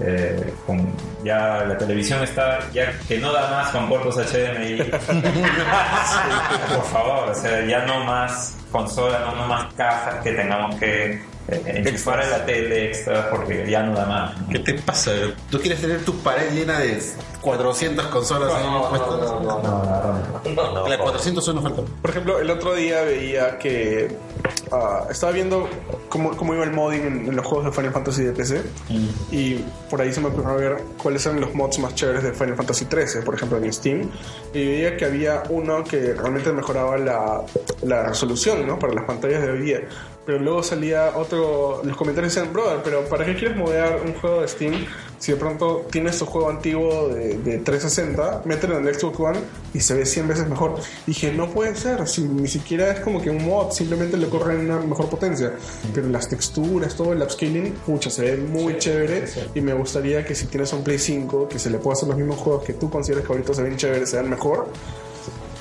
eh, 0.00 0.54
con 0.66 0.92
ya 1.24 1.64
la 1.64 1.78
televisión 1.78 2.22
está 2.22 2.58
ya 2.72 2.92
que 3.06 3.18
no 3.18 3.32
da 3.32 3.50
más 3.50 3.70
con 3.70 3.88
puertos 3.88 4.16
HDMI. 4.16 4.82
Por 6.74 6.84
favor, 6.92 7.30
o 7.30 7.34
sea, 7.34 7.64
ya 7.66 7.84
no 7.86 8.04
más 8.04 8.56
consolas, 8.70 9.20
no, 9.20 9.34
no 9.36 9.46
más 9.46 9.72
cajas 9.74 10.22
que 10.22 10.32
tengamos 10.32 10.76
que 10.76 11.22
eh, 11.46 11.62
enchufar 11.66 12.22
en 12.22 12.30
la 12.30 12.46
tele 12.46 12.86
extra 12.86 13.28
porque 13.30 13.68
ya 13.68 13.82
no 13.82 13.94
da 13.94 14.06
más. 14.06 14.40
¿no? 14.40 14.48
¿Qué 14.48 14.60
te 14.60 14.72
pasa? 14.74 15.12
¿Tú 15.50 15.60
quieres 15.60 15.78
tener 15.80 16.02
tu 16.04 16.16
pared 16.20 16.50
llena 16.52 16.78
de 16.78 17.02
400 17.40 18.06
consolas 18.06 18.52
ahí 18.54 18.64
puestas? 18.88 19.30
Las 20.88 20.98
400 20.98 21.44
son 21.44 21.56
nos 21.56 21.64
faltan. 21.64 21.84
Por 22.00 22.10
ejemplo, 22.10 22.38
el 22.38 22.48
otro 22.50 22.74
día 22.74 23.02
veía 23.02 23.58
que 23.58 24.16
ah, 24.72 25.06
estaba 25.10 25.32
viendo 25.32 25.68
cómo, 26.08 26.36
cómo 26.36 26.54
iba 26.54 26.64
el 26.64 26.72
modding 26.72 27.02
en, 27.02 27.28
en 27.28 27.36
los 27.36 27.46
juegos 27.46 27.66
de 27.66 27.72
Final 27.72 27.92
Fantasy 27.92 28.24
de 28.24 28.32
PC 28.32 28.62
y 29.30 29.56
por 29.90 30.00
ahí 30.00 30.12
se 30.12 30.20
me 30.20 30.28
ocurrió 30.28 30.56
ver 30.56 30.76
cuáles 31.02 31.24
eran 31.26 31.40
los 31.40 31.54
mods 31.54 31.78
más 31.78 31.94
chéveres 31.94 32.22
de 32.22 32.32
Final 32.32 32.56
Fantasy 32.56 32.84
13, 32.86 33.22
por 33.22 33.34
ejemplo 33.34 33.58
en 33.58 33.72
Steam, 33.72 34.10
y 34.52 34.66
veía 34.66 34.96
que 34.96 35.04
había 35.04 35.42
uno 35.48 35.84
que 35.84 36.14
realmente 36.14 36.52
mejoraba 36.52 36.96
la, 36.98 37.42
la 37.82 38.08
resolución 38.08 38.66
¿no? 38.66 38.78
para 38.78 38.94
las 38.94 39.04
pantallas 39.04 39.42
de 39.42 39.50
hoy 39.50 39.60
día. 39.60 39.80
Pero 40.26 40.38
luego 40.38 40.62
salía 40.62 41.12
otro, 41.16 41.82
los 41.84 41.96
comentarios 41.96 42.34
decían, 42.34 42.52
brother, 42.52 42.80
pero 42.82 43.04
¿para 43.04 43.26
qué 43.26 43.34
quieres 43.34 43.56
modear 43.56 44.00
un 44.04 44.14
juego 44.14 44.40
de 44.40 44.48
Steam 44.48 44.86
si 45.18 45.32
de 45.32 45.38
pronto 45.38 45.86
tienes 45.90 46.18
tu 46.18 46.24
juego 46.24 46.48
antiguo 46.48 47.08
de, 47.08 47.38
de 47.38 47.58
360, 47.58 48.42
mételo 48.46 48.78
en 48.78 48.86
el 48.86 48.94
Xbox 48.94 49.20
One 49.20 49.38
y 49.74 49.80
se 49.80 49.94
ve 49.94 50.06
100 50.06 50.28
veces 50.28 50.48
mejor? 50.48 50.76
Dije, 51.06 51.30
no 51.32 51.50
puede 51.50 51.74
ser, 51.76 52.06
si 52.08 52.22
ni 52.22 52.48
siquiera 52.48 52.90
es 52.90 53.00
como 53.00 53.20
que 53.20 53.28
un 53.28 53.44
mod, 53.44 53.70
simplemente 53.72 54.16
le 54.16 54.28
corre 54.28 54.54
en 54.54 54.60
una 54.60 54.80
mejor 54.80 55.10
potencia. 55.10 55.52
Pero 55.94 56.08
las 56.08 56.28
texturas, 56.28 56.94
todo 56.94 57.12
el 57.12 57.22
upscaling, 57.22 57.72
pucha, 57.86 58.08
se 58.08 58.22
ve 58.22 58.36
muy 58.38 58.78
chévere 58.78 59.24
y 59.54 59.60
me 59.60 59.74
gustaría 59.74 60.24
que 60.24 60.34
si 60.34 60.46
tienes 60.46 60.72
un 60.72 60.82
Play 60.82 60.98
5, 60.98 61.48
que 61.48 61.58
se 61.58 61.68
le 61.68 61.78
pueda 61.78 61.94
hacer 61.94 62.08
los 62.08 62.16
mismos 62.16 62.38
juegos 62.38 62.64
que 62.64 62.72
tú 62.72 62.88
consideras 62.88 63.26
que 63.26 63.32
ahorita 63.32 63.52
se 63.52 63.62
ven 63.62 63.76
chéveres, 63.76 64.10
se 64.10 64.16
ven 64.16 64.30
mejor. 64.30 64.68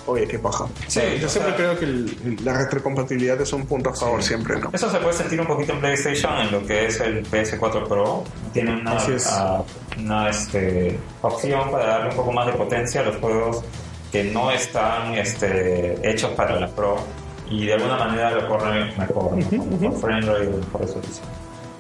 Oye, 0.05 0.27
qué 0.27 0.37
paja. 0.37 0.65
Sí, 0.87 0.99
yo 1.19 1.27
o 1.27 1.29
siempre 1.29 1.53
sea- 1.53 1.55
creo 1.55 1.79
que 1.79 1.85
el- 1.85 2.37
la 2.43 2.57
retrocompatibilidad 2.57 3.39
es 3.39 3.53
un 3.53 3.65
punto 3.65 3.89
a 3.89 3.93
favor 3.95 4.21
siempre, 4.21 4.59
¿no? 4.59 4.69
Eso 4.73 4.89
se 4.91 4.97
puede 4.97 5.13
sentir 5.13 5.39
un 5.39 5.47
poquito 5.47 5.73
en 5.73 5.79
PlayStation 5.79 6.37
en 6.39 6.51
lo 6.51 6.65
que 6.65 6.87
es 6.87 6.99
el 6.99 7.25
PS4 7.25 7.87
Pro. 7.87 8.23
Tiene 8.51 8.75
una, 8.81 8.97
Así 8.97 9.13
es. 9.13 9.27
ah, 9.31 9.63
una 9.97 10.29
este, 10.29 10.99
opción 11.21 11.71
para 11.71 11.85
darle 11.87 12.09
un 12.09 12.15
poco 12.17 12.31
más 12.33 12.45
de 12.47 12.53
potencia 12.53 12.99
a 13.01 13.05
los 13.05 13.15
juegos 13.17 13.63
que 14.11 14.25
no 14.25 14.51
están 14.51 15.13
este, 15.15 15.97
hechos 16.07 16.31
para 16.31 16.59
la 16.59 16.67
Pro 16.67 16.97
y 17.49 17.65
de 17.65 17.73
alguna 17.75 17.95
manera 17.97 18.31
lo 18.31 18.47
corren 18.49 18.89
mejor, 18.97 19.37
¿no? 19.37 19.49
con 19.49 19.79
mejor 19.79 19.99
frame 20.01 20.21
rate 20.25 20.43
y 20.43 20.47
mejor 20.49 20.81
resolución. 20.81 21.25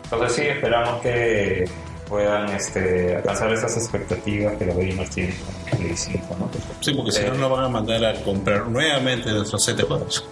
Entonces 0.05 0.33
sí, 0.35 0.41
esperamos 0.43 1.01
que 1.01 1.65
puedan 2.07 2.49
este, 2.49 3.15
alcanzar 3.15 3.51
esas 3.51 3.75
expectativas 3.77 4.55
que 4.57 4.65
los 4.65 4.75
gamers 4.75 5.09
tienen 5.09 5.35
con 5.37 5.79
Play 5.79 5.95
5, 5.95 6.35
¿no? 6.39 6.49
Sí, 6.81 6.93
porque 6.93 7.11
si 7.11 7.23
no 7.23 7.33
nos 7.35 7.51
van 7.51 7.65
a 7.65 7.69
mandar 7.69 8.03
a 8.05 8.13
comprar 8.23 8.67
nuevamente 8.67 9.31
nuestros 9.31 9.63
set 9.63 9.77
de 9.77 9.83
juegos. 9.83 10.25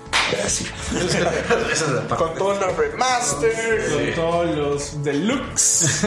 Con 2.17 2.33
todos 2.35 2.59
los 2.59 2.77
remasters, 2.77 3.90
con 3.91 4.16
todos 4.16 4.56
los 4.56 5.03
deluxe, 5.03 6.06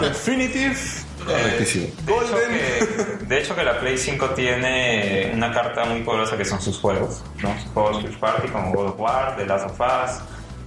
definitive 0.00 0.76
Correctísimo. 1.24 1.86
De 2.04 2.12
hecho, 2.12 2.34
que, 2.34 3.24
de 3.26 3.40
hecho 3.40 3.54
que 3.54 3.62
la 3.62 3.78
Play 3.78 3.96
5 3.96 4.30
tiene 4.30 5.30
una 5.34 5.52
carta 5.52 5.84
muy 5.84 6.02
poderosa 6.02 6.36
que 6.36 6.44
son 6.44 6.60
sus 6.60 6.78
juegos, 6.78 7.22
¿no? 7.42 7.54
Sus 7.60 7.70
juegos 7.72 8.02
First 8.02 8.18
Party 8.18 8.48
como 8.48 8.72
God 8.72 8.86
of 8.88 9.00
War, 9.00 9.36
The 9.36 9.46
Last 9.46 9.66
of 9.66 9.80
Us, 9.80 10.20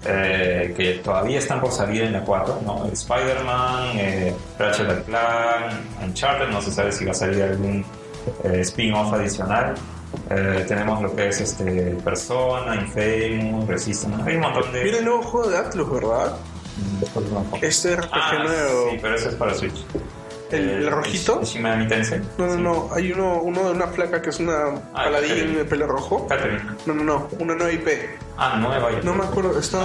eh, 0.06 0.74
que 0.76 0.94
todavía 0.96 1.40
están 1.40 1.60
por 1.62 1.72
salir 1.72 2.04
en 2.04 2.14
la 2.14 2.22
4, 2.24 2.62
¿no? 2.66 2.86
Spider-Man, 2.92 3.98
eh, 3.98 4.34
Ratchet 4.60 4.90
and 4.90 5.06
Clank, 5.06 5.74
Uncharted, 6.04 6.48
no 6.50 6.62
se 6.62 6.72
sabe 6.72 6.92
si 6.92 7.06
va 7.06 7.12
a 7.12 7.16
salir 7.16 7.44
algún 7.44 7.86
eh, 8.44 8.60
spin-off 8.62 9.14
adicional. 9.14 9.76
Eh, 10.30 10.64
tenemos 10.68 11.02
lo 11.02 11.16
que 11.16 11.28
es 11.28 11.42
este 11.42 11.96
Persona, 12.04 12.76
Infamous, 12.76 13.68
Resistance, 13.68 14.24
hay 14.30 14.36
un 14.36 14.42
montón 14.42 14.72
de... 14.72 14.84
Viene 14.84 15.00
el 15.00 15.06
nuevo 15.06 15.24
juego 15.24 15.50
de 15.50 15.58
Atlus, 15.58 15.92
¿verdad? 15.92 16.38
Este 17.62 17.96
RPG 17.96 18.10
Ah, 18.12 18.34
nuevo. 18.44 18.90
Sí, 18.92 19.00
pero 19.02 19.16
ese 19.16 19.30
es 19.30 19.36
para 19.36 19.54
Switch. 19.54 19.86
¿El- 20.52 20.70
el 20.70 20.84
Eh, 20.86 20.90
rojito? 20.90 21.42
Shin 21.44 21.64
Megami 21.64 21.88
Tensei. 21.88 22.22
No, 22.38 22.46
no, 22.48 22.56
no. 22.58 22.90
Hay 22.94 23.12
uno, 23.12 23.42
uno 23.42 23.64
de 23.66 23.72
una 23.72 23.88
placa 23.88 24.22
que 24.22 24.30
es 24.30 24.40
una 24.40 24.76
Ah, 24.94 25.06
paladín 25.06 25.30
Catherine. 25.30 25.58
de 25.58 25.66
pelo 25.66 25.88
rojo. 25.88 26.28
Catherine. 26.28 26.62
No, 26.86 26.94
no, 26.94 27.04
no. 27.04 27.28
Una 27.40 27.56
nueva 27.56 27.72
IP. 27.72 27.88
Ah, 28.38 28.58
nueva 28.58 28.92
IP. 28.92 29.04
No 29.04 29.14
me 29.16 29.24
acuerdo. 29.24 29.58
Está. 29.60 29.80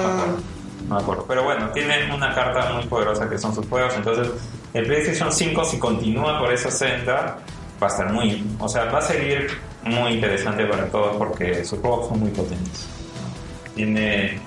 No 0.89 0.95
me 0.97 1.01
acuerdo. 1.01 1.25
Pero 1.27 1.45
bueno, 1.45 1.71
tiene 1.71 2.13
una 2.15 2.35
carta 2.35 2.73
muy 2.75 2.85
poderosa 2.87 3.29
que 3.29 3.39
son 3.39 3.55
sus 3.55 3.67
juegos. 3.69 3.95
Entonces, 3.97 4.29
el 4.75 4.87
PlayStation 4.87 5.33
5, 5.33 5.65
si 5.65 5.79
continúa 5.79 6.39
por 6.39 6.53
esa 6.53 6.71
senda, 6.71 7.39
va 7.83 7.87
a 7.87 7.91
estar 7.91 8.13
muy. 8.13 8.47
O 8.59 8.69
sea, 8.69 8.85
va 8.87 8.99
a 8.99 9.03
seguir 9.03 9.49
muy 9.83 10.13
interesante 10.13 10.67
para 10.67 10.87
todos 10.87 11.17
porque 11.17 11.65
sus 11.65 11.79
juegos 11.79 12.09
son 12.09 12.21
muy 12.21 12.31
potentes. 12.31 12.87
Tiene 13.75 14.39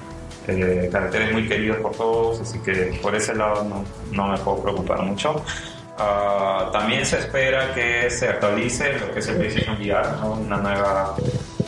eh, 0.48 0.90
caracteres 0.92 1.32
muy 1.32 1.48
queridos 1.48 1.78
por 1.78 1.94
todos, 1.94 2.42
así 2.42 2.60
que 2.60 3.00
por 3.02 3.16
ese 3.16 3.34
lado 3.34 3.64
no, 3.64 3.84
no 4.12 4.28
me 4.32 4.38
puedo 4.38 4.62
preocupar 4.62 5.02
mucho. 5.02 5.42
Ah, 5.98 6.70
también 6.74 7.06
se 7.06 7.20
espera 7.20 7.74
que 7.74 8.10
se 8.10 8.28
actualice 8.28 8.98
lo 9.00 9.14
que 9.14 9.20
es 9.20 9.28
el 9.28 9.38
PlayStation 9.38 9.76
VR, 9.76 10.12
¿no? 10.20 10.34
una 10.34 10.58
nueva, 10.58 11.16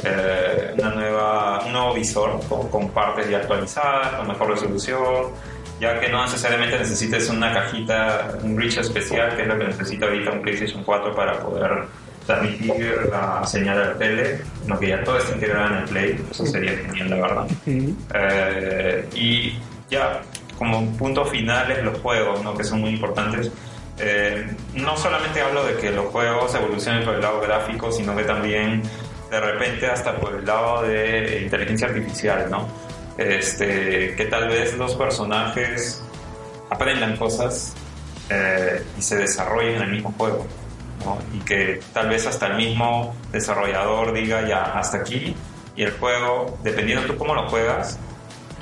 eh, 0.04 0.74
una 0.78 0.90
nueva, 0.90 1.60
un 1.66 1.72
nuevo 1.72 1.94
visor 1.94 2.40
con, 2.48 2.68
con 2.70 2.90
partes 2.90 3.30
ya 3.30 3.38
actualizadas, 3.38 4.16
con 4.16 4.28
mejor 4.28 4.50
resolución, 4.50 5.28
ya 5.80 6.00
que 6.00 6.10
no 6.10 6.24
necesariamente 6.24 6.80
necesites 6.80 7.30
una 7.30 7.54
cajita, 7.54 8.38
un 8.42 8.58
reach 8.58 8.78
especial, 8.78 9.36
que 9.36 9.44
es 9.44 9.48
lo 9.48 9.58
que 9.60 9.66
necesita 9.66 10.06
ahorita 10.06 10.32
un 10.32 10.42
PlayStation 10.42 10.84
4 10.84 11.16
para 11.16 11.40
poder 11.40 11.84
transmitir 12.26 13.08
la 13.12 13.46
señal 13.46 13.80
a 13.80 13.86
la 13.88 13.98
tele, 13.98 14.42
no 14.66 14.80
que 14.80 14.88
ya 14.88 15.04
todo 15.04 15.18
está 15.18 15.34
integrado 15.34 15.68
en 15.68 15.84
el 15.84 15.90
Play, 15.90 16.26
eso 16.32 16.46
sería 16.46 16.72
genial, 16.78 17.10
la 17.12 17.16
verdad. 17.18 17.48
Eh, 18.16 19.08
y 19.14 19.54
ya, 19.90 20.22
como 20.58 20.92
punto 20.98 21.26
final 21.26 21.72
es 21.72 21.84
los 21.84 22.00
juegos, 22.00 22.44
¿no? 22.44 22.56
que 22.58 22.64
son 22.64 22.82
muy 22.82 22.92
importantes. 22.92 23.52
Eh, 23.98 24.54
no 24.74 24.98
solamente 24.98 25.42
hablo 25.42 25.64
de 25.64 25.78
que 25.78 25.92
los 25.92 26.08
juegos 26.08 26.54
evolucionen 26.54 27.06
por 27.06 27.16
el 27.16 27.22
lado 27.22 27.40
gráfico, 27.40 27.92
sino 27.92 28.16
que 28.16 28.24
también 28.24 28.82
de 29.32 29.40
repente 29.40 29.88
hasta 29.88 30.18
por 30.18 30.36
el 30.36 30.46
lado 30.46 30.84
de 30.84 31.42
inteligencia 31.44 31.88
artificial, 31.88 32.48
¿no? 32.50 32.68
Este, 33.18 34.16
que 34.16 34.26
tal 34.26 34.50
vez 34.50 34.76
los 34.78 34.96
personajes 34.96 36.04
aprendan 36.70 37.16
cosas 37.16 37.74
eh, 38.30 38.84
y 38.98 39.02
se 39.02 39.18
desarrollen 39.18 39.76
en 39.76 39.82
el 39.84 39.92
mismo 39.92 40.14
juego. 40.18 40.46
Y 41.34 41.40
que 41.40 41.80
tal 41.94 42.10
vez 42.10 42.26
hasta 42.26 42.48
el 42.48 42.56
mismo 42.58 43.16
desarrollador 43.32 44.12
diga 44.12 44.48
ya 44.48 44.64
hasta 44.64 44.98
aquí 44.98 45.36
y 45.76 45.84
el 45.84 45.92
juego, 45.92 46.58
dependiendo 46.64 47.06
tú 47.06 47.18
cómo 47.18 47.36
lo 47.36 47.48
juegas, 47.48 48.00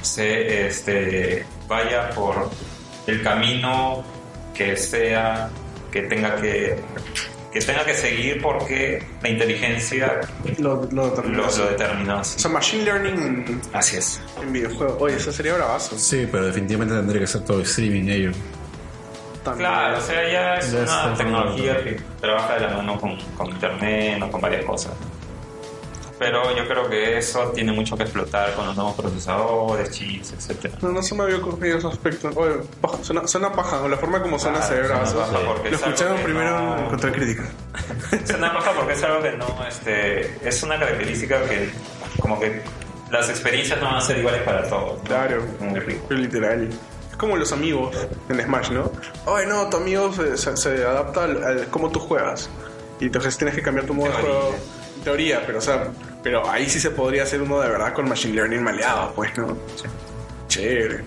se 0.01 0.67
este, 0.67 1.45
vaya 1.67 2.09
por 2.09 2.49
el 3.07 3.21
camino 3.21 4.03
que 4.53 4.77
sea, 4.77 5.49
que 5.91 6.03
tenga 6.03 6.35
que, 6.37 6.75
que 7.51 7.59
tenga 7.61 7.85
que 7.85 7.93
seguir 7.95 8.41
porque 8.41 9.03
la 9.21 9.29
inteligencia 9.29 10.21
Lo, 10.59 10.87
lo 10.91 11.09
determinó. 11.09 11.43
lo, 11.47 11.57
lo 11.57 11.69
determinó. 11.69 12.19
O 12.19 12.23
sea, 12.23 12.49
Machine 12.51 12.83
Learning 12.85 13.19
en, 13.21 13.61
Así 13.73 13.97
es. 13.97 14.21
en 14.41 14.51
videojuegos. 14.53 14.97
Oye, 15.01 15.15
eso 15.17 15.31
sería 15.31 15.53
bravazo. 15.55 15.97
Sí, 15.97 16.27
pero 16.31 16.45
definitivamente 16.47 16.95
tendría 16.95 17.21
que 17.21 17.27
ser 17.27 17.41
todo 17.43 17.61
streaming 17.61 18.09
ello. 18.09 18.31
También. 19.43 19.69
Claro, 19.69 19.97
o 19.97 20.01
sea, 20.01 20.31
ya 20.31 20.53
es 20.55 20.71
Ya 20.71 20.79
una 21.07 21.15
tecnología 21.17 21.83
que 21.83 21.99
trabaja 22.21 22.53
de 22.55 22.59
la 22.61 22.77
mano 22.77 22.99
con, 22.99 23.17
con 23.37 23.49
internet, 23.49 24.17
no 24.17 24.31
con 24.31 24.39
varias 24.39 24.63
cosas. 24.63 24.93
Pero 26.23 26.55
yo 26.55 26.67
creo 26.67 26.89
que 26.89 27.17
eso 27.17 27.51
tiene 27.55 27.71
mucho 27.71 27.95
que 27.97 28.03
explotar 28.03 28.53
con 28.53 28.65
los 28.67 28.75
nuevos 28.75 28.95
procesadores, 28.95 29.91
chips, 29.91 30.33
etcétera. 30.33 30.75
No, 30.81 30.89
no 30.89 31.01
se 31.03 31.15
me 31.15 31.23
había 31.23 31.37
ocurrido 31.37 31.77
ese 31.77 31.87
aspecto. 31.87 32.29
Oye, 32.35 32.55
paja, 32.81 32.97
suena, 33.03 33.27
suena 33.27 33.51
paja, 33.51 33.81
o 33.81 33.87
la 33.87 33.97
forma 33.97 34.21
como 34.21 34.37
suena 34.39 34.59
Claro, 34.59 34.81
ve 34.81 34.87
suena 34.87 35.25
paja 35.25 35.39
porque 35.47 35.69
Lo 35.69 35.75
es 35.77 35.81
escucharon 35.83 36.17
primero 36.21 36.51
no- 36.59 36.77
en 36.79 36.85
Control 36.89 37.11
Crítica. 37.13 37.43
Es 38.11 38.29
una 38.35 38.53
paja 38.53 38.71
porque 38.73 38.93
es 38.93 39.03
algo 39.03 39.21
que 39.21 39.31
no, 39.33 39.45
este, 39.67 40.47
es 40.47 40.63
una 40.63 40.79
característica 40.79 41.41
que 41.43 41.69
como 42.19 42.39
que 42.39 42.61
las 43.11 43.29
experiencias 43.29 43.79
no 43.79 43.85
van 43.85 43.95
a 43.97 44.01
ser 44.01 44.17
iguales 44.19 44.41
para 44.43 44.67
todos. 44.67 44.97
¿no? 44.97 45.03
Claro. 45.03 45.43
Muy 45.59 45.79
rico. 45.79 46.05
Pero 46.07 46.19
literal. 46.21 46.69
Es 47.11 47.17
como 47.17 47.37
los 47.37 47.51
amigos 47.51 47.95
en 48.29 48.41
Smash, 48.41 48.71
¿no? 48.71 48.91
Oye, 49.25 49.45
no, 49.45 49.69
tu 49.69 49.77
amigo 49.77 50.11
se, 50.13 50.35
se- 50.35 50.57
se 50.57 50.83
adapta 50.83 51.25
al, 51.25 51.43
al 51.43 51.67
cómo 51.67 51.91
tú 51.91 51.99
juegas. 51.99 52.49
Y 52.99 53.05
entonces 53.05 53.37
tienes 53.37 53.53
que 53.55 53.61
cambiar 53.61 53.85
tu 53.85 53.93
modo 53.93 54.07
de 54.09 54.13
juego. 54.15 54.55
Teoría, 55.03 55.43
pero 55.45 55.57
o 55.59 55.61
sea, 55.61 55.89
pero 56.23 56.49
ahí 56.49 56.69
sí 56.69 56.79
se 56.79 56.89
podría 56.91 57.23
hacer 57.23 57.41
uno 57.41 57.59
de 57.59 57.69
verdad 57.69 57.93
con 57.93 58.07
Machine 58.07 58.33
Learning 58.35 58.63
maleado, 58.63 59.13
pues, 59.13 59.37
¿no? 59.37 59.57
Chévere. 60.47 61.03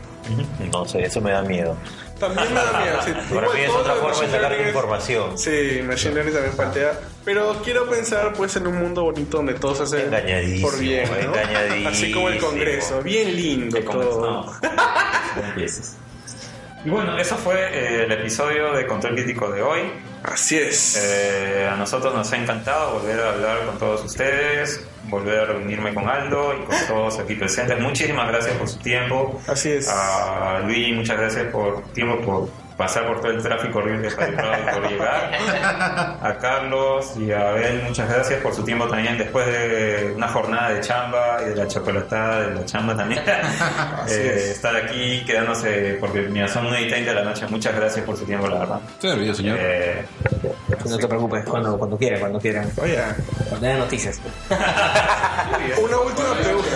No 0.71 0.87
sé, 0.87 1.05
eso 1.05 1.21
me 1.21 1.33
da 1.33 1.43
miedo. 1.43 1.77
También 2.21 2.49
me 2.53 2.61
da 2.61 2.81
miedo. 2.81 2.99
sí. 3.05 3.13
Para 3.35 3.49
mí 3.49 3.61
es 3.61 3.71
otra 3.71 3.95
forma 3.95 4.11
de 4.11 4.27
Machine 4.27 4.43
sacar 4.43 4.67
información. 4.67 5.39
Sí, 5.39 5.81
Machine 5.87 6.15
Learning 6.15 6.35
también 6.35 6.57
patea. 6.57 7.01
Pero 7.25 7.61
quiero 7.65 7.89
pensar, 7.89 8.33
pues, 8.35 8.55
en 8.57 8.67
un 8.67 8.79
mundo 8.79 9.05
bonito 9.05 9.39
donde 9.39 9.55
todo 9.55 9.75
se 9.75 9.83
hace 9.85 10.05
Engañadísimo, 10.05 10.69
por 10.69 10.79
bien, 10.79 11.09
¿no? 11.09 11.89
Así 11.89 12.13
como 12.13 12.29
el 12.29 12.39
Congreso. 12.39 13.03
Bien 13.03 13.35
lindo 13.35 13.79
todo. 13.81 14.21
No. 14.21 14.53
Y 16.85 16.91
bueno, 16.91 17.19
eso 17.19 17.37
fue 17.37 17.55
eh, 17.55 18.05
el 18.05 18.13
episodio 18.13 18.73
de 18.73 18.87
Control 18.87 19.15
Crítico 19.15 19.51
de 19.51 19.63
hoy. 19.63 19.81
Así 20.23 20.57
es. 20.57 20.97
Eh, 20.97 21.69
a 21.71 21.77
nosotros 21.77 22.15
nos 22.15 22.33
ha 22.33 22.37
encantado 22.37 23.01
volver 23.01 23.21
a 23.21 23.33
hablar 23.33 23.67
con 23.67 23.79
todos 23.79 24.05
ustedes, 24.05 24.87
volver 25.05 25.41
a 25.41 25.45
reunirme 25.47 25.95
con 25.95 26.09
Aldo 26.09 26.55
y 26.55 26.65
con 26.65 26.77
todos 26.89 27.19
aquí 27.19 27.35
presentes. 27.35 27.81
Muchísimas 27.81 28.29
gracias 28.29 28.55
por 28.57 28.69
su 28.69 28.79
tiempo. 28.79 29.41
Así 29.47 29.71
es. 29.71 29.89
A 29.89 30.61
Luis, 30.65 30.95
muchas 30.95 31.19
gracias 31.19 31.47
por 31.47 31.83
tiempo, 31.93 32.21
por 32.21 32.66
pasar 32.77 33.07
por 33.07 33.21
todo 33.21 33.31
el 33.33 33.43
tráfico 33.43 33.79
horrible 33.79 34.09
y 34.09 34.11
por 34.11 34.89
llegar. 34.89 35.33
A 36.23 36.37
Carlos 36.41 37.15
y 37.17 37.33
a 37.33 37.51
Abel, 37.51 37.83
muchas 37.85 38.09
gracias 38.09 38.41
por 38.43 38.55
su 38.55 38.65
tiempo 38.65 38.87
también 38.87 39.17
después 39.19 39.47
de 39.47 40.13
una 40.15 40.29
jornada 40.29 40.71
de 40.71 40.81
chamba 40.81 41.39
y 41.45 41.51
de 41.51 41.57
la 41.57 41.69
chocolatada 41.69 42.49
de 42.49 42.55
la 42.55 42.65
chamba 42.65 42.97
también. 42.97 43.23
Eh, 44.09 44.51
estar 44.53 44.77
aquí 44.77 45.25
quedándose, 45.25 45.97
porque 46.01 46.23
mira, 46.23 46.47
son 46.47 46.67
1 46.67 46.79
y 46.81 46.89
30 46.89 47.11
de 47.11 47.17
la 47.17 47.25
noche. 47.25 47.47
Muchas 47.49 47.75
gracias 47.75 48.05
por 48.05 48.17
su 48.17 48.25
tiempo, 48.25 48.47
la 48.47 48.59
verdad. 48.61 48.81
Señor. 49.35 49.59
Eh, 49.61 50.05
No 50.85 50.99
te 50.99 51.09
preocupes, 51.09 51.45
cuando, 51.45 51.77
cuando 51.77 51.99
quieran, 51.99 52.21
cuando 52.21 52.39
quieran. 52.39 52.71
Oye, 52.81 52.99
Cuando 53.49 53.67
haya 53.67 53.79
noticias. 53.79 54.21
una 54.51 55.99
última 55.99 56.35
pregunta. 56.35 56.69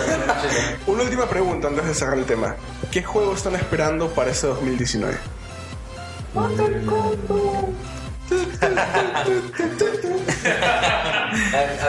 Una 0.87 1.03
última 1.03 1.25
pregunta 1.27 1.67
antes 1.69 1.85
de 1.85 1.93
cerrar 1.93 2.17
el 2.17 2.25
tema. 2.25 2.55
¿Qué 2.91 3.01
juego 3.03 3.33
están 3.33 3.55
esperando 3.55 4.09
para 4.09 4.31
este 4.31 4.47
2019? 4.47 5.17
A, 6.35 6.47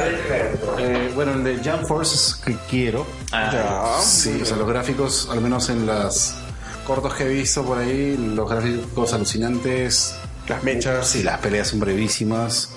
ver. 0.04 0.58
Eh, 0.78 1.12
bueno, 1.14 1.32
el 1.32 1.44
de 1.44 1.56
Jump 1.70 1.86
Force 1.86 2.34
que 2.44 2.56
quiero. 2.68 3.06
ah, 3.32 3.50
Ya. 3.52 4.02
Sí, 4.02 4.40
o 4.42 4.44
sea, 4.44 4.56
los 4.56 4.68
gráficos, 4.68 5.28
al 5.30 5.40
menos 5.40 5.68
en 5.68 5.86
las 5.86 6.34
cortos 6.86 7.14
que 7.14 7.24
he 7.24 7.28
visto 7.28 7.64
por 7.64 7.78
ahí, 7.78 8.16
los 8.16 8.48
gráficos 8.50 9.12
alucinantes. 9.12 10.14
Las 10.48 10.62
mechas. 10.64 11.06
Sí, 11.06 11.22
las 11.22 11.38
peleas 11.38 11.68
son 11.68 11.80
brevísimas. 11.80 12.70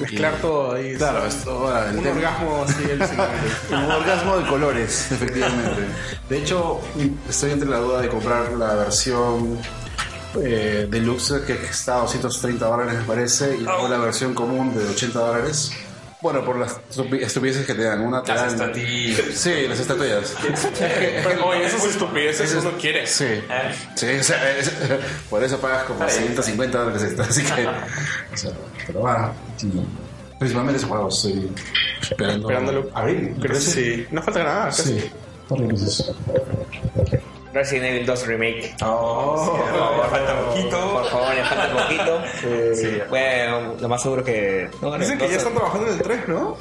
Mezclar 0.00 0.34
todo 0.40 0.72
ahí. 0.74 0.94
Claro, 0.96 1.24
esto 1.26 1.50
ahora 1.50 1.90
el 1.90 1.98
Un 1.98 2.02
tema- 2.02 2.16
orgasmo 2.16 2.64
así. 2.64 2.74
Un 3.74 3.90
orgasmo 3.90 4.36
de 4.38 4.46
colores, 4.46 5.06
efectivamente. 5.12 5.82
De 6.28 6.38
hecho, 6.38 6.80
estoy 7.28 7.52
entre 7.52 7.68
la 7.68 7.78
duda 7.78 8.00
de 8.02 8.08
comprar 8.08 8.52
la 8.52 8.74
versión 8.74 9.58
eh, 10.42 10.86
deluxe 10.90 11.42
que 11.46 11.52
está 11.54 11.96
a 11.96 12.00
230 12.00 12.66
dólares, 12.66 12.94
me 12.94 13.04
parece, 13.04 13.56
y 13.56 13.60
luego 13.60 13.88
la 13.88 13.98
versión 13.98 14.34
común 14.34 14.74
de 14.76 14.84
80 14.88 15.18
dólares. 15.18 15.72
Bueno, 16.20 16.44
por 16.44 16.56
las 16.56 16.76
estupi- 16.88 17.20
estupideces 17.20 17.66
que 17.66 17.74
te 17.74 17.82
dan. 17.82 18.00
Una 18.00 18.22
te 18.22 18.32
las 18.32 18.56
dan- 18.56 18.70
estatuillas. 18.70 19.20
Sí, 19.34 19.66
las 19.68 19.80
estatuillas. 19.80 20.34
Pero, 21.24 21.46
oye, 21.46 21.66
esas 21.66 21.84
estupideces 21.84 22.54
uno 22.60 22.70
quiere. 22.80 23.04
Sí. 23.08 23.24
Eh, 23.24 23.42
Sí, 23.96 24.06
o 24.20 24.22
sea, 24.22 24.56
es- 24.56 24.70
por 25.30 25.42
eso 25.42 25.58
pagas 25.58 25.82
como 25.84 26.08
150 26.08 26.78
dólares 26.78 27.02
extra, 27.02 27.24
así 27.24 27.42
que... 27.42 27.66
O 27.66 28.36
sea, 28.36 28.52
pero 28.86 29.00
bueno, 29.00 29.32
principalmente 30.38 30.78
ese 30.78 30.86
juego 30.86 31.08
estoy 31.08 31.50
esperando... 32.00 32.48
Esperándolo. 32.48 32.90
Abril, 32.94 33.34
Creo 33.40 33.54
que 33.54 33.60
sí. 33.60 34.06
No 34.12 34.22
falta 34.22 34.44
nada. 34.44 34.64
casi. 34.66 35.00
Sí, 35.00 35.10
es 35.74 35.82
eso. 35.82 36.16
Resident 37.52 37.84
Evil 37.86 38.06
2 38.06 38.26
Remake. 38.26 38.74
Oh, 38.82 39.58
ya 40.02 40.08
falta 40.08 40.40
poquito. 40.40 40.92
Por 40.94 41.04
favor, 41.10 41.34
ya 41.36 41.44
falta 41.44 41.82
poquito. 41.82 42.22
Sí. 42.74 42.98
Bueno, 43.10 43.74
lo 43.80 43.88
más 43.88 44.02
seguro 44.02 44.24
que. 44.24 44.70
no, 44.80 44.96
Dicen 44.98 45.18
que 45.18 45.28
ya 45.28 45.36
están 45.36 45.54
trabajando 45.54 45.88
en 45.88 45.92
el 45.94 46.02
3, 46.02 46.28
¿no? 46.28 46.56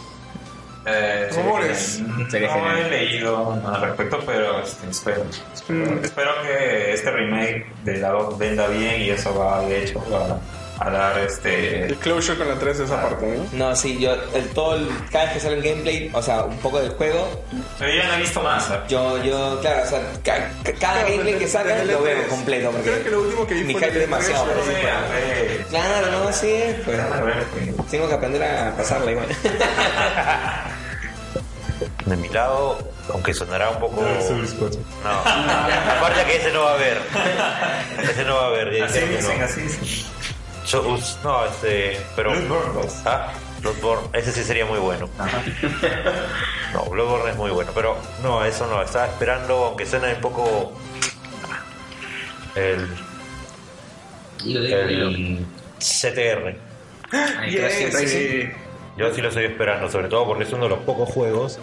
Eh, 0.86 1.30
Rumores. 1.36 2.02
Sería 2.30 2.48
no 2.48 2.54
genial. 2.56 2.80
he 2.80 2.90
leído 2.90 3.56
nada 3.58 3.76
al 3.76 3.82
respecto, 3.84 4.20
pero 4.26 4.62
este, 4.62 4.90
espero. 4.90 5.24
Espero, 5.54 5.92
Mm. 5.92 6.04
espero 6.04 6.32
que 6.42 6.94
este 6.94 7.12
remake 7.12 7.66
de 7.84 7.98
la 7.98 8.10
2 8.10 8.38
venda 8.40 8.68
bien 8.68 9.00
y 9.02 9.10
eso 9.12 9.38
va, 9.38 9.62
de 9.62 9.84
hecho, 9.84 10.04
va 10.12 10.40
a 10.88 10.90
dar 10.92 11.18
este. 11.20 11.86
El 11.86 11.96
closure 11.98 12.38
con 12.38 12.48
la 12.48 12.56
3 12.56 12.78
de 12.80 12.86
esa 12.86 13.02
parte, 13.02 13.26
¿no? 13.52 13.68
No, 13.70 13.76
sí, 13.76 14.00
yo, 14.00 14.14
el, 14.34 14.48
todo 14.50 14.76
el, 14.76 14.88
cada 15.12 15.26
vez 15.26 15.34
que 15.34 15.40
sale 15.40 15.56
el 15.58 15.64
gameplay, 15.64 16.10
o 16.14 16.22
sea, 16.22 16.44
un 16.44 16.58
poco 16.58 16.80
del 16.80 16.92
juego, 16.92 17.28
Pero 17.80 17.94
ya 17.94 18.08
no 18.08 18.14
he 18.16 18.18
visto 18.22 18.42
más. 18.42 18.70
¿eh? 18.70 18.74
yo, 18.90 19.18
yo, 19.24 19.60
claro, 19.62 19.84
o 19.84 19.90
sea, 19.90 20.00
ca- 20.24 20.50
ca- 20.64 20.74
cada 20.80 21.04
gameplay 21.04 21.36
que 21.38 21.48
saca 21.48 21.82
el 21.82 21.88
lo 21.88 22.02
veo 22.02 22.18
E3. 22.18 22.28
completo. 22.28 22.72
Porque 22.72 22.90
Creo 22.92 23.04
que 23.04 23.10
lo 23.12 23.22
último 23.22 23.48
que 23.48 23.54
vi 23.56 23.74
es 23.76 23.82
E3, 23.82 23.92
demasiado. 23.94 24.46
pero 24.46 24.64
sí, 24.66 24.72
eh, 24.76 25.66
Claro, 25.70 26.08
no, 26.12 26.34
sí, 26.34 26.56
pues. 26.86 27.00
Tengo 27.90 28.08
que 28.08 28.14
aprender 28.16 28.44
a 28.44 28.76
pasarla 28.76 29.12
igual. 29.12 29.28
De 32.06 32.16
mi 32.18 32.30
lado, 32.30 32.78
aunque 33.14 33.34
sonará 33.34 33.70
un 33.70 33.80
poco. 33.80 34.02
No, 34.02 35.10
aparte 35.12 36.24
que 36.26 36.36
ese 36.38 36.52
no 36.52 36.64
va 36.64 36.72
a 36.72 36.74
haber. 36.76 36.98
Ese 38.12 38.24
no 38.26 38.36
va 38.36 38.44
a 38.44 38.48
haber. 38.48 38.84
Así 38.84 39.00
dicen, 39.02 39.40
no. 39.40 39.46
así 39.46 39.62
dicen. 39.62 40.11
Us- 40.74 41.18
no, 41.24 41.46
este. 41.46 42.00
Pero. 42.16 42.32
Bloodborne 42.32 42.74
2. 42.84 43.02
Ah, 43.06 43.34
Bloodborne, 43.62 44.08
ese 44.18 44.32
sí 44.32 44.44
sería 44.44 44.66
muy 44.66 44.80
bueno. 44.80 45.10
No, 46.74 46.86
Bloodborne 46.86 47.32
es 47.32 47.36
muy 47.36 47.52
bueno, 47.52 47.72
pero 47.76 47.98
no, 48.24 48.46
eso 48.46 48.66
no, 48.66 48.82
estaba 48.82 49.06
esperando, 49.08 49.66
aunque 49.66 49.86
suena 49.86 50.08
un 50.08 50.22
poco. 50.22 50.72
El. 52.56 52.88
El. 54.46 55.46
CTR. 55.80 56.56
Yes, 57.50 58.10
sí. 58.10 58.50
Yo 58.98 59.14
sí 59.14 59.22
lo 59.22 59.30
estoy 59.30 59.46
esperando, 59.46 59.90
sobre 59.90 60.08
todo 60.08 60.26
porque 60.28 60.44
es 60.46 60.54
uno 60.54 60.64
de 60.64 60.70
los 60.70 60.80
pocos 60.80 61.10
juegos 61.10 61.60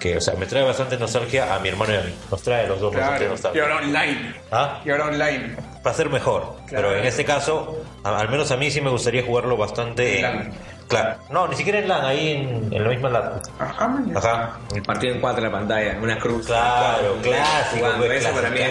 que, 0.00 0.16
o 0.16 0.20
sea, 0.20 0.34
me 0.34 0.46
trae 0.46 0.62
bastante 0.62 0.96
nostalgia 0.98 1.54
a 1.54 1.58
mi 1.58 1.68
hermano 1.70 1.92
y 1.92 1.96
a 1.96 2.00
mí. 2.02 2.14
Nos 2.30 2.42
trae 2.42 2.66
los 2.66 2.80
dos 2.80 2.94
bastante 2.94 3.18
Claro. 3.18 3.24
Y 3.26 3.28
nostalgia. 3.32 3.62
ahora 3.62 3.76
online. 3.76 4.34
¿Ah? 4.52 4.80
Y 4.84 4.90
ahora 4.90 5.04
online. 5.06 5.56
Va 5.86 5.90
a 5.92 5.94
ser 5.94 6.10
mejor, 6.10 6.56
pero 6.68 6.96
en 6.96 7.04
este 7.04 7.24
caso, 7.24 7.80
a- 8.02 8.18
al 8.18 8.28
menos 8.28 8.50
a 8.50 8.56
mí 8.56 8.70
sí 8.72 8.80
me 8.80 8.90
gustaría 8.90 9.22
jugarlo 9.22 9.56
bastante 9.56 10.18
en. 10.20 10.52
Claro, 10.88 11.16
no, 11.30 11.48
ni 11.48 11.56
siquiera 11.56 11.78
en 11.80 11.88
LAN, 11.88 12.04
ahí 12.04 12.30
en, 12.32 12.72
en 12.72 12.82
la 12.84 12.88
misma 12.90 13.08
LAN. 13.08 13.32
Ajá, 13.58 13.88
man. 13.88 14.12
Ajá. 14.16 14.58
El 14.74 14.82
partido 14.82 15.14
en 15.14 15.20
cuatro 15.20 15.44
en 15.44 15.52
la 15.52 15.58
pantalla, 15.58 15.98
una 16.00 16.18
cruz. 16.18 16.46
Claro, 16.46 17.16
clásico, 17.22 17.76
Jugando, 17.86 18.06
pues, 18.06 18.24
eso 18.24 18.34
para 18.34 18.50
mí 18.50 18.58
es. 18.60 18.70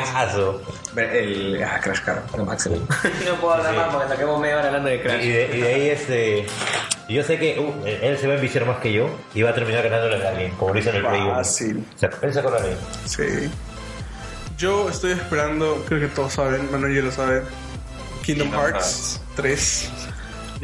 El. 0.98 1.64
Ah, 1.64 1.80
Crash 1.82 2.00
Car, 2.02 2.22
lo 2.38 2.46
máximo. 2.46 2.76
no 3.26 3.36
puedo 3.36 3.54
hablar 3.56 3.76
más 3.76 3.88
porque 3.94 4.08
saquemos 4.10 4.40
media 4.40 4.58
hora 4.58 4.68
hablando 4.68 4.90
de 4.90 4.96
Y 4.96 5.00
Crash. 5.00 5.22
de, 5.22 5.50
y 5.58 5.62
de 5.62 5.74
ahí 5.74 5.90
este. 5.90 6.46
y 7.10 7.14
Yo 7.16 7.24
sé 7.24 7.38
que 7.38 7.60
uh, 7.60 7.86
él 7.86 8.18
se 8.18 8.28
va 8.28 8.34
a 8.34 8.36
enviciar 8.38 8.66
más 8.66 8.78
que 8.80 8.94
yo 8.94 9.10
y 9.34 9.42
va 9.42 9.50
a 9.50 9.54
terminar 9.54 9.84
ganándole 9.84 10.26
a 10.26 10.30
alguien, 10.30 10.52
como 10.52 10.74
lo 10.74 10.80
hizo 10.80 10.90
en 10.92 10.96
el 10.98 11.06
Play 11.06 11.22
1. 11.22 11.36
Fácil. 11.36 11.86
O 11.96 11.98
sea, 11.98 12.10
él 12.22 12.34
sacó 12.34 12.50
la 12.50 12.60
ley. 12.60 12.78
Sí. 13.06 13.50
Yo 14.58 14.90
estoy 14.90 15.12
esperando, 15.12 15.84
creo 15.88 16.00
que 16.00 16.08
todos 16.08 16.34
saben, 16.34 16.72
Manuel 16.72 16.96
ya 16.96 17.02
lo 17.02 17.12
sabe, 17.12 17.42
Kingdom, 18.24 18.48
Kingdom 18.48 18.52
Hearts 18.54 19.22
3. 19.36 19.90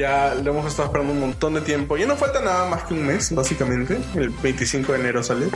Ya 0.02 0.34
lo 0.34 0.50
hemos 0.52 0.66
estado 0.66 0.88
esperando 0.88 1.14
un 1.14 1.20
montón 1.20 1.54
de 1.54 1.62
tiempo. 1.62 1.96
Ya 1.96 2.08
no 2.08 2.16
falta 2.18 2.40
nada 2.42 2.66
más 2.68 2.84
que 2.86 2.96
un 2.96 3.06
mes, 3.06 3.34
básicamente. 3.36 3.98
El 4.16 4.30
25 4.30 4.94
de 4.94 5.00
enero 5.00 5.22
sale. 5.24 5.48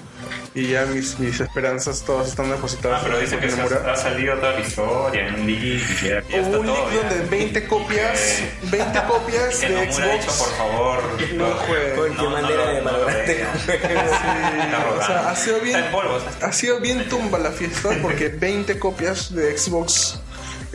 Y 0.54 0.68
ya 0.68 0.86
mis, 0.86 1.18
mis 1.20 1.40
esperanzas 1.40 2.02
todas 2.04 2.28
están 2.30 2.50
depositadas 2.50 3.02
Ah, 3.02 3.04
pero 3.06 3.20
dice 3.20 3.38
que 3.40 3.48
ha, 3.48 3.92
ha 3.92 3.96
salido 3.96 4.36
toda 4.36 4.54
la 4.54 4.60
historia 4.62 5.28
en 5.28 5.36
un 5.42 5.48
link 5.48 5.64
y 5.64 5.80
ya, 6.08 6.10
ya 6.10 6.18
está 6.38 6.38
Hubo 6.50 6.60
un 6.62 6.66
todo. 6.68 6.76
link 6.76 6.94
ya. 7.02 7.10
donde 7.10 7.26
20 7.30 7.68
copias, 7.68 8.20
Eh, 8.40 8.52
20 8.72 9.00
copias 9.08 9.56
que 9.58 9.68
de 9.70 9.82
dicho, 9.86 9.98
por 9.98 10.22
Xbox. 10.22 10.54
favor. 10.58 11.00
No 11.34 11.46
juegue. 11.56 12.16
Qué 12.16 12.28
manera 12.30 12.66
de 12.72 12.82
malograrte. 12.84 13.42
Está 13.68 14.90
O 14.98 15.06
sea, 15.06 15.30
ha 15.32 15.36
sido 15.36 15.60
bien, 15.60 15.76
Está 15.78 15.88
en 15.88 15.92
polvo. 15.92 16.18
está- 16.18 16.48
ha 16.48 16.54
sido 16.54 16.80
bien 16.80 17.10
tumba 17.10 17.38
la 17.40 17.52
fiesta 17.52 17.90
porque 18.02 18.30
20 18.30 18.80
copias 18.80 19.34
de 19.36 19.58
Xbox 19.58 20.20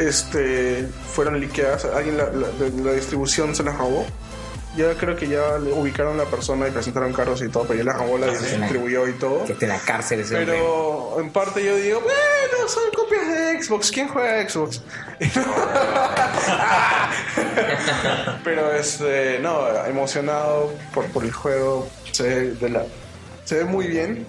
este, 0.08 0.86
fueron 1.12 1.38
liqueadas. 1.40 1.84
Alguien 1.84 2.16
la, 2.16 2.24
la- 2.30 2.48
de 2.48 2.70
la 2.82 2.92
distribución 2.92 3.54
se 3.54 3.62
las 3.62 3.76
robó. 3.76 4.06
Ya 4.76 4.94
creo 4.94 5.16
que 5.16 5.26
ya 5.26 5.58
le 5.58 5.72
ubicaron 5.72 6.16
la 6.16 6.26
persona 6.26 6.68
y 6.68 6.70
presentaron 6.70 7.12
carros 7.12 7.42
y 7.42 7.48
todo, 7.48 7.64
pero 7.64 7.78
ya 7.80 7.84
la 7.84 7.92
robó, 7.92 8.16
la 8.18 8.28
distribuyó 8.28 9.08
y 9.08 9.14
todo. 9.14 9.44
Que 9.44 9.52
esté 9.54 9.64
en 9.64 9.72
la 9.72 9.80
cárcel 9.80 10.20
ese. 10.20 10.36
Pero 10.36 11.16
en 11.20 11.30
parte 11.32 11.64
yo 11.64 11.74
digo, 11.74 12.00
bueno, 12.00 12.68
son 12.68 12.84
copias 12.94 13.26
de 13.26 13.60
Xbox. 13.62 13.90
¿Quién 13.90 14.06
juega 14.08 14.40
a 14.40 14.48
Xbox? 14.48 14.80
Pero 18.44 18.72
este, 18.74 19.38
no, 19.40 19.66
emocionado 19.86 20.72
por, 20.94 21.04
por 21.06 21.24
el 21.24 21.32
juego. 21.32 21.88
Se 22.12 22.22
ve, 22.22 22.40
de 22.52 22.68
la, 22.68 22.84
se 23.44 23.56
ve 23.56 23.64
muy 23.64 23.86
bien 23.88 24.24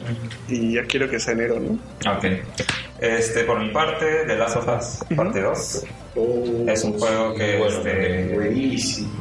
y 0.47 0.73
ya 0.75 0.85
quiero 0.87 1.07
que 1.09 1.19
sea 1.19 1.33
enero, 1.33 1.59
¿no? 1.59 1.73
Ok. 2.11 2.25
Este, 3.01 3.43
por 3.45 3.59
mi 3.59 3.69
parte, 3.71 4.25
The 4.27 4.35
Last 4.35 4.57
of 4.57 4.67
Us, 4.67 4.99
parte 5.15 5.41
2. 5.41 5.85
Es 6.67 6.83
un 6.83 6.99
juego 6.99 7.33
que 7.33 7.65
este, 7.65 8.35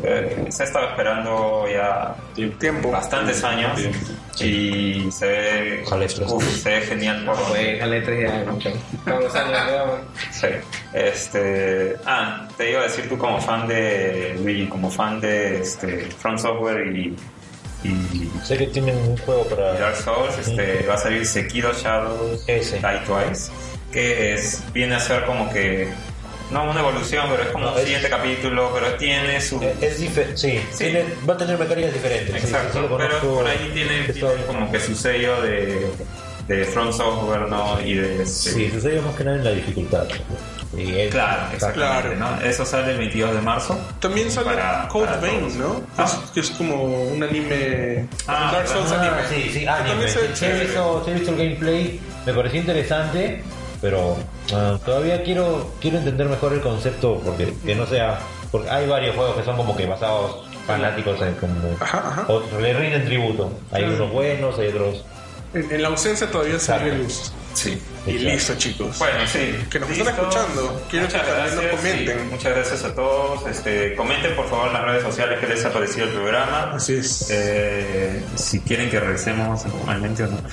eh, 0.03 0.47
se 0.51 0.63
ha 0.63 0.67
estado 0.67 0.89
esperando 0.91 1.65
ya 1.73 2.15
Tiempo. 2.59 2.91
bastantes 2.91 3.43
años 3.43 3.81
y 4.41 5.11
se 5.11 5.27
ve, 5.27 5.85
uf, 6.29 6.45
se 6.63 6.69
ve 6.69 6.81
genial 6.83 7.25
por 7.25 7.37
Pues, 7.37 7.81
al 7.81 7.93
E3 7.93 8.45
ya, 8.45 8.51
mucho. 8.53 8.71
Vamos 9.07 9.35
a 9.35 9.45
ver, 9.45 10.01
Sí. 10.31 10.47
Este, 10.93 11.97
ah, 12.05 12.49
te 12.59 12.73
iba 12.73 12.81
a 12.81 12.83
decir 12.85 13.09
tú 13.09 13.17
como 13.17 13.41
fan 13.41 13.67
de 13.67 14.37
Luigi, 14.43 14.67
como 14.67 14.91
fan 14.91 15.21
de 15.21 15.61
este, 15.61 16.07
From 16.19 16.37
Software 16.37 16.87
y, 16.95 17.17
y 17.85 18.31
Sé 18.45 18.59
que 18.59 18.67
tienen 18.67 18.97
un 18.99 19.17
juego 19.19 19.45
para. 19.45 19.73
Dark 19.79 19.97
Souls, 19.97 20.37
este, 20.39 20.85
va 20.87 20.95
a 20.95 20.99
salir 20.99 21.25
Sekiro 21.25 21.73
Shadows 21.73 22.43
Ese. 22.47 22.77
Die 22.79 23.01
Twice, 23.07 23.51
que 23.93 24.35
es, 24.35 24.63
viene 24.73 24.95
a 24.95 25.01
ser 25.01 25.25
como 25.25 25.51
que, 25.53 25.89
no 26.51 26.65
una 26.65 26.81
evolución, 26.81 27.27
pero 27.31 27.43
es 27.45 27.49
como 27.51 27.65
No, 27.67 27.73
un 27.73 27.79
es- 27.79 27.85
siguiente 27.85 28.09
capítulo, 28.11 28.71
pero 28.75 28.95
tiene 28.95 29.41
su... 29.41 29.63
Es, 29.63 29.83
es 29.83 30.01
dife- 30.01 30.35
sí, 30.37 30.61
Sí. 30.73 30.79
tiene- 30.85 31.05
va 31.29 31.35
a 31.35 31.37
tener 31.37 31.59
mecánicas 31.59 31.93
diferentes. 31.93 32.35
sí, 32.35 32.41
sí, 32.41 32.47
Exacto, 32.47 32.73
sí 32.73 32.79
lo 32.89 32.97
pero 32.97 33.09
conozco. 33.21 33.35
por 33.37 33.47
ahí 33.47 33.71
tiene, 33.73 34.03
tiene 34.13 34.45
como 34.47 34.71
que 34.73 34.81
su 34.81 34.95
sello 34.97 35.41
de, 35.43 35.91
de 36.49 36.65
From 36.65 36.93
Software, 36.93 37.43
¿no? 37.49 37.81
Y 37.81 37.95
de... 37.95 38.23
este- 38.23 38.51
Sí, 38.51 38.71
sucede 38.73 39.01
más 39.01 39.15
que 39.15 39.25
nada 39.25 39.37
en 39.37 39.45
la 39.45 39.51
dificultad. 39.53 40.07
Y 40.77 40.99
es- 40.99 41.11
Claro, 41.13 41.53
exactamente, 41.53 42.17
Claro. 42.17 42.37
¿no? 42.37 42.43
Eso 42.47 42.65
sale 42.65 42.93
el 42.93 42.99
22 42.99 43.35
de 43.35 43.41
marzo. 43.43 43.79
También 44.01 44.31
sale 44.31 44.47
Para- 44.47 44.89
Code 44.89 45.07
para 45.07 45.21
Vein. 45.21 45.59
¿no? 45.59 45.83
Ah. 45.99 46.05
Es, 46.05 46.31
que 46.31 46.41
es 46.41 46.51
como 46.51 46.83
un 46.85 47.23
anime. 47.23 48.07
Ah, 48.27 48.51
Dark 48.53 48.67
Souls. 48.69 48.91
Ah, 48.93 49.01
anime. 49.01 49.29
sí, 49.29 49.51
sí, 49.53 49.67
anime. 49.67 49.89
también 49.91 50.11
se 50.11 50.21
visto, 50.23 51.03
sí 51.05 51.11
he 51.11 51.15
visto 51.15 51.31
el 51.33 51.37
gameplay, 51.37 52.01
me 52.27 52.33
pareció 52.35 52.61
interesante, 52.61 53.43
pero 53.81 54.17
ah, 54.53 54.79
todavía 54.85 55.23
quiero 55.23 55.73
quiero 55.81 55.99
entender 55.99 56.29
mejor 56.29 56.53
el 56.53 56.61
concepto, 56.61 57.21
porque 57.25 57.55
que 57.65 57.75
no 57.75 57.87
sea... 57.87 58.19
Porque 58.51 58.69
hay 58.69 58.87
varios 58.89 59.15
juegos 59.15 59.37
que 59.37 59.45
son 59.45 59.57
como 59.57 59.77
que 59.77 59.87
basados 59.87 60.45
fanáticos 60.67 61.21
en 61.23 61.35
como... 61.35 61.55
Ajá, 61.81 61.99
ajá. 61.99 62.25
o 62.29 62.43
le 62.61 62.73
rinden 62.75 63.05
tributo. 63.05 63.53
Hay 63.71 63.85
unos 63.85 64.11
buenos, 64.11 64.59
hay 64.59 64.69
otros... 64.69 65.05
En, 65.55 65.71
en 65.71 65.83
la 65.83 65.89
ausencia 65.89 66.31
todavía 66.31 66.59
se 66.59 66.73
ve 66.73 66.79
Exacto. 66.79 67.03
luz. 67.03 67.33
Sí. 67.55 67.83
Y 68.07 68.11
Exacto. 68.11 68.31
listo, 68.31 68.55
chicos. 68.57 68.99
Bueno, 68.99 69.19
sí. 69.27 69.55
Que 69.71 69.81
nos 69.81 69.91
están 69.91 70.07
Listo. 70.07 70.23
escuchando. 70.23 70.83
Quiero 70.89 71.07
muchas 71.07 71.23
que 71.23 71.29
también 71.31 71.55
nos 71.57 71.65
gracias, 71.65 71.81
comenten. 71.81 72.19
sí, 72.19 72.25
muchas 72.31 72.55
gracias 72.55 72.85
a 72.85 72.95
todos. 72.95 73.47
Este, 73.49 73.95
comenten 73.97 74.37
por 74.37 74.49
favor 74.49 74.67
en 74.69 74.73
las 74.75 74.85
redes 74.85 75.03
sociales 75.03 75.39
qué 75.41 75.47
les 75.49 75.65
ha 75.65 75.73
parecido 75.73 76.07
el 76.07 76.13
programa. 76.13 76.71
Así 76.75 76.95
es. 76.95 77.27
Eh, 77.31 78.25
si 78.37 78.61
quieren 78.61 78.89
que 78.91 79.01
regresemos 79.01 79.65
normalmente 79.67 80.23
o 80.25 80.27
no. 80.29 80.39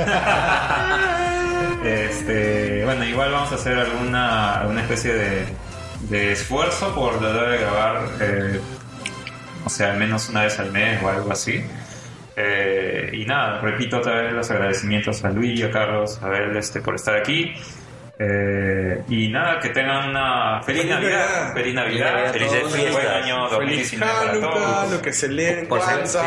este, 1.84 2.84
bueno, 2.84 3.06
igual 3.06 3.32
vamos 3.32 3.52
a 3.52 3.56
hacer 3.56 3.78
alguna, 3.78 4.62
alguna 4.62 4.82
especie 4.82 5.14
de, 5.14 6.32
esfuerzo 6.32 6.94
por 6.94 7.20
tratar 7.20 7.50
de 7.50 7.58
grabar, 7.58 8.06
eh, 8.22 8.60
o 9.66 9.70
sea, 9.70 9.92
al 9.92 9.98
menos 9.98 10.30
una 10.30 10.44
vez 10.44 10.60
al 10.60 10.72
mes 10.72 11.02
o 11.04 11.10
algo 11.10 11.32
así. 11.32 11.64
Eh, 12.36 13.10
y 13.14 13.26
nada, 13.26 13.60
repito 13.62 13.98
otra 13.98 14.22
vez 14.22 14.34
los 14.34 14.50
agradecimientos 14.52 15.24
a 15.26 15.30
Luis 15.30 15.60
y 15.60 15.64
a 15.64 15.72
Carlos, 15.72 16.20
a 16.22 16.28
Abel, 16.28 16.56
este, 16.56 16.82
por 16.82 16.96
estar 16.96 17.16
aquí. 17.16 17.54
Eh, 18.20 19.04
y 19.10 19.30
nada, 19.30 19.60
que 19.60 19.70
tengan 19.70 20.10
una 20.10 20.60
feliz, 20.64 20.82
Feliz 20.82 20.96
Navidad, 20.96 21.20
Navidad. 21.30 21.54
feliz 21.54 21.74
Navidad, 21.76 22.12
Navidad 22.14 22.32
felices 22.34 22.60
todos. 22.62 22.74
fiestas, 22.74 22.94
buen 22.96 23.08
año 23.24 23.50
Feliz 23.50 23.60
2019 23.92 24.12
para 24.16 24.32
Hanukkah, 24.32 24.50
todos. 24.54 24.92
lo 24.92 25.02
que 25.04 25.14
se 25.14 25.28
lee 25.30 25.46
en 25.46 25.68
Por 25.68 25.82
ser- 25.84 26.08
sí, 26.08 26.18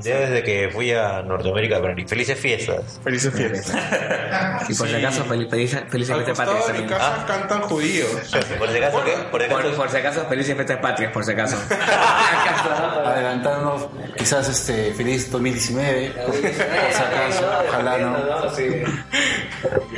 ya 0.00 0.18
desde 0.18 0.42
que 0.42 0.68
fui 0.70 0.92
a 0.92 1.22
Norteamérica 1.22 1.78
aprendí. 1.78 2.04
Felices 2.06 2.38
fiestas. 2.38 3.00
Felices 3.02 3.32
fiestas. 3.34 3.74
Y 4.68 4.74
por 4.74 4.88
si 4.88 4.94
acaso, 4.96 5.24
feliz, 5.24 5.48
feliz, 5.48 5.82
felices 5.88 6.14
fiestas 6.16 6.36
patrias 6.36 6.66
de 6.66 6.72
mi 6.74 6.78
también. 6.80 6.98
casa 6.98 7.24
cantan 7.26 7.60
judíos. 7.62 8.10
Por 8.58 8.68
si 8.70 8.76
acaso, 8.76 9.04
¿qué? 9.04 9.12
Por 9.30 9.40
si 9.42 9.48
Por, 9.48 9.60
acaso, 9.60 9.76
por 9.76 9.88
si 9.90 9.96
acaso, 9.96 10.26
felices 10.28 10.54
fiestas 10.54 10.76
patrias, 10.78 11.12
por 11.12 11.24
si 11.24 11.32
acaso. 11.32 11.56
Adelantarnos, 13.06 13.86
quizás 14.16 14.48
este 14.48 14.92
feliz 14.92 15.30
2019, 15.30 16.10
por 16.26 16.34
si 16.34 16.46
acaso, 16.46 17.50
ojalá 17.68 17.98
no. 17.98 18.16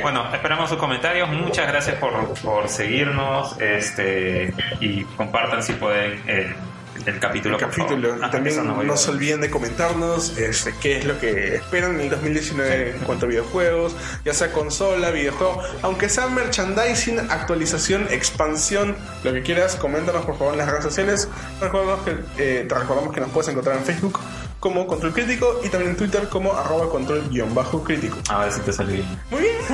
Bueno, 0.01 0.33
esperamos 0.33 0.69
sus 0.69 0.77
comentarios. 0.77 1.29
Muchas 1.41 1.67
gracias 1.67 1.97
por, 1.97 2.33
por 2.41 2.69
seguirnos 2.69 3.59
este 3.59 4.53
y 4.79 5.03
compartan 5.03 5.63
si 5.63 5.73
pueden 5.73 6.21
el, 6.27 6.55
el 7.05 7.19
capítulo. 7.19 7.55
el 7.55 7.61
capítulo. 7.61 8.15
Ah, 8.21 8.29
también 8.29 8.55
no 8.65 8.97
se 8.97 9.11
olviden 9.11 9.41
de 9.41 9.49
comentarnos 9.49 10.37
este, 10.37 10.73
qué 10.81 10.97
es 10.97 11.05
lo 11.05 11.19
que 11.19 11.55
esperan 11.55 11.95
en 11.95 12.01
el 12.01 12.09
2019 12.09 12.91
en 12.91 12.99
cuanto 12.99 13.25
a 13.25 13.29
videojuegos, 13.29 13.95
ya 14.23 14.33
sea 14.33 14.51
consola, 14.51 15.11
videojuego, 15.11 15.61
aunque 15.81 16.09
sea 16.09 16.27
merchandising, 16.27 17.19
actualización, 17.19 18.07
expansión, 18.11 18.95
lo 19.23 19.33
que 19.33 19.41
quieras, 19.41 19.75
coméntanos 19.75 20.25
por 20.25 20.37
favor 20.37 20.53
en 20.53 20.59
las 20.59 20.69
redes 20.69 20.83
sociales. 20.83 21.27
Recordamos 21.59 22.01
que, 22.05 22.11
eh, 22.37 22.65
te 22.67 22.75
recordamos 22.75 23.13
que 23.13 23.21
nos 23.21 23.29
puedes 23.31 23.49
encontrar 23.49 23.77
en 23.77 23.83
Facebook 23.83 24.19
como 24.61 24.85
Control 24.85 25.11
Crítico 25.11 25.59
y 25.65 25.69
también 25.69 25.91
en 25.91 25.97
Twitter 25.97 26.29
como 26.29 26.53
arroba 26.53 26.87
control-crítico. 26.87 28.19
A 28.29 28.43
ver 28.43 28.53
si 28.53 28.61
te 28.61 28.71
salió 28.71 28.93
bien. 28.93 29.19
Muy 29.29 29.41
bien. 29.41 29.55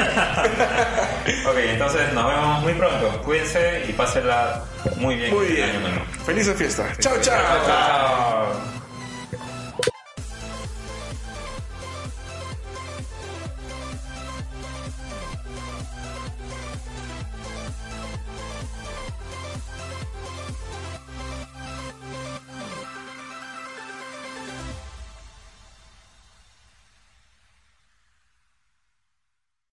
Ok, 1.45 1.57
entonces 1.57 2.13
nos 2.13 2.25
vemos 2.25 2.61
muy 2.61 2.73
pronto. 2.73 3.21
Cuídense 3.23 3.83
y 3.89 3.91
pásenla 3.91 4.63
muy 4.95 5.15
bien. 5.15 5.33
Muy 5.33 5.47
bien. 5.47 5.69
Felices 6.25 6.55
fiestas. 6.55 6.97
Chao, 6.99 7.15
chao. 7.19 7.35
Chao. 7.65 8.76